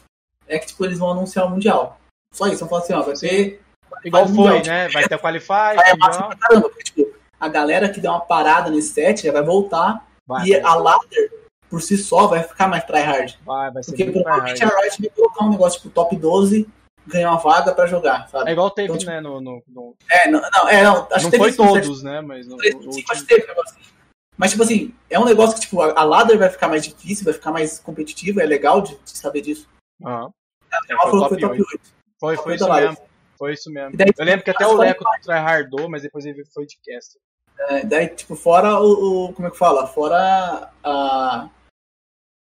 é 0.47 0.59
que 0.59 0.68
tipo, 0.68 0.82
eles 0.85 0.98
vão 0.98 1.10
anunciar 1.10 1.47
o 1.47 1.51
Mundial. 1.51 2.01
Só 2.32 2.47
isso, 2.47 2.60
vão 2.60 2.68
falar 2.68 2.82
assim, 2.82 2.94
ó, 2.94 3.02
vai 3.02 3.14
ter. 3.14 3.60
Igual 4.04 4.28
foi, 4.28 4.62
né? 4.62 4.88
Vai 4.88 5.06
ter 5.08 5.14
o 5.14 5.18
Qualify. 5.20 5.76
É 5.78 5.96
caramba, 5.96 6.70
tipo, 6.82 7.12
a 7.38 7.48
galera 7.48 7.88
que 7.88 8.00
deu 8.00 8.10
uma 8.10 8.20
parada 8.20 8.70
nesse 8.70 8.92
set 8.92 9.22
já 9.24 9.32
vai 9.32 9.42
voltar. 9.42 10.06
Vai, 10.26 10.46
e 10.46 10.52
vai. 10.52 10.60
a 10.60 10.74
ladder 10.74 11.40
por 11.68 11.80
si 11.80 11.96
só 11.96 12.26
vai 12.26 12.42
ficar 12.42 12.68
mais 12.68 12.84
tryhard. 12.84 13.38
Vai, 13.44 13.70
vai 13.70 13.82
ser 13.82 13.92
Porque 13.92 14.10
provavelmente 14.10 14.64
a 14.64 14.68
Riot 14.68 15.00
vai 15.00 15.10
colocar 15.10 15.44
um 15.44 15.50
negócio 15.50 15.80
tipo 15.80 15.94
top 15.94 16.16
12, 16.16 16.68
ganhar 17.06 17.30
uma 17.30 17.38
vaga 17.38 17.72
pra 17.72 17.86
jogar, 17.86 18.28
sabe? 18.28 18.50
É 18.50 18.52
igual 18.52 18.70
teve, 18.70 18.86
então, 18.86 18.98
tipo, 18.98 19.10
né, 19.10 19.20
no, 19.20 19.40
no, 19.40 19.62
no, 19.68 19.94
É, 20.10 20.28
não, 20.28 20.40
não, 20.40 20.68
é, 20.68 20.82
não. 20.82 21.08
Acho 21.10 21.24
não 21.24 21.30
que 21.30 21.38
foi 21.38 21.52
todos, 21.52 22.02
né, 22.02 22.20
mas... 22.20 22.46
Sim, 22.46 23.04
acho 23.10 23.20
que 23.22 23.26
teve 23.26 23.46
negócio 23.46 23.76
assim. 23.78 23.90
Mas, 24.36 24.50
tipo 24.52 24.62
assim, 24.62 24.94
é 25.10 25.18
um 25.18 25.24
negócio 25.24 25.54
que, 25.54 25.60
tipo, 25.60 25.80
a, 25.82 26.02
ladder 26.02 26.38
vai 26.38 26.48
ficar 26.48 26.66
mais 26.66 26.82
difícil, 26.82 27.24
vai 27.24 27.34
ficar 27.34 27.52
mais 27.52 27.78
competitiva, 27.78 28.42
é 28.42 28.46
legal 28.46 28.80
de, 28.80 28.96
de 28.96 29.10
saber 29.10 29.42
disso. 29.42 29.68
É, 30.02 30.96
foi, 31.10 31.28
foi, 31.28 31.38
top 31.38 31.60
8. 31.60 31.66
8. 31.72 31.80
Foi, 32.18 32.36
foi 32.36 32.54
isso 32.54 32.72
mesmo. 32.72 32.96
Foi 33.40 33.54
isso 33.54 33.72
mesmo. 33.72 33.96
Daí, 33.96 34.08
eu 34.18 34.24
lembro 34.26 34.44
que 34.44 34.50
até 34.50 34.66
o 34.66 34.74
Leco 34.74 35.02
tryhardou, 35.22 35.88
mas 35.88 36.02
depois 36.02 36.26
ele 36.26 36.44
foi 36.44 36.66
de 36.66 36.76
caster. 36.76 37.22
É, 37.70 37.86
daí, 37.86 38.08
tipo, 38.08 38.36
fora 38.36 38.78
o, 38.78 39.28
o, 39.28 39.32
Como 39.32 39.48
é 39.48 39.50
que 39.50 39.56
fala? 39.56 39.86
Fora 39.86 40.70
a, 40.84 41.48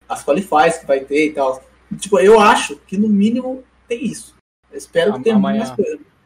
as 0.09 0.23
qualifies 0.23 0.79
que 0.79 0.87
vai 0.87 1.01
ter 1.05 1.27
e 1.27 1.33
tal. 1.33 1.61
Tipo, 1.99 2.21
eu 2.21 2.39
acho 2.39 2.77
que 2.77 2.97
no 2.97 3.09
mínimo 3.09 3.65
tem 3.89 4.05
isso. 4.05 4.37
Eu 4.71 4.79
espero 4.79 5.15
que 5.15 5.25
tenha 5.25 5.37
mais. 5.37 5.69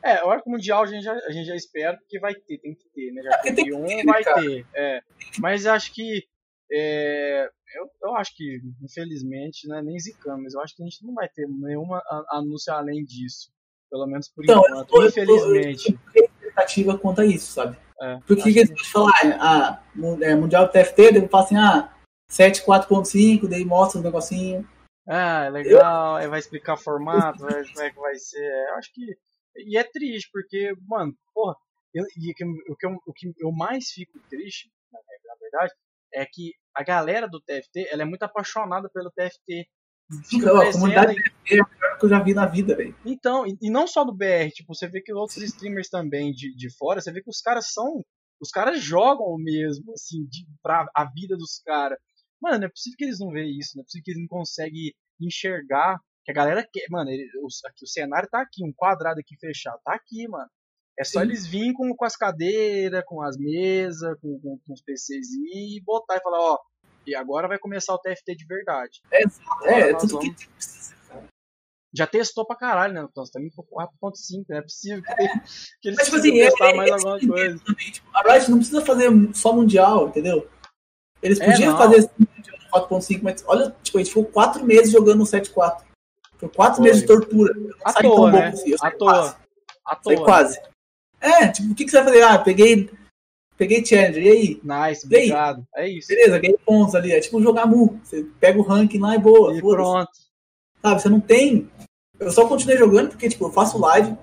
É, 0.05 0.23
o 0.23 0.31
arco 0.31 0.51
mundial 0.51 0.83
a 0.83 0.87
gente, 0.87 1.03
já, 1.03 1.15
a 1.15 1.33
gente 1.33 1.47
já 1.47 1.57
espera 1.57 1.99
que 2.07 2.21
vai 2.21 2.35
ter, 2.35 2.59
tem 2.59 2.75
que 2.75 2.91
ter, 2.91 3.11
né? 3.11 3.23
Já 3.23 3.41
é, 3.47 3.53
tem 3.53 3.75
um, 3.75 3.87
ter, 3.87 4.05
vai 4.05 4.23
cara. 4.23 4.43
ter. 4.43 4.67
É. 4.75 5.01
Mas 5.39 5.65
acho 5.65 5.95
que. 5.95 6.25
É, 6.71 7.49
eu, 7.75 7.91
eu 8.03 8.15
acho 8.17 8.37
que, 8.37 8.61
infelizmente, 8.83 9.67
né, 9.67 9.81
nem 9.81 9.99
zicamos, 9.99 10.43
mas 10.43 10.53
eu 10.53 10.61
acho 10.61 10.77
que 10.77 10.83
a 10.83 10.87
gente 10.87 11.03
não 11.07 11.15
vai 11.15 11.27
ter 11.27 11.49
nenhuma 11.49 12.03
anúncio 12.29 12.71
além 12.75 13.03
disso. 13.03 13.51
Pelo 13.91 14.07
menos 14.07 14.29
por 14.29 14.45
então, 14.45 14.63
enquanto, 14.67 14.95
eu, 14.97 15.07
infelizmente. 15.09 15.93
Eu, 15.93 16.23
eu, 16.23 16.23
eu 16.23 16.39
expectativa 16.59 16.99
quanto 16.99 17.21
a 17.21 17.25
isso, 17.25 17.53
sabe? 17.53 17.77
É, 18.01 18.19
Porque 18.27 18.53
que 18.53 18.59
eles 18.59 18.71
que... 18.71 18.91
falar, 18.91 19.13
ah, 19.41 19.83
é, 20.21 20.35
Mundial 20.35 20.69
TFT, 20.69 21.13
daí 21.13 21.29
fala 21.29 21.45
assim, 21.45 21.57
ah, 21.57 21.95
7.4.5, 22.31 23.49
daí 23.49 23.65
mostra 23.65 24.01
um 24.01 24.05
negocinho. 24.05 24.69
Ah, 25.09 25.45
é 25.45 25.51
legal, 25.51 26.17
aí 26.17 26.29
vai 26.29 26.39
explicar 26.39 26.75
o 26.75 26.79
formato, 26.79 27.43
vai, 27.43 27.65
como 27.65 27.83
é 27.83 27.91
que 27.91 27.99
vai 27.99 28.15
ser. 28.17 28.69
Eu 28.69 28.75
acho 28.75 28.93
que. 28.93 29.17
E 29.57 29.79
é 29.79 29.85
triste, 29.85 30.29
porque, 30.31 30.73
mano, 30.87 31.15
porra, 31.35 31.57
eu, 31.95 32.05
e 32.17 32.31
o 32.31 32.35
que, 32.35 32.45
o, 32.45 32.77
que 32.77 32.87
eu, 32.87 32.97
o 33.07 33.13
que 33.13 33.33
eu 33.39 33.51
mais 33.51 33.89
fico 33.89 34.21
triste, 34.29 34.71
na, 34.93 35.01
na 35.01 35.35
verdade, 35.41 35.73
é 36.13 36.27
que 36.27 36.53
a 36.75 36.85
galera 36.85 37.27
do 37.27 37.41
TFT, 37.41 37.89
ela 37.91 38.03
é 38.03 38.05
muito 38.05 38.23
apaixonada 38.23 38.89
pelo 38.91 39.11
TFT. 39.11 39.67
Então, 40.33 40.61
a 40.61 40.73
comunidade 40.73 41.17
é 41.51 41.61
a 41.61 41.88
que 41.99 42.05
eu 42.05 42.09
já 42.09 42.23
vi 42.23 42.35
na 42.35 42.47
vida, 42.47 42.77
velho. 42.77 42.97
Então, 43.05 43.45
e, 43.47 43.71
não 43.71 43.87
só 43.87 44.05
do 44.05 44.15
BR, 44.15 44.51
tipo, 44.53 44.75
você 44.75 44.89
vê 44.89 45.01
que 45.01 45.13
outros 45.13 45.39
streamers 45.39 45.89
também 45.89 46.33
de, 46.33 46.55
de 46.55 46.75
fora, 46.77 47.01
você 47.01 47.13
vê 47.13 47.23
que 47.23 47.31
os 47.31 47.41
caras 47.41 47.73
são. 47.73 48.05
Os 48.41 48.51
caras 48.51 48.81
jogam 48.81 49.37
mesmo, 49.37 49.93
assim, 49.93 50.25
de, 50.27 50.47
pra 50.63 50.87
a 50.95 51.05
vida 51.05 51.37
dos 51.37 51.61
caras. 51.65 51.99
Mano, 52.41 52.59
não 52.59 52.67
é 52.67 52.71
possível 52.71 52.97
que 52.97 53.05
eles 53.05 53.19
não 53.19 53.31
vejam 53.31 53.59
isso, 53.59 53.73
não 53.75 53.83
é 53.83 53.85
possível 53.85 54.05
que 54.05 54.11
eles 54.13 54.21
não 54.21 54.29
conseguem 54.29 54.95
enxergar 55.21 55.99
que 56.25 56.31
a 56.31 56.35
galera 56.35 56.67
quer. 56.73 56.87
Mano, 56.89 57.11
ele, 57.11 57.29
o, 57.43 57.49
aqui, 57.67 57.85
o 57.85 57.89
cenário 57.89 58.29
tá 58.31 58.41
aqui, 58.41 58.65
um 58.65 58.73
quadrado 58.73 59.19
aqui 59.19 59.37
fechado, 59.41 59.81
tá 59.85 59.95
aqui, 59.95 60.29
mano. 60.29 60.49
É 60.99 61.05
só 61.05 61.21
Sim. 61.21 61.27
eles 61.27 61.47
virem 61.47 61.73
com, 61.73 61.95
com 61.95 62.05
as 62.05 62.17
cadeiras, 62.17 63.05
com 63.07 63.23
as 63.23 63.37
mesas, 63.37 64.19
com, 64.21 64.39
com, 64.41 64.59
com 64.67 64.73
os 64.73 64.83
PCs 64.83 65.29
e 65.33 65.81
botar 65.85 66.17
e 66.17 66.21
falar, 66.21 66.41
ó, 66.41 66.59
e 67.07 67.15
agora 67.15 67.49
vai 67.49 67.59
começar 67.59 67.95
o 67.95 67.99
TFT 67.99 68.35
de 68.37 68.45
verdade. 68.47 69.01
É, 69.13 69.23
é, 69.65 69.91
é 69.91 69.97
tudo 69.97 70.15
vamos... 70.15 70.35
que 70.37 70.98
já 71.99 72.07
testou 72.07 72.47
pra 72.47 72.57
caralho, 72.57 72.95
né? 72.95 73.07
Então, 73.11 73.25
você 73.25 73.33
tá 73.33 73.41
indo 73.41 73.51
pro 73.55 73.65
4.5, 73.65 74.45
não 74.49 74.57
é 74.57 74.63
possível 74.63 75.03
que, 75.03 75.15
que 75.83 75.89
eles 75.89 75.97
Mas, 75.99 76.07
tipo 76.07 76.17
assim, 76.17 76.33
testar 76.33 76.71
é, 76.71 76.75
mais 76.75 76.91
é, 76.91 76.93
alguma 76.95 77.19
coisa. 77.19 77.59
Também, 77.65 77.91
tipo, 77.91 78.09
a 78.15 78.33
Riot 78.33 78.51
não 78.51 78.59
precisa 78.59 78.85
fazer 78.85 79.11
só 79.35 79.53
mundial, 79.53 80.09
entendeu? 80.09 80.49
Eles 81.23 81.41
é, 81.41 81.45
podiam 81.45 81.75
é, 81.75 81.79
fazer 81.79 81.97
assim, 81.99 82.27
4.5, 82.73 83.21
mas 83.23 83.45
olha, 83.47 83.75
tipo, 83.83 83.99
a 83.99 84.01
gente 84.01 84.11
ficou 84.11 84.25
4 84.25 84.65
meses 84.65 84.93
jogando 84.93 85.19
no 85.19 85.25
7.4. 85.25 85.83
Foi 86.39 86.49
4 86.49 86.83
meses 86.83 87.03
de 87.03 87.09
tortura. 87.09 87.53
À 87.85 87.93
toa, 87.93 88.33
né? 88.33 88.47
Assim, 88.49 88.75
à 88.81 88.91
toa. 88.91 89.37
À 89.85 89.97
toa. 89.97 90.25
quase. 90.25 90.61
É, 91.21 91.49
tipo, 91.49 91.73
o 91.73 91.75
que, 91.75 91.85
que 91.85 91.91
você 91.91 91.97
vai 91.97 92.07
fazer? 92.07 92.23
Ah, 92.23 92.39
peguei 92.39 92.89
Peguei 93.59 93.85
Challenger, 93.85 94.23
e 94.23 94.29
aí? 94.29 94.61
Nice, 94.63 95.05
obrigado. 95.05 95.67
É 95.75 95.89
isso. 95.89 96.07
Beleza, 96.07 96.39
ganhei 96.39 96.57
pontos 96.65 96.95
ali. 96.95 97.11
É 97.11 97.19
tipo 97.19 97.43
jogar 97.43 97.67
Mu. 97.67 98.01
Você 98.05 98.25
pega 98.39 98.57
o 98.57 98.63
ranking 98.63 99.01
lá 99.01 99.17
e 99.17 99.19
boa. 99.19 99.53
E 99.57 99.61
pronto. 99.61 100.13
Sabe, 100.81 101.03
você 101.03 101.09
não 101.09 101.21
tem. 101.21 101.69
Eu 102.21 102.31
só 102.31 102.47
continuei 102.47 102.77
jogando 102.77 103.11
porque, 103.11 103.29
tipo, 103.29 103.47
eu 103.47 103.53
faço 103.53 103.79
live 103.79 104.17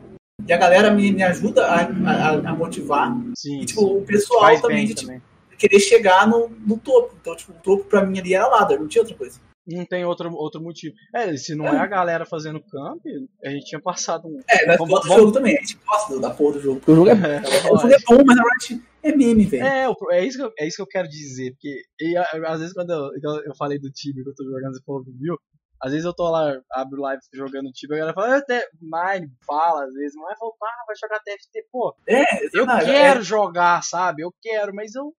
e 0.46 0.54
a 0.54 0.58
galera 0.58 0.92
me, 0.92 1.12
me 1.12 1.24
ajuda 1.24 1.66
a, 1.66 1.82
a, 1.82 2.50
a 2.50 2.56
motivar. 2.56 3.16
Sim, 3.38 3.62
e, 3.62 3.66
tipo, 3.66 3.82
sim. 3.82 3.98
o 3.98 4.02
pessoal 4.02 4.62
também, 4.62 4.86
de, 4.86 4.94
tipo, 4.94 5.22
querer 5.58 5.80
chegar 5.80 6.28
no, 6.28 6.50
no 6.50 6.78
topo. 6.78 7.16
Então, 7.20 7.36
tipo, 7.36 7.54
o 7.54 7.56
topo 7.56 7.86
pra 7.86 8.06
mim 8.06 8.20
ali 8.20 8.34
era 8.34 8.48
ladder, 8.48 8.80
não 8.80 8.88
tinha 8.88 9.02
outra 9.02 9.18
coisa. 9.18 9.40
Não 9.68 9.84
tem 9.84 10.06
outro, 10.06 10.32
outro 10.36 10.62
motivo. 10.62 10.94
É, 11.14 11.36
se 11.36 11.56
não 11.56 11.66
é. 11.68 11.76
é 11.76 11.80
a 11.80 11.88
galera 11.88 12.24
fazendo 12.24 12.62
camp, 12.62 13.02
a 13.44 13.50
gente 13.50 13.66
tinha 13.66 13.82
passado 13.82 14.28
um. 14.28 14.40
É, 14.48 14.68
mas 14.68 14.78
vamos, 14.78 15.00
vamos... 15.02 15.16
jogo 15.16 15.32
também. 15.32 15.58
A 15.58 15.60
gente 15.60 15.80
gosta 15.84 16.20
da 16.20 16.30
porra 16.30 16.54
do 16.54 16.62
jogo. 16.62 16.80
Porque 16.80 16.92
o 16.92 16.96
jogo 16.96 17.10
é, 17.10 17.14
é, 17.14 17.36
é, 17.68 17.72
o 17.72 17.78
jogo 17.78 17.94
é 17.94 17.98
bom, 18.08 18.24
mas 18.24 18.38
na 18.38 18.44
verdade 18.44 18.84
é 19.02 19.16
meme, 19.16 19.46
velho. 19.46 19.66
É, 19.66 19.88
é 20.12 20.26
isso, 20.26 20.38
que 20.38 20.44
eu, 20.44 20.54
é 20.60 20.68
isso 20.68 20.76
que 20.76 20.82
eu 20.84 20.88
quero 20.88 21.10
dizer. 21.10 21.52
Porque 21.54 21.82
e, 22.00 22.16
às 22.16 22.60
vezes 22.60 22.74
quando 22.74 22.92
eu, 22.92 23.44
eu 23.44 23.56
falei 23.58 23.80
do 23.80 23.90
time 23.90 24.24
que 24.24 24.30
eu 24.30 24.36
tô 24.36 24.44
jogando, 24.44 24.76
você 24.76 24.84
falou 24.86 25.04
do 25.04 25.12
Bill. 25.12 25.36
Às 25.82 25.92
vezes 25.92 26.06
eu 26.06 26.14
tô 26.14 26.30
lá, 26.30 26.60
abro 26.72 27.02
live 27.02 27.22
jogando 27.34 27.72
time, 27.72 27.96
a 27.96 28.00
galera 28.00 28.16
fala, 28.16 28.38
até 28.38 28.68
Mine, 28.82 29.30
fala, 29.46 29.86
às 29.86 29.94
vezes, 29.94 30.16
não 30.16 30.24
vai 30.24 30.36
voltar, 30.40 30.72
vai 30.88 30.96
jogar 30.96 31.20
TFT, 31.20 31.68
pô. 31.72 31.96
É, 32.08 32.46
eu 32.54 32.66
quero 32.66 33.22
jogar, 33.22 33.84
sabe? 33.84 34.24
Eu 34.24 34.34
quero, 34.42 34.74
mas 34.74 34.96
eu 34.96 35.14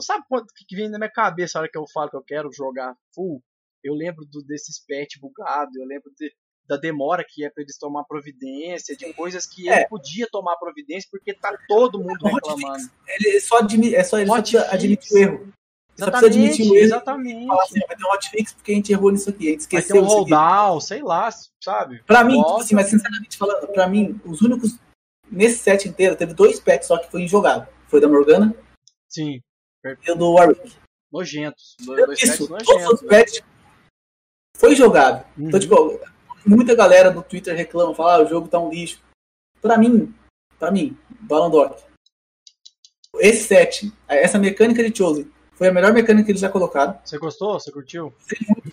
Sabe 0.00 0.22
o 0.30 0.44
que 0.66 0.76
vem 0.76 0.88
na 0.88 0.98
minha 0.98 1.10
cabeça 1.10 1.58
a 1.58 1.62
hora 1.62 1.70
que 1.70 1.78
eu 1.78 1.84
falo 1.92 2.10
que 2.10 2.16
eu 2.16 2.22
quero 2.22 2.52
jogar 2.52 2.94
full? 3.14 3.42
Eu 3.82 3.94
lembro 3.94 4.24
do, 4.26 4.42
desses 4.42 4.78
patch 4.86 5.20
bugado, 5.20 5.70
eu 5.76 5.84
lembro 5.84 6.12
de, 6.16 6.32
da 6.66 6.76
demora 6.76 7.24
que 7.26 7.44
é 7.44 7.50
para 7.50 7.62
eles 7.62 7.78
tomar 7.78 8.04
providência, 8.04 8.96
de 8.96 9.12
coisas 9.14 9.46
que 9.46 9.68
é. 9.68 9.80
ele 9.80 9.88
podia 9.88 10.28
tomar 10.30 10.56
providência 10.56 11.08
porque 11.10 11.34
tá 11.34 11.56
todo 11.66 11.98
mundo 11.98 12.26
reclamando. 12.26 12.90
Ele 13.06 13.40
só 13.40 13.58
admite, 13.58 13.96
é 13.96 14.04
só 14.04 14.18
ele 14.18 14.28
só 14.28 14.58
admitir 14.70 15.12
o 15.14 15.18
erro. 15.18 15.52
Exatamente, 15.98 16.62
o 16.62 16.74
erro 16.76 16.76
exatamente. 16.76 17.46
Falar 17.46 17.62
assim, 17.64 17.80
vai 17.80 17.96
ter 17.96 18.04
um 18.04 18.12
hotfix 18.12 18.52
porque 18.52 18.72
a 18.72 18.74
gente 18.74 18.92
errou 18.92 19.10
nisso 19.10 19.30
aqui, 19.30 19.48
a 19.48 19.50
gente 19.50 19.60
esqueceu 19.60 19.96
vai 19.96 20.04
ter 20.04 20.06
um 20.06 20.16
rolldown, 20.16 20.80
sei 20.80 21.02
lá, 21.02 21.28
sabe? 21.62 22.02
Pra 22.06 22.22
mim, 22.22 22.40
tipo 22.40 22.60
assim, 22.60 22.74
mas 22.74 22.86
sinceramente 22.86 23.36
falando, 23.36 23.66
pra 23.68 23.88
mim, 23.88 24.20
os 24.24 24.40
únicos, 24.40 24.78
nesse 25.30 25.58
set 25.58 25.88
inteiro, 25.88 26.14
teve 26.14 26.34
dois 26.34 26.60
packs 26.60 26.86
só 26.86 26.98
que 26.98 27.10
foi 27.10 27.22
injogável. 27.22 27.66
Foi 27.88 28.00
da 28.00 28.08
Morgana. 28.08 28.54
Sim. 29.08 29.40
E 29.84 30.10
o 30.12 30.14
do 30.14 30.34
Warwick. 30.34 30.76
Nojentos. 31.10 31.74
Dois 31.84 32.22
Isso, 32.22 32.48
nojentos, 32.48 32.66
todos 32.66 33.00
os 33.00 33.08
pets 33.08 33.42
foi 34.56 34.74
jogado. 34.76 35.24
Então, 35.36 35.42
uhum. 35.42 35.48
Então, 35.48 35.60
tipo, 35.60 36.00
muita 36.46 36.74
galera 36.74 37.10
do 37.10 37.22
Twitter 37.22 37.56
reclama, 37.56 37.94
fala, 37.94 38.16
ah, 38.16 38.22
o 38.24 38.28
jogo 38.28 38.48
tá 38.48 38.58
um 38.58 38.70
lixo. 38.70 39.02
Pra 39.60 39.76
mim, 39.76 40.14
pra 40.58 40.70
mim, 40.70 40.96
Ballon 41.20 41.50
d'Or, 41.50 41.76
esse 43.16 43.44
set, 43.44 43.92
essa 44.06 44.38
mecânica 44.38 44.82
de 44.88 44.96
Chosen, 44.96 45.30
foi 45.58 45.66
a 45.66 45.72
melhor 45.72 45.92
mecânica 45.92 46.24
que 46.24 46.30
eles 46.30 46.40
já 46.40 46.48
colocaram. 46.48 46.96
Você 47.04 47.18
gostou? 47.18 47.58
Você 47.58 47.72
curtiu? 47.72 48.14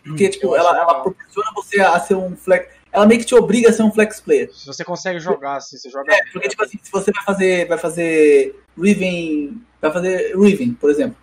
Porque, 0.03 0.29
tipo, 0.29 0.55
ela, 0.55 0.69
ela 0.69 1.01
proporciona 1.01 1.49
você 1.55 1.81
a 1.81 1.99
ser 1.99 2.13
um 2.13 2.37
flex. 2.37 2.71
Ela 2.91 3.07
meio 3.07 3.19
que 3.19 3.25
te 3.25 3.33
obriga 3.33 3.69
a 3.69 3.73
ser 3.73 3.81
um 3.81 3.91
flex 3.91 4.21
player. 4.21 4.53
Se 4.53 4.67
você 4.67 4.85
consegue 4.85 5.19
jogar, 5.19 5.55
assim, 5.55 5.77
você 5.77 5.89
joga. 5.89 6.13
É, 6.13 6.19
porque, 6.31 6.47
tipo 6.47 6.63
assim, 6.63 6.77
se 6.81 6.91
você 6.91 7.11
vai 7.11 7.23
fazer. 7.23 7.67
Vai 7.67 7.79
fazer 7.79 8.63
Riven. 8.77 9.59
Vai 9.81 9.91
fazer 9.91 10.37
Riven, 10.37 10.75
por 10.75 10.91
exemplo. 10.91 11.17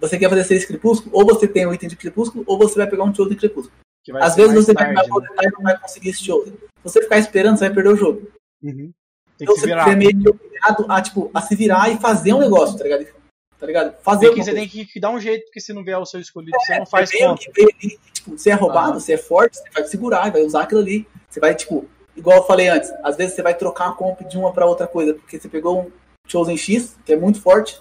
Você 0.00 0.18
quer 0.18 0.28
fazer 0.28 0.42
seis 0.42 0.64
crepúsculo, 0.64 1.14
ou 1.14 1.24
você 1.24 1.46
tem 1.46 1.66
o 1.66 1.72
item 1.72 1.88
de 1.88 1.96
crepúsculo, 1.96 2.42
ou 2.46 2.58
você 2.58 2.76
vai 2.76 2.88
pegar 2.88 3.04
um 3.04 3.14
Chosen 3.14 3.36
crepúsculo. 3.36 3.72
Às 4.14 4.34
vezes 4.34 4.54
você 4.54 4.74
tarde, 4.74 4.94
vai 4.94 5.04
né? 5.04 5.26
e 5.42 5.50
não 5.52 5.62
vai 5.62 5.78
conseguir 5.78 6.10
esse 6.10 6.24
Chosen. 6.24 6.54
Se 6.54 6.82
você 6.82 7.02
ficar 7.02 7.18
esperando, 7.18 7.58
você 7.58 7.66
vai 7.66 7.74
perder 7.74 7.90
o 7.90 7.96
jogo. 7.96 8.28
Uhum. 8.60 8.92
Então 9.40 9.54
você 9.54 9.70
é 9.70 9.94
meio 9.94 10.18
que 10.20 10.28
obrigado 10.28 10.84
a, 10.88 11.00
tipo, 11.00 11.30
a 11.32 11.40
se 11.40 11.54
virar 11.54 11.90
e 11.90 11.98
fazer 11.98 12.32
um 12.32 12.40
negócio, 12.40 12.76
tá 12.76 12.84
ligado? 12.84 13.06
Tá 13.60 13.66
ligado? 13.66 13.94
Fazer 14.02 14.32
que, 14.32 14.42
você 14.42 14.54
tem 14.54 14.66
que 14.66 14.98
dar 14.98 15.10
um 15.10 15.20
jeito, 15.20 15.44
porque 15.44 15.60
se 15.60 15.74
não 15.74 15.84
vier 15.84 15.98
o 15.98 16.06
seu 16.06 16.18
escolhido, 16.18 16.56
é, 16.56 16.60
você 16.60 16.78
não 16.78 16.86
faz 16.86 17.12
é 17.12 17.18
conta. 17.18 17.42
Que, 17.52 17.98
tipo, 18.10 18.38
você 18.38 18.50
é 18.50 18.54
roubado, 18.54 18.96
ah. 18.96 19.00
você 19.00 19.12
é 19.12 19.18
forte, 19.18 19.58
você 19.58 19.70
vai 19.70 19.84
segurar, 19.84 20.32
vai 20.32 20.42
usar 20.42 20.62
aquilo 20.62 20.80
ali. 20.80 21.06
Você 21.28 21.38
vai, 21.38 21.54
tipo, 21.54 21.86
igual 22.16 22.38
eu 22.38 22.44
falei 22.44 22.68
antes, 22.68 22.90
às 23.04 23.18
vezes 23.18 23.34
você 23.34 23.42
vai 23.42 23.54
trocar 23.54 23.90
a 23.90 23.92
comp 23.92 24.22
de 24.22 24.38
uma 24.38 24.50
para 24.50 24.64
outra 24.64 24.86
coisa, 24.86 25.12
porque 25.12 25.38
você 25.38 25.48
pegou 25.48 25.82
um 25.82 25.92
Chosen 26.26 26.56
X, 26.56 26.96
que 27.04 27.12
é 27.12 27.16
muito 27.16 27.42
forte, 27.42 27.78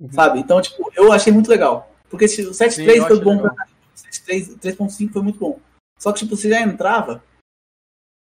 uhum. 0.00 0.12
sabe? 0.12 0.40
Então, 0.40 0.60
tipo, 0.60 0.90
eu 0.96 1.12
achei 1.12 1.32
muito 1.32 1.48
legal. 1.48 1.88
Porque 2.08 2.24
o 2.24 2.28
7.3 2.28 3.06
foi 3.06 3.20
bom 3.20 3.36
legal. 3.36 3.54
pra 3.54 3.66
3.5 3.94 5.12
foi 5.12 5.22
muito 5.22 5.38
bom. 5.38 5.60
Só 5.96 6.12
que, 6.12 6.20
tipo, 6.20 6.36
você 6.36 6.48
já 6.48 6.60
entrava. 6.60 7.22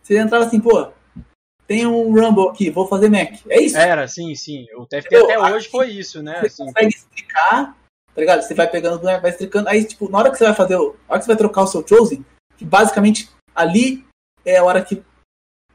Você 0.01 0.15
já 0.15 0.23
entrava 0.23 0.45
assim, 0.45 0.59
pô, 0.59 0.91
tem 1.67 1.85
um 1.85 2.13
Rumble 2.13 2.49
aqui, 2.49 2.69
vou 2.69 2.87
fazer 2.87 3.09
Mac. 3.09 3.41
É 3.49 3.59
isso. 3.59 3.77
Era, 3.77 4.07
sim, 4.07 4.33
sim. 4.35 4.65
O 4.75 4.85
TFT 4.85 5.15
Entendeu? 5.15 5.25
até 5.25 5.55
hoje 5.55 5.67
foi 5.67 5.89
isso, 5.89 6.23
né? 6.23 6.39
Você 6.39 6.47
assim. 6.47 6.65
consegue 6.65 6.87
explicar, 6.87 7.77
tá 8.15 8.21
ligado? 8.21 8.41
Você 8.41 8.53
vai 8.53 8.67
pegando, 8.67 9.01
vai 9.01 9.29
explicando. 9.29 9.67
Aí, 9.67 9.83
tipo, 9.83 10.09
na 10.09 10.17
hora 10.19 10.31
que 10.31 10.37
você 10.37 10.45
vai 10.45 10.55
fazer, 10.55 10.77
na 10.77 10.81
hora 10.81 11.19
que 11.19 11.25
você 11.25 11.27
vai 11.27 11.35
trocar 11.35 11.63
o 11.63 11.67
seu 11.67 11.85
Chosen, 11.85 12.25
que 12.57 12.63
basicamente 12.63 13.29
ali 13.53 14.05
é 14.45 14.57
a 14.57 14.63
hora 14.63 14.81
que 14.81 15.03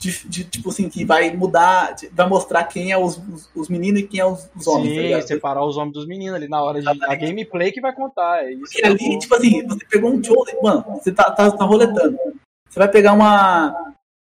de, 0.03 0.29
de, 0.29 0.45
tipo 0.45 0.71
assim, 0.71 0.89
que 0.89 1.05
vai 1.05 1.31
mudar, 1.37 1.95
vai 2.13 2.29
mostrar 2.29 2.65
quem 2.65 2.91
é 2.91 2.99
os, 2.99 3.19
os, 3.19 3.51
os 3.55 3.69
meninos 3.69 4.01
e 4.01 4.07
quem 4.07 4.19
é 4.19 4.27
os, 4.27 4.51
os 4.57 4.67
homens. 4.67 4.95
Sim, 4.95 5.11
tá 5.13 5.23
separar 5.23 5.65
os 5.65 5.77
homens 5.77 5.93
dos 5.93 6.07
meninos 6.07 6.35
ali 6.35 6.49
na 6.49 6.61
hora 6.61 6.81
de 6.81 6.89
a 6.89 7.15
gameplay 7.15 7.71
que 7.71 7.81
vai 7.81 7.95
contar. 7.95 8.45
É 8.45 8.53
isso 8.53 8.79
e 8.79 8.85
ali, 8.85 9.19
tipo 9.21 9.35
assim, 9.35 9.65
você 9.65 9.85
pegou 9.85 10.11
um 10.11 10.23
Chosen, 10.23 10.61
mano, 10.61 10.85
você 10.95 11.13
tá, 11.13 11.31
tá, 11.31 11.51
tá 11.53 11.65
roletando. 11.65 12.19
Você 12.69 12.79
vai 12.79 12.89
pegar 12.89 13.13
uma. 13.13 13.95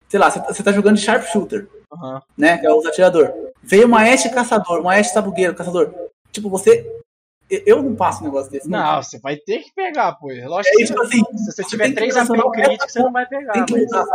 Sei 0.07 0.19
lá, 0.19 0.29
você, 0.29 0.39
você 0.39 0.63
tá 0.63 0.71
jogando 0.71 0.95
de 0.95 1.01
Sharpshooter. 1.01 1.67
Uhum. 1.91 2.19
Né? 2.37 2.57
Que 2.57 2.67
é 2.67 2.71
o 2.71 2.85
atirador. 2.87 3.33
Veio 3.61 3.87
uma 3.87 4.01
Ashe 4.01 4.29
caçador, 4.29 4.79
uma 4.79 4.93
Ashe 4.93 5.11
sabugueiro, 5.11 5.55
caçador. 5.55 5.93
Tipo, 6.31 6.49
você 6.49 6.85
eu 7.49 7.81
não 7.81 7.95
passo 7.95 8.23
um 8.23 8.25
negócio 8.25 8.51
desse. 8.51 8.67
Não, 8.67 8.95
não 8.95 9.03
você 9.03 9.19
vai 9.19 9.37
ter 9.37 9.59
que 9.59 9.73
pegar, 9.73 10.13
pô. 10.13 10.27
Lógico 10.27 10.81
é, 10.81 10.85
tipo 10.85 11.01
assim, 11.01 11.23
se 11.37 11.51
você 11.51 11.63
tiver 11.63 11.93
três 11.93 12.15
AP 12.17 12.27
críticos, 12.51 12.91
você 12.91 12.99
não 12.99 13.11
vai 13.11 13.25
pegar. 13.27 13.53
Tem 13.53 13.65
que 13.65 13.85
usar, 13.85 14.05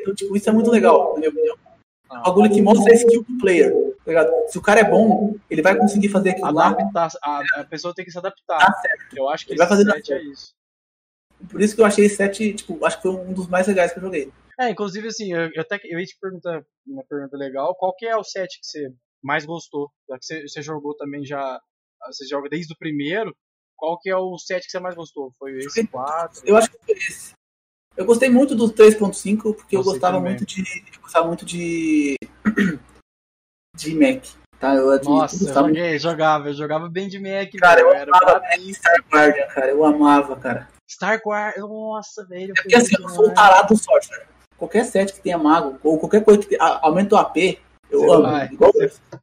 Então, 0.00 0.14
tipo, 0.14 0.36
isso 0.36 0.48
é 0.48 0.52
muito 0.52 0.70
legal, 0.70 1.12
na 1.12 1.18
minha 1.18 1.30
opinião. 1.30 1.56
Um 2.10 2.22
bagulho 2.22 2.50
que 2.50 2.62
mostra 2.62 2.92
a 2.92 2.94
skill 2.94 3.24
do 3.28 3.38
player. 3.38 3.72
Tá 4.04 4.10
ligado? 4.10 4.30
Se 4.48 4.58
o 4.58 4.62
cara 4.62 4.80
é 4.80 4.84
bom, 4.84 5.34
ele 5.50 5.62
vai 5.62 5.76
conseguir 5.76 6.08
fazer 6.08 6.30
aquilo 6.30 6.52
lá. 6.52 6.68
Adaptar, 6.68 7.08
a, 7.22 7.42
a 7.56 7.64
pessoa 7.64 7.94
tem 7.94 8.04
que 8.04 8.10
se 8.10 8.18
adaptar. 8.18 8.58
Tá 8.58 8.72
certo. 8.80 9.16
Eu 9.16 9.28
acho 9.28 9.46
que 9.46 9.52
Ele 9.52 9.58
vai 9.58 9.68
fazer 9.68 9.84
set 9.90 10.12
é 10.12 10.22
isso. 10.22 10.54
Por 11.50 11.60
isso 11.60 11.74
que 11.74 11.80
eu 11.80 11.86
achei 11.86 12.04
esse 12.04 12.16
set, 12.16 12.54
tipo, 12.54 12.84
acho 12.84 12.96
que 12.96 13.02
foi 13.02 13.12
um 13.12 13.32
dos 13.32 13.48
mais 13.48 13.66
legais 13.66 13.92
que 13.92 13.98
eu 13.98 14.02
joguei. 14.02 14.30
É, 14.60 14.70
inclusive 14.70 15.08
assim, 15.08 15.32
eu, 15.32 15.50
eu 15.54 15.62
até 15.62 15.78
que- 15.78 15.92
eu 15.92 15.98
ia 15.98 16.06
te 16.06 16.16
perguntar 16.20 16.62
uma 16.86 17.04
pergunta 17.04 17.36
legal, 17.36 17.74
qual 17.74 17.94
que 17.94 18.06
é 18.06 18.16
o 18.16 18.24
set 18.24 18.58
que 18.60 18.66
você 18.66 18.92
mais 19.22 19.44
gostou? 19.44 19.90
Já 20.08 20.18
que 20.18 20.24
você, 20.26 20.42
você 20.48 20.62
jogou 20.62 20.94
também 20.96 21.24
já, 21.24 21.60
você 22.06 22.26
joga 22.26 22.48
desde 22.48 22.72
o 22.74 22.78
primeiro, 22.78 23.34
qual 23.76 23.98
que 23.98 24.10
é 24.10 24.16
o 24.16 24.36
set 24.38 24.64
que 24.64 24.70
você 24.70 24.78
mais 24.80 24.94
gostou? 24.94 25.32
Foi 25.38 25.56
esse 25.58 25.86
4? 25.86 26.42
Eu 26.44 26.56
acho 26.56 26.70
que 26.70 26.78
foi 26.84 26.94
esse. 26.96 27.32
Eu 27.96 28.06
gostei 28.06 28.30
muito 28.30 28.54
do 28.54 28.72
3.5 28.72 29.54
porque 29.54 29.76
eu 29.76 29.82
gostava 29.82 30.16
também. 30.16 30.32
muito 30.32 30.46
de. 30.46 30.62
Eu 30.94 31.00
gostava 31.02 31.26
muito 31.26 31.44
de. 31.44 32.16
de 33.76 33.94
Mac. 33.94 34.24
Tá? 34.58 34.74
Eu, 34.76 34.90
admito, 34.90 35.10
Nossa, 35.10 35.48
eu 35.48 35.54
joguei, 35.54 35.98
jogava, 35.98 36.48
eu 36.48 36.54
jogava 36.54 36.88
bem 36.88 37.08
de 37.08 37.18
Mac, 37.18 37.50
Cara, 37.58 37.82
velho, 37.82 38.10
eu 38.10 38.14
amava. 38.14 38.42
Star 38.72 39.04
Guardian, 39.10 39.46
cara. 39.48 39.70
Eu 39.70 39.84
amava, 39.84 40.36
cara. 40.36 40.68
Star 40.88 41.20
Wars, 41.24 41.56
nossa, 41.58 42.24
velho. 42.26 42.54
Porque 42.54 42.76
assim, 42.76 42.94
eu 43.00 43.08
sou 43.08 43.26
o 43.26 43.34
tarado 43.34 43.74
do 43.74 43.76
Sorcerer. 43.82 44.28
Qualquer 44.62 44.84
set 44.84 45.12
que 45.12 45.20
tenha 45.20 45.36
mago, 45.36 45.76
ou 45.82 45.98
qualquer 45.98 46.22
coisa 46.24 46.40
que 46.40 46.46
tenha, 46.50 46.62
a- 46.62 46.86
aumenta 46.86 47.16
o 47.16 47.18
AP, 47.18 47.58
eu 47.90 47.98
Você 48.02 48.12
amo. 48.14 48.22
vai. 48.22 48.46
Igual 48.46 48.70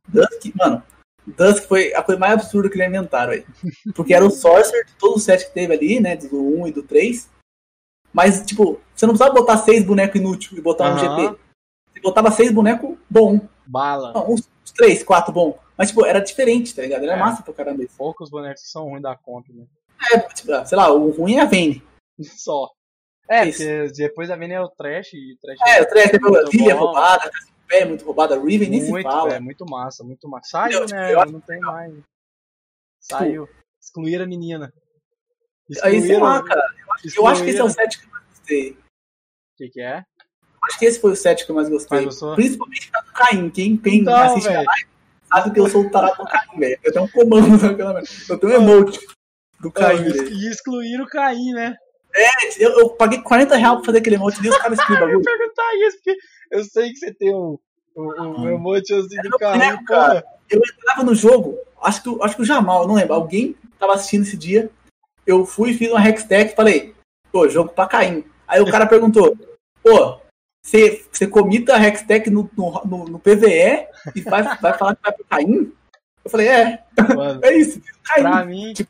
Dusk, 0.10 0.54
mano. 0.54 0.84
Dusk 1.26 1.64
foi 1.64 1.94
a 1.94 2.04
coisa 2.04 2.20
mais 2.20 2.34
absurda 2.34 2.70
que 2.70 2.76
eles 2.76 2.90
inventaram 2.90 3.32
aí. 3.32 3.46
Porque 3.96 4.14
era 4.14 4.26
o 4.26 4.30
Sorcerer 4.30 4.86
de 4.86 4.94
todo 4.96 5.16
o 5.16 5.20
set 5.20 5.46
que 5.46 5.54
teve 5.54 5.74
ali, 5.74 6.00
né? 6.02 6.18
Do 6.18 6.38
1 6.60 6.68
e 6.68 6.72
do 6.74 6.84
3. 6.84 7.30
Mas, 8.12 8.46
tipo, 8.46 8.82
você 8.94 9.06
não 9.06 9.14
precisava 9.14 9.34
botar 9.40 9.58
seis 9.60 9.82
bonecos 9.86 10.20
inúteis 10.20 10.52
e 10.52 10.60
botar 10.62 10.90
um 10.92 10.98
Aham. 10.98 11.00
GP. 11.30 11.40
Você 11.94 12.00
botava 12.02 12.32
seis 12.32 12.52
bonecos 12.52 12.98
bom. 13.10 13.40
Bala. 13.66 14.12
Não, 14.12 14.32
uns, 14.34 14.42
uns 14.62 14.72
três, 14.74 15.04
quatro 15.04 15.32
bom. 15.32 15.58
Mas, 15.78 15.88
tipo, 15.88 16.06
era 16.06 16.20
diferente, 16.20 16.76
tá 16.76 16.82
ligado? 16.82 17.04
Era 17.04 17.14
É. 17.14 17.18
massa 17.20 17.42
pra 17.44 17.54
caramba 17.54 17.82
isso. 17.84 17.96
Poucos 17.98 18.30
bonecos 18.30 18.64
que 18.64 18.68
são 18.70 18.90
ruins 18.90 19.02
da 19.04 19.16
conta, 19.16 19.54
né? 19.54 19.64
É, 20.12 20.20
tipo, 20.20 20.52
sei 20.66 20.78
lá, 20.78 20.92
o 20.92 21.12
ruim 21.12 21.36
é 21.36 21.42
a 21.42 21.46
Vayne. 21.46 21.82
Só. 22.22 22.70
É, 23.30 23.48
Isso. 23.48 23.60
porque 23.64 23.92
depois 24.04 24.30
a 24.32 24.36
Vayne 24.36 24.54
é 24.56 24.62
o 24.62 24.70
Trash 24.70 25.14
e 25.14 25.34
o 25.34 25.38
Trash 25.40 25.60
É, 25.68 25.82
o 25.82 25.86
Trash, 25.88 26.12
a 26.14 26.16
é 26.16 26.20
bom. 26.20 26.80
roubada, 26.80 27.26
a 27.26 27.30
Cassiopeia 27.32 27.82
é 27.82 27.86
muito 27.86 28.04
roubada, 28.06 28.36
a 28.36 28.44
Riven 28.44 28.70
nem 28.70 28.82
se 28.82 29.04
fala. 29.04 29.34
é, 29.36 29.40
muito 29.40 29.66
massa, 29.70 30.04
muito 30.04 30.28
massa. 30.28 30.50
Saiu, 30.50 30.80
Eu- 30.82 30.88
né? 30.88 31.14
eu 31.14 31.20
acho 31.22 31.32
não 31.32 31.42
tem 31.42 31.60
mais. 31.60 31.94
Saiu. 33.00 33.48
Excluíram 33.82 34.26
a 34.26 34.28
menina. 34.28 34.74
Aí, 35.84 36.02
sei 36.02 36.18
lá, 36.18 36.38
Excluíram- 36.38 36.46
cara. 36.46 36.64
Eu 37.16 37.28
acho 37.28 37.44
que 37.44 37.50
esse 37.50 37.60
é 37.60 37.64
o 37.64 37.68
excluíram- 37.68 37.70
set 37.92 38.00
que 38.00 38.06
eu 38.06 38.10
mais 38.12 38.26
gostei. 38.30 38.72
O 38.72 38.78
que, 39.58 39.70
que 39.70 39.82
é? 39.82 40.04
Acho 40.64 40.80
que 40.80 40.86
esse 40.86 41.00
foi 41.00 41.12
o 41.12 41.16
set 41.16 41.46
que 41.46 41.52
eu 41.52 41.56
mais 41.56 41.70
gostei. 41.70 42.02
Principalmente 42.36 42.92
do 42.92 43.14
Caim. 43.14 43.50
Quem, 43.52 43.78
quem 43.78 44.00
Então, 44.02 44.16
assiste 44.16 44.48
a 44.50 44.52
velho. 44.54 44.66
live 44.66 44.90
sabe 45.32 45.54
que 45.54 45.60
eu 45.60 45.70
sou 45.70 45.82
o 45.86 45.92
tarado 45.92 46.18
do 46.18 46.26
Caim, 46.26 46.60
velho. 46.60 46.80
Eu 46.84 46.92
tenho 46.92 47.06
um 47.06 47.08
comando 47.10 47.48
naquela 47.62 47.94
merda. 48.02 48.10
Eu 48.28 48.38
tenho 48.40 48.54
um 48.54 48.56
emote 48.56 49.00
do 49.60 49.72
Caim. 49.72 50.02
E 50.08 50.50
excluíram 50.50 51.06
o 51.06 51.08
Caim, 51.08 51.54
né? 51.54 51.76
Eu, 52.58 52.80
eu 52.80 52.90
paguei 52.90 53.22
40 53.22 53.56
reais 53.56 53.76
pra 53.78 53.86
fazer 53.86 53.98
aquele 54.00 54.16
emote 54.16 54.44
e 54.46 54.50
os 54.50 54.58
caras 54.58 54.80
escrevem 54.80 55.04
Eu 55.14 55.22
bagulho. 55.22 55.26
perguntar 55.38 55.76
isso, 55.88 55.98
porque 55.98 56.18
eu 56.52 56.64
sei 56.64 56.90
que 56.90 56.98
você 56.98 57.14
tem 57.14 57.34
um, 57.36 57.58
um, 57.96 58.42
um 58.42 58.50
emote 58.50 58.94
assim 58.94 59.16
do 59.22 59.36
É 59.44 59.52
boneco, 59.52 59.86
porra. 59.86 60.24
Eu 60.50 60.60
entrava 60.60 61.04
no 61.04 61.14
jogo, 61.14 61.58
acho 61.82 62.02
que, 62.02 62.10
o- 62.10 62.24
acho 62.24 62.36
que 62.36 62.42
o 62.42 62.46
Jamal, 62.46 62.88
não 62.88 62.96
lembro. 62.96 63.14
Alguém 63.14 63.56
tava 63.78 63.94
assistindo 63.94 64.24
esse 64.24 64.36
dia. 64.36 64.70
Eu 65.26 65.46
fui, 65.46 65.74
fiz 65.74 65.92
uma 65.92 66.04
Hextech 66.08 66.54
e 66.54 66.56
falei, 66.56 66.96
pô, 67.32 67.48
jogo 67.48 67.70
pra 67.70 67.86
Caim. 67.86 68.24
Aí 68.48 68.60
o 68.60 68.72
cara 68.72 68.86
perguntou, 68.90 69.38
pô, 69.84 70.20
você, 70.66 71.06
você 71.12 71.28
comita 71.28 71.76
a 71.76 71.88
Hextech 71.88 72.30
no, 72.32 72.50
no, 72.58 72.82
no, 72.86 73.06
no 73.06 73.20
PVE 73.20 73.88
e 74.16 74.22
vai, 74.22 74.42
vai 74.58 74.74
falar 74.76 74.96
que 74.96 75.04
vai 75.04 75.12
pro 75.14 75.26
Caim? 75.26 75.72
Eu 76.26 76.32
falei, 76.32 76.48
é, 76.48 76.84
Mano, 77.16 77.40
é 77.46 77.54
isso, 77.56 77.80
Caim. 78.04 78.24
pra 78.24 78.44
mim, 78.44 78.74
Tipo, 78.74 78.90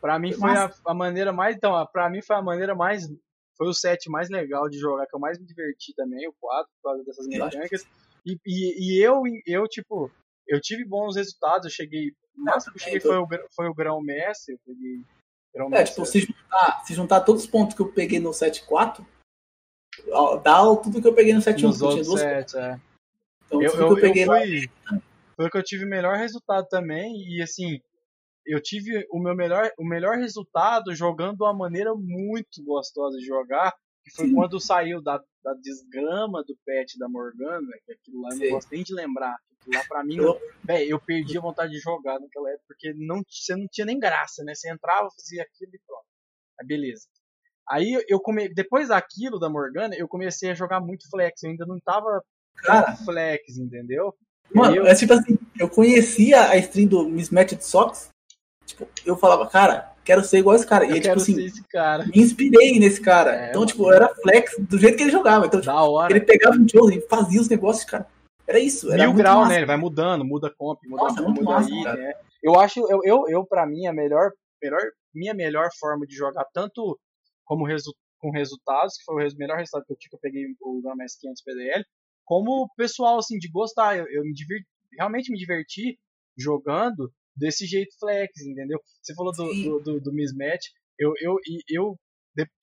pra 0.00 0.18
mim 0.18 0.32
foi 0.32 0.50
a, 0.50 0.72
a 0.86 0.94
maneira 0.94 1.32
mais. 1.32 1.56
Então, 1.56 1.86
pra 1.92 2.08
mim 2.08 2.22
foi 2.22 2.36
a 2.36 2.42
maneira 2.42 2.74
mais. 2.74 3.08
Foi 3.56 3.68
o 3.68 3.74
set 3.74 4.08
mais 4.08 4.30
legal 4.30 4.68
de 4.68 4.78
jogar, 4.78 5.06
que 5.06 5.16
eu 5.16 5.20
mais 5.20 5.38
me 5.38 5.44
diverti 5.44 5.92
também, 5.94 6.28
o 6.28 6.34
4, 6.40 6.70
por 6.76 6.90
causa 6.90 7.04
dessas 7.04 7.26
mecânicas. 7.26 7.84
E, 8.24 8.38
e, 8.46 8.98
e 8.98 9.02
eu, 9.02 9.22
eu, 9.46 9.66
tipo, 9.66 10.10
eu 10.46 10.60
tive 10.60 10.84
bons 10.84 11.16
resultados, 11.16 11.64
eu 11.64 11.70
cheguei. 11.70 12.12
O 12.36 12.44
máximo 12.44 12.74
que 12.74 12.78
eu 12.78 12.84
cheguei 12.84 13.00
foi 13.00 13.16
o, 13.16 13.26
foi 13.54 13.68
o 13.68 13.74
grão 13.74 14.00
mestre, 14.00 14.54
eu 14.54 14.60
peguei 14.64 15.02
grão 15.52 15.66
É, 15.66 15.70
mestre. 15.70 15.94
tipo, 15.94 16.06
se 16.06 16.20
juntar, 16.20 16.84
se 16.84 16.94
juntar 16.94 17.20
todos 17.22 17.42
os 17.42 17.50
pontos 17.50 17.74
que 17.74 17.82
eu 17.82 17.90
peguei 17.92 18.20
no 18.20 18.30
7.4, 18.30 19.04
ó, 20.12 20.36
dá 20.36 20.60
tudo 20.76 21.02
que 21.02 21.08
eu 21.08 21.14
peguei 21.14 21.34
no 21.34 21.40
7.1. 21.40 21.62
nos 21.62 21.82
outros 21.82 22.06
duas 22.06 22.20
sets, 22.20 22.54
é. 22.54 22.80
Então, 23.46 23.62
eu, 23.62 23.70
tudo 23.72 23.82
eu, 23.82 23.88
que 23.88 23.94
eu 23.94 24.00
peguei 24.00 24.24
eu 24.24 24.28
lá. 24.28 24.38
fui, 24.38 24.70
foi 25.34 25.46
o 25.46 25.50
que 25.50 25.58
eu 25.58 25.64
tive 25.64 25.84
o 25.84 25.88
melhor 25.88 26.16
resultado 26.16 26.68
também 26.68 27.12
e 27.28 27.42
assim 27.42 27.80
eu 28.48 28.60
tive 28.62 29.06
o 29.10 29.18
meu 29.20 29.34
melhor 29.36 29.70
o 29.78 29.84
melhor 29.84 30.16
resultado 30.18 30.94
jogando 30.94 31.42
uma 31.42 31.52
maneira 31.54 31.94
muito 31.94 32.62
gostosa 32.64 33.16
de 33.18 33.24
jogar 33.26 33.72
que 34.04 34.10
foi 34.14 34.26
Sim. 34.28 34.34
quando 34.34 34.58
saiu 34.58 35.02
da, 35.02 35.20
da 35.44 35.54
desgrama 35.54 36.42
do 36.44 36.56
patch 36.66 36.96
da 36.98 37.08
Morgana 37.08 37.68
que 37.84 37.92
aquilo 37.92 38.22
lá 38.22 38.30
eu 38.32 38.38
não 38.38 38.48
gosto 38.50 38.70
nem 38.72 38.82
de 38.82 38.94
lembrar. 38.94 39.36
Aquilo 39.60 39.76
lá 39.76 39.84
pra 39.88 40.02
mim 40.04 40.16
Eu- 40.16 40.40
eu 40.88 40.98
perdi 41.00 41.36
a 41.36 41.40
vontade 41.42 41.72
de 41.72 41.78
jogar 41.80 42.18
naquela 42.18 42.48
época 42.50 42.64
porque 42.68 42.94
não 42.96 43.22
você 43.28 43.54
não 43.54 43.66
tinha 43.70 43.84
nem 43.84 43.98
graça 43.98 44.42
né 44.44 44.54
você 44.54 44.70
entrava 44.72 45.08
fazia 45.14 45.42
aquilo 45.42 45.72
e 45.74 45.80
pronto. 45.86 46.04
Aí 46.60 46.66
beleza. 46.66 47.06
Aí 47.70 48.02
eu 48.08 48.18
come... 48.18 48.48
depois 48.48 48.88
daquilo 48.88 49.38
da 49.38 49.50
Morgana 49.50 49.94
eu 49.94 50.08
comecei 50.08 50.50
a 50.50 50.54
jogar 50.54 50.80
muito 50.80 51.08
flex 51.10 51.42
eu 51.42 51.50
ainda 51.50 51.66
não 51.66 51.78
tava 51.80 52.22
Cara, 52.62 52.96
flex 52.96 53.56
entendeu? 53.58 54.14
Mano, 54.54 54.74
Eu- 54.76 54.86
é 54.86 54.94
tipo 54.94 55.12
assim, 55.12 55.38
eu 55.60 55.68
conhecia 55.68 56.48
a 56.48 56.56
stream 56.56 56.88
do 56.88 57.06
Mismatched 57.06 57.62
Socks, 57.62 58.08
tipo, 58.68 58.88
eu 59.04 59.16
falava, 59.16 59.46
cara, 59.48 59.92
quero 60.04 60.22
ser 60.22 60.38
igual 60.38 60.54
esse 60.54 60.66
cara. 60.66 60.84
E 60.84 60.90
Eu 60.90 60.94
aí, 60.94 61.00
tipo 61.00 61.16
assim, 61.16 61.50
cara. 61.70 62.04
me 62.06 62.20
inspirei 62.22 62.78
nesse 62.78 63.00
cara. 63.00 63.34
É, 63.46 63.50
então, 63.50 63.66
tipo, 63.66 63.84
eu 63.84 63.92
era 63.94 64.14
flex 64.14 64.54
do 64.58 64.78
jeito 64.78 64.96
que 64.96 65.02
ele 65.02 65.10
jogava. 65.10 65.46
Então, 65.46 65.60
tipo, 65.60 66.06
ele 66.10 66.20
pegava 66.20 66.56
um 66.56 66.68
jogo 66.68 66.92
e 66.92 67.00
fazia 67.08 67.40
os 67.40 67.48
negócios, 67.48 67.84
cara. 67.84 68.06
Era 68.46 68.58
isso. 68.58 68.90
Era 68.92 69.04
Mil 69.04 69.12
grau, 69.14 69.40
massa. 69.40 69.50
né? 69.50 69.56
Ele 69.58 69.66
vai 69.66 69.76
mudando, 69.76 70.24
muda 70.24 70.52
comp, 70.56 70.78
muda, 70.86 71.02
Nossa, 71.04 71.22
muito 71.22 71.42
muda 71.42 71.50
massa, 71.56 71.82
cara. 71.84 71.96
né? 71.96 72.12
Eu 72.42 72.58
acho, 72.58 72.80
eu, 72.90 73.00
eu, 73.04 73.24
eu 73.28 73.44
pra 73.44 73.66
mim, 73.66 73.86
a 73.86 73.92
melhor, 73.92 74.30
melhor, 74.62 74.80
minha 75.12 75.34
melhor 75.34 75.68
forma 75.78 76.06
de 76.06 76.14
jogar, 76.14 76.44
tanto 76.54 76.98
como 77.44 77.66
resu 77.66 77.92
com 78.20 78.30
resultados, 78.30 78.96
que 78.96 79.04
foi 79.04 79.14
o 79.28 79.36
melhor 79.36 79.56
resultado 79.58 79.84
que 79.86 79.92
eu 79.92 79.96
tive, 79.96 80.10
que 80.10 80.16
eu 80.16 80.20
peguei 80.20 80.44
o 80.60 80.80
Gama 80.82 81.04
S500 81.04 81.34
PDL, 81.44 81.84
como 82.24 82.68
pessoal, 82.76 83.18
assim, 83.18 83.38
de 83.38 83.48
gostar. 83.50 83.96
Eu, 83.98 84.06
eu 84.08 84.22
me 84.22 84.32
diverti, 84.32 84.66
realmente 84.98 85.30
me 85.30 85.38
diverti 85.38 85.98
jogando 86.36 87.12
desse 87.38 87.66
jeito 87.66 87.96
flex, 87.98 88.40
entendeu? 88.42 88.80
Você 89.02 89.14
falou 89.14 89.32
do, 89.32 89.44
do, 89.64 89.80
do, 89.80 90.00
do 90.00 90.12
mismatch, 90.12 90.66
eu, 90.98 91.12
eu, 91.20 91.36
eu, 91.68 91.96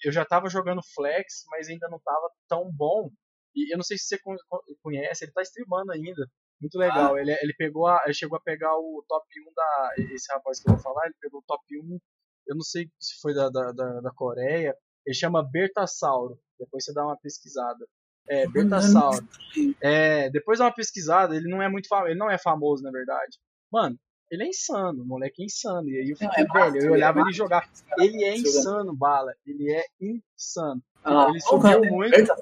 eu 0.03 0.11
já 0.11 0.25
tava 0.25 0.49
jogando 0.49 0.81
flex, 0.93 1.43
mas 1.49 1.67
ainda 1.69 1.87
não 1.89 1.99
tava 1.99 2.29
tão 2.47 2.69
bom. 2.71 3.09
E 3.55 3.73
eu 3.73 3.77
não 3.77 3.83
sei 3.83 3.97
se 3.97 4.05
você 4.07 4.17
con- 4.19 4.35
con- 4.49 4.61
conhece, 4.83 5.23
ele 5.25 5.31
tá 5.31 5.41
streamando 5.41 5.91
ainda. 5.93 6.27
Muito 6.59 6.77
legal. 6.77 7.17
Ele, 7.17 7.31
ele 7.41 7.53
pegou 7.57 7.87
a, 7.87 8.01
ele 8.05 8.13
chegou 8.13 8.37
a 8.37 8.41
pegar 8.41 8.73
o 8.77 9.03
top 9.07 9.25
1 9.41 9.53
da. 9.53 9.89
Esse 10.13 10.31
rapaz 10.33 10.59
que 10.61 10.69
eu 10.69 10.73
vou 10.73 10.83
falar, 10.83 11.05
ele 11.05 11.15
pegou 11.21 11.39
o 11.39 11.43
top 11.47 11.63
1. 11.79 11.97
Eu 12.47 12.55
não 12.55 12.61
sei 12.63 12.89
se 12.99 13.19
foi 13.21 13.33
da, 13.33 13.49
da, 13.49 13.71
da, 13.71 14.01
da 14.01 14.11
Coreia. 14.11 14.75
Ele 15.05 15.15
chama 15.15 15.43
Bertassauro. 15.43 16.39
Depois 16.59 16.83
você 16.83 16.93
dá 16.93 17.05
uma 17.05 17.17
pesquisada. 17.17 17.85
É, 18.27 18.45
Bertassauro. 18.47 19.27
É, 19.81 20.29
depois 20.31 20.59
dá 20.59 20.65
uma 20.65 20.73
pesquisada, 20.73 21.35
ele 21.35 21.47
não 21.49 21.61
é 21.61 21.69
muito 21.69 21.87
famoso. 21.87 22.09
Ele 22.09 22.19
não 22.19 22.29
é 22.31 22.37
famoso, 22.37 22.83
na 22.83 22.91
verdade. 22.91 23.37
Mano, 23.71 23.97
ele 24.35 24.43
é 24.43 24.47
insano, 24.49 25.03
o 25.03 25.05
moleque 25.05 25.41
é 25.41 25.45
insano. 25.45 25.89
E 25.89 25.97
aí 25.97 26.09
eu 26.09 26.15
fiquei 26.15 26.43
é 26.43 26.47
massa, 26.47 26.71
velho, 26.71 26.75
eu 26.75 26.81
ele 26.81 26.87
é 26.87 26.91
olhava 26.91 27.19
ele 27.19 27.25
massa. 27.25 27.37
jogar. 27.37 27.69
Ele 27.97 28.23
é 28.23 28.35
insano, 28.37 28.95
bala. 28.95 29.33
Ele 29.45 29.71
é 29.71 29.83
insano. 29.99 30.81
Ah, 31.03 31.27
ele 31.29 31.39
subiu 31.41 31.83
é? 31.83 31.89
muito. 31.89 32.11
Berta- 32.11 32.35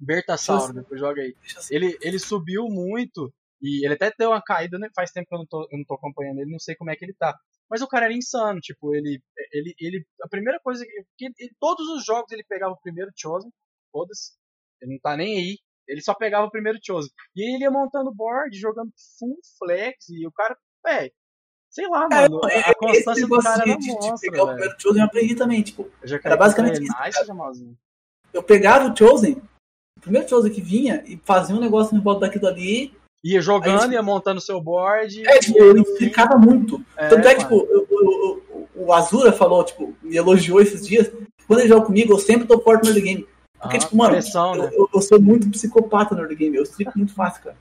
Bertassauro, 0.00 0.72
Deixa 0.72 0.80
depois 0.80 1.00
joga 1.00 1.22
aí. 1.22 1.36
Ele, 1.70 1.96
ele 2.00 2.18
subiu 2.18 2.64
muito 2.68 3.32
e 3.60 3.84
ele 3.84 3.94
até 3.94 4.12
deu 4.18 4.30
uma 4.30 4.42
caída, 4.42 4.76
né? 4.78 4.88
faz 4.94 5.12
tempo 5.12 5.28
que 5.28 5.34
eu 5.34 5.38
não, 5.38 5.46
tô, 5.46 5.62
eu 5.70 5.78
não 5.78 5.84
tô 5.84 5.94
acompanhando 5.94 6.40
ele, 6.40 6.50
não 6.50 6.58
sei 6.58 6.74
como 6.74 6.90
é 6.90 6.96
que 6.96 7.04
ele 7.04 7.14
tá. 7.14 7.38
Mas 7.70 7.80
o 7.82 7.86
cara 7.88 8.06
era 8.06 8.14
insano, 8.14 8.58
tipo, 8.60 8.94
ele, 8.94 9.22
ele, 9.52 9.74
ele 9.78 10.06
a 10.22 10.28
primeira 10.28 10.58
coisa 10.60 10.84
que, 11.16 11.26
ele- 11.26 11.54
todos 11.60 11.86
os 11.88 12.04
jogos 12.04 12.32
ele 12.32 12.44
pegava 12.44 12.72
o 12.74 12.80
primeiro 12.80 13.10
Chosen, 13.16 13.50
todas, 13.92 14.36
ele 14.80 14.92
não 14.94 14.98
tá 15.00 15.16
nem 15.16 15.38
aí, 15.38 15.58
ele 15.86 16.00
só 16.02 16.14
pegava 16.14 16.46
o 16.46 16.50
primeiro 16.50 16.78
Chosen. 16.84 17.10
E 17.36 17.42
aí 17.44 17.54
ele 17.54 17.62
ia 17.64 17.70
montando 17.70 18.12
board, 18.12 18.56
jogando 18.58 18.90
full 19.18 19.38
flex 19.58 20.08
e 20.08 20.26
o 20.26 20.32
cara, 20.32 20.58
velho, 20.84 21.12
sei 21.70 21.88
lá, 21.88 22.04
É, 22.04 22.08
mano, 22.08 22.40
é, 22.48 22.58
a 22.58 22.60
esse 22.70 22.74
constância 22.78 23.14
do 23.14 23.20
negócio 23.28 23.50
cara 23.50 23.64
de, 23.64 23.70
era 23.70 23.78
de, 23.80 23.86
monstra, 23.88 24.30
pegar 24.30 24.42
o 24.42 24.46
velho. 24.46 24.56
primeiro 24.58 24.80
Chosen 24.80 25.00
eu 25.00 25.06
aprendi 25.06 25.34
também, 25.34 25.62
tipo, 25.62 25.88
era 26.24 26.36
basicamente 26.36 26.82
isso, 26.82 26.94
nice, 27.04 27.32
eu 28.32 28.42
pegava 28.42 28.90
o 28.92 28.96
Chosen, 28.96 29.42
o 29.98 30.00
primeiro 30.00 30.28
Chosen 30.28 30.52
que 30.52 30.60
vinha, 30.60 31.02
e 31.06 31.16
fazia 31.24 31.54
um 31.56 31.60
negócio 31.60 31.96
em 31.96 32.00
volta 32.00 32.22
daquilo 32.26 32.46
ali, 32.46 32.94
Ia 33.24 33.40
jogando, 33.40 33.84
Aí, 33.84 33.92
ia 33.92 34.02
montando 34.02 34.40
seu 34.40 34.60
board. 34.60 35.24
é, 35.24 35.38
tipo, 35.38 35.56
e 35.56 35.72
fim- 35.74 35.80
explicava 35.82 36.36
muito. 36.36 36.84
É, 36.96 37.06
Tanto 37.06 37.28
é 37.28 37.36
que, 37.36 37.44
mano. 37.44 37.60
tipo, 37.60 37.72
eu- 37.72 37.86
eu- 37.88 38.42
eu- 38.50 38.68
o 38.74 38.92
Azura 38.92 39.32
falou, 39.32 39.62
tipo, 39.62 39.94
me 40.02 40.16
elogiou 40.16 40.60
esses 40.60 40.84
dias, 40.84 41.08
quando 41.46 41.60
ele 41.60 41.68
joga 41.68 41.86
comigo, 41.86 42.12
eu 42.12 42.18
sempre 42.18 42.48
tô 42.48 42.58
forte 42.60 42.82
no 42.82 42.88
early 42.90 43.00
game. 43.00 43.28
Porque, 43.60 43.76
Ah, 43.76 43.78
tipo, 43.78 43.96
mano, 43.96 44.10
pressão, 44.10 44.56
eu, 44.56 44.62
né? 44.64 44.70
eu- 44.74 44.88
eu 44.92 45.00
sou 45.00 45.20
muito 45.22 45.48
psicopata 45.52 46.16
no 46.16 46.22
early 46.22 46.34
game, 46.34 46.56
eu 46.56 46.64
strico 46.64 46.98
muito 46.98 47.14
fácil, 47.14 47.44
cara. 47.44 47.56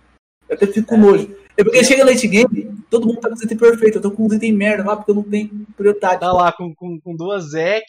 Eu 0.51 0.55
até 0.55 0.67
fico 0.67 0.85
com 0.85 0.97
nojo. 0.97 1.33
É 1.55 1.63
porque 1.63 1.83
chega 1.83 2.03
late 2.03 2.27
game, 2.27 2.75
todo 2.89 3.07
mundo 3.07 3.21
tá 3.21 3.29
com 3.29 3.35
os 3.35 3.41
itens 3.41 3.59
perfeitos. 3.59 3.95
Eu 3.95 4.01
tô 4.01 4.11
com 4.11 4.25
os 4.25 4.33
itens 4.33 4.53
merda 4.53 4.83
lá 4.83 4.97
porque 4.97 5.11
eu 5.11 5.15
não 5.15 5.23
tenho 5.23 5.49
prioridade. 5.77 6.19
Tá 6.19 6.33
lá 6.33 6.51
com, 6.51 6.75
com, 6.75 6.99
com 6.99 7.15
duas 7.15 7.51
Zek, 7.51 7.85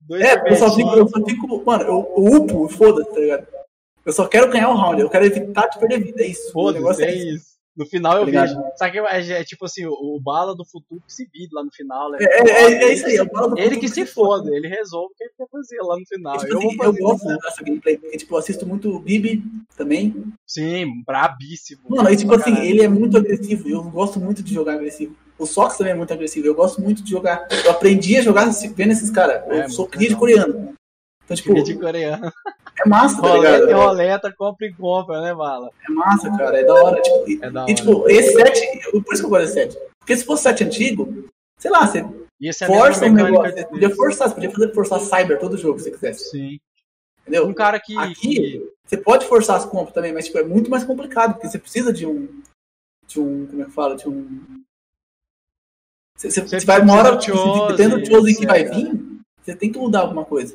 dois 0.00 0.22
É, 0.22 0.40
eu 0.46 0.56
só, 0.56 0.72
fico, 0.72 0.90
eu 0.90 1.08
só 1.08 1.24
fico. 1.24 1.64
Mano, 1.64 1.82
eu, 1.82 2.14
eu 2.16 2.36
upo, 2.36 2.68
foda-se, 2.68 3.10
tá 3.10 3.20
ligado? 3.20 3.46
Eu 4.06 4.12
só 4.12 4.28
quero 4.28 4.50
ganhar 4.50 4.68
o 4.68 4.76
round, 4.76 5.00
eu 5.00 5.10
quero 5.10 5.24
evitar 5.24 5.66
de 5.66 5.78
perder 5.78 6.04
vida. 6.04 6.22
É 6.22 6.26
isso. 6.28 6.52
Foda-se, 6.52 7.02
é 7.02 7.10
é 7.10 7.14
isso. 7.14 7.53
No 7.76 7.84
final 7.86 8.14
eu 8.14 8.20
Tá 8.20 8.26
ligado? 8.26 8.48
vejo. 8.48 8.62
Sabe 8.76 8.92
que 8.92 8.98
é, 8.98 9.40
é 9.40 9.44
tipo 9.44 9.64
assim, 9.64 9.84
o, 9.86 10.20
bala 10.22 10.54
do 10.54 10.64
futuro 10.64 11.02
que 11.06 11.12
se 11.12 11.24
vide 11.32 11.48
lá 11.52 11.64
no 11.64 11.72
final. 11.72 12.10
Né? 12.10 12.18
É, 12.20 12.48
é, 12.48 12.84
é 12.84 12.92
isso 12.92 13.06
aí. 13.06 13.16
é 13.16 13.22
o 13.22 13.30
bala 13.30 13.48
do 13.48 13.58
Ele 13.58 13.76
que 13.78 13.88
se 13.88 14.06
foda, 14.06 14.54
ele 14.54 14.68
resolve 14.68 15.12
o 15.12 15.16
que 15.16 15.24
ele 15.24 15.32
quer 15.36 15.46
fazer 15.50 15.76
lá 15.82 15.98
no 15.98 16.06
final. 16.06 16.38
Tipo 16.38 16.52
eu 16.52 16.58
assim, 16.58 16.76
eu 16.82 16.92
gosto 16.94 17.26
dessa 17.38 17.62
gameplay, 17.64 17.98
porque 17.98 18.16
tipo, 18.16 18.34
eu 18.34 18.38
assisto 18.38 18.66
muito 18.66 18.90
o 18.94 19.00
Bibi 19.00 19.42
também. 19.76 20.14
Sim, 20.46 21.02
brabíssimo. 21.04 21.82
Mano, 21.88 22.08
aí 22.08 22.16
tipo 22.16 22.34
assim, 22.34 22.52
caralho. 22.52 22.70
ele 22.70 22.82
é 22.82 22.88
muito 22.88 23.16
agressivo, 23.16 23.68
eu 23.68 23.82
gosto 23.82 24.20
muito 24.20 24.42
de 24.42 24.54
jogar 24.54 24.74
agressivo. 24.74 25.16
O 25.36 25.46
Sox 25.46 25.76
também 25.76 25.92
é 25.92 25.96
muito 25.96 26.12
agressivo, 26.12 26.46
eu 26.46 26.54
gosto 26.54 26.80
muito 26.80 27.02
de 27.02 27.10
jogar. 27.10 27.48
Eu 27.64 27.72
aprendi 27.72 28.16
a 28.16 28.22
jogar 28.22 28.48
vendo 28.74 28.92
esses 28.92 29.10
caras. 29.10 29.42
Eu 29.48 29.52
É, 29.62 29.68
sou 29.68 29.84
muito 29.86 29.90
cria 29.96 30.08
de 30.08 30.16
coreano. 30.16 30.74
Então, 31.24 31.36
tipo, 31.36 31.62
de 31.62 31.78
coreano. 31.78 32.30
é 32.84 32.88
massa, 32.88 33.20
tá 33.22 33.28
Roleta 33.28 33.56
e 33.56 33.66
ligado? 33.66 33.80
roleta, 33.86 34.32
compra 34.36 34.66
e 34.66 34.74
compra, 34.74 35.20
né, 35.22 35.34
Bala? 35.34 35.70
É 35.88 35.92
massa, 35.92 36.30
cara, 36.36 36.58
é 36.58 36.64
da 36.64 36.74
hora. 36.74 37.00
Tipo, 37.00 37.24
e, 37.30 37.38
É 37.42 37.50
da 37.50 37.60
e, 37.60 37.62
hora. 37.64 37.74
tipo, 37.74 38.08
esse 38.10 38.32
set, 38.34 38.90
por 38.90 39.14
isso 39.14 39.22
que 39.22 39.26
eu 39.26 39.30
gosto 39.30 39.42
desse 39.42 39.54
set. 39.54 39.78
Porque 39.98 40.16
se 40.16 40.24
fosse 40.24 40.42
set 40.42 40.64
antigo, 40.64 41.24
sei 41.58 41.70
lá, 41.70 41.86
você 41.86 42.04
E 42.40 42.48
é 42.48 42.52
força 42.52 43.06
o 43.06 43.10
mesma 43.12 43.30
negócio. 43.30 43.54
Você 43.54 43.66
podia 43.66 43.90
forçar, 43.94 44.28
você 44.28 44.34
podia 44.34 44.50
fazer 44.50 44.74
forçar 44.74 45.00
cyber 45.00 45.38
todo 45.40 45.56
jogo 45.56 45.78
se 45.78 45.84
você 45.84 45.90
quisesse. 45.92 46.30
Sim. 46.30 46.58
Entendeu? 47.22 47.46
Um 47.46 47.54
cara 47.54 47.80
que. 47.80 47.96
Aqui- 47.96 48.62
Você 48.86 48.98
pode 48.98 49.24
forçar 49.26 49.56
as 49.56 49.64
compras 49.64 49.94
também, 49.94 50.12
mas 50.12 50.26
tipo, 50.26 50.36
é 50.36 50.44
muito 50.44 50.70
mais 50.70 50.84
complicado, 50.84 51.32
porque 51.34 51.48
você 51.48 51.58
precisa 51.58 51.90
de 51.90 52.04
um. 52.04 52.28
De 53.06 53.18
um. 53.18 53.46
Como 53.46 53.62
é 53.62 53.64
que 53.64 53.70
fala? 53.70 53.96
De 53.96 54.06
um. 54.06 54.40
Você, 56.18 56.30
você- 56.30 56.42
Você 56.60 56.66
vai 56.66 56.82
uma 56.82 56.94
hora, 56.94 57.16
precisa 57.16 57.36
de 57.36 57.42
você- 57.42 57.72
dependendo 57.76 58.00
do 58.02 58.06
Chosen 58.06 58.34
que 58.36 58.46
vai 58.46 58.60
etc. 58.60 58.74
vir, 58.74 59.02
você 59.42 59.56
tem 59.56 59.72
que 59.72 59.78
mudar 59.78 60.00
alguma 60.00 60.24
coisa. 60.24 60.54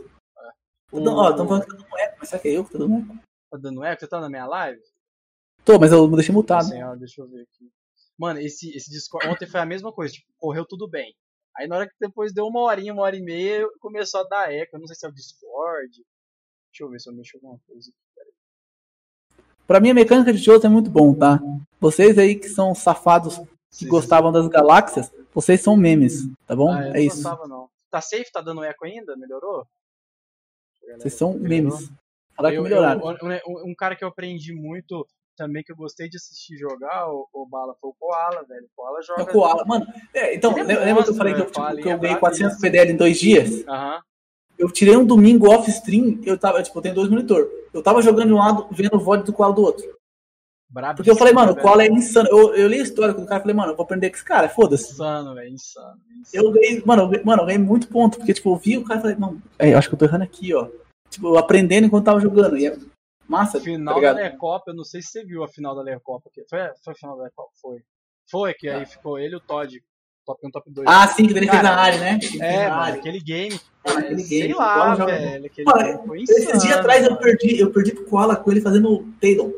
O- 0.92 1.00
Então, 1.00 1.16
ó, 1.16 1.30
estão 1.30 1.48
falando 1.48 1.64
que 1.66 1.70
tá 1.72 1.78
dando 1.78 1.98
eco, 1.98 2.16
mas 2.20 2.30
será 2.30 2.42
que 2.42 2.48
é 2.48 2.52
eu 2.58 2.66
que 2.66 2.72
tô 2.72 2.78
dando 2.80 2.98
eco? 2.98 3.20
Tá 3.52 3.58
dando 3.58 3.84
eco? 3.84 4.00
Você 4.02 4.08
tá 4.08 4.20
na 4.22 4.30
minha 4.30 4.46
live? 4.46 4.82
Tô, 5.66 5.80
mas 5.80 5.92
eu 5.92 6.08
deixei 6.10 6.34
mutado. 6.34 6.66
Senhora, 6.68 6.98
deixa 6.98 7.22
eu 7.22 7.28
ver 7.28 7.42
aqui. 7.42 7.70
Mano, 8.18 8.40
esse, 8.40 8.76
esse 8.76 8.90
Discord. 8.90 9.28
Ontem 9.28 9.48
foi 9.48 9.60
a 9.60 9.66
mesma 9.66 9.92
coisa, 9.94 10.14
tipo, 10.14 10.28
correu 10.38 10.66
tudo 10.66 10.88
bem. 10.90 11.16
Aí 11.58 11.68
na 11.68 11.76
hora 11.78 11.88
que 11.88 11.96
depois 12.00 12.34
deu 12.34 12.46
uma 12.46 12.62
horinha, 12.62 12.94
uma 12.94 13.04
hora 13.04 13.16
e 13.16 13.22
meia, 13.22 13.68
começou 13.80 14.22
a 14.22 14.24
dar 14.24 14.52
eco. 14.54 14.76
Eu 14.76 14.80
não 14.80 14.88
sei 14.88 14.96
se 14.96 15.06
é 15.06 15.10
o 15.10 15.14
Discord. 15.14 15.92
Deixa 15.92 16.84
eu 16.84 16.90
ver 16.90 17.00
se 17.00 17.10
eu 17.10 17.14
mexo 17.16 17.38
alguma 17.38 17.60
coisa. 17.68 17.92
Pra 19.68 19.80
mim, 19.80 19.92
a 19.92 19.94
mecânica 19.94 20.34
de 20.34 20.40
Chosen 20.40 20.70
é 20.70 20.74
muito 20.74 20.90
bom, 20.90 21.14
tá? 21.14 21.40
Vocês 21.80 22.18
aí 22.18 22.36
que 22.36 22.50
são 22.50 22.74
safados 22.74 23.38
que 23.38 23.46
Sim, 23.70 23.88
gostavam 23.88 24.32
das 24.32 24.48
galáxias, 24.48 25.12
vocês 25.34 25.62
são 25.62 25.78
memes, 25.78 26.28
tá 26.48 26.56
bom? 26.56 26.74
Ah, 26.74 26.88
é 26.88 26.94
não 26.94 27.00
isso. 27.00 27.18
gostava, 27.18 27.48
não. 27.48 27.70
Tá 27.92 28.02
safe? 28.02 28.32
Tá 28.32 28.42
dando 28.42 28.64
eco 28.64 28.86
ainda? 28.86 29.16
Melhorou? 29.16 29.66
Vocês 30.98 31.14
são 31.14 31.34
memes. 31.34 31.88
Que 31.88 32.46
Eu- 32.56 32.64
melhoraram. 32.64 33.02
um, 33.66 33.76
cara 33.76 33.96
que 33.96 34.04
eu 34.04 34.08
aprendi 34.08 34.54
muito 34.54 35.06
também, 35.36 35.62
que 35.64 35.72
eu 35.72 35.76
gostei 35.76 36.08
de 36.10 36.16
assistir 36.18 36.58
jogar, 36.58 37.10
o, 37.10 37.28
o 37.34 37.46
Bala, 37.46 37.76
foi 37.80 37.90
o 37.90 37.96
Koala, 38.00 38.44
velho. 38.48 38.66
O 38.66 38.70
Koala 38.76 39.00
É 39.00 39.04
joga. 39.04 39.24
o 39.24 39.28
Koala. 39.28 39.66
Mano, 39.66 39.86
é, 40.14 40.36
então, 40.36 40.58
é 40.58 40.64
lembra 40.64 41.04
que 41.04 41.10
eu 41.10 41.16
falei 41.16 41.34
que 41.34 41.42
eu, 41.42 41.46
tipo, 41.46 41.60
que 41.60 41.88
eu 41.88 41.92
é 41.92 41.98
ganhei 41.98 41.98
brabo 41.98 42.20
400 42.20 42.54
isso. 42.54 42.62
PDL 42.62 42.92
em 42.92 42.98
dois 42.98 43.20
dias? 43.20 43.68
Aham. 43.68 44.02
Eu 44.58 44.70
tirei 44.72 44.96
um 44.98 45.06
domingo 45.06 45.50
off 45.50 45.70
stream, 45.70 46.20
eu 46.26 46.38
tava, 46.38 46.62
tipo, 46.62 46.78
eu 46.78 46.82
tenho 46.82 46.96
dois 46.96 47.10
monitor. 47.10 47.50
Eu 47.74 47.82
tava 47.82 48.02
jogando 48.02 48.28
de 48.28 48.34
um 48.34 48.38
lado, 48.38 48.68
vendo 48.72 48.96
o 48.96 49.00
VOD 49.00 49.24
do 49.24 49.32
Koala 49.34 49.54
do 49.54 49.62
outro. 49.62 49.86
Brabo. 50.70 50.98
Porque 50.98 51.10
eu 51.10 51.16
falei, 51.16 51.34
mano, 51.34 51.54
o 51.54 51.56
Koala 51.56 51.84
é 51.84 51.88
insano. 51.88 52.30
Eu, 52.30 52.54
eu 52.54 52.68
li 52.68 52.80
a 52.80 52.84
história 52.84 53.14
com 53.14 53.24
o 53.24 53.26
cara 53.26 53.40
e 53.40 53.42
falei, 53.42 53.56
mano, 53.56 53.72
eu 53.72 53.76
vou 53.76 53.84
aprender 53.84 54.10
com 54.10 54.16
esse 54.16 54.24
cara, 54.24 54.48
foda-se. 54.48 54.94
Insano, 54.94 55.34
velho. 55.34 55.50
Insano. 55.50 55.98
insano. 56.22 56.46
Eu 56.46 56.52
ganhei, 56.52 56.84
mano, 56.86 57.02
eu 57.04 57.08
ganhei, 57.08 57.26
mano, 57.26 57.42
eu 57.42 57.46
ganhei 57.48 57.60
muito 57.60 57.88
ponto, 57.88 58.18
porque, 58.18 58.34
tipo, 58.34 58.52
eu 58.52 58.58
vi 58.58 58.78
o 58.78 58.84
cara 58.84 59.00
e 59.00 59.02
falei, 59.02 59.18
não, 59.18 59.42
é, 59.58 59.74
eu 59.74 59.78
acho 59.78 59.90
que 59.90 59.96
eu 59.96 60.00
tô 60.00 60.06
errando 60.06 60.24
aqui, 60.24 60.54
ó. 60.54 60.68
Tipo, 61.10 61.30
eu 61.30 61.38
aprendendo 61.38 61.88
enquanto 61.88 62.06
tava 62.06 62.20
jogando. 62.20 62.56
E 62.56 62.68
é 62.68 62.78
massa, 63.28 63.60
Final 63.60 63.96
tá 63.96 64.02
da? 64.02 64.12
Lercopa, 64.12 64.72
eu 64.72 64.76
não 64.76 64.84
sei 64.84 65.02
se 65.02 65.10
você 65.10 65.26
viu 65.26 65.44
a 65.44 65.48
final 65.48 65.76
da 65.76 65.82
Lercopa. 65.82 66.30
Foi, 66.34 66.60
foi 66.84 66.94
a 66.94 66.96
final 66.96 67.18
da 67.18 67.24
Lercopa? 67.24 67.50
Foi. 67.60 67.82
Foi, 68.30 68.54
que 68.54 68.70
aí 68.70 68.86
ficou 68.86 69.18
ele 69.18 69.34
e 69.34 69.38
o 69.38 69.40
Todd. 69.40 69.82
Top 70.24 70.40
1, 70.46 70.52
top 70.52 70.72
2. 70.72 70.88
Ah, 70.88 71.08
sim, 71.08 71.26
que 71.26 71.32
ele 71.32 71.40
fez 71.40 71.52
Cara, 71.52 71.64
na 71.64 71.82
área, 71.82 72.00
né? 72.00 72.20
Fez 72.22 72.40
é, 72.40 72.70
mano, 72.70 72.94
aquele 72.94 73.20
game. 73.20 73.60
Mano, 73.84 74.00
aquele 74.00 74.22
sei 74.22 74.40
game, 74.42 74.54
lá, 74.54 74.94
velho. 74.94 75.46
Aquele 75.48 75.66
Mano, 75.66 75.84
game 75.84 76.08
foi 76.08 76.22
insano. 76.22 76.40
Esses 76.40 76.62
dias 76.62 76.78
atrás 76.78 77.04
eu 77.04 77.10
mano. 77.10 77.22
perdi, 77.24 77.60
eu 77.60 77.72
perdi 77.72 77.96
pro 77.96 78.06
Koala 78.06 78.36
com 78.36 78.52
ele 78.52 78.62
fazendo 78.62 79.12
Taylor. 79.20 79.52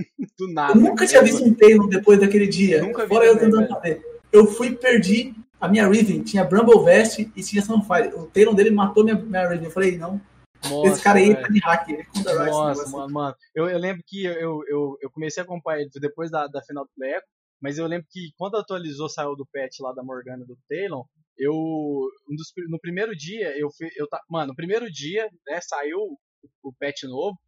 Do 0.38 0.52
nada. 0.52 0.72
Eu 0.72 0.80
nunca 0.80 1.06
tinha 1.06 1.22
visto 1.22 1.44
um 1.44 1.54
Taylor 1.54 1.88
depois 1.88 2.20
daquele 2.20 2.46
dia. 2.46 2.82
Nunca 2.82 3.02
vi 3.02 3.08
Fora 3.08 3.26
eu 3.26 3.38
tentando 3.38 3.68
fazer. 3.68 4.20
Eu 4.32 4.46
fui 4.46 4.68
e 4.68 4.76
perdi 4.76 5.34
a 5.60 5.68
minha 5.68 5.88
Riven. 5.88 6.22
Tinha 6.22 6.44
Bramble 6.44 6.84
Vest 6.84 7.18
e 7.18 7.42
tinha 7.42 7.62
Sunfire. 7.62 8.14
O 8.14 8.26
Taylor 8.26 8.54
dele 8.54 8.70
matou 8.70 9.04
minha, 9.04 9.16
minha 9.16 9.48
Riven. 9.48 9.66
Eu 9.66 9.70
falei, 9.70 9.96
não. 9.96 10.20
Nossa, 10.68 10.92
esse 10.92 11.02
cara 11.02 11.18
aí 11.18 11.34
tá 11.34 11.48
de 11.48 11.58
hack. 11.60 11.88
Ele 11.88 12.00
esse 12.02 12.22
Nossa, 12.24 12.90
mano, 12.90 13.12
mano. 13.12 13.36
Eu, 13.54 13.68
eu 13.68 13.78
lembro 13.78 14.02
que 14.06 14.24
eu, 14.24 14.62
eu, 14.68 14.96
eu 15.00 15.10
comecei 15.10 15.42
a 15.42 15.44
acompanhar 15.44 15.80
ele 15.80 15.90
depois 16.00 16.30
da, 16.30 16.46
da 16.46 16.62
final 16.62 16.84
do 16.84 16.90
Pleco, 16.94 17.26
mas 17.60 17.78
eu 17.78 17.86
lembro 17.86 18.06
que 18.10 18.30
quando 18.36 18.56
atualizou, 18.56 19.08
saiu 19.08 19.34
do 19.34 19.46
patch 19.52 19.80
lá 19.80 19.92
da 19.92 20.02
Morgana 20.02 20.44
do 20.44 20.58
Talon, 20.68 21.04
eu. 21.38 21.54
Um 21.54 22.36
dos, 22.36 22.52
no 22.68 22.78
primeiro 22.78 23.16
dia, 23.16 23.58
eu 23.58 23.70
fui. 23.70 23.88
Eu, 23.96 24.06
mano, 24.28 24.48
no 24.48 24.56
primeiro 24.56 24.90
dia, 24.90 25.28
né, 25.46 25.60
saiu 25.62 25.98
o 26.62 26.72
patch 26.78 27.04
novo. 27.04 27.38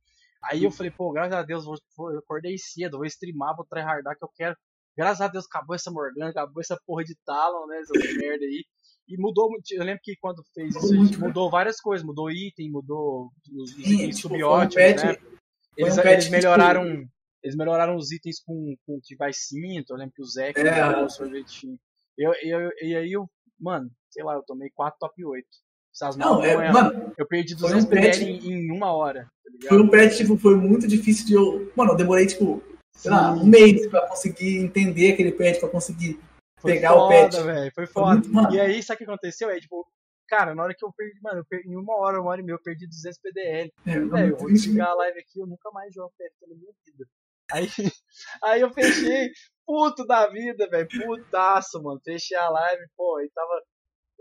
Aí 0.45 0.65
eu 0.65 0.71
falei, 0.71 0.91
pô, 0.91 1.13
graças 1.13 1.35
a 1.35 1.43
Deus, 1.43 1.65
vou, 1.65 1.77
vou- 1.97 2.13
eu 2.13 2.19
acordei 2.19 2.57
cedo, 2.59 2.99
vou 2.99 3.07
streamar, 3.07 3.55
vou 3.57 3.65
tryhardar 3.65 4.17
que 4.19 4.25
eu 4.25 4.31
quero. 4.35 4.57
Graças 4.97 5.21
a 5.21 5.29
Deus 5.29 5.47
acabou 5.47 5.75
essa 5.75 5.91
Morgana, 5.91 6.31
acabou 6.31 6.61
essa 6.61 6.77
porra 6.87 7.05
de 7.05 7.15
Talon, 7.25 7.67
né? 7.67 7.79
Essa 7.81 7.93
merda 8.27 8.45
aí. 8.45 8.65
E 9.09 9.17
mudou 9.19 9.49
muito. 9.51 9.65
Eu 9.73 9.85
lembro 9.85 10.01
que 10.03 10.17
quando 10.21 10.43
fez 10.55 10.75
isso, 10.77 10.95
muito, 10.95 11.19
mudou 11.21 11.51
várias 11.51 11.81
coisas. 11.81 12.05
Mudou 12.07 12.31
item, 12.31 12.71
mudou 12.71 13.31
os, 13.53 13.71
os 13.73 13.79
itens 13.79 14.17
tipo, 14.17 14.29
um 14.29 14.31
subióticos, 14.33 14.75
patch- 15.03 15.05
né? 15.05 15.39
Eles, 15.77 15.97
um 15.99 16.01
eles 16.03 16.25
que, 16.27 16.31
melhoraram. 16.31 17.09
Eles 17.43 17.57
melhoraram 17.57 17.97
os 17.97 18.13
itens 18.13 18.41
com, 18.45 18.75
com 18.87 19.01
que 19.03 19.17
vai 19.17 19.33
cinto. 19.33 19.93
Eu 19.93 19.97
lembro 19.97 20.15
que 20.15 20.23
o 20.23 20.27
Zé 20.27 20.53
É. 20.55 20.63
melhorou 20.63 21.05
o 21.07 21.11
sorvetinho. 21.11 21.77
Eu, 22.17 22.33
eu, 22.43 22.71
e 22.81 22.95
aí 22.95 23.11
eu, 23.13 23.29
mano, 23.59 23.91
sei 24.11 24.23
lá, 24.23 24.35
eu 24.35 24.43
tomei 24.47 24.71
4 24.75 24.97
top 25.01 25.25
8. 25.25 25.47
Essas 25.93 26.17
Não, 26.17 26.43
é, 26.43 26.73
mano, 26.73 27.13
eu 27.19 27.27
perdi 27.27 27.55
foi 27.59 27.71
200 27.71 27.85
um 27.85 27.89
PL 27.89 28.25
em, 28.25 28.53
em 28.53 28.71
uma 28.73 28.93
hora. 28.93 29.31
Tá 29.63 29.69
foi 29.69 29.81
um 29.83 29.89
patch, 29.91 30.17
tipo, 30.17 30.37
foi 30.39 30.57
muito 30.57 30.89
difícil 30.89 31.27
de 31.27 31.35
eu. 31.35 31.71
Mano, 31.77 31.93
eu 31.93 31.97
demorei, 31.97 32.27
tipo, 32.27 32.63
sei 32.97 33.11
lá, 33.11 33.33
um 33.33 33.45
mês 33.47 33.87
pra 33.89 34.09
conseguir 34.09 34.57
entender 34.59 35.13
aquele 35.13 35.33
patch, 35.33 35.61
pra 35.61 35.69
conseguir 35.69 36.19
Foi 36.59 36.73
pegar 36.73 36.95
o 36.95 37.09
foda, 37.09 37.23
patch. 37.31 37.45
velho. 37.45 37.73
Foi 37.75 37.87
Foi 37.87 37.93
foda. 37.93 38.15
muito- 38.15 38.33
mano, 38.33 38.55
E 38.55 38.61
aí, 38.61 38.83
sabe 38.83 38.97
o 38.97 38.99
que 38.99 39.05
aconteceu? 39.05 39.51
Aí, 39.51 39.61
tipo, 39.61 39.87
cara, 40.27 40.55
na 40.55 40.63
hora 40.63 40.75
que 40.75 40.85
eu 40.85 40.91
perdi, 40.97 41.21
mano, 41.21 41.41
eu 41.41 41.45
perdi, 41.45 41.69
em 41.69 41.77
uma 41.77 41.95
hora, 41.99 42.21
uma 42.21 42.31
hora 42.31 42.41
e 42.41 42.45
meia, 42.45 42.55
eu 42.55 42.63
perdi 42.63 42.87
200 42.87 43.19
PDL. 43.19 43.71
é, 43.87 44.01
Velho, 44.01 44.33
eu 44.33 44.37
vou 44.39 44.49
desligar 44.51 44.89
a 44.89 44.95
live 44.95 45.19
aqui, 45.19 45.39
eu 45.39 45.47
nunca 45.47 45.71
mais 45.73 45.93
jogo 45.95 46.11
PFT 46.19 46.47
na 46.49 46.57
minha 46.57 46.73
vida. 46.87 47.07
Aí, 47.53 47.67
aí 48.43 48.61
eu 48.63 48.71
fechei, 48.73 49.31
puto 49.67 50.07
da 50.07 50.27
vida, 50.29 50.67
velho, 50.71 50.89
putaço, 50.89 51.83
mano. 51.83 52.01
Fechei 52.03 52.37
a 52.37 52.49
live, 52.49 52.83
pô, 52.97 53.17
aí 53.19 53.29
tava. 53.35 53.63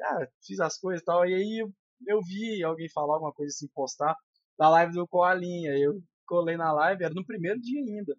Ah, 0.01 0.27
fiz 0.45 0.59
as 0.59 0.77
coisas 0.77 1.01
e 1.01 1.05
tal. 1.05 1.25
E 1.25 1.33
aí 1.33 1.59
eu, 2.07 2.21
vi 2.21 2.63
alguém 2.63 2.89
falar 2.89 3.15
alguma 3.15 3.33
coisa 3.33 3.49
assim, 3.49 3.67
postar, 3.73 4.15
da 4.57 4.69
live 4.69 4.93
do 4.93 5.07
Coalinha. 5.07 5.77
Eu 5.77 6.01
colei 6.25 6.57
na 6.57 6.71
live, 6.73 7.03
era 7.03 7.13
no 7.13 7.25
primeiro 7.25 7.59
dia 7.59 7.81
ainda. 7.81 8.15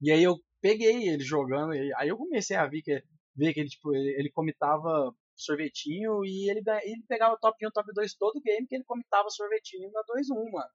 E 0.00 0.10
aí 0.10 0.22
eu 0.22 0.36
peguei 0.60 1.08
ele 1.08 1.22
jogando, 1.22 1.72
aí 1.72 2.08
eu 2.08 2.16
comecei 2.16 2.56
a 2.56 2.66
ver 2.66 2.82
que, 2.82 3.02
ver 3.34 3.54
que 3.54 3.60
ele, 3.60 3.68
tipo, 3.68 3.94
ele, 3.94 4.10
ele 4.18 4.30
comitava 4.30 5.14
sorvetinho 5.34 6.24
e 6.24 6.50
ele, 6.50 6.62
ele 6.84 7.02
pegava 7.08 7.38
top 7.40 7.66
1, 7.66 7.70
top 7.70 7.92
2 7.94 8.14
todo 8.14 8.40
game 8.40 8.66
que 8.66 8.74
ele 8.74 8.84
comitava 8.84 9.28
sorvetinho 9.30 9.90
na 9.90 10.02
2-1, 10.02 10.52
mano. 10.52 10.70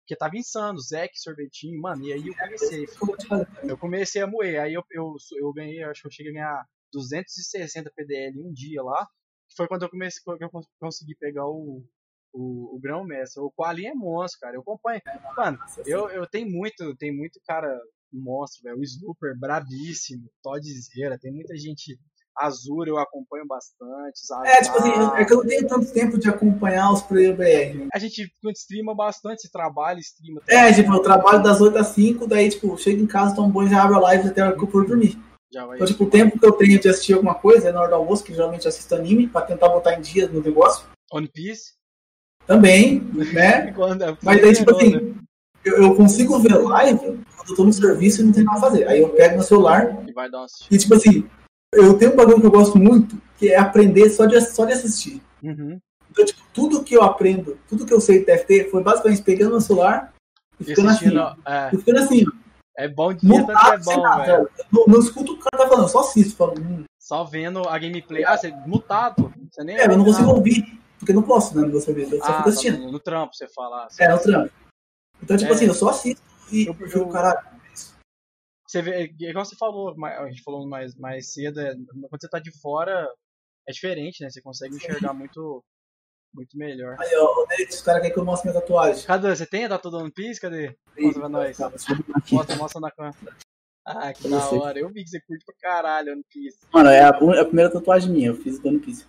Porque 0.00 0.16
tava 0.16 0.38
insano, 0.38 0.78
Zeke, 0.78 1.20
sorvetinho, 1.20 1.80
mano. 1.80 2.02
E 2.02 2.12
aí 2.12 2.26
eu 2.26 2.34
comecei, 2.34 2.86
eu 3.68 3.76
comecei 3.76 4.22
a 4.22 4.26
moer. 4.26 4.60
Aí 4.60 4.72
eu, 4.72 4.82
eu, 4.90 5.14
eu 5.36 5.52
ganhei, 5.52 5.82
acho 5.84 6.00
que 6.00 6.06
eu 6.06 6.10
cheguei 6.10 6.32
a 6.32 6.34
ganhar 6.34 6.66
260 6.92 7.92
PDL 7.94 8.38
em 8.38 8.48
um 8.48 8.52
dia 8.52 8.82
lá. 8.82 9.06
Foi 9.56 9.66
quando 9.68 9.82
eu 9.82 9.90
comecei, 9.90 10.22
que 10.22 10.44
eu 10.44 10.50
cons- 10.50 10.68
consegui 10.80 11.14
pegar 11.16 11.46
o, 11.46 11.82
o, 12.32 12.76
o 12.76 12.80
grão 12.80 13.04
mestre. 13.04 13.42
O 13.42 13.50
Quali 13.50 13.86
é 13.86 13.94
monstro, 13.94 14.40
cara. 14.40 14.56
Eu 14.56 14.60
acompanho. 14.60 15.00
Mano, 15.36 15.58
eu, 15.86 16.08
eu 16.10 16.26
tenho 16.26 16.48
muito, 16.50 16.94
tem 16.96 17.14
muito 17.14 17.40
cara 17.46 17.68
monstro, 18.12 18.62
velho. 18.62 18.78
O 18.78 18.82
Snooper, 18.82 19.38
brabíssimo. 19.38 20.28
Todzeira, 20.42 21.18
tem 21.18 21.32
muita 21.32 21.56
gente. 21.56 21.98
Azura 22.40 22.88
eu 22.88 22.98
acompanho 22.98 23.44
bastante. 23.48 24.20
É, 24.46 24.62
tipo 24.62 24.78
assim, 24.78 24.90
é 25.20 25.24
que 25.24 25.32
eu 25.32 25.38
não 25.38 25.46
tenho 25.46 25.66
tanto 25.66 25.92
tempo 25.92 26.16
de 26.16 26.28
acompanhar 26.28 26.92
os 26.92 27.02
player 27.02 27.36
BR. 27.36 27.76
né? 27.80 27.88
A 27.92 27.98
gente 27.98 28.32
quando 28.40 28.54
streama 28.54 28.94
bastante, 28.94 29.42
se 29.42 29.50
trabalha, 29.50 29.98
streama. 29.98 30.40
É, 30.46 30.72
tipo, 30.72 30.92
eu 30.92 31.02
trabalho 31.02 31.42
das 31.42 31.60
8 31.60 31.76
às 31.78 31.88
5, 31.88 32.28
daí, 32.28 32.48
tipo, 32.48 32.78
chego 32.78 33.02
em 33.02 33.08
casa, 33.08 33.34
tomo 33.34 33.52
banho, 33.52 33.68
já 33.68 33.82
abro 33.82 33.96
a 33.96 34.00
live 34.02 34.28
até 34.28 34.40
a 34.40 34.46
hora 34.46 34.56
que 34.56 34.62
eu 34.62 34.68
for 34.70 34.86
dormir. 34.86 35.18
Já 35.52 35.64
vai. 35.66 35.76
Então, 35.76 35.86
tipo, 35.86 36.04
o 36.04 36.10
tempo 36.10 36.38
que 36.38 36.46
eu 36.46 36.52
tenho 36.52 36.78
de 36.78 36.88
assistir 36.88 37.14
alguma 37.14 37.34
coisa 37.34 37.68
é 37.68 37.72
na 37.72 37.80
hora 37.80 37.88
do 37.90 37.94
almoço, 37.96 38.22
que 38.24 38.34
geralmente 38.34 38.64
eu 38.64 38.68
assisto 38.68 38.94
anime, 38.94 39.26
pra 39.28 39.42
tentar 39.42 39.68
botar 39.68 39.94
em 39.94 40.00
dia 40.00 40.28
no 40.28 40.42
negócio. 40.42 40.86
One 41.12 41.28
Piece. 41.28 41.72
Também, 42.46 43.00
né? 43.32 43.72
Quando- 43.76 44.18
Mas 44.22 44.40
daí, 44.42 44.52
tipo 44.54 44.74
Primeiro, 44.74 45.06
né? 45.06 45.10
assim, 45.12 45.20
eu, 45.64 45.82
eu 45.82 45.94
consigo 45.94 46.38
ver 46.38 46.54
live 46.54 46.98
quando 47.36 47.50
eu 47.50 47.56
tô 47.56 47.64
no 47.64 47.72
serviço 47.72 48.20
e 48.20 48.24
não 48.24 48.32
tenho 48.32 48.46
nada 48.46 48.58
a 48.58 48.60
fazer. 48.62 48.86
Aí 48.88 49.00
eu 49.00 49.08
pego 49.10 49.34
meu 49.36 49.42
celular 49.44 50.04
E 50.08 50.12
vai 50.12 50.30
dar 50.30 50.38
uma 50.38 50.44
assistida. 50.44 50.74
e, 50.74 50.78
tipo 50.78 50.94
assim, 50.94 51.28
eu 51.74 51.98
tenho 51.98 52.12
um 52.12 52.16
bagulho 52.16 52.40
que 52.40 52.46
eu 52.46 52.50
gosto 52.50 52.78
muito, 52.78 53.20
que 53.38 53.48
é 53.48 53.56
aprender 53.58 54.08
só 54.10 54.26
de, 54.26 54.40
só 54.40 54.64
de 54.64 54.72
assistir. 54.72 55.22
Uhum. 55.42 55.78
Então, 56.10 56.24
tipo, 56.24 56.40
tudo 56.54 56.82
que 56.82 56.94
eu 56.96 57.02
aprendo, 57.02 57.58
tudo 57.68 57.84
que 57.86 57.92
eu 57.92 58.00
sei 58.00 58.20
de 58.20 58.24
TFT 58.26 58.68
foi 58.70 58.82
basicamente 58.82 59.22
pegando 59.22 59.50
meu 59.52 59.60
celular 59.60 60.12
e 60.58 60.62
E 60.62 60.66
ficando 60.66 60.88
assim. 60.88 60.96
assistindo, 61.06 61.20
ó. 61.20 61.36
é, 61.50 61.70
E 61.72 61.76
ficando 61.78 61.98
assim, 62.00 62.24
ó. 62.26 62.47
É 62.78 62.88
bom 62.88 63.12
de 63.12 63.26
dia, 63.26 63.46
tanto 63.46 63.60
que 63.60 63.70
é 63.70 63.78
bom, 63.78 64.02
nada, 64.02 64.24
velho. 64.24 64.50
Não, 64.72 64.84
não 64.86 65.00
escuto 65.00 65.32
o 65.32 65.34
que 65.38 65.40
o 65.46 65.50
cara 65.50 65.64
tá 65.64 65.68
falando, 65.68 65.88
só 65.88 66.00
assisto. 66.00 66.36
Falo, 66.36 66.54
hum. 66.60 66.84
Só 67.00 67.24
vendo 67.24 67.68
a 67.68 67.78
gameplay. 67.78 68.24
Ah, 68.24 68.36
você 68.36 68.50
mutado. 68.66 69.32
Você 69.50 69.64
nem 69.64 69.76
É, 69.76 69.84
eu 69.84 69.88
não 69.88 69.98
ouve 69.98 70.10
consigo 70.10 70.26
nada. 70.26 70.38
ouvir, 70.38 70.80
porque 70.98 71.12
eu 71.12 71.16
não 71.16 71.22
posso, 71.22 71.58
né, 71.58 71.66
meu 71.66 71.80
serviço. 71.80 72.14
Eu 72.14 72.18
só 72.20 72.24
Ah, 72.24 72.32
fico 72.32 72.42
tá 72.44 72.48
assistindo. 72.50 72.78
no, 72.78 72.92
no 72.92 73.00
trampo, 73.00 73.34
você 73.34 73.48
fala. 73.48 73.84
ah, 73.84 73.88
É, 73.98 74.08
no 74.08 74.18
trampo. 74.22 74.54
Então, 75.22 75.36
tipo 75.36 75.50
É. 75.50 75.54
assim, 75.54 75.64
eu 75.66 75.74
só 75.74 75.88
assisto 75.88 76.22
e 76.52 76.66
Eu- 76.66 76.76
eu 76.78 76.86
fico, 76.86 76.98
eu- 76.98 77.08
caralho. 77.08 77.46
Você 78.66 78.82
vê, 78.82 78.90
é 79.20 79.30
igual 79.30 79.44
você 79.44 79.56
falou, 79.56 79.94
a 80.04 80.28
gente 80.28 80.42
falou 80.42 80.68
mais, 80.68 80.94
mais 80.94 81.32
cedo, 81.32 81.58
é, 81.60 81.74
quando 81.74 82.20
você 82.20 82.28
tá 82.28 82.38
de 82.38 82.50
fora, 82.60 83.08
é 83.66 83.72
diferente, 83.72 84.22
né? 84.22 84.28
Você 84.28 84.42
consegue 84.42 84.76
enxergar 84.76 85.14
muito, 85.14 85.64
muito 86.34 86.56
melhor. 86.56 86.96
Aí, 87.00 87.10
ó, 87.16 87.42
o 87.42 87.46
Nate, 87.46 87.68
os 87.70 87.82
caras 87.82 88.00
querem 88.00 88.14
que 88.14 88.20
eu 88.20 88.24
mostre 88.24 88.48
minha 88.50 88.60
tatuagem. 88.60 89.04
Cadê? 89.06 89.34
Você 89.34 89.46
tem 89.46 89.64
a 89.64 89.68
da 89.68 89.78
Todo 89.78 89.98
One 89.98 90.10
Piece? 90.12 90.40
Cadê? 90.40 90.76
Mostra 90.98 91.20
pra 91.20 91.28
nós. 91.28 91.56
Tá. 91.56 91.70
Mostra, 92.32 92.56
mostra 92.56 92.80
na 92.80 92.90
câmera. 92.90 93.16
Ah, 93.86 94.12
que 94.12 94.28
da 94.28 94.50
hora. 94.50 94.78
Eu 94.78 94.88
vi 94.90 95.02
que 95.02 95.10
você 95.10 95.20
curte 95.20 95.44
pra 95.44 95.54
caralho 95.60 96.12
One 96.12 96.24
Piece. 96.30 96.58
Mano, 96.72 96.90
é 96.90 97.00
a, 97.00 97.08
é 97.08 97.40
a 97.40 97.44
primeira 97.44 97.70
tatuagem 97.72 98.12
minha, 98.12 98.28
eu 98.28 98.34
fiz 98.36 98.58
do 98.58 98.68
One 98.68 98.78
Piece. 98.78 99.06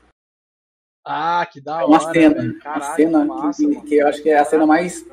Ah, 1.06 1.46
que 1.52 1.62
da 1.62 1.82
É 1.82 1.84
hora. 1.84 1.88
uma 1.88 2.14
cena, 2.14 2.36
velho. 2.36 2.54
uma 2.54 2.60
Caralho, 2.62 2.96
cena 2.96 3.22
que 3.22 3.28
massa, 3.28 3.68
que, 3.68 3.82
que 3.82 3.96
eu 3.98 4.08
acho 4.08 4.22
que 4.24 4.30
é 4.30 4.38
a 4.40 4.46
cena 4.46 4.66
mais. 4.66 5.06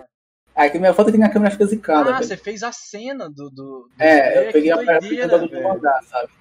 Ah, 0.54 0.70
que 0.70 0.78
minha 0.78 0.94
foto 0.94 1.08
aqui 1.10 1.18
na 1.18 1.28
câmera 1.30 1.50
fica 1.50 1.66
zicada. 1.66 2.10
Ah, 2.10 2.12
velho. 2.14 2.24
você 2.26 2.36
fez 2.36 2.62
a 2.62 2.72
cena 2.72 3.28
do. 3.28 3.50
do, 3.50 3.88
do 3.88 3.90
É, 3.98 4.48
eu 4.48 4.52
peguei 4.52 4.70
a 4.70 4.82
parte 4.84 5.16
do 5.26 5.62
mangá, 5.62 6.00
sabe? 6.04 6.32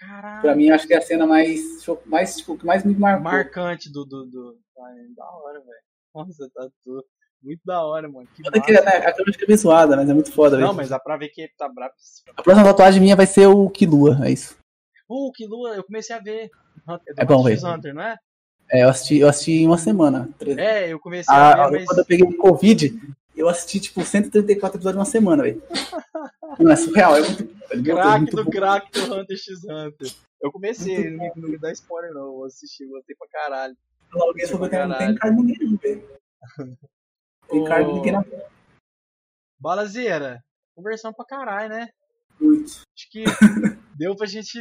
Caralho. 0.00 0.42
Pra 0.42 0.54
mim, 0.54 0.70
acho 0.70 0.86
que 0.86 0.94
é 0.94 0.98
a 0.98 1.02
cena 1.02 1.26
mais. 1.26 1.60
mais 2.06 2.36
tipo, 2.36 2.56
que 2.56 2.64
mais 2.66 2.84
me 2.84 2.94
marcou. 2.94 3.24
marcante 3.24 3.90
do. 3.92 4.04
do, 4.04 4.24
do... 4.26 4.56
Ai, 4.80 4.94
da 5.16 5.24
hora, 5.24 5.58
velho. 5.60 5.78
Nossa, 6.14 6.48
tá 6.54 6.68
tudo. 6.84 7.04
Muito 7.42 7.60
da 7.64 7.84
hora, 7.84 8.08
mano. 8.08 8.26
Que 8.34 8.42
Foda 8.42 8.60
que, 8.60 8.72
massa. 8.72 8.84
né, 8.84 8.90
a 8.96 9.12
câmera 9.12 9.32
fica 9.32 9.46
bem 9.46 9.56
zoada, 9.56 9.96
mas 9.96 10.08
é 10.10 10.14
muito 10.14 10.32
foda. 10.32 10.56
Não, 10.58 10.66
velho. 10.68 10.76
mas 10.76 10.88
dá 10.88 10.98
pra 10.98 11.16
ver 11.16 11.28
que 11.28 11.42
ele 11.42 11.52
tá 11.56 11.68
bravo. 11.68 11.92
A 12.36 12.42
próxima 12.42 12.66
tatuagem 12.66 13.00
minha 13.00 13.14
vai 13.16 13.26
ser 13.26 13.46
o 13.46 13.68
Kilua, 13.70 14.18
é 14.24 14.30
isso. 14.32 14.56
Uh, 15.08 15.30
que 15.32 15.46
lua, 15.46 15.70
eu 15.76 15.84
comecei 15.84 16.14
a 16.14 16.18
ver. 16.18 16.50
Hunter- 16.86 17.14
É 17.16 17.24
bom, 17.24 17.42
velho. 17.44 17.66
Hunter, 17.66 17.94
não 17.94 18.02
é? 18.02 18.16
É, 18.70 18.82
eu 18.84 18.88
assisti, 18.88 19.18
eu 19.18 19.28
assisti 19.28 19.52
em 19.62 19.66
uma 19.66 19.78
semana. 19.78 20.28
Três- 20.38 20.58
É, 20.58 20.92
eu 20.92 20.98
comecei 21.00 21.32
a 21.34 21.52
Ah, 21.64 21.68
ver, 21.70 21.78
mas. 21.78 21.84
Quando 21.86 21.98
eu 22.00 22.04
peguei 22.04 22.26
o 22.26 22.36
Covid, 22.36 23.00
eu 23.38 23.48
assisti, 23.48 23.80
tipo, 23.80 24.02
134 24.04 24.78
episódios 24.78 24.98
uma 24.98 25.04
semana, 25.04 25.42
velho. 25.42 25.62
Não, 26.58 26.70
é 26.70 26.76
surreal, 26.76 27.16
é 27.16 27.20
muito. 27.20 27.42
É 27.70 27.76
muito, 27.76 27.94
Crack 27.94 28.30
do 28.30 28.44
bom. 28.44 28.50
crack 28.50 28.90
do 28.92 29.14
Hunter 29.14 29.36
x 29.36 29.64
Hunter. 29.64 30.14
Eu 30.40 30.52
comecei, 30.52 31.10
não 31.10 31.24
me, 31.24 31.32
não 31.36 31.48
me 31.50 31.58
dá 31.58 31.72
spoiler 31.72 32.12
não, 32.12 32.26
eu 32.26 32.32
vou 32.32 32.44
assistir, 32.44 32.84
eu 32.84 32.90
gostei 32.90 33.16
pra 33.16 33.28
caralho. 33.28 33.76
Alguém 34.12 34.46
falou 34.46 34.68
que 34.68 34.78
não 34.78 34.98
tem 34.98 35.14
carne 35.14 35.42
ninguém, 35.42 35.76
velho. 35.76 36.18
Tem 37.48 37.64
carne 37.64 37.94
ninguém 37.94 38.12
na 38.12 38.22
Balazeira, 39.58 40.44
conversão 40.76 41.14
pra 41.14 41.24
caralho, 41.24 41.70
né? 41.70 41.88
muito. 42.40 42.70
Acho 42.96 43.10
que 43.10 43.24
deu 43.96 44.16
pra 44.16 44.26
gente 44.26 44.58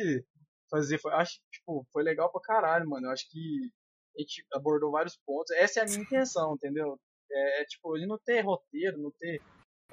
fazer, 0.69 0.97
foi, 0.99 1.13
acho 1.13 1.39
tipo, 1.51 1.85
foi 1.91 2.03
legal 2.03 2.31
pra 2.31 2.41
caralho, 2.41 2.89
mano. 2.89 3.07
Eu 3.07 3.11
acho 3.11 3.29
que 3.29 3.71
a 4.17 4.21
gente 4.21 4.45
abordou 4.53 4.91
vários 4.91 5.17
pontos. 5.25 5.51
Essa 5.55 5.79
é 5.79 5.83
a 5.83 5.85
minha 5.85 5.99
intenção, 5.99 6.55
entendeu? 6.55 6.99
É, 7.31 7.61
é, 7.61 7.65
tipo, 7.65 7.95
ele 7.97 8.05
não 8.07 8.17
ter 8.19 8.41
roteiro, 8.41 8.97
não 8.97 9.11
ter. 9.19 9.41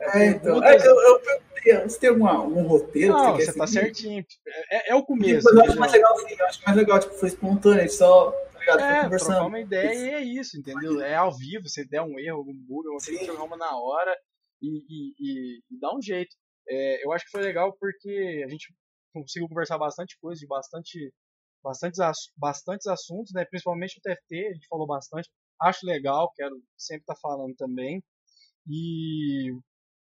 É, 0.01 0.27
então. 0.27 0.61
perguntas- 0.61 0.85
É, 0.85 0.89
eu, 0.89 1.01
eu 1.01 1.21
perguntei, 1.21 1.75
você 1.89 2.01
tem 2.01 2.11
alguma, 2.11 2.33
algum 2.33 2.63
roteiro? 2.67 3.15
que 3.15 3.21
Não, 3.23 3.37
quer 3.37 3.47
você 3.47 3.59
tá 3.59 3.67
certinho. 3.67 4.25
É, 4.71 4.91
é 4.91 4.95
o 4.95 5.05
começo. 5.05 5.45
Mas 5.45 5.45
eu 5.45 5.51
acho 5.53 5.63
entendeu? 5.63 5.81
mais 5.81 5.93
legal 5.93 6.13
assim, 6.15 6.35
eu 6.39 6.47
acho 6.47 6.63
mais 6.65 6.77
legal, 6.77 7.01
tipo, 7.01 7.15
foi 7.15 7.29
espontâneo, 7.29 7.91
só, 7.91 8.31
tá 8.33 8.59
ligado, 8.59 8.81
É, 8.81 9.19
trocar 9.19 9.47
uma 9.47 9.61
ideia 9.61 9.93
e 9.95 10.11
é 10.11 10.21
isso, 10.21 10.59
entendeu? 10.59 11.01
É 11.01 11.15
ao 11.15 11.37
vivo, 11.37 11.69
você 11.69 11.85
der 11.85 12.03
um 12.03 12.19
erro, 12.19 12.39
algum 12.39 12.55
bug, 12.55 12.89
você 12.95 13.17
Sim. 13.17 13.25
jogar 13.25 13.45
uma 13.45 13.57
na 13.57 13.77
hora 13.77 14.17
e, 14.61 14.69
e, 14.89 15.15
e- 15.21 15.59
e 15.71 15.79
dá 15.81 15.95
um 15.95 16.03
jeito. 16.03 16.35
É, 16.69 17.05
eu 17.05 17.13
acho 17.13 17.25
que 17.27 17.31
foi 17.31 17.43
legal 17.43 17.73
porque 17.79 18.43
a 18.45 18.49
gente 18.49 18.73
conseguiu 19.13 19.49
conversar 19.49 19.79
bastante 19.79 20.17
coisa, 20.21 20.41
de 20.41 20.47
bastante, 20.47 21.13
bastantes, 21.63 21.99
bastantes 22.37 22.87
assuntos, 22.87 23.33
né? 23.33 23.45
Principalmente 23.45 23.99
o 23.99 24.03
TFT, 24.03 24.47
a 24.49 24.55
gente 24.55 24.67
falou 24.69 24.87
bastante. 24.87 25.29
Acho 25.61 25.87
legal, 25.87 26.33
quero 26.35 26.57
sempre 26.77 27.03
estar 27.03 27.17
falando 27.17 27.55
também. 27.57 28.03
E 28.69 29.53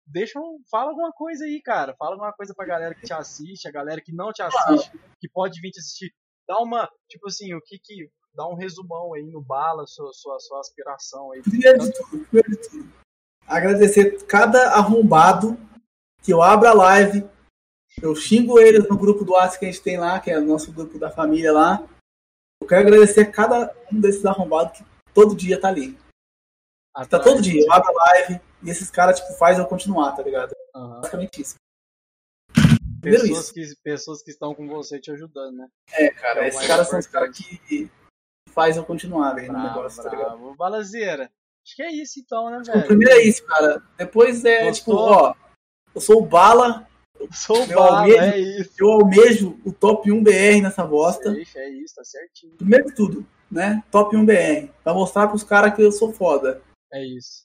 deixa 0.05 0.39
um, 0.39 0.61
fala 0.69 0.89
alguma 0.89 1.11
coisa 1.11 1.45
aí, 1.45 1.61
cara. 1.61 1.95
Fala 1.97 2.11
alguma 2.11 2.33
coisa 2.33 2.53
pra 2.55 2.65
galera 2.65 2.95
que 2.95 3.05
te 3.05 3.13
assiste, 3.13 3.67
a 3.67 3.71
galera 3.71 4.01
que 4.01 4.13
não 4.13 4.31
te 4.31 4.41
assiste, 4.41 4.91
que 5.19 5.29
pode 5.29 5.59
vir 5.61 5.71
te 5.71 5.79
assistir. 5.79 6.13
Dá 6.47 6.57
uma, 6.59 6.89
tipo 7.09 7.27
assim, 7.27 7.53
o 7.53 7.61
que 7.61 7.77
que. 7.81 8.09
Dá 8.35 8.47
um 8.47 8.55
resumão 8.55 9.13
aí 9.13 9.27
no 9.27 9.43
bala, 9.43 9.85
sua, 9.85 10.11
sua, 10.11 10.39
sua 10.39 10.59
aspiração 10.59 11.31
aí. 11.31 11.43
Primeiro 11.43 11.77
de 11.77 11.93
tudo, 11.93 12.25
primeiro 12.25 12.49
de 12.49 12.67
tudo, 12.67 12.93
agradecer 13.45 14.25
cada 14.25 14.71
arrombado 14.71 15.55
que 16.23 16.33
eu 16.33 16.41
abro 16.41 16.67
a 16.67 16.73
live, 16.73 17.29
eu 18.01 18.15
xingo 18.15 18.59
eles 18.59 18.87
no 18.89 18.97
grupo 18.97 19.23
do 19.23 19.33
WhatsApp 19.33 19.59
que 19.59 19.65
a 19.65 19.71
gente 19.71 19.83
tem 19.83 19.97
lá, 19.97 20.19
que 20.19 20.31
é 20.31 20.39
o 20.39 20.45
nosso 20.45 20.71
grupo 20.71 20.97
da 20.97 21.11
família 21.11 21.51
lá. 21.51 21.87
Eu 22.59 22.67
quero 22.67 22.87
agradecer 22.87 23.21
a 23.21 23.31
cada 23.31 23.75
um 23.91 23.99
desses 23.99 24.25
arrombados 24.25 24.79
que 24.79 24.85
todo 25.13 25.35
dia 25.35 25.59
tá 25.59 25.67
ali. 25.69 25.97
Tá 27.09 27.19
todo 27.19 27.41
dia, 27.41 27.61
eu 27.65 27.71
abro 27.73 27.89
a 27.89 28.03
live 28.11 28.39
e 28.61 28.69
esses 28.69 28.91
caras, 28.91 29.19
tipo, 29.19 29.33
faz 29.33 29.57
eu 29.57 29.65
continuar, 29.65 30.11
tá 30.15 30.21
ligado? 30.21 30.53
Aham. 30.75 31.01
Basicamente 31.01 31.41
isso. 31.41 31.55
Primeiro 33.01 33.23
Pessoas 33.27 33.45
isso. 33.45 33.53
que, 33.53 33.81
pessoas 33.83 34.21
que 34.23 34.31
estão 34.31 34.55
com 34.55 34.67
você 34.67 34.99
te 34.99 35.11
ajudando, 35.11 35.57
né? 35.57 35.67
É, 35.91 36.09
cara, 36.11 36.41
É 36.41 36.43
o 36.45 36.47
esses 36.47 36.65
caras 36.67 36.87
são 36.87 36.99
os 36.99 37.07
caras 37.07 37.35
que 37.37 37.89
faz 38.49 38.77
eu 38.77 38.85
continuar, 38.85 39.33
velho, 39.33 39.47
no 39.47 39.53
Bravo, 39.59 39.67
negócio, 39.75 40.03
tá 40.03 40.09
ligado? 40.09 40.55
Balazeira. 40.55 41.31
Acho 41.65 41.75
que 41.75 41.83
é 41.83 41.91
isso 41.91 42.19
então, 42.19 42.49
né, 42.49 42.59
O 42.59 42.63
velho? 42.63 42.87
primeiro 42.87 43.13
é 43.13 43.23
isso, 43.23 43.43
cara. 43.45 43.81
Depois 43.97 44.45
é, 44.45 44.65
Gostou? 44.65 44.73
tipo, 44.73 44.91
ó, 44.95 45.35
eu 45.95 46.01
sou 46.01 46.21
o 46.21 46.25
Bala, 46.25 46.87
Sou 47.31 47.63
o 47.63 47.67
bala, 47.67 48.01
amigo. 48.01 48.17
é 48.19 48.37
isso. 48.37 48.71
eu 48.79 48.91
almejo 48.91 49.57
o 49.65 49.71
top 49.71 50.11
1 50.11 50.21
BR 50.23 50.61
nessa 50.61 50.85
bosta. 50.85 51.33
Safe, 51.33 51.57
é 51.57 51.69
isso, 51.69 51.95
tá 51.95 52.03
certinho. 52.03 52.55
Primeiro 52.57 52.85
de 52.87 52.95
tudo, 52.95 53.25
né? 53.53 53.83
Top 53.91 54.15
1 54.15 54.25
BR. 54.25 54.69
Pra 54.83 54.93
mostrar 54.93 55.27
pros 55.27 55.43
caras 55.43 55.73
que 55.75 55.81
eu 55.81 55.91
sou 55.91 56.11
foda. 56.11 56.61
É 56.91 57.03
isso. 57.05 57.43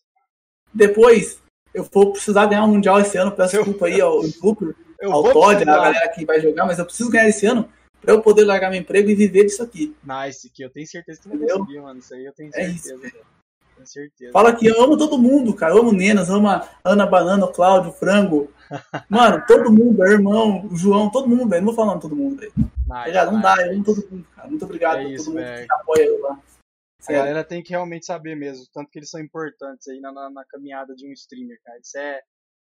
Depois, 0.74 1.40
eu 1.74 1.85
vou 1.85 2.12
precisar 2.12 2.47
ganhar 2.47 2.64
um 2.64 2.68
Mundial 2.68 3.01
esse 3.01 3.16
ano. 3.16 3.32
Peço 3.32 3.56
Eu- 3.56 3.64
desculpa 3.64 3.86
aí 3.86 4.01
ao 4.01 4.20
Eu 5.01 5.12
ao 5.12 5.22
Todd, 5.32 5.62
a 5.62 5.64
galera 5.64 6.09
que 6.09 6.24
vai 6.24 6.40
jogar, 6.40 6.66
mas 6.66 6.78
eu 6.78 6.85
preciso 6.85 7.10
ganhar 7.10 7.28
esse 7.28 7.47
ano 7.47 7.68
pra 8.01 8.12
eu 8.14 8.20
poder 8.22 8.44
largar 8.44 8.70
meu 8.70 8.80
emprego 8.80 9.09
e 9.10 9.14
viver 9.14 9.44
disso 9.44 9.62
aqui. 9.62 9.94
Nice, 10.02 10.51
que 10.51 10.62
eu 10.62 10.70
tenho 10.70 10.86
certeza 10.86 11.20
que 11.20 11.28
vai 11.28 11.36
Entendeu? 11.36 11.59
conseguir, 11.59 11.80
mano. 11.80 11.98
Isso 12.01 12.14
aí 12.14 12.24
eu 12.24 12.32
tenho 12.32 12.51
É 12.51 12.52
certeza. 12.52 12.94
isso, 12.94 13.16
Tenho 13.78 13.86
certeza. 13.86 14.32
Fala 14.32 14.55
que 14.55 14.66
eu 14.66 14.82
amo 14.82 14.96
todo 14.96 15.18
mundo, 15.18 15.55
cara. 15.55 15.74
Eu 15.74 15.78
amo 15.80 15.92
Nenas, 15.92 16.30
amo 16.30 16.48
a 16.48 16.68
Ana 16.84 17.06
Banana, 17.06 17.44
o 17.44 17.52
Cláudio, 17.52 17.90
o 17.90 17.94
Frango. 17.94 18.52
Mano, 19.09 19.42
todo 19.46 19.72
mundo, 19.72 20.05
irmão, 20.06 20.66
o 20.66 20.76
João, 20.76 21.10
todo 21.10 21.28
mundo, 21.28 21.48
velho. 21.48 21.60
Não 21.64 21.66
vou 21.66 21.74
falar 21.74 21.88
nome 21.88 22.00
de 22.02 22.09
todo 22.09 22.16
mundo, 22.16 22.36
velho. 22.40 22.52
Tá 22.55 22.94
Nice, 22.96 23.06
ligado? 23.09 23.32
Não 23.32 23.38
nice. 23.40 23.56
dá, 23.56 23.66
eu 23.66 23.72
amo 23.74 23.84
todo 23.84 24.09
mundo, 24.10 24.26
cara. 24.36 24.48
Muito 24.48 24.64
obrigado 24.64 24.98
É 24.98 25.05
isso, 25.05 25.24
todo 25.26 25.34
mundo 25.34 25.44
velho. 25.44 25.66
que 25.66 25.72
apoia 25.74 26.05
eu 26.05 26.20
lá. 26.20 26.40
A 27.09 27.12
galera 27.12 27.44
tem 27.44 27.62
que 27.62 27.70
realmente 27.70 28.05
saber 28.05 28.34
mesmo, 28.34 28.66
tanto 28.74 28.90
que 28.90 28.98
eles 28.98 29.09
são 29.09 29.20
importantes 29.20 29.86
aí 29.88 30.00
na, 30.00 30.12
na, 30.12 30.28
na 30.28 30.44
caminhada 30.44 30.94
de 30.94 31.06
um 31.09 31.12
streamer, 31.12 31.59
cara. 31.64 31.78
Isso 31.78 31.96
é. 31.96 32.20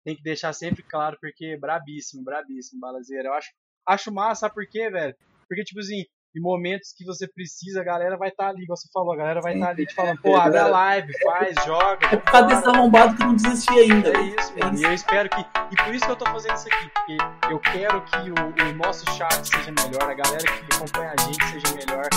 Tem 0.03 0.15
que 0.15 0.23
deixar 0.23 0.51
sempre 0.53 0.81
claro, 0.81 1.15
porque 1.21 1.55
brabíssimo, 1.57 2.23
brabíssimo, 2.23 2.79
balazeira. 2.79 3.27
Eu 3.29 3.33
acho, 3.33 3.49
acho 3.87 4.11
massa, 4.11 4.41
sabe 4.41 4.55
por 4.55 4.65
quê, 4.67 4.89
velho? 4.89 5.15
Porque, 5.47 5.63
tipo 5.63 5.79
assim, 5.79 6.05
em 6.35 6.39
momentos 6.41 6.93
que 6.95 7.03
você 7.03 7.27
precisa, 7.27 7.81
a 7.81 7.83
galera 7.83 8.17
vai 8.17 8.29
estar 8.29 8.47
ali, 8.47 8.63
igual 8.63 8.77
você 8.77 8.87
falou, 8.93 9.13
a 9.13 9.17
galera 9.17 9.41
vai 9.41 9.53
estar 9.53 9.69
ali 9.69 9.85
te 9.85 9.93
falando, 9.93 10.21
pô, 10.21 10.35
abre 10.35 10.57
a 10.59 10.67
live, 10.67 11.11
faz, 11.23 11.55
joga. 11.65 12.07
É 12.07 12.15
por 12.15 12.31
causa 12.31 12.47
desse 12.47 12.67
arrombado 12.69 13.15
que 13.15 13.23
não 13.23 13.35
desistia 13.35 13.81
ainda. 13.81 14.09
É 14.09 14.21
isso, 14.21 14.53
mano. 14.57 14.79
E 14.79 14.83
eu 14.83 14.93
espero 14.93 15.29
que. 15.29 15.41
E 15.41 15.75
por 15.83 15.93
isso 15.93 16.05
que 16.05 16.11
eu 16.11 16.15
tô 16.15 16.25
fazendo 16.25 16.55
isso 16.55 16.67
aqui. 16.71 16.89
Porque 16.93 17.17
eu 17.53 17.59
quero 17.59 18.01
que 18.03 18.17
o, 18.31 18.69
o 18.69 18.73
nosso 18.75 19.03
chat 19.17 19.45
seja 19.45 19.71
melhor, 19.71 20.09
a 20.09 20.13
galera 20.13 20.37
que 20.43 20.75
acompanha 20.75 21.13
a 21.17 21.21
gente 21.21 21.43
seja 21.49 21.75
melhor. 21.75 22.07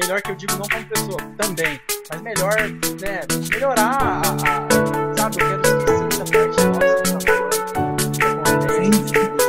Melhor 0.00 0.22
que 0.22 0.30
eu 0.30 0.34
digo 0.36 0.52
não 0.52 0.68
como 0.68 0.86
pessoa, 0.86 1.18
também. 1.36 1.80
Mas 2.10 2.20
melhor, 2.22 2.54
né? 3.00 3.20
Melhorar 3.50 3.98
a. 3.98 4.20
a- 4.20 5.16
sabe, 5.18 5.36
eu 5.40 5.48
quero 5.48 5.62
esquecer 5.62 6.06
essa 6.12 6.24
parte 6.24 6.64
nossa. 6.66 8.04
Sim. 8.74 8.90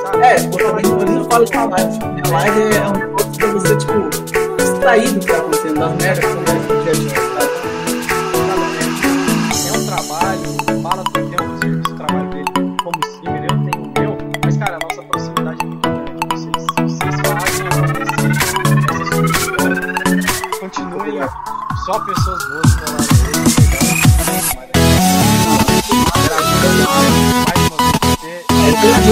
Sabe? 0.01 0.23
É, 0.23 0.49
pô, 0.49 0.57
também 0.57 0.85
eu 0.85 0.97
nem 1.05 1.29
falo 1.29 1.45
de 1.45 1.51
uma 1.57 1.65
live. 1.65 1.99
Minha 2.05 2.31
live 2.31 2.75
é 2.75 2.87
um 2.87 2.91
negócio 2.93 3.31
pra 3.37 3.47
você, 3.51 3.77
tipo, 3.77 4.04
distrair 4.85 5.11
do 5.13 5.19
que 5.19 5.25
tá 5.25 5.37
acontecendo, 5.37 5.79
das 5.79 5.95
merdas 5.95 6.19
que 6.19 6.25
acontecem 6.25 6.61
no 6.61 6.83
dia 6.83 6.91
a 6.91 6.93
dia. 6.93 7.09
sabe? 7.09 7.49
É 9.67 9.71
um 9.73 9.85
trabalho, 9.87 10.49
fala 10.83 11.03
tem 11.11 11.23
um 11.23 11.57
serviço 11.59 11.81
do 11.81 11.95
trabalho 11.95 12.29
dele 12.29 12.45
como 12.83 12.99
streamer, 13.07 13.43
eu 13.43 13.57
tenho 13.71 13.83
o 13.83 13.87
meu, 13.99 14.11
mas 14.43 14.57
cara, 14.57 14.75
a 14.75 14.79
nossa 14.79 15.01
proximidade 15.01 15.59
é 15.59 15.65
muito 15.65 15.89
grande. 15.89 16.05
Vocês, 16.29 16.65
vocês 16.77 17.15
fazem 17.21 17.65
acontecer. 17.65 18.29
Vocês 20.13 20.59
continuem 20.59 21.29
só 21.85 21.99
pessoas 22.01 22.41
boas 22.45 22.75
do 22.75 22.81
lado 22.91 23.07
dele. 23.17 23.41
Mais 27.47 27.61
uma 27.71 27.87
vez, 28.21 28.45
É, 28.53 28.69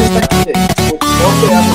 vai 0.09 0.21
entender. 0.21 0.53
Tipo, 0.85 1.05
eu 1.05 1.27
apoiava 1.29 1.73